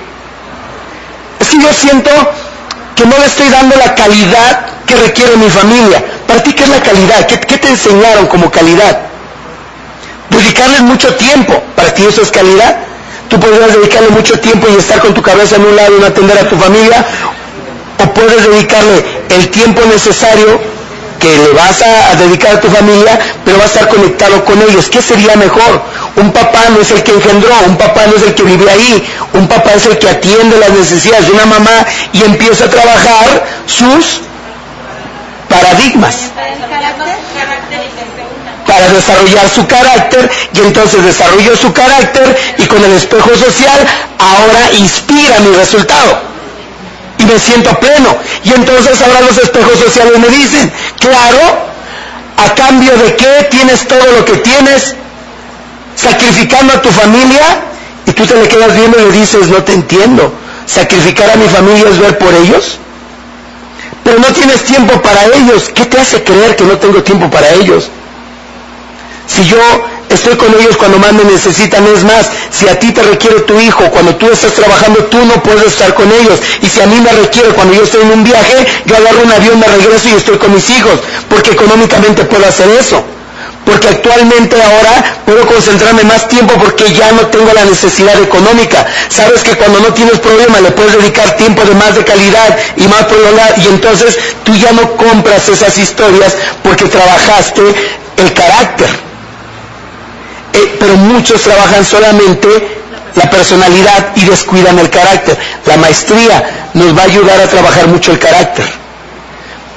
Es 1.41 1.49
que 1.49 1.59
yo 1.59 1.73
siento 1.73 2.11
que 2.95 3.07
no 3.07 3.17
le 3.19 3.27
estoy 3.27 3.49
dando 3.49 3.77
la 3.77 3.95
calidad 3.95 4.67
que 4.87 4.95
requiere 4.97 5.37
mi 5.37 5.49
familia. 5.49 6.05
¿Para 6.27 6.43
ti 6.43 6.53
qué 6.53 6.65
es 6.65 6.69
la 6.69 6.83
calidad? 6.83 7.27
¿Qué, 7.27 7.37
te 7.59 7.69
enseñaron 7.69 8.27
como 8.27 8.51
calidad? 8.51 9.01
Dedicarles 10.31 10.83
mucho 10.83 11.15
tiempo. 11.15 11.63
¿Para 11.75 11.93
ti 11.95 12.05
eso 12.05 12.23
es 12.23 12.31
calidad? 12.31 12.77
Tú 13.29 13.41
podrías 13.41 13.73
dedicarle 13.73 14.11
mucho 14.11 14.39
tiempo 14.39 14.69
y 14.69 14.77
estar 14.77 15.01
con 15.01 15.15
tu 15.15 15.23
cabeza 15.23 15.57
en 15.57 15.65
un 15.65 15.77
lado 15.77 15.99
y 15.99 16.05
atender 16.05 16.39
a 16.39 16.49
tu 16.49 16.57
familia. 16.57 17.07
O 17.99 18.13
puedes 18.13 18.47
dedicarle 18.47 19.05
el 19.31 19.49
tiempo 19.49 19.81
necesario 19.87 20.61
que 21.23 21.39
le 21.39 21.53
vas 21.53 21.81
a, 21.83 22.17
dedicar 22.17 22.57
a 22.57 22.61
tu 22.61 22.69
familia, 22.69 23.17
pero 23.45 23.57
vas 23.57 23.67
a 23.77 23.81
estar 23.81 23.89
conectado 23.89 24.45
con 24.45 24.61
ellos. 24.61 24.91
¿Qué 24.91 25.01
sería 25.01 25.37
mejor? 25.37 25.81
Un 26.17 26.33
papá 26.33 26.65
no 26.71 26.81
es 26.81 26.91
el 26.91 27.03
que 27.05 27.13
engendró, 27.13 27.55
un 27.65 27.77
papá 27.77 28.07
no 28.09 28.17
es 28.17 28.25
el 28.25 28.35
que 28.35 28.43
vive 28.43 28.69
ahí, 28.69 29.09
un 29.33 29.47
papá 29.47 29.75
es 29.75 29.87
el 29.87 29.99
que 29.99 30.09
atiende 30.11 30.59
las 30.59 30.71
necesidades 30.71 31.27
de 31.27 31.33
una 31.33 31.47
mamá 31.47 31.87
y 32.13 32.23
empieza 32.25 32.65
a 32.65 32.69
trabajar 32.69 33.47
sus 33.67 34.21
paradigmas 35.49 36.17
para 38.67 38.89
desarrollar 38.89 39.49
su 39.49 39.67
carácter 39.67 40.31
y 40.55 40.61
entonces 40.61 41.05
desarrollo 41.05 41.57
su 41.57 41.73
carácter 41.73 42.37
y 42.59 42.67
con 42.67 42.83
el 42.85 42.93
espejo 42.93 43.31
social 43.37 43.87
ahora 44.19 44.73
inspira 44.73 45.39
mi 45.41 45.55
resultado 45.55 46.32
y 47.23 47.27
me 47.27 47.39
siento 47.39 47.79
pleno. 47.79 48.17
Y 48.45 48.53
entonces 48.53 49.01
ahora 49.03 49.21
los 49.23 49.39
espejos 49.39 49.79
sociales 49.79 50.19
me 50.19 50.29
dicen, 50.29 50.73
claro, 50.99 51.39
a 52.37 52.55
cambio 52.55 52.97
de 52.97 53.17
qué 53.17 53.49
tienes 53.51 53.87
todo 53.87 54.05
lo 54.19 54.25
que 54.25 54.37
tienes, 54.39 54.95
sacrificando 55.97 56.75
a 56.75 56.83
tu 56.83 56.91
familia, 56.91 57.43
y 58.07 58.13
tú 58.13 58.27
te 58.27 58.35
le 58.35 58.49
quedas 58.49 58.75
viendo 58.75 58.99
y 58.99 59.03
le 59.05 59.13
dices, 59.13 59.49
no 59.49 59.63
te 59.63 59.73
entiendo, 59.73 60.33
sacrificar 60.67 61.31
a 61.31 61.37
mi 61.37 61.49
familia 61.49 61.89
es 61.89 61.99
ver 61.99 62.19
por 62.19 62.35
ellos, 62.35 62.79
pero 64.03 64.19
no 64.19 64.27
tienes 64.27 64.65
tiempo 64.65 65.01
para 65.01 65.25
ellos, 65.27 65.71
¿qué 65.75 65.85
te 65.85 65.99
hace 65.99 66.25
creer 66.25 66.57
que 66.57 66.65
no 66.65 66.77
tengo 66.79 67.03
tiempo 67.03 67.31
para 67.31 67.49
ellos? 67.51 67.89
Si 69.29 69.45
yo 69.47 69.59
estoy 70.13 70.37
con 70.37 70.53
ellos 70.55 70.77
cuando 70.77 70.99
más 70.99 71.13
me 71.13 71.25
necesitan. 71.25 71.87
Es 71.87 72.05
más, 72.05 72.31
si 72.51 72.69
a 72.69 72.79
ti 72.79 72.93
te 72.93 73.03
requiere 73.03 73.41
tu 73.41 73.59
hijo, 73.61 73.91
cuando 73.91 74.15
tú 74.17 74.31
estás 74.31 74.53
trabajando, 74.53 75.05
tú 75.05 75.19
no 75.25 75.43
puedes 75.43 75.67
estar 75.67 75.95
con 75.95 76.11
ellos. 76.13 76.39
Y 76.61 76.67
si 76.67 76.81
a 76.81 76.87
mí 76.87 77.01
me 77.01 77.13
requiere 77.13 77.49
cuando 77.51 77.75
yo 77.75 77.83
estoy 77.83 78.03
en 78.03 78.13
un 78.13 78.25
viaje, 78.25 78.67
yo 78.87 78.97
agarro 78.97 79.23
un 79.23 79.33
avión, 79.33 79.59
me 79.59 79.67
regreso 79.67 80.09
y 80.09 80.13
estoy 80.13 80.39
con 80.39 80.55
mis 80.55 80.69
hijos, 80.71 81.01
porque 81.29 81.53
económicamente 81.53 82.25
puedo 82.25 82.47
hacer 82.47 82.69
eso. 82.71 83.03
Porque 83.65 83.89
actualmente 83.89 84.57
ahora 84.61 85.23
puedo 85.25 85.47
concentrarme 85.47 86.03
más 86.03 86.27
tiempo 86.27 86.55
porque 86.55 86.93
ya 86.93 87.13
no 87.13 87.29
tengo 87.29 87.53
la 87.55 87.65
necesidad 87.65 88.21
económica. 88.21 88.85
Sabes 89.09 89.43
que 89.43 89.57
cuando 89.57 89.79
no 89.79 89.95
tienes 89.95 90.19
problema 90.19 90.61
le 90.61 90.73
puedes 90.73 90.95
dedicar 90.95 91.37
tiempo 91.37 91.63
de 91.63 91.75
más 91.77 91.95
de 91.95 92.05
calidad 92.05 92.59
y 92.77 92.89
más 92.89 93.05
prolongado 93.05 93.55
y 93.59 93.69
entonces 93.69 94.19
tú 94.43 94.53
ya 94.57 94.73
no 94.73 94.97
compras 94.97 95.49
esas 95.49 95.79
historias 95.79 96.35
porque 96.65 96.87
trabajaste 96.87 97.63
el 98.17 98.33
carácter 98.35 99.12
eh, 100.53 100.77
pero 100.79 100.97
muchos 100.97 101.43
trabajan 101.43 101.85
solamente 101.85 102.49
la 103.15 103.31
personalidad 103.31 104.13
y 104.17 104.25
descuidan 104.25 104.79
el 104.79 104.91
carácter. 104.91 105.39
La 105.67 105.77
maestría 105.77 106.71
nos 106.75 106.97
va 106.97 107.03
a 107.03 107.05
ayudar 107.05 107.41
a 107.41 107.49
trabajar 107.49 107.89
mucho 107.89 108.13
el 108.13 108.19
carácter, 108.19 108.67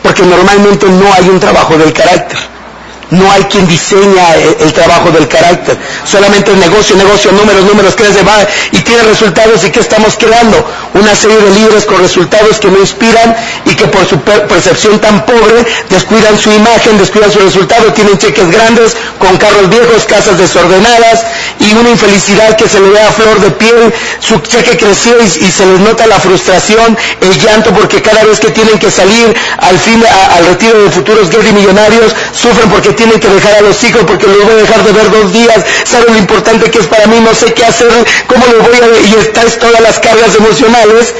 porque 0.01 0.23
normalmente 0.23 0.87
no 0.87 1.13
hay 1.13 1.29
un 1.29 1.39
trabajo 1.39 1.77
del 1.77 1.93
carácter. 1.93 2.54
No 3.11 3.31
hay 3.31 3.43
quien 3.43 3.67
diseña 3.67 4.35
el, 4.35 4.73
trabajo 4.73 5.11
del 5.11 5.27
carácter. 5.27 5.77
Solamente 6.03 6.51
el 6.51 6.59
negocio, 6.59 6.95
negocio, 6.95 7.31
números, 7.31 7.63
números, 7.65 7.95
crece, 7.95 8.23
va 8.23 8.35
y 8.71 8.79
tiene 8.79 9.03
resultados. 9.03 9.63
¿Y 9.63 9.69
qué 9.69 9.79
estamos 9.79 10.15
creando? 10.17 10.65
Una 10.93 11.15
serie 11.15 11.37
de 11.37 11.51
libros 11.51 11.85
con 11.85 11.99
resultados 11.99 12.59
que 12.59 12.67
no 12.67 12.79
inspiran 12.79 13.35
y 13.65 13.75
que 13.75 13.85
por 13.87 14.05
su 14.05 14.19
percepción 14.19 14.99
tan 14.99 15.25
pobre 15.25 15.65
descuidan 15.89 16.37
su 16.37 16.51
imagen, 16.51 16.97
descuidan 16.97 17.31
su 17.31 17.39
resultado, 17.39 17.93
tienen 17.93 18.17
cheques 18.17 18.49
grandes, 18.49 18.95
con 19.19 19.37
carros 19.37 19.69
viejos, 19.69 20.05
casas 20.05 20.37
desordenadas 20.37 21.25
y 21.59 21.73
una 21.73 21.89
infelicidad 21.89 22.55
que 22.55 22.67
se 22.67 22.79
le 22.79 22.89
ve 22.89 22.99
a 22.99 23.11
flor 23.11 23.39
de 23.39 23.51
piel. 23.51 23.93
Su 24.19 24.39
cheque 24.39 24.77
creció 24.77 25.13
y, 25.21 25.29
se 25.29 25.65
les 25.65 25.79
nota 25.79 26.07
la 26.07 26.19
frustración, 26.19 26.97
el 27.21 27.37
llanto, 27.39 27.71
porque 27.71 28.01
cada 28.01 28.23
vez 28.23 28.39
que 28.39 28.49
tienen 28.49 28.79
que 28.79 28.89
salir 28.89 29.35
al 29.59 29.77
fin, 29.77 30.03
al 30.35 30.45
retiro 30.47 30.83
de 30.83 30.89
futuros 30.89 31.29
Getty 31.29 31.51
millonarios, 31.51 32.15
sufren 32.33 32.69
porque 32.69 32.94
tienen 32.95 33.19
que 33.19 33.27
dejar 33.29 33.55
a 33.55 33.61
los 33.61 33.83
hijos 33.83 34.03
porque 34.05 34.25
los 34.27 34.43
voy 34.43 34.53
a 34.53 34.55
dejar 34.57 34.83
de 34.83 34.91
ver 34.91 35.11
dos 35.11 35.31
días, 35.33 35.63
saben 35.83 36.13
lo 36.13 36.17
importante 36.19 36.69
que 36.71 36.79
es 36.79 36.87
para 36.87 37.05
mí, 37.07 37.19
no 37.19 37.33
sé 37.35 37.53
qué 37.53 37.65
hacer, 37.65 37.89
cómo 38.27 38.45
lo 38.47 38.63
voy 38.63 38.75
a... 38.75 39.07
y 39.07 39.15
estáis 39.19 39.57
todas 39.59 39.81
las 39.81 39.99
cargas 39.99 40.35
emocionales. 40.35 41.13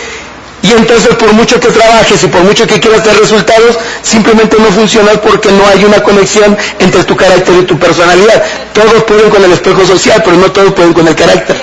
Y 0.61 0.71
entonces 0.71 1.13
por 1.15 1.31
mucho 1.33 1.59
que 1.59 1.67
trabajes 1.67 2.23
y 2.23 2.27
por 2.27 2.41
mucho 2.41 2.65
que 2.65 2.79
quieras 2.79 3.03
tener 3.03 3.19
resultados, 3.19 3.77
simplemente 4.01 4.57
no 4.57 4.65
funcionas 4.71 5.17
porque 5.19 5.51
no 5.51 5.63
hay 5.67 5.85
una 5.85 6.01
conexión 6.01 6.57
entre 6.79 7.03
tu 7.03 7.15
carácter 7.15 7.53
y 7.61 7.63
tu 7.65 7.77
personalidad. 7.77 8.43
Todos 8.73 9.03
pueden 9.03 9.29
con 9.29 9.43
el 9.43 9.51
espejo 9.51 9.85
social, 9.85 10.23
pero 10.25 10.37
no 10.37 10.51
todos 10.51 10.73
pueden 10.73 10.93
con 10.93 11.07
el 11.07 11.13
carácter. 11.15 11.55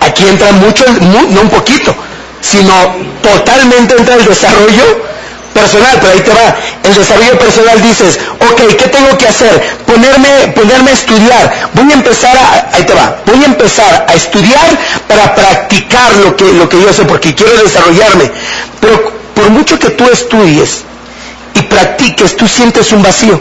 Aquí 0.00 0.26
entra 0.26 0.52
mucho, 0.52 0.84
mu- 1.02 1.28
no 1.34 1.40
un 1.42 1.50
poquito, 1.50 1.94
sino 2.40 2.72
totalmente 3.22 3.96
entra 3.98 4.14
el 4.14 4.24
desarrollo 4.24 5.02
personal, 5.54 5.96
pero 6.00 6.12
ahí 6.12 6.20
te 6.20 6.30
va. 6.30 6.56
El 6.82 6.94
desarrollo 6.94 7.38
personal 7.38 7.80
dices, 7.80 8.18
ok, 8.40 8.76
¿qué 8.76 8.88
tengo 8.88 9.16
que 9.16 9.28
hacer? 9.28 9.62
Ponerme, 9.86 10.52
ponerme 10.54 10.90
a 10.90 10.94
estudiar. 10.94 11.70
Voy 11.72 11.90
a 11.90 11.94
empezar 11.94 12.36
a, 12.36 12.76
ahí 12.76 12.84
te 12.84 12.92
va, 12.92 13.16
voy 13.24 13.42
a 13.42 13.46
empezar 13.46 14.06
a 14.08 14.14
estudiar 14.14 14.68
para 15.08 15.34
practicar 15.34 16.14
lo 16.16 16.36
que, 16.36 16.52
lo 16.52 16.68
que 16.68 16.82
yo 16.82 16.92
sé, 16.92 17.04
porque 17.04 17.34
quiero 17.34 17.56
desarrollarme. 17.62 18.30
Pero 18.80 19.12
por 19.34 19.48
mucho 19.50 19.78
que 19.78 19.90
tú 19.90 20.04
estudies 20.12 20.82
y 21.54 21.62
practiques, 21.62 22.36
tú 22.36 22.46
sientes 22.46 22.92
un 22.92 23.02
vacío. 23.02 23.40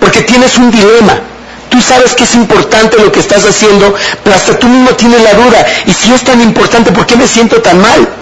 Porque 0.00 0.22
tienes 0.22 0.56
un 0.56 0.70
dilema. 0.70 1.20
Tú 1.68 1.80
sabes 1.80 2.14
que 2.14 2.24
es 2.24 2.34
importante 2.34 2.98
lo 2.98 3.10
que 3.10 3.20
estás 3.20 3.44
haciendo, 3.46 3.94
pero 4.22 4.36
hasta 4.36 4.58
tú 4.58 4.68
mismo 4.68 4.90
tienes 4.90 5.22
la 5.22 5.32
duda. 5.32 5.66
Y 5.86 5.92
si 5.92 6.12
es 6.12 6.22
tan 6.22 6.40
importante, 6.40 6.92
¿por 6.92 7.06
qué 7.06 7.16
me 7.16 7.26
siento 7.26 7.62
tan 7.62 7.80
mal? 7.80 8.21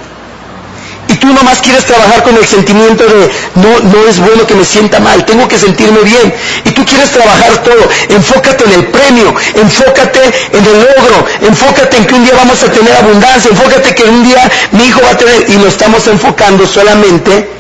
Y 1.11 1.17
tú 1.17 1.27
nomás 1.27 1.59
quieres 1.59 1.85
trabajar 1.87 2.23
con 2.23 2.37
el 2.37 2.47
sentimiento 2.47 3.03
de, 3.05 3.29
no, 3.57 3.81
no 3.81 4.07
es 4.09 4.21
bueno 4.21 4.47
que 4.47 4.55
me 4.55 4.65
sienta 4.65 5.01
mal, 5.01 5.25
tengo 5.25 5.49
que 5.49 5.59
sentirme 5.59 6.03
bien. 6.03 6.33
Y 6.65 6.71
tú 6.71 6.85
quieres 6.85 7.11
trabajar 7.11 7.65
todo. 7.65 7.83
Enfócate 8.09 8.63
en 8.65 8.73
el 8.75 8.87
premio, 8.87 9.35
enfócate 9.57 10.21
en 10.53 10.65
el 10.65 10.79
logro, 10.79 11.27
enfócate 11.43 11.97
en 11.97 12.07
que 12.07 12.15
un 12.15 12.25
día 12.25 12.35
vamos 12.37 12.63
a 12.63 12.71
tener 12.71 12.95
abundancia, 12.95 13.51
enfócate 13.51 13.93
que 13.93 14.05
un 14.05 14.23
día 14.23 14.49
mi 14.71 14.85
hijo 14.85 15.01
va 15.03 15.11
a 15.11 15.17
tener, 15.17 15.51
y 15.51 15.55
lo 15.55 15.67
estamos 15.67 16.07
enfocando 16.07 16.65
solamente 16.65 17.51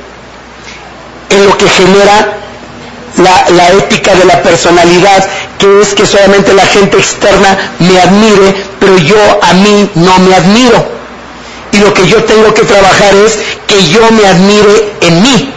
en 1.31 1.47
lo 1.47 1.59
que 1.59 1.69
genera 1.69 2.39
la, 3.17 3.51
la 3.51 3.69
ética 3.79 4.15
de 4.15 4.27
la 4.27 4.41
personalidad, 4.43 5.29
que 5.59 5.81
es 5.81 5.93
que 5.93 6.07
solamente 6.07 6.55
la 6.55 6.67
gente 6.67 6.99
externa 6.99 7.75
me 7.81 8.01
admire, 8.01 8.65
pero 8.79 8.97
yo 8.97 9.19
a 9.43 9.55
mí 9.55 9.91
no 9.97 10.19
me 10.21 10.37
admiro. 10.37 11.00
Y 11.73 11.79
lo 11.79 11.95
que 11.95 12.07
yo 12.07 12.23
tengo 12.25 12.53
que 12.53 12.63
trabajar 12.63 13.15
es 13.15 13.39
que 13.67 13.87
yo 13.89 14.01
me 14.11 14.27
admire 14.27 14.93
en 15.03 15.23
mí. 15.23 15.53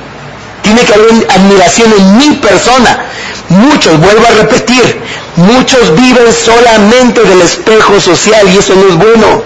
Tiene 0.61 0.81
que 0.81 0.93
haber 0.93 1.27
admiración 1.29 1.91
en 1.97 2.17
mi 2.17 2.29
persona. 2.35 3.05
Muchos, 3.49 3.99
vuelvo 3.99 4.25
a 4.25 4.43
repetir, 4.43 5.01
muchos 5.35 5.95
viven 5.95 6.31
solamente 6.33 7.21
del 7.23 7.41
espejo 7.41 7.99
social 7.99 8.47
y 8.53 8.57
eso 8.57 8.73
no 8.75 8.87
es 8.87 8.95
bueno. 8.95 9.43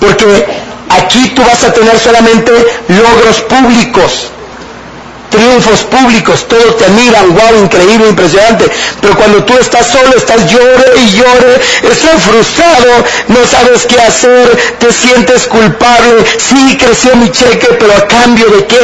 Porque 0.00 0.46
aquí 0.90 1.28
tú 1.34 1.42
vas 1.42 1.62
a 1.64 1.72
tener 1.72 1.98
solamente 1.98 2.52
logros 2.88 3.40
públicos 3.42 4.30
triunfos 5.36 5.80
públicos, 5.84 6.46
todos 6.48 6.76
te 6.78 6.84
admiran, 6.86 7.34
wow, 7.34 7.62
increíble, 7.62 8.08
impresionante, 8.08 8.64
pero 9.00 9.14
cuando 9.16 9.44
tú 9.44 9.56
estás 9.58 9.86
solo, 9.86 10.16
estás 10.16 10.50
llore 10.50 10.92
y 10.96 11.10
llore, 11.12 11.60
estás 11.90 12.22
frustrado, 12.22 13.04
no 13.28 13.46
sabes 13.46 13.84
qué 13.86 14.00
hacer, 14.00 14.56
te 14.78 14.92
sientes 14.92 15.46
culpable, 15.46 16.24
sí, 16.38 16.76
creció 16.78 17.14
mi 17.16 17.30
cheque, 17.30 17.68
pero 17.78 17.92
a 17.94 18.06
cambio 18.08 18.46
de 18.48 18.66
qué, 18.66 18.78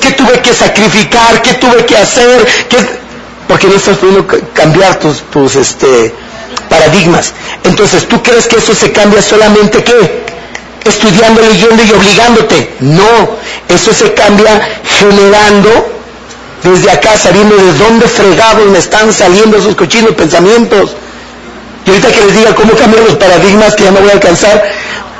qué 0.00 0.10
tuve 0.12 0.40
que 0.40 0.52
sacrificar, 0.52 1.40
qué 1.42 1.54
tuve 1.54 1.84
que 1.86 1.96
hacer, 1.96 2.46
¿Qué? 2.68 2.76
porque 3.46 3.66
no 3.66 3.76
estás 3.76 3.96
pudiendo 3.98 4.26
ca- 4.26 4.36
cambiar 4.52 4.98
tus, 4.98 5.22
tus 5.30 5.56
este, 5.56 6.12
paradigmas. 6.68 7.32
Entonces, 7.64 8.06
¿tú 8.06 8.22
crees 8.22 8.46
que 8.46 8.56
eso 8.56 8.74
se 8.74 8.92
cambia 8.92 9.22
solamente 9.22 9.82
qué? 9.82 10.26
Estudiando, 10.84 11.40
leyendo 11.40 11.82
y 11.82 11.92
obligándote. 11.92 12.74
No, 12.80 13.36
eso 13.68 13.92
se 13.92 14.12
cambia 14.14 14.60
generando 14.98 15.98
desde 16.62 16.90
acá, 16.90 17.16
sabiendo 17.16 17.56
de 17.56 17.72
dónde 17.74 18.06
fregados 18.08 18.66
me 18.66 18.78
están 18.78 19.12
saliendo 19.12 19.56
esos 19.56 19.74
cochinos 19.74 20.14
pensamientos. 20.14 20.96
Y 21.86 21.90
ahorita 21.90 22.12
que 22.12 22.20
les 22.26 22.36
diga 22.36 22.54
cómo 22.54 22.72
cambiar 22.74 23.04
los 23.04 23.16
paradigmas, 23.16 23.74
que 23.74 23.84
ya 23.84 23.90
no 23.90 24.00
voy 24.00 24.10
a 24.10 24.14
alcanzar, 24.14 24.62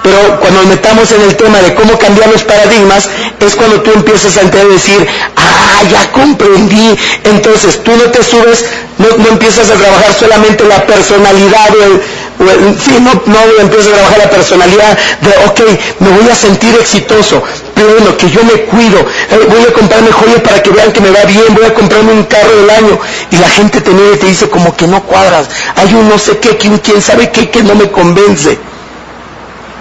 pero 0.09 0.41
cuando 0.41 0.61
nos 0.61 0.69
metamos 0.71 1.13
en 1.13 1.21
el 1.23 1.37
tema 1.37 1.59
de 1.61 1.75
cómo 1.75 1.99
cambiar 1.99 2.31
los 2.31 2.43
paradigmas, 2.43 3.09
es 3.41 3.55
cuando 3.55 3.83
tú 3.83 3.91
empiezas 3.95 4.37
a 4.39 4.41
entender 4.43 4.69
decir, 4.73 5.07
ah, 5.37 5.83
ya 5.91 6.11
comprendí. 6.13 6.97
Entonces 7.25 7.83
tú 7.85 7.91
no 7.95 8.05
te 8.11 8.23
subes, 8.23 8.65
no, 8.97 9.07
no 9.23 9.29
empiezas 9.29 9.69
a 9.71 9.75
trabajar 9.75 10.13
solamente 10.15 10.65
la 10.65 10.87
personalidad 10.87 11.69
o 11.79 11.85
el, 11.85 11.93
o 12.41 12.51
el- 12.51 12.81
sí, 12.81 12.93
no, 13.01 13.13
no 13.27 13.39
empiezas 13.61 13.89
a 13.89 13.97
trabajar 13.97 14.19
la 14.19 14.31
personalidad 14.31 14.99
de, 15.21 15.31
ok, 15.47 15.61
me 16.01 16.09
voy 16.11 16.31
a 16.31 16.35
sentir 16.35 16.75
exitoso, 16.81 17.43
pero 17.75 17.89
bueno, 17.93 18.17
que 18.17 18.31
yo 18.31 18.43
me 18.45 18.63
cuido, 18.63 19.01
eh, 19.01 19.47
voy 19.49 19.61
a 19.63 19.73
comprarme 19.75 20.11
joyas 20.11 20.41
para 20.41 20.63
que 20.63 20.71
vean 20.71 20.91
que 20.93 21.01
me 21.01 21.11
va 21.11 21.25
bien, 21.25 21.55
voy 21.55 21.67
a 21.67 21.75
comprarme 21.75 22.13
un 22.13 22.25
carro 22.25 22.57
del 22.57 22.71
año, 22.71 22.99
y 23.31 23.37
la 23.37 23.49
gente 23.51 23.81
te 23.83 23.91
mira 23.91 24.15
y 24.15 24.19
te 24.19 24.27
dice 24.27 24.49
como 24.49 24.75
que 24.75 24.87
no 24.87 25.03
cuadras, 25.03 25.49
hay 25.77 25.93
un 25.93 26.09
no 26.09 26.19
sé 26.19 26.39
qué, 26.39 26.57
quién, 26.57 26.79
quién 26.79 27.03
sabe 27.03 27.31
qué, 27.31 27.51
que 27.51 27.63
no 27.63 27.75
me 27.75 27.91
convence. 27.91 28.59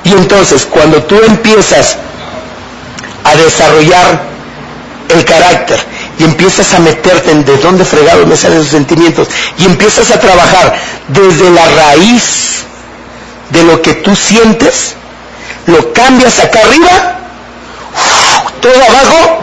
Y 0.04 0.12
entonces, 0.14 0.66
cuando 0.66 1.04
tú 1.04 1.16
empiezas 1.26 1.98
a 3.24 3.36
desarrollar 3.36 4.22
el 5.10 5.26
carácter 5.26 5.80
y 6.20 6.24
empiezas 6.24 6.74
a 6.74 6.80
meterte 6.80 7.32
en 7.32 7.46
de 7.46 7.58
dónde 7.58 7.86
fregado 7.86 8.26
me 8.26 8.36
salen 8.36 8.60
esos 8.60 8.72
sentimientos 8.72 9.28
y 9.58 9.66
empiezas 9.66 10.12
a 10.12 10.20
trabajar 10.20 10.76
desde 11.08 11.50
la 11.52 11.66
raíz 11.66 12.64
de 13.50 13.64
lo 13.64 13.82
que 13.82 13.94
tú 13.96 14.16
sientes, 14.16 14.96
lo 15.68 15.94
cambias 15.94 16.40
acá 16.40 16.60
arriba, 16.60 17.20
todo 18.62 18.74
abajo 18.74 19.40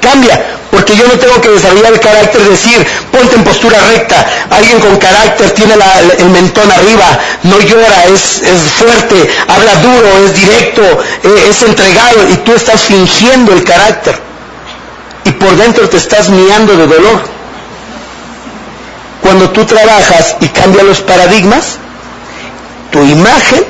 cambia, 0.00 0.53
porque 0.74 0.96
yo 0.96 1.06
no 1.06 1.16
tengo 1.16 1.40
que 1.40 1.50
desarrollar 1.50 1.92
el 1.92 2.00
carácter, 2.00 2.42
decir, 2.42 2.84
ponte 3.12 3.36
en 3.36 3.44
postura 3.44 3.78
recta, 3.92 4.26
alguien 4.50 4.80
con 4.80 4.96
carácter 4.96 5.52
tiene 5.52 5.74
el 6.18 6.30
mentón 6.30 6.68
arriba, 6.68 7.16
no 7.44 7.60
llora, 7.60 8.06
es, 8.06 8.42
fuerte, 8.76 9.30
habla 9.46 9.76
duro, 9.76 10.26
es 10.26 10.34
directo, 10.34 10.82
eh, 10.82 11.46
es 11.48 11.62
entregado, 11.62 12.28
y 12.28 12.38
tú 12.38 12.54
estás 12.54 12.82
fingiendo 12.82 13.52
el 13.52 13.62
carácter, 13.62 14.20
y 15.24 15.30
por 15.30 15.56
dentro 15.56 15.88
te 15.88 15.96
estás 15.96 16.28
miando 16.28 16.76
de 16.76 16.88
dolor. 16.88 17.22
Cuando 19.22 19.50
tú 19.50 19.64
trabajas 19.64 20.34
y 20.40 20.48
cambias 20.48 20.86
los 20.86 21.00
paradigmas, 21.02 21.78
tu 22.90 23.00
imagen 23.00 23.64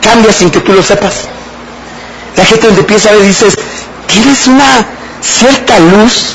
cambia 0.00 0.32
sin 0.32 0.50
que 0.50 0.60
tú 0.60 0.72
lo 0.72 0.82
sepas. 0.82 1.12
La 2.38 2.44
gente 2.46 2.68
te 2.68 2.80
empieza 2.80 3.10
a 3.10 3.12
ver 3.12 3.22
dices, 3.22 3.54
tienes 4.06 4.46
una 4.46 4.99
cierta 5.20 5.78
luz, 5.78 6.34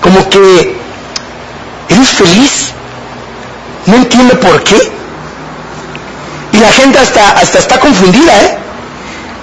como 0.00 0.28
que 0.28 0.76
eres 1.88 2.08
feliz, 2.10 2.72
no 3.86 3.96
entiendo 3.96 4.38
por 4.40 4.62
qué. 4.62 4.90
Y 6.52 6.58
la 6.58 6.70
gente 6.72 6.98
hasta, 6.98 7.30
hasta 7.30 7.58
está 7.58 7.78
confundida, 7.78 8.32
¿eh? 8.42 8.58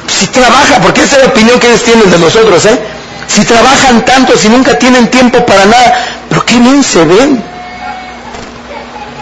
Si 0.08 0.28
trabaja, 0.28 0.80
porque 0.82 1.02
esa 1.02 1.18
es 1.18 1.24
la 1.24 1.30
opinión 1.30 1.60
que 1.60 1.68
ellos 1.68 1.84
tienen 1.84 2.10
de 2.10 2.20
nosotros, 2.20 2.66
¿eh? 2.66 2.80
Si 3.28 3.46
trabajan 3.46 4.04
tanto, 4.06 4.38
si 4.38 4.50
nunca 4.50 4.78
tienen 4.78 5.10
tiempo 5.10 5.46
para 5.46 5.66
nada, 5.66 5.98
pero 6.30 6.46
qué 6.46 6.60
bien 6.60 6.84
se 6.84 7.04
ven. 7.06 7.44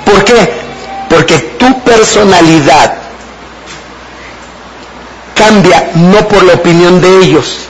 ¿Por 0.06 0.24
qué? 0.24 0.54
Porque 1.10 1.38
tu 1.60 1.82
personalidad 1.82 2.96
cambia 5.36 5.92
no 5.94 6.28
por 6.28 6.44
la 6.44 6.54
opinión 6.54 7.02
de 7.02 7.20
ellos, 7.20 7.67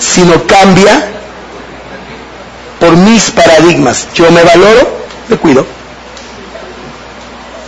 sino 0.00 0.44
cambia 0.46 1.08
por 2.80 2.96
mis 2.96 3.30
paradigmas. 3.30 4.08
Yo 4.14 4.30
me 4.30 4.42
valoro, 4.42 5.04
me 5.28 5.36
cuido. 5.36 5.64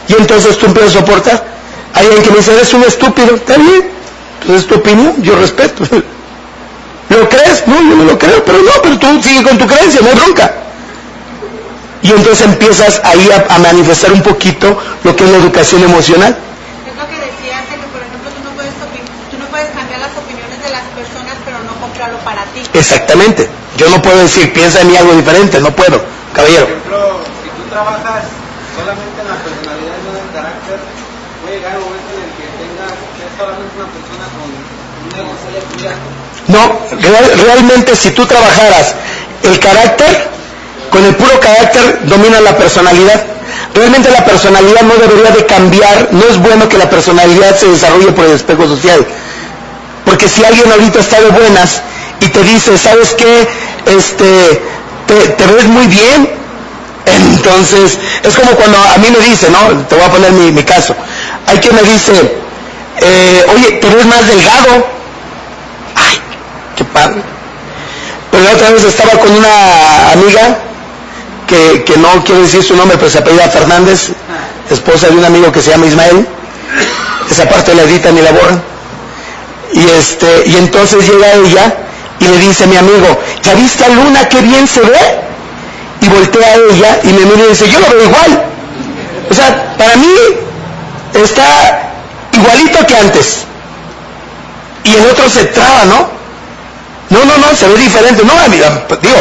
Y 0.09 0.15
entonces 0.15 0.59
tú 0.59 0.67
empiezas 0.67 0.97
a 0.97 0.99
soportar. 1.01 1.44
Hay 1.94 2.07
alguien 2.07 2.23
que 2.25 2.31
me 2.31 2.39
dice, 2.39 2.52
eres 2.55 2.73
un 2.75 2.83
estúpido, 2.85 3.35
está 3.36 3.57
bien, 3.59 3.91
entonces 4.41 4.62
es 4.62 4.67
tu 4.67 4.75
opinión, 4.77 5.23
yo 5.23 5.36
respeto. 5.36 5.85
¿Lo 7.11 7.28
crees? 7.28 7.67
No, 7.67 7.75
yo 7.77 7.97
no 7.97 8.05
lo 8.05 8.19
creo, 8.19 8.43
pero 8.44 8.59
no, 8.62 8.70
pero 8.83 8.99
tú 8.99 9.23
sigue 9.23 9.43
con 9.43 9.59
tu 9.59 9.67
creencia, 9.67 10.01
no 10.01 10.09
hay 10.09 10.15
bronca. 10.15 10.55
Y 12.01 12.11
entonces 12.11 12.41
empiezas 12.47 13.01
ahí 13.05 13.28
a, 13.31 13.55
a 13.55 13.59
manifestar 13.59 14.11
un 14.12 14.23
poquito 14.23 14.77
lo 15.05 15.15
que 15.15 15.25
es 15.25 15.31
la 15.31 15.36
educación 15.36 15.83
emocional. 15.85 16.35
Es 16.35 16.97
lo 16.97 17.07
que 17.09 17.15
decías 17.20 17.62
de 17.70 17.77
que, 17.77 17.86
por 17.93 18.01
ejemplo, 18.01 18.31
tú 18.33 18.41
no, 18.43 18.51
puedes 18.57 18.73
opi- 18.81 19.05
tú 19.31 19.39
no 19.39 19.44
puedes 19.52 19.69
cambiar 19.70 20.01
las 20.01 20.11
opiniones 20.17 20.59
de 20.65 20.70
las 20.70 20.83
personas, 20.97 21.36
para 22.24 22.44
ti. 22.47 22.62
Exactamente. 22.74 23.48
Yo 23.76 23.89
no 23.90 24.00
puedo 24.02 24.18
decir, 24.18 24.52
piensa 24.52 24.81
en 24.81 24.89
mí 24.90 24.97
algo 24.97 25.14
diferente, 25.14 25.60
no 25.60 25.70
puedo. 25.70 26.00
Caballero. 26.34 26.66
Por 26.66 26.72
ejemplo, 26.72 27.20
si 27.42 27.48
tú 27.50 27.68
trabajas 27.70 28.24
solamente 28.76 29.20
en 29.20 29.28
la 29.28 29.36
personalidad 29.36 29.94
y 29.97 30.02
no 30.05 30.10
en 30.18 30.20
el 30.26 30.32
carácter, 30.32 30.78
puede 31.42 31.56
llegar 31.56 31.76
un 31.78 31.84
momento 31.84 32.10
en 32.16 32.22
el 32.24 32.32
que 32.36 32.47
tengas, 32.60 32.92
seas 33.16 33.32
solamente 33.39 33.72
una 33.76 33.89
persona 33.92 34.24
con 34.32 34.48
un 34.48 35.10
negocio 35.12 35.48
de. 35.52 35.60
No, 36.48 36.62
real- 37.00 37.31
realmente 37.47 37.97
si 37.97 38.10
tú 38.10 38.26
trabajaras 38.26 38.94
el 39.42 39.58
carácter, 39.58 40.28
con 40.90 41.05
el 41.05 41.14
puro 41.16 41.39
carácter 41.40 42.00
domina 42.05 42.40
la 42.40 42.56
personalidad. 42.56 43.24
Realmente 43.74 44.10
la 44.10 44.24
personalidad 44.24 44.82
no 44.82 44.94
debería 44.97 45.31
de 45.31 45.47
cambiar, 45.47 46.08
no 46.12 46.24
es 46.28 46.39
bueno 46.39 46.68
que 46.68 46.76
la 46.76 46.90
personalidad 46.90 47.56
se 47.56 47.68
desarrolle 47.68 48.12
por 48.12 48.26
el 48.26 48.32
espejo 48.32 48.66
social. 48.68 49.05
Porque 50.05 50.28
si 50.28 50.44
alguien 50.44 50.70
ahorita 50.70 51.00
está 51.00 51.20
de 51.20 51.31
buenas 51.31 51.81
y 52.20 52.26
te 52.28 52.42
dice, 52.42 52.76
¿sabes 52.78 53.14
qué? 53.16 53.48
Este, 53.86 54.62
te, 55.06 55.14
te 55.14 55.47
ves 55.47 55.64
muy 55.66 55.86
bien, 55.86 56.28
entonces 57.06 57.98
es 58.22 58.34
como 58.34 58.52
cuando 58.52 58.78
a 58.78 58.98
mí 58.98 59.08
me 59.10 59.24
dice, 59.24 59.48
¿no? 59.50 59.84
Te 59.86 59.94
voy 59.94 60.05
a 60.05 60.10
poner 60.10 60.32
mi, 60.32 60.52
mi 60.52 60.62
caso. 60.62 60.94
Hay 61.47 61.58
quien 61.58 61.74
me 61.74 61.82
dice, 61.82 62.12
eh, 63.00 63.44
oye, 63.55 63.72
te 63.72 63.89
ves 63.89 64.06
más 64.06 64.26
delgado. 64.26 64.86
Ay, 65.97 66.18
qué 66.76 66.84
padre. 66.84 67.22
Pero 68.31 68.44
la 68.44 68.52
otra 68.52 68.70
vez 68.70 68.84
estaba 68.84 69.12
con 69.12 69.31
una 69.31 70.12
amiga 70.12 70.58
que, 71.47 71.84
que 71.84 71.97
no 71.98 72.24
quiero 72.24 72.42
decir 72.42 72.62
su 72.62 72.76
nombre, 72.76 72.97
pero 72.97 73.10
se 73.10 73.18
apellida 73.18 73.48
Fernández, 73.48 74.10
esposa 74.70 75.08
de 75.08 75.16
un 75.16 75.24
amigo 75.24 75.50
que 75.52 75.60
se 75.60 75.70
llama 75.70 75.86
Ismael. 75.86 76.26
Esa 77.31 77.48
parte 77.48 77.74
la 77.74 77.82
editan 77.82 78.16
y 78.16 78.22
la 78.22 78.32
borran. 78.32 78.72
Y 79.73 79.89
este, 79.99 80.44
y 80.47 80.57
entonces 80.57 81.09
llega 81.09 81.33
ella 81.33 81.75
y 82.20 82.28
le 82.28 82.39
dice 82.39 82.65
a 82.65 82.67
mi 82.67 82.76
amigo, 82.76 83.18
¿ya 83.42 83.55
viste 83.55 83.84
a 83.84 83.89
Luna 83.89 84.28
qué 84.28 84.41
bien 84.41 84.67
se 84.67 84.81
ve? 84.81 84.99
Y 86.01 86.09
voltea 86.09 86.47
a 86.47 86.55
ella 86.55 87.01
y 87.05 87.09
me 87.09 87.25
mira 87.25 87.47
y 87.47 87.49
dice, 87.51 87.70
yo 87.70 87.81
lo 87.81 87.89
veo 87.89 88.05
igual. 88.05 88.44
O 89.31 89.34
sea, 89.34 89.75
para 89.78 89.97
mí 89.97 90.15
está 91.15 91.91
igualito 92.33 92.86
que 92.86 92.97
antes. 92.97 93.39
Y 94.84 94.94
el 94.94 95.07
otro 95.07 95.28
se 95.28 95.44
traba, 95.47 95.84
¿no? 95.84 96.09
No, 97.10 97.25
no, 97.25 97.39
no, 97.39 97.57
se 97.57 97.68
ve 97.68 97.78
diferente. 97.78 98.25
No, 98.25 98.33
amiga, 98.39 98.84
digo, 99.01 99.17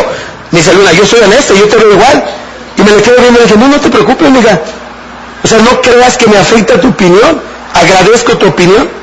me 0.51 0.59
dice 0.59 0.73
Luna, 0.73 0.91
yo 0.91 1.05
soy 1.05 1.19
honesta, 1.21 1.53
yo 1.53 1.67
te 1.67 1.77
veo 1.77 1.93
igual. 1.93 2.23
Y 2.77 2.81
me 2.81 2.91
le 2.91 3.01
quedo 3.01 3.17
viendo 3.21 3.39
y 3.43 3.47
le 3.47 3.57
no, 3.57 3.67
no 3.67 3.79
te 3.79 3.89
preocupes, 3.89 4.27
amiga. 4.27 4.61
O 5.43 5.47
sea, 5.47 5.59
no 5.59 5.81
creas 5.81 6.17
que 6.17 6.27
me 6.27 6.37
afecta 6.37 6.79
tu 6.79 6.89
opinión. 6.89 7.41
Agradezco 7.73 8.37
tu 8.37 8.47
opinión. 8.47 9.00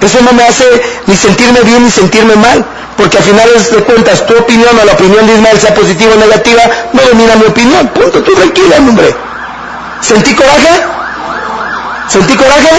Eso 0.00 0.20
no 0.20 0.32
me 0.32 0.44
hace 0.44 0.64
ni 1.06 1.16
sentirme 1.16 1.60
bien 1.62 1.84
ni 1.84 1.90
sentirme 1.90 2.36
mal. 2.36 2.64
Porque 2.96 3.18
al 3.18 3.24
final 3.24 3.48
de 3.70 3.84
cuentas, 3.84 4.26
tu 4.26 4.34
opinión 4.36 4.70
o 4.80 4.84
la 4.84 4.92
opinión 4.92 5.26
de 5.26 5.34
Ismael, 5.34 5.60
sea 5.60 5.74
positiva 5.74 6.14
o 6.14 6.18
negativa, 6.18 6.62
no 6.92 7.02
domina 7.02 7.36
mi 7.36 7.44
opinión. 7.44 7.88
Punto, 7.88 8.22
tú 8.22 8.34
tranquila, 8.34 8.76
hombre. 8.78 9.14
¿Sentí 10.00 10.34
coraje? 10.34 10.82
¿Sentí 12.08 12.34
coraje? 12.36 12.70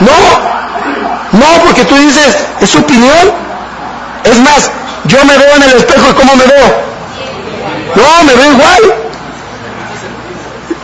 No. 0.00 1.38
No, 1.38 1.64
porque 1.64 1.84
tú 1.84 1.96
dices, 1.96 2.36
es 2.60 2.70
su 2.70 2.78
opinión. 2.78 3.32
Es 4.24 4.38
más, 4.40 4.70
yo 5.04 5.24
me 5.24 5.36
veo 5.36 5.56
en 5.56 5.62
el 5.62 5.72
espejo 5.76 6.10
y 6.10 6.14
¿cómo 6.14 6.36
me 6.36 6.44
veo? 6.44 6.92
No, 7.94 8.24
me 8.24 8.34
veo 8.34 8.52
igual. 8.52 8.94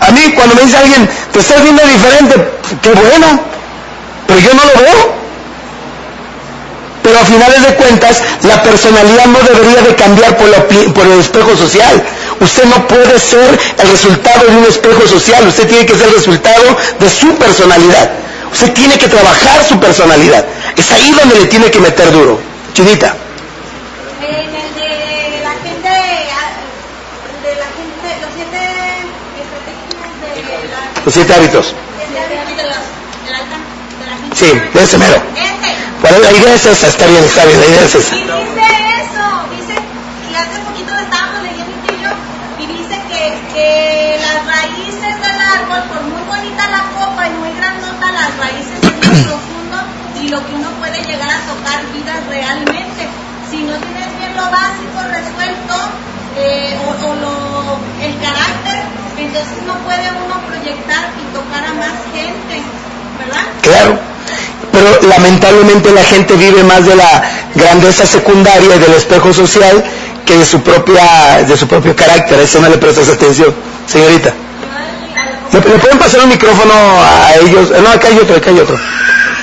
A 0.01 0.11
mí 0.11 0.33
cuando 0.35 0.55
me 0.55 0.63
dice 0.63 0.77
alguien, 0.77 1.09
te 1.33 1.39
estás 1.41 1.63
viendo 1.63 1.83
diferente, 1.83 2.35
qué 2.83 2.91
bueno, 2.91 3.41
pero 4.27 4.41
yo 4.41 4.55
no 4.55 4.63
lo 4.65 4.81
veo. 4.81 5.19
Pero 7.03 7.19
a 7.19 7.25
finales 7.25 7.63
de 7.63 7.75
cuentas, 7.75 8.23
la 8.43 8.63
personalidad 8.63 9.27
no 9.27 9.39
debería 9.41 9.83
de 9.83 9.95
cambiar 9.95 10.37
por, 10.37 10.49
la, 10.49 10.67
por, 10.67 11.07
el 11.07 11.21
espejo 11.21 11.57
social. 11.57 12.03
Usted 12.41 12.65
no 12.65 12.87
puede 12.87 13.19
ser 13.19 13.59
el 13.79 13.89
resultado 13.89 14.47
de 14.47 14.57
un 14.57 14.65
espejo 14.65 15.07
social, 15.07 15.47
usted 15.47 15.69
tiene 15.69 15.87
que 15.87 15.95
ser 15.95 16.09
el 16.09 16.15
resultado 16.15 16.77
de 16.99 17.11
su 17.11 17.35
personalidad. 17.37 18.11
Usted 18.53 18.73
tiene 18.73 18.97
que 18.99 19.09
trabajar 19.09 19.65
su 19.65 19.79
personalidad. 19.79 20.45
Es 20.77 20.91
ahí 20.93 21.11
donde 21.13 21.41
le 21.41 21.47
tiene 21.47 21.71
que 21.71 21.81
meter 21.81 22.11
duro. 22.13 22.39
Chinita. 22.75 23.15
En 24.21 24.35
el 24.35 24.53
de 24.53 25.41
la 25.43 25.51
gente, 25.51 25.89
de 27.45 27.55
la 27.57 27.69
gente, 27.77 28.09
los 31.05 31.15
siete 31.15 31.35
hábitos. 31.35 31.75
Sí, 34.35 34.47
de 34.73 34.83
ese 34.83 34.99
mero. 34.99 35.21
La 36.03 36.33
idea 36.33 36.55
es 36.55 36.65
esa, 36.65 36.87
está 36.87 37.07
bien, 37.07 37.25
está 37.25 37.45
bien, 37.45 37.59
idea 37.59 37.85
es 37.85 37.95
esa. 37.95 38.17
Y 38.17 38.23
dice 38.23 38.67
eso, 39.03 39.27
dice 39.51 39.75
que 39.75 40.37
hace 40.37 40.59
poquito 40.61 40.95
estábamos 40.95 41.43
leyendo 41.43 41.75
un 41.75 41.87
libro 41.87 42.11
y 42.59 42.67
dice 42.67 43.03
que, 43.09 44.19
las 44.23 44.47
raíces 44.47 45.15
del 45.21 45.41
árbol, 45.59 45.83
por 45.91 46.03
muy 46.03 46.23
bonita 46.23 46.71
la 46.71 46.85
copa 46.95 47.27
y 47.27 47.31
muy 47.39 47.51
grandota, 47.53 48.13
las 48.13 48.37
raíces 48.39 48.79
es 48.79 49.09
muy 49.11 49.23
profundo 49.23 49.77
y 50.23 50.29
lo 50.29 50.39
que 50.47 50.55
uno 50.55 50.71
puede 50.79 51.03
llegar 51.03 51.31
a 51.31 51.41
tocar 51.51 51.83
vidas 51.93 52.25
realmente. 52.29 53.09
Si 53.51 53.63
no 53.65 53.75
tienes 53.75 54.19
bien 54.19 54.37
lo 54.37 54.47
básico 54.51 55.03
resuelto 55.03 55.75
eh, 56.39 56.79
o, 56.87 57.11
o 57.11 57.15
lo, 57.17 57.79
el 58.01 58.15
carácter, 58.23 58.87
entonces 59.19 59.63
no 59.67 59.75
puede 59.83 60.09
uno 60.25 60.41
proyectar 60.47 61.11
y 61.19 61.35
tocar 61.35 61.65
a 61.65 61.75
más 61.75 61.95
gente, 62.15 62.63
¿verdad? 63.19 63.43
Claro. 63.63 63.99
Pero 64.73 65.09
lamentablemente 65.09 65.91
la 65.91 66.05
gente 66.05 66.35
vive 66.35 66.63
más 66.63 66.85
de 66.87 66.95
la 66.97 67.23
grandeza 67.55 68.07
secundaria 68.07 68.77
y 68.77 68.79
del 68.79 68.95
espejo 68.95 69.33
social 69.33 69.83
que 70.25 70.37
de 70.37 70.45
su 70.45 70.61
propia, 70.61 71.43
de 71.47 71.57
su 71.57 71.67
propio 71.67 71.97
carácter. 71.97 72.39
A 72.39 72.43
eso 72.43 72.61
no 72.61 72.69
le 72.69 72.77
prestas 72.79 73.09
atención, 73.09 73.55
señorita. 73.87 74.33
¿Le, 75.53 75.59
le 75.61 75.79
pueden 75.79 75.99
pasar 75.99 76.21
un 76.21 76.29
micrófono 76.29 76.75
a 76.75 77.35
ellos? 77.41 77.71
Eh, 77.71 77.81
No, 77.83 77.91
acá 77.91 78.09
hay 78.09 78.19
otro, 78.19 78.37
acá 78.37 78.51
hay 78.51 78.61
otro. 78.61 78.79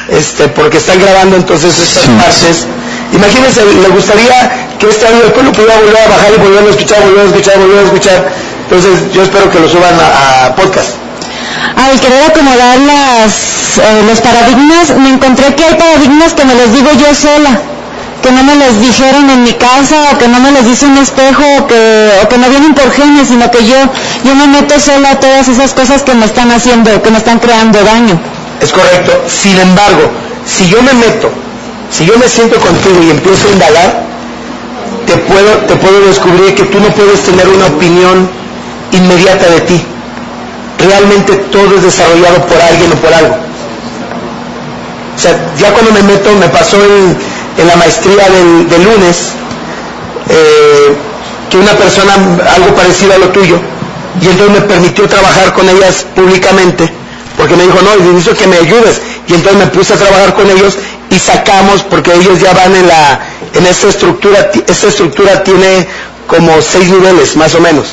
Este, 0.10 0.48
porque 0.50 0.78
están 0.78 1.00
grabando 1.02 1.36
entonces 1.36 1.78
estas 1.80 2.04
partes. 2.06 2.66
Imagínense, 3.12 3.62
le 3.66 3.88
gustaría 3.90 4.76
que 4.80 4.88
este 4.90 5.08
audio 5.08 5.24
después 5.24 5.46
lo 5.46 5.52
pudiera 5.52 5.78
volver 5.78 5.98
a 5.98 6.08
bajar 6.08 6.32
y 6.36 6.40
volverlo 6.40 6.68
a 6.68 6.72
escuchar, 6.72 7.02
volver 7.04 7.26
a 7.26 7.30
escuchar, 7.30 7.58
volver 7.58 7.80
a 7.80 7.84
escuchar. 7.84 8.32
Entonces 8.70 9.14
yo 9.14 9.24
espero 9.24 9.50
que 9.50 9.60
lo 9.60 9.70
suban 9.70 9.94
a, 10.00 10.46
a 10.46 10.56
podcast. 10.56 10.90
Al 11.76 12.00
querer 12.00 12.32
acomodar 12.32 12.78
las, 12.80 13.78
eh, 13.78 14.04
los 14.08 14.22
paradigmas, 14.22 14.96
me 14.98 15.10
encontré 15.10 15.56
que 15.56 15.64
hay 15.64 15.76
paradigmas 15.76 16.34
que 16.34 16.46
me 16.46 16.56
los 16.56 16.74
digo 16.74 16.90
yo 16.94 17.14
sola, 17.14 17.62
que 18.22 18.32
no 18.32 18.44
me 18.44 18.56
los 18.56 18.80
dijeron 18.82 19.30
en 19.30 19.44
mi 19.44 19.54
casa, 19.54 20.12
o 20.14 20.18
que 20.18 20.28
no 20.28 20.40
me 20.40 20.52
los 20.52 20.66
dice 20.66 20.86
un 20.86 20.98
espejo, 20.98 21.44
o 21.60 21.68
que, 21.68 22.10
o 22.24 22.38
no 22.38 22.50
vienen 22.50 22.74
por 22.74 22.92
genes, 22.92 23.28
sino 23.28 23.50
que 23.52 23.66
yo, 23.66 23.76
yo 24.24 24.36
me 24.36 24.48
meto 24.48 24.80
sola 24.80 25.12
a 25.12 25.20
todas 25.20 25.48
esas 25.48 25.74
cosas 25.74 26.04
que 26.04 26.14
me 26.14 26.26
están 26.26 26.52
haciendo, 26.52 27.02
que 27.02 27.12
me 27.12 27.18
están 27.18 27.40
creando 27.40 27.84
daño. 27.84 28.20
Es 28.62 28.72
correcto. 28.72 29.12
Sin 29.28 29.60
embargo, 29.60 30.12
si 30.46 30.68
yo 30.68 30.82
me 30.82 30.94
meto, 30.94 31.30
si 31.92 32.06
yo 32.06 32.18
me 32.18 32.28
siento 32.28 32.60
contigo 32.60 33.04
y 33.04 33.12
empiezo 33.12 33.48
a 33.48 33.52
indagar, 33.52 34.06
te 35.06 35.18
puedo, 35.18 35.52
te 35.68 35.76
puedo 35.76 36.08
descubrir 36.08 36.56
que 36.56 36.64
tú 36.64 36.80
no 36.80 36.88
puedes 36.90 37.22
tener 37.22 37.48
una 37.48 37.68
opinión 37.68 38.30
inmediata 38.92 39.50
de 39.50 39.62
ti. 39.62 39.86
Realmente 40.86 41.34
todo 41.52 41.76
es 41.76 41.84
desarrollado 41.84 42.46
por 42.46 42.62
alguien 42.62 42.92
o 42.92 42.96
por 42.96 43.14
algo. 43.14 43.36
O 45.16 45.20
sea, 45.20 45.32
ya 45.58 45.72
cuando 45.72 45.92
me 45.92 46.04
meto, 46.04 46.30
me 46.36 46.50
pasó 46.50 46.78
en, 46.84 47.18
la 47.66 47.76
maestría 47.78 48.26
del, 48.30 48.84
lunes, 48.84 49.32
eh, 50.30 50.94
que 51.50 51.58
una 51.58 51.72
persona, 51.72 52.14
algo 52.54 52.76
parecido 52.76 53.14
a 53.14 53.18
lo 53.18 53.30
tuyo, 53.30 53.58
y 54.22 54.28
entonces 54.28 54.60
me 54.60 54.68
permitió 54.68 55.08
trabajar 55.08 55.54
con 55.54 55.68
ellas 55.70 56.06
públicamente, 56.14 56.92
porque 57.38 57.56
me 57.56 57.64
dijo, 57.64 57.80
no, 57.82 58.12
necesito 58.12 58.36
que 58.36 58.48
me 58.48 58.58
ayudes, 58.58 59.02
y 59.28 59.34
entonces 59.34 59.60
me 59.60 59.68
puse 59.68 59.94
a 59.94 59.98
trabajar 59.98 60.34
con 60.34 60.50
ellos 60.52 60.78
y 61.10 61.18
sacamos, 61.18 61.82
porque 61.84 62.14
ellos 62.14 62.42
ya 62.42 62.54
van 62.54 62.76
en 62.76 62.88
la, 62.88 63.22
en 63.54 63.66
esta 63.66 63.88
estructura, 63.88 64.52
esta 64.68 64.88
estructura 64.88 65.44
tiene 65.44 65.88
como 66.28 66.62
seis 66.62 66.90
niveles, 66.90 67.36
más 67.38 67.56
o 67.56 67.62
menos. 67.62 67.88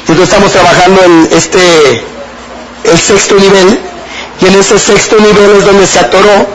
Entonces 0.00 0.24
estamos 0.24 0.52
trabajando 0.52 1.02
en 1.04 1.28
este, 1.32 2.04
el 2.84 2.98
sexto 2.98 3.36
nivel, 3.36 3.78
y 4.40 4.46
en 4.46 4.54
ese 4.54 4.78
sexto 4.78 5.16
nivel 5.18 5.56
es 5.58 5.64
donde 5.64 5.86
se 5.86 5.98
atoró, 5.98 6.46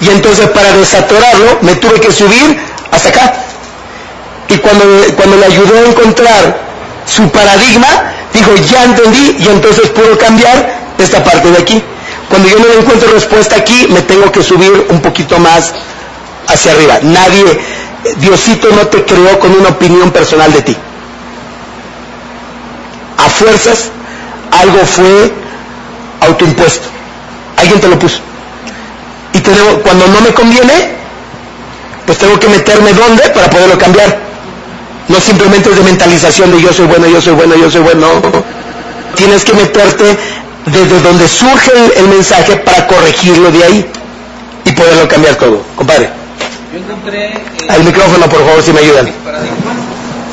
y 0.00 0.08
entonces 0.08 0.48
para 0.50 0.72
desatorarlo 0.72 1.58
me 1.62 1.74
tuve 1.76 2.00
que 2.00 2.12
subir 2.12 2.58
hasta 2.90 3.08
acá. 3.08 3.34
Y 4.48 4.58
cuando, 4.58 4.84
cuando 5.16 5.36
le 5.36 5.46
ayudó 5.46 5.76
a 5.76 5.88
encontrar 5.88 6.60
su 7.06 7.28
paradigma, 7.30 7.86
dijo, 8.32 8.54
ya 8.70 8.84
entendí, 8.84 9.36
y 9.40 9.48
entonces 9.48 9.88
puedo 9.90 10.16
cambiar 10.18 10.76
esta 10.98 11.22
parte 11.24 11.50
de 11.50 11.58
aquí. 11.58 11.82
Cuando 12.28 12.48
yo 12.48 12.58
no 12.58 12.80
encuentro 12.80 13.10
respuesta 13.12 13.56
aquí, 13.56 13.86
me 13.88 14.02
tengo 14.02 14.30
que 14.30 14.42
subir 14.42 14.86
un 14.90 15.00
poquito 15.00 15.38
más 15.38 15.72
hacia 16.48 16.72
arriba. 16.72 16.98
Nadie, 17.02 17.44
Diosito 18.18 18.68
no 18.70 18.86
te 18.88 19.04
creó 19.04 19.38
con 19.38 19.52
una 19.52 19.70
opinión 19.70 20.10
personal 20.10 20.52
de 20.52 20.62
ti. 20.62 20.76
A 23.18 23.30
fuerzas, 23.30 23.90
algo 24.50 24.78
fue 24.84 25.32
autoimpuesto. 26.20 26.88
Alguien 27.56 27.80
te 27.80 27.88
lo 27.88 27.98
puso. 27.98 28.20
Y 29.32 29.40
tengo, 29.40 29.80
cuando 29.82 30.06
no 30.08 30.20
me 30.20 30.32
conviene, 30.32 30.90
pues 32.06 32.18
tengo 32.18 32.38
que 32.38 32.48
meterme 32.48 32.92
dónde 32.92 33.28
para 33.30 33.50
poderlo 33.50 33.78
cambiar. 33.78 34.18
No 35.08 35.20
simplemente 35.20 35.70
es 35.70 35.76
de 35.76 35.82
mentalización 35.82 36.50
de 36.52 36.62
yo 36.62 36.72
soy 36.72 36.86
bueno, 36.86 37.06
yo 37.06 37.20
soy 37.20 37.34
bueno, 37.34 37.54
yo 37.56 37.70
soy 37.70 37.82
bueno. 37.82 38.06
Tienes 39.14 39.44
que 39.44 39.52
meterte 39.52 40.16
desde 40.66 41.00
donde 41.00 41.28
surge 41.28 41.70
el, 41.74 41.92
el 42.04 42.08
mensaje 42.08 42.56
para 42.56 42.86
corregirlo 42.86 43.50
de 43.50 43.64
ahí 43.64 43.86
y 44.64 44.72
poderlo 44.72 45.08
cambiar 45.08 45.36
todo. 45.36 45.62
Compadre. 45.76 46.10
Yo 46.72 46.78
encontré 46.78 47.26
eh, 47.26 47.38
Al 47.68 47.84
micrófono, 47.84 48.28
por 48.28 48.44
favor, 48.44 48.62
si 48.62 48.72
me 48.72 48.80
ayudan. 48.80 49.10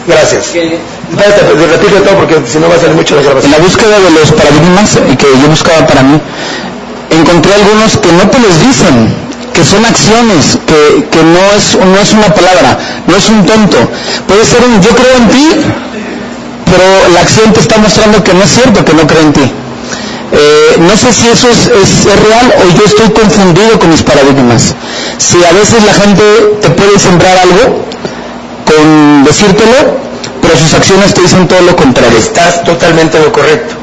Gracias. 0.07 0.47
que 0.47 0.77
Todo 1.17 2.17
porque 2.17 2.41
si 2.49 2.57
no 2.59 2.67
va 2.69 2.75
a 2.75 2.79
salir 2.79 2.95
mucho 2.95 3.15
la 3.15 3.21
En 3.21 3.27
grabación. 3.27 3.51
la 3.51 3.59
búsqueda 3.59 3.99
de 3.99 4.09
los 4.11 4.31
paradigmas 4.31 4.89
que 5.17 5.27
yo 5.29 5.47
buscaba 5.47 5.85
para 5.85 6.01
mí, 6.03 6.19
encontré 7.11 7.53
algunos 7.53 7.97
que 7.97 8.11
no 8.11 8.29
te 8.29 8.39
los 8.39 8.59
dicen, 8.59 9.13
que 9.53 9.63
son 9.63 9.85
acciones, 9.85 10.57
que, 10.65 11.05
que 11.11 11.21
no, 11.23 11.43
es, 11.55 11.77
no 11.77 11.97
es 12.01 12.11
una 12.13 12.33
palabra, 12.33 12.77
no 13.07 13.15
es 13.15 13.29
un 13.29 13.45
tonto. 13.45 13.77
Puede 14.27 14.43
ser 14.45 14.61
un 14.65 14.81
yo 14.81 14.89
creo 14.89 15.15
en 15.17 15.27
ti, 15.29 15.47
pero 16.65 17.13
la 17.13 17.19
acción 17.21 17.53
te 17.53 17.59
está 17.59 17.77
mostrando 17.77 18.23
que 18.23 18.33
no 18.33 18.43
es 18.43 18.49
cierto 18.51 18.83
que 18.83 18.93
no 18.93 19.05
creo 19.05 19.21
en 19.21 19.33
ti. 19.33 19.51
Eh, 20.35 20.77
no 20.79 20.97
sé 20.97 21.13
si 21.13 21.27
eso 21.27 21.47
es, 21.47 21.67
es- 21.67 22.05
es 22.07 22.15
real 22.27 22.51
o 22.57 22.77
yo 22.77 22.85
estoy 22.85 23.09
confundido 23.11 23.77
con 23.77 23.91
mis 23.91 24.01
paradigmas. 24.01 24.73
Si 25.19 25.37
a 25.45 25.51
veces 25.53 25.83
la 25.85 25.93
gente 25.93 26.23
te 26.59 26.69
puede 26.71 26.97
sembrar 26.97 27.37
algo 27.37 27.85
con 28.65 29.23
decírtelo, 29.25 30.01
pero 30.43 30.57
sus 30.57 30.73
acciones 30.73 31.13
te 31.13 31.21
dicen 31.21 31.47
todo 31.47 31.61
lo 31.61 31.75
contrario. 31.75 32.17
Estás 32.19 32.63
totalmente 32.63 33.17
en 33.17 33.23
lo 33.23 33.31
correcto. 33.31 33.75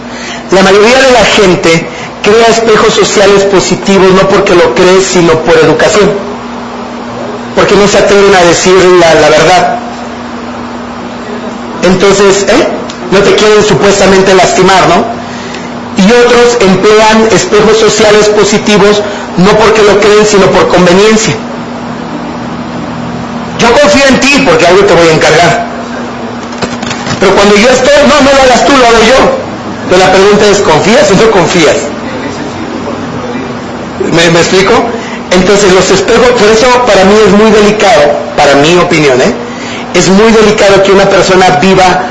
La 0.52 0.62
mayoría 0.62 1.00
de 1.00 1.10
la 1.10 1.24
gente 1.24 1.88
crea 2.22 2.46
espejos 2.48 2.94
sociales 2.94 3.44
positivos 3.44 4.12
no 4.12 4.28
porque 4.28 4.54
lo 4.54 4.74
cree, 4.74 5.00
sino 5.00 5.32
por 5.40 5.56
educación. 5.56 6.10
Porque 7.56 7.74
no 7.74 7.88
se 7.88 7.98
atreven 7.98 8.34
a 8.34 8.44
decir 8.44 8.74
la, 9.00 9.14
la 9.14 9.28
verdad. 9.30 9.78
Entonces, 11.82 12.42
¿eh? 12.48 12.68
no 13.10 13.18
te 13.20 13.34
quieren 13.34 13.64
supuestamente 13.64 14.34
lastimar, 14.34 14.86
¿no? 14.88 15.04
Y 15.96 16.12
otros 16.12 16.58
emplean 16.60 17.26
espejos 17.32 17.78
sociales 17.78 18.28
positivos 18.28 19.02
no 19.38 19.50
porque 19.58 19.82
lo 19.82 19.98
creen, 19.98 20.26
sino 20.26 20.46
por 20.46 20.68
conveniencia. 20.68 21.34
Yo 23.58 23.72
confío 23.72 24.04
en 24.08 24.20
ti 24.20 24.44
porque 24.46 24.66
algo 24.66 24.84
te 24.84 24.94
voy 24.94 25.08
a 25.08 25.12
encargar. 25.14 25.69
Pero 27.20 27.34
cuando 27.34 27.54
yo 27.56 27.68
estoy, 27.68 27.92
no, 28.08 28.16
no 28.24 28.32
lo 28.32 28.42
hagas 28.42 28.64
tú, 28.64 28.72
lo 28.72 28.86
hago 28.86 29.02
yo. 29.04 29.50
Pero 29.90 29.98
la 30.04 30.12
pregunta 30.12 30.46
es, 30.46 30.58
¿confías 30.60 31.10
o 31.10 31.14
no 31.14 31.30
confías? 31.30 31.76
¿Me, 34.12 34.40
explico? 34.40 34.72
Entonces 35.30 35.72
los 35.72 35.90
espejos, 35.90 36.30
por 36.30 36.48
eso 36.48 36.66
para 36.86 37.04
mí 37.04 37.14
es 37.26 37.32
muy 37.32 37.50
delicado, 37.50 38.02
para 38.36 38.54
mi 38.56 38.76
opinión, 38.78 39.20
¿eh? 39.20 39.32
es 39.94 40.08
muy 40.08 40.32
delicado 40.32 40.82
que 40.82 40.92
una 40.92 41.08
persona 41.08 41.58
viva 41.60 42.02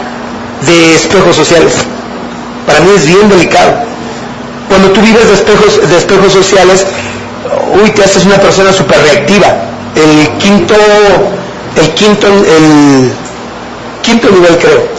de 0.68 0.96
espejos 0.96 1.36
sociales. 1.36 1.74
Para 2.68 2.82
mí 2.82 2.92
es 2.96 3.08
bien 3.08 3.28
delicado. 3.30 3.74
Cuando 4.68 4.90
tú 4.90 5.02
vives 5.02 5.28
de 5.28 5.34
espejos, 5.34 5.90
de 5.90 5.98
espejos 5.98 6.32
sociales, 6.32 6.86
uy, 7.82 7.90
te 7.92 8.04
haces 8.04 8.26
una 8.26 8.38
persona 8.38 8.72
súper 8.72 9.02
reactiva. 9.02 9.48
El 9.96 10.38
quinto, 10.38 10.76
el 11.76 11.90
quinto, 11.96 12.28
el 12.28 13.12
quinto 14.02 14.30
nivel 14.30 14.58
creo. 14.58 14.99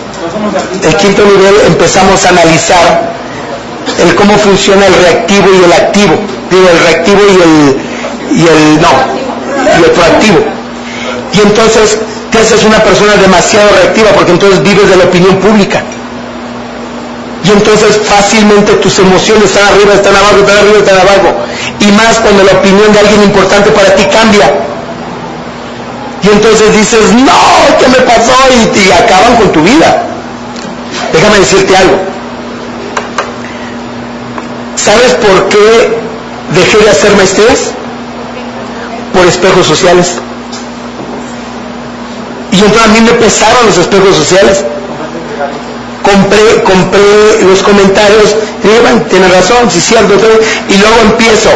El 0.83 0.97
quinto 0.97 1.25
nivel 1.25 1.55
empezamos 1.67 2.25
a 2.25 2.29
analizar 2.31 3.11
el 3.99 4.15
cómo 4.15 4.37
funciona 4.39 4.87
el 4.87 4.95
reactivo 4.95 5.49
y 5.53 5.65
el 5.65 5.73
activo. 5.73 6.15
Digo, 6.51 6.69
el 6.69 6.79
reactivo 6.81 7.21
y 7.21 7.37
el, 7.43 8.39
y 8.39 8.47
el, 8.47 8.81
no, 8.81 8.93
y 9.79 9.85
el 9.85 9.91
proactivo. 9.91 10.39
Y 11.33 11.41
entonces 11.41 11.99
te 12.31 12.39
haces 12.39 12.65
una 12.65 12.83
persona 12.83 13.15
demasiado 13.17 13.69
reactiva 13.81 14.11
porque 14.11 14.33
entonces 14.33 14.63
vives 14.63 14.89
de 14.89 14.97
la 14.97 15.05
opinión 15.05 15.37
pública. 15.37 15.83
Y 17.45 17.51
entonces 17.51 18.01
fácilmente 18.05 18.75
tus 18.75 18.99
emociones 18.99 19.45
están 19.45 19.69
arriba, 19.69 19.95
están 19.95 20.15
abajo, 20.15 20.39
están 20.41 20.59
arriba, 20.59 20.79
están 20.79 21.01
abajo. 21.01 21.35
Y 21.81 21.87
más 21.93 22.19
cuando 22.19 22.45
la 22.45 22.53
opinión 22.53 22.93
de 22.93 23.01
alguien 23.01 23.23
importante 23.23 23.71
para 23.71 23.95
ti 23.97 24.05
cambia. 24.05 24.51
Y 26.23 26.29
entonces 26.29 26.77
dices, 26.77 27.13
no, 27.15 27.33
¿qué 27.79 27.89
me 27.89 28.05
pasó? 28.05 28.33
Y, 28.53 28.79
y 28.79 28.93
acaban 28.93 29.37
con 29.37 29.53
tu 29.53 29.63
vida. 29.63 30.05
Déjame 31.13 31.39
decirte 31.39 31.77
algo. 31.77 31.99
¿Sabes 34.77 35.15
por 35.15 35.49
qué 35.49 36.01
dejé 36.55 36.79
de 36.79 36.91
hacer 36.91 37.15
maestrías? 37.17 37.59
Por 39.13 39.27
espejos 39.27 39.67
sociales. 39.67 40.13
Y 42.53 42.57
entonces 42.57 42.83
a 42.83 42.89
mí 42.89 43.01
me 43.01 43.13
pesaron 43.13 43.67
los 43.67 43.79
espejos 43.79 44.17
sociales. 44.17 44.65
Compré, 46.03 46.63
compré 46.65 47.43
los 47.43 47.63
comentarios, 47.63 48.35
y 48.65 49.33
razón, 49.33 49.71
sí 49.71 49.81
cierto, 49.81 50.15
y 50.69 50.77
luego 50.77 50.97
empiezo, 51.03 51.51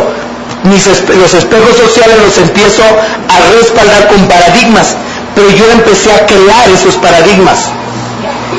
mis 0.65 0.87
los 0.87 1.35
espejos 1.35 1.77
sociales 1.77 2.17
los 2.25 2.39
empiezo 2.39 2.83
a 2.83 3.59
respaldar 3.59 4.07
con 4.09 4.29
paradigmas, 4.29 4.95
pero 5.35 5.51
yo 5.51 5.65
empecé 5.73 6.13
a 6.13 6.27
crear 6.27 6.69
esos 6.71 6.95
paradigmas 6.97 7.71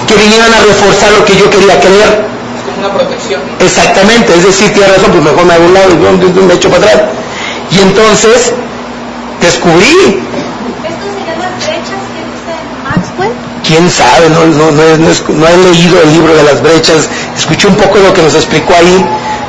que 0.07 0.15
vinieran 0.15 0.53
a 0.53 0.59
reforzar 0.59 1.11
lo 1.17 1.25
que 1.25 1.35
yo 1.35 1.49
quería 1.49 1.79
creer. 1.79 2.25
Como 2.65 2.87
una 2.87 2.97
protección. 2.97 3.41
Exactamente, 3.59 4.35
es 4.35 4.43
decir, 4.45 4.73
tiene 4.73 4.87
razón, 4.89 5.11
pues 5.11 5.23
mejor 5.23 5.45
me 5.45 5.53
hago 5.53 5.65
un 5.65 5.73
lado 5.73 5.89
y 5.91 6.41
me 6.43 6.53
echo 6.53 6.69
para 6.69 6.85
atrás. 6.85 7.03
Y 7.71 7.79
entonces 7.79 8.53
descubrí, 9.41 10.21
¿Esto 10.83 11.05
serían 11.17 11.39
las 11.39 11.55
brechas 11.57 12.01
que 12.13 12.21
dice 12.29 12.53
Maxwell? 12.83 13.33
quién 13.65 13.89
sabe, 13.89 14.29
no, 14.29 14.45
no, 14.45 14.71
no, 14.71 14.83
no 14.97 15.09
no 15.09 15.47
he 15.47 15.57
leído 15.71 16.01
el 16.01 16.13
libro 16.13 16.35
de 16.35 16.43
las 16.43 16.61
brechas, 16.61 17.09
escuché 17.35 17.67
un 17.67 17.75
poco 17.75 17.97
lo 17.99 18.13
que 18.13 18.21
nos 18.21 18.35
explicó 18.35 18.73
ahí, 18.73 19.05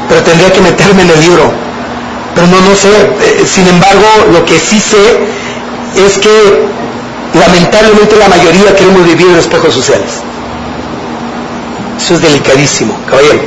pero 0.08 0.22
tendría 0.22 0.52
que 0.52 0.60
meterme 0.60 1.02
en 1.02 1.10
el 1.10 1.20
libro. 1.20 1.50
Pero 2.34 2.46
no, 2.48 2.60
no 2.60 2.74
sé, 2.76 2.88
eh, 2.88 3.44
sin 3.46 3.66
embargo, 3.68 4.06
lo 4.32 4.44
que 4.44 4.58
sí 4.58 4.80
sé 4.80 5.18
es 5.96 6.18
que 6.18 6.66
lamentablemente 7.32 8.16
la 8.16 8.28
mayoría 8.28 8.74
queremos 8.74 9.04
vivir 9.04 9.26
en 9.28 9.36
espejos 9.36 9.74
sociales. 9.74 10.20
Eso 12.06 12.14
es 12.14 12.22
delicadísimo, 12.22 12.96
caballero. 13.10 13.40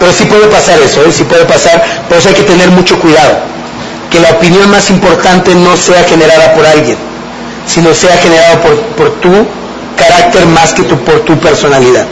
Pero 0.00 0.12
sí 0.12 0.24
puede 0.24 0.48
pasar 0.48 0.76
eso, 0.82 1.02
¿eh? 1.04 1.12
sí 1.12 1.22
puede 1.22 1.44
pasar, 1.44 1.80
por 2.08 2.18
eso 2.18 2.30
hay 2.30 2.34
que 2.34 2.42
tener 2.42 2.68
mucho 2.72 2.98
cuidado. 2.98 3.38
Que 4.10 4.18
la 4.18 4.30
opinión 4.30 4.68
más 4.72 4.90
importante 4.90 5.54
no 5.54 5.76
sea 5.76 6.02
generada 6.02 6.52
por 6.52 6.66
alguien, 6.66 6.96
sino 7.68 7.94
sea 7.94 8.16
generada 8.16 8.60
por, 8.60 9.08
tu 9.20 9.46
carácter 9.96 10.46
más 10.46 10.72
que 10.72 10.82
tu, 10.82 10.98
por 10.98 11.20
tu 11.20 11.38
personalidad, 11.38 12.06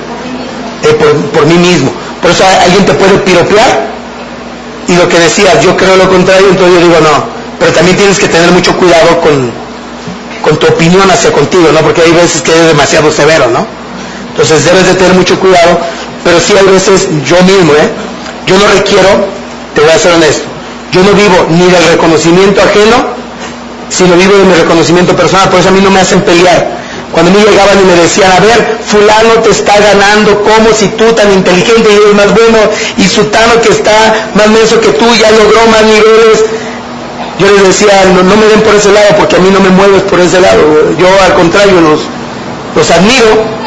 eh, 0.84 0.96
por, 1.32 1.44
mí 1.44 1.58
mismo. 1.58 1.90
Por 2.20 2.30
eso 2.30 2.44
alguien 2.62 2.86
te 2.86 2.94
puede 2.94 3.18
piropear 3.18 3.88
y 4.86 4.94
lo 4.94 5.08
que 5.08 5.18
decías, 5.18 5.60
yo 5.60 5.76
creo 5.76 5.96
lo 5.96 6.08
contrario, 6.08 6.46
entonces 6.50 6.78
yo 6.78 6.86
digo 6.86 7.00
no. 7.00 7.24
Pero 7.58 7.72
también 7.72 7.96
tienes 7.96 8.16
que 8.16 8.28
tener 8.28 8.52
mucho 8.52 8.76
cuidado 8.76 9.20
con, 9.22 9.50
con 10.40 10.56
tu 10.56 10.68
opinión 10.68 11.10
hacia 11.10 11.32
contigo, 11.32 11.68
¿no? 11.74 11.80
Porque 11.80 12.02
hay 12.02 12.12
veces 12.12 12.42
que 12.42 12.52
eres 12.52 12.68
demasiado 12.68 13.10
severo, 13.10 13.48
¿no? 13.48 13.81
Entonces 14.32 14.64
debes 14.64 14.86
de 14.86 14.94
tener 14.94 15.14
mucho 15.14 15.38
cuidado, 15.38 15.78
pero 16.24 16.40
sí 16.40 16.54
hay 16.56 16.66
veces 16.66 17.08
yo 17.24 17.36
mismo, 17.44 17.72
¿eh? 17.74 17.88
Yo 18.46 18.58
no 18.58 18.66
requiero, 18.74 19.08
te 19.74 19.80
voy 19.80 19.90
a 19.90 19.98
ser 19.98 20.12
honesto, 20.12 20.44
yo 20.90 21.02
no 21.02 21.12
vivo 21.12 21.46
ni 21.50 21.70
del 21.70 21.84
reconocimiento 21.92 22.60
ajeno, 22.60 22.96
sino 23.88 24.16
vivo 24.16 24.36
de 24.38 24.44
mi 24.44 24.54
reconocimiento 24.54 25.14
personal, 25.14 25.48
por 25.50 25.60
eso 25.60 25.68
a 25.68 25.72
mí 25.72 25.80
no 25.80 25.90
me 25.90 26.00
hacen 26.00 26.22
pelear. 26.22 26.80
Cuando 27.12 27.30
a 27.30 27.34
mí 27.34 27.40
llegaban 27.44 27.78
y 27.78 27.84
me 27.84 27.94
decían, 28.02 28.32
a 28.32 28.40
ver, 28.40 28.78
fulano 28.86 29.34
te 29.44 29.50
está 29.50 29.78
ganando, 29.78 30.42
como 30.42 30.72
si 30.72 30.88
tú 30.96 31.12
tan 31.12 31.30
inteligente 31.30 31.90
y 31.92 31.96
eres 31.96 32.14
más 32.14 32.32
bueno, 32.32 32.58
y 32.96 33.04
sutano 33.04 33.60
que 33.60 33.68
está 33.68 34.30
más 34.34 34.48
menso 34.48 34.80
que 34.80 34.88
tú 34.92 35.04
ya 35.20 35.30
logró 35.30 35.60
más 35.70 35.82
niveles, 35.82 36.40
yo 37.38 37.50
les 37.50 37.64
decía, 37.64 38.04
no, 38.14 38.22
no 38.22 38.36
me 38.36 38.46
den 38.46 38.62
por 38.62 38.74
ese 38.74 38.92
lado 38.92 39.16
porque 39.18 39.36
a 39.36 39.38
mí 39.40 39.50
no 39.50 39.60
me 39.60 39.70
mueves 39.70 40.02
por 40.02 40.20
ese 40.20 40.40
lado. 40.40 40.62
Yo 40.98 41.08
al 41.24 41.34
contrario 41.34 41.80
los, 41.80 42.00
los 42.76 42.90
admiro. 42.90 43.61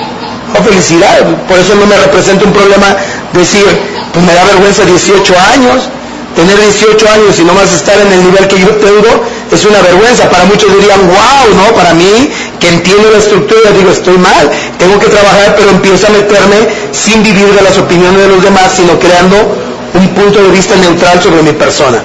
Felicidad. 0.63 1.25
Por 1.47 1.57
eso 1.59 1.75
no 1.75 1.85
me 1.85 1.97
representa 1.97 2.45
un 2.45 2.53
problema 2.53 2.95
decir, 3.33 3.65
pues 4.13 4.25
me 4.25 4.33
da 4.33 4.43
vergüenza 4.45 4.85
18 4.85 5.33
años. 5.53 5.89
Tener 6.35 6.59
18 6.59 7.09
años 7.09 7.39
y 7.39 7.43
no 7.45 7.53
más 7.53 7.71
estar 7.71 7.95
en 7.99 8.11
el 8.11 8.23
nivel 8.23 8.45
que 8.47 8.59
yo 8.59 8.67
tengo 8.75 9.07
es 9.51 9.63
una 9.65 9.79
vergüenza. 9.81 10.29
Para 10.29 10.43
muchos 10.43 10.69
dirían, 10.75 10.99
wow, 11.07 11.55
¿no? 11.55 11.73
Para 11.73 11.93
mí, 11.93 12.29
que 12.59 12.67
entiendo 12.67 13.09
la 13.09 13.19
estructura, 13.19 13.71
digo, 13.71 13.91
estoy 13.91 14.17
mal. 14.17 14.51
Tengo 14.77 14.99
que 14.99 15.07
trabajar, 15.07 15.55
pero 15.57 15.69
empiezo 15.71 16.07
a 16.07 16.09
meterme 16.09 16.67
sin 16.91 17.23
vivir 17.23 17.47
de 17.53 17.61
las 17.61 17.77
opiniones 17.77 18.21
de 18.21 18.27
los 18.27 18.43
demás, 18.43 18.73
sino 18.75 18.99
creando 18.99 19.37
un 19.93 20.07
punto 20.09 20.41
de 20.43 20.49
vista 20.49 20.75
neutral 20.75 21.21
sobre 21.23 21.41
mi 21.41 21.53
persona. 21.53 22.03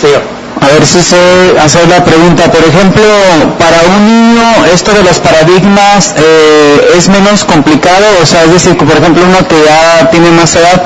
Señor. 0.00 0.37
A 0.60 0.66
ver 0.66 0.84
si 0.86 1.02
sé 1.02 1.16
hacer 1.62 1.86
la 1.88 2.04
pregunta. 2.04 2.50
Por 2.50 2.62
ejemplo, 2.64 3.04
para 3.58 3.78
un 3.96 4.06
niño 4.06 4.42
esto 4.72 4.92
de 4.92 5.02
los 5.02 5.18
paradigmas 5.18 6.14
eh, 6.16 6.94
es 6.96 7.08
menos 7.08 7.44
complicado, 7.44 8.06
o 8.22 8.26
sea, 8.26 8.44
es 8.44 8.52
decir, 8.52 8.76
por 8.76 8.96
ejemplo, 8.96 9.22
uno 9.24 9.46
que 9.46 9.56
ya 9.64 10.10
tiene 10.10 10.30
más 10.32 10.54
edad, 10.56 10.82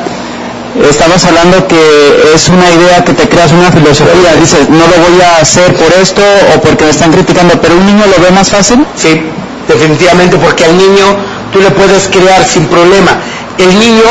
estamos 0.88 1.24
hablando 1.24 1.66
que 1.68 2.32
es 2.34 2.48
una 2.48 2.70
idea 2.70 3.04
que 3.04 3.12
te 3.12 3.28
creas 3.28 3.52
una 3.52 3.70
filosofía, 3.70 4.34
dices, 4.40 4.68
no 4.68 4.84
lo 4.86 4.96
voy 5.08 5.20
a 5.22 5.40
hacer 5.40 5.74
por 5.74 5.92
esto 6.00 6.22
o 6.54 6.60
porque 6.60 6.84
me 6.84 6.90
están 6.90 7.12
criticando, 7.12 7.60
pero 7.60 7.76
un 7.76 7.86
niño 7.86 8.04
lo 8.06 8.22
ve 8.22 8.30
más 8.30 8.50
fácil. 8.50 8.84
Sí, 8.96 9.22
definitivamente, 9.68 10.36
porque 10.36 10.64
al 10.64 10.76
niño 10.76 11.04
tú 11.52 11.60
le 11.60 11.70
puedes 11.70 12.08
crear 12.08 12.44
sin 12.44 12.66
problema. 12.66 13.12
El 13.58 13.78
niño 13.78 14.04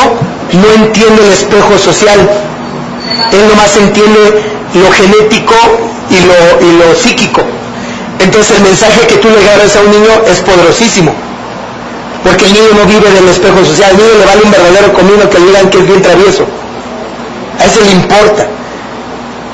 no 0.52 0.84
entiende 0.84 1.26
el 1.26 1.32
espejo 1.32 1.78
social, 1.78 2.18
él 3.32 3.48
nomás 3.48 3.76
entiende 3.76 4.42
lo 4.74 4.90
genético 4.92 5.54
y 6.10 6.18
lo, 6.20 6.66
y 6.66 6.72
lo 6.78 6.94
psíquico. 6.94 7.42
Entonces 8.18 8.56
el 8.56 8.62
mensaje 8.62 9.06
que 9.06 9.16
tú 9.16 9.28
le 9.28 9.38
agarras 9.38 9.76
a 9.76 9.80
un 9.80 9.90
niño 9.90 10.12
es 10.26 10.40
poderosísimo. 10.40 11.12
Porque 12.22 12.46
el 12.46 12.52
niño 12.52 12.68
no 12.78 12.84
vive 12.86 13.10
del 13.10 13.28
espejo 13.28 13.64
social, 13.64 13.90
al 13.90 13.96
niño 13.96 14.14
le 14.18 14.26
vale 14.26 14.42
un 14.44 14.50
verdadero 14.50 14.92
comino 14.92 15.28
que 15.28 15.38
le 15.38 15.46
digan 15.46 15.70
que 15.70 15.78
es 15.78 15.86
bien 15.86 16.02
travieso. 16.02 16.46
A 17.58 17.64
eso 17.64 17.80
le 17.80 17.90
importa. 17.90 18.46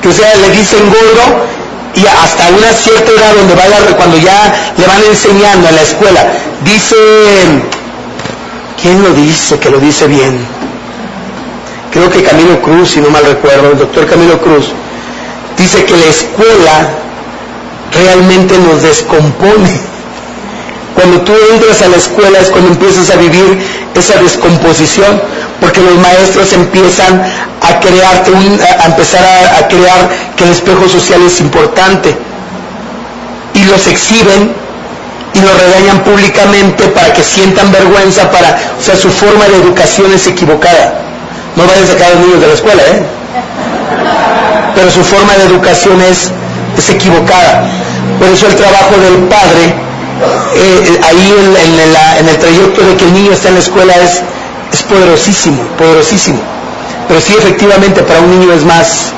Que 0.01 0.09
o 0.09 0.13
sea, 0.13 0.35
le 0.35 0.49
dicen 0.51 0.79
gordo 0.85 1.49
y 1.95 2.05
hasta 2.05 2.47
una 2.49 2.71
cierta 2.71 3.11
edad 3.11 3.33
donde 3.35 3.55
vaya, 3.55 3.77
cuando 3.97 4.17
ya 4.17 4.53
le 4.77 4.85
van 4.85 5.03
enseñando 5.03 5.67
en 5.67 5.75
la 5.75 5.81
escuela, 5.81 6.27
dice, 6.63 6.95
¿quién 8.81 9.01
lo 9.03 9.13
dice 9.13 9.57
que 9.59 9.69
lo 9.69 9.79
dice 9.79 10.07
bien? 10.07 10.39
Creo 11.91 12.09
que 12.09 12.23
Camilo 12.23 12.61
Cruz, 12.61 12.91
si 12.91 13.01
no 13.01 13.09
mal 13.09 13.23
recuerdo, 13.25 13.71
el 13.71 13.79
doctor 13.79 14.05
Camilo 14.05 14.39
Cruz, 14.39 14.67
dice 15.57 15.85
que 15.85 15.97
la 15.97 16.05
escuela 16.05 16.89
realmente 17.91 18.57
nos 18.59 18.83
descompone. 18.83 19.79
Cuando 20.93 21.21
tú 21.21 21.33
entras 21.53 21.81
a 21.81 21.87
la 21.87 21.97
escuela 21.97 22.39
es 22.39 22.49
cuando 22.49 22.69
empiezas 22.69 23.09
a 23.09 23.15
vivir 23.15 23.57
esa 23.95 24.21
descomposición, 24.21 25.21
porque 25.59 25.81
los 25.81 25.97
maestros 25.97 26.53
empiezan 26.53 27.21
a 27.61 27.79
crearte, 27.79 28.31
a 28.31 28.85
empezar 28.85 29.23
a, 29.23 29.57
a 29.59 29.67
crear 29.67 30.09
que 30.35 30.43
el 30.43 30.51
espejo 30.51 30.87
social 30.87 31.21
es 31.25 31.41
importante 31.41 32.15
y 33.53 33.63
los 33.65 33.87
exhiben 33.87 34.53
y 35.33 35.39
los 35.39 35.59
regañan 35.59 36.03
públicamente 36.03 36.85
para 36.87 37.13
que 37.13 37.23
sientan 37.23 37.71
vergüenza, 37.71 38.29
para, 38.31 38.59
o 38.79 38.83
sea, 38.83 38.95
su 38.95 39.09
forma 39.09 39.45
de 39.45 39.57
educación 39.57 40.11
es 40.13 40.27
equivocada. 40.27 41.08
No 41.59 41.67
vayan 41.67 41.83
a 41.83 41.87
sacar 41.87 42.07
a 42.07 42.15
los 42.15 42.25
niños 42.25 42.39
de 42.39 42.47
la 42.47 42.53
escuela, 42.53 42.81
¿eh? 42.87 43.03
Pero 44.75 44.89
su 44.91 45.03
forma 45.03 45.33
de 45.33 45.43
educación 45.43 46.01
es, 46.01 46.31
es 46.77 46.89
equivocada. 46.89 47.67
Por 48.17 48.29
eso 48.29 48.47
el 48.47 48.55
trabajo 48.55 48.95
del 48.95 49.27
padre, 49.27 49.75
eh, 50.55 50.99
ahí 51.03 51.35
en, 51.37 51.81
en, 51.81 51.93
la, 51.93 52.19
en, 52.19 52.29
el 52.29 52.37
trayecto 52.37 52.81
de 52.81 52.95
que 52.95 53.03
el 53.03 53.13
niño 53.13 53.33
está 53.33 53.49
en 53.49 53.55
la 53.55 53.59
escuela 53.59 53.93
es, 53.97 54.21
es 54.71 54.83
poderosísimo, 54.83 55.61
poderosísimo. 55.77 56.39
Pero 57.09 57.19
sí, 57.19 57.35
efectivamente, 57.37 58.03
para 58.03 58.21
un 58.21 58.39
niño 58.39 58.53
es 58.53 58.63
más, 58.63 59.11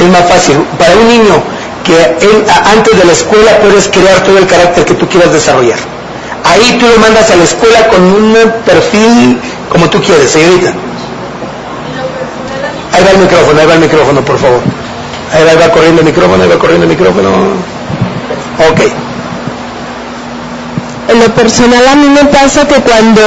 es 0.00 0.06
más 0.08 0.28
fácil. 0.28 0.56
Para 0.76 0.96
un 0.96 1.06
niño 1.06 1.40
que 1.84 1.94
él, 2.26 2.44
antes 2.76 2.98
de 2.98 3.04
la 3.04 3.12
escuela 3.12 3.58
puedes 3.60 3.86
crear 3.86 4.24
todo 4.24 4.38
el 4.38 4.46
carácter 4.48 4.84
que 4.84 4.94
tú 4.94 5.08
quieras 5.08 5.32
desarrollar. 5.32 5.78
Ahí 6.42 6.78
tú 6.80 6.86
lo 6.88 6.98
mandas 6.98 7.30
a 7.30 7.36
la 7.36 7.44
escuela 7.44 7.86
con 7.86 8.02
un 8.02 8.36
perfil 8.66 9.38
como 9.70 9.88
tú 9.88 10.02
quieres, 10.02 10.30
señorita. 10.30 10.72
Ahí 12.94 13.02
va 13.02 13.10
el 13.10 13.18
micrófono, 13.18 13.60
ahí 13.60 13.66
va 13.66 13.74
el 13.74 13.80
micrófono, 13.80 14.24
por 14.24 14.38
favor. 14.38 14.60
Ahí 15.32 15.44
va, 15.44 15.50
ahí 15.50 15.56
va 15.56 15.72
corriendo 15.72 16.00
el 16.00 16.06
micrófono, 16.06 16.42
ahí 16.42 16.48
va 16.48 16.58
corriendo 16.58 16.84
el 16.84 16.90
micrófono. 16.90 17.28
Ok. 18.70 18.80
En 21.08 21.20
lo 21.20 21.34
personal 21.34 21.88
a 21.88 21.96
mí 21.96 22.08
me 22.08 22.24
pasa 22.26 22.66
que 22.68 22.76
cuando 22.76 23.20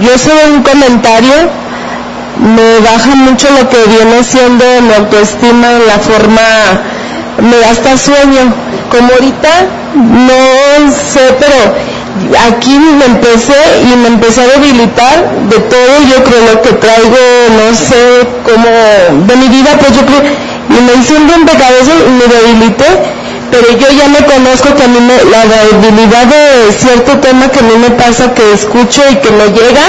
yo 0.00 0.18
subo 0.18 0.54
un 0.54 0.62
comentario, 0.62 1.34
me 2.40 2.80
baja 2.80 3.14
mucho 3.14 3.48
lo 3.50 3.68
que 3.68 3.78
viene 3.88 4.22
siendo 4.24 4.64
mi 4.82 4.92
autoestima 4.94 5.72
en 5.72 5.86
la 5.86 5.98
forma, 5.98 6.42
me 7.38 7.56
da 7.58 7.70
hasta 7.70 7.96
sueño. 7.96 8.52
Como 8.90 9.12
ahorita, 9.12 9.48
no 9.94 10.92
sé, 10.92 11.34
pero 11.38 11.74
aquí 12.48 12.78
me 12.78 13.04
empecé 13.04 13.56
y 13.82 13.96
me 13.96 14.08
empecé 14.08 14.42
a 14.42 14.46
debilitar 14.58 15.30
de 15.48 15.58
todo, 15.58 15.92
yo 16.08 16.24
creo 16.24 16.54
lo 16.54 16.62
que 16.62 16.72
traigo, 16.74 17.16
no 17.56 17.74
sé, 17.74 18.26
como 18.44 18.68
de 19.26 19.36
mi 19.36 19.48
vida, 19.48 19.76
pues 19.78 19.92
yo 19.96 20.06
creo, 20.06 20.22
y 20.22 20.82
me 20.82 21.00
hice 21.00 21.14
un 21.14 21.28
rompecabezas 21.28 21.94
y 22.06 22.10
me 22.10 22.26
debilité, 22.26 22.86
pero 23.50 23.70
yo 23.78 23.86
ya 23.90 24.08
me 24.08 24.24
conozco 24.26 24.74
que 24.74 24.82
a 24.82 24.88
mí 24.88 24.98
me, 25.00 25.30
la 25.30 25.46
debilidad 25.46 26.26
de 26.26 26.72
cierto 26.72 27.18
tema 27.18 27.48
que 27.48 27.60
a 27.60 27.62
mí 27.62 27.74
me 27.80 27.90
pasa, 27.90 28.34
que 28.34 28.52
escucho 28.52 29.02
y 29.10 29.16
que 29.16 29.30
me 29.30 29.46
llega, 29.46 29.84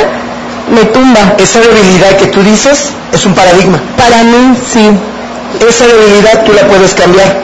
me 0.73 0.85
tumba. 0.85 1.35
Esa 1.37 1.59
debilidad 1.59 2.17
que 2.17 2.27
tú 2.27 2.41
dices 2.43 2.91
es 3.11 3.25
un 3.25 3.33
paradigma. 3.33 3.79
Para 3.97 4.23
mí, 4.23 4.55
sí. 4.71 4.89
Esa 5.67 5.87
debilidad 5.87 6.43
tú 6.43 6.53
la 6.53 6.67
puedes 6.67 6.93
cambiar. 6.93 7.41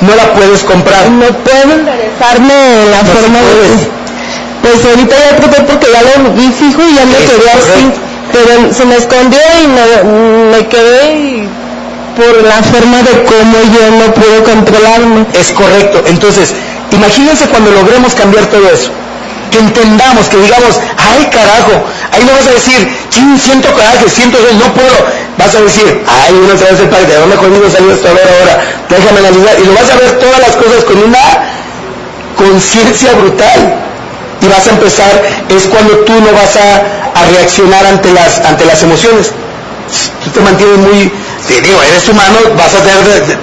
No 0.00 0.14
la 0.14 0.32
puedes 0.34 0.62
comprar. 0.64 1.10
No 1.10 1.26
puedo 1.26 1.72
enderezarme 1.74 2.82
en 2.84 2.90
la 2.90 3.02
No 3.02 3.04
forma 3.04 3.38
de... 3.38 3.98
Pues 4.62 4.84
ahorita 4.84 5.16
ya 5.16 5.36
traté 5.36 5.62
porque 5.62 5.86
ya 5.92 6.02
lo 6.02 6.30
vi 6.34 6.52
fijo 6.52 6.82
y 6.82 6.94
ya 6.94 7.04
me 7.06 7.18
Es 7.18 7.30
quedé 7.30 7.50
así. 7.50 7.92
Pero 8.32 8.72
se 8.72 8.84
me 8.84 8.96
escondió 8.96 9.40
y 9.62 9.68
me, 9.68 10.56
me 10.56 10.66
quedé 10.68 11.14
y 11.14 11.48
por 12.16 12.42
la 12.42 12.62
forma 12.62 12.98
de 12.98 13.24
cómo 13.24 13.56
yo 13.72 13.90
no 13.98 14.12
puedo 14.14 14.44
controlarme. 14.44 15.26
Es 15.32 15.50
correcto. 15.52 16.02
Entonces, 16.06 16.52
imagínense 16.92 17.46
cuando 17.46 17.70
logremos 17.70 18.14
cambiar 18.14 18.46
todo 18.46 18.68
eso. 18.70 18.90
Que 19.50 19.58
entendamos, 19.58 20.26
que 20.28 20.36
digamos, 20.36 20.76
ay 20.96 21.24
carajo, 21.32 21.72
ahí 22.12 22.22
no 22.24 22.32
vas 22.32 22.46
a 22.46 22.52
decir, 22.52 22.86
"Chin, 23.10 23.38
siento 23.38 23.72
coraje, 23.72 24.08
siento, 24.08 24.38
no 24.58 24.72
puedo. 24.74 24.96
Vas 25.38 25.54
a 25.54 25.60
decir, 25.62 26.02
ay, 26.06 26.34
una 26.34 26.54
otra 26.54 26.70
vez 26.70 26.80
el 26.80 26.88
padre, 26.88 27.06
¿de 27.06 27.14
dónde 27.16 27.36
conmigo 27.36 27.64
salió 27.70 27.92
esto? 27.92 28.08
A 28.08 28.12
ver 28.12 28.26
ahora, 28.28 28.54
déjame 28.90 29.18
analizar. 29.20 29.54
Y 29.60 29.64
lo 29.66 29.72
vas 29.74 29.88
a 29.90 29.96
ver 29.96 30.18
todas 30.18 30.38
las 30.40 30.56
cosas 30.56 30.82
con 30.84 30.98
una 30.98 31.22
conciencia 32.36 33.12
brutal. 33.12 33.74
Y 34.40 34.46
vas 34.46 34.66
a 34.66 34.70
empezar, 34.70 35.10
es 35.48 35.64
cuando 35.66 35.94
tú 36.06 36.12
no 36.14 36.32
vas 36.32 36.54
a, 36.56 37.20
a 37.20 37.24
reaccionar 37.32 37.86
ante 37.86 38.12
las, 38.12 38.38
ante 38.44 38.64
las 38.64 38.82
emociones. 38.82 39.30
Tú 40.24 40.30
te 40.30 40.40
mantienes 40.40 40.78
muy, 40.78 41.10
te 41.48 41.60
digo, 41.60 41.82
eres 41.82 42.08
humano, 42.08 42.36
vas 42.56 42.74
a 42.74 42.82
tener, 42.82 43.02
de- 43.04 43.20
de- 43.26 43.36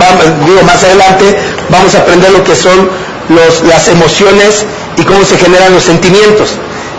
va- 0.00 0.46
digo, 0.46 0.62
más 0.62 0.82
adelante 0.84 1.36
vamos 1.68 1.94
a 1.94 1.98
aprender 1.98 2.30
lo 2.30 2.42
que 2.44 2.54
son 2.56 2.88
los, 3.28 3.62
las 3.68 3.88
emociones 3.88 4.64
y 4.96 5.02
cómo 5.04 5.24
se 5.24 5.36
generan 5.38 5.72
los 5.74 5.82
sentimientos. 5.82 6.50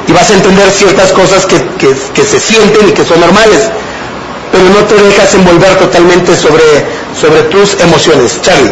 Y 0.07 0.11
vas 0.11 0.29
a 0.31 0.33
entender 0.33 0.69
ciertas 0.71 1.11
cosas 1.13 1.45
que, 1.45 1.61
que- 1.77 2.23
se 2.23 2.39
sienten 2.39 2.89
y 2.89 2.91
que 2.91 3.05
son 3.05 3.19
normales. 3.21 3.69
Pero 4.51 4.65
no 4.69 4.85
te 4.85 4.95
dejas 4.95 5.33
envolver 5.33 5.75
totalmente 5.79 6.35
sobre, 6.35 6.63
sobre 7.19 7.41
tus 7.43 7.79
emociones. 7.79 8.39
Charlie, 8.41 8.71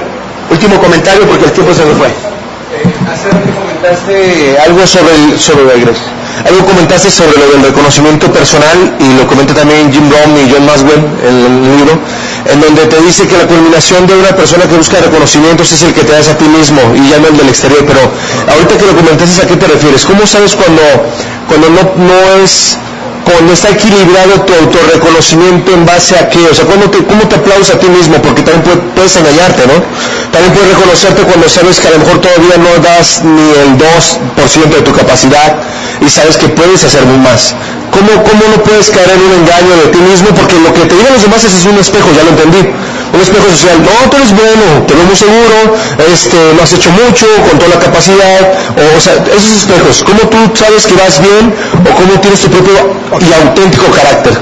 último 0.49 0.79
comentario 0.79 1.25
porque 1.27 1.45
el 1.45 1.51
tiempo 1.51 1.73
se 1.73 1.85
nos 1.85 1.97
fue. 1.97 2.07
Hace 3.11 3.29
rato 3.29 3.49
comentaste 3.59 4.57
algo 4.59 4.85
sobre 4.87 5.15
el, 5.15 5.39
sobre 5.39 5.63
algo 6.47 6.65
comentaste 6.65 7.11
sobre 7.11 7.37
lo 7.37 7.47
del 7.51 7.63
reconocimiento 7.63 8.31
personal 8.31 8.95
y 8.99 9.17
lo 9.17 9.27
comenta 9.27 9.53
también 9.53 9.91
Jim 9.91 10.09
Rohn 10.09 10.37
y 10.37 10.51
John 10.51 10.65
Maswell 10.65 11.03
en 11.27 11.35
el 11.45 11.77
libro, 11.77 11.99
en 12.45 12.61
donde 12.61 12.85
te 12.87 13.01
dice 13.01 13.27
que 13.27 13.37
la 13.37 13.47
culminación 13.47 14.07
de 14.07 14.15
una 14.15 14.35
persona 14.35 14.65
que 14.65 14.75
busca 14.75 14.99
reconocimientos 14.99 15.71
es 15.71 15.81
el 15.83 15.93
que 15.93 16.03
te 16.03 16.13
das 16.13 16.27
a 16.29 16.37
ti 16.37 16.45
mismo 16.45 16.81
y 16.95 17.09
ya 17.09 17.19
no 17.19 17.27
el 17.27 17.37
del 17.37 17.49
exterior. 17.49 17.85
Pero 17.85 18.01
ahorita 18.51 18.77
que 18.77 18.85
lo 18.85 18.95
comentaste, 18.95 19.45
¿a 19.45 19.47
qué 19.47 19.55
te 19.57 19.67
refieres? 19.67 20.05
¿Cómo 20.05 20.25
sabes 20.25 20.55
cuando, 20.55 20.81
cuando 21.47 21.69
no, 21.69 21.81
no 22.05 22.43
es 22.43 22.77
cuando 23.25 23.53
está 23.53 23.69
equilibrado 23.69 24.41
tu 24.41 24.53
autorreconocimiento 24.53 25.71
en 25.73 25.85
base 25.85 26.17
a 26.17 26.29
qué, 26.29 26.39
o 26.51 26.55
sea, 26.55 26.65
¿cómo 26.65 26.89
te, 26.89 26.99
cómo 27.05 27.27
te 27.27 27.35
aplaudes 27.35 27.69
a 27.69 27.79
ti 27.79 27.87
mismo? 27.87 28.15
Porque 28.21 28.41
también 28.41 28.63
puede- 28.63 28.81
puedes 28.95 29.15
engañarte, 29.15 29.67
¿no? 29.67 29.77
También 30.31 30.53
puedes 30.53 30.69
reconocerte 30.75 31.21
cuando 31.23 31.47
sabes 31.49 31.79
que 31.79 31.87
a 31.87 31.91
lo 31.91 31.99
mejor 31.99 32.19
todavía 32.19 32.57
no 32.57 32.71
das 32.81 33.21
ni 33.23 33.47
el 33.63 33.77
2% 33.77 34.75
de 34.77 34.81
tu 34.83 34.91
capacidad 34.93 35.57
y 36.01 36.09
sabes 36.09 36.37
que 36.37 36.47
puedes 36.49 36.83
hacer 36.83 37.03
muy 37.05 37.17
más. 37.19 37.53
¿Cómo, 37.91 38.23
¿Cómo 38.23 38.43
no 38.55 38.63
puedes 38.63 38.89
caer 38.89 39.11
en 39.11 39.21
un 39.21 39.33
engaño 39.43 39.73
de 39.83 39.87
ti 39.91 39.99
mismo? 39.99 40.29
Porque 40.33 40.55
lo 40.63 40.73
que 40.73 40.85
te 40.87 40.95
digan 40.95 41.13
los 41.13 41.21
demás 41.23 41.43
es, 41.43 41.65
un 41.65 41.77
espejo, 41.77 42.07
ya 42.15 42.23
lo 42.23 42.29
entendí. 42.31 42.63
Un 43.11 43.19
espejo 43.19 43.43
social, 43.51 43.75
no, 43.83 44.09
tú 44.09 44.15
eres 44.15 44.31
bueno, 44.31 44.87
te 44.87 44.93
veo 44.95 45.03
muy 45.03 45.17
seguro, 45.17 45.75
este, 46.13 46.37
lo 46.55 46.63
has 46.63 46.71
hecho 46.71 46.89
mucho, 46.91 47.27
con 47.49 47.59
toda 47.59 47.75
la 47.75 47.79
capacidad, 47.83 48.39
o, 48.71 48.97
o 48.97 49.01
sea, 49.01 49.15
esos 49.35 49.51
espejos, 49.51 50.01
¿cómo 50.07 50.19
tú 50.31 50.37
sabes 50.55 50.87
que 50.87 50.95
vas 50.95 51.19
bien 51.19 51.51
o 51.75 51.89
cómo 51.93 52.17
tienes 52.21 52.39
tu 52.39 52.47
propio 52.47 52.71
y 53.19 53.33
auténtico 53.33 53.85
carácter? 53.91 54.33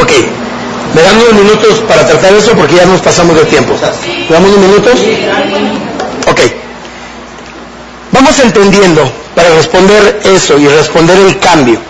Ok, 0.00 0.10
me 0.94 1.02
dan 1.02 1.16
unos 1.16 1.32
minutos 1.34 1.80
para 1.88 2.06
tratar 2.06 2.32
eso 2.34 2.52
porque 2.52 2.76
ya 2.76 2.86
nos 2.86 3.00
pasamos 3.00 3.36
de 3.36 3.44
tiempo. 3.46 3.74
¿Me 4.28 4.34
damos 4.34 4.50
unos 4.50 4.60
minutos? 4.68 4.92
Ok. 6.30 6.40
Vamos 8.12 8.38
entendiendo, 8.38 9.10
para 9.34 9.48
responder 9.50 10.20
eso 10.24 10.56
y 10.56 10.68
responder 10.68 11.18
el 11.18 11.38
cambio, 11.40 11.80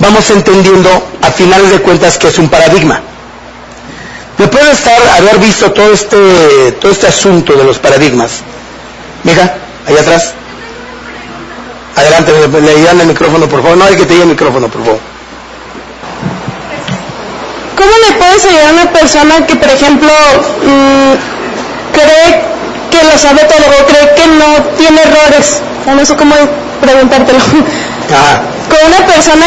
vamos 0.00 0.28
entendiendo 0.30 0.90
a 1.22 1.30
finales 1.30 1.70
de 1.70 1.80
cuentas 1.80 2.18
que 2.18 2.28
es 2.28 2.38
un 2.38 2.48
paradigma. 2.48 3.00
Después 4.36 4.64
de 4.64 4.72
estar, 4.72 5.00
haber 5.18 5.38
visto 5.38 5.70
todo 5.70 5.92
este, 5.92 6.72
todo 6.80 6.90
este 6.90 7.06
asunto 7.06 7.52
de 7.52 7.62
los 7.62 7.78
paradigmas, 7.78 8.40
mira, 9.22 9.54
allá 9.86 10.00
atrás, 10.00 10.32
adelante, 11.94 12.32
le, 12.32 12.60
le 12.60 12.82
dan 12.82 13.00
el 13.00 13.06
micrófono, 13.06 13.46
por 13.48 13.62
favor, 13.62 13.76
no 13.78 13.84
hay 13.84 13.94
que 13.94 14.06
te 14.06 14.14
lleve 14.14 14.22
el 14.24 14.30
micrófono, 14.30 14.66
por 14.68 14.82
favor. 14.82 14.98
¿Cómo 17.80 17.92
le 18.08 18.14
puedes 18.20 18.44
ayudar 18.44 18.68
a 18.68 18.72
una 18.72 18.92
persona 18.92 19.46
que, 19.46 19.56
por 19.56 19.70
ejemplo, 19.70 20.10
mm, 20.62 21.12
cree 21.96 22.42
que 22.90 23.00
lo 23.08 23.16
sabe 23.16 23.40
todo 23.44 23.64
o 23.80 23.86
cree 23.86 24.14
que 24.16 24.26
no 24.26 24.48
tiene 24.76 25.00
errores? 25.00 25.62
O 25.88 25.94
no 25.94 26.04
sé 26.04 26.14
cómo 26.14 26.34
preguntártelo. 26.82 27.38
Ah, 28.12 28.42
Con 28.68 28.80
una 28.92 29.06
persona 29.06 29.46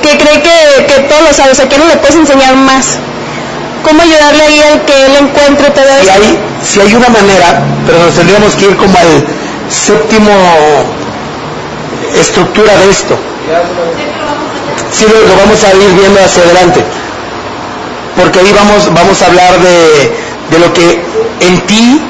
que 0.00 0.16
cree 0.16 0.42
que, 0.42 0.86
que 0.86 1.00
todo 1.08 1.20
lo 1.20 1.34
sabe, 1.34 1.50
o 1.50 1.54
sea, 1.54 1.68
que 1.68 1.76
no 1.76 1.84
le 1.86 1.96
puedes 1.96 2.16
enseñar 2.16 2.54
más. 2.56 2.86
¿cómo 3.84 4.02
ayudarle 4.02 4.42
ahí 4.42 4.60
al 4.72 4.84
que 4.84 5.06
él 5.06 5.12
encuentre 5.20 5.70
todo 5.70 5.84
Si 6.00 6.08
eso? 6.08 6.12
hay, 6.12 6.38
si 6.64 6.80
hay 6.80 6.94
una 6.94 7.08
manera, 7.08 7.62
pero 7.86 7.98
nos 8.00 8.14
tendríamos 8.14 8.54
que 8.56 8.64
ir 8.64 8.76
como 8.76 8.96
al 8.98 9.24
séptimo 9.70 10.30
estructura 12.18 12.74
de 12.78 12.90
esto. 12.90 13.16
Sí, 14.92 15.04
lo, 15.04 15.36
vamos 15.36 15.62
a 15.62 15.70
ir 15.70 15.92
viendo 15.94 16.20
hacia 16.20 16.42
adelante. 16.42 16.82
Porque 18.16 18.40
ahí 18.40 18.52
vamos, 18.52 18.92
vamos 18.92 19.22
a 19.22 19.26
hablar 19.26 19.60
de, 19.60 20.12
de 20.50 20.58
lo 20.58 20.72
que 20.72 21.00
en 21.40 21.60
ti, 21.66 22.00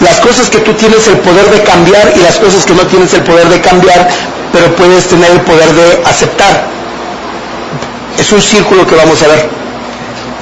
las 0.00 0.20
cosas 0.20 0.48
que 0.50 0.58
tú 0.58 0.72
tienes 0.74 1.08
el 1.08 1.18
poder 1.18 1.50
de 1.50 1.62
cambiar 1.62 2.12
y 2.16 2.20
las 2.20 2.36
cosas 2.36 2.64
que 2.64 2.74
no 2.74 2.82
tienes 2.86 3.12
el 3.14 3.22
poder 3.22 3.48
de 3.48 3.60
cambiar, 3.60 4.08
pero 4.52 4.74
puedes 4.76 5.08
tener 5.08 5.30
el 5.30 5.40
poder 5.40 5.72
de 5.72 6.02
aceptar. 6.04 6.66
Es 8.18 8.30
un 8.30 8.42
círculo 8.42 8.86
que 8.86 8.94
vamos 8.94 9.20
a 9.22 9.28
ver. 9.28 9.48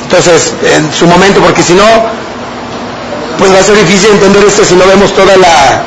Entonces, 0.02 0.52
en 0.76 0.92
su 0.92 1.06
momento, 1.06 1.40
porque 1.40 1.62
si 1.62 1.72
no, 1.72 1.84
pues 3.38 3.52
va 3.54 3.58
a 3.58 3.62
ser 3.62 3.76
difícil 3.76 4.10
entender 4.10 4.44
esto 4.44 4.64
si 4.64 4.74
no 4.74 4.86
vemos 4.86 5.14
toda 5.14 5.36
la, 5.36 5.82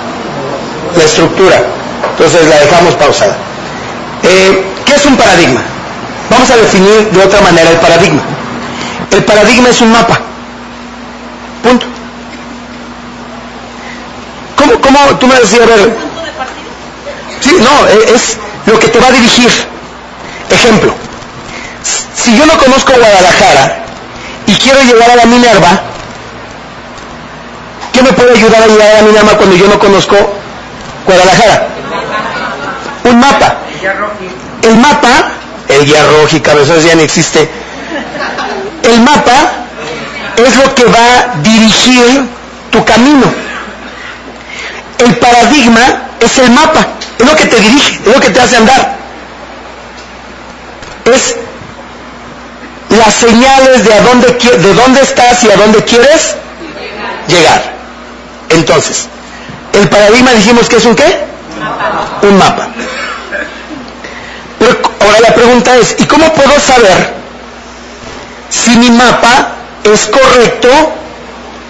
la 0.98 1.04
estructura. 1.04 1.62
Entonces 2.12 2.48
la 2.48 2.60
dejamos 2.60 2.96
pausada. 2.96 3.38
Eh, 4.24 4.64
¿Qué 4.86 4.94
es 4.96 5.06
un 5.06 5.16
paradigma? 5.18 5.62
Vamos 6.30 6.50
a 6.50 6.58
definir 6.58 7.10
de 7.12 7.24
otra 7.24 7.42
manera 7.42 7.70
el 7.70 7.78
paradigma. 7.78 8.22
El 9.12 9.24
paradigma 9.24 9.70
es 9.70 9.82
un 9.82 9.92
mapa. 9.92 10.20
Punto. 11.64 11.86
¿Cómo, 14.56 14.74
cómo 14.82 15.00
tú 15.20 15.28
me 15.28 15.36
decías, 15.36 15.62
a 15.64 15.66
ver? 15.76 15.96
Sí, 17.42 17.56
no, 17.60 17.88
e- 17.88 18.14
es 18.16 18.38
lo 18.66 18.80
que 18.80 18.88
te 18.88 19.00
va 19.00 19.08
a 19.08 19.12
dirigir. 19.12 19.50
Ejemplo, 20.50 20.94
si 22.16 22.36
yo 22.38 22.46
no 22.46 22.58
conozco 22.58 22.94
Guadalajara 22.94 23.80
y 24.48 24.54
quiero 24.56 24.82
llegar 24.82 25.12
a 25.12 25.16
la 25.18 25.26
Minerva, 25.26 25.82
¿qué 27.94 28.02
me 28.02 28.12
puede 28.14 28.32
ayudar 28.34 28.64
a 28.64 28.68
llegar 28.68 28.88
a 28.92 28.94
la 28.96 29.02
Minerva 29.04 29.38
cuando 29.38 29.56
yo 29.56 29.68
no 29.68 29.78
conozco 29.80 30.16
Guadalajara? 31.06 31.68
Un 33.06 33.20
mapa. 33.20 33.56
El 34.64 34.76
mapa, 34.78 35.30
el 35.70 35.86
guía 35.86 36.04
rojo 36.04 36.36
y 36.36 36.40
cabezones 36.42 36.84
ya 36.84 36.96
no 36.96 37.02
existe. 37.02 37.50
El 38.84 39.00
mapa 39.02 39.52
es 40.36 40.56
lo 40.58 40.76
que 40.76 40.84
va 40.86 41.34
a 41.34 41.42
dirigir 41.42 42.28
tu 42.70 42.84
camino. 42.84 43.26
El 44.98 45.16
paradigma 45.18 45.82
es 46.20 46.38
el 46.40 46.52
mapa, 46.52 46.86
es 47.18 47.26
lo 47.26 47.36
que 47.36 47.46
te 47.46 47.56
dirige, 47.60 48.00
es 48.06 48.14
lo 48.14 48.20
que 48.20 48.30
te 48.30 48.42
hace 48.42 48.58
andar. 48.58 48.98
Es 51.06 51.36
las 52.90 53.14
señales 53.14 53.86
de 53.86 53.94
a 53.94 54.02
dónde 54.02 54.34
de 54.34 54.74
dónde 54.74 55.02
estás 55.02 55.44
y 55.44 55.52
a 55.52 55.56
dónde 55.56 55.84
quieres 55.86 56.36
llegar. 57.28 57.74
Entonces, 58.50 59.08
el 59.74 59.88
paradigma 59.88 60.32
dijimos 60.32 60.68
que 60.68 60.78
es 60.78 60.86
un 60.86 60.96
qué? 60.96 61.26
Un 62.24 62.38
mapa. 62.38 62.68
Ahora 65.00 65.20
la 65.20 65.34
pregunta 65.34 65.76
es, 65.78 65.96
¿y 65.98 66.06
cómo 66.06 66.32
puedo 66.34 66.60
saber 66.60 67.14
si 68.50 68.78
mi 68.78 68.90
mapa 68.92 69.56
es 69.84 70.06
correcto 70.06 70.70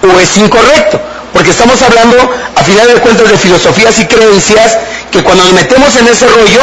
o 0.03 0.19
es 0.19 0.37
incorrecto? 0.37 0.99
Porque 1.33 1.51
estamos 1.51 1.81
hablando, 1.81 2.17
a 2.55 2.63
final 2.63 2.87
de 2.87 2.95
cuentas, 2.95 3.29
de 3.29 3.37
filosofías 3.37 3.99
y 3.99 4.05
creencias 4.05 4.77
que 5.11 5.23
cuando 5.23 5.43
nos 5.43 5.53
metemos 5.53 5.95
en 5.97 6.07
ese 6.07 6.27
rollo, 6.27 6.61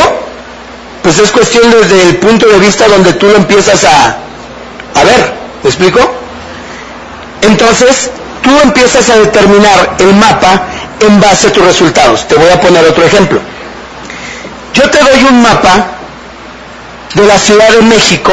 pues 1.03 1.19
es 1.19 1.31
cuestión 1.31 1.71
desde 1.71 2.03
el 2.03 2.17
punto 2.17 2.47
de 2.49 2.59
vista 2.59 2.89
donde 2.89 3.13
tú 3.13 3.27
lo 3.27 3.37
empiezas 3.37 3.85
a, 3.85 4.17
a 4.95 5.05
ver. 5.05 5.35
¿Me 5.63 5.71
explico? 5.71 6.01
Entonces, 7.43 8.11
tú 8.43 8.51
empiezas 8.63 9.09
a 9.11 9.17
determinar 9.17 9.97
el 9.99 10.15
mapa 10.15 10.63
en 11.01 11.21
base 11.21 11.49
a 11.49 11.53
tus 11.53 11.65
resultados. 11.65 12.27
Te 12.29 12.35
voy 12.35 12.49
a 12.51 12.61
poner 12.61 12.85
otro 12.87 13.05
ejemplo. 13.05 13.41
Yo 14.75 14.91
te 14.91 14.99
doy 14.99 15.25
un 15.29 15.43
mapa 15.43 15.87
de 17.15 17.27
la 17.27 17.39
Ciudad 17.39 17.69
de 17.71 17.83
México, 17.83 18.33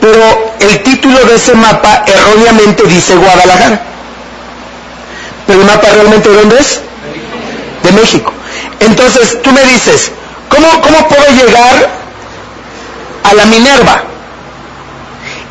pero 0.00 0.54
el 0.60 0.82
título 0.82 1.18
de 1.24 1.36
ese 1.36 1.54
mapa 1.54 2.04
erróneamente 2.06 2.84
dice 2.84 3.16
Guadalajara. 3.16 3.80
Pero 5.46 5.60
el 5.60 5.66
mapa 5.66 5.88
realmente 5.88 6.28
¿de 6.28 6.36
dónde 6.36 6.58
es? 6.58 6.80
De 7.82 7.92
México. 7.92 8.32
Entonces 8.80 9.42
tú 9.42 9.52
me 9.52 9.62
dices, 9.64 10.12
¿cómo, 10.48 10.80
cómo 10.80 11.08
puedo 11.08 11.28
llegar 11.30 11.88
a 13.24 13.34
la 13.34 13.46
Minerva? 13.46 14.02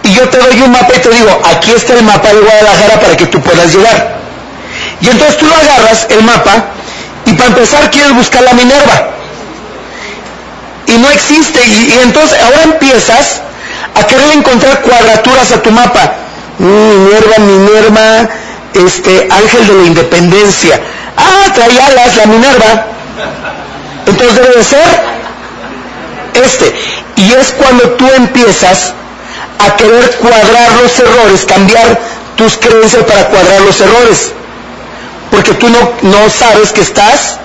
Y 0.03 0.13
yo 0.13 0.29
te 0.29 0.37
doy 0.37 0.61
un 0.61 0.71
mapa 0.71 0.93
y 0.95 0.99
te 0.99 1.09
digo, 1.09 1.41
aquí 1.45 1.71
está 1.71 1.93
el 1.95 2.03
mapa 2.03 2.31
de 2.31 2.39
Guadalajara 2.39 2.99
para 2.99 3.17
que 3.17 3.25
tú 3.25 3.41
puedas 3.41 3.73
llegar. 3.73 4.15
Y 5.01 5.09
entonces 5.09 5.37
tú 5.37 5.47
lo 5.47 5.55
agarras, 5.55 6.05
el 6.09 6.23
mapa, 6.23 6.65
y 7.25 7.33
para 7.33 7.49
empezar 7.49 7.89
quieres 7.89 8.13
buscar 8.15 8.43
la 8.43 8.53
Minerva. 8.53 9.09
Y 10.87 10.97
no 10.97 11.09
existe. 11.09 11.65
Y, 11.65 11.99
entonces 12.03 12.39
ahora 12.41 12.63
empiezas 12.63 13.41
a 13.95 14.05
querer 14.05 14.31
encontrar 14.33 14.81
cuadraturas 14.81 15.51
a 15.51 15.61
tu 15.61 15.71
mapa. 15.71 16.13
Mm, 16.59 17.05
Minerva, 17.05 17.37
Minerva, 17.39 18.29
este, 18.73 19.27
Ángel 19.31 19.67
de 19.67 19.73
la 19.73 19.83
Independencia. 19.83 20.79
Ah, 21.17 21.51
trae 21.53 21.79
alas 21.79 22.15
la 22.15 22.25
Minerva. 22.25 22.85
Entonces 24.05 24.35
debe 24.35 24.57
de 24.57 24.63
ser 24.63 25.15
este. 26.43 26.75
Y 27.15 27.33
es 27.33 27.51
cuando 27.51 27.91
tú 27.91 28.07
empiezas 28.15 28.93
a 29.59 29.75
querer 29.77 30.11
cuadrar 30.17 30.71
los 30.81 30.99
errores, 30.99 31.45
cambiar 31.45 31.99
tus 32.35 32.57
creencias 32.57 33.03
para 33.03 33.27
cuadrar 33.27 33.61
los 33.61 33.79
errores. 33.79 34.31
Porque 35.31 35.53
tú 35.53 35.69
no, 35.69 35.79
no 36.01 36.29
sabes 36.29 36.71
que 36.71 36.81
estás 36.81 37.37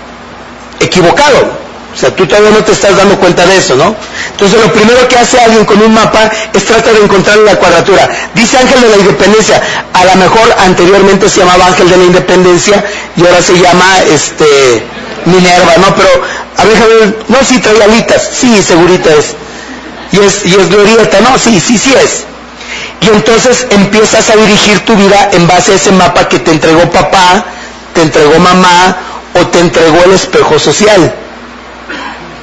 equivocado. 0.80 1.69
O 1.92 1.96
sea, 1.96 2.14
tú 2.14 2.26
todavía 2.26 2.50
no 2.50 2.64
te 2.64 2.72
estás 2.72 2.96
dando 2.96 3.18
cuenta 3.18 3.44
de 3.46 3.56
eso, 3.56 3.74
¿no? 3.74 3.94
Entonces 4.30 4.60
lo 4.60 4.72
primero 4.72 5.06
que 5.08 5.16
hace 5.16 5.40
alguien 5.40 5.64
con 5.64 5.82
un 5.82 5.92
mapa 5.92 6.30
es 6.52 6.64
tratar 6.64 6.94
de 6.94 7.02
encontrar 7.02 7.38
la 7.38 7.56
cuadratura. 7.56 8.08
Dice 8.34 8.58
Ángel 8.58 8.80
de 8.80 8.88
la 8.88 8.96
Independencia, 8.96 9.60
a 9.92 10.04
lo 10.04 10.14
mejor 10.16 10.54
anteriormente 10.58 11.28
se 11.28 11.40
llamaba 11.40 11.66
Ángel 11.66 11.90
de 11.90 11.96
la 11.96 12.04
Independencia 12.04 12.84
y 13.16 13.26
ahora 13.26 13.42
se 13.42 13.58
llama 13.58 13.86
este 14.08 14.82
Minerva, 15.24 15.72
¿no? 15.78 15.94
Pero, 15.94 16.08
a 16.56 16.64
ver, 16.64 17.24
no, 17.28 17.38
sí 17.46 17.58
trae 17.58 17.82
alitas, 17.82 18.22
sí, 18.40 18.62
segurita 18.62 19.10
es. 19.10 19.34
Y 20.12 20.18
es, 20.20 20.46
y 20.46 20.54
es 20.54 20.68
glorieta, 20.68 21.20
no, 21.20 21.38
sí, 21.38 21.60
sí, 21.60 21.76
sí 21.76 21.92
es. 21.92 22.24
Y 23.00 23.08
entonces 23.08 23.66
empiezas 23.70 24.28
a 24.30 24.36
dirigir 24.36 24.80
tu 24.84 24.94
vida 24.94 25.30
en 25.32 25.46
base 25.46 25.72
a 25.72 25.74
ese 25.74 25.92
mapa 25.92 26.28
que 26.28 26.38
te 26.38 26.50
entregó 26.52 26.90
papá, 26.90 27.44
te 27.94 28.02
entregó 28.02 28.38
mamá 28.38 28.96
o 29.34 29.46
te 29.46 29.60
entregó 29.60 30.04
el 30.04 30.12
espejo 30.12 30.58
social. 30.58 31.14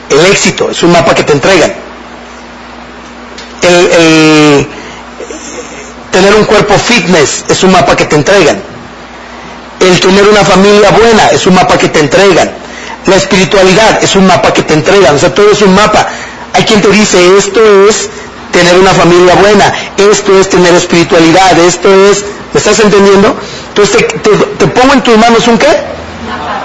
El 0.09 0.25
éxito 0.27 0.69
es 0.71 0.81
un 0.83 0.91
mapa 0.91 1.13
que 1.13 1.23
te 1.23 1.33
entregan. 1.33 1.73
El, 3.61 3.91
el 3.91 4.67
tener 6.11 6.33
un 6.35 6.45
cuerpo 6.45 6.75
fitness 6.77 7.45
es 7.49 7.63
un 7.63 7.71
mapa 7.71 7.95
que 7.95 8.05
te 8.05 8.15
entregan. 8.15 8.61
El 9.79 9.99
tener 9.99 10.27
una 10.27 10.43
familia 10.43 10.89
buena 10.91 11.27
es 11.29 11.45
un 11.45 11.55
mapa 11.55 11.77
que 11.77 11.89
te 11.89 11.99
entregan. 11.99 12.51
La 13.05 13.15
espiritualidad 13.15 14.03
es 14.03 14.15
un 14.15 14.25
mapa 14.27 14.53
que 14.53 14.63
te 14.63 14.73
entregan. 14.73 15.15
O 15.15 15.19
sea, 15.19 15.33
todo 15.33 15.51
es 15.51 15.61
un 15.61 15.73
mapa. 15.73 16.07
Hay 16.53 16.63
quien 16.63 16.81
te 16.81 16.89
dice, 16.89 17.37
esto 17.37 17.59
es 17.87 18.09
tener 18.51 18.75
una 18.79 18.91
familia 18.91 19.35
buena, 19.35 19.71
esto 19.97 20.39
es 20.39 20.49
tener 20.49 20.73
espiritualidad, 20.73 21.57
esto 21.59 21.89
es, 22.09 22.23
¿me 22.53 22.57
estás 22.59 22.79
entendiendo? 22.79 23.35
Entonces 23.69 23.97
te, 24.07 24.17
te- 24.19 24.29
te 24.57 24.67
pongo 24.67 24.93
en 24.93 25.01
tus 25.03 25.17
manos 25.17 25.47
un 25.47 25.57
qué? 25.59 25.67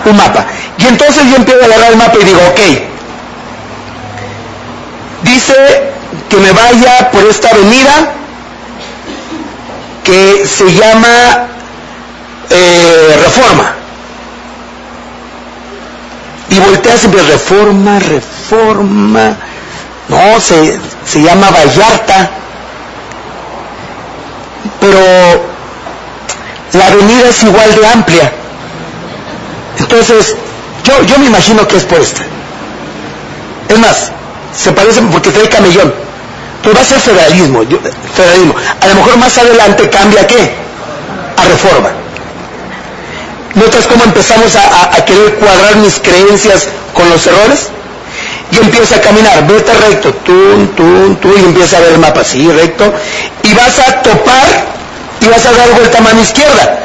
Un 0.06 0.16
mapa. 0.16 0.46
Y 0.78 0.86
entonces 0.86 1.24
yo 1.28 1.36
empiezo 1.36 1.60
a 1.62 1.66
agarrar 1.66 1.90
el 1.92 1.98
mapa 1.98 2.14
y 2.20 2.24
digo, 2.24 2.40
ok, 2.50 2.60
dice 5.23 5.92
que 6.28 6.36
me 6.36 6.52
vaya 6.52 7.10
por 7.10 7.25
esta 7.25 7.51
avenida 7.51 8.12
que 10.05 10.47
se 10.47 10.73
llama 10.73 11.47
eh, 12.51 13.18
Reforma. 13.25 13.75
Y 16.51 16.59
volteas 16.59 17.05
y 17.05 17.07
ves 17.09 17.26
Reforma, 17.28 17.99
Reforma. 17.99 19.36
No, 20.09 20.41
se, 20.41 20.78
se 21.07 21.23
llama 21.23 21.51
Vallarta. 21.51 22.31
Pero 24.81 25.42
la 26.73 26.86
avenida 26.86 27.28
es 27.28 27.42
igual 27.42 27.75
de 27.75 27.86
amplia. 27.86 28.33
Entonces, 29.78 30.34
yo, 30.84 31.02
yo 31.05 31.18
me 31.18 31.26
imagino 31.26 31.67
que 31.67 31.76
es 31.76 31.84
por 31.84 32.01
esta. 32.01 32.23
Es 33.68 33.78
más, 33.78 34.12
se 34.56 34.72
parecen 34.72 35.08
porque 35.10 35.31
trae 35.31 35.48
camellón. 35.48 35.92
Pero 36.62 36.74
va 36.74 36.81
a 36.81 36.84
ser 36.84 37.00
federalismo, 37.00 37.62
federalismo. 38.14 38.55
A 38.81 38.86
lo 38.86 38.94
mejor 38.94 39.16
más 39.16 39.36
adelante 39.36 39.89
cambia 39.90 40.26
qué? 40.26 40.52
A 41.36 41.44
reforma. 41.44 41.90
¿Notas 43.55 43.86
cómo 43.86 44.05
empezamos 44.05 44.56
a, 44.56 45.05
querer 45.05 45.34
cuadrar 45.34 45.76
mis 45.76 45.98
creencias 45.98 46.68
con 46.94 47.08
los 47.08 47.26
errores? 47.26 47.68
y 48.50 48.58
empieza 48.58 48.97
a 48.97 49.00
caminar, 49.00 49.47
vete 49.47 49.72
recto, 49.72 50.12
tú, 50.26 50.66
tú, 50.76 51.14
tú, 51.14 51.32
y 51.34 51.42
empieza 51.42 51.78
a 51.78 51.81
ver 51.81 51.92
el 51.92 51.98
mapa 51.98 52.20
así, 52.20 52.47
recto, 52.52 52.92
y 53.42 53.55
vas 53.55 53.78
a 53.78 54.02
topar 54.02 54.47
y 55.20 55.26
vas 55.26 55.47
a 55.47 55.52
dar 55.52 55.70
vuelta 55.70 55.97
a 55.97 56.00
mano 56.02 56.20
izquierda. 56.20 56.81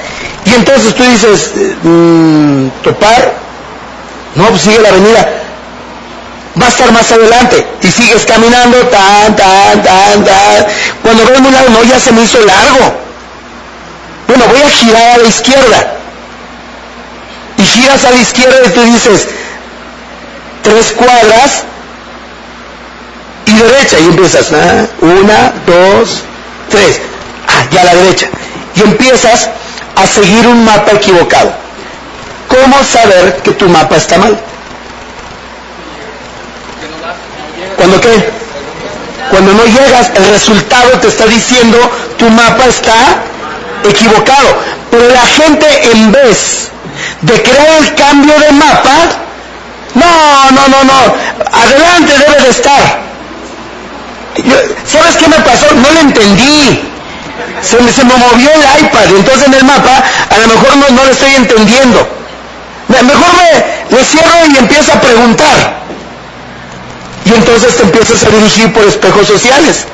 Y 0.46 0.54
entonces 0.54 0.96
tú 0.96 1.04
dices, 1.04 1.52
mm, 1.84 2.68
topar, 2.84 3.34
no, 4.36 4.46
pues 4.48 4.62
sigue 4.62 4.80
la 4.80 4.88
avenida, 4.88 5.30
va 6.62 6.66
a 6.66 6.70
estar 6.70 6.92
más 6.92 7.12
adelante, 7.12 7.66
y 7.82 7.88
sigues 7.88 8.26
caminando, 8.26 8.78
tan, 8.88 9.36
tan, 9.36 9.84
tan, 9.84 10.24
tan, 10.24 10.66
cuando 11.02 11.26
ves 11.26 11.40
un 11.40 11.54
lado, 11.54 11.70
no, 11.70 11.84
ya 11.84 12.00
se 12.00 12.12
me 12.12 12.24
hizo 12.24 12.40
largo. 12.42 13.08
Bueno, 14.28 14.46
voy 14.48 14.62
a 14.62 14.70
girar 14.70 15.12
a 15.12 15.18
la 15.18 15.28
izquierda. 15.28 15.94
Y 17.58 17.64
giras 17.64 18.04
a 18.06 18.12
la 18.12 18.18
izquierda 18.18 18.58
y 18.66 18.70
tú 18.70 18.82
dices, 18.84 19.28
tres 20.64 20.92
cuadras 20.92 21.64
y 23.46 23.54
derecha. 23.58 24.00
Y 24.00 24.06
empiezas, 24.06 24.48
una, 25.02 25.54
dos, 25.66 26.22
tres. 26.70 27.00
Ah, 27.48 27.66
ya 27.72 27.82
a 27.82 27.86
la 27.86 27.96
derecha. 27.96 28.28
Y 28.76 28.82
empiezas 28.82 29.50
a 29.96 30.06
seguir 30.06 30.46
un 30.48 30.64
mapa 30.66 30.92
equivocado. 30.92 31.52
¿Cómo 32.48 32.84
saber 32.84 33.38
que 33.44 33.52
tu 33.52 33.68
mapa 33.68 33.96
está 33.96 34.18
mal? 34.18 34.38
¿Cuándo 37.78 38.02
qué? 38.02 38.30
Cuando 39.30 39.54
no 39.54 39.66
llegas, 39.66 40.12
el 40.16 40.26
resultado 40.30 40.90
te 41.00 41.08
está 41.08 41.26
diciendo 41.28 41.78
tu 42.18 42.30
mapa 42.30 42.66
está 42.66 42.96
equivocado. 43.84 44.58
Pero 44.90 45.08
la 45.10 45.26
gente 45.26 45.92
en 45.92 46.12
vez 46.12 46.70
de 47.22 47.42
crear 47.42 47.68
el 47.80 47.96
cambio 47.96 48.34
de 48.40 48.52
mapa, 48.52 48.96
no, 49.94 50.52
no, 50.52 50.68
no, 50.68 50.84
no, 50.84 51.16
adelante 51.52 52.14
debe 52.18 52.42
de 52.42 52.50
estar. 52.50 53.08
¿Sabes 54.86 55.16
qué 55.18 55.28
me 55.28 55.38
pasó? 55.38 55.74
No 55.76 55.92
lo 55.92 56.00
entendí. 56.00 56.82
Se 57.62 57.80
me, 57.82 57.92
se 57.92 58.04
me 58.04 58.16
movió 58.16 58.50
el 58.52 58.86
iPad, 58.86 59.16
entonces 59.16 59.48
en 59.48 59.54
el 59.54 59.64
mapa 59.64 60.04
a 60.30 60.38
lo 60.38 60.48
mejor 60.48 60.78
no, 60.78 60.90
no 60.90 61.06
lo 61.06 61.12
estoy 61.12 61.36
entendiendo. 61.36 62.08
Mejor 62.88 63.28
me, 63.36 63.96
me 63.98 64.04
cierro 64.04 64.46
y 64.52 64.58
empiezo 64.58 64.94
a 64.94 65.02
preguntar. 65.02 65.78
Y 67.28 67.34
entonces 67.34 67.76
te 67.76 67.84
empiezas 67.84 68.24
a 68.24 68.30
dirigir 68.30 68.72
por 68.72 68.84
espejos 68.86 69.28
sociales. 69.28 69.86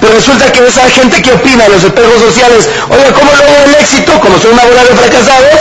Pero 0.00 0.12
resulta 0.14 0.52
que 0.52 0.66
esa 0.66 0.88
gente 0.90 1.20
que 1.20 1.32
opina 1.32 1.68
los 1.68 1.82
espejos 1.82 2.20
sociales, 2.20 2.68
oye, 2.88 3.12
¿cómo 3.12 3.32
logro 3.32 3.64
el 3.64 3.74
éxito? 3.74 4.12
Como 4.20 4.38
soy 4.38 4.52
una 4.52 4.64
bola 4.64 4.84
de 4.84 4.94
fracasados, 4.94 5.60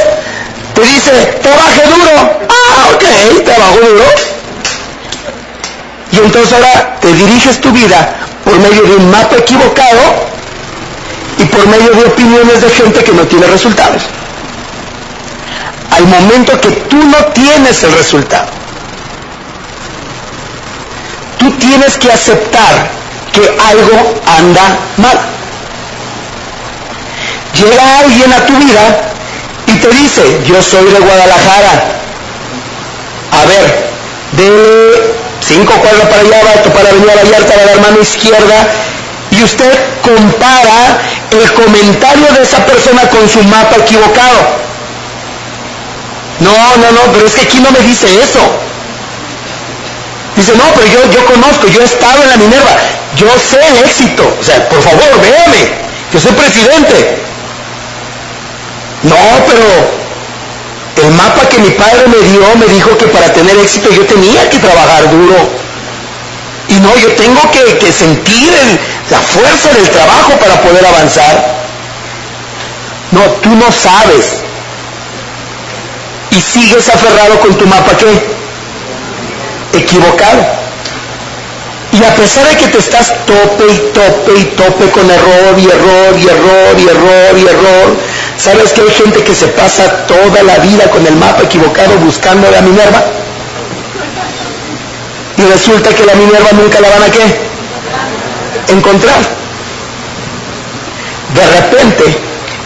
te 0.76 0.82
dice, 0.82 1.12
trabaje 1.42 1.82
duro. 1.88 2.12
Ah, 2.50 2.90
ok, 2.94 3.44
trabajo 3.44 3.80
duro. 3.80 4.04
Y 6.12 6.18
entonces 6.18 6.54
ahora 6.54 6.98
te 7.02 7.14
diriges 7.14 7.60
tu 7.60 7.72
vida 7.72 8.16
por 8.44 8.60
medio 8.60 8.84
de 8.84 8.96
un 8.96 9.10
mapa 9.10 9.38
equivocado 9.38 10.02
y 11.40 11.46
por 11.46 11.68
medio 11.68 11.92
de 11.92 12.06
opiniones 12.06 12.62
de 12.62 12.70
gente 12.70 13.04
que 13.04 13.12
no 13.12 13.24
tiene 13.24 13.48
resultados. 13.48 14.04
Al 15.92 16.06
momento 16.08 16.60
que 16.62 16.70
tú 16.70 16.98
no 16.98 17.18
tienes 17.34 17.84
el 17.84 17.92
resultado, 17.94 18.48
tú 21.40 21.45
tienes 21.60 21.98
que 21.98 22.12
aceptar 22.12 22.90
que 23.32 23.42
algo 23.42 24.14
anda 24.26 24.62
mal. 24.98 25.20
Llega 27.54 28.00
alguien 28.00 28.34
a 28.34 28.46
tu 28.46 28.54
vida 28.58 29.14
y 29.68 29.74
te 29.74 29.90
dice, 29.90 30.42
yo 30.46 30.62
soy 30.62 30.86
de 30.92 31.00
Guadalajara. 31.00 31.84
A 33.32 33.46
ver, 33.46 33.90
de 34.34 35.16
cinco 35.42 35.74
cuadras 35.74 36.08
para 36.08 36.22
allá, 36.22 36.44
va 36.46 36.52
a 36.52 36.64
topar 36.64 36.84
la 36.84 36.90
avenida 36.90 37.16
Vallarta, 37.16 37.56
va 37.56 37.62
a 37.62 37.66
dar 37.66 37.80
mano 37.82 38.02
izquierda, 38.02 38.68
y 39.32 39.44
usted 39.44 39.72
compara 40.02 41.00
el 41.32 41.54
comentario 41.54 42.32
de 42.34 42.44
esa 42.44 42.66
persona 42.66 43.02
con 43.10 43.28
su 43.28 43.44
mapa 43.44 43.78
equivocado. 43.78 44.66
No, 46.40 46.52
no, 46.78 46.92
no, 46.92 47.12
pero 47.14 47.26
es 47.26 47.34
que 47.34 47.42
aquí 47.42 47.60
no 47.60 47.72
me 47.72 47.80
dice 47.80 48.08
eso. 48.22 48.40
Dice, 50.36 50.54
no, 50.56 50.64
pero 50.76 50.88
yo, 50.88 51.12
yo 51.12 51.26
conozco, 51.26 51.68
yo 51.68 51.82
he 51.82 51.86
estado 51.86 52.22
en 52.24 52.30
la 52.30 52.38
Minerva, 52.38 52.72
yo 53.16 53.28
sé 53.40 53.60
el 53.68 53.86
éxito. 53.86 54.24
O 54.40 54.44
sea, 54.44 54.68
por 54.68 54.82
favor, 54.82 55.22
véame, 55.22 55.72
yo 56.12 56.20
soy 56.20 56.34
presidente. 56.34 57.18
No, 59.04 59.16
pero 59.48 61.08
el 61.08 61.14
mapa 61.14 61.48
que 61.48 61.60
mi 61.60 61.70
padre 61.72 62.08
me 62.08 62.18
dio 62.28 62.56
me 62.58 62.66
dijo 62.74 62.98
que 62.98 63.08
para 63.08 63.32
tener 63.32 63.58
éxito 63.58 63.90
yo 63.92 64.06
tenía 64.06 64.50
que 64.50 64.60
trabajar 64.60 65.10
duro. 65.10 65.36
Y 66.68 66.80
no, 66.80 66.96
yo 66.98 67.14
tengo 67.14 67.42
que, 67.52 67.78
que 67.78 67.92
sentir 67.94 68.52
la 69.10 69.20
fuerza 69.20 69.70
del 69.74 69.90
trabajo 69.90 70.34
para 70.40 70.62
poder 70.62 70.86
avanzar. 70.86 71.56
No, 73.12 73.22
tú 73.42 73.50
no 73.56 73.72
sabes. 73.72 74.42
Y 76.32 76.42
sigues 76.42 76.90
aferrado 76.90 77.40
con 77.40 77.56
tu 77.56 77.66
mapa 77.68 77.96
qué? 77.96 78.36
Equivocado. 79.76 80.46
Y 81.92 82.04
a 82.04 82.16
pesar 82.16 82.48
de 82.50 82.56
que 82.58 82.68
te 82.68 82.78
estás 82.80 83.14
tope 83.26 83.66
y 83.72 83.78
tope 83.94 84.32
y 84.38 84.44
tope 84.56 84.92
con 84.92 85.10
error 85.10 85.58
y 85.58 85.66
error 85.66 86.18
y 86.18 86.28
error 86.28 86.78
y 86.78 86.90
error 86.90 87.38
y 87.38 87.48
error, 87.48 87.98
¿sabes 88.38 88.74
que 88.74 88.82
hay 88.82 88.92
gente 88.92 89.24
que 89.24 89.34
se 89.34 89.48
pasa 89.48 90.06
toda 90.06 90.44
la 90.44 90.58
vida 90.58 90.90
con 90.90 91.06
el 91.08 91.16
mapa 91.16 91.44
equivocado 91.44 91.98
buscando 92.00 92.50
la 92.52 92.62
Minerva? 92.62 93.04
Y 95.38 95.42
resulta 95.44 95.90
que 95.94 96.06
la 96.06 96.16
Minerva 96.16 96.52
nunca 96.54 96.82
la 96.82 96.90
van 96.90 97.04
a 97.04 97.12
qué? 97.12 98.74
Encontrar. 98.74 99.20
De 101.34 101.46
repente, 101.62 102.18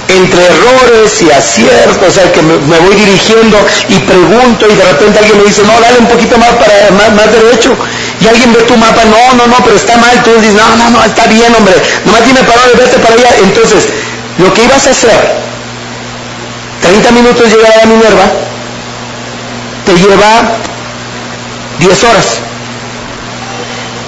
entre 0.09 0.41
errores 0.43 1.21
y 1.21 1.29
aciertos, 1.29 2.09
o 2.09 2.11
sea, 2.11 2.31
que 2.31 2.41
me, 2.41 2.57
voy 2.57 2.95
dirigiendo 2.95 3.57
y 3.89 3.99
pregunto 3.99 4.65
y 4.67 4.75
de 4.75 4.83
repente 4.83 5.19
alguien 5.19 5.37
me 5.37 5.43
dice, 5.43 5.61
no, 5.63 5.79
dale 5.79 5.99
un 5.99 6.07
poquito 6.07 6.37
más 6.37 6.49
para 6.49 6.89
más, 6.91 7.31
derecho. 7.31 7.77
Y 8.19 8.27
alguien 8.27 8.51
ve 8.51 8.63
tu 8.63 8.75
mapa, 8.75 9.03
no, 9.05 9.37
no, 9.37 9.47
no, 9.47 9.63
pero 9.63 9.75
está 9.75 9.97
mal. 9.97 10.21
Tú 10.23 10.31
dices, 10.41 10.55
no, 10.55 10.75
no, 10.77 10.89
no, 10.89 11.03
está 11.05 11.27
bien, 11.27 11.53
hombre. 11.55 11.75
Nomás 12.05 12.21
para 12.21 12.61
dónde, 12.61 12.83
vete 12.83 12.97
para 12.99 13.13
allá. 13.13 13.29
Entonces, 13.43 13.87
lo 14.39 14.53
que 14.53 14.63
ibas 14.63 14.87
a 14.87 14.89
hacer, 14.89 15.39
30 16.81 17.11
minutos 17.11 17.47
llegar 17.47 17.79
a 17.83 17.85
Minerva, 17.85 18.25
te 19.85 19.93
lleva 19.95 20.57
10 21.79 22.03
horas. 22.03 22.25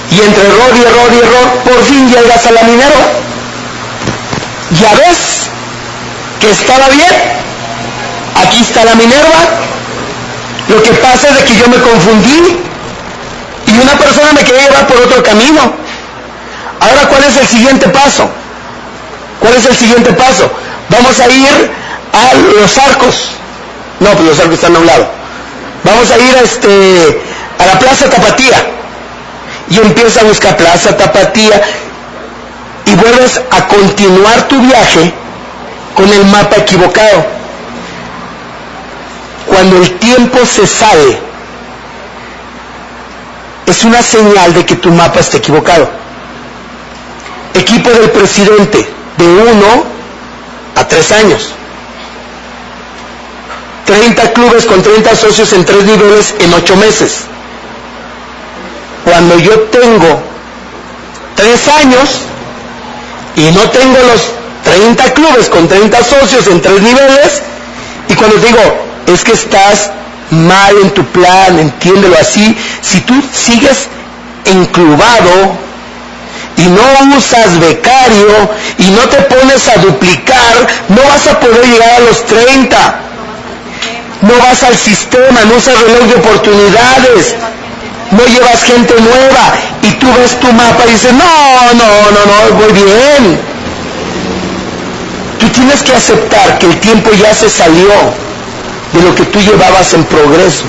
Y 0.09 0.19
entre 0.19 0.43
error 0.43 0.71
y 0.75 0.81
error 0.81 1.09
y 1.13 1.17
error, 1.19 1.63
por 1.63 1.83
fin 1.83 2.09
llegas 2.09 2.45
a 2.47 2.51
la 2.51 2.63
Minerva. 2.63 3.05
Ya 4.71 4.93
ves 4.95 5.51
que 6.41 6.49
estaba 6.49 6.89
bien. 6.89 7.13
Aquí 8.35 8.61
está 8.61 8.83
la 8.83 8.95
Minerva. 8.95 9.39
Lo 10.67 10.81
que 10.81 10.91
pasa 10.91 11.29
es 11.29 11.35
de 11.35 11.43
que 11.45 11.55
yo 11.55 11.67
me 11.67 11.77
confundí 11.77 12.57
y 13.67 13.77
una 13.79 13.93
persona 13.93 14.33
me 14.33 14.43
quería 14.43 14.63
llevar 14.67 14.87
por 14.87 14.97
otro 14.97 15.23
camino. 15.23 15.61
Ahora, 16.79 17.07
¿cuál 17.07 17.23
es 17.23 17.37
el 17.37 17.47
siguiente 17.47 17.87
paso? 17.89 18.27
¿Cuál 19.39 19.53
es 19.53 19.65
el 19.65 19.75
siguiente 19.75 20.11
paso? 20.13 20.49
Vamos 20.89 21.19
a 21.19 21.27
ir 21.29 21.71
a 22.13 22.33
los 22.59 22.77
arcos. 22.77 23.29
No, 23.99 24.09
pues 24.11 24.29
los 24.29 24.39
arcos 24.39 24.55
están 24.55 24.75
a 24.75 24.79
un 24.79 24.87
lado. 24.87 25.07
Vamos 25.83 26.09
a 26.11 26.17
ir 26.17 26.35
a, 26.35 26.41
este, 26.41 27.21
a 27.59 27.65
la 27.65 27.79
Plaza 27.79 28.09
Tapatía. 28.09 28.65
Y 29.69 29.77
empieza 29.77 30.21
a 30.21 30.23
buscar 30.23 30.57
Plaza 30.57 30.97
Tapatía 30.97 31.61
y 32.85 32.95
vuelves 32.95 33.39
a 33.51 33.67
continuar 33.67 34.47
tu 34.47 34.59
viaje 34.59 35.13
con 35.95 36.11
el 36.11 36.25
mapa 36.25 36.57
equivocado. 36.57 37.25
Cuando 39.47 39.77
el 39.77 39.91
tiempo 39.99 40.39
se 40.45 40.65
sale, 40.65 41.19
es 43.65 43.83
una 43.83 44.01
señal 44.01 44.53
de 44.53 44.65
que 44.65 44.75
tu 44.75 44.91
mapa 44.91 45.19
está 45.19 45.37
equivocado. 45.37 45.89
Equipo 47.53 47.89
del 47.89 48.09
presidente, 48.11 48.87
de 49.17 49.25
uno 49.25 49.83
a 50.75 50.87
tres 50.87 51.11
años. 51.11 51.51
30 53.85 54.33
clubes 54.33 54.65
con 54.65 54.81
30 54.81 55.15
socios 55.15 55.51
en 55.53 55.65
tres 55.65 55.83
niveles 55.83 56.33
en 56.39 56.53
ocho 56.53 56.75
meses. 56.77 57.21
Cuando 59.03 59.37
yo 59.39 59.59
tengo 59.61 60.21
tres 61.35 61.67
años 61.67 62.21
y 63.35 63.51
no 63.51 63.69
tengo 63.69 63.97
los 63.97 64.40
30 64.71 65.13
clubes 65.13 65.49
con 65.49 65.67
30 65.67 66.03
socios 66.03 66.47
en 66.47 66.61
tres 66.61 66.81
niveles 66.81 67.41
y 68.07 68.13
cuando 68.15 68.37
digo, 68.37 68.59
es 69.05 69.21
que 69.21 69.33
estás 69.33 69.91
mal 70.29 70.77
en 70.81 70.91
tu 70.91 71.03
plan, 71.07 71.59
entiéndelo 71.59 72.15
así, 72.17 72.55
si 72.81 73.01
tú 73.01 73.13
sigues 73.33 73.89
enclubado 74.45 75.57
y 76.55 76.63
no 76.67 77.17
usas 77.17 77.59
becario 77.59 78.49
y 78.77 78.87
no 78.91 79.01
te 79.09 79.17
pones 79.23 79.67
a 79.67 79.75
duplicar, 79.81 80.67
no 80.87 81.01
vas 81.03 81.27
a 81.27 81.37
poder 81.37 81.65
llegar 81.65 81.89
a 81.89 81.99
los 81.99 82.25
30. 82.25 82.95
No 84.21 84.33
vas 84.37 84.63
al 84.63 84.77
sistema, 84.77 85.43
no 85.45 85.55
usas 85.55 85.81
reloj 85.81 86.07
de 86.07 86.15
oportunidades, 86.15 87.35
no 88.11 88.23
llevas 88.25 88.63
gente 88.63 88.93
nueva 89.01 89.53
y 89.81 89.91
tú 89.93 90.07
ves 90.17 90.39
tu 90.39 90.51
mapa 90.53 90.83
y 90.87 90.91
dices, 90.91 91.11
no, 91.13 91.73
no, 91.73 92.11
no, 92.11 92.25
no, 92.25 92.57
voy 92.57 92.71
bien. 92.71 93.51
Tú 95.41 95.49
tienes 95.49 95.81
que 95.81 95.91
aceptar 95.91 96.59
que 96.59 96.67
el 96.67 96.79
tiempo 96.79 97.09
ya 97.13 97.33
se 97.33 97.49
salió 97.49 97.89
de 98.93 99.01
lo 99.01 99.15
que 99.15 99.25
tú 99.25 99.39
llevabas 99.39 99.91
en 99.95 100.03
progreso. 100.03 100.65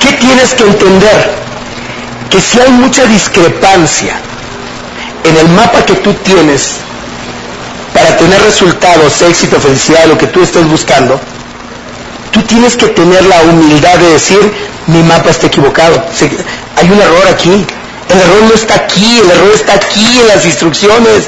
¿Qué 0.00 0.12
tienes 0.14 0.54
que 0.54 0.64
entender? 0.64 1.34
Que 2.28 2.40
si 2.40 2.58
hay 2.58 2.72
mucha 2.72 3.04
discrepancia 3.06 4.16
en 5.22 5.36
el 5.36 5.48
mapa 5.50 5.84
que 5.84 5.94
tú 5.94 6.12
tienes 6.14 6.78
para 7.94 8.16
tener 8.16 8.42
resultados, 8.42 9.22
éxito, 9.22 9.60
felicidad, 9.60 10.06
lo 10.06 10.18
que 10.18 10.26
tú 10.26 10.42
estés 10.42 10.66
buscando, 10.66 11.20
tú 12.32 12.42
tienes 12.42 12.74
que 12.74 12.88
tener 12.88 13.24
la 13.26 13.40
humildad 13.42 13.98
de 13.98 14.10
decir, 14.14 14.52
mi 14.88 15.00
mapa 15.04 15.30
está 15.30 15.46
equivocado. 15.46 16.02
Hay 16.76 16.90
un 16.90 17.00
error 17.00 17.28
aquí. 17.30 17.64
El 18.12 18.20
error 18.20 18.42
no 18.42 18.54
está 18.54 18.74
aquí, 18.74 19.20
el 19.20 19.30
error 19.30 19.52
está 19.54 19.74
aquí 19.74 20.20
en 20.20 20.28
las 20.28 20.44
instrucciones. 20.44 21.24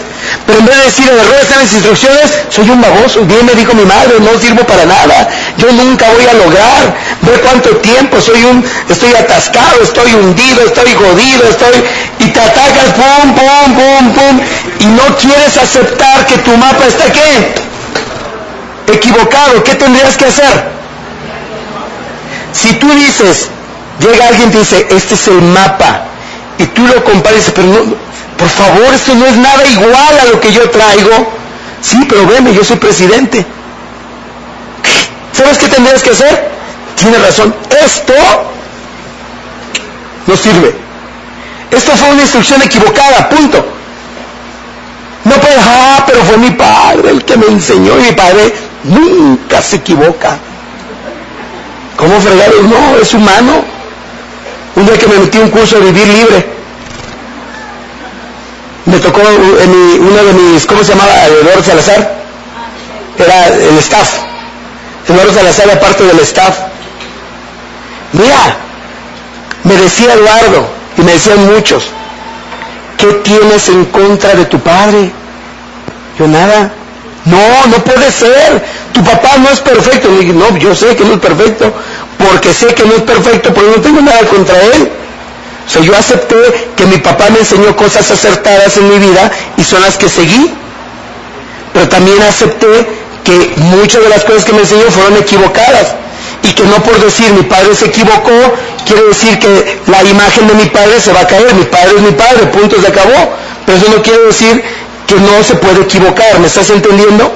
Pero 0.46 0.58
en 0.58 0.66
vez 0.66 0.76
de 0.76 0.84
decir 0.84 1.08
el 1.08 1.18
error 1.18 1.38
está 1.40 1.54
en 1.54 1.60
las 1.62 1.72
instrucciones, 1.72 2.32
soy 2.50 2.68
un 2.68 2.80
baboso. 2.80 3.24
Bien 3.24 3.46
me 3.46 3.54
dijo 3.54 3.74
mi 3.74 3.84
madre, 3.84 4.20
no 4.20 4.38
sirvo 4.38 4.64
para 4.64 4.84
nada. 4.84 5.28
Yo 5.56 5.72
nunca 5.72 6.06
voy 6.10 6.26
a 6.26 6.34
lograr. 6.34 6.94
Ve 7.22 7.32
cuánto 7.42 7.70
tiempo, 7.78 8.20
soy 8.20 8.44
un, 8.44 8.64
estoy 8.88 9.14
atascado, 9.14 9.82
estoy 9.82 10.12
hundido, 10.12 10.62
estoy 10.62 10.92
jodido, 10.92 11.48
estoy, 11.48 11.84
y 12.18 12.26
te 12.26 12.40
atacas, 12.40 12.92
pum, 12.96 13.34
pum, 13.34 13.74
pum, 13.74 14.14
pum, 14.14 14.40
y 14.80 14.86
no 14.86 15.16
quieres 15.16 15.56
aceptar 15.56 16.26
que 16.26 16.36
tu 16.38 16.54
mapa 16.56 16.84
está 16.86 17.10
qué? 17.10 18.92
Equivocado. 18.92 19.64
¿Qué 19.64 19.74
tendrías 19.74 20.16
que 20.18 20.26
hacer? 20.26 20.74
Si 22.52 22.74
tú 22.74 22.88
dices, 22.90 23.48
llega 24.00 24.28
alguien 24.28 24.48
y 24.50 24.52
te 24.52 24.58
dice, 24.58 24.86
este 24.90 25.14
es 25.14 25.28
el 25.28 25.40
mapa, 25.40 26.04
y 26.58 26.66
tú 26.66 26.86
lo 26.86 27.02
compares, 27.04 27.50
pero 27.54 27.68
no, 27.68 27.94
por 28.38 28.48
favor, 28.48 28.94
esto 28.94 29.14
no 29.14 29.26
es 29.26 29.36
nada 29.36 29.66
igual 29.66 30.18
a 30.20 30.24
lo 30.26 30.40
que 30.40 30.52
yo 30.52 30.68
traigo. 30.70 31.32
Sí, 31.80 31.98
pero 32.08 32.26
veme, 32.26 32.54
yo 32.54 32.64
soy 32.64 32.76
presidente. 32.76 33.44
¿Sabes 35.32 35.58
qué 35.58 35.68
tendrías 35.68 36.02
que 36.02 36.10
hacer? 36.10 36.50
Tiene 36.96 37.18
razón, 37.18 37.54
esto 37.84 38.14
no 40.26 40.36
sirve. 40.36 40.74
Esto 41.70 41.92
fue 41.96 42.10
una 42.10 42.22
instrucción 42.22 42.62
equivocada, 42.62 43.28
punto. 43.28 43.64
No 45.24 45.32
puedes, 45.34 45.58
ah, 45.58 46.04
pero 46.06 46.22
fue 46.24 46.36
mi 46.36 46.50
padre 46.50 47.10
el 47.10 47.24
que 47.24 47.36
me 47.36 47.46
enseñó 47.46 47.98
y 47.98 48.02
mi 48.02 48.12
padre 48.12 48.54
nunca 48.84 49.60
se 49.60 49.76
equivoca. 49.76 50.38
¿Cómo 51.96 52.20
fregados? 52.20 52.62
No, 52.62 52.98
es 53.00 53.12
humano. 53.14 53.73
Un 54.76 54.86
día 54.86 54.98
que 54.98 55.06
me 55.06 55.18
metí 55.18 55.38
un 55.38 55.50
curso 55.50 55.78
de 55.78 55.90
vivir 55.90 56.08
libre, 56.08 56.46
me 58.86 58.98
tocó 58.98 59.20
uno 59.20 60.24
de 60.24 60.32
mis, 60.32 60.66
¿cómo 60.66 60.82
se 60.82 60.92
llamaba? 60.92 61.26
Eduardo 61.26 61.62
Salazar. 61.62 62.14
Era 63.18 63.46
el 63.48 63.78
staff. 63.78 64.10
Eduardo 65.08 65.32
Salazar 65.32 65.68
era 65.68 65.80
parte 65.80 66.04
del 66.04 66.18
staff. 66.20 66.58
Mira, 68.12 68.56
me 69.64 69.76
decía 69.76 70.14
Eduardo, 70.14 70.66
y 70.98 71.02
me 71.02 71.12
decían 71.12 71.46
muchos, 71.54 71.84
¿qué 72.98 73.06
tienes 73.24 73.68
en 73.68 73.86
contra 73.86 74.34
de 74.34 74.44
tu 74.46 74.60
padre? 74.60 75.10
Yo 76.18 76.28
nada. 76.28 76.72
No, 77.24 77.66
no 77.68 77.82
puede 77.84 78.10
ser. 78.12 78.62
Tu 78.92 79.02
papá 79.02 79.36
no 79.38 79.50
es 79.50 79.60
perfecto. 79.60 80.08
Le 80.10 80.20
dije, 80.20 80.32
no, 80.32 80.56
yo 80.58 80.74
sé 80.74 80.94
que 80.94 81.04
no 81.04 81.14
es 81.14 81.20
perfecto, 81.20 81.72
porque 82.18 82.52
sé 82.52 82.74
que 82.74 82.84
no 82.84 82.94
es 82.94 83.02
perfecto, 83.02 83.52
porque 83.52 83.70
no 83.70 83.82
tengo 83.82 84.00
nada 84.00 84.20
contra 84.28 84.60
él. 84.60 84.90
O 85.66 85.70
sea, 85.70 85.82
yo 85.82 85.96
acepté 85.96 86.36
que 86.76 86.84
mi 86.84 86.98
papá 86.98 87.30
me 87.30 87.38
enseñó 87.38 87.74
cosas 87.74 88.10
acertadas 88.10 88.76
en 88.76 88.88
mi 88.88 88.98
vida 88.98 89.30
y 89.56 89.64
son 89.64 89.80
las 89.80 89.96
que 89.96 90.08
seguí. 90.08 90.52
Pero 91.72 91.88
también 91.88 92.22
acepté 92.22 92.86
que 93.24 93.54
muchas 93.56 94.02
de 94.02 94.08
las 94.10 94.24
cosas 94.24 94.44
que 94.44 94.52
me 94.52 94.60
enseñó 94.60 94.90
fueron 94.90 95.16
equivocadas. 95.16 95.94
Y 96.42 96.52
que 96.52 96.62
no 96.64 96.76
por 96.82 97.00
decir 97.00 97.32
mi 97.32 97.42
padre 97.42 97.74
se 97.74 97.86
equivocó, 97.86 98.32
quiere 98.84 99.02
decir 99.04 99.38
que 99.38 99.78
la 99.86 100.04
imagen 100.04 100.46
de 100.46 100.54
mi 100.54 100.66
padre 100.66 101.00
se 101.00 101.12
va 101.12 101.20
a 101.20 101.26
caer. 101.26 101.54
Mi 101.54 101.64
padre 101.64 101.92
es 101.96 102.02
mi 102.02 102.12
padre, 102.12 102.46
punto, 102.52 102.80
se 102.80 102.86
acabó. 102.86 103.34
Pero 103.64 103.78
eso 103.78 103.88
no 103.88 104.02
quiere 104.02 104.26
decir 104.26 104.62
que 105.06 105.16
no 105.16 105.42
se 105.42 105.54
puede 105.56 105.82
equivocar. 105.82 106.38
¿Me 106.38 106.46
estás 106.46 106.70
entendiendo? 106.70 107.32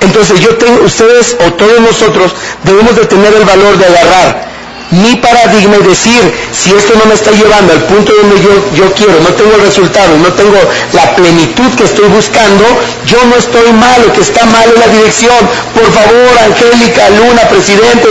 Entonces 0.00 0.40
yo 0.40 0.56
tengo, 0.56 0.84
ustedes 0.84 1.36
o 1.46 1.52
todos 1.54 1.80
nosotros 1.80 2.34
debemos 2.62 2.96
de 2.96 3.06
tener 3.06 3.32
el 3.34 3.44
valor 3.44 3.78
de 3.78 3.86
agarrar 3.86 4.54
mi 4.90 5.16
paradigma 5.16 5.76
y 5.80 5.88
decir, 5.88 6.22
si 6.52 6.70
esto 6.70 6.92
no 6.98 7.06
me 7.06 7.14
está 7.14 7.30
llevando 7.32 7.72
al 7.72 7.82
punto 7.84 8.12
donde 8.14 8.36
yo, 8.40 8.52
yo 8.76 8.92
quiero, 8.94 9.18
no 9.20 9.30
tengo 9.34 9.54
el 9.56 9.62
resultado, 9.62 10.16
no 10.18 10.28
tengo 10.34 10.58
la 10.92 11.16
plenitud 11.16 11.70
que 11.76 11.84
estoy 11.84 12.06
buscando, 12.08 12.64
yo 13.06 13.18
no 13.26 13.36
estoy 13.36 13.72
mal, 13.72 14.02
lo 14.06 14.12
que 14.12 14.20
está 14.20 14.44
mal 14.46 14.64
es 14.70 14.78
la 14.78 14.92
dirección. 14.92 15.36
Por 15.74 15.90
favor, 15.90 16.30
Angélica, 16.46 17.10
Luna, 17.10 17.42
presidente, 17.48 18.08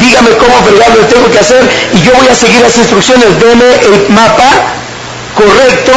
dígame 0.00 0.30
cómo 0.38 0.54
fregado 0.64 1.02
lo 1.02 1.06
tengo 1.08 1.30
que 1.30 1.38
hacer 1.38 1.62
y 1.92 2.00
yo 2.00 2.12
voy 2.16 2.28
a 2.28 2.34
seguir 2.34 2.60
las 2.60 2.76
instrucciones, 2.76 3.28
deme 3.40 3.68
el 3.84 4.08
mapa 4.08 4.48
correcto 5.34 5.92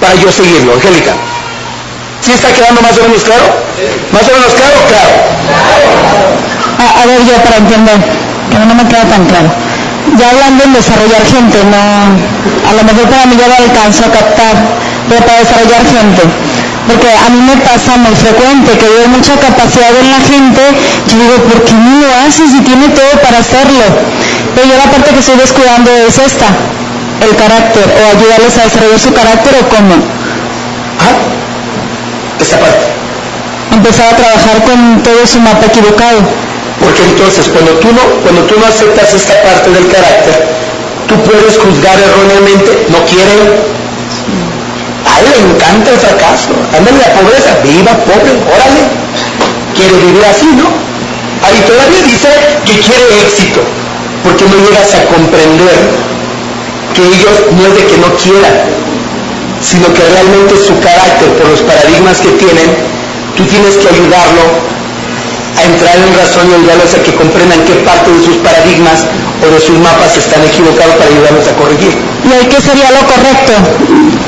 para 0.00 0.14
yo 0.14 0.30
seguirlo. 0.30 0.74
Angélica. 0.74 1.12
¿Sí 2.22 2.30
está 2.30 2.48
quedando 2.54 2.80
más 2.82 2.96
o 2.98 3.02
menos 3.02 3.22
claro? 3.24 3.42
¿Más 4.14 4.22
o 4.22 4.32
menos 4.32 4.54
claro? 4.54 4.78
Claro. 4.86 5.10
A, 6.78 7.02
a 7.02 7.06
ver, 7.06 7.18
yo 7.26 7.34
para 7.42 7.56
entender, 7.58 7.98
que 8.50 8.58
no 8.62 8.74
me 8.74 8.86
queda 8.86 9.02
tan 9.10 9.26
claro. 9.26 9.50
Ya 10.18 10.30
hablando 10.30 10.64
en 10.64 10.72
desarrollar 10.72 11.22
gente, 11.26 11.58
no, 11.66 11.82
a 11.82 12.72
lo 12.78 12.82
mejor 12.86 13.10
para 13.10 13.26
mí 13.26 13.34
ya 13.34 13.48
lo 13.50 13.56
alcanzo 13.58 14.06
a 14.06 14.10
captar, 14.14 14.54
pero 15.08 15.18
para 15.26 15.38
desarrollar 15.42 15.82
gente. 15.82 16.22
Porque 16.86 17.10
a 17.10 17.28
mí 17.30 17.42
me 17.42 17.56
pasa 17.62 17.96
muy 17.98 18.14
frecuente 18.14 18.70
que 18.78 18.86
veo 18.86 19.08
mucha 19.08 19.34
capacidad 19.38 19.90
en 19.90 20.10
la 20.10 20.22
gente, 20.22 20.62
yo 21.10 21.14
digo, 21.18 21.36
¿por 21.50 21.58
qué 21.66 21.74
no 21.74 22.06
lo 22.06 22.08
haces 22.22 22.50
si 22.54 22.60
tiene 22.62 22.88
todo 22.90 23.18
para 23.22 23.38
hacerlo? 23.38 23.82
Pero 24.54 24.66
yo 24.66 24.74
la 24.78 24.90
parte 24.90 25.10
que 25.10 25.20
estoy 25.20 25.38
descuidando 25.42 25.90
es 26.06 26.18
esta, 26.18 26.46
el 27.22 27.34
carácter, 27.34 27.82
o 27.82 28.00
ayudarles 28.14 28.58
a 28.58 28.62
desarrollar 28.66 28.98
su 28.98 29.12
carácter 29.14 29.54
o 29.58 29.68
cómo. 29.70 29.94
¿Ah? 31.02 31.41
Esa 32.42 32.58
parte. 32.58 32.86
Empezar 33.70 34.12
a 34.12 34.16
trabajar 34.16 34.64
con 34.64 35.00
todo 35.02 35.24
su 35.24 35.38
mapa 35.38 35.66
equivocado. 35.66 36.18
Porque 36.82 37.04
entonces 37.04 37.46
cuando 37.48 37.70
tú 37.78 37.88
no, 37.94 38.02
cuando 38.26 38.42
tú 38.50 38.58
no 38.58 38.66
aceptas 38.66 39.14
esta 39.14 39.40
parte 39.42 39.70
del 39.70 39.86
carácter, 39.86 40.50
tú 41.06 41.14
puedes 41.22 41.56
juzgar 41.56 41.94
erróneamente, 41.94 42.86
no 42.90 42.98
quiere. 43.06 43.62
A 45.06 45.20
él 45.22 45.26
le 45.30 45.38
encanta 45.54 45.94
el 45.94 45.98
fracaso, 46.02 46.50
anda 46.74 46.90
en 46.90 46.98
la 46.98 47.14
pobreza, 47.14 47.62
viva 47.62 47.94
pobre, 48.10 48.34
órale. 48.50 48.82
Quiere 49.78 49.94
vivir 50.02 50.24
así, 50.26 50.50
¿no? 50.58 50.66
Ahí 51.46 51.62
todavía 51.62 52.02
dice 52.02 52.28
que 52.66 52.74
quiere 52.82 53.06
éxito, 53.22 53.62
porque 54.26 54.44
no 54.50 54.58
llegas 54.66 54.90
a 54.98 55.06
comprender 55.06 55.78
que 56.94 57.02
ellos 57.06 57.34
no 57.54 57.62
es 57.70 57.74
de 57.78 57.86
que 57.86 57.98
no 58.02 58.10
quieran, 58.18 58.56
sino 59.62 59.86
que 59.94 60.02
realmente 60.02 60.56
su 60.56 60.78
carácter, 60.80 61.28
por 61.38 61.48
los 61.48 61.62
paradigmas 61.62 62.18
que 62.18 62.30
tienen, 62.32 62.68
tú 63.36 63.44
tienes 63.46 63.76
que 63.76 63.88
ayudarlo 63.88 64.71
a 65.56 65.62
entrar 65.64 65.96
en 65.96 66.10
razón 66.16 66.48
y 66.50 66.54
ayudarlos 66.54 66.94
a 66.94 67.02
que 67.02 67.14
comprendan 67.14 67.60
qué 67.64 67.74
parte 67.84 68.10
de 68.10 68.20
sus 68.24 68.36
paradigmas 68.38 69.04
o 69.42 69.46
de 69.50 69.60
sus 69.60 69.76
mapas 69.78 70.16
están 70.16 70.42
equivocados 70.44 70.94
para 70.96 71.10
ayudarlos 71.10 71.46
a 71.48 71.54
corregir. 71.58 71.92
¿Y 72.22 72.30
ahí 72.30 72.46
qué 72.46 72.60
sería 72.62 72.88
lo 72.94 73.02
correcto? 73.10 73.52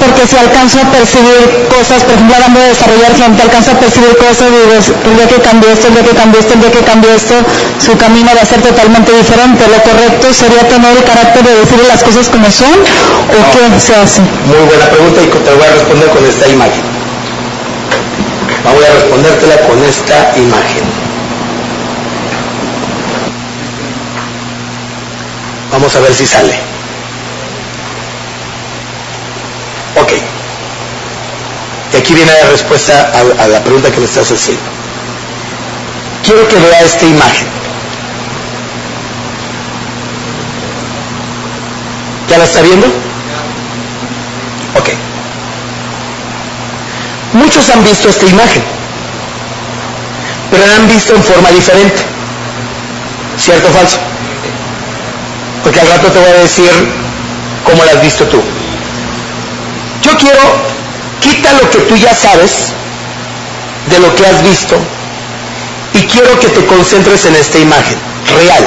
Porque 0.02 0.26
si 0.26 0.36
alcanzo 0.36 0.82
a 0.82 0.86
percibir 0.90 1.70
cosas, 1.70 2.02
por 2.02 2.18
ejemplo, 2.18 2.34
hablando 2.34 2.58
de 2.60 2.68
desarrollar 2.74 3.14
gente, 3.14 3.38
alcanzo 3.42 3.70
a 3.70 3.78
percibir 3.78 4.16
cosas 4.18 4.50
y 4.50 4.58
digo, 4.58 4.74
el 4.74 5.14
día 5.14 5.28
que 5.30 5.38
cambió 5.38 5.70
esto, 5.70 5.86
el 5.86 5.94
día 5.94 6.04
que 6.04 6.16
cambió 6.18 6.40
esto, 6.40 6.52
el 6.54 6.60
día 6.60 6.72
que 6.74 6.84
cambió 6.84 7.10
esto, 7.14 7.34
su 7.78 7.94
camino 7.96 8.30
va 8.34 8.42
a 8.42 8.46
ser 8.46 8.60
totalmente 8.60 9.14
diferente. 9.14 9.62
¿Lo 9.70 9.78
correcto 9.86 10.34
sería 10.34 10.66
tener 10.66 10.90
el 10.98 11.04
carácter 11.04 11.46
de 11.46 11.52
decir 11.62 11.78
las 11.86 12.02
cosas 12.02 12.28
como 12.28 12.50
son 12.50 12.74
o 12.74 13.38
qué 13.54 13.62
se 13.78 13.94
hace? 13.94 14.20
Muy 14.50 14.66
buena 14.66 14.90
pregunta 14.90 15.22
y 15.22 15.30
te 15.30 15.50
voy 15.54 15.62
a 15.62 15.72
responder 15.78 16.10
con 16.10 16.26
esta 16.26 16.48
imagen. 16.50 16.82
Voy 18.74 18.84
a 18.84 18.90
respondértela 18.90 19.56
con 19.68 19.78
esta 19.84 20.34
imagen. 20.36 20.93
Vamos 25.74 25.96
a 25.96 25.98
ver 25.98 26.14
si 26.14 26.24
sale. 26.24 26.54
Ok. 30.00 30.12
Y 31.92 31.96
aquí 31.96 32.14
viene 32.14 32.30
la 32.30 32.48
respuesta 32.48 33.10
a, 33.40 33.48
la 33.48 33.60
pregunta 33.64 33.90
que 33.90 33.98
me 33.98 34.06
estás 34.06 34.30
haciendo. 34.30 34.62
Quiero 36.22 36.46
que 36.46 36.54
vea 36.54 36.80
esta 36.80 37.04
imagen. 37.04 37.48
¿Ya 42.30 42.38
la 42.38 42.44
está 42.44 42.62
viendo? 42.62 42.86
Ok. 44.78 44.90
Muchos 47.32 47.68
han 47.70 47.82
visto 47.82 48.08
esta 48.10 48.26
imagen, 48.26 48.62
pero 50.52 50.64
la 50.68 50.76
han 50.76 50.86
visto 50.86 51.16
en 51.16 51.22
forma 51.24 51.50
diferente. 51.50 52.00
¿Cierto 53.36 53.66
o 53.66 53.72
falso? 53.72 54.13
Porque 55.74 55.88
al 55.88 55.98
rato 55.98 56.12
te 56.12 56.20
voy 56.20 56.28
a 56.28 56.40
decir 56.40 56.70
cómo 57.64 57.84
la 57.84 57.90
has 57.90 58.00
visto 58.00 58.24
tú. 58.28 58.40
Yo 60.02 60.16
quiero, 60.16 60.38
quita 61.20 61.52
lo 61.54 61.68
que 61.68 61.78
tú 61.78 61.96
ya 61.96 62.14
sabes 62.14 62.72
de 63.90 63.98
lo 63.98 64.14
que 64.14 64.24
has 64.24 64.40
visto 64.44 64.76
y 65.94 66.02
quiero 66.02 66.38
que 66.38 66.46
te 66.46 66.64
concentres 66.66 67.24
en 67.26 67.34
esta 67.34 67.58
imagen, 67.58 67.98
real. 68.36 68.64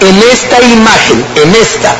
En 0.00 0.22
esta 0.30 0.60
imagen, 0.60 1.24
en 1.34 1.54
esta. 1.54 1.94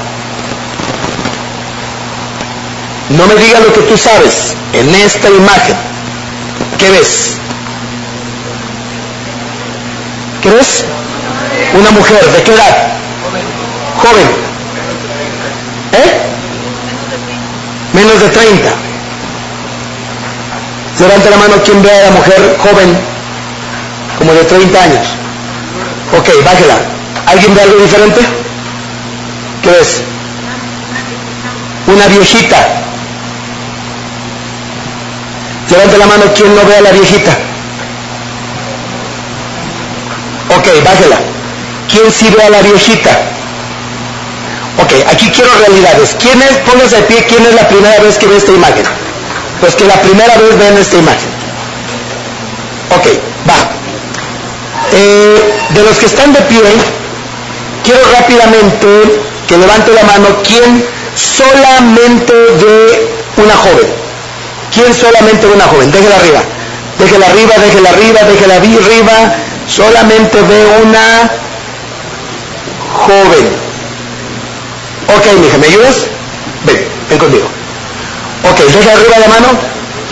No 3.16 3.26
me 3.28 3.36
digas 3.36 3.62
lo 3.62 3.72
que 3.72 3.80
tú 3.80 3.96
sabes, 3.96 4.54
en 4.74 4.94
esta 4.94 5.30
imagen. 5.30 5.76
¿Qué 6.76 6.90
ves? 6.90 7.38
¿Qué 10.42 10.50
ves? 10.50 10.84
Una 11.80 11.90
mujer, 11.92 12.30
¿de 12.32 12.42
qué 12.42 12.52
edad? 12.52 12.95
Joven. 14.02 14.28
¿Eh? 15.92 16.26
Menos 17.92 18.20
de 18.20 18.28
30. 18.28 18.70
Levante 20.98 21.30
la 21.30 21.36
mano 21.36 21.62
quien 21.62 21.82
ve 21.82 21.90
a 21.90 22.04
la 22.04 22.10
mujer 22.10 22.56
joven, 22.58 22.98
como 24.18 24.32
de 24.32 24.44
30 24.44 24.82
años. 24.82 25.06
Ok, 26.18 26.28
bájela. 26.44 26.74
¿Alguien 27.26 27.54
ve 27.54 27.62
algo 27.62 27.78
diferente? 27.78 28.20
¿Qué 29.62 29.70
ves? 29.70 30.02
Una 31.86 32.06
viejita. 32.06 32.56
Levante 35.70 35.98
la 35.98 36.06
mano 36.06 36.24
quien 36.34 36.54
no 36.54 36.64
ve 36.64 36.76
a 36.76 36.80
la 36.80 36.90
viejita. 36.92 37.32
Ok, 40.56 40.84
bájela. 40.84 41.16
¿Quién 41.90 42.10
sí 42.10 42.28
ve 42.30 42.42
a 42.42 42.50
la 42.50 42.62
viejita? 42.62 43.35
Ok, 44.82 44.92
aquí 45.10 45.30
quiero 45.30 45.50
realidades. 45.66 46.16
¿Quién 46.20 46.40
es, 46.42 46.58
póngase 46.58 46.96
de 46.96 47.02
pie, 47.02 47.24
quién 47.28 47.44
es 47.46 47.54
la 47.54 47.68
primera 47.68 47.98
vez 48.00 48.18
que 48.18 48.26
ve 48.26 48.36
esta 48.36 48.52
imagen? 48.52 48.84
Pues 49.60 49.74
que 49.74 49.84
la 49.84 50.00
primera 50.02 50.36
vez 50.36 50.58
ven 50.58 50.76
esta 50.76 50.96
imagen. 50.96 51.28
Ok, 52.96 53.06
va. 53.48 53.76
Eh, 54.92 55.54
de 55.70 55.82
los 55.82 55.96
que 55.98 56.06
están 56.06 56.32
de 56.32 56.40
pie, 56.42 56.60
quiero 57.84 58.00
rápidamente 58.12 59.20
que 59.48 59.56
levante 59.56 59.92
la 59.92 60.02
mano 60.02 60.42
quién 60.42 60.84
solamente 61.14 62.32
ve 62.32 63.08
una 63.36 63.56
joven. 63.56 63.88
¿Quién 64.72 64.92
solamente 64.92 65.46
ve 65.46 65.54
una 65.54 65.64
joven? 65.64 65.90
Déjela 65.90 66.16
arriba. 66.16 66.40
Déjela 66.98 67.26
arriba, 67.26 67.54
déjela 67.58 67.90
arriba, 67.90 68.20
déjela 68.24 68.54
arriba. 68.56 69.34
Solamente 69.66 70.40
ve 70.42 70.66
una 70.82 71.30
joven. 72.92 73.65
Ok, 75.08 75.26
mija, 75.40 75.58
¿me 75.58 75.66
ayudas? 75.66 76.06
Ven, 76.64 76.88
ven 77.08 77.18
conmigo. 77.18 77.46
Ok, 78.50 78.58
deja 78.58 78.92
arriba 78.92 79.18
la 79.18 79.28
mano. 79.28 79.48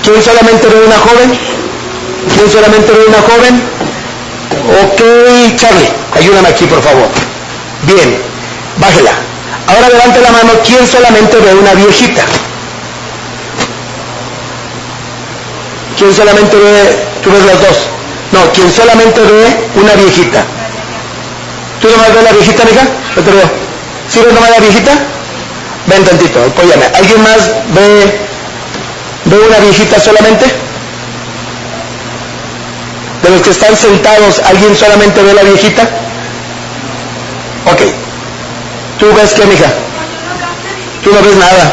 ¿Quién 0.02 0.22
solamente 0.22 0.68
ve 0.68 0.84
una 0.86 0.98
joven? 0.98 1.38
¿Quién 2.34 2.50
solamente 2.50 2.92
ve 2.92 3.04
una 3.08 3.20
joven? 3.22 3.62
Ok, 4.84 5.56
Charlie, 5.56 5.90
ayúdame 6.12 6.48
aquí, 6.48 6.66
por 6.66 6.80
favor. 6.82 7.08
Bien, 7.82 8.18
bájela. 8.76 9.12
Ahora 9.66 9.88
levante 9.88 10.20
la 10.20 10.30
mano. 10.30 10.52
¿Quién 10.64 10.86
solamente 10.86 11.38
ve 11.38 11.54
una 11.54 11.74
viejita? 11.74 12.22
¿Quién 15.98 16.14
solamente 16.14 16.56
ve? 16.56 17.06
Tú 17.22 17.30
ves 17.30 17.44
las 17.44 17.60
dos. 17.60 17.88
No, 18.32 18.52
¿quién 18.52 18.70
solamente 18.70 19.20
ve 19.20 19.80
una 19.80 19.94
viejita? 19.94 20.44
¿Tú 21.80 21.88
nomás 21.88 22.14
ves 22.14 22.24
la 22.24 22.32
viejita, 22.32 22.64
mija? 22.64 22.82
Yo 23.16 23.22
te 23.22 23.30
veo. 23.30 23.63
¿Sí 24.08 24.20
ves 24.20 24.32
nomás 24.32 24.50
la 24.50 24.58
viejita? 24.58 24.92
Ven 25.86 26.04
tantito, 26.04 26.42
apóyame. 26.42 26.86
¿Alguien 26.94 27.22
más 27.22 27.50
ve, 27.74 28.20
ve 29.24 29.38
una 29.38 29.58
viejita 29.58 29.98
solamente? 30.00 30.46
De 33.22 33.30
los 33.30 33.42
que 33.42 33.50
están 33.50 33.74
sentados, 33.76 34.40
¿alguien 34.46 34.76
solamente 34.76 35.22
ve 35.22 35.34
la 35.34 35.42
viejita? 35.42 35.82
Ok. 37.72 37.82
¿Tú 38.98 39.12
ves 39.14 39.32
qué, 39.32 39.44
mija? 39.46 39.66
Tú 41.02 41.12
no 41.12 41.20
ves 41.22 41.36
nada. 41.36 41.72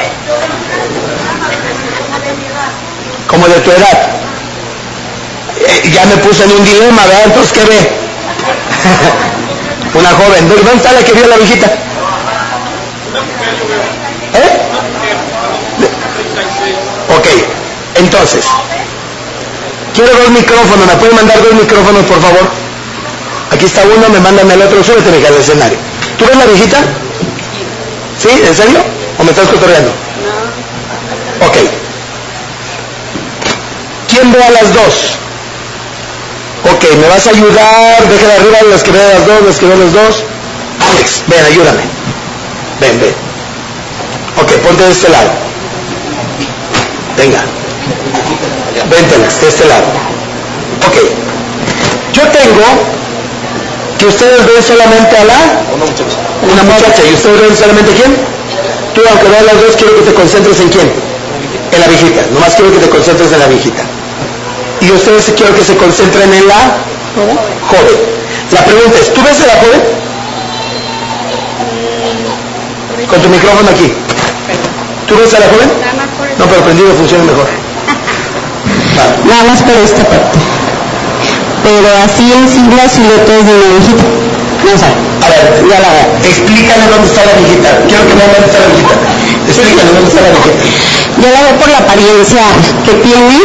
Como 3.28 3.48
de 3.48 3.60
tu 3.60 3.72
edad. 3.72 4.10
Eh, 5.60 5.92
ya 5.94 6.06
me 6.06 6.18
puse 6.18 6.44
en 6.44 6.52
un 6.52 6.66
dilema, 6.66 7.06
¿verdad? 7.06 7.24
Entonces, 7.26 7.54
¿qué 7.54 7.66
ve? 7.66 7.92
Una 10.00 10.10
joven. 10.10 10.50
¿Dónde 10.50 10.74
está 10.76 10.92
la 10.94 11.04
que 11.04 11.14
vio 11.14 11.28
la 11.28 11.38
viejita? 11.38 11.72
Entonces, 18.02 18.46
quiero 19.94 20.12
dos 20.18 20.30
micrófonos, 20.32 20.88
¿me 20.88 20.96
pueden 20.96 21.16
mandar 21.16 21.42
dos 21.42 21.54
micrófonos, 21.54 22.04
por 22.06 22.20
favor? 22.20 22.50
Aquí 23.52 23.66
está 23.66 23.82
uno, 23.84 24.10
me 24.10 24.20
mandan 24.20 24.50
el 24.50 24.62
otro, 24.62 24.84
súbete, 24.84 25.12
mija, 25.12 25.28
al 25.28 25.36
escenario. 25.36 25.78
¿Tú 26.18 26.26
ves 26.26 26.36
la 26.38 26.46
viejita? 26.46 26.78
¿Sí? 28.18 28.30
¿En 28.46 28.56
serio? 28.56 28.80
¿O 29.20 29.24
me 29.24 29.32
estás 29.32 29.48
cotorreando? 29.48 29.92
No. 29.92 31.48
Ok. 31.48 31.58
¿Quién 34.08 34.32
ve 34.32 34.44
a 34.44 34.52
las 34.52 34.74
dos? 34.74 35.18
Ok, 36.74 36.84
¿me 37.00 37.08
vas 37.08 37.28
a 37.28 37.30
ayudar? 37.32 38.08
Deja 38.08 38.36
arriba 38.36 38.58
las 38.70 38.84
que 38.84 38.92
vean 38.92 39.10
las 39.10 39.26
dos, 39.28 39.42
las 39.46 39.58
que 39.60 39.66
vean 39.66 39.80
las 39.80 39.94
dos. 39.94 40.24
Alex, 40.92 41.24
ven, 41.28 41.46
ayúdame. 41.46 41.84
Ven, 42.80 43.00
ven. 43.00 43.16
Ok, 44.42 44.52
ponte 44.64 44.84
de 44.84 44.92
este 44.92 45.10
lado. 45.10 45.32
Venga. 47.18 47.61
Véntelas, 48.90 49.42
de 49.42 49.48
este 49.48 49.66
lado. 49.68 49.88
Ok. 50.88 50.98
Yo 52.14 52.24
tengo 52.28 52.66
que 53.98 54.06
ustedes 54.06 54.46
ven 54.46 54.64
solamente 54.64 55.18
a 55.18 55.26
la... 55.26 55.40
Una 55.72 56.64
muchacha. 56.64 57.04
¿Y 57.10 57.14
ustedes 57.14 57.42
ven 57.42 57.56
solamente 57.56 57.92
quién? 57.94 58.16
Tú, 58.94 59.02
aunque 59.10 59.30
vean 59.30 59.46
las 59.46 59.62
dos, 59.62 59.76
quiero 59.78 59.96
que 59.96 60.02
te 60.02 60.14
concentres 60.14 60.60
en 60.60 60.70
quién. 60.70 60.92
En 61.72 61.80
la 61.80 61.88
viejita. 61.88 62.22
Nomás 62.34 62.56
quiero 62.56 62.72
que 62.72 62.80
te 62.80 62.90
concentres 62.90 63.32
en 63.32 63.40
la 63.40 63.48
viejita 63.48 63.84
y 64.82 64.92
ustedes 64.92 65.32
quiero 65.38 65.56
que 65.56 65.64
se 65.64 65.78
concentren 65.78 66.34
en 66.34 66.48
la 66.48 66.84
joven. 67.70 67.98
La 68.52 68.66
pregunta 68.66 68.98
es, 69.00 69.14
¿tú 69.14 69.22
ves 69.22 69.40
a 69.42 69.48
la 69.48 69.54
joven? 69.54 69.82
Con 73.08 73.22
tu 73.22 73.30
micrófono 73.30 73.70
aquí. 73.70 73.94
¿Tú 75.08 75.16
ves 75.18 75.34
a 75.36 75.40
la 75.40 75.46
joven? 75.48 75.70
No, 76.40 76.46
pero 76.46 76.62
prendido 76.64 76.94
funciona 76.96 77.24
mejor. 77.24 77.61
Nada 79.26 79.44
más 79.48 79.62
por 79.62 79.76
esta 79.76 80.04
parte. 80.04 80.40
Pero 81.64 81.88
así 82.04 82.26
en 82.34 82.50
sí 82.50 82.62
la 82.76 82.90
silueta 82.90 83.32
es 83.38 83.46
de 83.46 83.54
una 83.54 83.68
viejita. 83.78 84.04
No 84.66 84.74
sé. 84.78 84.90
A 85.22 85.28
ver, 85.30 85.46
ya 85.70 85.80
la 85.80 85.92
explícale 86.26 86.84
dónde 86.90 87.08
está 87.08 87.22
la 87.26 87.34
viejita. 87.38 87.70
Quiero 87.88 88.04
que 88.10 88.16
vean 88.18 88.32
dónde 88.34 88.48
está 88.50 88.60
la 88.60 88.68
viejita. 88.74 88.96
Explícale 89.48 89.90
dónde 89.94 90.10
está 90.10 90.22
la 90.22 90.32
viejita. 90.34 90.64
Yo 91.22 91.28
la 91.30 91.40
veo 91.46 91.56
por 91.62 91.70
la 91.70 91.80
apariencia 91.86 92.44
que 92.86 92.94
tiene 93.06 93.38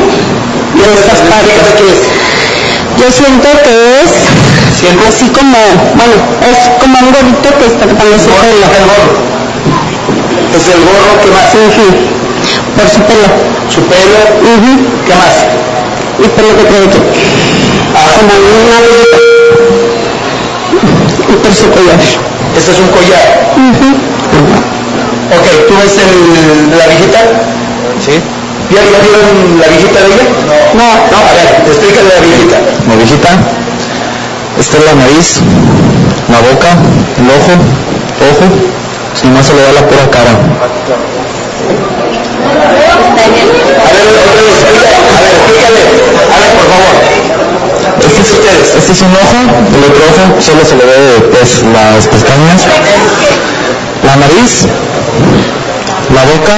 de 0.74 0.84
estas 0.96 1.20
partes. 1.28 1.98
Yo 2.96 3.06
siento 3.12 3.48
que 3.62 4.00
es 4.00 4.10
así 5.08 5.28
como, 5.28 5.58
bueno, 5.94 6.16
es 6.48 6.58
como 6.80 6.98
un 6.98 7.12
gorrito 7.12 7.48
que 7.58 7.66
está 7.66 7.84
tapando 7.86 8.16
su 8.16 8.30
pelo. 8.40 8.66
El 8.72 8.84
gorro. 8.88 9.12
Es 10.56 10.64
el 10.72 10.80
gorro 10.80 11.12
que 11.20 11.28
más. 11.30 11.52
Sí, 11.52 11.60
sí. 11.76 11.86
Por 12.76 12.88
su 12.88 13.00
pelo. 13.00 13.28
Su 13.68 13.80
pelo. 13.82 14.20
¿Qué 15.06 15.14
más? 15.14 15.34
Y 16.18 16.28
pelo 16.28 16.56
que 16.56 16.64
trae 16.64 16.84
aquí. 16.84 17.00
Ah. 17.94 18.08
Como 18.16 18.32
una 18.36 18.78
bolita. 18.84 19.18
Y 21.28 21.36
por 21.42 21.52
su 21.54 21.70
collar. 21.70 21.98
Este 22.56 22.70
es 22.72 22.78
un 22.78 22.88
collar. 22.88 23.26
Ok, 25.26 25.46
¿tú 25.68 25.74
ves 25.82 25.96
el, 25.98 26.78
la 26.78 26.86
viejita? 26.86 27.20
Sí. 28.04 28.20
¿Ya, 28.70 28.82
¿Ya 28.82 28.98
vieron 28.98 29.60
la 29.60 29.66
viejita 29.68 30.00
de 30.00 30.06
ella? 30.06 30.26
No. 30.74 30.82
No, 30.82 30.86
no 31.10 31.18
a 31.18 31.32
ver, 31.34 31.48
explícale 31.66 32.08
la 32.14 32.20
viejita. 32.20 32.56
La 32.88 32.94
viejita, 32.96 33.28
esta 34.58 34.76
es 34.78 34.84
la 34.84 34.94
nariz, 34.94 35.40
la 36.28 36.38
boca, 36.40 36.70
el 37.18 37.28
ojo, 37.30 37.54
ojo, 38.26 38.46
si 39.14 39.28
no 39.28 39.42
se 39.42 39.54
le 39.54 39.62
da 39.62 39.72
la 39.72 39.86
pura 39.86 40.10
cara. 40.10 41.15
A 42.56 42.72
ver, 42.72 44.06
a 44.06 45.20
ver, 45.20 45.34
explícale, 45.36 45.82
a 46.32 46.36
ver, 46.40 46.50
por 46.56 46.66
favor. 46.72 46.94
Este 48.00 48.20
es, 48.20 48.30
ustedes? 48.32 48.74
este 48.76 48.92
es 48.92 49.00
un 49.02 49.12
ojo, 49.12 49.40
el 49.76 49.84
otro 49.84 50.02
ojo 50.08 50.40
solo 50.40 50.64
se 50.64 50.76
le 50.76 50.84
ve 50.84 51.28
pues, 51.32 51.62
las 51.64 52.06
pestañas, 52.06 52.66
la 54.04 54.16
nariz, 54.16 54.64
la 56.14 56.24
boca, 56.32 56.56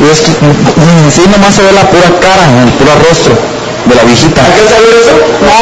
y 0.00 0.10
es 0.12 0.20
que 0.20 0.32
en 0.32 1.10
sí 1.12 1.22
nomás 1.30 1.54
se 1.54 1.62
ve 1.62 1.72
la 1.72 1.88
pura 1.88 2.10
cara, 2.20 2.44
el 2.64 2.72
puro 2.72 2.92
rostro 3.08 3.34
de 3.86 3.94
la 3.94 4.02
viejita. 4.04 4.44
¿Alcanza 4.44 4.76
a 4.76 4.80
ver 4.80 4.94
eso? 5.00 5.14
No. 5.40 5.60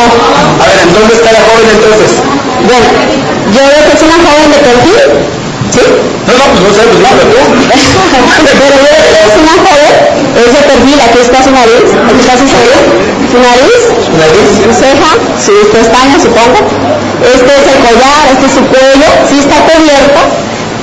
A 0.59 0.67
ver, 0.67 0.78
¿en 0.86 0.94
dónde 0.94 1.15
está 1.15 1.31
la 1.33 1.43
joven 1.47 1.67
entonces? 1.70 2.19
Bueno, 2.67 2.86
yo 3.55 3.62
veo 3.62 3.81
que 3.86 3.94
es 3.94 4.02
una 4.02 4.19
joven 4.27 4.51
de 4.51 4.59
perfil 4.59 5.42
¿Sí? 5.73 5.81
No, 5.81 6.33
no, 6.36 6.44
pues 6.52 6.60
no 6.62 6.70
sé, 6.76 6.83
pues 6.84 6.99
dígame 7.01 7.25
tú. 7.33 7.39
Pero 8.60 8.76
es 8.76 9.34
una 9.41 9.57
joven, 9.65 9.94
es 10.36 10.51
de 10.52 10.62
perfil, 10.68 10.99
aquí 11.01 11.18
está 11.25 11.39
su 11.42 11.51
nariz, 11.51 11.89
aquí 11.89 12.20
está 12.20 12.34
su 12.36 12.47
nariz, 12.47 12.81
su 13.33 13.39
nariz, 13.41 13.81
¿Su 14.05 14.12
nariz? 14.20 14.49
su 14.60 14.70
ceja, 14.76 15.10
sus 15.41 15.65
pestañas, 15.73 16.20
supongo. 16.23 16.60
Este 17.25 17.52
es 17.57 17.65
el 17.73 17.78
collar, 17.81 18.20
este 18.36 18.44
es 18.47 18.52
su 18.52 18.62
cuello, 18.68 19.09
sí 19.28 19.36
está 19.41 19.57
cubierto, 19.65 20.20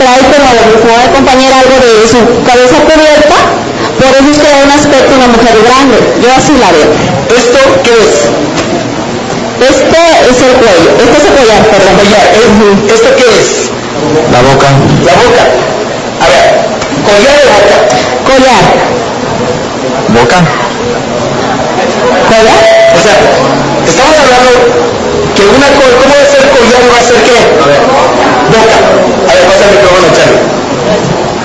trae 0.02 0.22
como 0.26 0.50
lo 0.58 0.64
la 0.98 1.08
compañera 1.14 1.56
algo 1.62 1.78
de 1.86 2.08
su 2.10 2.20
cabeza 2.48 2.78
cubierta, 2.90 3.38
por 4.00 4.10
eso 4.10 4.30
es 4.32 4.38
que 4.42 4.48
da 4.50 4.58
un 4.66 4.72
aspecto 4.74 5.10
de 5.14 5.18
una 5.22 5.30
mujer 5.38 5.56
grande, 5.70 5.98
yo 6.24 6.30
así 6.34 6.54
la 6.58 6.72
veo. 6.74 6.90
¿Esto 7.30 7.60
qué 7.86 7.94
es? 7.94 8.26
Este 9.60 10.02
es 10.32 10.38
el 10.42 10.54
cuello, 10.58 10.90
este 10.98 11.16
es 11.20 11.26
el 11.30 11.34
collar, 11.38 11.62
perdón. 11.70 11.94
Collar. 12.00 12.26
¿eh? 12.34 12.94
¿Esto 12.96 13.10
qué 13.20 13.28
es? 13.38 13.70
La 14.32 14.40
boca. 14.48 14.70
La 15.04 15.14
boca. 15.20 15.44
A 16.24 16.26
ver, 16.32 16.44
collar 17.04 17.36
de 17.36 17.46
boca. 17.52 17.78
Collar, 18.24 18.64
Boca. 20.16 20.40
collar, 22.30 22.62
O 22.96 23.00
sea, 23.04 23.18
estamos 23.86 24.16
hablando 24.24 24.52
que 25.36 25.44
una 25.50 25.68
co- 25.76 25.94
¿cómo 26.00 26.14
va 26.16 26.22
a 26.24 26.30
ser 26.32 26.44
collar 26.54 26.80
y 26.80 26.90
va 26.94 27.00
a 27.00 27.04
ser 27.04 27.20
qué? 27.28 27.38
A 27.60 27.66
ver, 27.68 27.82
boca. 28.54 28.78
A 28.80 29.32
ver, 29.36 29.44
pasa 29.50 29.64
el 29.68 29.72
micrófono, 29.76 30.08
Charlie. 30.16 30.44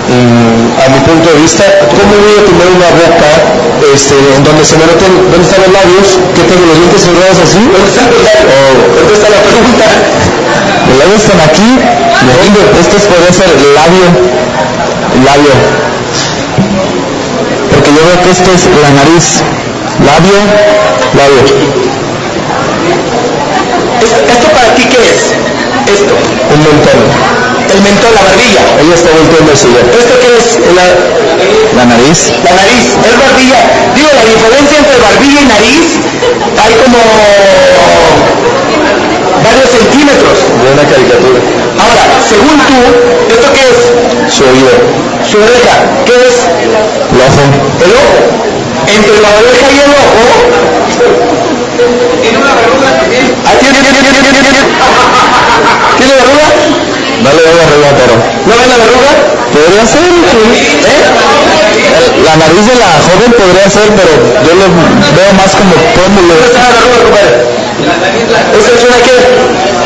Mm, 0.04 0.62
a 0.78 0.84
mi 0.94 1.00
punto 1.08 1.26
de 1.32 1.36
vista, 1.40 1.64
¿cómo 1.90 2.12
voy 2.22 2.36
a 2.38 2.44
tener 2.44 2.68
una 2.70 2.90
boca 3.02 3.30
este, 3.94 4.14
en 4.36 4.44
donde 4.44 4.62
se 4.64 4.76
me 4.76 4.84
noten, 4.86 5.10
¿dónde 5.32 5.42
están 5.48 5.60
los 5.64 5.72
labios? 5.72 6.06
¿Qué 6.36 6.42
tengo 6.44 6.64
los 6.68 6.76
dientes 6.78 7.00
cerrados 7.02 7.38
así? 7.42 7.60
¿Dónde 7.64 7.88
están 7.88 8.06
los 8.12 8.20
labios? 8.22 8.94
¿Dónde 8.94 9.12
está 9.16 9.28
la 9.32 9.40
pregunta? 9.42 9.86
Labios 10.98 11.22
están 11.24 11.40
aquí. 11.40 11.70
Este 12.80 12.96
es- 12.96 13.04
podría 13.04 13.32
ser 13.32 13.48
el 13.50 13.74
labio. 13.74 14.06
El 15.14 15.24
labio. 15.24 15.54
Porque 17.72 17.90
yo 17.90 18.00
veo 18.06 18.22
que 18.22 18.30
esto 18.30 18.50
es 18.54 18.62
la 18.82 18.90
nariz. 18.90 19.42
Labio, 20.04 20.38
labio. 21.14 21.42
¿Esto, 24.02 24.20
esto 24.28 24.48
para 24.52 24.74
ti 24.74 24.84
qué 24.84 24.98
es? 25.10 25.20
Esto. 25.94 26.14
Un 26.54 26.60
mentón. 26.62 27.00
El 27.74 27.80
mentón, 27.82 28.10
la 28.14 28.22
barbilla. 28.22 28.62
Ella 28.82 28.94
está 28.94 29.10
volteando 29.10 29.52
hacia 29.52 29.68
allá. 29.70 29.82
¿Esto 29.98 30.14
qué 30.22 30.30
es? 30.38 30.46
La, 30.76 30.84
La 31.78 31.84
nariz. 31.86 32.18
la 32.44 32.52
nariz. 32.54 32.86
Es 33.02 33.14
barbilla. 33.18 33.60
Digo, 33.96 34.08
la 34.14 34.24
diferencia 34.30 34.76
entre 34.78 34.96
barbilla 35.02 35.40
y 35.40 35.46
nariz 35.46 35.84
hay 36.62 36.72
como 36.82 36.98
varios 39.44 39.68
centímetros. 39.68 40.36
De 40.56 40.66
una 40.72 40.84
caricatura. 40.88 41.38
Ahora, 41.76 42.04
según 42.24 42.56
tú, 42.64 42.80
¿esto 43.28 43.48
qué 43.52 43.62
es? 43.68 43.78
Su 44.32 44.42
oído. 44.44 44.72
Su 45.28 45.36
oreja. 45.38 45.74
¿Qué 46.08 46.16
es? 46.24 46.48
El 46.48 46.72
ojo. 46.72 47.44
El 47.84 47.92
ojo. 47.92 48.18
Entre 48.88 49.16
la 49.20 49.30
oreja 49.36 49.66
y 49.68 49.78
el 49.84 49.92
ojo. 49.92 50.24
Tiene 52.22 52.38
una 52.38 52.54
verruga 52.54 52.88
también. 52.98 53.34
Ah, 53.44 53.52
¿tiene, 53.60 53.78
tiene, 53.78 54.00
tiene, 54.00 54.10
tiene, 54.10 54.30
tiene, 54.32 54.48
tiene. 54.48 54.62
¿Tiene 55.98 56.12
verruga? 56.14 56.46
No 57.22 57.28
le 57.32 57.40
doy 57.44 57.58
arriba, 57.60 57.88
pero. 58.00 58.14
¿No 58.16 58.52
ven 58.56 58.68
la 58.68 58.78
verruga? 58.80 59.12
Podría 59.52 59.84
ser. 59.86 60.02
sí. 60.02 60.74
¿Eh? 60.84 61.24
La 62.24 62.36
nariz 62.36 62.66
de 62.66 62.74
la 62.74 62.90
joven 63.06 63.30
podría 63.32 63.68
ser, 63.68 63.88
pero 63.94 64.12
yo 64.44 64.52
lo 64.54 64.66
veo 64.68 65.32
más 65.36 65.54
como 65.54 65.74
pómulo. 65.94 66.34
¿Dónde 67.78 68.18
está 68.18 68.34
la? 68.34 68.40
¿Esa 68.58 68.70
es 68.76 68.82
una 68.84 68.98
qué? 69.02 69.16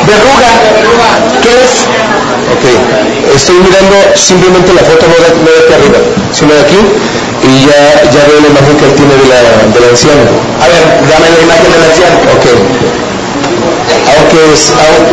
Verruga. 0.08 0.50
¿Qué 1.42 1.52
es? 1.64 1.72
Ok. 2.52 2.64
Estoy 3.34 3.56
mirando 3.60 3.96
simplemente 4.16 4.72
la 4.74 4.82
foto, 4.82 5.04
no 5.08 5.16
de, 5.20 5.28
no 5.44 5.50
de 5.52 5.60
aquí 5.64 5.72
arriba, 5.78 5.98
sino 6.32 6.52
de 6.54 6.60
aquí. 6.60 6.80
Y 7.44 7.64
ya, 7.70 8.02
ya 8.10 8.22
veo 8.26 8.40
la 8.42 8.48
imagen 8.50 8.74
que 8.76 8.84
él 8.88 8.94
tiene 8.98 9.14
de 9.14 9.26
la, 9.30 9.40
de 9.72 9.78
la 9.80 9.88
anciana. 9.94 10.24
A 10.58 10.66
ver, 10.66 10.82
dame 11.06 11.26
la 11.30 11.40
imagen 11.44 11.68
del 11.70 11.82
anciano. 11.86 12.16
Ok. 12.34 12.46
Aunque 14.16 14.38
es. 14.52 14.72
au- 14.74 15.06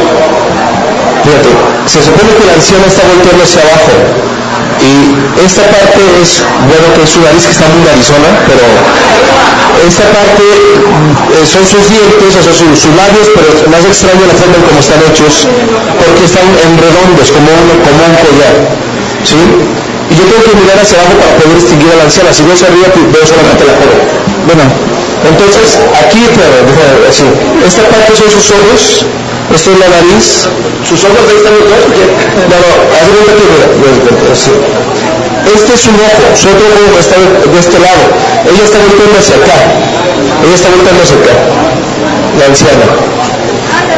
Fíjate, 1.26 1.50
se 1.90 2.00
supone 2.04 2.30
que 2.38 2.46
la 2.46 2.54
anciana 2.54 2.86
está 2.88 3.02
volteando 3.10 3.44
hacia 3.44 3.62
abajo. 3.62 3.94
Y 4.86 5.42
esta 5.42 5.64
parte 5.74 6.02
es, 6.22 6.44
bueno, 6.70 6.86
que 6.94 7.02
es 7.04 7.10
su 7.10 7.20
nariz 7.26 7.42
que 7.46 7.54
está 7.58 7.66
muy 7.74 7.82
narizona, 7.82 8.30
pero 8.46 8.62
esta 9.82 10.06
parte 10.14 10.46
eh, 10.46 11.42
son 11.46 11.66
sus 11.66 11.90
dientes, 11.90 12.38
o 12.38 12.42
sea, 12.46 12.54
su- 12.54 12.76
sus 12.78 12.94
labios, 12.94 13.28
pero 13.34 13.50
más 13.74 13.82
extraño 13.84 14.22
la 14.30 14.38
forma 14.38 14.56
en 14.62 14.64
cómo 14.70 14.80
están 14.80 15.02
hechos, 15.10 15.50
porque 15.98 16.22
están 16.30 16.46
en 16.62 16.72
redondos, 16.78 17.28
como 17.34 17.50
un, 17.50 17.66
como 17.82 18.00
un 18.06 18.16
collar. 18.22 18.56
¿Sí? 19.26 19.42
Y 20.06 20.14
yo 20.14 20.24
tengo 20.30 20.44
que 20.46 20.54
mirar 20.62 20.78
hacia 20.78 21.02
abajo 21.02 21.18
para 21.18 21.34
poder 21.42 21.58
distinguir 21.58 21.90
a 21.90 21.98
la 21.98 22.06
anciana. 22.06 22.30
Si 22.30 22.46
veo 22.46 22.54
hacia 22.54 22.70
arriba, 22.70 22.88
veo 22.94 23.26
solamente 23.26 23.66
la 23.66 23.74
joven. 23.74 24.00
Bueno, 24.46 24.64
entonces, 25.26 25.82
aquí, 25.98 26.22
pero, 26.38 26.62
así. 27.10 27.26
Esta 27.66 27.90
parte 27.90 28.14
son 28.14 28.30
sus 28.30 28.46
ojos, 28.54 29.02
esto 29.54 29.72
es 29.72 29.80
la 29.80 29.88
nariz. 29.90 30.48
¿Sus 30.88 31.04
ojos 31.04 31.20
ahí 31.30 31.38
están 31.38 31.54
los 31.54 31.66
dos? 31.70 31.84
No, 32.50 32.56
no, 32.62 32.70
haz 32.94 33.08
cuenta 33.10 33.32
que, 33.36 33.46
mira, 33.50 34.32
así. 34.32 34.52
Este 35.46 35.74
es 35.74 35.86
un 35.86 35.96
ojo, 35.96 36.24
su 36.36 36.48
otro 36.50 36.66
ojo 36.66 37.00
está 37.00 37.16
de, 37.18 37.60
este 37.60 37.78
lado. 37.80 38.04
Ella 38.50 38.64
está 38.66 38.78
volteando 38.80 39.18
hacia 39.20 39.36
acá. 39.36 39.58
Ella 40.44 40.56
está 40.56 40.70
volteando 40.70 41.02
hacia 41.04 41.18
acá. 41.22 41.34
La 42.40 42.46
anciana. 42.46 42.86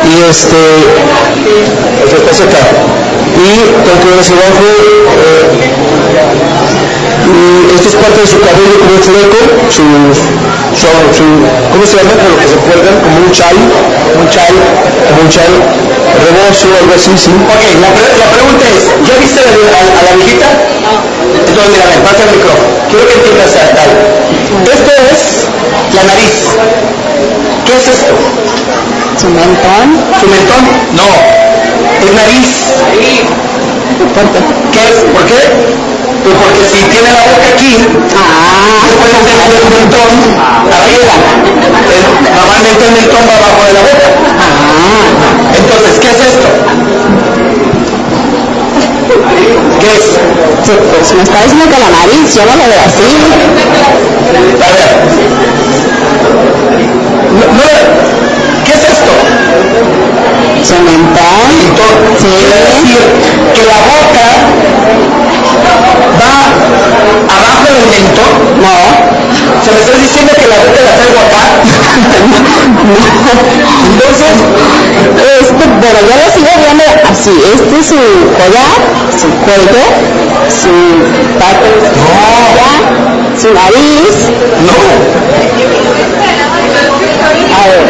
Y 0.03 0.23
este, 0.29 0.59
está 2.03 2.31
hacia 2.31 2.45
acá. 2.45 2.63
Y 3.35 3.63
tengo 3.83 3.97
que 4.03 4.19
hacia 4.19 4.35
abajo. 4.35 4.67
eh, 5.23 5.77
esto 7.75 7.87
es 7.89 7.95
parte 7.95 8.21
de 8.21 8.27
su 8.27 8.39
cabello 8.39 8.75
como 8.79 8.91
un 8.95 9.03
fleco, 9.03 9.39
su, 9.69 9.83
su, 10.75 10.87
su- 11.11 11.43
¿cómo 11.71 11.83
se 11.85 11.97
llama? 11.99 12.15
Con 12.15 12.29
lo 12.31 12.37
que 12.39 12.47
se 12.47 12.57
cuelgan, 12.63 12.95
como 13.03 13.15
un 13.27 13.31
chal, 13.31 13.55
un 13.57 14.27
chal, 14.31 14.53
como 15.11 15.19
un 15.21 15.29
chal, 15.29 15.51
rebozo, 16.23 16.67
algo 16.71 16.93
así, 16.95 17.11
sí. 17.19 17.31
Ok, 17.35 17.63
la, 17.83 17.89
pre- 17.91 18.15
la 18.15 18.27
pregunta 18.31 18.63
es, 18.71 18.81
¿ya 19.03 19.15
viste 19.19 19.39
a, 19.43 19.47
la- 19.51 19.75
a- 19.75 19.95
a 19.99 20.01
la 20.07 20.11
viejita? 20.15 20.47
Entonces, 20.47 21.69
mira, 21.73 21.85
ven, 21.91 22.01
pasa 22.07 22.21
el 22.23 22.31
micrófono. 22.37 22.71
Quiero 22.89 23.03
que 23.07 23.15
entiendas 23.19 23.51
a- 23.59 23.75
algo. 23.83 24.01
Esto 24.63 24.91
es 25.11 25.19
la 25.95 26.03
nariz. 26.07 26.35
¿Qué 27.67 27.73
es 27.75 27.85
esto? 27.91 28.13
su 29.19 29.27
mentón. 29.33 29.87
¿Su 30.21 30.27
mentón? 30.29 30.63
No. 30.95 31.07
Es 32.05 32.11
nariz. 32.13 32.47
¿Qué 34.73 34.79
es? 34.83 34.97
¿Por 35.13 35.23
qué? 35.25 35.39
Pues 36.23 36.35
porque 36.35 36.63
si 36.67 36.83
tiene 36.91 37.09
la 37.13 37.21
boca 37.23 37.47
aquí, 37.53 37.73
Ah, 38.17 38.83
puede 38.99 39.17
tener 39.23 39.49
el 39.55 39.67
mentón 39.71 40.11
arriba. 40.75 41.15
Normalmente 42.35 42.81
el 42.85 42.91
mentón 42.91 43.21
va 43.29 43.35
abajo 43.37 43.61
de 43.67 43.73
la 43.73 43.81
boca. 43.81 44.07
ah. 44.27 45.05
Entonces, 45.55 45.93
¿qué 46.01 46.09
es 46.09 46.19
esto? 46.27 46.49
¿Qué 49.79 49.89
es? 49.97 50.03
Sí, 50.65 50.73
pues 50.91 51.13
me 51.13 51.23
está 51.23 51.41
diciendo 51.43 51.65
que 51.65 51.79
la 51.79 51.89
nariz, 51.89 52.35
yo 52.35 52.43
no 52.45 52.55
lo 52.57 52.65
veo 52.67 52.81
así. 52.85 53.07
A 54.63 54.69
ver. 54.75 54.91
No, 57.37 57.45
no, 57.53 57.67
¿Qué 58.65 58.71
es 58.73 58.83
esto? 58.83 59.13
Entonces, 60.57 62.17
Sí. 62.19 62.25
quiere 62.25 62.57
decir 62.65 62.97
que 63.53 63.61
la 63.63 63.77
boca 63.93 64.25
va 66.17 66.33
abajo 67.37 67.67
del 67.77 67.85
mentón. 67.93 68.33
No. 68.61 68.73
¿Se 69.63 69.69
me 69.71 69.77
estás 69.81 69.97
diciendo 70.01 70.31
que 70.33 70.47
la 70.47 70.57
boca 70.57 70.79
la 70.81 70.93
traigo 70.97 71.19
acá? 71.21 71.41
Entonces, 73.93 74.33
Este, 75.41 75.63
pero 75.81 75.97
yo 76.01 76.13
lo 76.17 76.27
sigo 76.33 76.51
viendo 76.63 76.85
así. 77.11 77.35
Este 77.53 77.73
es 77.79 77.85
su 77.85 78.01
collar, 78.33 78.77
su 79.15 79.27
cuello, 79.45 79.85
su 80.49 80.73
parte 81.39 81.69
cara, 81.93 82.69
su 83.39 83.49
nariz. 83.53 84.15
no. 84.65 84.77
A 87.55 87.57
ver. 87.67 87.83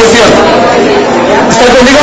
Ok. 0.00 0.06
Atención. 0.06 0.32
¿Están 1.50 1.68
conmigo? 1.76 2.00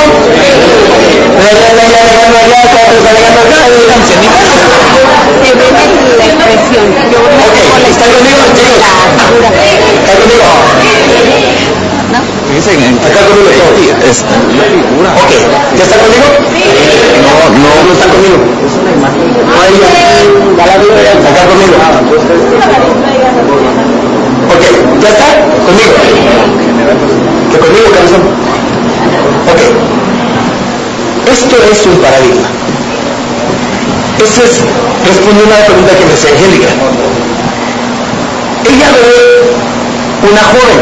Ya, 1.38 1.50
ya, 1.50 1.69
ya, 1.74 1.85
ya, 1.88 2.01
llegando 2.06 2.38
allá, 2.38 2.61
llegando 2.93 3.42
acá, 3.42 3.58
la 3.58 3.74
expresión. 6.26 6.85
Yo 7.09 7.17
Ok, 7.17 7.58
¿están 7.90 8.09
conmigo? 8.14 8.42
Chicos. 8.53 8.77
¿Están 9.98 10.17
conmigo? 10.22 10.45
Acá 13.08 13.22
conmigo. 13.27 13.50
Es 14.06 14.17
figura. 14.22 15.09
Ok, 15.17 15.32
¿ya 15.77 15.84
están 15.84 16.00
conmigo? 16.00 16.27
No, 17.24 17.32
no. 17.58 17.69
No 17.84 17.92
están 17.93 18.09
conmigo. 18.14 18.38
No 19.48 19.58
hay 19.61 19.74
ya 20.58 20.66
la 20.66 20.76
vi, 20.77 20.88
acá 20.93 21.42
conmigo. 21.50 21.74
Ok, 24.53 24.64
¿ya 25.01 25.09
está? 25.09 25.27
Conmigo. 25.66 25.93
Que 27.51 27.58
conmigo, 27.59 27.92
cabezón. 27.93 28.22
Ok. 29.51 29.61
Esto 31.32 31.56
es 31.72 31.85
un 31.85 31.98
paradigma. 31.98 32.48
Eso 34.24 34.43
es 34.43 34.61
respondiendo 35.06 35.53
a 35.53 35.59
la 35.59 35.66
pregunta 35.66 35.95
que 35.98 36.06
me 36.06 36.14
hacía 36.14 36.32
Angélica. 36.32 36.69
Ella 38.66 38.88
ve 38.92 39.58
una 40.30 40.43
joven. 40.43 40.80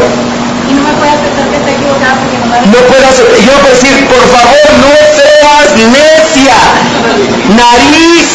Y 0.68 0.72
no 0.74 0.82
me 0.82 0.92
puede 0.94 1.10
aceptar 1.10 1.48
que 1.50 1.56
esté 1.56 1.70
equivocada 1.74 2.14
porque 2.20 2.38
no 2.38 2.46
la 2.46 2.60
No 2.62 2.78
puedo 2.88 3.06
aceptar. 3.06 3.38
Yo 3.38 3.52
puedo 3.60 3.74
decir, 3.74 4.08
por 4.08 4.24
favor, 4.34 4.66
no 4.82 4.90
seas 5.14 5.68
necia. 5.94 6.58
Nariz, 7.54 8.26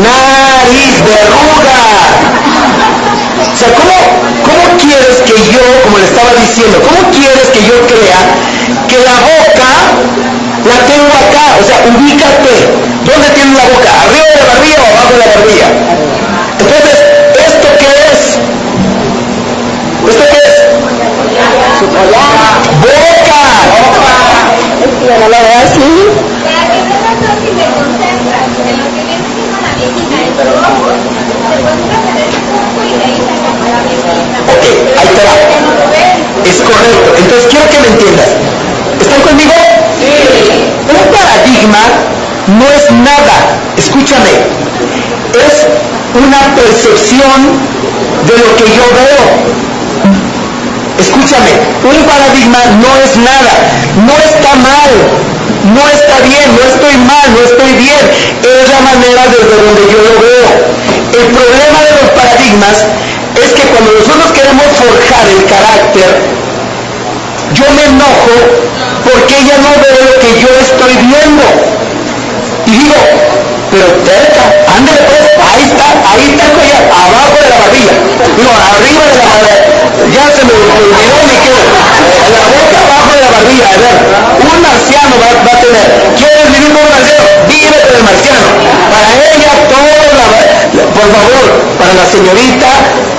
nariz, 0.00 0.94
verruga. 1.04 1.80
O 3.42 3.56
sea, 3.56 3.68
¿cómo, 3.74 3.96
¿cómo 4.46 4.64
quieres 4.78 5.22
que 5.26 5.34
yo, 5.50 5.64
como 5.84 5.98
le 5.98 6.04
estaba 6.04 6.30
diciendo, 6.38 6.78
cómo 6.82 7.10
quieres 7.10 7.48
que 7.50 7.62
yo 7.66 7.74
crea 7.86 8.20
que 8.88 8.98
la 9.02 9.16
boca 9.26 9.70
la 10.62 10.78
tengo 10.86 11.10
acá? 11.10 11.46
O 11.60 11.64
sea, 11.64 11.78
ubícate. 11.90 12.54
¿Dónde 13.02 13.28
tienes 13.34 13.58
la 13.58 13.66
boca? 13.66 13.90
¿Arriba 14.06 14.26
de 14.30 14.36
la 14.38 14.46
barbilla 14.46 14.78
o 14.78 14.86
abajo 14.86 15.12
de 15.12 15.18
la 15.18 15.26
barbilla? 15.34 15.68
Entonces, 16.58 16.96
¿esto 17.34 17.68
qué 17.78 17.90
es? 18.12 18.38
¿Esto 20.08 20.24
qué 20.30 20.38
es? 20.38 20.72
¡Boca! 21.82 22.42
no 25.18 25.28
lo 25.28 25.28
veo 25.28 25.58
así. 25.64 25.90
Para 26.42 26.64
que 26.72 26.80
veas 26.88 27.18
tú 27.20 27.30
si 27.42 27.50
te 27.58 27.66
concentras 27.74 28.48
en 28.58 28.78
lo 28.78 28.84
que 28.84 29.02
viene 29.02 29.26
siendo 29.34 29.58
la 29.60 29.72
viejita 29.74 30.16
en 30.22 30.32
tu 30.34 30.46
ojo, 30.46 30.88
te 31.50 31.56
concentras 31.62 32.02
en 32.10 32.16
ese 32.22 32.42
ojo 32.54 32.78
y 32.82 32.92
de 32.98 33.04
ahí 33.04 33.18
sacas 33.18 33.56
a 33.60 33.68
la 33.72 33.80
viejita. 33.82 34.36
Ok, 34.52 34.64
ahí 34.98 35.08
te 35.14 35.22
va. 35.26 35.34
Que 35.50 35.58
no 35.60 35.70
lo 35.74 35.86
ves. 35.90 36.31
Es 36.44 36.60
correcto. 36.62 37.14
Entonces 37.18 37.46
quiero 37.50 37.68
que 37.70 37.78
me 37.80 37.86
entiendas. 37.88 38.28
¿Están 39.00 39.20
conmigo? 39.22 39.52
Sí. 39.98 40.70
Un 40.88 41.02
paradigma 41.14 41.82
no 42.58 42.66
es 42.70 42.90
nada. 42.90 43.36
Escúchame. 43.76 44.30
Es 45.32 45.66
una 46.14 46.54
percepción 46.54 47.72
de 48.26 48.34
lo 48.38 48.56
que 48.56 48.66
yo 48.68 48.84
veo. 48.92 49.62
Escúchame, 50.98 51.50
un 51.82 52.04
paradigma 52.04 52.58
no 52.78 52.90
es 53.02 53.16
nada, 53.16 53.54
no 54.06 54.14
está 54.22 54.54
mal, 54.54 54.92
no 55.74 55.82
está 55.88 56.20
bien, 56.22 56.46
no 56.54 56.62
estoy 56.62 56.96
mal, 56.98 57.26
no 57.34 57.40
estoy 57.42 57.72
bien, 57.74 58.02
es 58.38 58.68
la 58.70 58.80
manera 58.86 59.22
desde 59.26 59.56
donde 59.56 59.82
yo 59.90 59.98
lo 59.98 60.14
veo. 60.22 60.48
El 61.12 61.26
problema 61.32 61.78
de 61.82 61.92
los 61.98 62.10
paradigmas 62.14 62.86
es 63.40 63.52
que 63.52 63.62
cuando 63.68 63.92
nosotros 63.92 64.32
queremos 64.32 64.66
forjar 64.76 65.24
el 65.28 65.44
carácter, 65.46 66.10
yo 67.54 67.64
me 67.72 67.84
enojo 67.84 68.34
porque 69.04 69.34
ella 69.40 69.56
no 69.58 69.72
ve 69.80 69.90
lo 70.04 70.14
que 70.20 70.30
yo 70.40 70.48
estoy 70.60 70.94
viendo. 71.00 71.44
Y 72.66 72.70
digo, 72.70 72.94
pero 73.70 73.88
cerca, 74.04 74.44
ándale 74.68 75.00
pues, 75.08 75.24
ahí 75.40 75.64
está, 75.64 75.88
ahí 76.12 76.24
está 76.28 76.44
el 76.44 76.76
abajo 76.92 77.36
de 77.40 77.48
la 77.48 77.58
barbilla. 77.64 77.94
Digo, 78.36 78.52
arriba 78.52 79.02
de 79.08 79.16
la 79.16 79.24
barbilla, 79.32 79.58
ya 80.12 80.24
se 80.28 80.44
me 80.44 80.52
olvidó 80.52 81.18
ni 81.24 81.36
qué. 81.40 81.56
La 81.56 82.44
boca 82.52 82.78
abajo 82.84 83.10
de 83.16 83.20
la 83.24 83.30
barbilla, 83.32 83.64
a 83.64 83.76
ver, 83.80 83.96
un 84.44 84.56
marciano 84.60 85.14
va, 85.18 85.32
a 85.32 85.56
tener, 85.60 85.86
¿quieres 86.20 86.46
vivir 86.52 86.70
con 86.72 86.84
un 86.84 86.92
marciano? 86.92 87.24
Vive 87.48 87.78
con 87.80 87.92
el 87.96 88.04
marciano. 88.04 88.48
Para 88.92 89.08
ella, 89.32 89.52
todos, 89.72 90.04
la, 90.20 90.51
por 90.72 91.04
favor, 91.12 91.44
para 91.78 91.92
la 91.94 92.06
señorita, 92.06 92.68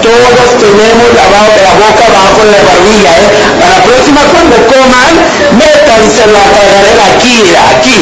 todos 0.02 0.46
tenemos 0.58 1.08
la, 1.14 1.26
ba- 1.30 1.54
la 1.62 1.74
boca 1.78 2.04
abajo 2.10 2.40
de 2.46 2.52
la 2.58 2.62
barbilla, 2.66 3.12
¿eh? 3.14 3.30
Para 3.62 3.78
la 3.78 3.82
próxima, 3.86 4.22
cuando 4.34 4.56
coman, 4.68 5.12
métanse 5.58 6.26
la 6.34 6.44
cagadera 6.50 7.04
aquí, 7.14 7.38
aquí. 7.78 8.00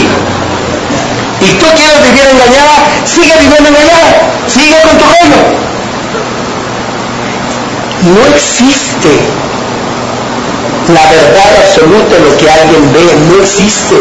Y 1.42 1.50
tú 1.60 1.66
quieres 1.76 2.00
vivir 2.08 2.26
engañada, 2.32 2.76
sigue 3.06 3.34
viviendo 3.40 3.70
engañada, 3.70 4.10
sigue 4.48 4.78
con 4.82 4.98
tu 4.98 5.06
rollo. 5.06 5.42
No 8.02 8.36
existe 8.36 9.14
la 10.88 11.02
verdad 11.12 11.50
absoluta 11.62 12.16
en 12.18 12.26
lo 12.26 12.38
que 12.38 12.50
alguien 12.50 12.94
ve, 12.94 13.06
no 13.30 13.44
existe. 13.44 13.96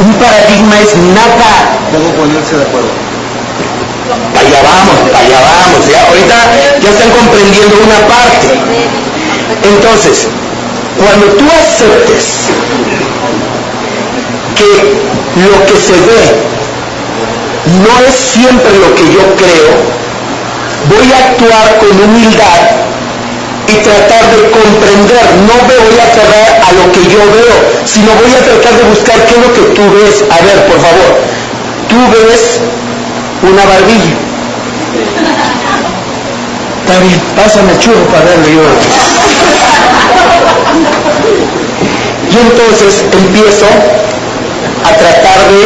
Un 0.00 0.12
paradigma 0.14 0.78
es 0.80 0.94
nada. 0.96 1.50
¿Cómo 1.92 2.10
ponerse 2.14 2.56
de 2.56 2.62
acuerdo? 2.62 3.03
Allá 4.04 4.60
vamos, 4.60 5.08
allá 5.16 5.40
vamos. 5.40 5.80
Ya, 5.88 6.04
ahorita 6.04 6.36
ya 6.82 6.90
están 6.90 7.10
comprendiendo 7.10 7.74
una 7.80 8.00
parte. 8.04 8.52
Entonces, 9.64 10.28
cuando 11.00 11.26
tú 11.40 11.44
aceptes 11.48 12.52
que 14.54 14.72
lo 15.40 15.56
que 15.64 15.76
se 15.80 15.96
ve 16.04 16.22
no 17.80 18.06
es 18.06 18.14
siempre 18.14 18.76
lo 18.76 18.94
que 18.94 19.08
yo 19.08 19.24
creo, 19.40 19.72
voy 20.92 21.08
a 21.12 21.18
actuar 21.30 21.78
con 21.78 21.96
humildad 21.96 22.60
y 23.68 23.76
tratar 23.80 24.24
de 24.36 24.50
comprender, 24.50 25.24
no 25.48 25.56
me 25.64 25.76
voy 25.80 25.96
a 25.98 26.04
aferrar 26.04 26.60
a 26.60 26.72
lo 26.76 26.92
que 26.92 27.02
yo 27.08 27.24
veo, 27.32 27.56
sino 27.86 28.12
voy 28.20 28.34
a 28.36 28.44
tratar 28.44 28.76
de 28.76 28.84
buscar 28.84 29.16
qué 29.24 29.34
es 29.34 29.40
lo 29.40 29.52
que 29.54 29.62
tú 29.72 29.82
ves. 29.96 30.24
A 30.28 30.44
ver, 30.44 30.66
por 30.68 30.78
favor, 30.78 31.24
tú 31.88 31.96
ves 32.12 32.60
una 33.50 33.64
barbilla. 33.64 34.14
Está 36.80 37.00
bien, 37.00 37.20
pásame 37.36 37.72
el 37.72 37.78
churro 37.78 38.04
para 38.06 38.24
verlo 38.24 38.48
yo. 38.48 38.62
Y 42.30 42.36
entonces 42.36 43.04
empiezo 43.12 43.66
a 44.84 44.96
tratar 44.96 45.38
de 45.50 45.64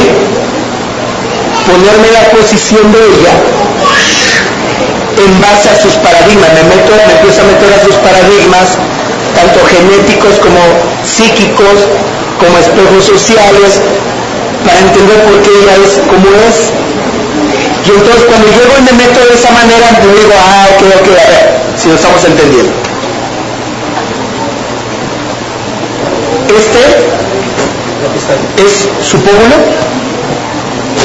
ponerme 1.66 2.08
la 2.12 2.30
posición 2.30 2.92
de 2.92 2.98
ella 2.98 3.34
en 5.24 5.40
base 5.40 5.70
a 5.70 5.76
sus 5.76 5.94
paradigmas. 5.94 6.50
Me, 6.54 6.62
meto, 6.74 6.92
me 7.06 7.12
empiezo 7.12 7.42
a 7.42 7.46
meter 7.46 7.72
a 7.72 7.80
sus 7.84 7.96
paradigmas, 7.96 8.78
tanto 9.34 9.58
genéticos 9.66 10.38
como 10.38 10.60
psíquicos, 11.04 11.88
como 12.38 12.58
espejos 12.58 13.04
sociales, 13.04 13.80
para 14.64 14.78
entender 14.80 15.18
por 15.24 15.42
qué 15.42 15.50
ella 15.62 15.74
es 15.84 15.98
como 16.06 16.28
es. 16.46 16.70
Y 17.86 17.90
entonces 17.90 18.24
cuando 18.26 18.46
llego 18.48 18.72
y 18.78 18.82
me 18.82 18.92
meto 18.92 19.20
de 19.26 19.34
esa 19.34 19.50
manera, 19.52 19.86
yo 20.02 20.08
digo, 20.12 20.32
ah, 20.36 20.66
ok, 20.74 20.82
ok, 21.00 21.08
a 21.08 21.28
ver, 21.30 21.60
si 21.76 21.88
lo 21.88 21.94
estamos 21.94 22.22
entendiendo. 22.24 22.72
Este 26.48 26.82
es 28.66 28.88
su 29.08 29.16
pómulo, 29.20 29.56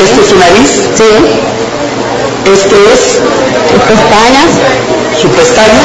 este 0.04 0.22
es 0.22 0.28
su 0.28 0.36
nariz, 0.38 0.72
Sí. 0.96 1.10
este 2.52 2.76
es 2.94 3.20
Sus 3.72 3.82
pestañas. 3.84 4.52
su 5.22 5.28
pestaña, 5.30 5.84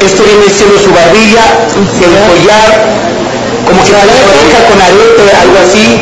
este 0.00 0.22
viene 0.22 0.46
siendo 0.50 0.78
su 0.78 0.90
barbilla, 0.90 1.44
el 1.76 2.14
collar, 2.30 2.70
como 3.66 3.82
que 3.84 3.92
la 3.92 3.98
oreja 4.00 4.58
con 4.68 4.80
arete, 4.80 5.24
algo 5.42 5.56
así, 5.66 6.00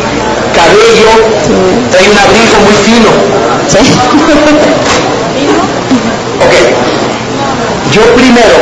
cabello, 0.52 1.10
trae 1.90 2.08
un 2.08 2.18
abrigo 2.18 2.56
muy 2.64 2.74
fino. 2.84 3.10
Sí. 3.68 3.78
Ok, 6.38 6.54
yo 7.92 8.02
primero 8.14 8.56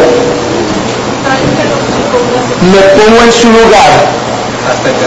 me 2.73 2.81
pongo 2.99 3.23
en 3.23 3.33
su 3.33 3.51
lugar 3.51 4.17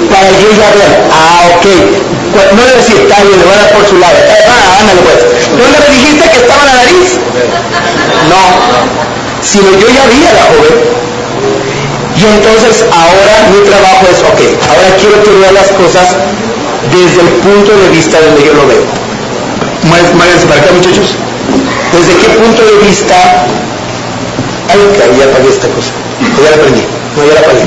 para 0.10 0.30
yo 0.32 0.50
ya 0.56 0.70
ver, 0.76 1.04
ah, 1.12 1.50
ok, 1.56 1.66
Pues, 2.34 2.54
no 2.54 2.62
le 2.64 2.76
decir, 2.78 2.96
está 3.02 3.24
bien, 3.24 3.40
le 3.40 3.46
voy 3.46 3.54
a 3.54 3.58
dar 3.58 3.72
por 3.74 3.86
su 3.86 3.98
lado, 3.98 4.14
eh, 4.16 4.46
ah, 4.48 4.80
ándale 4.80 5.02
pues, 5.02 5.20
¿dónde 5.50 5.78
me 5.80 5.96
dijiste 5.96 6.30
que 6.30 6.38
estaba 6.38 6.64
la 6.64 6.76
nariz? 6.76 7.20
No, 8.30 8.42
sino 9.44 9.72
yo 9.72 9.88
ya 9.90 10.06
vi 10.08 10.24
a 10.24 10.34
la 10.34 10.46
joven, 10.54 10.78
y 12.16 12.24
entonces 12.24 12.86
ahora 12.92 13.36
mi 13.52 13.60
trabajo 13.68 14.06
es, 14.12 14.20
ok, 14.24 14.40
ahora 14.70 14.96
quiero 15.00 15.24
que 15.24 15.32
vea 15.40 15.52
las 15.52 15.70
cosas 15.74 16.16
desde 16.88 17.22
el 17.22 17.32
punto 17.44 17.72
de 17.76 17.90
vista 17.90 18.20
donde 18.22 18.46
yo 18.46 18.54
lo 18.54 18.66
veo. 18.68 18.86
Muévanse 19.84 20.48
para 20.48 20.62
acá 20.62 20.72
muchachos. 20.74 21.16
¿Desde 21.92 22.14
qué 22.22 22.30
punto 22.40 22.62
de 22.64 22.88
vista? 22.88 23.16
Ay, 24.70 24.80
caray, 24.98 25.18
ya 25.18 25.26
apagué 25.26 25.50
esta 25.50 25.68
cosa. 25.70 25.92
Ya 26.44 26.52
la 26.52 26.58
prendí. 26.58 26.84
No, 27.18 27.26
ya 27.26 27.34
la 27.34 27.42
apagué. 27.42 27.66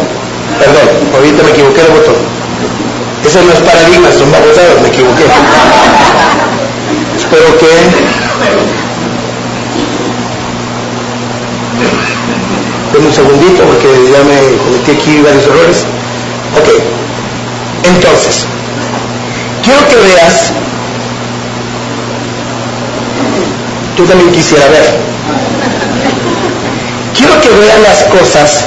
Perdón, 0.58 0.86
ahorita 1.14 1.42
me 1.42 1.50
equivoqué 1.50 1.82
de 1.82 1.88
botón. 1.88 2.14
Eso 3.24 3.38
no 3.42 3.52
es 3.52 3.60
paradigmas, 3.60 4.14
son 4.14 4.30
babosadas, 4.30 4.80
me 4.82 4.88
equivoqué. 4.88 5.24
Espero 7.16 7.58
que... 7.58 7.70
Denme 12.92 13.06
un 13.06 13.14
segundito 13.14 13.62
porque 13.64 13.88
ya 14.12 14.22
me 14.24 14.56
cometí 14.58 14.90
aquí 14.90 15.22
varios 15.22 15.46
errores. 15.46 15.86
Ok. 16.60 16.68
Entonces, 17.84 18.46
quiero 19.62 19.88
que 19.88 19.96
veas 19.96 20.52
yo 23.96 24.04
también 24.04 24.32
quisiera 24.32 24.66
ver. 24.68 24.98
Quiero 27.14 27.40
que 27.40 27.48
vean 27.50 27.82
las 27.82 28.04
cosas. 28.04 28.64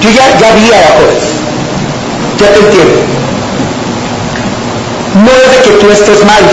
Yo 0.00 0.10
ya, 0.10 0.38
ya 0.38 0.54
vi 0.54 0.66
a 0.72 0.80
la 0.80 0.88
joven. 0.98 1.18
Ya 2.38 2.52
te 2.52 2.60
entiendo. 2.60 3.00
No 5.14 5.30
es 5.30 5.56
de 5.56 5.62
que 5.62 5.70
tú 5.78 5.90
estés 5.90 6.24
mal. 6.24 6.44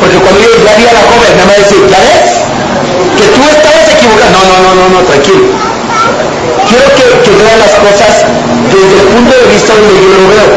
Porque 0.00 0.18
cuando 0.18 0.40
yo 0.40 0.48
ya 0.64 0.76
vi 0.76 0.86
a 0.86 0.92
la 0.92 1.00
joven, 1.00 1.36
me 1.36 1.44
va 1.44 1.52
a 1.52 1.56
decir, 1.56 1.78
¿ya 1.88 1.98
ves? 1.98 2.44
Que 3.16 3.24
tú 3.34 3.42
estabas 3.48 3.88
equivocado. 3.94 4.30
No, 4.30 4.44
no, 4.44 4.56
no, 4.62 4.74
no, 4.74 5.00
no, 5.00 5.06
tranquilo. 5.06 5.75
Quiero 6.68 6.86
que, 6.96 7.04
que 7.22 7.30
vean 7.36 7.58
las 7.58 7.74
cosas 7.76 8.24
desde 8.70 8.96
el 9.00 9.08
punto 9.14 9.32
de 9.32 9.52
vista 9.52 9.72
donde 9.74 9.94
yo 9.94 10.08
lo 10.18 10.28
veo. 10.28 10.48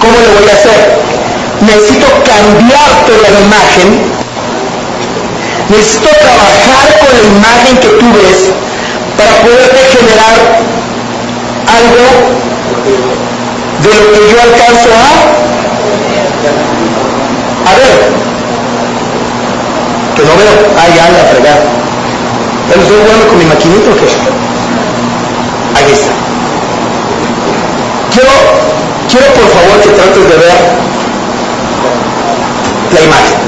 ¿Cómo 0.00 0.16
lo 0.18 0.40
voy 0.40 0.48
a 0.50 0.54
hacer? 0.54 0.98
Necesito 1.60 2.06
cambiarte 2.24 3.12
la 3.22 3.30
imagen. 3.40 3.88
Necesito 5.68 6.08
trabajar 6.08 6.98
con 6.98 7.10
la 7.14 7.22
imagen 7.38 7.76
que 7.78 7.88
tú 7.88 8.06
ves 8.12 8.50
para 9.16 9.32
poderte 9.42 9.80
generar 9.94 10.34
algo 11.68 12.06
de 13.82 13.88
lo 13.88 14.12
que 14.12 14.32
yo 14.32 14.36
alcanzo 14.42 14.90
a 17.66 17.74
ver 17.76 17.96
que 20.16 20.22
no 20.22 20.36
veo 20.36 20.54
ah 20.76 20.88
ya 20.96 21.08
la 21.10 21.24
fregada 21.30 21.79
pero 22.70 22.82
estoy 22.82 22.98
jugando 23.02 23.26
con 23.28 23.38
mi 23.38 23.44
maquinito 23.46 23.90
o 23.90 23.96
qué 23.98 24.06
ahí 25.74 25.92
está. 25.92 26.12
Quiero 28.14 28.30
quiero 29.10 29.26
por 29.34 29.48
favor 29.50 29.74
que 29.82 29.90
trates 29.90 30.24
de 30.30 30.36
ver 30.38 30.58
la 32.94 33.00
imagen. 33.02 33.38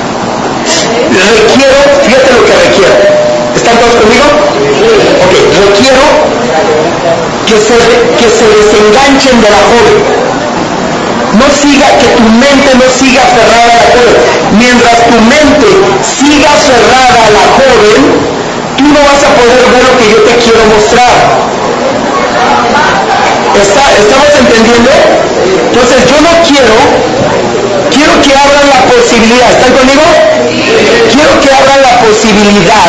Requiero 1.07 1.79
fíjate 2.03 2.29
lo 2.35 2.45
que 2.45 2.55
requiero. 2.67 2.95
¿están 3.55 3.79
todos 3.79 3.95
conmigo? 3.95 4.27
ok 5.23 5.35
requiero 5.71 6.03
que 7.47 7.57
se, 7.59 7.79
que 8.19 8.29
se 8.29 8.47
desenganchen 8.59 9.41
de 9.41 9.51
la 9.51 9.63
joven. 9.71 10.23
No 11.33 11.49
siga, 11.49 11.87
que 11.97 12.09
tu 12.09 12.23
mente 12.29 12.71
no 12.75 12.87
siga 12.93 13.23
cerrada 13.25 13.73
a 13.73 13.77
la 13.81 13.89
joven. 13.95 14.15
Mientras 14.59 14.99
tu 15.09 15.17
mente 15.33 15.69
siga 16.03 16.51
cerrada 16.61 17.21
a 17.25 17.31
la 17.31 17.45
joven, 17.57 18.01
no 18.91 19.01
vas 19.07 19.23
a 19.23 19.31
poder 19.39 19.63
ver 19.71 19.83
lo 19.87 19.95
que 19.99 20.07
yo 20.11 20.19
te 20.27 20.35
quiero 20.43 20.65
mostrar. 20.67 21.15
¿Está, 23.55 23.85
¿Estamos 23.95 24.33
entendiendo? 24.41 24.91
Entonces 25.71 25.99
yo 26.11 26.19
no 26.25 26.33
quiero, 26.43 26.75
quiero 27.91 28.13
que 28.23 28.33
abran 28.35 28.67
la 28.67 28.81
posibilidad, 28.91 29.51
¿están 29.53 29.73
conmigo? 29.77 30.03
Quiero 31.13 31.33
que 31.41 31.49
abran 31.53 31.83
la 31.83 31.95
posibilidad 32.01 32.89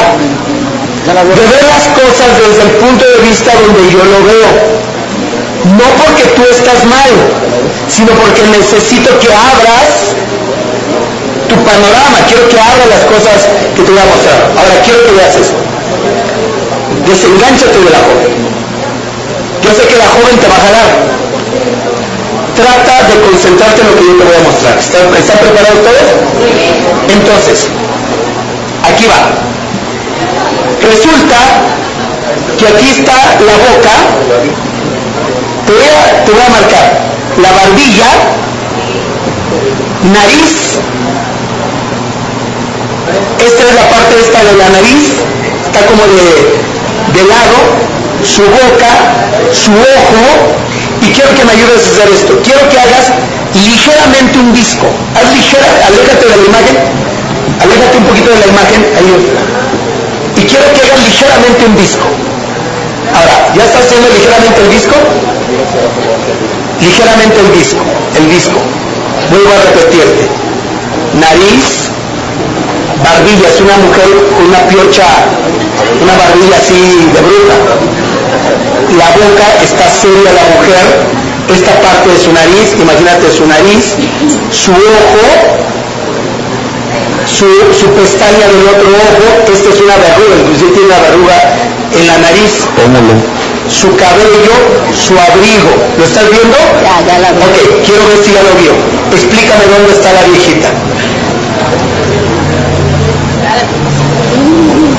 de 1.03 1.43
ver 1.45 1.63
las 1.67 1.85
cosas 1.93 2.31
desde 2.39 2.63
el 2.63 2.71
punto 2.79 3.05
de 3.05 3.27
vista 3.27 3.51
donde 3.53 3.91
yo 3.91 3.99
lo 3.99 4.23
veo. 4.23 4.49
No 5.77 5.87
porque 6.03 6.23
tú 6.35 6.43
estás 6.49 6.83
mal, 6.85 7.11
sino 7.87 8.11
porque 8.13 8.41
necesito 8.47 9.17
que 9.19 9.27
abras 9.27 10.15
tu 11.47 11.55
panorama, 11.63 12.17
quiero 12.27 12.47
que 12.49 12.59
abras 12.59 12.87
las 12.87 13.03
cosas 13.05 13.47
que 13.75 13.81
te 13.83 13.91
voy 13.91 13.99
a 13.99 14.05
mostrar. 14.05 14.51
Ahora 14.57 14.81
quiero 14.83 15.05
que 15.05 15.11
veas 15.11 15.35
esto. 15.35 15.72
Desengánchate 17.07 17.79
de 17.79 17.89
la 17.89 17.99
joven. 17.99 18.33
Yo 19.61 19.69
sé 19.73 19.87
que 19.87 19.97
la 19.97 20.07
joven 20.07 20.35
te 20.39 20.47
va 20.47 20.55
a 20.55 20.63
jalar. 20.65 20.89
Trata 22.55 22.95
de 23.09 23.21
concentrarte 23.21 23.81
en 23.81 23.87
lo 23.87 23.95
que 23.95 24.05
yo 24.05 24.17
te 24.17 24.23
voy 24.23 24.35
a 24.35 24.43
mostrar. 24.43 24.77
¿Están, 24.77 25.15
¿están 25.15 25.37
preparados 25.39 25.79
todos? 25.83 26.07
Entonces, 27.09 27.67
aquí 28.83 29.05
va. 29.07 29.21
Resulta 30.81 31.39
que 32.57 32.67
aquí 32.67 32.89
está 32.89 33.13
la 33.39 33.55
boca. 33.67 33.93
Te 35.65 35.71
voy 35.71 35.87
a, 35.87 36.25
te 36.25 36.31
voy 36.31 36.41
a 36.41 36.49
marcar 36.49 37.03
la 37.41 37.51
barbilla, 37.51 38.09
nariz, 40.03 40.77
esta 43.39 43.63
es 43.63 43.75
la 43.75 43.89
parte 43.89 44.19
esta 44.19 44.43
de 44.43 44.57
la 44.57 44.69
nariz, 44.69 45.13
está 45.73 45.87
como 45.89 46.05
de, 46.05 47.17
de 47.17 47.23
lado, 47.25 47.57
su 48.21 48.43
boca, 48.45 48.93
su 49.49 49.73
ojo, 49.73 50.53
y 51.01 51.09
quiero 51.09 51.33
que 51.33 51.43
me 51.45 51.51
ayudes 51.51 51.81
a 51.81 51.89
hacer 51.89 52.09
esto. 52.13 52.37
Quiero 52.45 52.61
que 52.69 52.77
hagas 52.77 53.09
ligeramente 53.57 54.37
un 54.37 54.53
disco. 54.53 54.85
Haz 55.17 55.33
ligera, 55.33 55.65
aléjate 55.89 56.29
de 56.29 56.37
la 56.37 56.45
imagen, 56.45 56.77
aléjate 57.57 57.97
un 57.97 58.05
poquito 58.05 58.29
de 58.29 58.39
la 58.39 58.47
imagen, 58.53 58.81
ahí. 59.01 59.17
Y 60.37 60.41
quiero 60.45 60.65
que 60.77 60.79
hagas 60.85 61.01
ligeramente 61.09 61.65
un 61.65 61.75
disco. 61.75 62.05
Ahora, 63.17 63.35
¿ya 63.57 63.63
estás 63.65 63.81
haciendo 63.81 64.09
ligeramente 64.13 64.61
el 64.61 64.69
disco? 64.69 64.95
Ligeramente 66.81 67.37
el 67.41 67.49
disco, 67.57 67.81
el 68.13 68.29
disco. 68.29 68.59
Vuelvo 69.29 69.49
a 69.49 69.73
repetirte. 69.73 70.29
Nariz, 71.17 71.82
barbilla, 73.01 73.47
es 73.47 73.59
una 73.61 73.77
mujer 73.77 74.09
con 74.35 74.45
una 74.45 74.61
piocha, 74.67 75.07
una 76.01 76.13
barbilla 76.13 76.57
así 76.57 76.77
de 77.13 77.21
bruta. 77.21 77.55
La 78.97 79.09
boca 79.17 79.47
está 79.63 79.89
seria 79.89 80.31
la 80.33 80.45
mujer, 80.53 80.85
esta 81.49 81.73
parte 81.81 82.09
de 82.09 82.19
su 82.19 82.31
nariz, 82.31 82.75
imagínate 82.79 83.31
su 83.31 83.45
nariz, 83.47 83.95
su 84.51 84.71
ojo, 84.71 85.25
su, 87.25 87.47
su 87.73 87.87
pestaña 87.95 88.45
del 88.53 88.67
otro 88.67 88.89
ojo, 88.91 89.51
esta 89.51 89.69
es 89.69 89.81
una 89.81 89.97
verruga, 89.97 90.35
inclusive 90.41 90.71
tiene 90.71 90.87
una 90.87 90.99
verruga 90.99 91.37
en 91.97 92.07
la 92.07 92.17
nariz. 92.19 92.67
Su 93.69 93.95
cabello, 93.95 94.53
su 94.93 95.13
abrigo. 95.17 95.71
¿Lo 95.97 96.03
estás 96.03 96.29
viendo? 96.29 96.57
Ya, 96.83 97.01
ya 97.07 97.19
la 97.19 97.31
veo. 97.31 97.43
Ok, 97.47 97.85
quiero 97.85 98.07
ver 98.07 98.17
si 98.23 98.33
ya 98.33 98.43
lo 98.43 98.53
vio. 98.61 98.73
Explícame 99.11 99.65
dónde 99.65 99.93
está 99.93 100.11
la 100.11 100.21
viejita. 100.23 100.69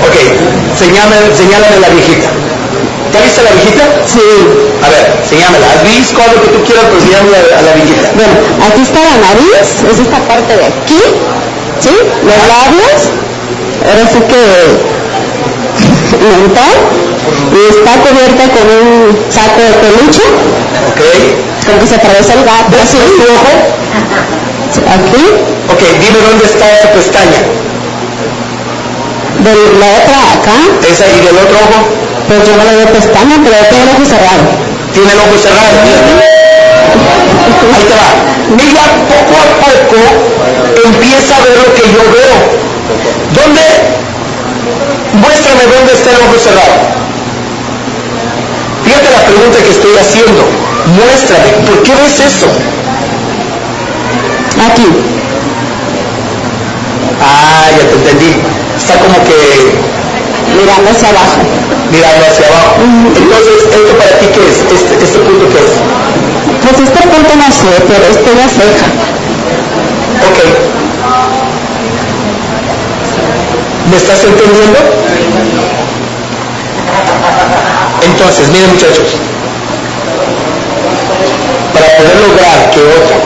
Ok, 0.02 0.63
señálame, 0.78 1.16
señálame 1.36 1.76
la 1.80 1.88
viejita. 1.88 2.28
¿Ya 3.12 3.20
viste 3.22 3.40
a 3.40 3.44
la 3.44 3.50
viejita? 3.52 3.84
Sí. 4.06 4.26
A 4.82 4.88
ver, 4.90 5.04
señámela. 5.28 5.66
Haz 5.70 5.82
visco, 5.86 6.20
lo 6.34 6.42
que 6.42 6.48
tú 6.50 6.64
quieras, 6.64 6.84
pero 6.90 7.00
señálame 7.00 7.30
a, 7.38 7.62
la 7.62 7.72
viejita. 7.78 8.10
Bueno, 8.14 8.34
aquí 8.66 8.82
está 8.82 9.00
la 9.00 9.16
nariz, 9.22 9.66
es 9.86 9.98
esta 10.02 10.18
parte 10.26 10.52
de 10.56 10.66
aquí, 10.66 11.02
¿sí? 11.80 11.94
Los 12.26 12.40
labios, 12.50 12.98
ahora 13.86 14.04
sí 14.10 14.18
que 14.26 14.42
mentón, 16.24 16.74
y 17.54 17.60
está 17.70 17.92
cubierta 18.02 18.44
con 18.50 18.66
un 18.66 19.16
saco 19.30 19.60
de 19.62 19.72
peluche, 19.78 20.24
Ok. 20.90 21.00
como 21.66 21.78
que 21.80 21.86
se 21.86 21.94
atraviesa 21.94 22.34
el 22.34 22.44
gato, 22.44 22.74
así, 22.82 22.98
¿Tu 22.98 23.24
ojo? 23.30 23.52
aquí, 24.90 25.24
Ok, 25.70 25.80
dime 25.80 26.18
dónde 26.28 26.44
está 26.44 26.66
esa 26.70 26.90
pestaña. 26.92 27.40
De 29.44 29.78
la 29.78 29.88
otra 30.00 30.18
acá, 30.40 30.56
Esa 30.90 31.04
y 31.06 31.20
del 31.20 31.36
otro 31.36 31.58
ojo. 31.68 31.88
pues 32.28 32.40
yo 32.48 32.56
no 32.56 32.64
le 32.64 32.76
veo 32.76 32.88
pestaña, 32.92 33.36
pero 33.44 33.56
tengo 33.68 33.82
el 33.84 33.88
ojo 33.96 34.04
cerrado. 34.04 34.42
Tiene 34.92 35.12
el 35.12 35.18
ojo 35.20 35.36
cerrado. 35.38 35.76
Ahí 37.74 37.84
te 37.84 37.94
va. 37.94 38.08
Ella 38.54 38.84
poco 39.10 39.34
a 39.36 39.46
poco 39.64 40.00
empieza 40.84 41.36
a 41.36 41.40
ver 41.44 41.56
lo 41.60 41.74
que 41.74 41.82
yo 41.92 42.02
veo. 42.12 42.38
¿Dónde? 43.34 43.64
Muéstrame 45.14 45.64
dónde 45.76 45.92
está 45.92 46.10
el 46.10 46.16
ojo 46.24 46.38
cerrado. 46.38 46.74
Fíjate 48.84 49.10
la 49.10 49.22
pregunta 49.26 49.58
que 49.62 49.70
estoy 49.70 49.96
haciendo. 49.98 50.42
Muéstrame. 50.96 51.48
¿Por 51.66 51.82
qué 51.82 51.92
ves 51.96 52.20
eso? 52.20 52.46
Aquí, 54.70 54.86
Ah, 57.20 57.68
ya 57.70 57.88
te 57.88 57.94
entendí. 57.94 58.53
Está 58.84 58.98
como 58.98 59.16
que 59.24 59.32
mirando 60.60 60.90
hacia 60.90 61.08
abajo. 61.08 61.40
mirando 61.90 62.26
hacia 62.28 62.44
abajo. 62.52 62.76
Entonces, 63.16 63.64
¿esto 63.64 63.96
para 63.96 64.18
ti 64.20 64.26
qué 64.28 64.44
es? 64.44 64.60
Este, 64.60 65.02
este 65.02 65.18
punto 65.20 65.48
qué 65.48 65.56
es? 65.64 65.80
Pues 66.60 66.76
este 66.84 67.00
punto 67.08 67.32
no 67.34 67.48
sé, 67.48 67.72
pero 67.88 68.04
este 68.12 68.28
es 68.28 68.36
la 68.36 68.48
ceja. 68.48 68.86
Ok. 70.28 70.38
¿Me 73.90 73.96
estás 73.96 74.22
entendiendo? 74.22 74.78
Entonces, 78.02 78.50
miren 78.50 78.68
muchachos, 78.68 79.16
para 81.72 81.86
poder 81.96 82.16
lograr 82.20 82.70
que 82.70 82.80
otro 82.80 83.16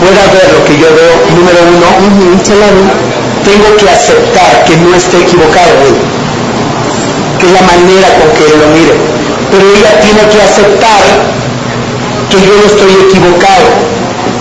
pueda 0.00 0.24
ver 0.32 0.48
lo 0.54 0.64
que 0.64 0.78
yo 0.78 0.88
veo, 0.94 1.14
número 1.36 1.60
uno, 1.76 3.15
tengo 3.46 3.76
que 3.78 3.88
aceptar 3.88 4.64
que 4.66 4.76
no 4.76 4.92
esté 4.94 5.22
equivocado 5.22 5.70
que 7.38 7.46
es 7.46 7.52
la 7.52 7.62
manera 7.62 8.08
con 8.18 8.28
que 8.34 8.42
él 8.42 8.58
lo 8.58 8.68
mire. 8.74 8.94
Pero 9.50 9.62
ella 9.70 9.92
tiene 10.02 10.22
que 10.26 10.40
aceptar 10.42 11.02
que 12.28 12.38
yo 12.42 12.52
no 12.58 12.66
estoy 12.66 12.92
equivocado, 13.06 13.66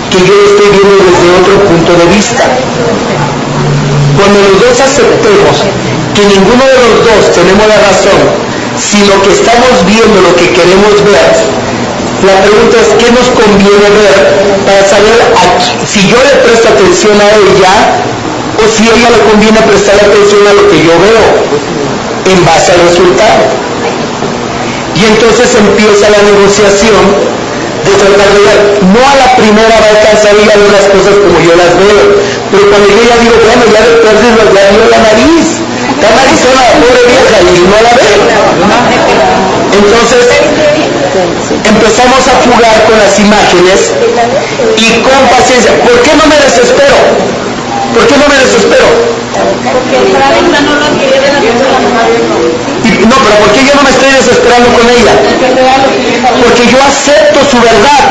que 0.09 0.19
yo 0.25 0.33
lo 0.33 0.45
estoy 0.49 0.69
viendo 0.73 0.95
desde 1.05 1.27
otro 1.37 1.55
punto 1.69 1.91
de 1.93 2.05
vista. 2.09 2.43
Cuando 4.17 4.37
los 4.41 4.55
dos 4.63 4.75
aceptemos 4.81 5.53
que 6.15 6.23
ninguno 6.25 6.63
de 6.65 6.77
los 6.81 6.95
dos 7.05 7.21
tenemos 7.35 7.67
la 7.67 7.77
razón 7.85 8.19
si 8.79 9.05
lo 9.05 9.21
que 9.21 9.31
estamos 9.31 9.85
viendo, 9.85 10.19
lo 10.23 10.35
que 10.35 10.49
queremos 10.51 10.95
ver, 11.03 11.31
la 12.23 12.41
pregunta 12.41 12.75
es 12.79 12.89
qué 12.97 13.11
nos 13.11 13.27
conviene 13.31 13.87
ver 13.91 14.17
para 14.65 14.81
saber 14.83 15.19
si 15.85 16.07
yo 16.07 16.17
le 16.17 16.41
presto 16.43 16.69
atención 16.69 17.15
a 17.21 17.29
ella 17.37 17.71
si 18.67 18.87
a 18.87 18.93
ella 18.93 19.09
le 19.09 19.21
conviene 19.29 19.61
prestar 19.61 19.95
atención 19.95 20.41
a 20.47 20.53
lo 20.53 20.67
que 20.69 20.77
yo 20.81 20.93
veo 20.97 21.25
en 22.25 22.45
base 22.45 22.71
al 22.73 22.81
resultado. 22.89 23.41
Y 24.95 25.05
entonces 25.05 25.53
empieza 25.55 26.09
la 26.09 26.21
negociación 26.23 27.03
de 27.85 27.93
tratar 28.01 28.29
de 28.33 28.41
ver, 28.41 28.59
no 28.89 29.01
a 29.03 29.15
la 29.15 29.29
primera 29.37 29.75
va 29.77 29.85
a 29.85 29.93
alcanzar 29.93 30.33
ella 30.33 30.57
ver 30.57 30.71
las 30.73 30.87
cosas 30.89 31.13
como 31.21 31.37
yo 31.37 31.53
las 31.53 31.69
veo, 31.77 32.17
pero 32.49 32.63
cuando 32.71 32.87
yo 32.89 33.01
ya 33.05 33.15
digo, 33.21 33.35
bueno, 33.45 33.63
ya 33.69 33.81
de 33.85 33.93
perdido, 34.01 34.41
ya 34.49 34.63
dio 34.73 34.83
la 34.89 34.99
nariz, 35.05 35.61
está 35.93 36.07
narizona 36.15 36.61
la 36.65 36.73
pobre 36.81 37.01
vieja 37.05 37.35
y 37.45 37.61
no 37.69 37.77
la 37.85 37.93
ve. 37.93 38.09
Entonces, 39.75 40.23
empezamos 41.61 42.21
a 42.25 42.33
jugar 42.41 42.75
con 42.87 42.97
las 42.97 43.19
imágenes 43.19 43.91
y 44.77 44.87
con 45.03 45.19
paciencia. 45.29 45.71
¿Por 45.83 46.01
qué 46.01 46.15
no 46.15 46.25
me 46.25 46.37
desespero? 46.41 46.95
¿Por 47.93 48.07
qué 48.07 48.15
no 48.17 48.27
me 48.27 48.37
desespero? 48.37 48.87
Porque 49.35 49.95
el 49.97 50.07
paradigma 50.11 50.59
no 50.61 50.73
lo 50.75 50.85
adquiere 50.85 51.19
de 51.19 51.29
la 51.33 51.39
persona. 51.39 52.01
Y- 52.83 53.05
no, 53.05 53.15
pero 53.23 53.35
¿por 53.43 53.49
qué 53.53 53.61
yo 53.65 53.73
no 53.75 53.83
me 53.83 53.89
estoy 53.91 54.11
desesperando 54.11 54.69
con 54.73 54.85
ella? 54.89 55.13
Porque 56.43 56.63
yo 56.71 56.77
acepto 56.83 57.39
su 57.49 57.57
verdad. 57.59 58.03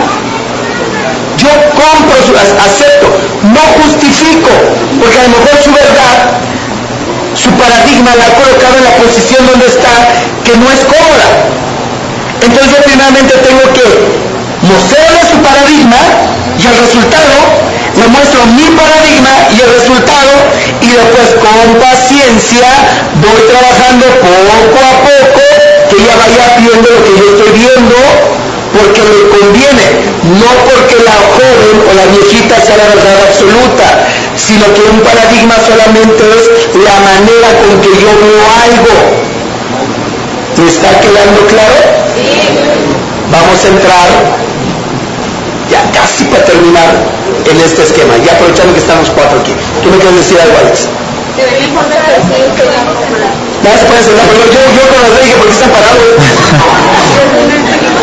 Yo 1.36 1.50
compro 1.74 2.16
su, 2.24 2.32
ac- 2.32 2.56
acepto, 2.64 3.08
no 3.42 3.60
justifico, 3.82 4.50
porque 5.00 5.18
a 5.18 5.22
lo 5.24 5.30
mejor 5.36 5.54
su 5.62 5.72
verdad, 5.72 6.14
su 7.34 7.50
paradigma 7.58 8.14
la 8.16 8.24
ha 8.26 8.34
colocado 8.38 8.78
en 8.78 8.84
la 8.84 8.94
posición 9.02 9.44
donde 9.46 9.66
está, 9.66 9.92
que 10.44 10.56
no 10.56 10.70
es 10.70 10.80
cómoda. 10.86 11.28
Entonces 12.40 12.70
yo 12.70 12.82
primeramente 12.84 13.34
tengo 13.44 13.64
que 13.74 13.84
mostrarle 14.62 15.20
su 15.28 15.36
paradigma 15.42 16.00
y 16.56 16.64
el 16.66 16.76
resultado, 16.78 17.36
le 17.96 18.06
muestro 18.08 18.44
mi 18.46 18.66
paradigma 18.74 19.34
y 19.54 19.60
el 19.60 19.70
resultado 19.78 20.32
y 20.80 20.88
después 20.90 21.28
con 21.38 21.78
paciencia 21.78 22.66
voy 23.22 23.40
trabajando 23.48 24.06
poco 24.18 24.78
a 24.82 24.94
poco 25.06 25.42
que 25.88 25.96
ella 26.02 26.14
vaya 26.18 26.56
viendo 26.58 26.90
lo 26.90 27.00
que 27.04 27.12
yo 27.18 27.24
estoy 27.30 27.52
viendo 27.54 27.96
porque 28.74 29.00
le 29.00 29.22
conviene, 29.30 29.86
no 30.42 30.50
porque 30.66 30.98
la 31.06 31.14
joven 31.38 31.76
o 31.86 31.90
la 31.94 32.06
viejita 32.10 32.60
sea 32.60 32.76
la 32.76 32.90
verdad 32.90 33.14
absoluta, 33.22 33.86
sino 34.34 34.66
que 34.74 34.82
un 34.90 34.98
paradigma 35.00 35.54
solamente 35.62 36.22
es 36.34 36.74
la 36.74 36.96
manera 37.06 37.48
con 37.62 37.80
que 37.80 37.94
yo 37.94 38.10
veo 38.18 38.42
algo. 38.66 38.94
¿Me 40.58 40.66
está 40.66 40.90
quedando 41.00 41.46
claro? 41.46 41.78
Vamos 43.30 43.64
a 43.64 43.68
entrar, 43.68 44.08
ya 45.74 45.90
casi 45.90 46.24
para 46.30 46.44
terminar, 46.44 46.94
en 47.50 47.56
este 47.60 47.82
esquema, 47.82 48.14
ya 48.22 48.32
aprovechando 48.32 48.72
que 48.74 48.78
estamos 48.78 49.10
cuatro 49.10 49.40
aquí. 49.40 49.54
¿Tú 49.82 49.90
me 49.90 49.98
quieres 49.98 50.16
decir 50.22 50.38
algo, 50.38 50.54
Alex? 50.62 50.86
Debería 51.34 51.66
poner 51.74 51.98
perfil 51.98 52.46
que 52.54 52.62
no 52.62 52.94
sentar, 54.06 54.26
pero 54.30 54.46
yo, 54.54 54.62
yo 54.70 54.82
con 54.86 55.00
los 55.02 55.12
dije, 55.18 55.34
¿por 55.34 55.46
qué 55.50 55.54
están 55.58 55.70
parados? 55.74 56.06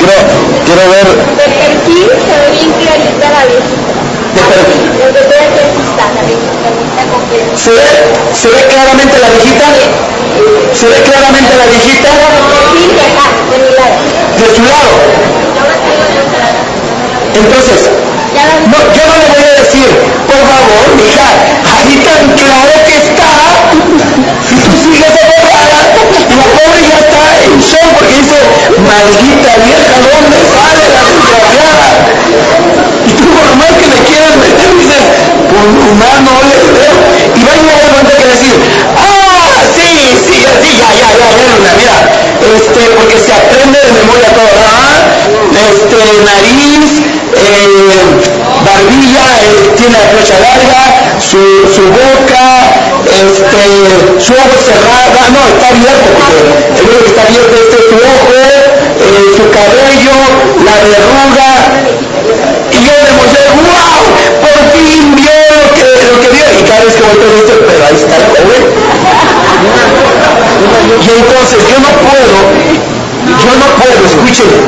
Quiero, 0.01 0.19
quiero 0.67 0.83
ver, 0.91 1.08
De 1.40 1.48
perfil 1.48 2.11
se 2.11 2.33
ve 2.41 2.48
bien 2.59 2.72
clarita 2.75 3.25
la 3.32 3.43
viejita. 3.48 3.93
De 4.35 4.41
perfil. 4.51 4.88
Desde 5.16 5.38
el 5.40 5.51
dentista, 5.56 6.03
la 6.11 6.22
viejita, 6.27 6.59
la 6.59 6.72
viejita 6.75 7.03
completa. 7.08 7.51
¿Se 7.56 7.72
ve, 7.72 7.88
¿Se 8.35 8.48
ve 8.51 8.61
claramente 8.67 9.16
la 9.16 9.30
viejita? 9.32 9.67
¿Se 10.75 10.85
ve 10.91 10.98
claramente 11.08 11.51
la 11.56 11.66
viejita? 11.72 12.09
Perfil 12.11 12.91
de 13.00 13.06
acá, 13.08 13.27
de 13.48 13.58
mi 13.64 13.72
lado. 13.80 13.95
De 14.41 14.48
su 14.51 14.64
lado. 14.67 14.91
Yo 15.56 15.64
la 15.72 15.77
traigo 15.80 16.03
de 16.09 16.17
otra. 16.19 16.51
Entonces, 17.34 17.90
no, 18.68 18.77
yo 18.92 19.03
no 19.08 19.16
le 19.16 19.27
voy 19.32 19.43
a 19.43 19.53
decir, 19.64 19.88
por 20.27 20.43
favor, 20.51 20.84
mija, 21.00 21.27
ahí 21.64 21.95
tan 22.03 22.27
claro 22.35 22.76
que 22.85 22.95
está, 23.00 23.32
si 24.48 24.56
tú 24.56 24.72
sigues 24.84 25.16
agarrada, 25.16 25.95
la 26.27 26.48
pobre 26.60 26.82
ya 26.84 26.98
está 27.00 27.24
en 27.43 27.60
shock 27.60 27.88
porque 27.98 28.16
dice, 28.19 28.40
maldita 28.84 29.51
vieja, 29.64 29.95
¿dónde 30.03 30.38
sale 30.43 30.84
la 30.92 31.01
desgraciada? 31.08 31.88
Y 33.08 33.11
tú 33.16 33.26
por 33.32 33.48
más 33.56 33.72
que 33.80 33.88
le 33.88 34.00
quieras 34.08 34.35
meter, 34.35 34.69
dices, 34.76 35.03
por 35.48 35.66
nomás 35.72 36.19
no 36.27 36.35
le 36.51 36.60
veo. 36.68 36.95
Y 37.35 37.43
va 37.43 37.51
a 37.51 37.56
llegar 37.56 37.92
momento 37.92 38.11
que 38.18 38.27
decir, 38.27 38.56
ah, 39.00 39.56
sí, 39.76 40.00
sí, 40.61 40.69
ya, 40.77 40.89
ya, 40.97 41.09
ya, 41.13 41.27
ya, 41.37 41.45
Luna, 41.53 41.71
mira, 41.77 41.97
este, 42.55 42.81
porque 42.97 43.17
se 43.17 43.31
aprende 43.33 43.77
de 43.77 43.91
memoria 44.01 44.29
todo, 44.33 44.49
¿verdad? 44.49 44.97
Este, 45.69 45.99
nariz, 46.25 47.01
eh, 47.35 48.01
barbilla, 48.65 49.25
eh, 49.45 49.73
tiene 49.77 49.97
la 49.97 50.07
flecha 50.09 50.37
larga, 50.39 50.81
su, 51.19 51.41
su 51.69 51.83
boca, 51.93 52.45
este, 53.05 53.63
su 54.19 54.33
ojo 54.33 54.57
cerrada, 54.65 55.21
no, 55.29 55.41
está 55.53 55.67
abierto, 55.69 56.09
porque 56.17 56.41
el 56.79 56.85
único 56.89 57.03
que 57.03 57.09
está 57.13 57.21
abierto 57.21 57.53
este 57.61 57.77
es 57.77 57.85
su 57.89 57.97
ojo, 58.01 58.33
eh, 58.33 59.33
su 59.37 59.45
cabello, 59.49 60.15
la 60.65 60.75
verruga, 60.89 61.49
y 62.71 62.77
yo 62.85 62.93
le 62.97 63.11
mostré, 63.17 63.43
wow, 63.61 64.01
por 64.41 64.57
fin 64.73 65.15
vio 65.15 65.40
que, 65.82 66.27
lo 66.30 66.60
y 66.60 66.64
cada 66.64 66.84
vez 66.85 66.93
que 66.95 67.03
volteo 67.03 67.32
dice, 67.42 67.53
pero 67.66 67.85
ahí 67.85 67.95
está 67.95 68.16
el 68.18 68.26
joven. 68.30 68.64
Y 71.01 71.10
entonces 71.10 71.60
yo 71.69 71.77
no 71.80 71.92
puedo, 72.06 72.38
yo 73.26 73.51
no 73.58 73.68
puedo, 73.77 73.98
escúchenme, 74.06 74.61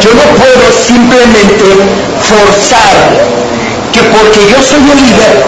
yo 0.00 0.10
no 0.14 0.24
puedo 0.38 0.64
simplemente 0.72 1.66
forzar 2.22 2.94
que 3.92 4.00
porque 4.02 4.40
yo 4.48 4.62
soy 4.62 4.78
el 4.90 4.96
líder, 4.96 5.44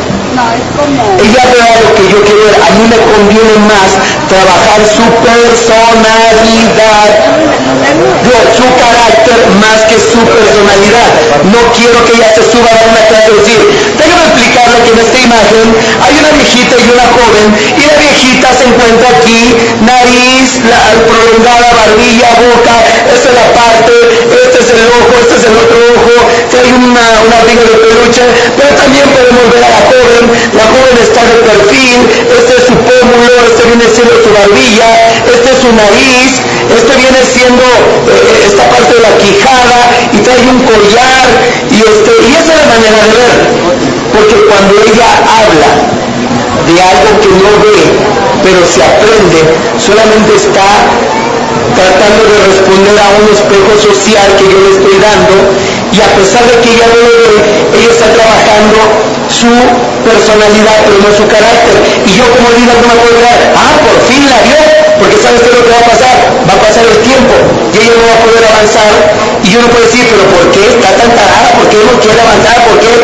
ella 1.22 1.42
vea 1.54 1.80
lo 1.80 1.94
que 1.94 2.04
yo 2.10 2.18
quiero. 2.24 2.50
A 2.58 2.70
mí 2.74 2.82
me 2.90 2.98
conviene 2.98 3.54
más 3.70 3.94
trabajar 4.28 4.82
su 4.84 5.06
personalidad, 5.22 7.08
su 8.54 8.66
carácter 8.78 9.38
más 9.60 9.84
que 9.86 9.98
su 9.98 10.20
personalidad. 10.26 11.08
No 11.50 11.60
quiero 11.74 11.98
que 12.06 12.14
ella 12.14 12.30
se 12.34 12.42
suba 12.42 12.70
a 12.70 12.86
una 12.88 13.02
clase 13.06 13.30
y 13.30 13.38
decir, 13.38 13.60
déjame 13.98 14.24
explicarle 14.30 14.76
que 14.84 14.90
en 14.94 15.00
esta 15.00 15.18
imagen 15.18 15.66
hay 16.02 16.14
una 16.18 16.30
viejita 16.34 16.74
y 16.78 16.86
una 16.90 17.06
joven, 17.14 17.46
y 17.78 17.82
la 17.86 17.96
viejita 17.98 18.48
se 18.54 18.64
encuentra 18.70 19.08
aquí, 19.10 19.42
nariz, 19.82 20.62
la 20.66 20.80
prolongada, 21.04 21.68
barbilla, 21.74 22.30
boca, 22.40 22.74
esta 23.12 23.28
es 23.28 23.36
la 23.36 23.48
parte, 23.54 23.94
este 24.30 24.58
es 24.58 24.68
el 24.72 24.82
ojo, 24.98 25.12
este 25.20 25.34
es 25.36 25.44
el 25.44 25.54
otro 25.54 25.78
ojo, 25.94 26.14
trae 26.50 26.70
una, 26.72 27.06
una 27.26 27.38
de 27.44 27.54
peluche, 27.54 28.24
pero 28.56 28.70
también 28.74 29.06
podemos 29.10 29.44
ver 29.52 29.62
a 29.62 29.70
la 29.70 29.82
joven, 29.90 30.24
la 30.56 30.64
joven 30.64 30.94
está 30.98 31.20
de 31.28 31.36
perfil, 31.44 31.98
este 32.32 32.52
es 32.56 32.64
su 32.66 32.74
pómulo, 32.74 33.32
este 33.46 33.62
viene 33.68 33.86
siendo 33.90 34.14
su 34.22 34.30
barbilla, 34.32 34.88
este 35.28 35.48
es 35.52 35.58
su 35.60 35.70
nariz, 35.74 36.30
este 36.72 36.92
viene 36.96 37.20
siendo 37.22 37.64
eh, 37.84 38.46
esta 38.46 38.68
parte 38.70 38.94
de 38.94 39.02
la 39.02 39.14
quijada 39.18 39.80
y 40.12 40.18
trae 40.18 40.40
un 40.48 40.60
collar 40.64 41.26
y 41.70 41.78
este 41.80 42.12
y 42.28 42.32
esa 42.34 42.52
es 42.52 42.58
la 42.60 42.68
manera 42.74 42.98
de 43.04 43.10
ver, 43.14 43.34
porque 44.12 44.36
cuando 44.48 44.72
ella 44.84 45.08
habla 45.24 45.70
de 46.66 46.74
algo 46.80 47.10
que 47.20 47.30
no 47.40 47.50
ve, 47.60 47.80
pero 48.42 48.60
se 48.64 48.82
aprende, 48.82 49.40
solamente 49.78 50.36
está 50.36 50.68
tratando 51.74 52.22
de 52.24 52.38
responder 52.46 52.96
a 52.98 53.08
un 53.18 53.26
espejo 53.32 53.72
social 53.76 54.26
que 54.38 54.46
yo 54.48 54.58
le 54.60 54.70
estoy 54.78 54.96
dando 55.00 55.34
y 55.94 55.98
a 56.02 56.10
pesar 56.18 56.42
de 56.50 56.58
que 56.58 56.74
ella 56.74 56.90
no 56.90 56.98
lo 57.06 57.12
ve, 57.22 57.38
ella 57.78 57.90
está 57.94 58.10
trabajando 58.10 58.82
su 59.30 59.46
personalidad 60.02 60.74
pero 60.82 60.98
no 61.06 61.10
su 61.14 61.22
carácter 61.30 61.74
y 62.02 62.10
yo 62.18 62.26
como 62.34 62.50
líder 62.50 62.74
no 62.82 62.86
me 62.90 62.98
puedo 62.98 63.14
quedar, 63.14 63.38
ah, 63.54 63.78
por 63.78 63.96
fin 64.10 64.26
la 64.26 64.42
vio, 64.42 64.58
porque 64.98 65.16
sabes 65.22 65.38
qué 65.46 65.54
es 65.54 65.56
lo 65.56 65.62
que 65.62 65.70
va 65.70 65.80
a 65.80 65.86
pasar, 65.86 66.16
va 66.50 66.54
a 66.58 66.60
pasar 66.66 66.82
el 66.82 66.98
tiempo 66.98 67.34
y 67.70 67.74
ella 67.78 67.94
no 67.94 68.04
va 68.10 68.14
a 68.18 68.22
poder 68.26 68.42
avanzar 68.42 68.90
y 69.38 69.46
yo 69.54 69.62
no 69.62 69.70
puedo 69.70 69.86
decir, 69.86 70.02
pero 70.10 70.24
¿por 70.34 70.44
qué 70.50 70.62
está 70.66 70.90
tan 70.98 71.10
tarada? 71.14 71.48
¿Por 71.62 71.66
qué 71.70 71.78
no 71.86 71.94
quiere 72.02 72.18
avanzar? 72.18 72.58
¿Por 72.66 72.76
qué? 72.82 72.94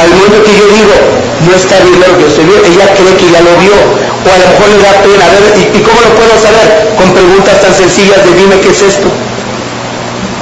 Al 0.00 0.08
momento 0.16 0.40
que 0.40 0.54
yo 0.56 0.64
digo, 0.64 0.96
no 1.44 1.52
está 1.52 1.76
bien 1.84 2.00
lo 2.00 2.16
que 2.16 2.24
estoy 2.24 2.48
viendo, 2.48 2.64
ella 2.72 2.88
cree 2.96 3.14
que 3.20 3.28
ya 3.28 3.44
lo 3.44 3.52
vio, 3.60 3.76
o 3.76 4.28
a 4.32 4.38
lo 4.40 4.46
mejor 4.48 4.66
le 4.72 4.78
da 4.80 4.92
pena, 5.04 5.28
ver, 5.28 5.44
¿y, 5.60 5.64
y 5.76 5.80
cómo 5.84 6.00
lo 6.00 6.10
puedo 6.16 6.32
saber? 6.40 6.96
Con 6.96 7.12
preguntas 7.12 7.60
tan 7.60 7.74
sencillas 7.74 8.24
de 8.24 8.32
dime 8.32 8.56
qué 8.64 8.72
es 8.72 8.80
esto. 8.80 9.12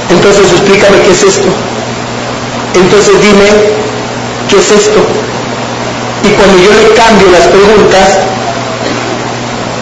Entonces 0.09 0.51
explícame 0.51 1.01
qué 1.01 1.11
es 1.11 1.23
esto. 1.23 1.49
Entonces 2.75 3.13
dime 3.21 3.49
qué 4.49 4.57
es 4.57 4.71
esto. 4.71 4.99
Y 6.23 6.29
cuando 6.35 6.57
yo 6.57 6.71
le 6.73 6.93
cambio 6.93 7.27
las 7.31 7.47
preguntas, 7.47 8.19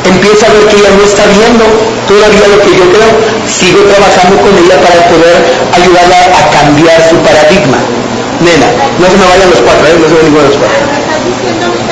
empieza 0.06 0.46
a 0.46 0.54
ver 0.54 0.68
que 0.68 0.76
ella 0.78 0.92
no 0.96 1.04
está 1.04 1.24
viendo 1.28 1.64
todavía 2.08 2.48
lo 2.52 2.60
que 2.62 2.72
yo 2.76 2.86
creo. 2.92 3.12
Sigo 3.48 3.82
trabajando 3.88 4.36
con 4.44 4.52
ella 4.58 4.76
para 4.84 5.08
poder 5.08 5.38
ayudarla 5.72 6.20
a 6.36 6.42
cambiar 6.52 7.00
su 7.10 7.16
paradigma. 7.24 7.80
Nena, 8.44 8.70
no 9.00 9.06
se 9.10 9.18
me 9.18 9.26
vayan 9.26 9.50
los 9.50 9.62
cuatro, 9.66 9.88
¿eh? 9.88 9.98
no 9.98 10.08
se 10.08 10.14
me 10.14 10.24
ninguno 10.24 10.44
de 10.44 10.50
los 10.52 10.60
cuatro. 10.60 10.78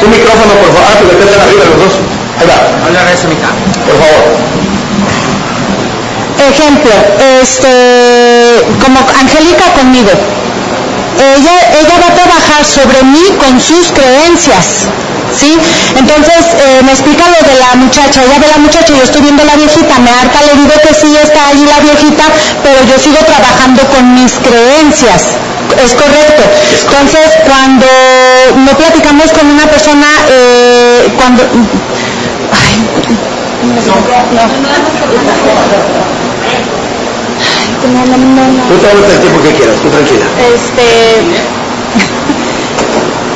Un 0.03 0.11
micrófono, 0.11 0.53
por 0.61 0.69
favor. 0.75 0.85
Ah, 0.85 0.97
pero 1.01 1.17
que 1.17 1.25
están 1.25 1.41
arriba 1.41 1.63
los 1.65 1.79
dos. 1.79 1.93
Ahí 2.37 2.45
va. 2.45 2.57
Hola. 2.85 3.01
Por 3.87 3.97
favor. 3.97 4.23
Ejemplo, 6.37 6.91
este, 7.41 7.67
como 8.81 8.99
Angélica 9.19 9.65
conmigo. 9.73 10.11
Ella, 11.15 11.55
ella 11.79 11.95
va 12.01 12.07
a 12.07 12.15
trabajar 12.15 12.65
sobre 12.65 13.03
mí 13.03 13.23
con 13.39 13.59
sus 13.59 13.91
creencias. 13.91 14.87
¿Sí? 15.35 15.57
Entonces, 15.95 16.45
eh, 16.53 16.81
me 16.83 16.91
explica 16.91 17.25
lo 17.27 17.47
de 17.47 17.59
la 17.59 17.75
muchacha. 17.75 18.23
Ella 18.23 18.39
ve 18.39 18.47
la 18.47 18.57
muchacha, 18.57 18.93
yo 18.93 19.03
estoy 19.03 19.21
viendo 19.21 19.43
la 19.43 19.55
viejita, 19.55 19.99
me 19.99 20.09
harta, 20.09 20.39
le 20.43 20.61
digo 20.61 20.71
que 20.81 20.93
sí, 20.93 21.13
está 21.21 21.49
allí 21.49 21.65
la 21.65 21.79
viejita, 21.79 22.23
pero 22.63 22.83
yo 22.87 22.97
sigo 22.99 23.17
trabajando 23.25 23.83
con 23.87 24.13
mis 24.15 24.31
creencias. 24.39 25.35
Es 25.83 25.93
correcto. 25.93 26.43
Entonces, 26.87 27.33
cuando 27.45 27.85
no 28.55 28.77
platicamos 28.77 29.31
con 29.31 29.47
una 29.47 29.65
persona, 29.65 30.07
eh, 30.29 31.11
cuando... 31.17 31.43
Ay, 31.43 32.75
no, 33.65 33.95
no, 37.87 38.05
no, 38.05 38.17
no. 38.17 38.63
Tú 38.67 38.77
tómate 38.77 39.13
el 39.13 39.19
tiempo 39.21 39.41
que 39.41 39.53
quieras, 39.53 39.75
tú 39.81 39.89
tranquila. 39.89 40.25
Este, 40.53 41.21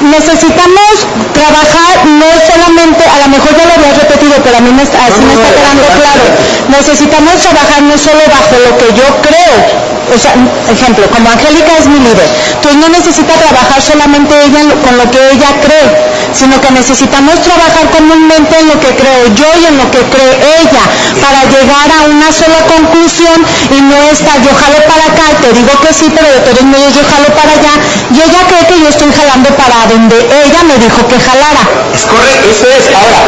necesitamos 0.02 1.08
trabajar 1.34 2.06
no 2.06 2.30
solamente, 2.40 3.04
a 3.04 3.18
lo 3.26 3.28
mejor 3.30 3.52
ya 3.58 3.66
lo 3.66 3.74
habías 3.74 3.98
repetido, 3.98 4.34
pero 4.44 4.58
a 4.58 4.62
mí 4.62 4.72
me 4.72 4.84
así 4.84 5.22
me 5.26 5.34
está 5.34 5.50
quedando 5.54 5.86
claro. 6.00 6.24
Necesitamos 6.70 7.34
trabajar 7.42 7.82
no 7.84 7.98
solo 7.98 8.22
bajo 8.28 8.56
lo 8.64 8.78
que 8.78 8.88
yo 8.96 9.08
creo, 9.22 9.99
o 10.14 10.18
sea, 10.18 10.34
ejemplo, 10.70 11.10
como 11.12 11.30
Angélica 11.30 11.78
es 11.78 11.88
mi 11.88 12.00
líder, 12.00 12.30
entonces 12.56 12.80
no 12.80 12.90
necesita 12.90 13.34
trabajar 13.34 13.82
solamente 13.82 14.34
ella 14.46 14.62
con 14.84 14.98
lo 14.98 15.10
que 15.12 15.20
ella 15.32 15.50
cree, 15.62 15.88
sino 16.34 16.60
que 16.62 16.72
necesitamos 16.72 17.42
trabajar 17.42 17.90
comúnmente 17.92 18.58
en 18.60 18.68
lo 18.68 18.80
que 18.80 18.96
creo 18.96 19.28
yo 19.36 19.48
y 19.62 19.66
en 19.66 19.78
lo 19.78 19.90
que 19.92 20.02
cree 20.10 20.34
ella, 20.62 20.84
para 21.22 21.44
llegar 21.46 21.88
a 22.00 22.06
una 22.10 22.32
sola 22.32 22.60
conclusión 22.68 23.38
y 23.72 23.82
no 23.82 23.98
estar 24.12 24.42
yo 24.42 24.52
jalo 24.56 24.80
para 24.88 25.06
acá 25.06 25.24
y 25.32 25.36
te 25.42 25.54
digo 25.54 25.72
que 25.82 25.94
sí, 25.94 26.12
pero 26.14 26.28
de 26.28 26.40
todos 26.42 26.64
modos 26.64 26.94
yo 26.94 27.02
jalo 27.06 27.28
para 27.36 27.52
allá 27.54 27.74
y 28.12 28.18
ella 28.22 28.42
cree 28.48 28.66
que 28.68 28.80
yo 28.82 28.88
estoy 28.90 29.12
jalando 29.14 29.50
para 29.56 29.86
donde 29.88 30.18
ella 30.18 30.64
me 30.64 30.78
dijo 30.78 31.08
que 31.08 31.20
jalara. 31.20 31.64
Es 31.94 32.06
correcto, 32.06 32.50
eso 32.50 32.68
es. 32.68 32.88
Ahora, 32.94 33.20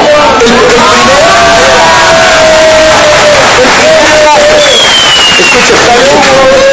el, 0.41 0.51
el 0.51 0.61
primer, 0.65 0.91
escucha, 5.41 5.73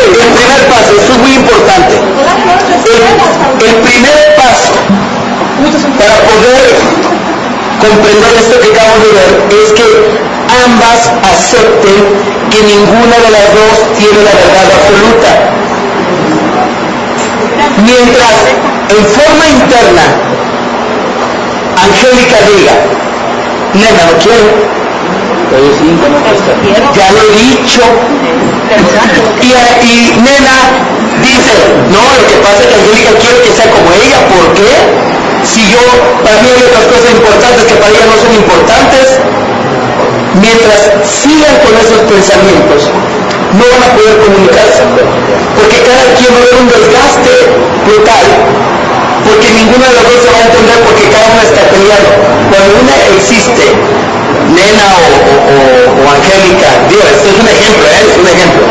el 0.08 0.30
primer 0.36 0.60
paso, 0.68 0.92
esto 0.98 1.12
es 1.12 1.18
muy 1.18 1.34
importante. 1.34 1.94
El, 1.97 3.66
el 3.66 3.74
primer 3.82 4.34
paso 4.36 4.72
para 5.98 6.16
poder 6.28 6.64
comprender 7.80 8.32
esto 8.38 8.60
que 8.60 8.70
acabamos 8.72 9.02
de 9.02 9.12
ver 9.12 9.30
es 9.62 9.72
que 9.72 9.88
ambas 10.64 11.00
acepten 11.22 11.98
que 12.50 12.62
ninguna 12.62 13.16
de 13.18 13.30
las 13.30 13.47
dos 13.55 13.76
tiene 13.98 14.22
la 14.22 14.32
verdad 14.32 14.66
absoluta. 14.78 15.30
Mientras 17.84 18.36
en 18.90 19.05
forma 19.06 19.47
interna 19.47 20.28
Angélica 21.82 22.36
diga, 22.50 22.74
nena, 23.74 24.02
no 24.10 24.18
quiero. 24.18 24.88
Ya 26.94 27.12
lo 27.12 27.20
he 27.25 27.31
dicho. 27.41 27.81
Y, 29.41 29.49
y 29.49 30.12
nena 30.20 30.57
dice, 31.25 31.55
no, 31.89 32.02
lo 32.05 32.25
que 32.28 32.36
pasa 32.44 32.60
es 32.60 32.67
que 32.68 32.75
Angélica 32.77 33.12
quiere 33.17 33.39
que 33.49 33.52
sea 33.57 33.70
como 33.73 33.89
ella. 33.97 34.18
¿Por 34.28 34.52
qué? 34.55 34.68
Si 35.44 35.65
yo, 35.73 35.81
para 36.20 36.36
mí 36.43 36.49
hay 36.52 36.62
otras 36.68 36.85
cosas 36.85 37.10
importantes 37.17 37.65
que 37.65 37.75
para 37.81 37.91
ella 37.91 38.07
no 38.12 38.17
son 38.20 38.35
importantes. 38.35 39.07
Mientras 40.36 40.81
sigan 41.09 41.57
con 41.65 41.73
esos 41.81 42.01
pensamientos, 42.05 42.93
no 43.57 43.65
van 43.65 43.83
a 43.83 43.91
poder 43.97 44.20
comunicarse. 44.20 44.85
Porque 45.57 45.78
cada 45.83 46.05
quien 46.15 46.31
va 46.31 46.39
a 46.39 46.44
ver 46.44 46.57
un 46.60 46.68
desgaste 46.68 47.33
brutal 47.89 48.27
porque 49.24 49.48
ninguna 49.55 49.86
de 49.88 49.94
las 49.98 50.05
dos 50.05 50.18
se 50.24 50.30
va 50.30 50.38
a 50.38 50.47
entender 50.48 50.76
porque 50.84 51.05
cada 51.10 51.26
una 51.32 51.42
está 51.42 51.62
peleando. 51.72 52.10
Cuando 52.50 52.70
una 52.82 52.94
existe, 53.16 53.64
nena 54.55 54.86
o, 54.98 55.08
o- 55.08 55.86
o- 56.02 56.06
Angélica, 56.08 56.68
digo, 56.88 57.02
esto 57.05 57.26
es 57.32 57.36
un 57.38 57.48
ejemplo, 57.48 57.84
¿eh? 57.86 58.00
es 58.08 58.16
un 58.18 58.26
ejemplo. 58.28 58.62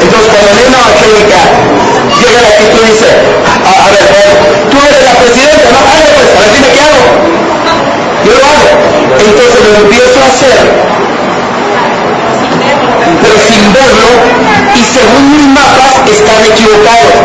Entonces 0.00 0.28
cuando 0.30 0.50
nena 0.54 0.76
o 0.78 0.84
Angélica 0.86 1.40
llega 2.20 2.40
aquí 2.46 2.64
y 2.64 2.70
tú 2.74 2.80
dices, 2.86 3.12
a, 3.66 3.72
a 3.84 3.88
ver, 3.90 4.06
tú 4.70 4.76
eres 4.78 5.02
la 5.02 5.14
presidenta, 5.18 5.66
no, 5.74 5.78
hágale 5.82 6.10
pues, 6.14 6.28
a 6.30 6.38
ver 6.40 6.50
dime 6.54 6.68
qué 6.74 6.80
hago. 6.86 7.04
Yo 8.26 8.32
lo 8.38 8.44
hago. 8.46 8.68
Entonces 9.16 9.60
lo 9.66 9.72
empiezo 9.86 10.16
a 10.22 10.26
hacer, 10.30 10.58
pero 13.22 13.34
sin 13.48 13.64
verlo, 13.72 14.08
y 14.74 14.82
según 14.84 15.22
mis 15.32 15.46
mapas 15.56 15.94
están 16.10 16.40
equivocados. 16.44 17.16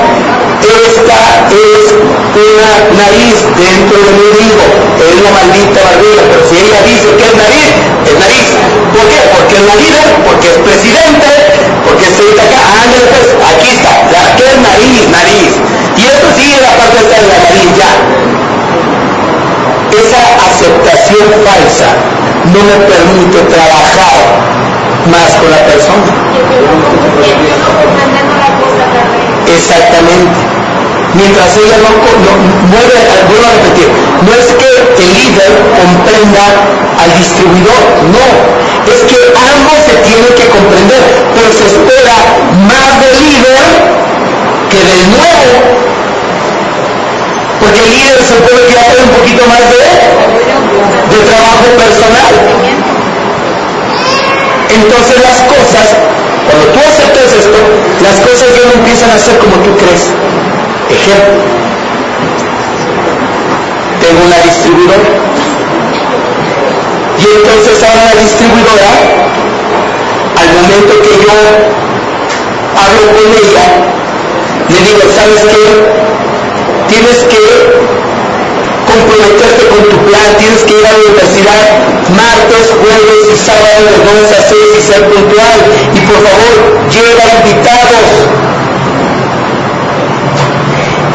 Esta 0.61 1.49
es 1.49 1.89
una 2.37 2.69
nariz 2.93 3.37
dentro 3.57 3.97
de 3.97 4.11
mi 4.13 4.29
digo, 4.37 4.61
es 5.01 5.09
una 5.17 5.31
maldita 5.33 5.81
barriga, 5.81 6.21
pero 6.29 6.45
si 6.45 6.53
ella 6.61 6.79
dice 6.85 7.09
que 7.17 7.25
es 7.25 7.33
nariz, 7.33 7.73
es 8.05 8.13
nariz. 8.21 8.49
¿Por 8.93 9.01
qué? 9.09 9.19
Porque 9.33 9.57
es 9.57 9.65
la 9.65 9.73
líder, 9.73 10.05
porque 10.21 10.47
es 10.53 10.57
presidente, 10.61 11.29
porque 11.81 12.05
se 12.13 12.21
dice 12.29 12.45
acá, 12.45 12.61
ándale 12.77 13.09
pues, 13.09 13.25
aquí 13.41 13.73
está, 13.73 14.05
la 14.13 14.21
que 14.37 14.45
es 14.45 14.57
nariz, 14.61 15.01
nariz. 15.09 15.51
Y 15.97 16.05
esto 16.05 16.29
es 16.29 16.61
la 16.61 16.77
parte 16.77 17.09
de 17.09 17.25
la 17.25 17.41
nariz 17.41 17.69
ya. 17.73 17.91
Esa 19.97 20.21
aceptación 20.45 21.25
falsa 21.41 21.89
no 22.53 22.61
me 22.69 22.77
permite 22.85 23.49
trabajar 23.49 24.13
más 25.09 25.29
con 25.41 25.49
la 25.49 25.61
persona. 25.65 26.05
Exactamente. 29.55 30.39
Mientras 31.13 31.57
ella 31.57 31.75
no, 31.83 31.91
no 31.91 32.31
vuelve, 32.71 32.95
a- 33.03 33.27
vuelvo 33.27 33.45
a 33.45 33.53
repetir, 33.59 33.87
no 34.23 34.31
es 34.31 34.47
que 34.55 34.69
el 35.03 35.11
líder 35.11 35.51
comprenda 35.75 36.43
al 37.03 37.11
distribuidor, 37.19 37.81
no, 38.15 38.25
es 38.87 39.01
que 39.11 39.19
ambos 39.35 39.77
se 39.83 39.95
tienen 40.07 40.31
que 40.39 40.47
comprender, 40.47 41.01
pero 41.35 41.47
se 41.51 41.65
espera 41.67 42.15
más 42.63 42.89
del 43.03 43.15
líder 43.27 43.63
que 44.71 44.79
del 44.87 45.03
nuevo, 45.11 45.51
porque 47.59 47.79
el 47.83 47.89
líder 47.91 48.19
se 48.23 48.35
puede 48.47 48.61
que 48.71 48.79
hacer 48.79 48.99
un 49.03 49.09
poquito 49.11 49.43
más 49.51 49.59
de 49.67 51.17
trabajo 51.27 51.65
personal. 51.75 52.33
Entonces 54.71 55.17
las 55.19 55.39
cosas, 55.51 55.87
cuando 56.47 56.65
tú 56.73 56.79
aceptas 56.79 57.33
esto, 57.33 57.59
las 58.01 58.19
cosas 58.19 58.47
ya 58.55 58.63
no 58.67 58.73
empiezan 58.79 59.11
a 59.11 59.19
ser 59.19 59.37
como 59.37 59.55
tú 59.63 59.75
crees. 59.77 60.09
Ejemplo, 60.89 61.33
tengo 64.01 64.25
una 64.25 64.37
distribuidora 64.43 65.21
y 67.21 67.25
entonces 67.37 67.83
ahora 67.83 68.05
la 68.15 68.21
distribuidora, 68.21 68.91
al 70.41 70.49
momento 70.57 70.93
que 71.03 71.13
yo 71.21 71.37
hablo 72.81 73.03
con 73.13 73.27
ella, 73.29 73.65
le 74.69 74.79
digo, 74.87 75.01
¿sabes 75.13 75.41
qué? 75.53 75.63
Tienes 76.87 77.17
que 77.29 77.41
comprometerte 78.91 79.63
con 79.71 79.81
tu 79.89 79.97
plan, 80.05 80.27
tienes 80.37 80.61
que 80.63 80.73
ir 80.75 80.85
a 80.85 80.91
la 80.91 80.97
universidad 80.99 81.91
martes, 82.11 82.75
jueves 82.75 83.23
y 83.31 83.37
sábado 83.39 83.87
de 83.87 83.97
2 84.03 84.31
a 84.35 84.41
6 84.43 84.59
y 84.77 84.81
ser 84.83 85.01
puntual. 85.07 85.59
Y 85.95 85.99
por 86.01 86.19
favor, 86.19 86.53
lleva 86.91 87.25
invitados. 87.39 88.07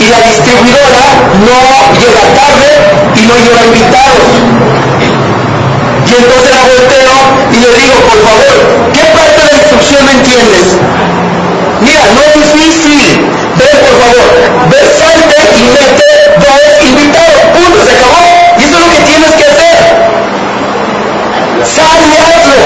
Y 0.01 0.07
la 0.09 0.21
distribuidora 0.29 1.05
no 1.45 1.59
llega 2.01 2.25
tarde 2.37 2.71
y 3.17 3.23
no 3.27 3.35
lleva 3.45 3.61
invitados. 3.65 4.25
Y 6.07 6.13
entonces 6.15 6.51
la 6.55 6.65
volteo 6.71 7.15
y 7.51 7.57
le 7.61 7.71
digo, 7.83 7.97
por 8.07 8.19
favor, 8.25 8.55
¿qué 8.95 9.05
parte 9.17 9.41
de 9.43 9.53
la 9.53 9.59
instrucción 9.59 10.01
me 10.07 10.13
entiendes? 10.13 10.67
Mira, 11.81 12.03
no 12.15 12.21
es 12.23 12.35
difícil. 12.47 13.27
Ve, 13.57 13.69
por 13.81 13.95
favor, 14.01 14.27
ve, 14.71 14.81
salte 15.01 15.37
y 15.57 15.63
mete 15.73 16.11
dos 16.45 16.66
invitados. 16.83 17.41
Punto, 17.55 17.79
se 17.85 17.93
acabó. 17.97 18.23
Y 18.59 18.63
eso 18.65 18.75
es 18.77 18.83
lo 18.85 18.91
que 18.93 19.03
tienes 19.07 19.33
que 19.37 19.45
hacer. 19.45 19.77
Sal 21.65 22.01
y 22.05 22.13
hazlo. 22.17 22.61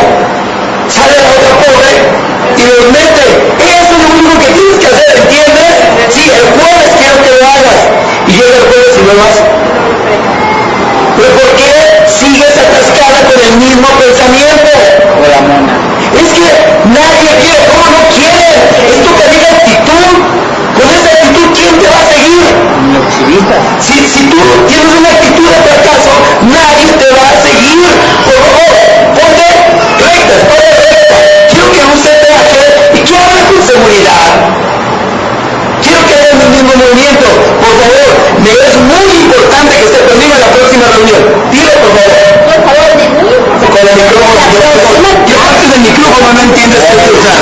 Sale 0.91 1.15
la 1.19 1.31
otra 1.31 1.53
pobre 1.63 1.93
y 2.57 2.63
los 2.67 2.83
mete. 2.91 3.27
Eso 3.63 3.93
es 3.95 4.03
lo 4.03 4.09
único 4.15 4.33
que 4.41 4.51
tienes 4.55 4.77
que 4.81 4.87
hacer, 4.87 5.11
¿entiendes? 5.17 5.75
Sí, 6.11 6.23
el 6.27 6.47
jueves 6.59 6.91
quiero 6.99 7.17
que 7.23 7.31
lo 7.39 7.43
hagas. 7.47 7.79
Y 8.27 8.33
llega 8.33 8.57
el 8.57 8.67
jueves 8.71 8.95
y 8.99 9.03
no 9.07 9.13
lo 9.15 9.23
hace. 9.23 9.43
¿Pero 11.17 11.31
por 11.37 11.51
qué 11.57 11.73
sigues 12.09 12.55
atascada 12.57 13.19
con 13.29 13.39
el 13.39 13.53
mismo 13.59 13.89
pensamiento? 13.99 14.71
Es 16.11 16.29
que 16.35 16.49
nadie 16.91 17.31
quiere, 17.41 17.61
¿cómo 17.71 17.85
no 17.93 18.01
Si, 23.21 24.23
tú 24.31 24.37
tienes 24.67 24.97
una 24.97 25.09
actitud 25.11 25.45
de 25.45 25.61
fracaso, 25.61 26.09
nadie 26.41 26.87
te 26.97 27.09
va 27.13 27.29
a 27.29 27.37
seguir. 27.45 27.85
Por 28.25 28.41
favor, 28.49 28.73
ponte 29.13 29.45
recta, 30.01 30.37
ponte 30.49 30.71
recta. 30.81 31.17
Quiero 31.51 31.71
que 31.71 31.81
usted 32.01 32.17
traje 32.25 32.65
y 32.95 33.01
que 33.05 33.15
hable 33.21 33.41
con 33.45 33.61
seguridad. 33.61 34.25
Quiero 35.85 36.01
que 36.07 36.15
hagas 36.15 36.33
el 36.33 36.49
mismo 36.49 36.73
movimiento. 36.81 37.27
Por 37.61 37.75
favor, 37.77 38.09
me 38.41 38.51
es 38.57 38.77
muy 38.89 39.07
importante 39.21 39.77
que 39.77 39.85
esté 39.85 40.01
conmigo 40.01 40.33
en 40.33 40.41
la 40.41 40.51
próxima 40.57 40.85
reunión. 40.89 41.23
Dile, 41.53 41.73
por 41.77 41.93
favor 41.93 42.50
el 43.89 43.97
micrófono, 43.97 45.09
¿qué 45.27 45.35
parte 45.41 45.65
del 45.73 45.81
micrófono 45.81 46.29
no 46.35 46.41
entiendes 46.41 46.81
que 46.81 47.11
usar? 47.17 47.41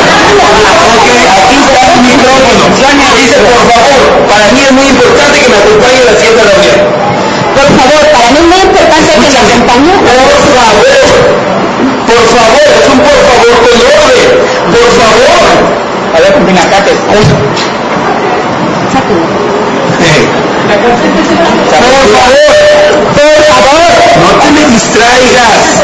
Porque 0.88 1.14
aquí 1.18 1.56
está 1.58 1.80
el 1.88 2.00
micrófono. 2.06 2.62
Sonia 2.78 3.10
dice, 3.18 3.36
por 3.42 3.60
favor, 3.66 4.00
para 4.28 4.46
mí 4.54 4.60
es 4.62 4.72
muy 4.72 4.86
importante 4.86 5.34
que 5.40 5.48
me 5.48 5.56
acompañe 5.58 5.98
a 5.98 6.06
la 6.06 6.14
siguiente 6.14 6.42
reunión. 6.46 6.78
Por 7.58 7.68
favor, 7.74 8.02
para 8.14 8.26
mí 8.30 8.38
es 8.38 8.46
muy 8.46 8.60
importante 8.70 9.10
que 9.18 9.28
me 9.28 9.38
acompañe. 9.38 9.92
Por 9.98 10.20
favor, 10.54 10.88
por 12.06 12.22
favor, 12.38 12.66
es 12.78 12.86
un 12.88 12.98
por 13.02 13.18
favor. 13.26 13.58
Por 14.68 14.88
favor. 14.98 15.78
A 16.14 16.20
ver, 16.20 16.32
combina, 16.34 16.62
Cáceres. 16.70 17.00
A 17.08 17.12
ver. 17.14 17.26
Sáquenlo. 18.92 19.26
Eh. 20.00 20.47
Por 20.68 20.76
favor, 20.76 20.92
por 23.16 23.40
favor, 23.48 23.88
no 24.20 24.30
te 24.38 24.48
me 24.52 24.60
distraigas. 24.68 25.80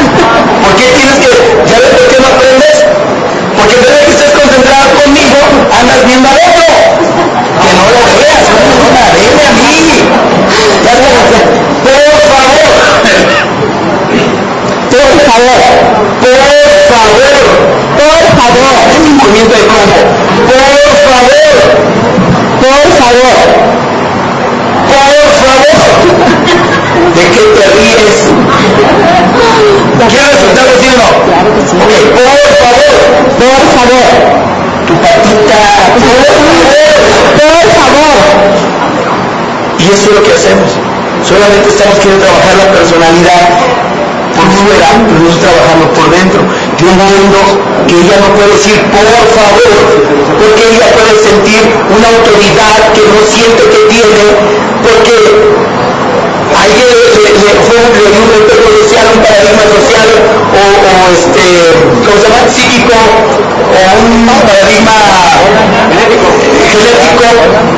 ¿Por 0.63 0.73
qué 0.77 0.85
tienes 0.93 1.17
que, 1.25 1.31
ya 1.73 1.79
ves 1.81 1.89
por 1.97 2.07
qué 2.13 2.21
no 2.21 2.29
aprendes? 2.29 2.85
Porque 3.57 3.75
en 3.77 3.81
de 3.81 3.89
que 4.05 4.13
estés 4.13 4.33
concentrado 4.37 4.89
conmigo, 5.03 5.41
andas 5.73 6.05
viendo 6.05 6.29
a 6.29 6.33
otro. 6.33 6.69
Que 7.65 7.71
no 7.73 7.85
lo 7.89 8.01
veas, 8.13 8.45
no 8.45 8.85
me 8.85 9.01
van 9.01 9.09
a 9.09 9.57
mí. 9.57 9.81
Por 14.93 15.09
favor, 15.25 15.61
por 15.65 15.65
favor, 15.65 16.21
por 16.21 16.37
favor, 16.93 17.33
por 17.97 18.21
favor. 18.37 18.75
Es 18.93 19.01
un 19.01 19.17
movimiento. 19.17 19.57
Por 20.45 20.61
favor, 20.61 21.33
por 22.61 22.85
favor. 23.01 23.45
¿De 27.15 27.25
qué 27.35 27.43
te 27.57 27.65
ríes? 27.75 28.17
¿Quieres 30.09 30.31
resultado 30.33 30.71
sí 30.81 30.87
o 30.89 30.97
no? 30.99 31.09
Ok, 31.85 31.93
por 32.15 32.29
favor. 32.63 32.93
Por 33.39 33.63
favor. 33.75 34.09
Tu 34.87 34.95
patita. 34.95 35.63
Por 35.95 36.19
favor. 36.27 36.85
Por 37.41 37.67
favor. 37.79 38.17
Y 39.79 39.81
eso 39.93 40.05
es 40.11 40.15
lo 40.15 40.23
que 40.23 40.33
hacemos. 40.33 40.71
Solamente 41.27 41.69
estamos 41.69 41.97
queriendo 41.99 42.25
trabajar 42.25 42.55
la 42.57 42.73
personalidad 42.73 43.49
por 44.45 44.69
fuera, 44.69 44.89
pero 45.09 45.19
no 45.21 45.33
trabajando 45.41 45.85
por 45.97 46.07
dentro. 46.11 46.41
Yo 46.77 46.87
entiendo 46.89 47.41
que 47.89 47.95
ella 47.97 48.17
no 48.21 48.29
puede 48.37 48.53
decir 48.53 48.77
por 48.93 49.25
favor, 49.33 49.73
porque 50.37 50.63
ella 50.69 50.87
puede 50.93 51.15
sentir 51.17 51.63
una 51.89 52.09
autoridad 52.13 52.93
que 52.93 53.03
no 53.09 53.21
siente 53.25 53.63
que 53.73 53.81
tiene, 53.89 54.25
porque 54.85 55.17
le, 56.65 57.29
le, 57.35 57.51
fue 57.67 57.77
un, 57.77 57.93
efecto 57.93 58.69
social, 58.81 59.05
un 59.13 59.21
paradigma 59.21 59.65
social 59.69 60.09
o, 60.55 60.63
este, 61.13 61.45
¿cómo 62.05 62.17
se 62.17 62.25
llama? 62.25 62.41
Psíquico 62.49 62.95
o 62.95 63.81
un 64.01 64.27
paradigma 64.49 64.97
genético, 66.71 67.27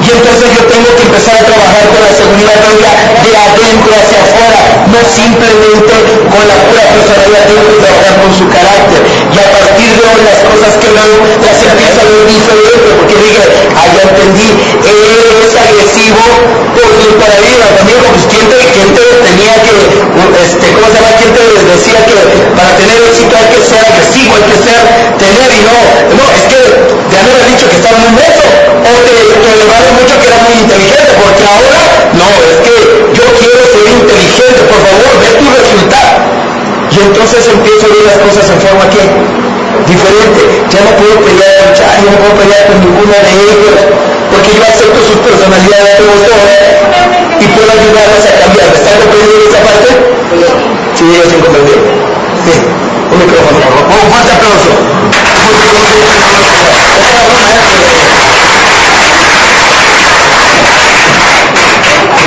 y 0.03 0.09
entonces 0.11 0.47
yo 0.55 0.63
tengo 0.71 0.89
que 0.95 1.03
empezar 1.03 1.35
a 1.35 1.45
trabajar 1.45 1.85
con 1.91 2.01
la 2.05 2.13
seguridad 2.15 2.57
de 2.63 3.31
adentro 3.35 3.91
hacia 3.97 4.23
afuera, 4.23 4.61
no 4.87 5.01
simplemente 5.03 5.95
con 6.31 6.43
la 6.47 6.57
pura 6.69 6.85
personalidad, 6.95 7.43
tengo 7.51 7.65
que 7.67 7.79
trabajar 7.83 8.15
con 8.23 8.31
su 8.31 8.47
carácter. 8.47 9.01
Y 9.03 9.37
a 9.41 9.49
partir 9.51 9.91
de 9.99 10.03
hoy 10.07 10.21
las 10.23 10.41
cosas 10.47 10.73
que 10.79 10.89
veo 10.95 11.15
las 11.43 11.59
empiezo 11.59 11.99
a 11.99 12.07
ver 12.07 12.23
diferente 12.29 12.89
porque 12.95 13.17
dije, 13.19 13.43
ah, 13.75 13.87
ya 13.91 14.03
entendí, 14.07 14.49
él 14.87 15.27
es 15.43 15.53
agresivo 15.59 16.23
por 16.97 17.05
su 17.05 17.13
paradigma, 17.21 17.69
también 17.77 18.01
pues 18.09 18.25
quién 18.25 18.49
te, 18.49 18.57
tenía 18.57 19.55
que, 19.61 19.77
este, 20.41 20.67
¿cómo 20.73 20.89
se 20.89 20.97
llama? 20.97 21.13
¿Quién 21.21 21.33
te 21.37 21.45
decía 21.45 22.01
que 22.09 22.17
para 22.57 22.73
tener 22.81 22.97
éxito 23.05 23.37
hay 23.37 23.49
que 23.53 23.61
ser 23.61 23.81
agresivo, 23.85 24.33
hay 24.33 24.47
que 24.49 24.59
ser, 24.65 24.81
tener 25.21 25.49
y 25.53 25.61
no, 25.61 25.77
no, 26.17 26.25
es 26.33 26.45
que 26.49 26.61
ya 27.13 27.21
me 27.21 27.29
habías 27.37 27.49
dicho 27.53 27.69
que 27.69 27.77
estaba 27.77 28.01
muy 28.01 28.17
menso 28.17 28.45
o 28.81 28.93
te, 29.05 29.13
te 29.13 29.49
elevaron 29.61 29.93
mucho 29.93 30.15
que 30.17 30.27
era 30.27 30.39
muy 30.41 30.57
inteligente 30.57 31.11
porque 31.21 31.43
ahora, 31.45 31.81
no, 32.17 32.29
es 32.49 32.59
que 32.65 32.77
yo 33.13 33.25
quiero 33.45 33.61
ser 33.61 33.85
inteligente, 33.93 34.61
por 34.73 34.81
favor, 34.81 35.11
ve 35.21 35.29
tu 35.37 35.47
resultado. 35.53 36.17
Y 36.97 36.97
entonces 36.97 37.45
empiezo 37.45 37.85
a 37.85 37.93
ver 37.93 38.05
las 38.09 38.19
cosas 38.25 38.45
en 38.49 38.59
forma 38.63 38.89
que 38.89 39.05
diferente. 39.85 40.41
Ya 40.73 40.81
no 40.81 40.97
puedo 40.97 41.21
pelear, 41.29 41.77
ya, 41.77 41.89
no 42.09 42.17
puedo 42.17 42.35
pelear 42.41 42.63
con 42.73 42.81
ninguna 42.81 43.21
de 43.21 43.33
ellos, 43.37 44.16
porque 44.37 44.53
yo 44.53 44.63
acepto 44.63 45.01
sus 45.01 45.17
personalidades 45.25 45.97
como 45.97 46.13
son 46.13 46.37
y 47.41 47.47
puedo 47.57 47.73
ayudarles 47.73 48.21
a 48.29 48.33
cambiar. 48.37 48.69
¿Me 48.69 48.77
están 48.77 49.01
comprendiendo 49.01 49.49
esa 49.49 49.61
parte? 49.65 49.89
Sí, 50.93 51.05
ellos 51.09 51.29
sí 51.33 51.37
comprendieron. 51.41 51.85
Sí, 52.45 52.53
un 52.53 53.17
micrófono, 53.17 53.57
por 53.57 53.73
favor. 53.73 53.97
Un 53.97 54.13
fuerte 54.13 54.33
aplauso. 54.37 54.77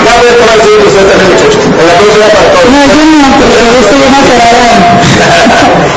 Ya 0.05 0.13
voy 0.17 0.29
a 0.29 0.35
tomar 0.37 0.57
el 0.57 0.81
ustedes 0.81 1.05
también, 1.13 1.29
muchachos. 1.29 1.61
Era 1.61 1.93
para 2.33 2.49
todos. 2.49 2.65
No, 2.73 2.81
yo 2.89 3.05
no, 3.05 3.21
porque. 3.37 3.61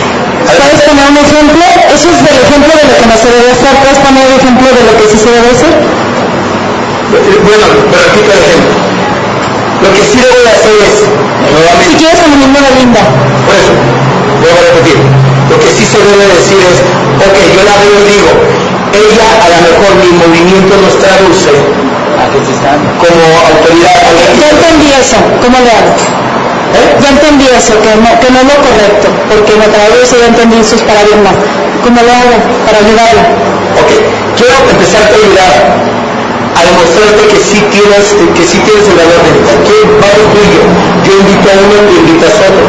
¿Puedes 0.47 0.81
poner 0.83 1.07
un 1.11 1.19
ejemplo? 1.19 1.65
Eso 1.95 2.09
es 2.11 2.19
del 2.25 2.39
ejemplo 2.43 2.73
de 2.75 2.85
lo 2.89 2.95
que 2.99 3.07
no 3.07 3.17
se 3.17 3.29
debe 3.31 3.49
hacer. 3.53 3.73
¿Puedes 3.83 3.99
poner 4.03 4.23
el 4.27 4.35
ejemplo 4.41 4.67
de 4.73 4.83
lo 4.89 4.93
que 4.99 5.05
sí 5.11 5.19
se 5.19 5.31
debe 5.31 5.49
hacer? 5.55 5.73
Bueno, 7.13 7.67
pero 7.91 8.03
repito 8.09 8.31
el 8.33 8.43
ejemplo. 8.43 8.75
Lo 9.83 9.89
que 9.93 10.03
sí 10.03 10.17
debo 10.19 10.39
de 10.43 10.51
hacer 10.51 10.77
es, 10.87 10.95
nuevamente, 11.51 11.91
Si 11.91 11.95
quieres, 11.99 12.23
mismo 12.39 12.59
de 12.59 12.71
Linda. 12.79 13.03
por 13.47 13.55
eso, 13.59 13.73
vuelvo 14.39 14.59
a 14.59 14.65
repetir, 14.73 14.99
lo 15.51 15.57
que 15.59 15.69
sí 15.75 15.85
se 15.85 15.99
debe 15.99 16.25
decir 16.39 16.59
es, 16.63 16.79
ok, 17.19 17.37
yo 17.51 17.63
la 17.67 17.75
veo 17.83 17.97
y 17.99 18.07
digo, 18.15 18.31
ella 18.95 19.27
a 19.43 19.49
lo 19.51 19.59
mejor 19.67 19.91
mi 19.99 20.11
movimiento 20.23 20.73
nos 20.79 20.95
traduce 21.03 21.51
como 23.03 23.25
autoridad. 23.51 23.99
Ya 24.39 24.49
entendí 24.55 24.89
eso. 24.95 25.19
¿Cómo 25.43 25.59
le 25.59 25.71
hago? 25.71 25.93
Ya 26.73 27.09
entendí 27.09 27.47
eso, 27.53 27.75
que 27.83 27.93
no, 28.01 28.09
que 28.21 28.29
no 28.33 28.39
es 28.41 28.49
lo 28.49 28.57
correcto, 28.65 29.07
porque 29.29 29.53
me 29.61 29.69
traduce 29.69 30.17
ya 30.19 30.27
entendí 30.33 30.65
sus 30.65 30.81
paradigmas. 30.83 31.37
¿Cómo 31.85 32.01
lo 32.01 32.11
hago 32.11 32.37
para 32.65 32.79
ayudarla? 32.79 33.25
Ok, 33.77 33.91
quiero 34.39 34.55
empezarte 34.71 35.13
a 35.13 35.21
ayudar 35.21 35.53
a 36.53 36.61
demostrarte 36.65 37.23
que 37.29 37.39
sí 37.43 37.59
tienes, 37.73 38.15
que 38.15 38.45
sí 38.45 38.59
tienes 38.65 38.85
el 38.89 38.97
valor 38.97 39.21
de. 39.21 39.33
Que 39.67 39.77
vamos 40.01 40.27
tú 40.33 40.39
y 40.41 40.49
yo. 40.55 40.63
Invito 41.13 41.45
a 41.45 41.55
uno, 41.61 41.77
tú 41.85 41.93
invitas 41.93 42.33
a 42.41 42.45
otro. 42.49 42.65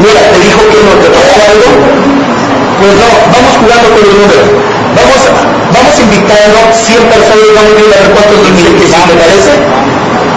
Mira, 0.00 0.20
te 0.32 0.38
dijo 0.40 0.60
que 0.72 0.78
no 0.80 0.92
te 1.02 1.08
pasó 1.12 1.36
algo. 1.44 1.68
Pues 2.80 2.92
no, 2.98 3.10
vamos 3.30 3.52
jugando 3.60 3.86
con 3.92 4.00
los 4.00 4.14
números. 4.16 4.48
Vamos, 4.96 5.20
vamos 5.72 5.94
invitando 6.00 6.58
100 6.72 7.04
personas 7.08 7.44
y 7.46 7.52
vamos 7.52 7.72
a 7.72 7.98
ver 8.00 8.06
cuántos 8.16 8.38
dicen 8.48 8.74
que 8.80 8.86
sí, 8.88 8.96
¿te 8.96 9.14
parece? 9.16 9.52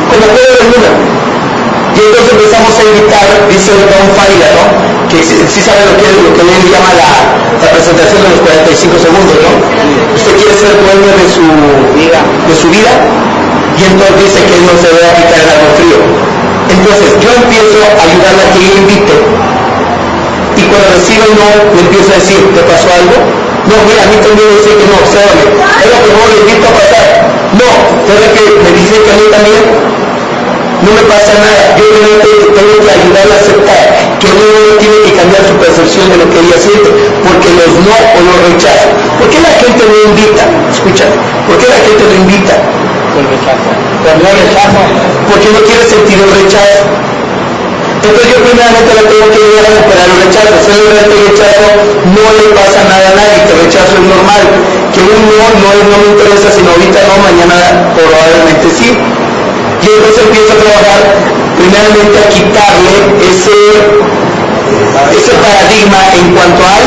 Como 0.10 0.26
puede 0.36 0.50
el 0.52 0.68
número. 0.72 1.25
Y 1.96 2.00
entonces 2.04 2.28
empezamos 2.36 2.74
a 2.76 2.84
invitar, 2.84 3.28
dice 3.48 3.72
Don 3.72 4.08
Faila, 4.20 4.50
¿no? 4.60 4.66
Que 5.08 5.24
sí 5.24 5.60
sabe 5.64 5.80
lo 5.88 5.96
que, 5.96 6.12
lo 6.12 6.32
que 6.36 6.44
él 6.44 6.64
llama 6.68 6.92
la, 6.92 7.10
la 7.64 7.70
presentación 7.72 8.20
de 8.20 8.30
los 8.36 8.42
45 8.44 9.00
segundos, 9.00 9.36
¿no? 9.40 9.52
Usted 10.12 10.34
quiere 10.36 10.54
ser 10.60 10.76
dueño 10.76 11.12
de 11.16 11.28
su 11.32 11.46
vida, 11.96 12.20
de 12.20 12.56
su 12.56 12.68
vida, 12.68 12.92
y 13.80 13.82
entonces 13.88 14.28
dice 14.28 14.40
que 14.44 14.54
él 14.60 14.64
no 14.68 14.76
se 14.76 14.92
debe 14.92 15.08
aplicar 15.08 15.40
el 15.40 15.50
agua 15.56 15.70
frío. 15.80 16.00
Entonces 16.68 17.10
yo 17.24 17.32
empiezo 17.32 17.80
a 17.80 18.02
ayudarle 18.04 18.42
a 18.44 18.50
que 18.52 18.60
ella 18.60 18.76
invite, 18.76 19.16
y 20.56 20.62
cuando 20.68 20.88
recibe 21.00 21.28
no, 21.36 21.48
le 21.76 21.80
empiezo 21.80 22.12
a 22.12 22.18
decir, 22.20 22.40
¿te 22.52 22.62
pasó 22.64 22.88
algo? 22.92 23.16
No, 23.72 23.76
mira, 23.88 24.04
a 24.04 24.10
mí 24.12 24.18
también 24.20 24.46
me 24.52 24.56
dice 24.60 24.72
que 24.76 24.86
no, 24.88 24.96
obsérvame. 25.00 25.48
Es 25.80 25.90
lo 25.90 26.00
que 26.04 26.12
no 26.12 26.24
le 26.28 26.36
invito 26.44 26.66
a 26.70 26.74
pasar. 26.76 27.08
No, 27.56 27.70
¿sabes 28.04 28.30
que 28.36 28.44
me 28.62 28.72
dice 28.72 28.96
que 29.00 29.12
a 29.12 29.18
mí 29.20 29.26
también? 29.32 29.95
No 30.86 30.92
me 30.94 31.04
pasa 31.10 31.34
nada. 31.34 31.74
Yo 31.74 31.86
realmente 31.90 32.30
tengo 32.54 32.76
que 32.78 32.92
ayudarle 32.94 33.34
a 33.34 33.40
aceptar 33.42 33.84
que 34.22 34.28
uno 34.30 34.78
tiene 34.78 34.98
que 35.02 35.14
cambiar 35.18 35.42
su 35.50 35.56
percepción 35.58 36.06
de 36.14 36.18
lo 36.22 36.26
que 36.30 36.38
ella 36.46 36.58
siente, 36.62 36.90
porque 37.26 37.50
los 37.58 37.72
no 37.82 37.96
o 37.98 38.20
los 38.22 38.38
rechazos. 38.54 38.94
¿Por 39.18 39.28
qué 39.34 39.40
la 39.42 39.54
gente 39.58 39.82
no 39.82 39.96
invita? 40.14 40.44
Escucha, 40.70 41.06
¿por 41.50 41.58
qué 41.58 41.66
la 41.66 41.80
gente 41.82 42.02
no 42.06 42.14
invita? 42.22 42.54
Por 43.18 43.26
rechazo. 43.26 43.70
Por 44.06 44.16
no 44.22 44.30
rechazo. 44.30 44.82
Porque 45.26 45.50
no 45.50 45.60
quiere 45.66 45.84
sentir 45.90 46.18
el 46.22 46.30
rechazo. 46.30 46.86
Entonces 48.06 48.26
yo 48.30 48.38
primeramente 48.46 48.92
la 48.94 49.06
tengo 49.10 49.26
que 49.34 49.40
ayudar 49.42 49.66
a 49.66 49.74
superar 49.82 50.06
el 50.06 50.20
rechazo. 50.30 50.54
Si 50.62 50.70
no 50.70 50.86
el 50.94 51.10
rechazo, 51.26 51.66
no 52.14 52.26
le 52.38 52.46
pasa 52.54 52.80
nada 52.86 53.06
a 53.10 53.16
nadie, 53.18 53.38
que 53.50 53.52
el 53.58 53.60
rechazo 53.66 53.92
es 53.98 54.06
normal. 54.06 54.44
Que 54.94 55.02
un 55.02 55.22
no, 55.26 55.46
no, 55.58 55.70
no 55.90 55.96
me 55.98 56.08
interesa, 56.14 56.54
sino 56.54 56.70
ahorita 56.70 57.02
no, 57.10 57.18
mañana 57.26 57.58
probablemente 57.98 58.70
sí. 58.70 58.94
Y 59.82 59.88
entonces 59.88 60.24
empiezo 60.24 60.52
a 60.54 60.58
trabajar 60.62 61.00
primeramente 61.58 62.16
a 62.20 62.26
quitarle 62.30 62.96
ese, 63.26 63.58
ese 65.12 65.34
paradigma 65.40 66.00
en 66.16 66.26
cuanto 66.36 66.62
al 66.64 66.86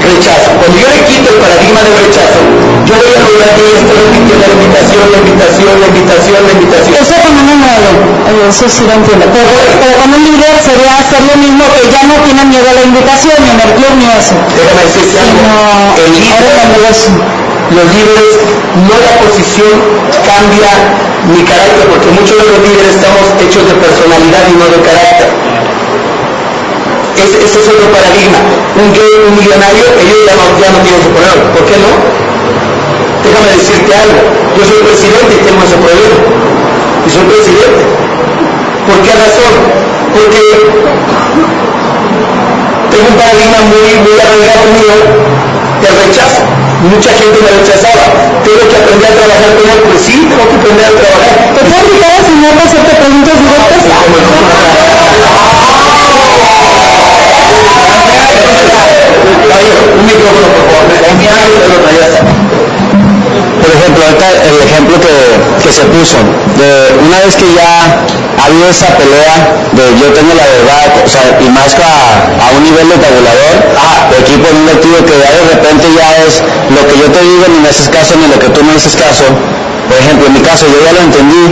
rechazo. 0.00 0.48
Cuando 0.58 0.76
yo 0.78 0.88
le 0.88 1.00
quito 1.06 1.26
el 1.30 1.38
paradigma 1.40 1.80
del 1.84 1.96
rechazo, 2.06 2.40
yo 2.88 2.94
voy 2.96 3.12
a 3.12 3.20
lograr 3.20 3.50
que 3.54 3.62
ella 3.66 3.80
esté 3.84 3.94
repitiendo 3.94 4.44
la 4.46 4.56
invitación, 4.56 5.02
la 5.12 5.18
invitación, 5.20 5.72
la 5.80 5.88
invitación, 5.92 6.38
la 6.40 6.52
invitación. 6.56 6.92
Eso 6.96 7.14
con 7.20 7.34
un 7.36 7.58
nuevo, 7.60 7.88
eso 8.48 8.66
sí 8.68 8.82
lo 8.88 8.94
entiendo. 8.96 9.24
Pero, 9.30 9.50
pero 9.80 9.92
con 10.00 10.08
un 10.10 10.22
líder 10.24 10.54
sería 10.64 10.92
hacer 10.98 11.22
lo 11.28 11.36
mismo 11.38 11.62
que 11.76 11.82
ya 11.92 12.02
no 12.08 12.16
tiene 12.24 12.42
miedo 12.48 12.66
a 12.66 12.74
la 12.74 12.84
invitación, 12.84 13.36
ni 13.44 13.52
club, 13.76 13.92
ni 14.00 14.06
eso. 14.10 14.34
Déjame 14.56 14.82
decirte 14.88 15.16
algo. 15.20 15.38
El 16.00 16.10
líder, 16.16 17.39
los 17.70 17.86
líderes, 17.86 18.34
no 18.82 18.94
la 18.98 19.12
posición 19.22 19.70
cambia 20.26 20.70
mi 21.30 21.42
carácter, 21.46 21.86
porque 21.86 22.10
muchos 22.10 22.34
de 22.34 22.46
los 22.50 22.58
líderes 22.66 22.98
estamos 22.98 23.30
hechos 23.38 23.62
de 23.68 23.74
personalidad 23.78 24.42
y 24.50 24.54
no 24.58 24.66
de 24.66 24.78
carácter. 24.82 25.28
Ese, 27.20 27.36
es 27.44 27.68
otro 27.68 27.86
paradigma. 27.92 28.40
Un 28.80 28.90
gay, 28.96 29.12
un 29.28 29.36
millonario, 29.36 29.84
ellos 30.00 30.18
ya 30.26 30.34
no, 30.34 30.80
tienen 30.82 30.98
ese 30.98 31.12
problema. 31.12 31.36
¿Por 31.52 31.62
qué 31.68 31.76
no? 31.78 31.90
Déjame 33.22 33.50
decirte 33.54 33.92
algo. 33.92 34.18
Yo 34.56 34.62
soy 34.64 34.80
presidente 34.82 35.30
y 35.36 35.40
tengo 35.44 35.60
ese 35.62 35.76
problema. 35.76 36.16
Y 37.06 37.08
soy 37.10 37.24
presidente. 37.28 37.82
¿Por 38.88 38.98
qué 39.04 39.12
razón? 39.14 39.52
Porque 40.16 40.42
tengo 42.88 43.06
un 43.06 43.16
paradigma 43.20 43.60
muy, 43.68 43.90
muy 44.00 44.16
arraigado 44.16 44.64
mío 44.74 44.96
del 45.84 45.94
rechazo. 46.08 46.59
Mucha 46.80 47.10
gente 47.12 47.38
me 47.44 47.50
rechazaba. 47.60 48.04
Tengo 48.44 48.64
que 48.68 48.76
aprender 48.76 49.12
a 49.12 49.14
trabajar 49.14 49.52
con 49.56 49.68
él. 49.68 49.80
Pues 49.84 50.00
sí, 50.00 50.26
tengo 50.28 50.48
que 50.48 50.56
aprender 50.56 50.86
a 50.86 50.92
trabajar. 50.96 51.52
¿Te 51.52 51.60
puedo 51.60 51.84
invitar 51.84 52.10
al 52.16 52.24
señor 52.24 52.52
para 52.56 52.64
hacerte 52.64 52.94
preguntas 52.96 53.36
directas? 53.36 53.80
Un 60.00 60.06
micrófono, 60.06 60.48
por 60.56 60.64
favor. 60.72 60.80
Por 63.60 63.70
ejemplo, 63.70 64.04
ahorita 64.04 64.26
el 64.48 64.58
ejemplo 64.66 64.96
que, 65.00 65.62
que 65.62 65.72
se 65.72 65.82
puso, 65.84 66.16
de 66.56 66.89
una 67.10 67.18
vez 67.26 67.34
que 67.34 67.48
ya 67.58 67.66
ha 68.38 68.46
habido 68.46 68.70
esa 68.70 68.86
pelea 68.94 69.34
de 69.74 69.82
yo 69.98 70.14
tengo 70.14 70.30
la 70.30 70.46
verdad, 70.46 70.86
o 71.02 71.08
sea, 71.10 71.26
y 71.42 71.50
más 71.50 71.74
a, 71.74 72.22
a 72.38 72.46
un 72.54 72.62
nivel 72.62 72.86
de 72.86 73.02
tabulador, 73.02 73.54
ah, 73.74 74.06
de 74.14 74.16
equipo 74.22 74.46
invertido 74.46 75.02
que 75.02 75.18
ya 75.18 75.30
de 75.34 75.44
repente 75.50 75.90
ya 75.90 76.06
es 76.22 76.38
lo 76.70 76.86
que 76.86 76.94
yo 77.02 77.10
te 77.10 77.18
digo 77.18 77.50
ni 77.50 77.58
me 77.58 77.68
haces 77.68 77.90
caso 77.90 78.14
ni 78.14 78.30
lo 78.30 78.38
que 78.38 78.46
tú 78.54 78.62
me 78.62 78.78
dices 78.78 78.94
caso, 78.94 79.26
por 79.90 79.98
ejemplo, 79.98 80.30
en 80.30 80.34
mi 80.38 80.42
caso 80.46 80.70
yo 80.70 80.78
ya 80.86 80.92
lo 80.94 81.02
entendí, 81.02 81.44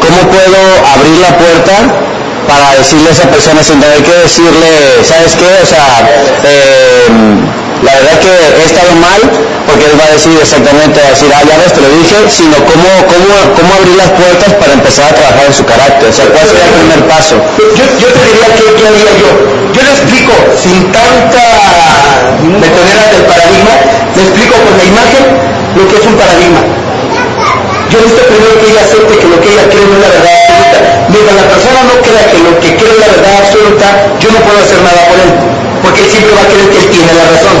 ¿cómo 0.00 0.20
puedo 0.32 0.60
abrir 0.96 1.16
la 1.20 1.36
puerta 1.36 1.76
para 2.48 2.72
decirle 2.80 3.10
a 3.10 3.12
esa 3.12 3.28
persona 3.28 3.60
sin 3.62 3.76
tener 3.84 4.00
que 4.00 4.14
decirle, 4.24 5.04
¿sabes 5.04 5.36
qué? 5.36 5.50
O 5.60 5.66
sea, 5.68 5.84
eh, 6.48 7.04
la 7.82 7.92
verdad 7.94 8.16
que 8.18 8.32
he 8.32 8.64
estado 8.64 8.90
mal, 8.98 9.20
porque 9.66 9.84
él 9.84 9.94
va 10.00 10.06
a 10.08 10.12
decir 10.16 10.34
exactamente, 10.40 11.00
va 11.00 11.10
decir, 11.10 11.30
ah, 11.30 11.44
ya 11.44 11.56
ves, 11.60 11.72
te 11.72 11.82
lo 11.84 11.90
dije, 12.00 12.16
sino 12.28 12.56
cómo, 12.64 12.90
cómo, 13.06 13.34
cómo 13.54 13.70
abrir 13.76 13.96
las 13.96 14.10
puertas 14.16 14.50
para 14.56 14.72
empezar 14.72 15.12
a 15.12 15.14
trabajar 15.14 15.44
en 15.46 15.54
su 15.54 15.64
carácter. 15.64 16.08
O 16.08 16.12
sea, 16.12 16.26
¿cuál 16.32 16.44
sería 16.48 16.66
el 16.66 16.74
primer 16.80 17.00
paso? 17.06 17.36
Yo, 17.76 17.84
yo 18.00 18.08
te 18.08 18.20
diría 18.26 18.48
que, 18.56 18.64
¿qué 18.74 18.84
haría 18.88 19.12
yo? 19.20 19.30
Yo 19.76 19.80
le 19.84 19.90
explico, 19.92 20.34
sin 20.56 20.90
tanta 20.90 21.44
metodera 22.40 23.04
del 23.12 23.24
paradigma, 23.28 23.74
le 24.16 24.22
explico 24.24 24.56
con 24.56 24.74
la 24.74 24.84
imagen 24.88 25.24
lo 25.76 25.84
que 25.86 25.94
es 26.00 26.04
un 26.08 26.16
paradigma. 26.16 26.60
Yo 27.92 27.96
necesito 28.00 28.24
primero 28.28 28.52
que 28.60 28.66
ella 28.68 28.82
acepte 28.84 29.12
que 29.16 29.28
lo 29.28 29.38
que 29.40 29.48
ella 29.48 29.64
cree 29.68 29.84
no 29.86 29.96
es 29.96 30.02
la 30.02 30.12
verdad 30.12 30.32
absoluta. 30.34 30.78
Mientras 31.08 31.36
la 31.40 31.46
persona 31.48 31.80
no 31.88 31.94
crea 32.04 32.24
que 32.28 32.38
lo 32.40 32.52
que 32.60 32.70
cree 32.76 32.92
es 32.96 33.00
la 33.00 33.10
verdad 33.12 33.32
absoluta, 33.44 33.86
yo 34.20 34.28
no 34.32 34.40
puedo 34.44 34.58
hacer 34.60 34.80
nada 34.84 35.00
por 35.08 35.16
él, 35.20 35.30
porque 35.82 36.02
él 36.02 36.10
siempre 36.10 36.32
va 36.34 36.42
a 36.42 36.50
creer 36.50 36.68
que 36.70 36.78
él 36.78 36.88
tiene 36.90 37.12
la 37.14 37.26
razón. 37.30 37.56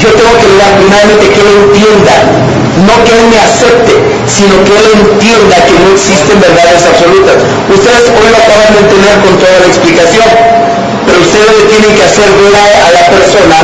Yo 0.00 0.08
tengo 0.16 0.32
que 0.40 0.48
lograr 0.48 0.72
primeramente 0.80 1.28
que 1.28 1.40
él 1.40 1.50
entienda, 1.68 2.16
no 2.88 2.94
que 3.04 3.12
él 3.12 3.24
me 3.28 3.38
acepte, 3.38 3.94
sino 4.24 4.56
que 4.64 4.72
él 4.72 4.86
entienda 4.96 5.56
que 5.68 5.76
no 5.76 5.92
existen 5.92 6.40
verdades 6.40 6.82
absolutas. 6.88 7.44
Ustedes 7.68 8.08
hoy 8.08 8.28
lo 8.32 8.38
acaban 8.40 8.70
de 8.72 8.80
entender 8.80 9.14
con 9.20 9.36
toda 9.36 9.56
la 9.60 9.68
explicación, 9.68 10.28
pero 11.04 11.20
ustedes 11.20 11.68
tienen 11.68 11.92
que 11.92 12.04
hacer 12.04 12.28
ver 12.40 12.56
a 12.56 12.88
la 12.96 13.04
persona, 13.12 13.58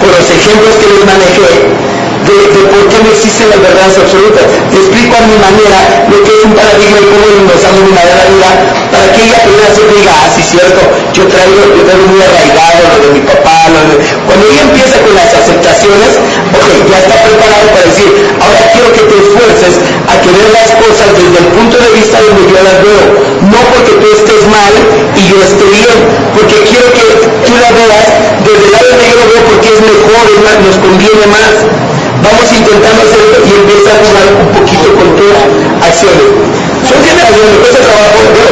con 0.00 0.08
los 0.08 0.26
ejemplos 0.32 0.80
que 0.80 0.86
les 0.88 1.02
manejé, 1.04 1.89
de, 2.26 2.60
por 2.68 2.82
qué 2.88 2.98
no 3.02 3.08
existen 3.10 3.50
las 3.50 3.60
verdades 3.60 3.96
absolutas. 3.98 4.44
Te 4.70 4.76
explico 4.76 5.14
a 5.16 5.24
mi 5.24 5.36
manera 5.40 5.78
lo 6.10 6.18
que 6.22 6.30
es 6.30 6.42
un 6.44 6.54
paradigma 6.54 6.98
y 7.00 7.06
cómo 7.08 7.26
nos 7.48 7.60
damos 7.62 7.84
una 7.88 8.04
verdad 8.04 8.54
para 8.90 9.06
que 9.14 9.22
ella 9.22 9.38
primero 9.46 9.70
se 9.70 9.84
diga, 9.86 10.12
ah, 10.12 10.28
sí, 10.34 10.42
cierto, 10.42 10.82
yo 11.14 11.22
traigo, 11.30 11.62
yo 11.78 11.82
traigo 11.86 12.04
muy 12.10 12.20
arraigado 12.20 12.90
lo 12.90 12.98
de 13.06 13.08
mi 13.14 13.22
papá, 13.22 13.70
lo 13.70 13.80
de... 13.86 13.94
Cuando 14.26 14.42
ella 14.50 14.62
empieza 14.66 14.98
con 14.98 15.14
las 15.14 15.30
aceptaciones, 15.30 16.18
ok, 16.50 16.68
ya 16.90 16.98
está 16.98 17.16
preparado 17.22 17.66
para 17.70 17.86
decir, 17.86 18.10
ahora 18.42 18.60
quiero 18.74 18.88
que 18.90 19.02
te 19.06 19.16
esfuerces 19.22 19.74
a 20.10 20.14
que 20.18 20.28
veas 20.34 20.52
las 20.52 20.70
cosas 20.74 21.08
desde 21.14 21.38
el 21.38 21.48
punto 21.54 21.76
de 21.78 21.90
vista 21.94 22.18
donde 22.18 22.42
yo 22.50 22.58
las 22.58 22.78
veo, 22.82 23.04
no 23.46 23.60
porque 23.70 23.92
tú 23.94 24.06
estés 24.10 24.42
mal 24.50 24.74
y 25.14 25.22
yo 25.30 25.38
esté 25.38 25.64
bien, 25.70 25.96
porque 26.34 26.56
quiero 26.66 26.90
que 26.90 27.06
tú 27.46 27.52
la 27.62 27.70
veas 27.70 28.06
desde 28.42 28.64
el 28.66 28.72
lado 28.74 28.86
donde 28.90 29.06
yo 29.06 29.16
lo 29.22 29.26
veo 29.30 29.42
porque 29.54 29.68
es 29.70 29.80
mejor, 29.80 30.24
es 30.34 30.40
más, 30.42 30.56
nos 30.66 30.76
conviene 30.82 31.24
más 31.30 31.54
vamos 32.22 32.46
intentando 32.52 33.00
hacer 33.02 33.20
esto 33.20 33.38
y 33.44 33.50
empieza 33.60 33.88
a 33.92 33.98
jugar 34.04 34.26
un 34.36 34.48
poquito 34.52 34.86
con 34.94 35.08
tus 35.16 35.32
acciones. 35.80 36.28
Son 36.84 36.98
generaciones, 37.04 37.50
me 37.54 37.60
cuesta 37.60 37.80
trabajo, 37.84 38.18
yo 38.34 38.46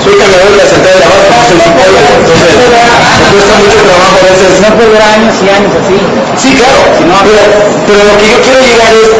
soy 0.00 0.14
cambiador 0.16 0.50
de 0.54 0.58
la 0.58 0.68
central 0.70 0.94
de 0.96 1.02
la 1.04 1.10
base, 1.10 1.28
soy 1.50 1.58
psicólogo, 1.60 2.10
entonces 2.20 2.52
me 2.56 3.26
cuesta 3.30 3.52
mucho 3.60 3.78
trabajo 3.84 4.14
a 4.16 4.24
veces. 4.26 4.50
No 4.60 4.68
puede 4.74 4.88
durar 4.90 5.10
años 5.18 5.34
y 5.40 5.46
años 5.50 5.72
así. 5.76 5.98
Sí, 6.40 6.50
claro, 6.56 6.80
pero, 6.96 7.42
pero 7.84 8.00
lo 8.06 8.14
que 8.16 8.26
yo 8.32 8.38
quiero 8.40 8.60
llegar 8.64 8.92
es 8.96 9.10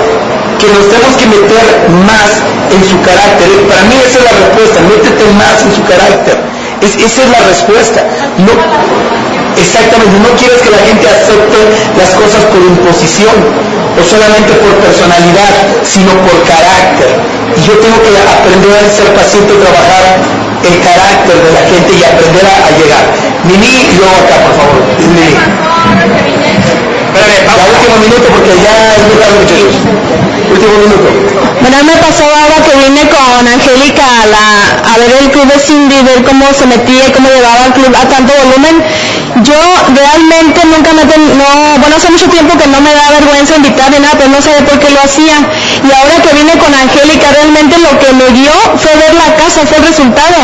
que 0.61 0.69
nos 0.73 0.85
tenemos 0.89 1.13
que 1.17 1.27
meter 1.27 1.65
más 2.05 2.31
en 2.71 2.81
su 2.85 2.97
carácter. 3.03 3.49
Para 3.69 3.83
mí 3.89 3.97
esa 3.99 4.19
es 4.19 4.25
la 4.25 4.35
respuesta, 4.41 4.79
métete 4.89 5.25
más 5.37 5.57
en 5.65 5.73
su 5.75 5.83
carácter. 5.85 6.37
Es, 6.81 6.97
esa 6.97 7.21
es 7.25 7.31
la 7.31 7.43
respuesta. 7.45 8.01
No, 8.41 8.53
exactamente, 9.61 10.17
no 10.19 10.33
quieres 10.37 10.61
que 10.65 10.71
la 10.71 10.83
gente 10.83 11.05
acepte 11.07 11.61
las 11.97 12.11
cosas 12.17 12.43
por 12.49 12.61
imposición 12.65 13.37
o 13.95 14.03
solamente 14.03 14.53
por 14.59 14.73
personalidad, 14.81 15.53
sino 15.85 16.13
por 16.25 16.37
carácter. 16.49 17.11
Y 17.57 17.61
yo 17.67 17.75
tengo 17.79 17.99
que 18.01 18.11
aprender 18.17 18.73
a 18.73 18.89
ser 18.89 19.13
paciente 19.13 19.53
y 19.55 19.59
trabajar 19.61 20.05
el 20.65 20.77
carácter 20.81 21.37
de 21.37 21.51
la 21.53 21.63
gente 21.69 21.91
y 21.93 22.03
aprender 22.05 22.45
a, 22.47 22.57
a 22.67 22.71
llegar. 22.79 23.05
Mimi 23.45 23.97
luego 23.97 24.15
acá, 24.25 24.37
por 24.45 24.55
favor. 24.57 24.81
Mimi. 25.01 25.35
Espérame, 27.11 27.39
ya 27.43 27.65
último 27.67 27.97
minuto 27.99 28.27
porque 28.31 28.53
ya 28.63 28.75
es 28.95 29.03
muy 29.09 29.17
tarde, 29.19 29.37
muchachos. 29.43 29.75
Último 30.51 30.75
minuto. 30.79 31.09
Bueno, 31.61 31.77
me 31.85 31.97
pasó 31.99 32.25
ahora 32.25 32.57
que 32.65 32.73
vine 32.79 33.03
con 33.11 33.47
Angélica 33.47 34.03
a, 34.03 34.27
la, 34.27 34.95
a 34.95 34.99
ver 34.99 35.11
el 35.21 35.31
club 35.31 35.47
de 35.47 35.59
Cindy, 35.59 36.03
ver 36.03 36.25
cómo 36.25 36.47
se 36.55 36.67
metía 36.67 37.09
y 37.09 37.13
cómo 37.13 37.29
llevaba 37.29 37.67
el 37.67 37.73
club 37.73 37.95
a 37.95 38.09
tanto 38.09 38.33
volumen. 38.45 38.83
Yo 39.45 39.61
realmente 39.95 40.61
nunca 40.67 40.93
me, 40.93 41.05
ten, 41.07 41.23
no, 41.39 41.49
bueno, 41.81 41.97
hace 41.97 42.11
mucho 42.11 42.29
tiempo 42.29 42.57
que 42.59 42.67
no 42.67 42.81
me 42.81 42.93
da 42.93 43.11
vergüenza 43.11 43.57
invitar 43.57 43.91
ni 43.91 43.99
nada, 43.99 44.15
pero 44.19 44.29
no 44.29 44.43
sabía 44.43 44.67
por 44.67 44.79
qué 44.79 44.91
lo 44.91 45.01
hacía. 45.01 45.37
Y 45.81 45.91
ahora 45.93 46.21
que 46.21 46.35
vine 46.35 46.53
con 46.59 46.75
Angélica, 46.75 47.31
realmente 47.33 47.79
lo 47.79 47.99
que 47.99 48.13
me 48.13 48.29
dio 48.37 48.53
fue 48.77 48.93
ver 48.97 49.15
la 49.15 49.35
casa, 49.37 49.65
fue 49.65 49.79
el 49.79 49.87
resultado. 49.87 50.37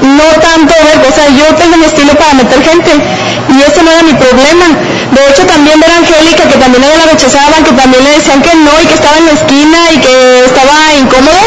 No 0.00 0.24
tanto 0.40 0.72
ver, 0.72 1.04
o 1.04 1.12
sea, 1.12 1.28
yo 1.28 1.54
tengo 1.56 1.76
mi 1.76 1.84
estilo 1.84 2.14
para 2.14 2.32
meter 2.34 2.62
gente 2.64 2.92
y 2.96 3.62
ese 3.62 3.82
no 3.82 3.90
era 3.90 4.02
mi 4.02 4.14
problema. 4.14 4.66
De 5.10 5.20
hecho, 5.28 5.44
también 5.44 5.80
ver 5.80 5.90
a 5.90 5.96
Angélica, 5.98 6.48
que 6.48 6.56
también 6.56 6.84
ella 6.84 7.04
la 7.04 7.12
rechazaban, 7.12 7.64
que 7.64 7.72
también 7.72 8.04
le 8.04 8.10
decían 8.10 8.40
que 8.40 8.54
no 8.54 8.70
y 8.80 8.86
que 8.86 8.94
estaba 8.94 9.18
en 9.18 9.26
la 9.26 9.32
esquina 9.32 9.78
y 9.92 9.98
que 9.98 10.44
estaba 10.44 10.94
incómodo. 10.96 11.40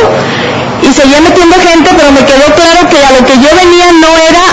Y 0.84 0.92
seguía 0.92 1.22
metiendo 1.22 1.56
gente, 1.56 1.90
pero 1.96 2.12
me 2.12 2.24
quedó 2.28 2.44
claro 2.54 2.88
que 2.92 3.00
a 3.00 3.12
lo 3.16 3.26
que 3.26 3.40
yo 3.40 3.50
venía 3.56 3.88
no 4.04 4.12
era 4.20 4.44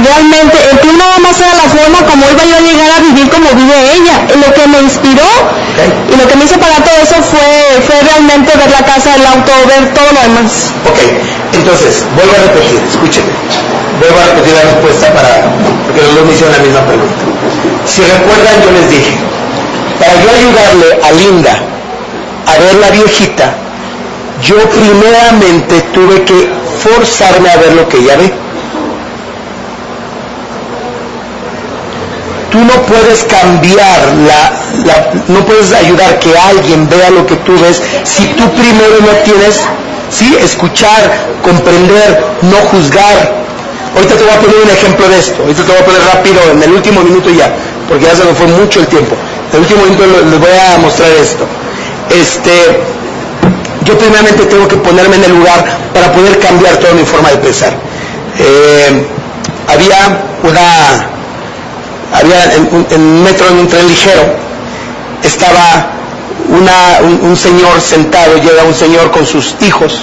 realmente, 0.00 0.56
el 0.70 0.78
club 0.78 0.96
nada 0.96 1.18
más 1.18 1.34
era 1.40 1.52
la 1.54 1.68
forma 1.68 1.98
como 2.06 2.24
iba 2.30 2.44
yo 2.46 2.56
a 2.56 2.60
llegar 2.60 2.90
a 2.94 3.00
vivir 3.02 3.28
como 3.28 3.50
vive 3.58 3.74
ella. 3.98 4.22
Lo 4.38 4.54
que 4.54 4.66
me 4.68 4.80
inspiró 4.80 5.26
y 6.08 6.16
lo 6.16 6.26
que 6.28 6.36
me 6.36 6.44
hizo 6.44 6.58
para 6.58 6.76
todo 6.76 6.94
eso 7.02 7.16
fue, 7.22 7.82
fue 7.86 8.00
realmente 8.06 8.56
ver 8.56 8.70
la 8.70 8.84
casa, 8.86 9.14
el 9.16 9.26
auto, 9.26 9.52
ver 9.66 9.92
todo 9.92 10.06
lo 10.14 10.20
demás. 10.22 10.70
Ok, 10.86 11.00
entonces, 11.58 12.04
vuelvo 12.14 12.32
a 12.32 12.40
repetir, 12.48 12.80
escúcheme. 12.88 13.32
Vuelvo 13.98 14.16
a 14.16 14.24
repetir 14.32 14.54
la 14.54 14.62
respuesta 14.62 15.12
para, 15.12 15.52
porque 15.84 16.00
los 16.00 16.14
dos 16.14 16.24
me 16.24 16.32
hicieron 16.32 16.52
la 16.56 16.62
misma 16.62 16.86
pregunta. 16.86 17.20
Si 17.84 18.00
recuerdan, 18.00 18.54
yo 18.62 18.70
les 18.72 18.88
dije, 18.88 19.12
para 19.98 20.14
yo 20.22 20.28
ayudarle 20.30 20.88
a 21.02 21.10
Linda 21.12 21.54
a 22.46 22.52
ver 22.58 22.74
la 22.76 22.90
viejita, 22.90 23.54
yo 24.42 24.56
primeramente 24.70 25.80
tuve 25.92 26.22
que 26.22 26.48
forzarme 26.82 27.50
a 27.50 27.56
ver 27.56 27.72
lo 27.74 27.88
que 27.88 27.98
ella 27.98 28.16
ve. 28.16 28.32
Tú 32.50 32.58
no 32.58 32.74
puedes 32.82 33.24
cambiar 33.24 34.00
la, 34.26 34.52
no 35.28 35.44
puedes 35.46 35.72
ayudar 35.72 36.18
que 36.18 36.36
alguien 36.36 36.88
vea 36.88 37.10
lo 37.10 37.24
que 37.24 37.36
tú 37.36 37.52
ves 37.60 37.80
si 38.02 38.24
tú 38.28 38.42
primero 38.50 38.98
no 39.00 39.12
tienes, 39.24 39.60
sí, 40.10 40.36
escuchar, 40.42 41.12
comprender, 41.42 42.24
no 42.42 42.56
juzgar. 42.68 43.40
Ahorita 43.94 44.16
te 44.16 44.24
voy 44.24 44.32
a 44.32 44.40
poner 44.40 44.56
un 44.64 44.70
ejemplo 44.70 45.08
de 45.08 45.18
esto. 45.18 45.42
Ahorita 45.42 45.62
te 45.62 45.72
voy 45.72 45.80
a 45.80 45.84
poner 45.84 46.00
rápido 46.12 46.40
en 46.52 46.62
el 46.62 46.72
último 46.72 47.02
minuto 47.02 47.30
ya, 47.30 47.54
porque 47.88 48.06
ya 48.06 48.16
se 48.16 48.24
me 48.24 48.34
fue 48.34 48.46
mucho 48.48 48.80
el 48.80 48.86
tiempo. 48.86 49.14
En 49.50 49.56
el 49.56 49.60
último 49.62 49.84
minuto 49.84 50.04
les 50.30 50.40
voy 50.40 50.50
a 50.50 50.78
mostrar 50.78 51.10
esto. 51.10 51.46
Este, 52.10 52.80
yo 54.36 54.46
tengo 54.46 54.68
que 54.68 54.76
ponerme 54.76 55.16
en 55.16 55.24
el 55.24 55.32
lugar 55.32 55.64
para 55.94 56.12
poder 56.12 56.38
cambiar 56.38 56.76
toda 56.76 56.92
mi 56.94 57.04
forma 57.04 57.30
de 57.30 57.36
pensar. 57.38 57.72
Eh, 58.38 59.04
había 59.68 60.22
una, 60.42 61.06
había 62.18 62.54
en, 62.54 62.68
un- 62.72 62.86
metro, 63.22 63.48
en 63.48 63.58
un 63.58 63.68
tren 63.68 63.86
ligero, 63.88 64.22
estaba 65.22 65.90
una- 66.48 67.00
un, 67.06 67.36
señor 67.36 67.80
sentado, 67.80 68.36
llega 68.36 68.64
un 68.64 68.74
señor 68.74 69.10
con 69.10 69.26
sus 69.26 69.54
hijos, 69.60 69.98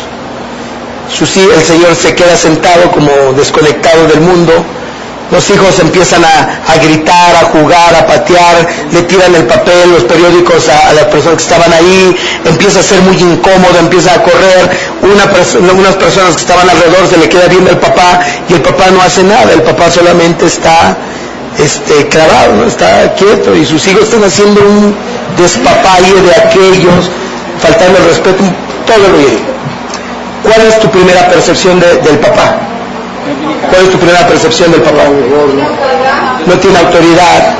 sus 1.17 1.35
el 1.37 1.63
señor 1.63 1.95
se 1.95 2.13
queda 2.15 2.35
sentado 2.35 2.91
como 2.91 3.09
desconectado 3.35 4.07
del 4.07 4.21
mundo, 4.21 4.53
los 5.31 5.49
hijos 5.49 5.77
empiezan 5.79 6.23
a, 6.23 6.61
a 6.71 6.75
gritar, 6.77 7.35
a 7.35 7.45
jugar, 7.51 7.93
a 7.95 8.05
patear, 8.07 8.65
le 8.91 9.01
tiran 9.03 9.35
el 9.35 9.45
papel, 9.45 9.91
los 9.91 10.03
periódicos 10.03 10.69
a, 10.69 10.93
las 10.93 11.05
personas 11.05 11.37
que 11.37 11.43
estaban 11.43 11.73
ahí, 11.73 12.15
empieza 12.45 12.79
a 12.79 12.83
ser 12.83 13.01
muy 13.01 13.17
incómodo, 13.17 13.77
empieza 13.79 14.13
a 14.13 14.23
correr, 14.23 14.69
una 15.01 15.25
perso- 15.25 15.59
unas 15.59 15.95
personas 15.95 16.35
que 16.35 16.41
estaban 16.41 16.69
alrededor 16.69 17.07
se 17.09 17.17
le 17.17 17.27
queda 17.27 17.47
viendo 17.47 17.69
al 17.71 17.77
papá 17.79 18.21
y 18.47 18.53
el 18.53 18.61
papá 18.61 18.85
no 18.91 19.01
hace 19.01 19.23
nada, 19.23 19.51
el 19.51 19.61
papá 19.63 19.91
solamente 19.91 20.45
está 20.45 20.95
este, 21.59 22.07
clavado, 22.07 22.65
está 22.65 23.13
quieto 23.15 23.53
y 23.55 23.65
sus 23.65 23.85
hijos 23.87 24.03
están 24.03 24.23
haciendo 24.23 24.61
un 24.61 24.95
despapalle 25.37 26.13
de 26.21 26.35
aquellos, 26.35 27.09
faltando 27.59 27.97
el 27.99 28.05
respeto, 28.05 28.43
todo 28.85 29.07
lo 29.09 29.17
bien. 29.17 29.39
¿Cuál 30.43 30.61
es 30.67 30.79
tu 30.79 30.89
primera 30.89 31.27
percepción 31.27 31.79
de- 31.81 31.97
del 31.97 32.17
papá? 32.19 32.59
¿Cuál 33.69 33.83
es 33.83 33.91
tu 33.91 33.97
primera 33.97 34.27
percepción 34.27 34.71
del 34.71 34.81
papá? 34.81 35.03
No 36.45 36.53
tiene 36.59 36.77
autoridad, 36.79 37.55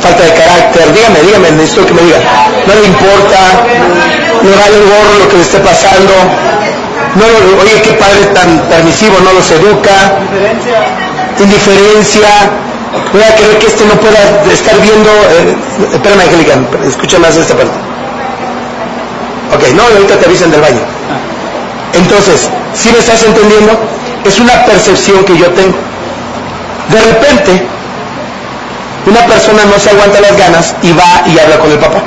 falta 0.00 0.22
de 0.22 0.32
carácter. 0.32 0.92
Dígame, 0.92 1.20
dígame, 1.22 1.50
necesito 1.52 1.86
que 1.86 1.94
me 1.94 2.02
diga. 2.02 2.18
No 2.66 2.74
le 2.74 2.86
importa, 2.86 3.40
no 4.42 4.50
vale 4.50 4.76
el 4.76 4.84
gorro 4.84 5.18
lo 5.24 5.28
que 5.28 5.36
le 5.36 5.42
esté 5.42 5.58
pasando. 5.58 6.12
No, 7.16 7.24
oye, 7.62 7.82
qué 7.82 7.92
padre 7.92 8.26
tan 8.34 8.58
permisivo, 8.68 9.16
no 9.24 9.32
los 9.32 9.50
educa. 9.50 10.18
Indiferencia. 11.38 12.28
Voy 13.12 13.22
a 13.22 13.34
creer 13.34 13.58
que 13.58 13.66
este 13.66 13.84
no 13.84 13.94
pueda 13.94 14.18
estar 14.52 14.78
viendo. 14.80 15.10
Eh, 15.10 15.56
espérame, 15.92 16.20
Angélica, 16.20 16.54
escucha 16.86 17.18
más 17.18 17.36
esta 17.36 17.54
parte. 17.54 17.72
Ok, 19.54 19.74
no, 19.74 19.82
ahorita 19.82 20.16
te 20.16 20.26
avisan 20.26 20.50
del 20.50 20.60
baño. 20.60 20.80
Entonces, 21.94 22.48
si 22.74 22.90
me 22.92 22.98
estás 22.98 23.22
entendiendo, 23.22 23.72
es 24.28 24.38
una 24.38 24.64
percepción 24.64 25.24
que 25.24 25.36
yo 25.36 25.48
tengo. 25.50 25.76
De 26.90 27.00
repente, 27.00 27.66
una 29.06 29.20
persona 29.26 29.64
no 29.64 29.78
se 29.78 29.90
aguanta 29.90 30.20
las 30.20 30.36
ganas 30.36 30.74
y 30.82 30.92
va 30.92 31.22
y 31.26 31.38
habla 31.38 31.58
con 31.58 31.70
el 31.70 31.78
papá. 31.78 32.02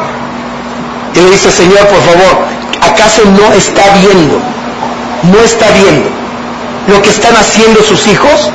Y 1.16 1.20
le 1.20 1.32
dice, 1.32 1.52
Señor, 1.52 1.88
por 1.88 2.02
favor, 2.02 2.46
¿acaso 2.82 3.24
no 3.26 3.54
está 3.54 3.84
viendo? 4.00 4.40
No 5.24 5.40
está 5.44 5.66
viendo 5.72 6.10
lo 6.88 7.02
que 7.02 7.10
están 7.10 7.36
haciendo 7.36 7.84
sus 7.84 8.08
hijos. 8.08 8.50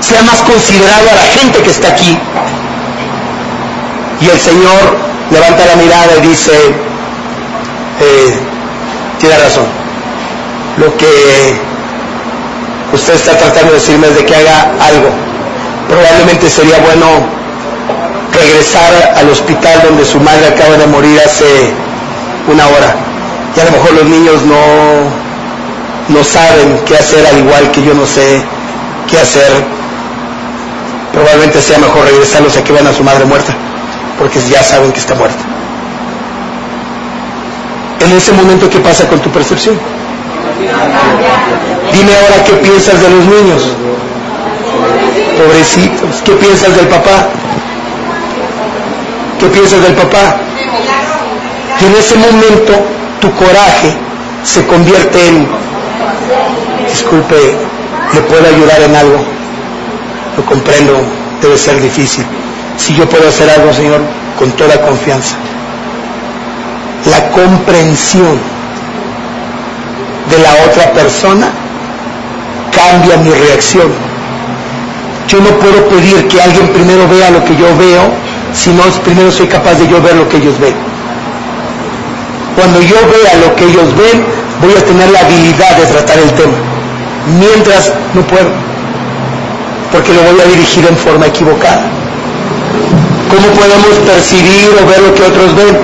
Sea 0.00 0.22
más 0.22 0.42
considerado 0.42 1.10
a 1.10 1.14
la 1.14 1.40
gente 1.40 1.62
que 1.62 1.70
está 1.70 1.88
aquí. 1.88 2.16
Y 4.20 4.28
el 4.28 4.38
Señor 4.38 4.96
levanta 5.30 5.66
la 5.66 5.76
mirada 5.76 6.16
y 6.18 6.28
dice, 6.28 6.52
eh, 8.00 8.38
tiene 9.18 9.36
razón. 9.38 9.83
Lo 10.76 10.96
que 10.96 11.56
usted 12.92 13.14
está 13.14 13.36
tratando 13.36 13.72
de 13.72 13.78
decirme 13.78 14.08
es 14.08 14.16
de 14.16 14.24
que 14.24 14.34
haga 14.34 14.74
algo. 14.80 15.08
Probablemente 15.88 16.50
sería 16.50 16.78
bueno 16.78 17.06
regresar 18.32 19.14
al 19.16 19.28
hospital 19.30 19.82
donde 19.84 20.04
su 20.04 20.18
madre 20.20 20.48
acaba 20.48 20.76
de 20.76 20.86
morir 20.86 21.20
hace 21.24 21.72
una 22.48 22.66
hora. 22.66 22.96
Y 23.56 23.60
a 23.60 23.64
lo 23.64 23.70
mejor 23.70 23.92
los 23.92 24.04
niños 24.06 24.42
no, 24.42 26.16
no 26.16 26.24
saben 26.24 26.80
qué 26.84 26.96
hacer 26.96 27.24
al 27.26 27.38
igual 27.38 27.70
que 27.70 27.82
yo 27.82 27.94
no 27.94 28.04
sé 28.04 28.42
qué 29.08 29.18
hacer. 29.18 29.50
Probablemente 31.12 31.62
sea 31.62 31.78
mejor 31.78 32.04
regresarlos 32.04 32.56
a 32.56 32.64
que 32.64 32.72
vean 32.72 32.88
a 32.88 32.92
su 32.92 33.04
madre 33.04 33.24
muerta, 33.24 33.54
porque 34.18 34.40
ya 34.50 34.62
saben 34.64 34.90
que 34.90 34.98
está 34.98 35.14
muerta. 35.14 35.38
En 38.00 38.12
ese 38.12 38.32
momento, 38.32 38.68
¿qué 38.68 38.80
pasa 38.80 39.06
con 39.08 39.20
tu 39.20 39.30
percepción? 39.30 39.78
Dime 41.92 42.12
ahora 42.14 42.44
qué 42.44 42.52
piensas 42.54 43.00
de 43.00 43.10
los 43.10 43.24
niños. 43.26 43.62
Pobrecitos, 45.38 46.22
¿qué 46.24 46.32
piensas 46.32 46.76
del 46.76 46.86
papá? 46.86 47.28
¿Qué 49.38 49.46
piensas 49.46 49.82
del 49.82 49.94
papá? 49.94 50.36
Y 51.80 51.84
en 51.86 51.94
ese 51.96 52.16
momento 52.16 52.72
tu 53.20 53.32
coraje 53.34 53.96
se 54.44 54.66
convierte 54.66 55.28
en, 55.28 55.46
disculpe, 56.88 57.36
¿le 58.14 58.20
puedo 58.22 58.46
ayudar 58.46 58.80
en 58.82 58.94
algo? 58.94 59.18
Lo 60.36 60.44
comprendo, 60.46 61.00
debe 61.42 61.58
ser 61.58 61.80
difícil. 61.80 62.24
Si 62.76 62.94
yo 62.94 63.08
puedo 63.08 63.28
hacer 63.28 63.50
algo, 63.50 63.72
Señor, 63.72 64.00
con 64.38 64.50
toda 64.52 64.80
confianza. 64.80 65.36
La 67.10 67.30
comprensión 67.30 68.53
de 70.34 70.42
la 70.42 70.52
otra 70.66 70.92
persona 70.92 71.48
cambia 72.74 73.16
mi 73.18 73.30
reacción. 73.30 73.88
Yo 75.28 75.38
no 75.40 75.50
puedo 75.58 75.88
pedir 75.88 76.26
que 76.28 76.40
alguien 76.40 76.68
primero 76.68 77.08
vea 77.08 77.30
lo 77.30 77.44
que 77.44 77.56
yo 77.56 77.66
veo, 77.78 78.02
sino 78.52 78.82
primero 79.04 79.30
soy 79.30 79.46
capaz 79.46 79.74
de 79.74 79.88
yo 79.88 80.00
ver 80.02 80.16
lo 80.16 80.28
que 80.28 80.36
ellos 80.38 80.58
ven. 80.58 80.74
Cuando 82.56 82.80
yo 82.82 82.96
vea 83.14 83.34
lo 83.46 83.54
que 83.56 83.64
ellos 83.64 83.88
ven, 83.96 84.24
voy 84.60 84.74
a 84.74 84.84
tener 84.84 85.10
la 85.10 85.20
habilidad 85.20 85.76
de 85.76 85.86
tratar 85.86 86.18
el 86.18 86.30
tema. 86.32 86.58
Mientras 87.38 87.92
no 88.14 88.22
puedo, 88.22 88.50
porque 89.90 90.12
lo 90.12 90.22
voy 90.22 90.40
a 90.40 90.48
dirigir 90.50 90.84
en 90.86 90.96
forma 90.96 91.26
equivocada. 91.26 91.86
¿Cómo 93.30 93.46
podemos 93.58 93.94
percibir 94.06 94.70
o 94.82 94.86
ver 94.86 95.00
lo 95.00 95.14
que 95.14 95.22
otros 95.22 95.54
ven? 95.56 95.74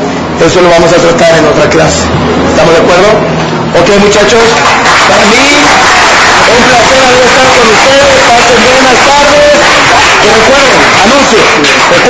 Eso 0.44 0.60
lo 0.60 0.70
vamos 0.70 0.92
a 0.92 0.96
tratar 0.96 1.38
en 1.38 1.46
otra 1.46 1.68
clase. 1.68 2.04
¿Estamos 2.50 2.72
de 2.72 2.80
acuerdo? 2.80 3.49
Ok, 3.72 3.88
muchachos, 4.00 4.42
para 5.08 5.24
mí 5.26 5.36
un 6.50 6.62
placer 6.66 7.00
haber 7.06 7.28
con 7.54 7.66
ustedes. 7.70 8.18
Pasen 8.26 8.58
buenas 8.66 8.98
tardes. 9.06 9.54
Y 10.22 10.28
recuerden, 10.28 10.80
anuncio. 11.04 12.00